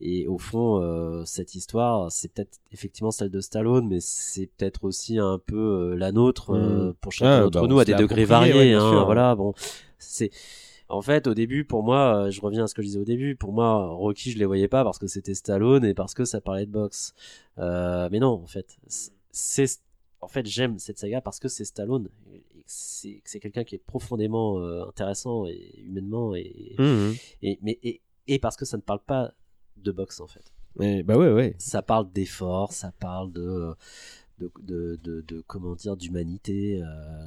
et 0.00 0.28
au 0.28 0.38
fond, 0.38 0.80
euh, 0.80 1.24
cette 1.24 1.54
histoire, 1.56 2.12
c'est 2.12 2.28
peut-être 2.32 2.60
effectivement 2.70 3.10
celle 3.10 3.30
de 3.30 3.40
Stallone, 3.40 3.88
mais 3.88 3.98
c'est 4.00 4.46
peut-être 4.46 4.84
aussi 4.84 5.18
un 5.18 5.40
peu 5.44 5.56
euh, 5.56 5.96
la 5.96 6.12
nôtre 6.12 6.50
euh, 6.54 6.90
Mm. 6.90 6.94
pour 7.00 7.12
chacun 7.12 7.30
Ah, 7.38 7.40
d'entre 7.44 7.62
bah, 7.62 7.66
nous 7.66 7.78
à 7.80 7.84
des 7.84 7.94
degrés 7.94 8.24
variés. 8.24 8.54
ouais, 8.54 8.74
hein, 8.74 9.04
voilà, 9.04 9.34
bon, 9.34 9.54
c'est 9.98 10.30
en 10.88 11.02
fait 11.02 11.26
au 11.26 11.34
début 11.34 11.64
pour 11.64 11.82
moi, 11.82 12.26
euh, 12.26 12.30
je 12.30 12.40
reviens 12.40 12.64
à 12.64 12.66
ce 12.66 12.74
que 12.74 12.82
je 12.82 12.86
disais 12.88 12.98
au 12.98 13.04
début. 13.04 13.36
Pour 13.36 13.52
moi, 13.52 13.88
Rocky, 13.88 14.30
je 14.32 14.38
les 14.38 14.44
voyais 14.46 14.68
pas 14.68 14.84
parce 14.84 14.98
que 14.98 15.06
c'était 15.06 15.34
Stallone 15.34 15.84
et 15.84 15.94
parce 15.94 16.14
que 16.14 16.24
ça 16.24 16.40
parlait 16.40 16.66
de 16.66 16.70
boxe. 16.70 17.14
Euh, 17.58 18.08
mais 18.10 18.18
non, 18.20 18.32
en 18.42 18.46
fait, 18.46 18.78
c'est 19.30 19.66
en 20.20 20.28
fait 20.28 20.46
j'aime 20.46 20.78
cette 20.78 20.98
saga 20.98 21.20
parce 21.20 21.38
que 21.40 21.48
c'est 21.48 21.64
Stallone. 21.64 22.08
C'est 22.66 23.14
que 23.24 23.30
c'est 23.30 23.40
quelqu'un 23.40 23.64
qui 23.64 23.76
est 23.76 23.82
profondément 23.86 24.58
euh, 24.60 24.84
intéressant 24.86 25.46
et 25.46 25.74
humainement 25.78 26.34
et, 26.34 26.74
Mhm. 26.78 27.14
et 27.42 27.58
mais 27.62 27.78
et, 27.82 28.00
et 28.26 28.38
parce 28.38 28.56
que 28.56 28.64
ça 28.66 28.76
ne 28.76 28.82
parle 28.82 29.00
pas 29.00 29.32
de 29.78 29.90
boxe 29.92 30.20
en 30.20 30.26
fait 30.26 30.52
Et 30.80 31.02
bah 31.02 31.16
ouais, 31.16 31.32
ouais. 31.32 31.54
ça 31.58 31.80
parle 31.82 32.10
d'effort, 32.12 32.72
ça 32.72 32.92
parle 32.98 33.32
de 33.32 33.74
de, 34.38 34.98
de, 35.02 35.24
de, 35.26 35.42
comment 35.46 35.74
dire 35.74 35.96
d'humanité 35.96 36.82
euh, 36.82 36.86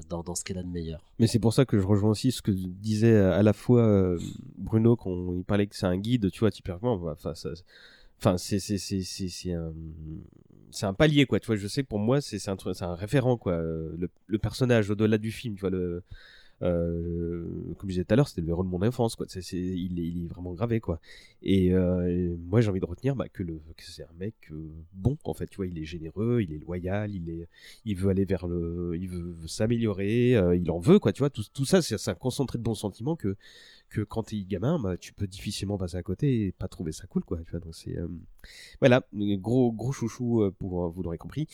dans, 0.09 0.23
dans 0.23 0.35
ce 0.35 0.43
qu'elle 0.43 0.57
a 0.57 0.63
de 0.63 0.69
meilleur. 0.69 1.03
Mais 1.19 1.27
c'est 1.27 1.39
pour 1.39 1.53
ça 1.53 1.65
que 1.65 1.79
je 1.79 1.85
rejoins 1.85 2.11
aussi 2.11 2.31
ce 2.31 2.41
que 2.41 2.51
disait 2.51 3.15
à 3.17 3.43
la 3.43 3.53
fois 3.53 3.81
euh, 3.83 4.19
Bruno 4.57 4.95
quand 4.95 5.33
il 5.35 5.43
parlait 5.43 5.67
que 5.67 5.75
c'est 5.75 5.85
un 5.85 5.97
guide, 5.97 6.31
tu 6.31 6.39
vois, 6.39 6.51
typiquement. 6.51 6.97
bah, 6.97 7.13
Enfin, 7.17 7.33
enfin, 8.19 8.37
c'est 8.37 8.59
c'est 8.59 8.77
c'est 8.77 9.53
un 9.53 9.73
c'est 10.71 10.85
un 10.85 10.93
palier 10.93 11.25
quoi. 11.25 11.39
Tu 11.39 11.47
vois, 11.47 11.55
je 11.57 11.67
sais 11.67 11.83
que 11.83 11.87
pour 11.89 11.99
moi 11.99 12.21
c'est 12.21 12.37
un 12.49 12.55
un 12.81 12.95
référent 12.95 13.37
quoi. 13.37 13.53
euh, 13.53 13.93
Le, 13.97 14.09
le 14.27 14.37
personnage 14.37 14.89
au-delà 14.89 15.17
du 15.17 15.31
film, 15.31 15.55
tu 15.55 15.61
vois 15.61 15.69
le. 15.69 16.03
Euh, 16.63 17.43
comme 17.77 17.89
je 17.89 17.95
disais 17.95 18.05
tout 18.05 18.13
à 18.13 18.15
l'heure, 18.15 18.27
c'était 18.27 18.41
le 18.41 18.49
héros 18.49 18.63
de 18.63 18.69
mon 18.69 18.81
enfance, 18.81 19.15
quoi. 19.15 19.25
C'est, 19.29 19.41
il, 19.53 19.99
est, 19.99 20.27
vraiment 20.27 20.53
gravé, 20.53 20.79
quoi. 20.79 20.99
Et, 21.41 21.73
euh, 21.73 22.35
moi, 22.47 22.61
j'ai 22.61 22.69
envie 22.69 22.79
de 22.79 22.85
retenir 22.85 23.15
bah, 23.15 23.27
que, 23.29 23.43
que 23.43 23.83
c'est 23.83 24.03
un 24.03 24.13
mec 24.19 24.35
euh, 24.51 24.69
bon, 24.93 25.17
en 25.23 25.33
fait. 25.33 25.47
Tu 25.47 25.57
vois, 25.57 25.67
il 25.67 25.77
est 25.77 25.85
généreux, 25.85 26.41
il 26.41 26.53
est 26.53 26.59
loyal, 26.59 27.13
il 27.15 27.29
est, 27.29 27.47
il 27.85 27.95
veut 27.95 28.09
aller 28.09 28.25
vers 28.25 28.47
le, 28.47 28.95
il 28.95 29.07
veut, 29.07 29.35
s'améliorer, 29.47 30.31
il 30.55 30.69
en 30.71 30.79
veut, 30.79 30.99
quoi. 30.99 31.13
Tu 31.13 31.19
vois, 31.19 31.29
tout, 31.29 31.43
tout 31.53 31.65
ça, 31.65 31.81
c'est, 31.81 32.09
un 32.09 32.15
concentré 32.15 32.57
de 32.57 32.63
bons 32.63 32.75
sentiments 32.75 33.15
que, 33.15 33.35
que 33.89 34.01
quand 34.01 34.23
t'es 34.23 34.43
gamin, 34.43 34.79
bah, 34.79 34.97
tu 34.97 35.13
peux 35.13 35.27
difficilement 35.27 35.77
passer 35.77 35.97
à 35.97 36.03
côté 36.03 36.45
et 36.45 36.51
pas 36.51 36.67
trouver 36.67 36.91
ça 36.91 37.07
cool, 37.07 37.23
quoi. 37.23 37.39
Tu 37.43 37.51
vois, 37.51 37.59
donc 37.59 37.75
c'est, 37.75 37.97
voilà, 38.79 39.05
gros, 39.13 39.71
gros 39.71 39.91
chouchou 39.91 40.51
pour, 40.59 40.89
vous 40.89 41.03
l'aurez 41.03 41.17
compris. 41.17 41.47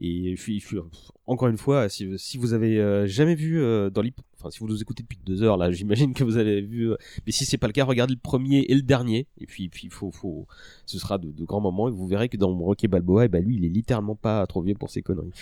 Et 0.00 0.36
je 0.36 0.78
encore 1.26 1.48
une 1.48 1.58
fois, 1.58 1.88
si, 1.88 2.18
si 2.18 2.38
vous 2.38 2.52
avez 2.52 3.06
jamais 3.06 3.34
vu 3.34 3.60
dans 3.90 4.02
l'hyp, 4.02 4.20
si 4.50 4.60
vous 4.60 4.68
nous 4.68 4.80
écoutez 4.80 5.02
depuis 5.02 5.18
deux 5.24 5.42
heures, 5.42 5.56
là, 5.56 5.70
j'imagine 5.72 6.14
que 6.14 6.24
vous 6.24 6.36
avez 6.36 6.60
vu, 6.60 6.92
euh, 6.92 6.96
mais 7.26 7.32
si 7.32 7.44
c'est 7.44 7.58
pas 7.58 7.66
le 7.66 7.72
cas, 7.72 7.84
regardez 7.84 8.14
le 8.14 8.20
premier 8.20 8.60
et 8.68 8.74
le 8.74 8.82
dernier, 8.82 9.26
et 9.38 9.46
puis, 9.46 9.68
puis, 9.68 9.88
faut, 9.90 10.10
faut, 10.10 10.46
ce 10.86 10.98
sera 10.98 11.18
de, 11.18 11.32
grands 11.44 11.60
moments, 11.60 11.88
et 11.88 11.92
vous 11.92 12.06
verrez 12.06 12.28
que 12.28 12.36
dans 12.36 12.54
Rocky 12.56 12.88
Balboa, 12.88 13.26
et 13.26 13.28
ben 13.28 13.44
lui, 13.44 13.56
il 13.56 13.64
est 13.64 13.68
littéralement 13.68 14.16
pas 14.16 14.46
trop 14.46 14.62
vieux 14.62 14.74
pour 14.74 14.90
ses 14.90 15.02
conneries. 15.02 15.32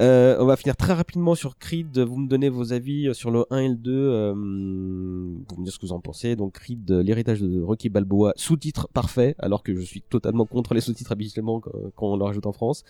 Euh, 0.00 0.36
on 0.40 0.46
va 0.46 0.56
finir 0.56 0.76
très 0.76 0.92
rapidement 0.92 1.34
sur 1.34 1.58
Creed. 1.58 1.98
Vous 1.98 2.16
me 2.16 2.28
donnez 2.28 2.48
vos 2.48 2.72
avis 2.72 3.14
sur 3.14 3.30
le 3.30 3.44
1 3.50 3.58
et 3.58 3.68
le 3.68 3.74
2. 3.74 3.92
Euh, 3.92 4.32
vous 4.32 5.56
me 5.58 5.64
dire 5.64 5.72
ce 5.72 5.78
que 5.78 5.86
vous 5.86 5.92
en 5.92 6.00
pensez. 6.00 6.36
Donc 6.36 6.54
Creed, 6.54 6.90
euh, 6.90 7.02
l'héritage 7.02 7.40
de 7.40 7.60
Rocky 7.60 7.88
Balboa, 7.88 8.32
sous-titre 8.36 8.88
parfait, 8.92 9.34
alors 9.38 9.62
que 9.62 9.74
je 9.74 9.80
suis 9.80 10.02
totalement 10.02 10.46
contre 10.46 10.74
les 10.74 10.80
sous-titres 10.80 11.12
habituellement 11.12 11.60
quand, 11.60 12.12
on 12.12 12.16
le 12.16 12.24
rajoute 12.24 12.46
en 12.46 12.52
France. 12.52 12.84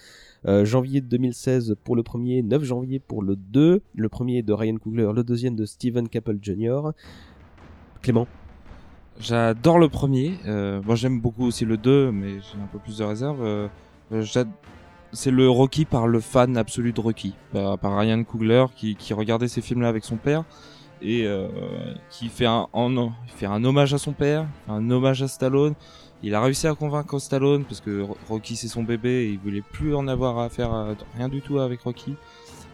Euh, 0.46 0.64
janvier 0.64 1.00
2016 1.00 1.76
pour 1.84 1.96
le 1.96 2.02
premier, 2.02 2.42
9 2.42 2.62
janvier 2.62 2.98
pour 2.98 3.22
le 3.22 3.36
2. 3.36 3.82
Le 3.94 4.08
premier 4.08 4.42
de 4.42 4.52
Ryan 4.52 4.76
Coogler, 4.76 5.10
le 5.14 5.24
deuxième 5.24 5.37
de 5.44 5.64
Steven 5.64 6.08
Caple 6.08 6.38
Jr. 6.42 6.92
Clément 8.02 8.26
J'adore 9.20 9.78
le 9.78 9.88
premier. 9.88 10.38
Euh, 10.46 10.80
moi, 10.84 10.94
j'aime 10.94 11.20
beaucoup 11.20 11.44
aussi 11.44 11.64
le 11.64 11.76
2, 11.76 12.12
mais 12.12 12.34
j'ai 12.34 12.60
un 12.62 12.66
peu 12.70 12.78
plus 12.78 12.98
de 12.98 13.04
réserve. 13.04 13.42
Euh, 13.42 13.68
euh, 14.12 14.24
c'est 15.12 15.30
le 15.30 15.48
Rocky 15.48 15.84
par 15.84 16.06
le 16.06 16.20
fan 16.20 16.56
absolu 16.56 16.92
de 16.92 17.00
Rocky, 17.00 17.34
par, 17.52 17.78
par 17.78 17.98
Ryan 17.98 18.22
Coogler 18.22 18.66
qui, 18.76 18.96
regardait 19.12 19.48
ces 19.48 19.60
films-là 19.60 19.88
avec 19.88 20.04
son 20.04 20.16
père 20.16 20.44
et 21.00 21.26
euh, 21.26 21.48
qui 22.10 22.28
fait 22.28 22.46
un, 22.46 22.66
hommage 22.74 23.94
à 23.94 23.98
son 23.98 24.12
père, 24.12 24.46
un 24.68 24.90
hommage 24.90 25.22
à 25.22 25.28
Stallone. 25.28 25.74
Il 26.22 26.34
a 26.34 26.40
réussi 26.42 26.66
à 26.66 26.74
convaincre 26.74 27.18
Stallone 27.18 27.64
parce 27.64 27.80
que 27.80 28.02
Ro- 28.02 28.18
Rocky 28.28 28.56
c'est 28.56 28.68
son 28.68 28.82
bébé 28.82 29.08
et 29.08 29.30
il 29.30 29.38
voulait 29.38 29.62
plus 29.62 29.94
en 29.94 30.08
avoir 30.08 30.38
à 30.38 30.48
faire 30.48 30.94
rien 31.16 31.28
du 31.28 31.40
tout 31.40 31.58
avec 31.58 31.80
Rocky. 31.80 32.14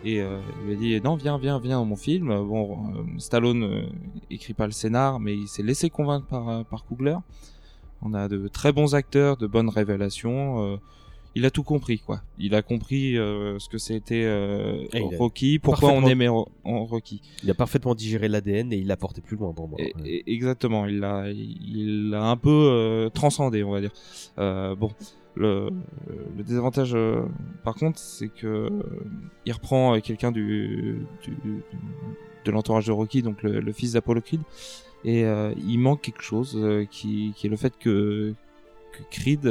Et 0.05 0.21
euh, 0.21 0.39
il 0.61 0.67
lui 0.67 0.73
a 0.75 0.77
dit 0.99 1.01
non 1.05 1.17
viens 1.17 1.39
viens 1.39 1.59
viens 1.59 1.79
dans 1.79 1.85
mon 1.85 1.97
film. 1.97 2.29
Bon 2.29 2.79
euh, 2.95 3.03
Stallone 3.19 3.63
euh, 3.65 3.83
écrit 4.31 4.53
pas 4.55 4.67
le 4.67 4.73
scénar 4.73 5.19
mais 5.21 5.35
il 5.35 5.49
s'est 5.49 5.63
laissé 5.63 5.91
convaincre 5.91 6.27
par 6.27 6.49
euh, 6.49 6.63
par 6.63 6.85
Coogler. 6.85 7.17
On 8.03 8.13
a 8.15 8.29
de 8.29 8.49
très 8.49 8.73
bons 8.73 8.95
acteurs, 8.95 9.37
de 9.39 9.47
bonnes 9.47 9.71
révélations. 9.71 10.63
euh, 10.63 10.77
il 11.37 11.45
a 11.47 11.51
tout 11.51 11.65
compris 11.65 11.99
quoi. 11.99 12.21
Il 12.39 12.55
a 12.55 12.63
compris 12.63 13.15
ce 13.15 13.69
que 13.69 13.77
c'était 13.79 14.25
Rocky, 15.17 15.59
pourquoi 15.59 15.89
on 15.97 16.03
aimait 16.13 16.29
Ro- 16.29 16.49
Rocky. 16.65 17.23
Il 17.43 17.51
a 17.51 17.55
parfaitement 17.55 17.97
digéré 17.97 18.29
l'ADN 18.29 18.73
et 18.73 18.77
il 18.77 18.87
l'a 18.87 18.97
porté 18.97 19.21
plus 19.21 19.37
loin 19.37 19.53
pour 19.53 19.67
moi. 19.69 19.81
Et- 19.81 19.93
et- 20.05 20.33
exactement, 20.33 20.87
il 20.87 21.01
l'a, 21.01 21.29
il 21.31 22.15
un 22.15 22.37
peu 22.37 23.11
transcendé, 23.15 23.65
on 23.65 23.73
va 23.73 23.81
dire. 23.81 23.91
Bon, 24.37 24.91
le, 25.37 25.69
le 26.37 26.43
désavantage, 26.45 26.93
euh, 26.95 27.23
par 27.65 27.75
contre, 27.75 27.99
c'est 27.99 28.29
que 28.29 28.47
euh, 28.47 28.71
il 29.47 29.53
reprend 29.53 29.95
euh, 29.97 30.01
quelqu'un 30.01 30.31
du, 30.33 31.07
du, 31.23 31.63
de 32.45 32.51
l'entourage 32.51 32.87
de 32.87 32.93
Rocky, 32.93 33.23
donc 33.23 33.43
le, 33.43 33.61
le 33.61 33.73
fils 33.73 33.93
d'Apollo 33.93 34.21
Creed, 34.21 34.41
et 35.05 35.25
il 35.67 35.79
manque 35.79 36.01
quelque 36.01 36.23
chose 36.23 36.59
qui, 36.91 37.35
qui 37.37 37.47
est 37.47 37.51
le 37.51 37.57
fait 37.57 37.75
que 37.79 38.33
Creed, 39.11 39.45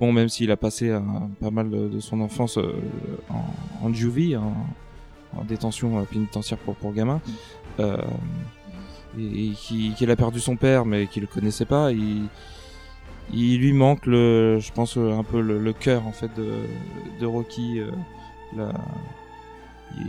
bon, 0.00 0.12
même 0.12 0.28
s'il 0.28 0.50
a 0.50 0.56
passé 0.58 0.90
euh, 0.90 1.00
pas 1.40 1.50
mal 1.50 1.70
de, 1.70 2.00
son 2.00 2.20
enfance 2.20 2.58
euh, 2.58 2.72
en, 3.30 3.86
en 3.86 3.92
juvie, 3.94 4.36
en, 4.36 4.52
en 5.36 5.44
détention 5.44 6.04
pénitentiaire 6.04 6.58
pour, 6.58 6.74
pour 6.74 6.92
gamin, 6.92 7.20
et, 9.18 9.46
et 9.48 9.50
qui- 9.52 9.92
qu'il 9.94 10.10
a 10.10 10.16
perdu 10.16 10.40
son 10.40 10.56
père, 10.56 10.84
mais 10.84 11.06
qu'il 11.06 11.22
le 11.22 11.28
connaissait 11.28 11.64
pas, 11.66 11.92
il, 11.92 12.24
il 13.32 13.58
lui 13.60 13.72
manque, 13.72 14.06
le, 14.06 14.58
je 14.60 14.72
pense, 14.72 14.96
euh, 14.96 15.12
un 15.18 15.22
peu 15.24 15.40
le, 15.40 15.58
le 15.58 15.72
cœur 15.72 16.06
en 16.06 16.12
fait 16.12 16.30
de, 16.36 16.52
de 17.20 17.26
Rocky. 17.26 17.80
euh, 17.80 17.90
la- 18.56 18.72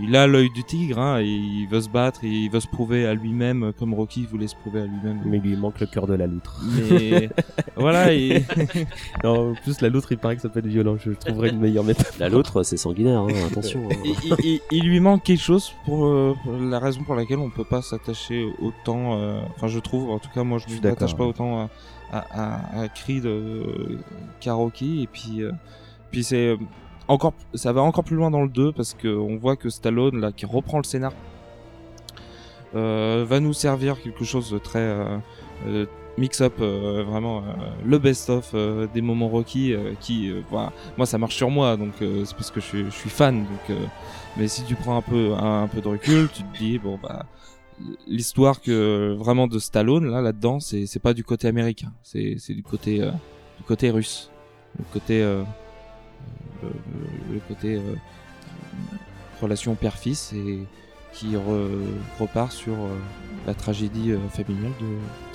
il 0.01 0.15
a 0.15 0.25
l'œil 0.25 0.49
du 0.49 0.63
tigre, 0.63 0.97
hein, 0.97 1.19
et 1.21 1.25
il 1.27 1.67
veut 1.67 1.81
se 1.81 1.89
battre, 1.89 2.23
et 2.23 2.27
il 2.27 2.49
veut 2.49 2.59
se 2.59 2.65
prouver 2.67 3.05
à 3.05 3.13
lui-même, 3.13 3.71
comme 3.77 3.93
Rocky 3.93 4.25
voulait 4.25 4.47
se 4.47 4.55
prouver 4.55 4.81
à 4.81 4.85
lui-même. 4.85 5.21
Mais 5.25 5.37
il 5.37 5.43
lui 5.51 5.55
manque 5.55 5.79
le 5.79 5.85
cœur 5.85 6.07
de 6.07 6.15
la 6.15 6.25
loutre. 6.25 6.59
Mais 6.89 7.29
voilà, 7.75 8.11
et... 8.11 8.43
non, 9.23 9.51
en 9.51 9.53
plus 9.53 9.81
la 9.81 9.89
loutre, 9.89 10.11
il 10.11 10.17
paraît 10.17 10.37
que 10.37 10.41
ça 10.41 10.49
peut 10.49 10.57
être 10.57 10.65
violent. 10.65 10.97
Je 10.97 11.11
trouverais 11.11 11.49
une 11.49 11.59
meilleure 11.59 11.83
métaphore. 11.83 12.15
La 12.19 12.29
loutre, 12.29 12.63
c'est 12.63 12.77
sanguinaire, 12.77 13.19
hein, 13.19 13.27
attention. 13.45 13.87
hein. 13.91 13.95
il, 14.03 14.15
il- 14.23 14.35
il- 14.43 14.61
il 14.71 14.83
lui 14.87 14.99
manque 14.99 15.21
quelque 15.21 15.43
chose 15.43 15.71
pour, 15.85 16.07
euh, 16.07 16.33
la 16.67 16.79
raison 16.79 17.03
pour 17.03 17.13
laquelle 17.13 17.37
on 17.37 17.51
peut 17.51 17.63
pas 17.63 17.83
s'attacher 17.83 18.43
autant. 18.59 19.19
euh, 19.19 19.39
Enfin, 19.55 19.67
je 19.67 19.77
trouve, 19.77 20.09
en 20.09 20.17
tout 20.17 20.29
cas, 20.33 20.43
moi, 20.43 20.57
je 20.67 20.75
ne 20.75 20.81
m'attache 20.81 21.15
pas 21.15 21.25
autant 21.25 21.59
à, 21.61 21.69
à 22.11 22.87
Creed 22.93 23.25
euh, 23.25 23.99
qu'à 24.39 24.53
Rocky. 24.53 25.03
Et 25.03 25.07
puis, 25.07 25.41
euh, 25.41 25.51
puis 26.11 26.23
c'est 26.23 26.47
euh, 26.47 26.57
encore, 27.07 27.33
ça 27.53 27.73
va 27.73 27.81
encore 27.81 28.03
plus 28.03 28.15
loin 28.15 28.31
dans 28.31 28.43
le 28.43 28.49
2 28.49 28.71
parce 28.71 28.93
que 28.93 29.07
on 29.07 29.37
voit 29.37 29.55
que 29.55 29.69
Stallone, 29.69 30.19
là, 30.19 30.31
qui 30.31 30.45
reprend 30.45 30.77
le 30.77 30.83
scénar, 30.83 31.13
euh, 32.75 33.25
va 33.27 33.39
nous 33.39 33.53
servir 33.53 34.01
quelque 34.01 34.23
chose 34.23 34.51
de 34.51 34.57
très, 34.57 34.95
mix-up 36.17 36.59
vraiment 36.59 37.43
le 37.85 37.97
best-of 37.97 38.55
des 38.93 39.01
moments 39.01 39.27
Rocky 39.27 39.75
qui 39.99 40.31
voilà, 40.49 40.71
moi 40.95 41.05
ça 41.05 41.17
marche 41.17 41.35
sur 41.35 41.49
moi 41.49 41.75
donc 41.75 41.91
c'est 41.99 42.33
parce 42.35 42.51
que 42.51 42.61
je 42.61 42.89
suis, 42.89 43.09
fan 43.09 43.43
donc 43.43 43.77
mais 44.37 44.47
si 44.47 44.63
tu 44.63 44.75
prends 44.75 44.95
un 44.97 45.01
peu 45.01 45.33
un, 45.33 45.63
un 45.63 45.67
peu 45.67 45.81
de 45.81 45.87
recul 45.89 46.29
tu 46.33 46.43
te 46.43 46.57
dis 46.57 46.79
bon 46.79 46.97
bah 47.03 47.25
l'histoire 48.07 48.61
que 48.61 49.13
vraiment 49.17 49.47
de 49.47 49.59
Stallone 49.59 50.05
là 50.09 50.21
là-dedans 50.21 50.59
c'est 50.61 50.85
c'est 50.85 50.99
pas 51.01 51.13
du 51.13 51.23
côté 51.25 51.47
américain 51.47 51.91
c'est 52.03 52.35
c'est 52.39 52.53
du 52.53 52.63
côté 52.63 53.01
euh, 53.01 53.11
du 53.57 53.63
côté 53.67 53.89
russe 53.89 54.31
le 54.79 54.85
côté 54.93 55.21
euh, 55.21 55.43
le, 56.63 56.69
le- 57.33 57.39
côté 57.47 57.75
euh, 57.75 57.81
relation 59.41 59.75
père-fils 59.75 60.33
et 60.33 60.59
qui 61.13 61.33
re- 61.35 61.81
repart 62.19 62.51
sur 62.51 62.73
euh, 62.73 62.97
la 63.47 63.53
tragédie 63.53 64.11
euh, 64.11 64.19
familiale 64.29 64.71
de, 64.81 64.85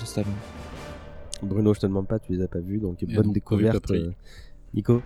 de 0.01 0.05
Stallone. 0.05 0.31
Bruno, 1.43 1.73
je 1.73 1.79
te 1.79 1.87
demande 1.87 2.07
pas, 2.07 2.19
tu 2.19 2.33
les 2.33 2.43
as 2.43 2.47
pas 2.47 2.59
vus, 2.59 2.77
donc 2.77 3.01
Et 3.01 3.05
bonne 3.07 3.25
donc, 3.25 3.33
découverte. 3.33 3.91
Nico 4.75 5.01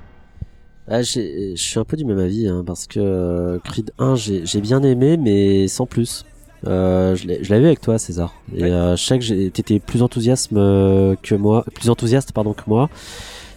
Ah, 0.88 1.02
j'ai- 1.02 1.56
je 1.56 1.62
suis 1.64 1.80
un 1.80 1.86
peu 1.86 1.96
du 1.98 2.04
même 2.06 2.20
avis 2.20 2.48
hein, 2.48 2.64
parce 2.66 2.88
que 2.88 3.00
euh, 3.00 3.60
Creed 3.60 3.92
1 4.00 4.16
j'ai 4.16 4.46
j'ai 4.46 4.62
bien 4.62 4.84
aimé 4.84 5.18
mais 5.18 5.68
sans 5.68 5.86
plus. 5.86 6.26
Euh, 6.66 7.16
je 7.16 7.28
l'avais 7.28 7.60
vu 7.60 7.66
avec 7.68 7.82
toi 7.82 8.00
César 8.00 8.34
et 8.56 8.64
Ouais. 8.64 8.72
euh, 8.72 8.96
je 8.96 9.04
sais 9.06 9.20
que 9.20 9.50
t'étais 9.50 9.80
plus 9.80 10.02
enthousiaste 10.02 10.52
euh, 10.54 11.16
que 11.22 11.36
moi, 11.36 11.64
plus 11.76 11.90
enthousiaste 11.90 12.32
pardon 12.32 12.54
que 12.54 12.64
moi. 12.68 12.90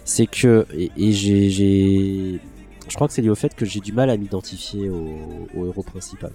C'est 0.05 0.27
que 0.27 0.65
et, 0.75 0.91
et 0.97 1.11
j'ai 1.11 2.39
je 2.87 2.95
crois 2.95 3.07
que 3.07 3.13
c'est 3.13 3.21
lié 3.21 3.29
au 3.29 3.35
fait 3.35 3.55
que 3.55 3.65
j'ai 3.65 3.79
du 3.79 3.93
mal 3.93 4.09
à 4.09 4.17
m'identifier 4.17 4.89
au, 4.89 5.07
au 5.55 5.65
héros 5.67 5.83
principal. 5.83 6.31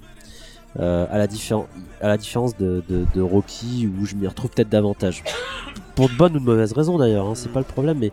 Euh, 0.80 1.06
à 1.10 1.18
la 1.18 1.28
différence 1.28 1.66
à 2.00 2.08
la 2.08 2.16
différence 2.16 2.56
de, 2.56 2.82
de, 2.88 3.04
de 3.14 3.20
Rocky 3.22 3.88
où 4.00 4.04
je 4.06 4.16
m'y 4.16 4.26
retrouve 4.26 4.50
peut-être 4.50 4.68
davantage. 4.70 5.22
Pour 5.94 6.08
de 6.08 6.14
bonnes 6.14 6.34
ou 6.36 6.40
de 6.40 6.44
mauvaises 6.44 6.72
raisons 6.72 6.98
d'ailleurs, 6.98 7.26
hein, 7.26 7.34
c'est 7.36 7.52
pas 7.52 7.60
le 7.60 7.64
problème 7.66 7.98
mais 7.98 8.10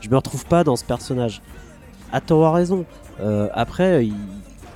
je 0.00 0.08
me 0.08 0.16
retrouve 0.16 0.44
pas 0.46 0.64
dans 0.64 0.74
ce 0.74 0.84
personnage 0.84 1.40
à 2.12 2.20
tort 2.20 2.40
ou 2.40 2.44
à 2.44 2.52
raison. 2.52 2.84
Après, 3.54 4.06
il, 4.06 4.14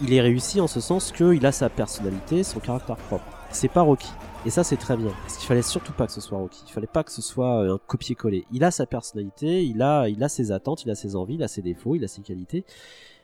il 0.00 0.12
est 0.12 0.20
réussi 0.20 0.60
en 0.60 0.66
ce 0.66 0.80
sens 0.80 1.12
qu'il 1.12 1.44
a 1.46 1.52
sa 1.52 1.68
personnalité, 1.68 2.42
son 2.42 2.60
caractère 2.60 2.96
propre. 2.96 3.24
C'est 3.50 3.68
pas 3.68 3.82
Rocky. 3.82 4.10
Et 4.44 4.50
ça, 4.50 4.62
c'est 4.62 4.76
très 4.76 4.96
bien. 4.96 5.10
Parce 5.22 5.38
qu'il 5.38 5.46
fallait 5.46 5.62
surtout 5.62 5.92
pas 5.92 6.06
que 6.06 6.12
ce 6.12 6.20
soit 6.20 6.38
Rocky. 6.38 6.62
Il 6.68 6.72
fallait 6.72 6.86
pas 6.86 7.02
que 7.02 7.10
ce 7.10 7.22
soit 7.22 7.62
euh, 7.62 7.74
un 7.74 7.78
copier-coller. 7.78 8.46
Il 8.52 8.62
a 8.64 8.70
sa 8.70 8.86
personnalité, 8.86 9.64
il 9.64 9.82
a, 9.82 10.08
il 10.08 10.22
a 10.22 10.28
ses 10.28 10.52
attentes, 10.52 10.84
il 10.84 10.90
a 10.90 10.94
ses 10.94 11.16
envies, 11.16 11.34
il 11.34 11.42
a 11.42 11.48
ses 11.48 11.62
défauts, 11.62 11.94
il 11.94 12.04
a 12.04 12.08
ses 12.08 12.22
qualités. 12.22 12.64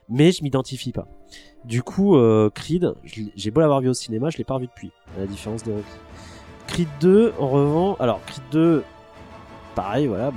Mais 0.09 0.33
je 0.33 0.43
m'identifie 0.43 0.91
pas. 0.93 1.07
Du 1.65 1.83
coup, 1.83 2.17
euh, 2.17 2.51
Creed, 2.53 2.95
j'ai 3.37 3.51
beau 3.51 3.61
l'avoir 3.61 3.81
vu 3.81 3.89
au 3.89 3.95
cinéma, 3.95 4.31
je 4.31 4.39
l'ai 4.39 4.45
pas 4.45 4.55
revu 4.55 4.67
depuis. 4.67 4.91
À 5.17 5.21
la 5.21 5.27
différence 5.27 5.63
de 5.63 5.73
Rocky. 5.73 5.87
Creed 6.67 6.89
2, 7.01 7.35
en 7.39 7.49
revanche, 7.49 7.97
alors 8.01 8.21
Creed 8.27 8.43
2, 8.51 8.85
pareil, 9.75 10.07
voilà. 10.07 10.33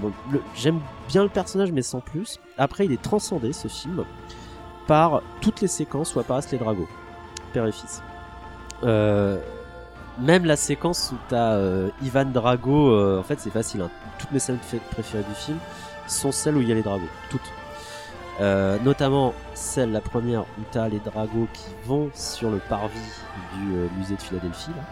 J'aime 0.55 0.79
bien 1.07 1.23
le 1.23 1.29
personnage, 1.29 1.71
mais 1.71 1.81
sans 1.81 1.99
plus. 1.99 2.39
Après, 2.57 2.85
il 2.85 2.91
est 2.91 3.01
transcendé, 3.01 3.53
ce 3.53 3.67
film, 3.67 4.05
par 4.87 5.21
toutes 5.41 5.61
les 5.61 5.67
séquences 5.67 6.15
où 6.15 6.19
apparaissent 6.19 6.51
les 6.51 6.57
dragons, 6.57 6.87
père 7.53 7.65
et 7.65 7.71
fils. 7.71 8.01
Euh, 8.83 9.37
même 10.19 10.45
la 10.45 10.55
séquence 10.55 11.11
où 11.13 11.17
t'as 11.27 11.53
euh, 11.53 11.89
Ivan 12.01 12.25
Drago, 12.25 12.91
euh, 12.91 13.19
en 13.19 13.23
fait, 13.23 13.39
c'est 13.39 13.49
facile. 13.49 13.81
hein. 13.81 13.89
Toutes 14.17 14.31
mes 14.31 14.39
scènes 14.39 14.59
préférées 14.91 15.23
du 15.23 15.35
film 15.35 15.57
sont 16.07 16.31
celles 16.31 16.55
où 16.55 16.61
il 16.61 16.69
y 16.69 16.71
a 16.71 16.75
les 16.75 16.83
dragons, 16.83 17.07
toutes. 17.29 17.41
Euh, 18.41 18.77
notamment 18.83 19.33
celle, 19.53 19.91
la 19.91 20.01
première, 20.01 20.41
où 20.41 20.61
t'as 20.71 20.87
les 20.89 20.99
dragos 20.99 21.47
qui 21.53 21.67
vont 21.85 22.09
sur 22.13 22.51
le 22.51 22.57
parvis 22.57 22.99
du 23.53 23.89
musée 23.97 24.15
de 24.15 24.21
Philadelphie, 24.21 24.71
là. 24.71 24.83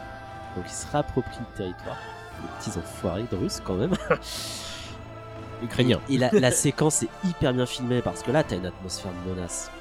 Donc 0.56 0.66
ils 0.68 0.74
se 0.74 0.86
réapproprient 0.92 1.40
le 1.40 1.58
territoire. 1.58 1.98
Les 2.42 2.48
petits 2.60 2.78
enfoirés 2.78 3.26
de 3.32 3.36
Russes, 3.36 3.62
quand 3.64 3.76
même. 3.76 3.94
Ukrainien. 5.64 6.00
Et 6.10 6.18
la, 6.18 6.30
la 6.32 6.52
séquence 6.52 7.04
est 7.04 7.10
hyper 7.26 7.54
bien 7.54 7.66
filmée 7.66 8.02
parce 8.02 8.22
que 8.22 8.32
là, 8.32 8.44
t'as 8.44 8.58
une 8.58 8.66
atmosphère 8.66 9.12
de 9.26 9.30
menace 9.32 9.72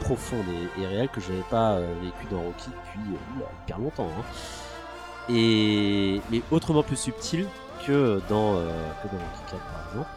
profonde 0.00 0.44
et, 0.78 0.82
et 0.82 0.86
réelle 0.86 1.08
que 1.08 1.20
j'avais 1.20 1.42
pas 1.50 1.72
euh, 1.72 1.94
vécu 2.02 2.26
dans 2.30 2.40
Rocky 2.42 2.68
depuis 2.70 3.14
euh, 3.14 3.44
hyper 3.64 3.78
longtemps. 3.78 4.08
hein. 4.18 4.22
Et 5.28 6.20
mais 6.30 6.42
autrement 6.50 6.82
plus 6.82 6.96
subtil 6.96 7.46
que 7.86 8.20
dans 8.28 8.56
euh, 8.56 8.68
que 9.02 9.08
dans 9.08 9.18
Rocky 9.22 9.40
4 9.50 9.58
par 9.58 9.88
exemple. 9.90 10.08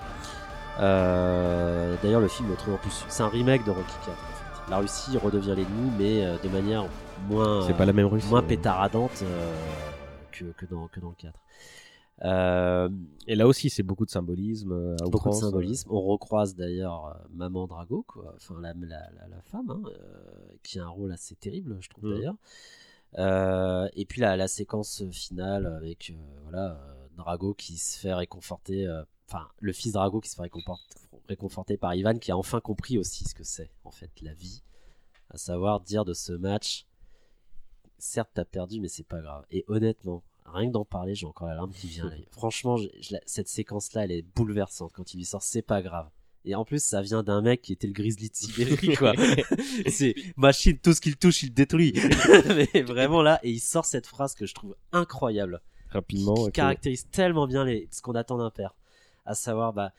Euh, 0.80 1.96
D'ailleurs, 2.04 2.22
le 2.22 2.28
film 2.28 2.50
est 2.50 2.54
autrement 2.54 2.78
plus, 2.78 3.06
c'est 3.08 3.24
un 3.24 3.30
remake 3.30 3.64
de 3.66 3.72
Rocky 3.72 3.94
4. 4.06 4.10
En 4.10 4.14
fait. 4.14 4.72
La 4.72 4.78
Russie 4.78 5.18
redevient 5.18 5.56
l'ennemi, 5.56 5.92
mais 5.98 6.26
euh, 6.26 6.38
de 6.44 6.50
manière 6.50 6.86
moins 7.30 7.66
C'est 7.66 7.74
pas 7.74 7.86
la 7.86 7.94
même 7.94 8.06
Russie. 8.08 8.28
moins 8.28 8.42
pétaradante 8.44 9.24
que, 10.32 10.46
que 10.58 10.66
dans 10.66 10.88
que 10.88 11.00
dans 11.00 11.10
le 11.10 11.16
4. 11.18 11.34
Euh, 12.24 12.90
Et 13.28 13.36
là 13.36 13.48
aussi, 13.48 13.70
c'est 13.70 13.84
beaucoup 13.84 14.06
de 14.06 14.10
symbolisme. 14.10 14.72
euh, 14.72 14.96
beaucoup 15.02 15.10
de 15.30 15.36
outrance, 15.36 15.40
symbolisme. 15.42 15.90
On 15.92 16.02
recroise 16.02 16.56
d'ailleurs 16.56 17.06
euh, 17.08 17.14
Maman 17.32 17.68
Drago, 17.68 18.04
quoi. 18.08 18.34
Enfin 18.36 18.60
la, 18.60 18.74
la, 18.74 19.10
la, 19.12 19.28
la 19.28 19.42
femme, 19.42 19.70
hein, 19.70 19.82
euh, 19.86 20.56
qui 20.64 20.80
a 20.80 20.86
un 20.86 20.90
rôle 20.90 21.12
assez 21.12 21.36
terrible, 21.36 21.78
je 21.80 21.90
trouve 21.90 22.06
Mhm. 22.10 22.16
d'ailleurs. 22.16 22.36
Euh, 23.20 23.88
et 23.94 24.06
puis 24.06 24.20
la, 24.22 24.36
la 24.36 24.48
séquence 24.48 25.04
finale 25.12 25.66
avec 25.66 26.10
euh, 26.10 26.40
voilà 26.44 26.72
euh, 26.74 27.08
Drago 27.16 27.54
qui 27.54 27.78
se 27.78 27.98
fait 28.00 28.14
réconforter, 28.14 28.86
euh, 28.86 29.02
enfin 29.30 29.48
le 29.62 29.72
fils 29.72 29.94
Drago 29.94 30.20
qui 30.20 30.30
se 30.30 30.36
fait 30.36 30.50
réconforter 31.30 31.78
par 31.78 31.96
Ivan, 31.96 32.18
qui 32.20 32.32
a 32.32 32.38
enfin 32.38 32.60
compris 32.60 32.98
aussi 32.98 33.24
ce 33.24 33.34
que 33.34 33.44
c'est 33.46 33.72
en 33.86 33.92
fait 33.92 34.12
la 34.22 34.34
vie, 34.34 34.62
à 35.30 35.38
savoir 35.38 35.80
dire 35.80 36.04
de 36.04 36.14
ce 36.14 36.34
match, 36.34 36.86
certes 37.98 38.32
t'as 38.34 38.46
perdu 38.46 38.82
mais 38.82 38.90
c'est 38.90 39.08
pas 39.08 39.22
grave. 39.22 39.46
Et 39.52 39.64
honnêtement, 39.70 40.22
rien 40.48 40.68
que 40.68 40.74
d'en 40.74 40.86
parler, 40.86 41.14
j'ai 41.16 41.26
encore 41.26 41.48
la 41.48 41.56
larme 41.56 41.72
qui 41.72 41.88
vient. 41.88 42.08
à 42.08 42.10
l'œil. 42.10 42.28
Franchement, 42.32 42.78
je- 42.78 42.88
je 43.02 43.14
la- 43.14 43.22
cette 43.26 43.48
séquence-là, 43.48 44.06
elle 44.06 44.12
est 44.12 44.22
bouleversante 44.36 44.92
quand 44.94 45.14
il 45.14 45.18
lui 45.18 45.26
sort, 45.26 45.42
c'est 45.44 45.62
pas 45.62 45.82
grave. 45.82 46.10
Et 46.46 46.56
en 46.56 46.64
plus, 46.64 46.82
ça 46.82 47.02
vient 47.02 47.24
d'un 47.24 47.42
mec 47.42 47.62
qui 47.62 47.74
était 47.74 47.88
le 47.88 47.94
Grizzly 47.94 48.30
de 48.30 48.36
Sibérie, 48.36 48.96
quoi. 48.96 49.14
c'est 49.90 50.16
machine, 50.38 50.78
tout 50.78 50.94
ce 50.94 51.02
qu'il 51.02 51.18
touche, 51.18 51.44
il 51.44 51.54
détruit. 51.54 51.94
Mais 52.74 52.82
vraiment 52.84 53.22
là, 53.22 53.40
et 53.44 53.52
il 53.52 53.60
sort 53.60 53.84
cette 53.86 54.08
phrase 54.08 54.34
que 54.34 54.46
je 54.46 54.54
trouve 54.54 54.76
incroyable, 54.94 55.62
Rapidement. 55.90 56.36
qui 56.36 56.42
ok. 56.44 56.52
caractérise 56.54 57.08
tellement 57.12 57.48
bien 57.48 57.66
les, 57.66 57.88
ce 57.92 58.02
qu'on 58.02 58.16
attend 58.16 58.38
d'un 58.38 58.50
père. 58.52 58.76
À 59.26 59.36
savoir, 59.36 59.74
bah, 59.74 59.92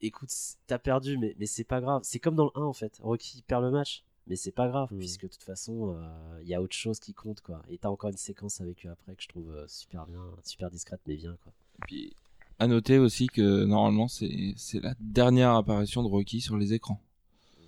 écoute, 0.00 0.30
t'as 0.68 0.78
perdu, 0.78 1.18
mais, 1.18 1.34
mais 1.40 1.46
c'est 1.46 1.64
pas 1.64 1.80
grave. 1.80 2.02
C'est 2.04 2.20
comme 2.20 2.36
dans 2.36 2.52
le 2.54 2.60
1 2.60 2.64
en 2.64 2.72
fait. 2.72 2.98
Rocky 3.02 3.42
perd 3.42 3.64
le 3.64 3.72
match, 3.72 4.04
mais 4.30 4.36
c'est 4.36 4.52
pas 4.52 4.68
grave, 4.68 4.88
Mm. 4.92 4.98
puisque 4.98 5.22
de 5.24 5.28
toute 5.28 5.42
façon, 5.42 5.94
il 6.40 6.48
y 6.48 6.54
a 6.54 6.62
autre 6.62 6.74
chose 6.76 6.98
qui 7.00 7.12
compte, 7.12 7.40
quoi. 7.42 7.60
Et 7.68 7.76
t'as 7.76 7.88
encore 7.90 8.08
une 8.10 8.16
séquence 8.16 8.60
avec 8.62 8.86
eux 8.86 8.90
après 8.90 9.14
que 9.16 9.22
je 9.22 9.28
trouve 9.28 9.50
euh, 9.50 9.66
super 9.68 10.06
bien, 10.06 10.22
super 10.44 10.70
discrète, 10.70 11.00
mais 11.06 11.16
bien, 11.16 11.36
quoi. 11.42 11.52
Et 11.78 11.82
puis, 11.86 12.12
à 12.58 12.66
noter 12.66 12.98
aussi 12.98 13.26
que 13.26 13.64
normalement 13.64 14.06
c'est 14.06 14.52
c'est 14.56 14.80
la 14.80 14.94
dernière 15.00 15.50
apparition 15.56 16.02
de 16.02 16.08
Rocky 16.08 16.40
sur 16.40 16.56
les 16.56 16.72
écrans. 16.74 17.00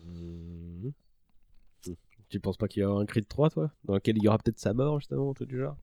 Mhm. 0.07 0.93
Tu 2.29 2.41
penses 2.41 2.57
pas 2.57 2.67
qu'il 2.69 2.83
y 2.83 2.85
aura 2.85 3.03
un 3.03 3.05
Creed 3.07 3.29
3, 3.29 3.51
toi? 3.51 3.71
Dans 3.85 3.95
lequel 3.95 4.17
il 4.17 4.23
y 4.25 4.29
aura 4.29 4.39
peut-être 4.39 4.59
sa 4.59 4.73
mort, 4.73 4.99
justement, 5.01 5.35
tout 5.35 5.45
du 5.45 5.59
genre? 5.59 5.77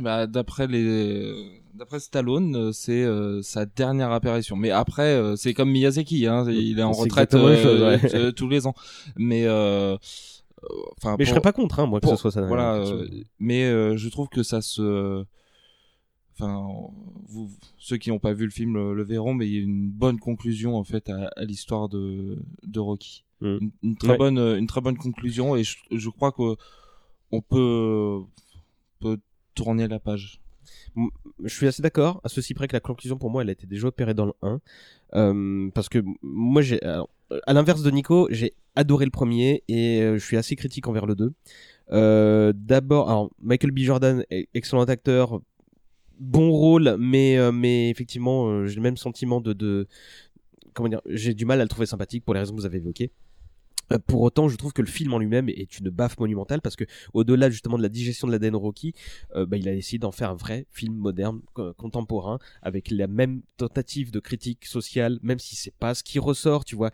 Bah, 0.00 0.26
d'après 0.26 0.66
les 0.66 1.60
d'après 1.74 2.00
Stallone, 2.00 2.54
euh, 2.56 2.72
c'est 2.72 3.02
euh, 3.02 3.42
sa 3.42 3.66
dernière 3.66 4.10
apparition. 4.12 4.56
Mais 4.56 4.70
après, 4.70 5.14
euh, 5.14 5.36
c'est 5.36 5.54
comme 5.54 5.70
Miyazaki, 5.70 6.26
hein, 6.26 6.44
il 6.50 6.78
est 6.78 6.82
en 6.82 6.92
retraite 6.92 7.34
euh, 7.34 7.62
chose, 7.62 8.12
ouais. 8.14 8.32
tous 8.32 8.48
les 8.48 8.66
ans. 8.66 8.74
Mais 9.16 9.46
enfin, 9.48 11.16
Mais 11.18 11.24
je 11.24 11.30
serais 11.30 11.40
pas 11.40 11.52
contre, 11.52 11.80
hein, 11.80 11.86
moi, 11.86 12.00
que 12.00 12.06
pour- 12.06 12.14
ce 12.16 12.20
soit 12.20 12.30
ça. 12.30 12.42
Voilà, 12.42 12.84
mais 13.38 13.64
je 13.96 14.08
trouve 14.08 14.28
que 14.28 14.42
ça 14.42 14.60
se. 14.62 15.24
Enfin, 16.34 16.64
vous, 17.28 17.50
ceux 17.76 17.98
qui 17.98 18.08
n'ont 18.10 18.18
pas 18.18 18.32
vu 18.32 18.44
le 18.46 18.50
film 18.50 18.74
le, 18.74 18.94
le 18.94 19.02
verront, 19.04 19.34
mais 19.34 19.46
il 19.46 19.52
y 19.54 19.58
a 19.58 19.62
une 19.62 19.90
bonne 19.90 20.18
conclusion 20.18 20.76
en 20.76 20.82
fait 20.82 21.10
à, 21.10 21.30
à 21.36 21.44
l'histoire 21.44 21.90
de, 21.90 22.38
de 22.62 22.80
Rocky. 22.80 23.24
Mm. 23.42 23.46
Une, 23.60 23.70
une 23.82 23.96
très 23.96 24.08
Ouais. 24.12 24.16
bonne, 24.16 24.38
une 24.38 24.66
très 24.66 24.80
bonne 24.80 24.96
conclusion, 24.96 25.56
et 25.56 25.62
je, 25.64 25.76
je 25.90 26.08
crois 26.08 26.32
que 26.32 26.56
on 27.32 27.42
peut 27.42 28.20
tourner 29.54 29.88
la 29.88 29.98
page. 29.98 30.40
je 31.42 31.54
suis 31.54 31.66
assez 31.66 31.82
d'accord, 31.82 32.20
à 32.24 32.28
ceci 32.28 32.54
près 32.54 32.68
que 32.68 32.74
la 32.74 32.80
conclusion 32.80 33.16
pour 33.16 33.30
moi 33.30 33.42
elle 33.42 33.48
a 33.48 33.52
été 33.52 33.66
déjà 33.66 33.88
opérée 33.88 34.14
dans 34.14 34.26
le 34.26 34.32
1. 34.42 34.60
Euh, 35.14 35.70
parce 35.74 35.88
que 35.88 35.98
moi 36.22 36.62
j'ai. 36.62 36.82
alors, 36.82 37.08
À 37.46 37.52
l'inverse 37.52 37.82
de 37.82 37.90
Nico, 37.90 38.28
j'ai 38.30 38.54
adoré 38.76 39.04
le 39.04 39.10
premier 39.10 39.62
et 39.68 40.00
euh, 40.00 40.18
je 40.18 40.24
suis 40.24 40.36
assez 40.36 40.56
critique 40.56 40.88
envers 40.88 41.06
le 41.06 41.14
2. 41.14 41.32
Euh, 41.92 42.52
D'abord, 42.54 43.10
alors 43.10 43.30
Michael 43.42 43.70
B. 43.70 43.80
Jordan, 43.80 44.24
excellent 44.54 44.84
acteur, 44.84 45.40
bon 46.18 46.50
rôle, 46.50 46.96
mais, 46.98 47.36
euh, 47.38 47.52
mais 47.52 47.90
effectivement 47.90 48.46
euh, 48.48 48.66
j'ai 48.66 48.76
le 48.76 48.82
même 48.82 48.96
sentiment 48.96 49.40
de. 49.40 49.52
de 49.52 49.86
comment 50.72 50.88
dire 50.88 51.02
J'ai 51.06 51.34
du 51.34 51.44
mal 51.44 51.60
à 51.60 51.64
le 51.64 51.68
trouver 51.68 51.86
sympathique 51.86 52.24
pour 52.24 52.34
les 52.34 52.40
raisons 52.40 52.54
que 52.54 52.60
vous 52.60 52.66
avez 52.66 52.78
évoquées. 52.78 53.10
Euh, 53.92 53.98
Pour 54.06 54.22
autant, 54.22 54.48
je 54.48 54.56
trouve 54.56 54.72
que 54.72 54.82
le 54.82 54.88
film 54.88 55.12
en 55.12 55.18
lui-même 55.18 55.48
est 55.48 55.78
une 55.78 55.90
baffe 55.90 56.18
monumentale 56.18 56.60
parce 56.60 56.76
que, 56.76 56.84
au-delà 57.12 57.50
justement 57.50 57.76
de 57.76 57.82
la 57.82 57.88
digestion 57.88 58.26
de 58.26 58.32
l'ADN 58.32 58.56
Rocky, 58.56 58.94
euh, 59.36 59.46
bah, 59.46 59.56
il 59.56 59.68
a 59.68 59.74
essayé 59.74 59.98
d'en 59.98 60.12
faire 60.12 60.30
un 60.30 60.34
vrai 60.34 60.66
film 60.70 60.94
moderne, 60.94 61.40
co- 61.54 61.72
contemporain, 61.74 62.38
avec 62.62 62.90
la 62.90 63.06
même 63.06 63.42
tentative 63.56 64.10
de 64.10 64.20
critique 64.20 64.64
sociale, 64.66 65.18
même 65.22 65.38
si 65.38 65.56
c'est 65.56 65.74
pas 65.74 65.94
ce 65.94 66.02
qui 66.02 66.18
ressort, 66.18 66.64
tu 66.64 66.76
vois. 66.76 66.90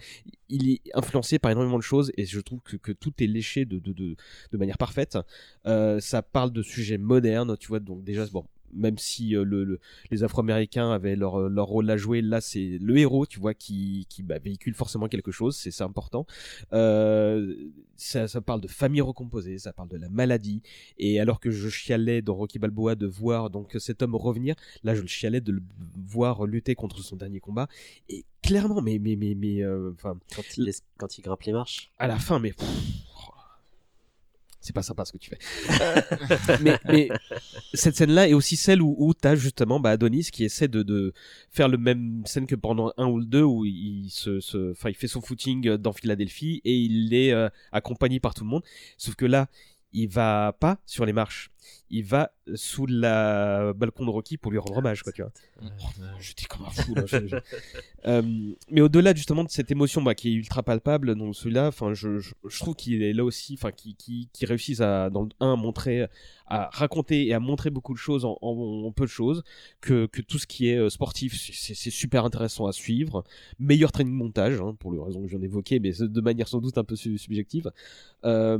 Il 0.49 0.71
est 0.71 0.81
influencé 0.95 1.39
par 1.39 1.51
énormément 1.51 1.79
de 1.79 1.83
choses 1.83 2.11
et 2.17 2.25
je 2.25 2.41
trouve 2.41 2.61
que, 2.63 2.93
tout 2.93 3.13
est 3.23 3.27
léché 3.27 3.65
de 3.65 4.57
manière 4.57 4.79
parfaite. 4.79 5.19
Euh, 5.67 6.01
ça 6.01 6.23
parle 6.23 6.53
de 6.53 6.63
sujets 6.63 6.99
modernes, 6.99 7.57
tu 7.59 7.69
vois, 7.69 7.81
donc 7.81 8.03
déjà, 8.05 8.27
bon, 8.27 8.45
même 8.73 8.99
si 8.99 9.35
euh, 9.37 9.45
le, 9.45 9.65
le- 9.65 9.81
les 10.11 10.25
Afro-Américains 10.25 10.91
avaient 10.91 11.17
leur, 11.17 11.41
euh, 11.41 11.49
leur 11.49 11.67
rôle 11.67 11.91
à 11.91 11.97
jouer, 11.97 12.23
là 12.23 12.41
c'est 12.41 12.79
le 12.81 12.97
héros, 12.99 13.27
tu 13.27 13.41
vois, 13.41 13.55
qui, 13.55 14.07
qui 14.09 14.23
bah, 14.23 14.39
véhicule 14.39 14.75
forcément 14.75 15.09
quelque 15.09 15.31
chose, 15.33 15.57
c'est 15.57 15.83
important. 15.83 16.27
Euh, 16.73 17.55
ça, 17.97 18.29
ça 18.29 18.41
parle 18.41 18.61
de 18.61 18.69
famille 18.69 19.01
recomposée, 19.01 19.59
ça 19.59 19.73
parle 19.73 19.89
de 19.89 19.97
la 19.97 20.09
maladie, 20.09 20.63
et 20.99 21.19
alors 21.21 21.41
que 21.41 21.51
je 21.51 21.69
chialais 21.69 22.23
dans 22.23 22.35
Rocky 22.35 22.59
Balboa 22.59 22.95
de 22.95 23.07
voir 23.07 23.51
donc 23.51 23.77
cet 23.79 24.03
homme 24.03 24.15
revenir, 24.15 24.55
là 24.85 24.95
je 24.95 25.01
le 25.03 25.09
chialais 25.09 25.41
de 25.41 25.53
le 25.53 25.63
voir 26.07 26.47
lutter 26.47 26.75
contre 26.75 27.01
son 27.01 27.17
dernier 27.17 27.41
combat, 27.41 27.67
et 28.09 28.25
clairement, 28.43 28.81
mais 28.83 28.99
mais 28.99 29.17
mais 29.17 29.35
mais, 29.35 29.63
euh, 29.63 29.93
Quand 30.03 30.43
il, 30.57 30.65
laisse- 30.65 30.85
quand 30.97 31.19
il 31.19 31.23
grimpe 31.23 31.43
les 31.43 31.53
marches. 31.53 31.91
à 31.99 32.07
la 32.07 32.19
fin, 32.19 32.39
mais 32.39 32.53
pff, 32.53 32.69
c'est 34.69 34.75
pas 34.75 34.83
sympa 34.83 35.07
ce 35.07 35.13
que 35.13 35.19
tu 35.19 35.31
fais. 35.31 35.39
Mais, 36.63 36.79
mais 36.85 37.09
cette 37.73 37.97
scène-là 37.97 38.29
est 38.29 38.35
aussi 38.35 38.57
celle 38.57 38.83
où, 38.83 38.95
où 38.99 39.15
t'as 39.15 39.35
justement 39.35 39.81
bah, 39.81 39.91
Adonis 39.91 40.29
qui 40.31 40.45
essaie 40.45 40.69
de, 40.69 41.15
faire 41.51 41.69
le 41.69 41.79
même 41.79 42.23
scène 42.27 42.47
que 42.47 42.55
pendant 42.55 42.93
un 42.99 43.07
ou 43.07 43.25
deux 43.25 43.43
où 43.43 43.65
il 43.65 44.11
se, 44.11 44.41
il 44.89 44.95
fait 44.95 45.09
son 45.09 45.23
footing 45.23 45.77
dans 45.77 45.93
Philadelphie 45.93 46.61
et 46.65 46.77
il 46.77 47.15
est 47.15 47.33
euh, 47.33 47.49
accompagné 47.73 48.21
par 48.21 48.35
tout 48.35 48.45
le 48.45 48.51
monde. 48.51 48.63
Sauf 48.99 49.15
que 49.15 49.25
là, 49.25 49.49
il 49.93 50.09
va 50.09 50.55
pas 50.61 50.79
sur 50.85 51.07
les 51.07 51.15
marches. 51.15 51.51
Il 51.91 52.05
va 52.05 52.33
sous 52.55 52.87
la 52.87 53.73
balcon 53.75 54.05
de 54.05 54.11
Rocky 54.11 54.37
pour 54.37 54.53
lui 54.53 54.59
rendre 54.59 54.77
hommage, 54.77 55.03
quoi, 55.03 55.13
tu 55.13 55.23
vois. 55.23 55.33
J'étais 56.21 56.45
comme 56.45 56.67
un 56.67 56.71
fou. 56.71 56.95
là, 56.95 57.05
Euh, 58.07 58.23
mais 58.71 58.81
au-delà 58.81 59.13
justement 59.13 59.43
de 59.43 59.51
cette 59.51 59.73
émotion 59.73 60.01
bah, 60.01 60.15
qui 60.15 60.29
est 60.29 60.33
ultra 60.33 60.63
palpable 60.63 61.17
dans 61.17 61.33
celui-là, 61.33 61.67
enfin, 61.67 61.95
je, 61.95 62.19
je, 62.21 62.33
je 62.49 62.59
trouve 62.61 62.77
qu'il 62.77 63.03
est 63.03 63.13
là 63.13 63.25
aussi, 63.25 63.55
enfin, 63.55 63.73
qui, 63.73 63.97
qui, 63.97 64.29
qui 64.33 64.47
réussissent 64.47 64.81
à 64.81 65.11
dans 65.11 65.23
le 65.23 65.31
1 65.41 65.55
à 65.55 65.57
montrer, 65.57 66.07
à 66.47 66.71
raconter 66.73 67.27
et 67.27 67.35
à 67.35 67.41
montrer 67.41 67.71
beaucoup 67.71 67.93
de 67.93 67.99
choses 67.99 68.25
en, 68.25 68.39
en- 68.41 68.85
en 68.87 68.93
peu 68.93 69.03
de 69.05 69.11
choses, 69.11 69.43
que, 69.81 70.07
que 70.07 70.23
tout 70.23 70.39
ce 70.39 70.47
qui 70.47 70.69
est 70.69 70.77
euh, 70.79 70.89
sportif, 70.91 71.35
c'est 71.53 71.91
super 71.91 72.25
intéressant 72.25 72.67
à 72.67 72.73
suivre. 72.73 73.25
Meilleur 73.59 73.91
training 73.91 74.15
montage, 74.15 74.61
hein, 74.61 74.77
pour 74.79 74.93
les 74.93 75.01
raisons 75.01 75.23
que 75.23 75.29
j'en 75.29 75.43
ai 75.43 75.47
évoquées, 75.47 75.81
mais 75.81 75.91
de 75.99 76.21
manière 76.21 76.47
sans 76.47 76.61
doute 76.61 76.79
un 76.79 76.85
peu 76.85 76.95
su- 76.95 77.19
subjective. 77.19 77.73
Euh, 78.25 78.59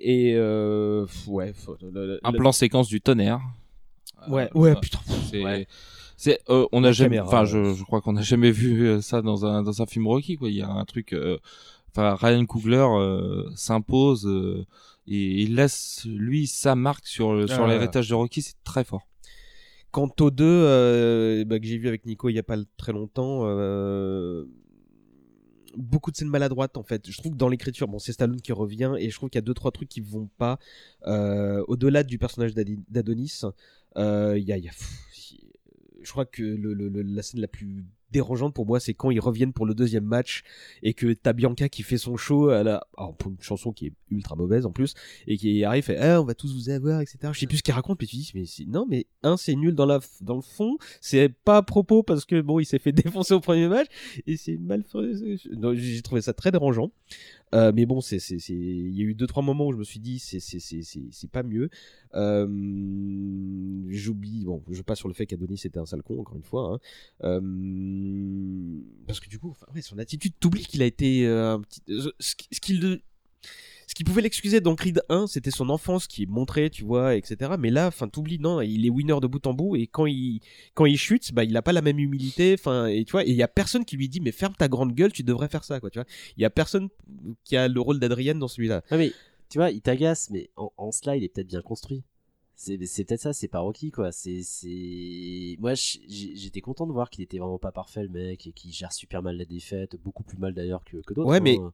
et 0.00 0.34
euh, 0.36 1.06
ouais, 1.26 1.52
faut- 1.52 1.76
le- 1.82 2.13
le- 2.14 2.20
Un 2.24 2.32
le- 2.32 2.38
plan 2.38 2.52
séquence 2.52 2.88
du 2.88 3.00
tonnerre. 3.00 3.40
Ouais, 4.28 4.48
Euh, 4.54 4.58
ouais, 4.58 4.74
putain. 4.80 4.98
C'est, 5.30 5.44
Ouais. 5.44 5.66
c'est, 6.16 6.40
euh, 6.48 6.66
on 6.72 6.82
a 6.84 6.92
jamais, 6.92 7.20
enfin, 7.20 7.44
je, 7.44 7.74
je 7.74 7.84
crois 7.84 8.00
qu'on 8.00 8.14
n'a 8.14 8.22
jamais 8.22 8.50
vu 8.50 8.86
euh, 8.86 9.00
ça 9.00 9.20
dans 9.22 9.44
un 9.44 9.62
dans 9.62 9.82
un 9.82 9.86
film 9.86 10.06
Rocky, 10.06 10.36
quoi. 10.36 10.48
Il 10.48 10.56
y 10.56 10.62
a 10.62 10.70
un 10.70 10.84
truc, 10.84 11.12
euh, 11.12 11.38
enfin, 11.90 12.14
Ryan 12.14 12.44
Coogler 12.46 12.86
euh, 12.98 13.44
s'impose 13.54 14.26
euh, 14.26 14.64
et 15.06 15.42
il 15.42 15.56
laisse 15.56 16.06
lui 16.06 16.46
sa 16.46 16.74
marque 16.74 17.06
sur 17.06 17.46
sur 17.48 17.64
Ah. 17.64 17.68
l'héritage 17.68 18.08
de 18.08 18.14
Rocky, 18.14 18.40
c'est 18.42 18.54
très 18.64 18.84
fort. 18.84 19.02
Quant 19.90 20.10
aux 20.20 20.30
deux, 20.30 20.44
euh, 20.44 21.44
bah, 21.44 21.60
que 21.60 21.66
j'ai 21.66 21.76
vu 21.78 21.86
avec 21.88 22.04
Nico 22.06 22.28
il 22.28 22.34
y 22.34 22.38
a 22.38 22.42
pas 22.42 22.56
très 22.78 22.92
longtemps, 22.92 23.42
euh, 23.44 24.44
beaucoup 25.76 26.10
de 26.10 26.16
scènes 26.16 26.28
maladroites 26.28 26.76
en 26.76 26.82
fait. 26.82 27.10
Je 27.10 27.16
trouve 27.18 27.32
que 27.32 27.36
dans 27.36 27.48
l'écriture, 27.48 27.88
bon, 27.88 27.98
c'est 27.98 28.12
Stallone 28.12 28.40
qui 28.40 28.52
revient 28.52 28.94
et 28.98 29.10
je 29.10 29.16
trouve 29.16 29.30
qu'il 29.30 29.38
y 29.38 29.42
a 29.44 29.46
deux 29.46 29.54
trois 29.54 29.70
trucs 29.72 29.88
qui 29.88 30.00
vont 30.00 30.28
pas. 30.38 30.58
Euh, 31.06 31.64
Au-delà 31.68 32.02
du 32.02 32.18
personnage 32.18 32.54
d'Adonis, 32.54 33.42
euh, 33.96 34.38
il 34.38 34.44
y 34.44 34.52
a, 34.52 34.58
je 36.02 36.10
crois 36.10 36.26
que 36.26 36.42
le- 36.42 36.74
le- 36.74 37.02
la 37.02 37.22
scène 37.22 37.40
la 37.40 37.48
plus 37.48 37.84
dérangeante 38.14 38.54
pour 38.54 38.64
moi, 38.64 38.80
c'est 38.80 38.94
quand 38.94 39.10
ils 39.10 39.20
reviennent 39.20 39.52
pour 39.52 39.66
le 39.66 39.74
deuxième 39.74 40.04
match 40.04 40.42
et 40.82 40.94
que 40.94 41.12
t'as 41.12 41.32
Bianca 41.32 41.68
qui 41.68 41.82
fait 41.82 41.98
son 41.98 42.16
show 42.16 42.48
à 42.48 42.62
la, 42.62 42.86
alors, 42.96 43.14
pour 43.16 43.30
une 43.32 43.40
chanson 43.40 43.72
qui 43.72 43.86
est 43.86 43.92
ultra 44.10 44.36
mauvaise 44.36 44.64
en 44.64 44.70
plus 44.70 44.94
et 45.26 45.36
qui 45.36 45.64
arrive 45.64 45.84
fait 45.84 45.98
ah, 45.98 46.22
on 46.22 46.24
va 46.24 46.34
tous 46.34 46.54
vous 46.54 46.70
avoir 46.70 47.00
etc 47.00 47.18
je 47.32 47.40
sais 47.40 47.46
plus 47.46 47.58
ce 47.58 47.62
qu'il 47.62 47.74
raconte 47.74 48.00
mais 48.00 48.06
tu 48.06 48.16
dis 48.16 48.30
mais 48.34 48.44
non 48.68 48.86
mais 48.88 49.06
un 49.22 49.36
c'est 49.36 49.54
nul 49.56 49.74
dans 49.74 49.86
la 49.86 50.00
dans 50.20 50.36
le 50.36 50.42
fond. 50.42 50.76
C'est 51.00 51.28
pas 51.28 51.58
à 51.58 51.62
propos 51.62 52.02
parce 52.02 52.24
que 52.24 52.40
bon 52.40 52.60
il 52.60 52.64
s'est 52.64 52.78
fait 52.78 52.92
défoncer 53.04 53.34
au 53.34 53.40
premier 53.40 53.68
match 53.68 53.88
et 54.26 54.36
c'est 54.36 54.56
mal 54.56 54.84
j'ai 55.74 56.02
trouvé 56.02 56.20
ça 56.20 56.32
très 56.32 56.52
dérangeant 56.52 56.92
Euh, 57.54 57.72
mais 57.74 57.86
bon 57.86 58.00
c'est 58.00 58.18
c'est 58.18 58.38
c'est 58.38 58.52
il 58.52 58.94
y 58.94 59.00
a 59.00 59.04
eu 59.04 59.14
deux 59.14 59.26
trois 59.26 59.42
moments 59.42 59.68
où 59.68 59.72
je 59.72 59.78
me 59.78 59.84
suis 59.84 60.00
dit 60.00 60.18
c'est 60.18 60.40
c'est 60.40 60.58
c'est 60.58 60.82
c'est 60.82 61.02
c'est 61.12 61.30
pas 61.30 61.44
mieux 61.44 61.70
euh, 62.14 62.46
j'oublie 63.88 64.44
bon 64.44 64.62
je 64.70 64.82
passe 64.82 64.98
sur 64.98 65.08
le 65.08 65.14
fait 65.14 65.26
qu'Adonis 65.26 65.60
était 65.64 65.78
un 65.78 65.86
sale 65.86 66.02
con 66.02 66.20
encore 66.20 66.36
une 66.36 66.42
fois 66.42 66.74
hein. 66.74 66.78
Euh, 67.22 67.40
parce 69.06 69.20
que 69.20 69.28
du 69.28 69.38
coup 69.38 69.54
son 69.80 69.98
attitude 69.98 70.32
t'oublies 70.40 70.64
qu'il 70.64 70.82
a 70.82 70.86
été 70.86 71.26
un 71.26 71.60
petit 71.60 71.80
ce 72.18 72.60
qu'il 72.60 73.00
ce 73.94 73.98
qui 73.98 74.02
pouvait 74.02 74.22
l'excuser 74.22 74.60
dans 74.60 74.74
Creed 74.74 75.04
1, 75.08 75.28
c'était 75.28 75.52
son 75.52 75.70
enfance 75.70 76.08
qui 76.08 76.24
est 76.24 76.26
montrée, 76.26 76.68
tu 76.68 76.82
vois, 76.82 77.14
etc. 77.14 77.52
Mais 77.60 77.70
là, 77.70 77.86
enfin, 77.86 78.08
t'oublies, 78.08 78.40
non, 78.40 78.60
il 78.60 78.84
est 78.84 78.90
winner 78.90 79.20
de 79.22 79.28
bout 79.28 79.46
en 79.46 79.54
bout, 79.54 79.76
et 79.76 79.86
quand 79.86 80.06
il, 80.06 80.40
quand 80.74 80.84
il 80.84 80.98
chute, 80.98 81.32
bah, 81.32 81.44
il 81.44 81.56
a 81.56 81.62
pas 81.62 81.72
la 81.72 81.80
même 81.80 82.00
humilité, 82.00 82.56
enfin, 82.58 82.86
et 82.86 83.04
tu 83.04 83.12
vois, 83.12 83.24
et 83.24 83.30
il 83.30 83.36
y 83.36 83.42
a 83.44 83.46
personne 83.46 83.84
qui 83.84 83.96
lui 83.96 84.08
dit, 84.08 84.18
mais 84.18 84.32
ferme 84.32 84.54
ta 84.58 84.66
grande 84.66 84.94
gueule, 84.94 85.12
tu 85.12 85.22
devrais 85.22 85.48
faire 85.48 85.62
ça, 85.62 85.78
quoi, 85.78 85.90
tu 85.90 86.00
vois. 86.00 86.06
Il 86.36 86.42
y 86.42 86.44
a 86.44 86.50
personne 86.50 86.88
qui 87.44 87.56
a 87.56 87.68
le 87.68 87.80
rôle 87.80 88.00
d'Adrienne 88.00 88.40
dans 88.40 88.48
celui-là. 88.48 88.82
Ah 88.90 88.96
mais 88.96 89.12
tu 89.48 89.58
vois, 89.58 89.70
il 89.70 89.80
t'agace, 89.80 90.28
mais 90.30 90.50
en, 90.56 90.72
en 90.76 90.90
cela, 90.90 91.14
il 91.14 91.22
est 91.22 91.28
peut-être 91.28 91.46
bien 91.46 91.62
construit. 91.62 92.02
C'est 92.56 92.76
peut-être 92.78 93.20
ça, 93.20 93.32
c'est 93.32 93.48
pas 93.48 93.58
Rocky 93.60 93.90
quoi. 93.90 94.12
C'est 94.12 94.42
c'est 94.42 95.56
moi 95.58 95.74
j'étais 95.74 96.60
content 96.60 96.86
de 96.86 96.92
voir 96.92 97.10
qu'il 97.10 97.24
était 97.24 97.38
vraiment 97.38 97.58
pas 97.58 97.72
parfait 97.72 98.04
le 98.04 98.08
mec 98.08 98.46
et 98.46 98.52
qu'il 98.52 98.72
gère 98.72 98.92
super 98.92 99.22
mal 99.22 99.36
la 99.36 99.44
défaite, 99.44 99.96
beaucoup 100.02 100.22
plus 100.22 100.38
mal 100.38 100.54
d'ailleurs 100.54 100.84
que, 100.84 100.98
que 100.98 101.14
d'autres. 101.14 101.28
Ouais, 101.28 101.58
hein. 101.58 101.72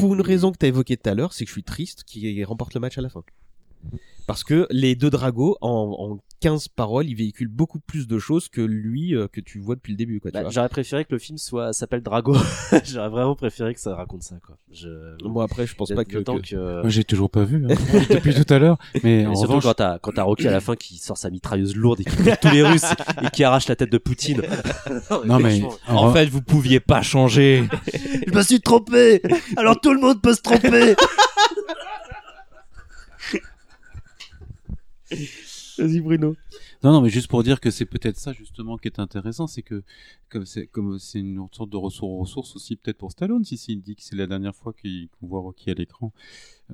Pour 0.00 0.14
une 0.14 0.22
raison 0.22 0.50
que 0.50 0.56
t'as 0.56 0.68
évoquée 0.68 0.96
tout 0.96 1.10
à 1.10 1.14
l'heure, 1.14 1.34
c'est 1.34 1.44
que 1.44 1.50
je 1.50 1.52
suis 1.52 1.62
triste 1.62 2.04
qu'il 2.04 2.42
remporte 2.46 2.72
le 2.72 2.80
match 2.80 2.96
à 2.96 3.02
la 3.02 3.10
fin. 3.10 3.22
Parce 4.26 4.44
que 4.44 4.66
les 4.70 4.94
deux 4.94 5.10
Dragos, 5.10 5.58
en 5.60 6.18
15 6.40 6.68
paroles, 6.68 7.06
ils 7.06 7.14
véhiculent 7.14 7.48
beaucoup 7.48 7.78
plus 7.80 8.06
de 8.06 8.18
choses 8.18 8.48
que 8.48 8.60
lui, 8.62 9.14
euh, 9.14 9.28
que 9.28 9.40
tu 9.40 9.58
vois 9.58 9.74
depuis 9.74 9.92
le 9.92 9.96
début, 9.98 10.20
quoi, 10.20 10.30
Bah. 10.32 10.42
J'aurais 10.50 10.68
préféré 10.70 11.04
que 11.04 11.12
le 11.12 11.18
film 11.18 11.36
soit 11.38 11.72
s'appelle 11.72 12.00
Drago. 12.02 12.34
J'aurais 12.84 13.08
vraiment 13.10 13.34
préféré 13.36 13.74
que 13.74 13.80
ça 13.80 13.94
raconte 13.94 14.22
ça 14.22 14.36
quoi. 14.44 14.56
Je... 14.72 14.88
Bon, 15.22 15.40
après, 15.40 15.66
je 15.66 15.74
pense 15.74 15.90
pas 15.92 16.04
que- 16.04 16.18
que... 16.18 16.80
Moi, 16.80 16.88
j'ai 16.88 17.04
toujours 17.04 17.30
pas 17.30 17.44
vu, 17.44 17.64
hein, 17.64 17.74
depuis 18.10 18.34
tout 18.34 18.52
à 18.52 18.58
l'heure. 18.58 18.78
Mais 19.04 19.22
Et 19.22 19.26
en 19.26 19.34
surtout 19.34 19.48
revanche- 19.52 19.64
quand 19.64 19.74
t'as 19.74 19.98
quand 19.98 20.12
t'as 20.12 20.22
Rocky 20.22 20.48
à 20.48 20.50
la 20.50 20.60
fin 20.60 20.76
qui 20.76 20.96
sort 20.98 21.18
sa 21.18 21.30
mitrailleuse 21.30 21.76
lourde 21.76 22.00
et 22.00 22.04
qui 22.04 22.16
tue 22.16 22.30
tous 22.40 22.50
les 22.50 22.62
Russes 22.62 22.84
et 23.22 23.28
qui 23.30 23.44
arrache 23.44 23.68
la 23.68 23.76
tête 23.76 23.92
de 23.92 23.98
Poutine. 23.98 24.42
Non, 25.26 25.38
mais 25.38 25.62
en 25.88 26.12
fait, 26.12 26.26
vous 26.26 26.40
pouviez 26.42 26.80
pas 26.80 27.02
changer. 27.02 27.64
Je 28.26 28.32
me 28.34 28.42
suis 28.42 28.60
trompé. 28.60 29.20
Alors 29.56 29.80
tout 29.80 29.92
le 29.92 30.00
monde 30.00 30.20
peut 30.22 30.34
se 30.34 30.40
tromper. 30.40 30.94
Vas-y, 35.80 36.00
Bruno. 36.00 36.36
Non, 36.84 36.92
non, 36.92 37.00
mais 37.00 37.08
juste 37.08 37.28
pour 37.28 37.42
dire 37.42 37.58
que 37.58 37.70
c'est 37.70 37.86
peut-être 37.86 38.18
ça 38.18 38.32
justement 38.32 38.76
qui 38.76 38.88
est 38.88 38.98
intéressant, 38.98 39.46
c'est 39.46 39.62
que 39.62 39.82
comme 40.28 40.44
c'est 40.44 41.18
une 41.18 41.46
sorte 41.52 41.70
de 41.70 41.76
ressource 41.76 42.20
ressource 42.20 42.56
aussi 42.56 42.76
peut-être 42.76 42.98
pour 42.98 43.12
Stallone, 43.12 43.44
si 43.44 43.56
s'il 43.56 43.80
dit 43.80 43.96
que 43.96 44.02
c'est 44.02 44.16
la 44.16 44.26
dernière 44.26 44.54
fois 44.54 44.74
qu'on 44.74 45.26
voit 45.26 45.40
Rocky 45.40 45.70
à 45.70 45.74
l'écran, 45.74 46.12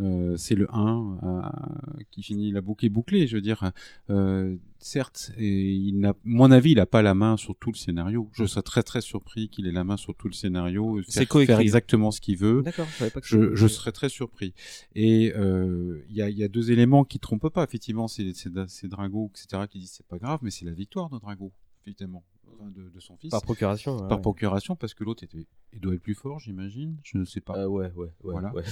euh, 0.01 0.37
c'est 0.37 0.55
le 0.55 0.67
1 0.75 1.19
euh, 1.23 2.03
qui 2.11 2.23
finit 2.23 2.53
la 2.53 2.61
boucle 2.61 2.85
est 2.87 2.91
bouclée. 2.91 3.27
Je 3.27 3.37
veux 3.37 3.43
dire, 3.43 3.73
euh, 4.11 4.57
certes, 4.79 5.33
et 5.39 5.73
il 5.73 5.99
n'a, 5.99 6.15
mon 6.25 6.51
avis, 6.51 6.73
il 6.73 6.77
n'a 6.77 6.87
pas 6.87 7.03
la 7.03 7.15
main 7.15 7.37
sur 7.37 7.57
tout 7.57 7.71
le 7.71 7.77
scénario. 7.77 8.29
Je 8.33 8.45
serais 8.45 8.63
très 8.63 8.83
très 8.83 9.01
surpris 9.01 9.49
qu'il 9.49 9.67
ait 9.67 9.73
la 9.73 9.85
main 9.85 9.97
sur 9.97 10.15
tout 10.15 10.29
le 10.29 10.35
scénario, 10.35 11.01
C'est 11.09 11.27
faire, 11.27 11.45
faire 11.45 11.61
exactement 11.61 12.11
ce 12.11 12.21
qu'il 12.21 12.37
veut. 12.37 12.63
D'accord, 12.63 12.87
pas 12.99 13.21
que 13.21 13.27
je, 13.27 13.55
je 13.55 13.67
serais 13.67 13.93
très 13.93 14.09
surpris. 14.09 14.55
Et 14.95 15.33
euh, 15.37 16.05
il 16.11 16.17
y, 16.17 16.23
a, 16.23 16.31
il 16.31 16.39
y 16.39 16.45
a 16.45 16.49
deux 16.49 16.71
éléments 16.71 17.05
qui 17.05 17.19
trompent 17.19 17.49
pas. 17.49 17.65
Effectivement, 17.65 18.09
c'est 18.09 18.33
c'est 18.35 18.51
c'est 18.69 18.89
Drago, 18.89 19.31
etc., 19.35 19.65
qui 19.71 19.79
disent 19.79 19.93
c'est 19.93 20.07
pas 20.07 20.19
grave, 20.19 20.41
mais 20.43 20.51
c'est 20.51 20.65
la 20.65 20.73
victoire 20.73 21.09
de 21.09 21.19
Drago, 21.19 21.53
évidemment, 21.87 22.25
enfin, 22.59 22.71
de, 22.71 22.89
de 22.89 23.01
son 23.01 23.17
fils. 23.17 23.31
Par 23.31 23.43
procuration, 23.43 23.97
ouais, 23.97 24.09
Par 24.09 24.19
ouais. 24.19 24.23
procuration, 24.23 24.77
parce 24.77 24.95
que 24.95 25.05
l'autre 25.05 25.23
était, 25.25 25.47
il 25.73 25.81
doit 25.81 25.95
être 25.95 26.03
plus 26.03 26.15
fort, 26.15 26.39
j'imagine. 26.41 26.97
Je 27.05 27.19
ne 27.19 27.25
sais 27.25 27.41
pas. 27.41 27.57
Euh, 27.59 27.67
ouais, 27.67 27.91
ouais, 27.93 28.07
ouais, 28.07 28.11
Voilà. 28.33 28.53
ouais. 28.55 28.65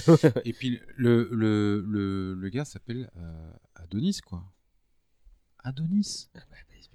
Et 0.45 0.53
puis 0.53 0.79
le 0.95 1.29
le 1.31 1.81
le, 1.87 2.33
le 2.33 2.49
gars 2.49 2.65
s'appelle 2.65 3.09
euh, 3.17 3.51
Adonis, 3.75 4.19
quoi. 4.25 4.43
Adonis. 5.63 6.29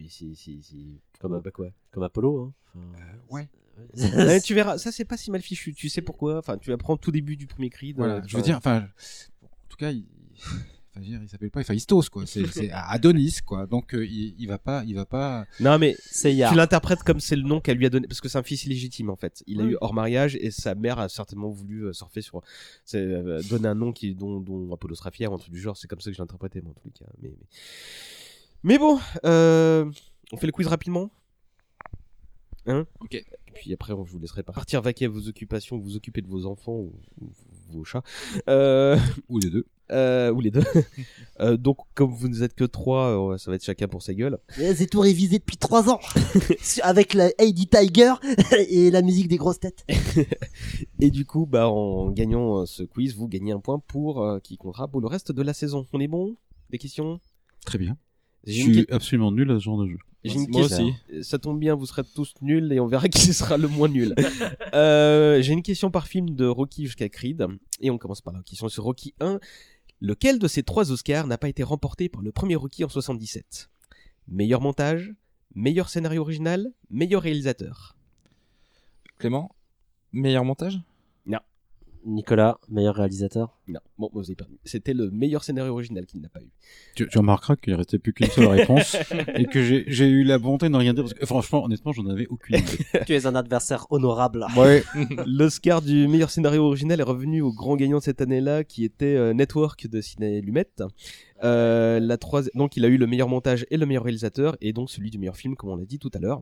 Si, 0.08 0.34
si, 0.34 0.62
si. 0.62 1.00
Comme, 1.18 1.38
bah 1.40 1.50
quoi 1.50 1.68
comme 1.90 2.02
Apollo. 2.04 2.54
Hein. 2.74 2.80
Enfin, 2.94 3.04
ouais. 3.30 3.48
Ouais, 4.16 4.40
tu 4.40 4.54
verras, 4.54 4.78
ça 4.78 4.92
c'est 4.92 5.04
pas 5.04 5.16
si 5.16 5.30
mal 5.30 5.40
fichu. 5.42 5.72
Tu 5.74 5.88
sais 5.88 6.02
pourquoi 6.02 6.38
Enfin, 6.38 6.56
tu 6.58 6.72
apprends 6.72 6.96
tout 6.96 7.10
début 7.10 7.36
du 7.36 7.46
premier 7.46 7.70
cri. 7.70 7.92
Voilà, 7.92 8.22
je 8.26 8.36
veux 8.36 8.42
dire, 8.42 8.56
enfin, 8.56 8.88
en 9.42 9.66
tout 9.68 9.76
cas, 9.76 9.90
il, 9.90 10.06
enfin, 10.90 11.00
il 11.02 11.28
s'appelle 11.28 11.50
pas 11.50 11.60
Héphaïstos, 11.60 12.08
quoi. 12.10 12.26
C'est 12.26 12.46
c'est 12.52 12.70
Adonis, 12.72 13.38
quoi. 13.44 13.66
Donc, 13.66 13.94
euh, 13.94 14.04
il, 14.06 14.34
il 14.38 14.46
va 14.48 14.58
pas, 14.58 14.82
il 14.86 14.94
va 14.94 15.06
pas. 15.06 15.46
Non, 15.60 15.78
mais 15.78 15.96
Seiya. 16.00 16.50
tu 16.50 16.56
l'interprètes 16.56 17.02
comme 17.02 17.20
c'est 17.20 17.36
le 17.36 17.42
nom 17.42 17.60
qu'elle 17.60 17.78
lui 17.78 17.86
a 17.86 17.90
donné, 17.90 18.06
parce 18.06 18.20
que 18.20 18.28
c'est 18.28 18.38
un 18.38 18.42
fils 18.42 18.64
illégitime 18.64 19.10
en 19.10 19.16
fait. 19.16 19.42
Il 19.46 19.60
a 19.60 19.64
eu 19.64 19.76
hors 19.80 19.94
mariage 19.94 20.36
et 20.36 20.50
sa 20.50 20.74
mère 20.74 20.98
a 20.98 21.08
certainement 21.08 21.50
voulu 21.50 21.86
euh, 21.86 21.92
surfer 21.92 22.22
sur, 22.22 22.42
c'est, 22.84 22.98
euh, 22.98 23.40
donner 23.48 23.68
un 23.68 23.74
nom 23.74 23.92
qui 23.92 24.14
dont, 24.14 24.40
dont 24.40 24.72
Apollo 24.72 24.94
sera 24.94 25.10
fier 25.10 25.30
ou 25.30 25.34
un 25.34 25.38
truc 25.38 25.52
du 25.52 25.60
genre. 25.60 25.76
C'est 25.76 25.88
comme 25.88 26.00
ça 26.00 26.10
que 26.10 26.14
je 26.14 26.18
l'ai 26.18 26.24
interprété 26.24 26.60
moi 26.60 26.72
en 26.76 26.80
tous 26.80 26.86
les 26.86 26.92
cas. 26.92 27.12
Mais, 27.22 27.28
mais... 27.30 27.46
mais 28.62 28.78
bon, 28.78 28.98
euh, 29.24 29.90
on 30.32 30.36
fait 30.36 30.46
le 30.46 30.52
quiz 30.52 30.66
rapidement? 30.66 31.10
Hein? 32.66 32.86
Ok. 33.00 33.14
Et 33.14 33.24
puis 33.54 33.72
après, 33.72 33.92
on- 33.92 34.04
je 34.04 34.12
vous 34.12 34.18
laisserai 34.18 34.42
partir 34.42 34.82
vaquer 34.82 35.06
à 35.06 35.08
vos 35.08 35.26
occupations, 35.28 35.78
vous 35.78 35.96
occuper 35.96 36.20
de 36.22 36.28
vos 36.28 36.46
enfants 36.46 36.76
ou, 36.76 36.92
ou 37.20 37.30
vos 37.70 37.84
chats. 37.84 38.02
Euh... 38.48 38.98
Ou 39.28 39.38
les 39.38 39.50
deux. 39.50 39.66
Euh, 39.90 40.30
ou 40.32 40.40
les 40.40 40.50
deux. 40.50 40.62
Euh, 41.40 41.56
donc, 41.56 41.78
comme 41.94 42.10
vous 42.12 42.28
n'êtes 42.28 42.52
que 42.54 42.64
trois, 42.64 43.32
euh, 43.32 43.38
ça 43.38 43.50
va 43.50 43.54
être 43.54 43.64
chacun 43.64 43.88
pour 43.88 44.02
sa 44.02 44.12
gueule. 44.12 44.36
C'est 44.58 44.90
tout 44.90 45.00
révisé 45.00 45.38
depuis 45.38 45.56
trois 45.56 45.88
ans. 45.88 45.98
Avec 46.82 47.14
la 47.14 47.30
Heidi 47.38 47.66
Tiger 47.66 48.12
et 48.68 48.90
la 48.90 49.00
musique 49.00 49.26
des 49.26 49.38
grosses 49.38 49.58
têtes. 49.58 49.86
Et 51.00 51.10
du 51.10 51.24
coup, 51.24 51.46
bah, 51.46 51.66
en 51.70 52.10
gagnant 52.10 52.66
ce 52.66 52.82
quiz, 52.82 53.14
vous 53.16 53.26
gagnez 53.26 53.52
un 53.52 53.58
point 53.60 53.78
pour 53.78 54.22
euh, 54.22 54.38
qui 54.38 54.58
comptera 54.58 54.86
pour 54.86 55.00
le 55.00 55.06
reste 55.06 55.32
de 55.32 55.40
la 55.40 55.54
saison. 55.54 55.86
On 55.94 56.00
est 56.00 56.08
bon? 56.08 56.36
Des 56.68 56.76
questions? 56.76 57.20
Très 57.64 57.78
bien. 57.78 57.96
Je 58.46 58.52
J'ai 58.52 58.62
suis 58.62 58.84
que- 58.86 58.94
absolument 58.94 59.32
nul 59.32 59.50
à 59.50 59.54
ce 59.54 59.60
genre 59.64 59.80
de 59.82 59.86
jeu. 59.88 59.98
J'ai 60.24 60.34
une 60.34 60.50
Moi 60.50 60.60
question. 60.68 60.88
aussi. 61.10 61.24
Ça 61.24 61.38
tombe 61.38 61.58
bien, 61.58 61.74
vous 61.74 61.86
serez 61.86 62.02
tous 62.14 62.34
nuls 62.42 62.70
et 62.70 62.80
on 62.80 62.86
verra 62.86 63.08
qui 63.08 63.32
sera 63.32 63.56
le 63.56 63.68
moins 63.68 63.88
nul. 63.88 64.14
Euh, 64.74 65.40
J'ai 65.40 65.54
une 65.54 65.62
question 65.62 65.90
par 65.90 66.06
film 66.06 66.34
de 66.34 66.44
Rocky 66.46 66.84
jusqu'à 66.84 67.08
Creed. 67.08 67.46
Et 67.80 67.90
on 67.90 67.96
commence 67.96 68.20
par 68.20 68.34
la 68.34 68.42
question 68.42 68.68
sur 68.68 68.84
Rocky 68.84 69.14
1. 69.20 69.40
Lequel 70.02 70.38
de 70.38 70.48
ces 70.48 70.62
trois 70.62 70.92
Oscars 70.92 71.26
n'a 71.26 71.36
pas 71.36 71.50
été 71.50 71.62
remporté 71.62 72.08
par 72.08 72.22
le 72.22 72.32
premier 72.32 72.56
Rocky 72.56 72.84
en 72.84 72.88
77 72.88 73.70
Meilleur 74.28 74.62
montage, 74.62 75.12
meilleur 75.54 75.90
scénario 75.90 76.22
original, 76.22 76.72
meilleur 76.88 77.20
réalisateur. 77.20 77.96
Clément, 79.18 79.54
meilleur 80.12 80.44
montage? 80.44 80.80
Nicolas, 82.04 82.58
meilleur 82.68 82.94
réalisateur. 82.94 83.56
Non, 83.68 83.80
bon, 83.98 84.10
vous 84.12 84.20
avez 84.20 84.34
perdu. 84.34 84.58
C'était 84.64 84.94
le 84.94 85.10
meilleur 85.10 85.44
scénario 85.44 85.72
original 85.72 86.06
qu'il 86.06 86.20
n'a 86.20 86.28
pas 86.28 86.40
eu. 86.40 86.50
Tu, 86.94 87.08
tu 87.08 87.18
remarqueras 87.18 87.56
qu'il 87.56 87.74
restait 87.74 87.98
plus 87.98 88.12
qu'une 88.12 88.28
seule 88.28 88.46
réponse 88.46 88.96
et 89.34 89.44
que 89.44 89.62
j'ai 89.62 90.06
eu 90.06 90.24
la 90.24 90.38
bonté 90.38 90.66
de 90.66 90.72
ne 90.72 90.78
rien 90.78 90.94
dire 90.94 91.04
parce 91.04 91.14
que 91.14 91.26
franchement, 91.26 91.64
honnêtement, 91.64 91.92
j'en 91.92 92.06
avais 92.06 92.26
aucune 92.28 92.56
idée. 92.56 92.78
tu 93.06 93.14
es 93.14 93.26
un 93.26 93.34
adversaire 93.34 93.86
honorable. 93.90 94.46
Ouais. 94.56 94.82
L'Oscar 95.26 95.82
du 95.82 96.08
meilleur 96.08 96.30
scénario 96.30 96.64
original 96.64 97.00
est 97.00 97.04
revenu 97.04 97.42
au 97.42 97.52
grand 97.52 97.76
gagnant 97.76 97.98
de 97.98 98.02
cette 98.02 98.20
année-là, 98.20 98.64
qui 98.64 98.84
était 98.84 99.16
euh, 99.16 99.32
Network 99.32 99.86
de 99.86 100.00
Ciné 100.00 100.40
Lumet. 100.40 100.66
Euh, 101.42 102.00
la 102.00 102.16
Donc, 102.54 102.76
il 102.76 102.84
a 102.84 102.88
eu 102.88 102.96
le 102.96 103.06
meilleur 103.06 103.28
montage 103.28 103.66
et 103.70 103.76
le 103.76 103.86
meilleur 103.86 104.04
réalisateur, 104.04 104.56
et 104.60 104.72
donc 104.72 104.90
celui 104.90 105.10
du 105.10 105.18
meilleur 105.18 105.36
film, 105.36 105.56
comme 105.56 105.70
on 105.70 105.76
l'a 105.76 105.84
dit 105.84 105.98
tout 105.98 106.10
à 106.14 106.18
l'heure. 106.18 106.40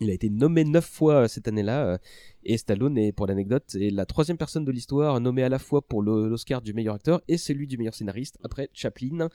Il 0.00 0.10
a 0.10 0.12
été 0.12 0.28
nommé 0.28 0.64
neuf 0.64 0.84
fois 0.86 1.22
euh, 1.22 1.28
cette 1.28 1.48
année-là, 1.48 1.86
euh, 1.86 1.98
et 2.44 2.58
Stallone 2.58 2.98
est, 2.98 3.12
pour 3.12 3.26
l'anecdote, 3.26 3.74
est 3.74 3.90
la 3.90 4.04
troisième 4.06 4.36
personne 4.36 4.64
de 4.64 4.70
l'histoire 4.70 5.18
nommée 5.20 5.42
à 5.42 5.48
la 5.48 5.58
fois 5.58 5.80
pour 5.80 6.02
l'Oscar 6.02 6.60
du 6.60 6.74
meilleur 6.74 6.94
acteur 6.94 7.22
et 7.28 7.38
celui 7.38 7.66
du 7.66 7.78
meilleur 7.78 7.94
scénariste, 7.94 8.38
après 8.44 8.68
Chaplin 8.74 9.28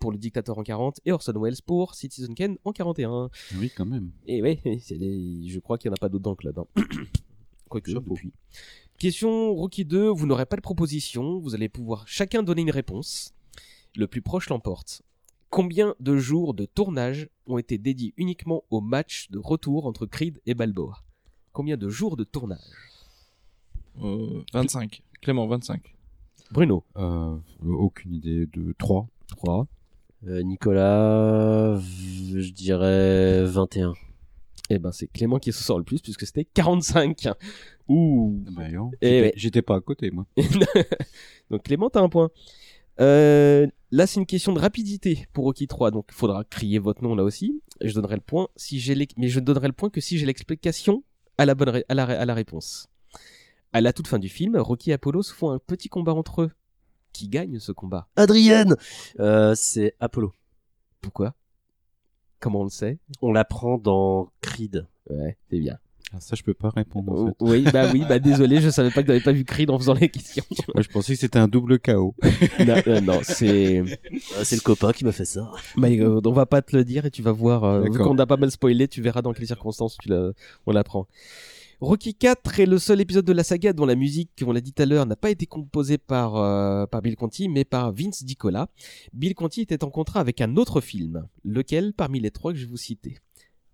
pour 0.00 0.10
Le 0.12 0.18
Dictateur 0.18 0.56
en 0.58 0.62
40 0.62 1.00
et 1.04 1.12
Orson 1.12 1.34
Welles 1.40 1.60
pour 1.64 1.94
Citizen 1.94 2.34
Kane 2.34 2.56
en 2.64 2.72
41. 2.72 3.28
Oui, 3.58 3.70
quand 3.76 3.84
même. 3.86 4.10
Et 4.26 4.40
les- 4.90 5.46
je 5.48 5.60
crois 5.60 5.76
qu'il 5.78 5.90
n'y 5.90 5.92
en 5.92 5.96
a 5.96 6.00
pas 6.00 6.08
d'autres 6.08 6.24
dans 6.24 6.30
le 6.30 6.36
club. 6.36 6.58
hein. 6.58 6.66
Quoique, 7.68 7.92
depuis. 7.92 8.32
Question 8.98 9.54
Rocky 9.54 9.84
2, 9.84 10.08
vous 10.08 10.26
n'aurez 10.26 10.46
pas 10.46 10.56
de 10.56 10.60
proposition, 10.60 11.38
vous 11.38 11.54
allez 11.54 11.68
pouvoir 11.68 12.06
chacun 12.08 12.42
donner 12.42 12.62
une 12.62 12.70
réponse. 12.70 13.32
Le 13.94 14.06
plus 14.06 14.22
proche 14.22 14.48
l'emporte. 14.48 15.02
Combien 15.50 15.94
de 16.00 16.16
jours 16.16 16.54
de 16.54 16.64
tournage 16.64 17.28
ont 17.52 17.58
été 17.58 17.78
dédiés 17.78 18.14
uniquement 18.16 18.64
au 18.70 18.80
match 18.80 19.30
de 19.30 19.38
retour 19.38 19.86
entre 19.86 20.06
Creed 20.06 20.40
et 20.46 20.54
Balboa 20.54 20.98
Combien 21.52 21.76
de 21.76 21.88
jours 21.88 22.16
de 22.16 22.24
tournage 22.24 22.58
Euh, 24.02 24.42
25. 24.52 25.02
Clément, 25.20 25.46
25. 25.46 25.94
Bruno 26.52 26.84
Euh, 26.96 27.36
aucune 27.62 28.14
idée 28.14 28.46
de 28.46 28.74
3. 28.78 29.06
3. 29.28 29.66
Euh, 30.26 30.42
Nicolas, 30.42 31.78
je 31.80 32.50
dirais 32.52 33.44
21. 33.44 33.94
Eh 34.72 34.78
ben 34.78 34.92
c'est 34.92 35.08
Clément 35.08 35.38
qui 35.38 35.52
se 35.52 35.62
sort 35.64 35.78
le 35.78 35.84
plus 35.84 36.00
puisque 36.00 36.26
c'était 36.26 36.44
45. 36.44 37.28
Ouh. 37.88 38.44
Bah, 38.52 38.68
non, 38.68 38.90
j'étais- 38.92 39.20
ouais. 39.22 39.32
J'étais 39.36 39.62
pas 39.62 39.76
à 39.76 39.80
côté, 39.80 40.10
moi. 40.10 40.26
donc 41.50 41.62
Clément, 41.64 41.90
t'as 41.90 42.02
un 42.02 42.08
point. 42.08 42.30
Euh, 43.00 43.66
là, 43.90 44.06
c'est 44.06 44.20
une 44.20 44.26
question 44.26 44.52
de 44.52 44.58
rapidité 44.60 45.26
pour 45.32 45.44
Rocky 45.44 45.66
3, 45.66 45.90
donc 45.90 46.06
il 46.10 46.14
faudra 46.14 46.44
crier 46.44 46.78
votre 46.78 47.02
nom 47.02 47.14
là 47.14 47.24
aussi. 47.24 47.62
Je 47.80 47.92
donnerai 47.94 48.16
le 48.16 48.20
point 48.20 48.48
si 48.56 48.80
j'ai 48.80 48.94
l'ex- 48.94 49.14
mais 49.16 49.28
je 49.28 49.40
ne 49.40 49.44
donnerai 49.44 49.66
le 49.68 49.72
point 49.72 49.90
que 49.90 50.00
si 50.00 50.18
j'ai 50.18 50.26
l'explication 50.26 51.02
à 51.38 51.46
la 51.46 51.54
bonne 51.54 51.70
ré- 51.70 51.84
à 51.88 51.94
la, 51.94 52.06
ré- 52.06 52.16
à 52.16 52.24
la 52.24 52.34
réponse. 52.34 52.88
À 53.72 53.80
la 53.80 53.92
toute 53.92 54.06
fin 54.08 54.18
du 54.18 54.28
film, 54.28 54.56
Rocky 54.56 54.90
et 54.90 54.94
Apollo 54.94 55.22
se 55.22 55.32
font 55.32 55.50
un 55.50 55.58
petit 55.58 55.88
combat 55.88 56.12
entre 56.14 56.42
eux. 56.42 56.50
Qui 57.12 57.28
gagne 57.28 57.58
ce 57.58 57.72
combat? 57.72 58.08
Adrienne 58.16 58.76
Euh, 59.18 59.54
c'est 59.56 59.94
Apollo. 60.00 60.32
Pourquoi? 61.00 61.34
Comment 62.38 62.60
on 62.60 62.64
le 62.64 62.70
sait? 62.70 62.98
On 63.20 63.32
l'apprend 63.32 63.78
dans 63.78 64.30
Creed. 64.40 64.86
Ouais, 65.08 65.36
c'est 65.50 65.58
bien. 65.58 65.78
Ah, 66.12 66.18
ça, 66.20 66.34
je 66.34 66.42
peux 66.42 66.54
pas 66.54 66.70
répondre. 66.70 67.12
En 67.12 67.16
Oh, 67.16 67.26
fait. 67.28 67.34
oui, 67.40 67.64
bah 67.72 67.88
oui, 67.92 68.02
bah 68.08 68.18
désolé, 68.18 68.60
je 68.60 68.68
savais 68.70 68.90
pas 68.90 69.02
que 69.02 69.06
t'avais 69.06 69.20
pas 69.20 69.30
vu 69.32 69.44
Creed 69.44 69.70
en 69.70 69.78
faisant 69.78 69.94
les 69.94 70.08
questions. 70.08 70.42
Moi, 70.74 70.82
je 70.82 70.88
pensais 70.88 71.14
que 71.14 71.20
c'était 71.20 71.38
un 71.38 71.46
double 71.46 71.78
KO. 71.78 72.14
non, 72.66 72.82
non, 72.86 73.00
non, 73.02 73.20
c'est. 73.22 73.82
Ah, 74.36 74.44
C'est 74.44 74.56
le 74.56 74.60
copain 74.62 74.92
qui 74.92 75.04
m'a 75.04 75.12
fait 75.12 75.24
ça. 75.24 75.50
Mais 75.76 76.00
euh, 76.00 76.20
on 76.24 76.32
va 76.32 76.46
pas 76.46 76.62
te 76.62 76.76
le 76.76 76.84
dire 76.84 77.06
et 77.06 77.10
tu 77.12 77.22
vas 77.22 77.30
voir. 77.32 77.62
Euh, 77.64 77.82
vu 77.82 77.90
qu'on 77.90 78.18
a 78.18 78.26
pas 78.26 78.36
mal 78.36 78.50
spoilé, 78.50 78.88
tu 78.88 79.02
verras 79.02 79.22
dans 79.22 79.32
quelles 79.32 79.46
circonstances 79.46 79.96
tu 80.02 80.08
la- 80.08 80.32
on 80.66 80.72
l'apprend. 80.72 81.06
Rocky 81.80 82.14
4 82.14 82.60
est 82.60 82.66
le 82.66 82.78
seul 82.78 83.00
épisode 83.00 83.24
de 83.24 83.32
la 83.32 83.42
saga 83.42 83.72
dont 83.72 83.86
la 83.86 83.94
musique, 83.94 84.30
on 84.46 84.52
l'a 84.52 84.60
dit 84.60 84.72
tout 84.74 84.82
à 84.82 84.86
l'heure, 84.86 85.06
n'a 85.06 85.16
pas 85.16 85.30
été 85.30 85.46
composée 85.46 85.96
par, 85.96 86.36
euh, 86.36 86.84
par 86.86 87.00
Bill 87.00 87.16
Conti, 87.16 87.48
mais 87.48 87.64
par 87.64 87.92
Vince 87.92 88.22
DiCola. 88.22 88.68
Bill 89.14 89.34
Conti 89.34 89.62
était 89.62 89.82
en 89.82 89.88
contrat 89.90 90.20
avec 90.20 90.42
un 90.42 90.56
autre 90.56 90.82
film, 90.82 91.26
lequel 91.42 91.94
parmi 91.94 92.20
les 92.20 92.30
trois 92.30 92.52
que 92.52 92.58
je 92.58 92.64
vais 92.66 92.70
vous 92.70 92.76
citer? 92.76 93.16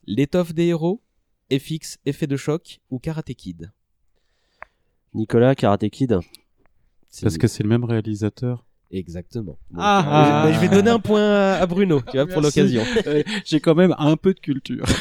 L'étoffe 0.07 0.55
des 0.55 0.67
héros, 0.67 1.01
FX, 1.51 1.99
Effet 2.07 2.27
de 2.27 2.37
choc 2.37 2.81
ou 2.91 2.99
Karate 2.99 3.33
Kid 3.35 3.71
Nicolas, 5.15 5.55
Karate 5.55 5.89
Kid. 5.89 6.19
Parce 7.23 7.39
que 7.39 7.47
c'est 7.47 7.63
le 7.63 7.69
même 7.69 7.85
réalisateur. 7.85 8.65
Exactement. 8.93 9.59
Donc, 9.71 9.81
Ah, 9.81 10.45
euh, 10.47 10.51
je, 10.51 10.55
je 10.57 10.61
vais 10.61 10.69
donner 10.69 10.91
un 10.91 10.99
point 11.01 11.55
à, 11.55 11.67
Bruno, 11.67 12.01
tu 12.11 12.17
vois, 12.19 12.27
pour 12.27 12.41
l'occasion. 12.43 12.83
J'ai 13.45 13.61
quand 13.61 13.75
même 13.75 13.95
un 13.99 14.17
peu 14.17 14.33
de 14.35 14.39
culture. 14.41 14.85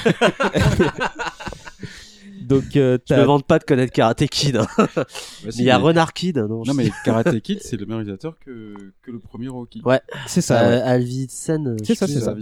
Donc, 2.41 2.75
euh, 2.75 2.97
Je 3.09 3.13
me 3.15 3.23
vante 3.23 3.45
pas 3.45 3.57
de 3.59 3.63
connaître 3.63 3.91
Karate 3.91 4.25
Kid. 4.27 4.57
hein. 4.57 4.67
Bah, 4.77 5.05
Mais 5.45 5.51
il 5.55 5.63
y 5.63 5.69
a 5.71 5.77
Renard 5.77 6.13
Kid. 6.13 6.37
Non, 6.37 6.63
Non, 6.65 6.73
mais 6.73 6.89
Karate 7.03 7.39
Kid, 7.41 7.59
c'est 7.61 7.75
le 7.77 7.85
même 7.85 7.97
réalisateur 7.97 8.37
que, 8.39 8.75
que 9.01 9.11
le 9.11 9.19
premier 9.19 9.47
Rocky. 9.47 9.81
Ouais. 9.83 9.99
c'est 10.27 10.41
ça. 10.41 10.61
ouais. 10.61 10.75
Euh, 10.77 10.85
Alvicen. 10.85 11.67
euh, 11.69 11.77
C'est 11.83 11.95
ça, 11.95 12.07
c'est 12.07 12.19
ça. 12.19 12.35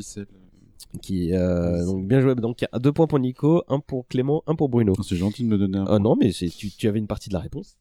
Qui 1.02 1.34
euh, 1.34 1.84
donc 1.86 2.08
bien 2.08 2.22
joué. 2.22 2.36
Donc 2.36 2.62
il 2.62 2.66
y 2.66 2.76
a 2.76 2.80
deux 2.80 2.92
points 2.92 3.08
pour 3.08 3.20
Nico 3.20 3.64
un 3.68 3.80
pour 3.80 4.08
Clément 4.08 4.44
un 4.48 4.56
pour 4.56 4.70
Bruno. 4.70 4.94
Oh, 4.98 5.04
C'est 5.04 5.16
gentil 5.16 5.44
de 5.44 5.48
me 5.50 5.58
donner 5.58 5.78
un 5.80 5.86
Ah 5.88 6.00
non 6.00 6.16
mais 6.16 6.32
c'est 6.32 6.50
tu, 6.50 6.70
tu 6.72 6.88
avais 6.88 7.00
une 7.00 7.08
partie 7.08 7.30
de 7.30 7.34
la 7.34 7.40
réponse. 7.40 7.78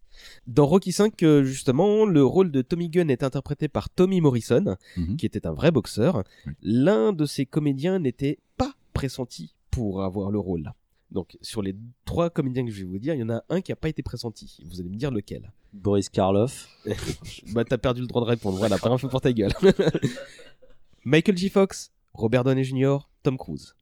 Dans 0.46 0.66
Rocky 0.66 0.92
5 0.92 1.22
euh, 1.22 1.42
justement 1.44 2.04
le 2.06 2.24
rôle 2.24 2.50
de 2.50 2.62
Tommy 2.62 2.88
Gunn 2.88 3.10
est 3.10 3.22
interprété 3.22 3.68
par 3.68 3.90
Tommy 3.90 4.20
Morrison 4.20 4.76
Mhm. 4.96 5.16
qui 5.16 5.26
était 5.26 5.46
un 5.46 5.52
vrai 5.52 5.70
boxeur. 5.70 6.22
Oui. 6.46 6.52
l'un 6.62 7.12
de 7.12 7.26
ces 7.26 7.44
comédiens 7.46 7.98
n'était 7.98 8.38
pas 8.56 8.72
pressenti 8.92 9.54
pour 9.70 10.02
avoir 10.02 10.30
le 10.30 10.38
rôle. 10.38 10.72
Donc 11.10 11.36
sur 11.42 11.60
les 11.60 11.76
trois 12.06 12.30
comédiens 12.30 12.64
que 12.64 12.70
je 12.70 12.80
vais 12.84 12.88
vous 12.90 12.98
dire 12.98 13.12
il 13.14 13.20
y 13.20 13.22
en 13.22 13.28
a 13.30 13.42
un 13.50 13.60
qui 13.60 13.72
a 13.72 13.76
pas 13.76 13.88
été 13.90 14.02
pressenti. 14.02 14.58
Vous 14.64 14.80
allez 14.80 14.88
me 14.88 14.96
dire 14.96 15.10
lequel. 15.10 15.52
Boris 15.74 16.08
Karloff. 16.08 16.68
bah 17.52 17.64
t'as 17.64 17.76
perdu 17.78 18.00
le 18.00 18.06
droit 18.06 18.22
de 18.22 18.26
répondre. 18.28 18.56
Voilà 18.56 18.78
pas 18.78 18.88
un 18.88 18.96
feu 18.96 19.08
pour 19.08 19.20
ta 19.20 19.32
gueule. 19.32 19.52
Michael 21.04 21.36
J 21.36 21.48
Fox 21.48 21.91
Robert 22.14 22.44
Downey 22.44 22.64
Jr 22.64 22.98
Tom 23.22 23.36
Cruise 23.38 23.74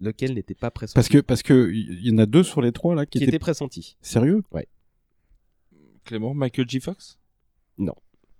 lequel 0.00 0.34
n'était 0.34 0.54
pas 0.54 0.70
pressenti 0.70 0.94
Parce 0.94 1.08
que, 1.08 1.18
parce 1.18 1.42
que, 1.42 1.70
il 1.72 2.06
y 2.06 2.12
en 2.12 2.18
a 2.18 2.26
deux 2.26 2.42
sur 2.42 2.60
les 2.60 2.72
trois, 2.72 2.94
là, 2.94 3.06
qui, 3.06 3.18
qui 3.18 3.24
étaient... 3.24 3.30
était 3.30 3.38
pressenti. 3.38 3.96
Sérieux? 4.02 4.42
Clément, 6.04 6.34
Michael 6.34 6.68
J. 6.68 6.80
Fox? 6.80 7.18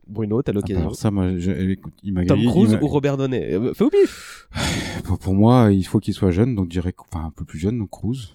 Bruno, 0.06 0.40
t'as 0.40 0.50
Ah 0.50 0.54
bah 0.54 0.60
l'occasion. 0.60 0.80
alors 0.82 0.94
ça, 0.94 1.10
moi, 1.10 1.36
je- 1.36 1.50
écoute, 1.50 1.94
il 2.04 2.12
m'a 2.12 2.24
Tom 2.26 2.40
Cruise 2.44 2.78
ou 2.80 2.86
Robert 2.86 3.16
Downey? 3.16 3.54
Euh, 3.54 3.74
Fais 3.74 3.82
au 3.84 3.90
pif 3.90 4.48
pour, 5.04 5.18
pour 5.18 5.34
moi, 5.34 5.72
il 5.72 5.82
faut 5.84 5.98
qu'il 5.98 6.14
soit 6.14 6.30
jeune, 6.30 6.54
donc 6.54 6.66
je 6.66 6.70
dirais, 6.70 6.94
enfin, 6.96 7.24
un 7.24 7.30
peu 7.32 7.44
plus 7.44 7.58
jeune, 7.58 7.76
donc 7.78 7.90
Cruise. 7.90 8.28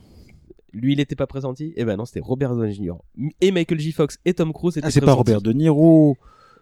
Lui, 0.73 0.93
il 0.93 0.99
était 0.99 1.15
pas 1.15 1.27
pressenti? 1.27 1.71
Eh 1.77 1.85
ben 1.85 1.95
non, 1.95 2.03
c'était 2.05 2.19
Robert 2.19 2.55
Downey 2.55 2.73
Jr. 2.73 2.95
Et 3.39 3.51
Michael 3.51 3.79
J. 3.79 3.93
Fox 3.93 4.19
et 4.25 4.33
Tom 4.33 4.51
Cruise 4.51 4.77
étaient 4.77 4.87
Ah, 4.87 4.91
c'est 4.91 4.99
pas 4.99 5.05
pressentis. 5.07 5.31
Robert 5.33 5.41
De 5.41 5.53
Niro. 5.53 6.17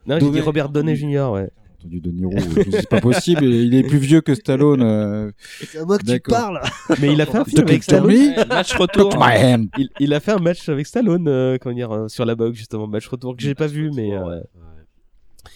Non, 0.06 0.20
j'ai 0.20 0.30
dit 0.30 0.42
Robert 0.42 0.70
Downey 0.70 0.96
Jr. 0.96 1.30
Ouais. 1.34 1.50
Entendu 1.80 2.02
De 2.02 2.12
Niro, 2.12 2.34
c'est 2.72 2.90
pas 2.90 3.00
possible, 3.00 3.46
il 3.46 3.74
est 3.74 3.84
plus 3.84 4.00
vieux 4.00 4.20
que 4.22 4.36
Stallone. 4.36 4.82
euh, 4.82 5.32
C'est 5.62 5.78
à 5.80 5.86
moi 5.86 5.98
que 5.98 6.04
tu 6.06 6.20
parles. 6.20 6.60
Mais 7.02 7.14
il 7.14 7.22
a 7.22 7.26
fait 7.26 7.38
un 7.38 7.46
film 7.46 7.68
avec 7.68 7.84
Stallone. 7.84 8.34
Match 8.50 8.74
retour. 8.76 9.14
my 9.18 9.38
hand. 9.44 9.68
Il, 9.78 9.90
il 10.00 10.14
a 10.14 10.20
fait 10.20 10.32
un 10.34 10.40
match 10.40 10.68
avec 10.68 10.86
Stallone, 10.88 11.28
euh, 11.30 11.58
comment 11.60 11.76
dire, 11.76 11.92
euh, 11.92 12.08
sur 12.10 12.26
la 12.26 12.36
boxe 12.36 12.58
justement, 12.58 12.86
match 12.88 13.08
retour 13.08 13.36
que 13.36 13.42
j'ai 13.42 13.56
pas 13.56 13.68
vu, 13.68 13.92
mais. 13.92 14.14
euh, 14.14 14.42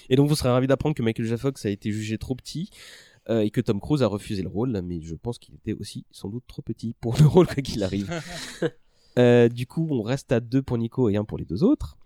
Et 0.10 0.16
donc 0.16 0.30
vous 0.30 0.35
serez 0.35 0.50
ravi 0.50 0.66
d'apprendre 0.68 0.95
que 0.95 1.03
Michael 1.03 1.26
J. 1.26 1.38
Fox 1.38 1.66
a 1.66 1.69
été 1.69 1.92
jugé 1.92 2.18
trop 2.18 2.35
petit 2.35 2.69
euh, 3.30 3.42
et 3.42 3.50
que 3.50 3.60
Tom 3.61 3.80
Cruise 3.82 4.02
a 4.03 4.08
refusé 4.08 4.43
le 4.43 4.50
rôle, 4.50 4.82
mais 4.84 5.02
je 5.02 5.16
pense 5.16 5.38
qu'il 5.40 5.56
était 5.56 5.74
aussi 5.74 6.06
sans 6.11 6.30
doute 6.30 6.43
trop 6.48 6.61
petit 6.61 6.95
pour 7.02 7.16
le 7.19 7.26
rôle 7.27 7.48
quoi 7.48 7.56
qu'il 7.61 7.84
arrive. 7.84 8.10
Euh, 9.19 9.48
du 9.48 9.68
coup, 9.68 9.88
on 9.92 10.02
reste 10.02 10.32
à 10.32 10.40
deux 10.40 10.64
pour 10.64 10.76
Nico 10.80 11.08
et 11.08 11.18
un 11.18 11.24
pour 11.24 11.38
les 11.38 11.45
deux 11.45 11.64
autres. 11.64 11.98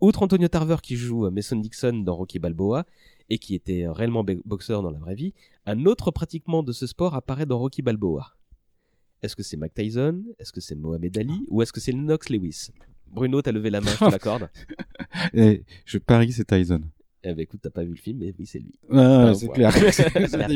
Outre 0.00 0.24
Antonio 0.24 0.48
Tarver 0.48 0.78
qui 0.82 0.96
joue 0.96 1.30
Mason 1.30 1.54
Dixon 1.54 1.92
dans 2.04 2.16
Rocky 2.16 2.40
Balboa 2.40 2.86
et 3.30 3.38
qui 3.38 3.54
était 3.54 3.84
euh, 3.84 3.92
réellement 3.92 4.24
boxeur 4.44 4.82
dans 4.82 4.90
la 4.90 4.98
vraie 4.98 5.14
vie, 5.14 5.32
un 5.66 5.86
autre 5.86 6.10
pratiquement 6.10 6.62
de 6.62 6.72
ce 6.72 6.86
sport 6.86 7.14
apparaît 7.14 7.46
dans 7.46 7.58
Rocky 7.58 7.80
Balboa. 7.82 8.34
Est-ce 9.22 9.36
que 9.36 9.42
c'est 9.42 9.56
Mike 9.56 9.74
Tyson? 9.74 10.22
Est-ce 10.38 10.52
que 10.52 10.60
c'est 10.60 10.74
Mohamed 10.74 11.16
Ali? 11.16 11.46
Ou 11.48 11.62
est-ce 11.62 11.72
que 11.72 11.80
c'est 11.80 11.92
Lennox 11.92 12.28
Lewis? 12.28 12.70
Bruno, 13.12 13.42
t'as 13.42 13.52
levé 13.52 13.70
la 13.70 13.80
main, 13.80 13.90
je 13.90 14.04
te 14.04 14.10
l'accorde. 14.10 14.48
Je 15.34 15.98
parie 15.98 16.32
c'est 16.32 16.44
Tyson. 16.44 16.82
Eh 17.22 17.34
ben 17.34 17.40
écoute, 17.40 17.60
t'as 17.62 17.68
pas 17.70 17.82
vu 17.84 17.90
le 17.90 17.96
film, 17.96 18.18
mais 18.20 18.32
oui, 18.38 18.46
c'est 18.46 18.60
lui. 18.60 18.72
Ah, 18.90 19.32
c'est 19.34 19.48
clair. 19.48 19.70
C'est 19.92 20.54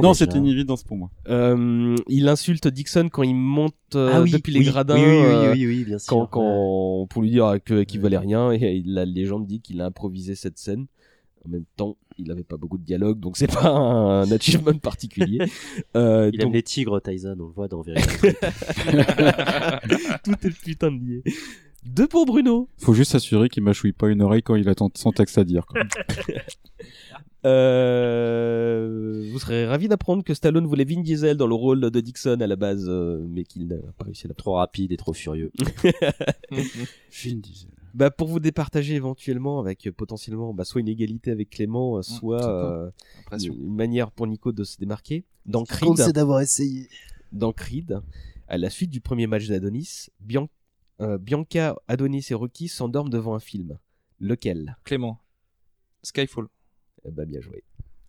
Non, 0.00 0.14
c'était 0.14 0.38
une 0.38 0.46
évidence 0.46 0.82
pour 0.82 0.96
moi. 0.96 1.10
Euh, 1.28 1.94
il 2.08 2.26
insulte 2.28 2.68
Dixon 2.68 3.10
quand 3.10 3.22
il 3.22 3.34
monte 3.34 3.74
euh, 3.94 4.12
Ah 4.14 4.22
oui, 4.22 4.30
depuis 4.30 4.50
les 4.50 4.64
gradins. 4.64 4.94
oui, 4.96 5.02
oui, 5.04 5.26
oui, 5.26 5.48
oui, 5.52 5.66
oui, 5.66 5.84
bien 5.84 5.98
sûr. 5.98 6.08
quand, 6.08 6.26
quand, 6.26 7.06
pour 7.10 7.20
lui 7.20 7.30
dire 7.30 7.58
qu'il 7.86 8.00
valait 8.00 8.16
rien, 8.16 8.50
et 8.50 8.82
la 8.86 9.04
légende 9.04 9.46
dit 9.46 9.60
qu'il 9.60 9.82
a 9.82 9.86
improvisé 9.86 10.34
cette 10.34 10.56
scène. 10.56 10.86
En 11.44 11.50
même 11.50 11.66
temps, 11.76 11.98
il 12.18 12.30
avait 12.30 12.44
pas 12.44 12.56
beaucoup 12.56 12.78
de 12.78 12.84
dialogue, 12.84 13.20
donc 13.20 13.36
c'est 13.36 13.46
pas 13.52 13.68
un 13.68 14.30
achievement 14.30 14.72
particulier. 14.78 15.38
Euh, 15.96 16.30
Il 16.32 16.40
aime 16.42 16.52
les 16.52 16.62
tigres, 16.62 17.00
Tyson, 17.00 17.36
on 17.40 17.46
le 17.46 17.52
voit 17.52 17.68
dans 17.68 17.80
Vérité. 17.80 18.32
Tout 20.24 20.34
est 20.46 20.60
putain 20.62 20.90
de 20.92 20.98
lié. 20.98 21.22
Deux 21.84 22.06
pour 22.06 22.26
Bruno. 22.26 22.68
Faut 22.78 22.92
juste 22.94 23.12
s'assurer 23.12 23.48
qu'il 23.48 23.62
mâchouille 23.62 23.92
pas 23.92 24.08
une 24.08 24.20
oreille 24.22 24.42
quand 24.42 24.56
il 24.56 24.68
attend 24.68 24.90
son 24.94 25.12
texte 25.12 25.38
à 25.38 25.44
dire. 25.44 25.64
quoi. 25.66 25.80
Euh, 27.46 29.28
vous 29.30 29.38
serez 29.38 29.66
ravi 29.66 29.86
d'apprendre 29.88 30.24
que 30.24 30.34
Stallone 30.34 30.66
voulait 30.66 30.84
Vin 30.84 31.00
Diesel 31.00 31.36
dans 31.36 31.46
le 31.46 31.54
rôle 31.54 31.80
de 31.90 32.00
Dixon 32.00 32.40
à 32.40 32.46
la 32.46 32.56
base, 32.56 32.86
euh, 32.88 33.24
mais 33.28 33.44
qu'il 33.44 33.68
n'a 33.68 33.76
pas 33.96 34.04
réussi 34.04 34.26
à 34.26 34.28
la 34.28 34.34
trop 34.34 34.54
rapide 34.54 34.90
et 34.92 34.96
trop 34.96 35.12
furieux. 35.12 35.52
Vin 36.50 37.36
Diesel. 37.36 37.70
Bah 37.96 38.10
pour 38.10 38.28
vous 38.28 38.40
départager 38.40 38.94
éventuellement 38.94 39.58
avec 39.58 39.86
euh, 39.86 39.92
potentiellement 39.92 40.52
bah, 40.52 40.64
soit 40.66 40.82
une 40.82 40.88
égalité 40.88 41.30
avec 41.30 41.48
Clément, 41.48 41.96
euh, 41.96 42.02
soit 42.02 42.40
sympa. 42.42 42.50
euh, 42.52 42.90
une, 43.32 43.54
une 43.68 43.74
manière 43.74 44.10
pour 44.12 44.26
Nico 44.26 44.52
de 44.52 44.64
se 44.64 44.76
démarquer. 44.76 45.24
Dans 45.46 45.64
Creed, 45.64 45.96
c'est 45.96 46.12
d'avoir 46.12 46.40
essayé. 46.40 46.88
dans 47.32 47.52
Creed, 47.54 48.02
à 48.48 48.58
la 48.58 48.68
suite 48.68 48.90
du 48.90 49.00
premier 49.00 49.26
match 49.26 49.46
d'Adonis, 49.48 50.08
Bian- 50.20 50.48
euh, 51.00 51.16
Bianca, 51.16 51.74
Adonis 51.88 52.26
et 52.30 52.34
Rocky 52.34 52.68
s'endorment 52.68 53.08
devant 53.08 53.34
un 53.34 53.40
film. 53.40 53.78
Lequel? 54.20 54.76
Clément. 54.84 55.18
Skyfall. 56.02 56.48
Eh 57.06 57.10
bah 57.10 57.24
bien 57.24 57.40
joué. 57.40 57.64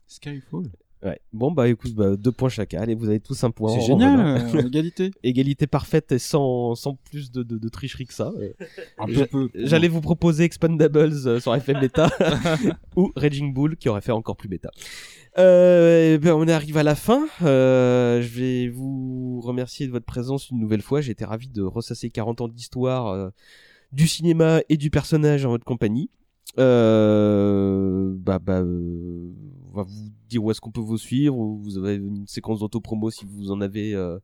Skyfall. 0.05 0.69
Ouais. 1.03 1.19
Bon 1.31 1.51
bah 1.51 1.67
écoute, 1.67 1.93
bah, 1.93 2.15
deux 2.15 2.31
points 2.31 2.49
chacun. 2.49 2.81
Allez, 2.81 2.95
vous 2.95 3.07
avez 3.07 3.19
tous 3.19 3.43
un 3.43 3.51
point. 3.51 3.71
C'est 3.71 3.85
génial, 3.85 4.19
euh, 4.19 4.61
égalité. 4.63 5.11
Égalité 5.23 5.67
parfaite 5.67 6.11
et 6.11 6.17
sans, 6.17 6.73
sans 6.73 6.95
plus 6.95 7.31
de, 7.31 7.43
de, 7.43 7.57
de 7.57 7.69
tricherie 7.69 8.05
que 8.05 8.13
ça. 8.13 8.31
Euh. 8.37 9.47
J'allais 9.53 9.89
vous 9.89 10.01
proposer 10.01 10.43
Expandables 10.43 11.13
euh, 11.27 11.39
sur 11.39 11.53
FM 11.53 11.81
Beta 11.81 12.09
ou 12.95 13.11
Raging 13.15 13.53
Bull 13.53 13.77
qui 13.77 13.89
aurait 13.89 14.01
fait 14.01 14.11
encore 14.11 14.37
plus 14.37 14.49
bêta. 14.49 14.71
Euh, 15.37 16.15
eh 16.15 16.17
ben, 16.17 16.33
on 16.33 16.47
arrive 16.47 16.77
à 16.77 16.83
la 16.83 16.95
fin. 16.95 17.27
Euh, 17.43 18.19
je 18.23 18.39
vais 18.39 18.69
vous 18.69 19.39
remercier 19.41 19.85
de 19.85 19.91
votre 19.91 20.05
présence 20.05 20.49
une 20.49 20.59
nouvelle 20.59 20.81
fois. 20.81 21.01
J'ai 21.01 21.11
été 21.11 21.25
ravi 21.25 21.47
de 21.47 21.61
ressasser 21.61 22.09
40 22.09 22.41
ans 22.41 22.47
d'histoire 22.47 23.31
du 23.91 24.07
cinéma 24.07 24.61
et 24.67 24.77
du 24.77 24.89
personnage 24.89 25.45
en 25.45 25.49
votre 25.49 25.65
compagnie. 25.65 26.09
Bah, 26.57 28.39
bah, 28.39 28.63
on 28.63 29.75
va 29.75 29.83
vous 29.83 30.09
dire 30.27 30.43
où 30.43 30.51
est-ce 30.51 30.61
qu'on 30.61 30.71
peut 30.71 30.81
vous 30.81 30.97
suivre. 30.97 31.37
ou 31.37 31.57
Vous 31.57 31.77
avez 31.77 31.95
une 31.95 32.27
séquence 32.27 32.59
d'autopromo 32.59 33.09
si 33.09 33.25
vous 33.25 33.51
en 33.51 33.61
avez 33.61 33.93
euh, 33.93 34.19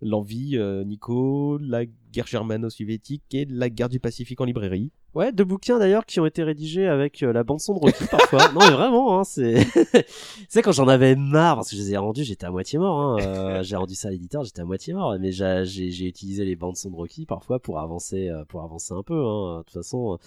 l'envie. 0.00 0.56
Euh, 0.56 0.84
Nico, 0.84 1.58
la 1.58 1.84
guerre 2.12 2.26
germano-soviétique 2.26 3.22
et 3.32 3.44
la 3.44 3.70
guerre 3.70 3.88
du 3.88 4.00
Pacifique 4.00 4.40
en 4.40 4.44
librairie. 4.44 4.90
Ouais, 5.14 5.32
deux 5.32 5.44
bouquins 5.44 5.78
d'ailleurs 5.78 6.04
qui 6.04 6.20
ont 6.20 6.26
été 6.26 6.42
rédigés 6.42 6.86
avec 6.86 7.22
euh, 7.22 7.32
la 7.32 7.42
bande 7.42 7.60
son 7.60 7.74
de 7.74 7.80
Rocky 7.80 8.04
parfois. 8.10 8.48
non 8.54 8.60
mais 8.60 8.70
vraiment, 8.70 9.18
hein, 9.18 9.24
c'est. 9.24 9.66
c'est 10.48 10.62
quand 10.62 10.72
j'en 10.72 10.86
avais 10.86 11.16
marre 11.16 11.56
parce 11.56 11.70
que 11.70 11.76
je 11.76 11.80
les 11.80 11.92
ai 11.94 11.96
rendus, 11.96 12.24
j'étais 12.24 12.44
à 12.44 12.50
moitié 12.50 12.78
mort. 12.78 13.00
Hein. 13.00 13.16
Euh, 13.22 13.62
j'ai 13.62 13.76
rendu 13.76 13.94
ça 13.94 14.08
à 14.08 14.10
l'éditeur, 14.10 14.44
j'étais 14.44 14.60
à 14.60 14.64
moitié 14.64 14.92
mort. 14.92 15.16
Mais 15.18 15.32
j'ai 15.32 16.06
utilisé 16.06 16.44
les 16.44 16.56
bandes 16.56 16.76
son 16.76 16.90
de 16.90 16.96
Rocky 16.96 17.24
parfois 17.24 17.58
pour 17.58 17.80
avancer, 17.80 18.30
pour 18.48 18.62
avancer 18.62 18.92
un 18.94 19.02
peu. 19.02 19.24
Hein. 19.26 19.58
De 19.58 19.62
toute 19.64 19.72
façon, 19.72 20.18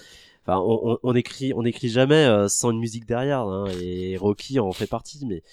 enfin, 0.44 0.60
on, 0.60 0.92
on, 0.94 0.98
on 1.04 1.16
écrit, 1.16 1.54
on 1.54 1.64
écrit 1.66 1.90
jamais 1.90 2.26
euh, 2.26 2.48
sans 2.48 2.72
une 2.72 2.80
musique 2.80 3.06
derrière. 3.06 3.42
Hein, 3.42 3.66
et 3.82 4.18
Rocky 4.18 4.60
en 4.60 4.72
fait 4.72 4.88
partie, 4.88 5.26
mais. 5.26 5.44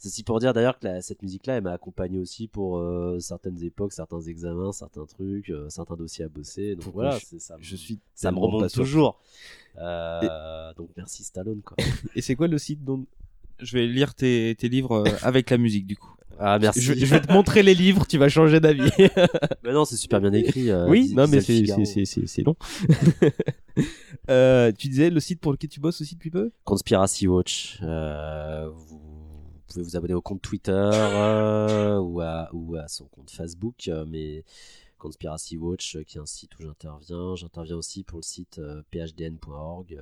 Ceci 0.00 0.22
pour 0.22 0.38
dire 0.38 0.52
d'ailleurs 0.52 0.78
que 0.78 0.86
la- 0.86 1.02
cette 1.02 1.22
musique-là, 1.22 1.56
elle 1.56 1.64
m'a 1.64 1.72
accompagné 1.72 2.20
aussi 2.20 2.46
pour 2.46 2.78
euh, 2.78 3.18
certaines 3.18 3.60
époques, 3.64 3.92
certains 3.92 4.20
examens, 4.20 4.70
certains 4.70 5.04
trucs, 5.06 5.50
euh, 5.50 5.68
certains 5.70 5.96
dossiers 5.96 6.24
à 6.24 6.28
bosser. 6.28 6.76
Donc 6.76 6.84
Pourquoi 6.84 7.02
voilà, 7.06 7.18
je- 7.18 7.38
ça. 7.38 7.56
me- 7.56 7.62
Je 7.64 7.74
suis 7.74 7.98
ça 8.14 8.30
me 8.30 8.38
remonte 8.38 8.70
toujours. 8.72 9.18
Euh, 9.78 10.72
Donc 10.74 10.90
merci 10.96 11.24
Stallone 11.24 11.62
quoi. 11.62 11.76
Et 12.14 12.22
c'est 12.22 12.36
quoi 12.36 12.46
le 12.46 12.58
site 12.58 12.84
dont 12.84 13.04
Je 13.58 13.76
vais 13.76 13.86
lire 13.88 14.14
tes, 14.14 14.54
tes 14.56 14.68
livres 14.68 14.92
euh, 14.92 15.16
avec 15.22 15.50
la 15.50 15.58
musique 15.58 15.86
du 15.86 15.96
coup? 15.96 16.14
Ah 16.40 16.58
merci. 16.58 16.80
je, 16.80 16.94
je 16.94 17.04
vais 17.06 17.20
te 17.20 17.32
montrer 17.32 17.62
les 17.62 17.74
livres, 17.74 18.06
tu 18.06 18.16
vas 18.18 18.28
changer 18.28 18.60
d'avis. 18.60 18.90
Mais 19.64 19.72
non, 19.72 19.84
c'est 19.84 19.96
super 19.96 20.20
bien 20.20 20.32
écrit. 20.32 20.70
euh, 20.70 20.86
oui, 20.88 21.12
non 21.14 21.26
mais 21.26 21.40
c'est 21.40 21.64
c'est 21.84 22.04
c'est 22.04 22.26
c'est 22.26 22.42
long. 22.42 22.54
euh, 24.30 24.72
tu 24.76 24.88
disais 24.88 25.10
le 25.10 25.20
site 25.20 25.40
pour 25.40 25.52
lequel 25.52 25.70
tu 25.70 25.80
bosses 25.80 26.00
aussi 26.00 26.14
depuis 26.14 26.30
peu? 26.30 26.50
Conspiracy 26.64 27.26
Watch. 27.26 27.78
Euh, 27.82 28.68
vous 28.70 29.00
pouvez 29.66 29.82
vous 29.82 29.96
abonner 29.96 30.14
au 30.14 30.22
compte 30.22 30.40
Twitter 30.40 30.72
ou, 30.72 32.20
à, 32.20 32.48
ou 32.52 32.76
à 32.76 32.88
son 32.88 33.06
compte 33.06 33.30
Facebook, 33.30 33.90
mais 34.06 34.44
Conspiracy 34.98 35.56
Watch, 35.56 35.98
qui 36.06 36.18
est 36.18 36.20
un 36.20 36.26
site 36.26 36.58
où 36.58 36.62
j'interviens. 36.62 37.34
J'interviens 37.36 37.76
aussi 37.76 38.04
pour 38.04 38.18
le 38.18 38.24
site 38.24 38.60
phdn.org, 38.90 40.00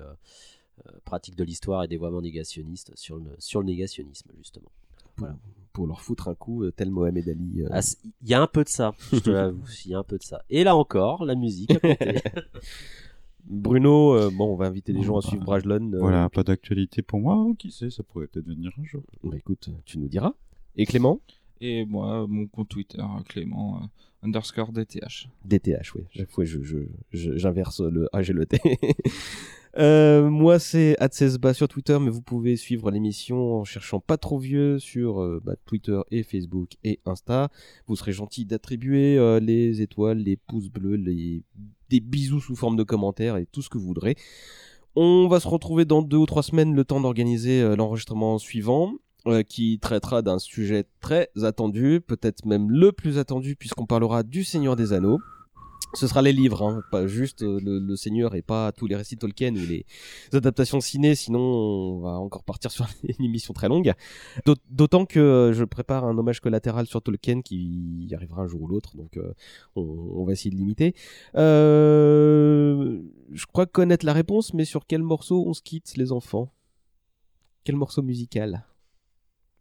pratique 1.05 1.35
de 1.35 1.45
l'histoire 1.45 1.83
et 1.85 1.89
dévoiement 1.89 2.21
négationniste 2.21 2.93
sur 2.95 3.17
le, 3.17 3.35
sur 3.39 3.61
le 3.61 3.67
négationnisme 3.67 4.31
justement. 4.39 4.71
pour, 5.17 5.29
pour 5.77 5.87
leur 5.87 6.01
foutre 6.01 6.29
un 6.29 6.35
coup 6.35 6.63
euh, 6.65 6.73
tel 6.73 6.91
Mohamed 6.91 7.29
Ali. 7.29 7.61
euh. 7.63 7.69
Ah, 7.71 7.83
c'est- 7.83 7.99
Il 8.23 8.29
y 8.31 8.35
a 8.35 8.41
un 8.41 8.47
peu 8.47 8.65
de 8.65 8.69
ça, 8.71 8.95
je 9.13 9.19
te 9.19 9.29
l'avoue, 9.31 9.61
il 9.85 9.91
y 9.91 9.95
a 9.95 9.99
un 9.99 10.03
peu 10.05 10.17
de 10.17 10.23
ça. 10.23 10.43
Et 10.49 10.65
là 10.65 10.75
encore, 10.75 11.25
la 11.27 11.35
musique 11.35 11.71
à 11.73 11.79
côté. 11.81 12.15
Bruno, 13.45 14.15
euh, 14.17 14.31
bon, 14.33 14.53
on 14.53 14.57
va 14.57 14.67
inviter 14.67 14.93
les 14.93 15.01
Bon, 15.01 15.05
gens 15.05 15.19
à 15.19 15.21
bah, 15.21 15.29
suivre 15.29 15.45
Brajlon. 15.45 15.93
euh, 15.93 15.99
Voilà, 16.01 16.29
pas 16.31 16.43
d'actualité 16.43 17.03
pour 17.03 17.21
moi. 17.21 17.37
Oh, 17.39 17.55
qui 17.55 17.71
sait, 17.71 17.91
ça 17.91 18.03
pourrait 18.03 18.27
peut-être 18.27 18.47
venir 18.47 18.73
un 18.81 18.85
jour. 18.85 19.03
Bah 19.23 19.37
écoute, 19.37 19.69
tu 19.85 19.99
nous 19.99 20.09
diras. 20.09 20.33
Et 20.77 20.85
Clément? 20.87 21.21
Et 21.61 21.85
moi, 21.85 22.27
mon 22.27 22.47
compte 22.47 22.69
Twitter, 22.69 23.03
Clément 23.29 23.81
euh, 23.83 24.27
underscore 24.27 24.73
DTH. 24.73 25.29
DTH, 25.45 25.95
oui. 25.95 26.03
Chaque 26.11 26.31
fois, 26.31 26.45
je, 26.45 26.61
je, 26.63 26.79
je- 27.13 27.37
j'inverse 27.37 27.81
le 27.81 28.09
A, 28.13 28.23
j'ai 28.23 28.33
le 28.33 28.47
T. 28.47 28.59
Euh, 29.79 30.31
moi, 30.31 30.59
c'est 30.59 30.97
Adsesba 31.01 31.53
sur 31.53 31.69
Twitter, 31.69 31.99
mais 32.01 32.09
vous 32.09 32.23
pouvez 32.23 32.57
suivre 32.57 32.91
l'émission 32.91 33.57
en 33.57 33.65
cherchant 33.65 34.01
pas 34.01 34.17
trop 34.17 34.39
vieux 34.39 34.79
sur 34.79 35.21
euh, 35.21 35.41
bah, 35.45 35.55
Twitter 35.67 36.01
et 36.11 36.23
Facebook 36.23 36.77
et 36.83 37.01
Insta. 37.05 37.51
Vous 37.87 37.97
serez 37.97 38.13
gentil 38.13 38.47
d'attribuer 38.47 39.19
euh, 39.19 39.39
les 39.39 39.83
étoiles, 39.83 40.19
les 40.19 40.37
pouces 40.37 40.71
bleus, 40.71 40.97
les 40.97 41.43
des 41.89 42.01
bisous 42.01 42.41
sous 42.41 42.57
forme 42.57 42.77
de 42.77 42.83
commentaires 42.83 43.37
et 43.37 43.47
tout 43.47 43.63
ce 43.63 43.69
que 43.69 43.79
vous 43.79 43.87
voudrez. 43.87 44.17
On 44.97 45.29
va 45.29 45.41
se 45.41 45.47
retrouver 45.47 45.85
dans 45.85 46.03
deux 46.03 46.17
ou 46.17 46.27
trois 46.27 46.43
semaines, 46.43 46.75
le 46.75 46.85
temps 46.85 47.01
d'organiser 47.01 47.61
euh, 47.61 47.77
l'enregistrement 47.77 48.39
suivant, 48.39 48.95
qui 49.49 49.81
traitera 49.81 50.23
d'un 50.23 50.39
sujet 50.39 50.85
très 51.01 51.31
attendu, 51.43 52.01
peut-être 52.01 52.47
même 52.47 52.71
le 52.71 52.93
plus 52.93 53.19
attendu, 53.19 53.57
puisqu'on 53.57 53.85
parlera 53.85 54.23
du 54.23 54.45
Seigneur 54.45 54.77
des 54.77 54.93
Anneaux. 54.93 55.19
Ce 55.95 56.07
sera 56.07 56.21
les 56.21 56.33
livres, 56.33 56.63
hein, 56.63 56.83
pas 56.91 57.07
juste 57.07 57.43
euh, 57.43 57.59
le, 57.63 57.97
Seigneur 57.97 58.35
et 58.35 58.43
pas 58.43 58.71
tous 58.73 58.87
les 58.87 58.97
récits 58.97 59.17
Tolkien 59.17 59.55
ou 59.55 59.65
les 59.67 59.87
adaptations 60.33 60.81
ciné, 60.81 61.15
sinon 61.15 61.41
on 61.41 62.01
va 62.01 62.19
encore 62.19 62.45
partir 62.45 62.71
sur 62.77 62.87
une 63.03 63.25
émission 63.25 63.55
très 63.55 63.69
longue. 63.69 63.93
D'aut- 64.45 64.57
D'autant 64.69 65.07
que 65.07 65.19
euh, 65.19 65.53
je 65.55 65.65
prépare 65.65 66.05
un 66.05 66.17
hommage 66.19 66.41
collatéral 66.41 66.87
sur 66.87 67.01
Tolkien 67.01 67.41
qui 67.41 68.11
arrivera 68.15 68.43
un 68.43 68.47
jour 68.47 68.63
ou 68.63 68.67
l'autre, 68.67 68.95
donc 68.97 69.17
euh, 69.17 69.33
on, 69.75 70.25
va 70.25 70.33
essayer 70.33 70.51
de 70.51 70.57
limiter. 70.57 70.95
Je 71.35 73.01
crois 73.47 73.67
connaître 73.67 74.05
la 74.05 74.13
réponse, 74.13 74.53
mais 74.53 74.67
sur 74.67 74.87
quel 74.87 75.03
morceau 75.03 75.45
on 75.47 75.55
se 75.55 75.63
quitte, 75.63 75.97
les 75.97 76.13
enfants? 76.13 76.53
Quel 77.65 77.77
morceau 77.77 78.03
musical? 78.03 78.65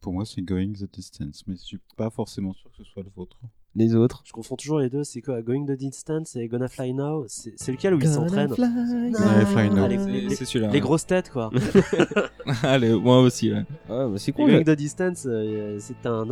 Pour 0.02 0.14
moi, 0.14 0.26
c'est 0.26 0.42
Going 0.42 0.74
the 0.74 0.92
Distance, 0.92 1.44
mais 1.48 1.56
je 1.56 1.64
suis 1.64 1.80
pas 1.96 2.10
forcément 2.10 2.54
sûr 2.54 2.70
que 2.72 2.78
ce 2.78 2.84
soit 2.84 3.04
le 3.04 3.10
vôtre. 3.16 3.38
Les 3.78 3.94
autres 3.94 4.22
Je 4.26 4.32
confonds 4.32 4.56
toujours 4.56 4.80
les 4.80 4.90
deux, 4.90 5.04
c'est 5.04 5.22
quoi? 5.22 5.42
Going 5.42 5.66
the 5.66 5.72
Distance 5.74 6.36
et 6.38 6.48
Gonna 6.48 6.70
Fly 6.70 6.94
Now? 6.94 7.26
C'est 7.28 7.72
lequel 7.72 7.94
où 7.94 7.98
ils 7.98 8.04
Gonna 8.04 8.14
s'entraînent? 8.16 8.48
Gonna 8.48 9.46
fly 9.46 9.70
now. 9.70 10.30
C'est- 10.30 10.46
celui-là, 10.46 10.70
les 10.72 10.80
grosses 10.80 11.06
têtes 11.06 11.30
quoi. 11.30 11.50
Allez, 12.64 12.94
moi 12.94 13.20
aussi. 13.22 13.52
ouais. 13.52 13.64
Ah, 13.90 14.08
bah 14.08 14.14
c'est 14.18 14.32
cool. 14.32 14.50
Going 14.50 14.64
the 14.64 14.70
Distance, 14.78 15.26
euh, 15.28 15.78
c'est 15.80 16.06
un 16.06 16.26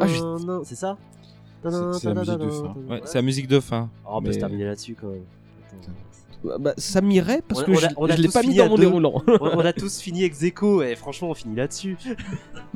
Ah, 0.00 0.06
je- 0.06 0.60
c'est 0.64 0.76
ça? 0.76 0.96
C'est- 1.64 2.04
la 2.04 2.14
musique 2.14 2.38
de 2.38 2.50
fin. 2.50 2.74
Ouais, 2.88 3.00
la 3.14 3.22
musique 3.22 3.48
de 3.48 3.60
fin. 3.60 3.90
Oh, 4.04 4.08
on 4.14 4.20
peut 4.22 4.28
Mais- 4.28 4.32
se 4.34 4.38
terminer 4.38 4.64
là-dessus 4.64 4.96
quand 5.00 5.08
même. 5.08 5.22
Attends. 5.80 5.92
Bah, 6.44 6.56
bah, 6.58 6.74
ça 6.76 7.00
m'irait 7.00 7.40
parce 7.46 7.62
On 7.62 7.66
que 7.66 7.70
on 7.70 7.74
je, 7.74 7.86
a- 7.86 7.90
on 7.96 8.06
a 8.06 8.16
je 8.16 8.22
l'ai 8.22 8.28
pas 8.28 8.42
mis 8.42 8.56
dans 8.56 8.68
mon 8.68 8.74
deux. 8.76 8.82
déroulant. 8.82 9.22
on, 9.28 9.38
on 9.40 9.60
a 9.60 9.72
tous 9.72 10.00
fini 10.00 10.24
ex 10.24 10.42
aequo 10.42 10.82
et 10.82 10.96
franchement 10.96 11.30
on 11.30 11.34
finit 11.34 11.54
là-dessus. 11.54 11.96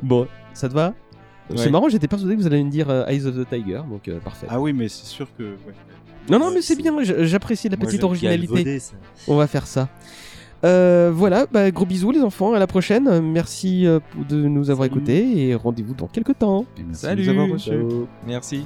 bon, 0.01 0.25
ça 0.53 0.69
te 0.69 0.73
va? 0.73 0.93
C'est 1.55 1.65
Ouais. 1.65 1.69
marrant, 1.71 1.87
j'étais 1.89 2.07
persuadé 2.07 2.35
que 2.35 2.41
vous 2.41 2.47
allez 2.47 2.63
me 2.63 2.69
dire 2.69 2.89
euh, 2.89 3.05
Eyes 3.07 3.25
of 3.25 3.35
the 3.35 3.47
Tiger, 3.49 3.81
donc 3.89 4.07
euh, 4.07 4.19
parfait. 4.19 4.47
Ah 4.49 4.59
oui, 4.59 4.73
mais 4.73 4.87
c'est 4.89 5.05
sûr 5.05 5.27
que. 5.37 5.43
ouais. 5.43 5.73
non, 6.29 6.39
non, 6.39 6.51
mais 6.53 6.61
c'est 6.61 6.75
bien, 6.75 6.93
j'apprécie 7.03 7.69
la 7.69 7.77
Moi, 7.77 7.85
petite 7.85 8.03
originalité. 8.03 8.47
Galvaudé, 8.53 8.79
ça. 8.79 8.93
On 9.27 9.35
va 9.37 9.47
faire 9.47 9.65
ça. 9.67 9.87
Euh, 10.65 11.11
voilà, 11.13 11.45
bah, 11.51 11.69
gros 11.71 11.85
bisous 11.85 12.11
les 12.11 12.21
enfants, 12.21 12.53
à 12.53 12.59
la 12.59 12.67
prochaine. 12.67 13.21
Merci 13.21 13.85
euh, 13.85 13.99
de 14.27 14.35
nous 14.47 14.69
avoir 14.71 14.87
Salut. 14.87 14.97
écoutés 14.99 15.47
et 15.49 15.55
rendez-vous 15.55 15.93
dans 15.93 16.07
quelques 16.07 16.37
temps. 16.39 16.65
Merci 16.85 17.01
Salut. 17.01 17.25
de 17.25 17.31
nous 17.31 17.39
avoir 17.41 17.49
reçus. 17.53 17.71
Merci. 18.25 18.65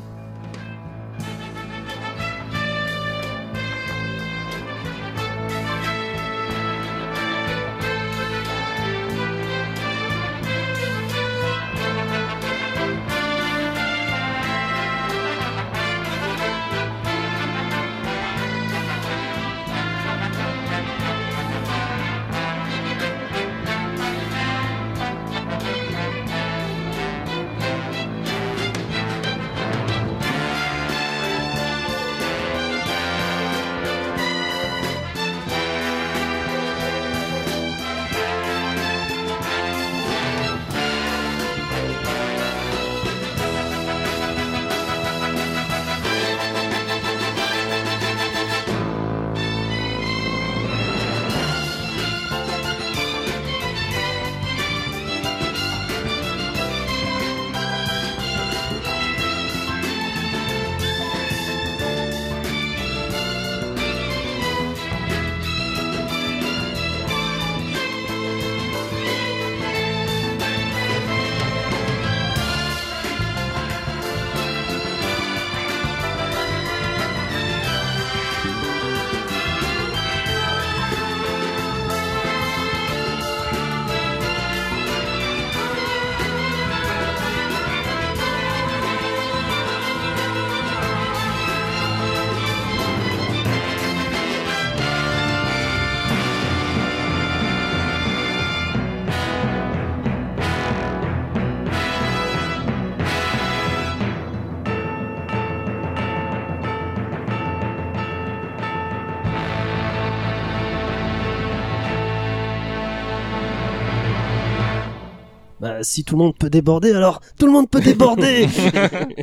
Si 115.92 116.03
tout 116.03 116.16
le 116.16 116.24
monde 116.24 116.38
peut 116.38 116.50
déborder, 116.50 116.92
alors 116.94 117.22
tout 117.38 117.45
le 117.45 117.52
monde 117.52 117.70
peut 117.70 117.82
déborder 117.82 118.48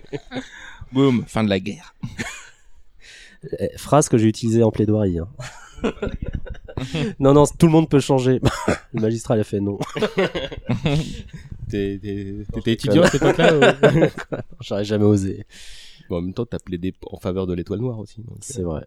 Boum, 0.93 1.25
fin 1.27 1.45
de 1.45 1.49
la 1.49 1.61
guerre. 1.61 1.95
Eh, 3.59 3.69
Phrase 3.77 4.09
que 4.09 4.19
j'ai 4.19 4.27
utilisée 4.27 4.63
en 4.63 4.71
plaidoirie. 4.71 5.19
hein. 5.19 5.29
non, 7.21 7.35
non, 7.35 7.45
tout 7.47 7.67
le 7.67 7.73
monde 7.73 7.89
peut 7.89 8.01
changer. 8.01 8.41
le 8.93 9.01
magistrat 9.01 9.37
il 9.37 9.41
a 9.41 9.45
fait 9.45 9.61
non. 9.61 9.79
T'étais 11.71 12.73
étudiant 12.73 13.03
à 13.03 13.11
cette 13.11 13.23
époque-là 13.23 13.55
ou- 13.57 14.07
J'aurais 14.61 14.85
jamais 14.85 15.05
osé. 15.05 15.47
Bon, 16.09 16.17
en 16.19 16.23
même 16.23 16.33
temps, 16.35 16.47
t'as 16.47 16.59
plaidé 16.59 16.95
en 17.11 17.19
faveur 17.19 17.47
de 17.47 17.53
l'étoile 17.55 17.81
noire 17.81 17.99
aussi. 17.99 18.21
euh, 18.27 18.35
C'est 18.41 18.63
vrai. 18.63 18.83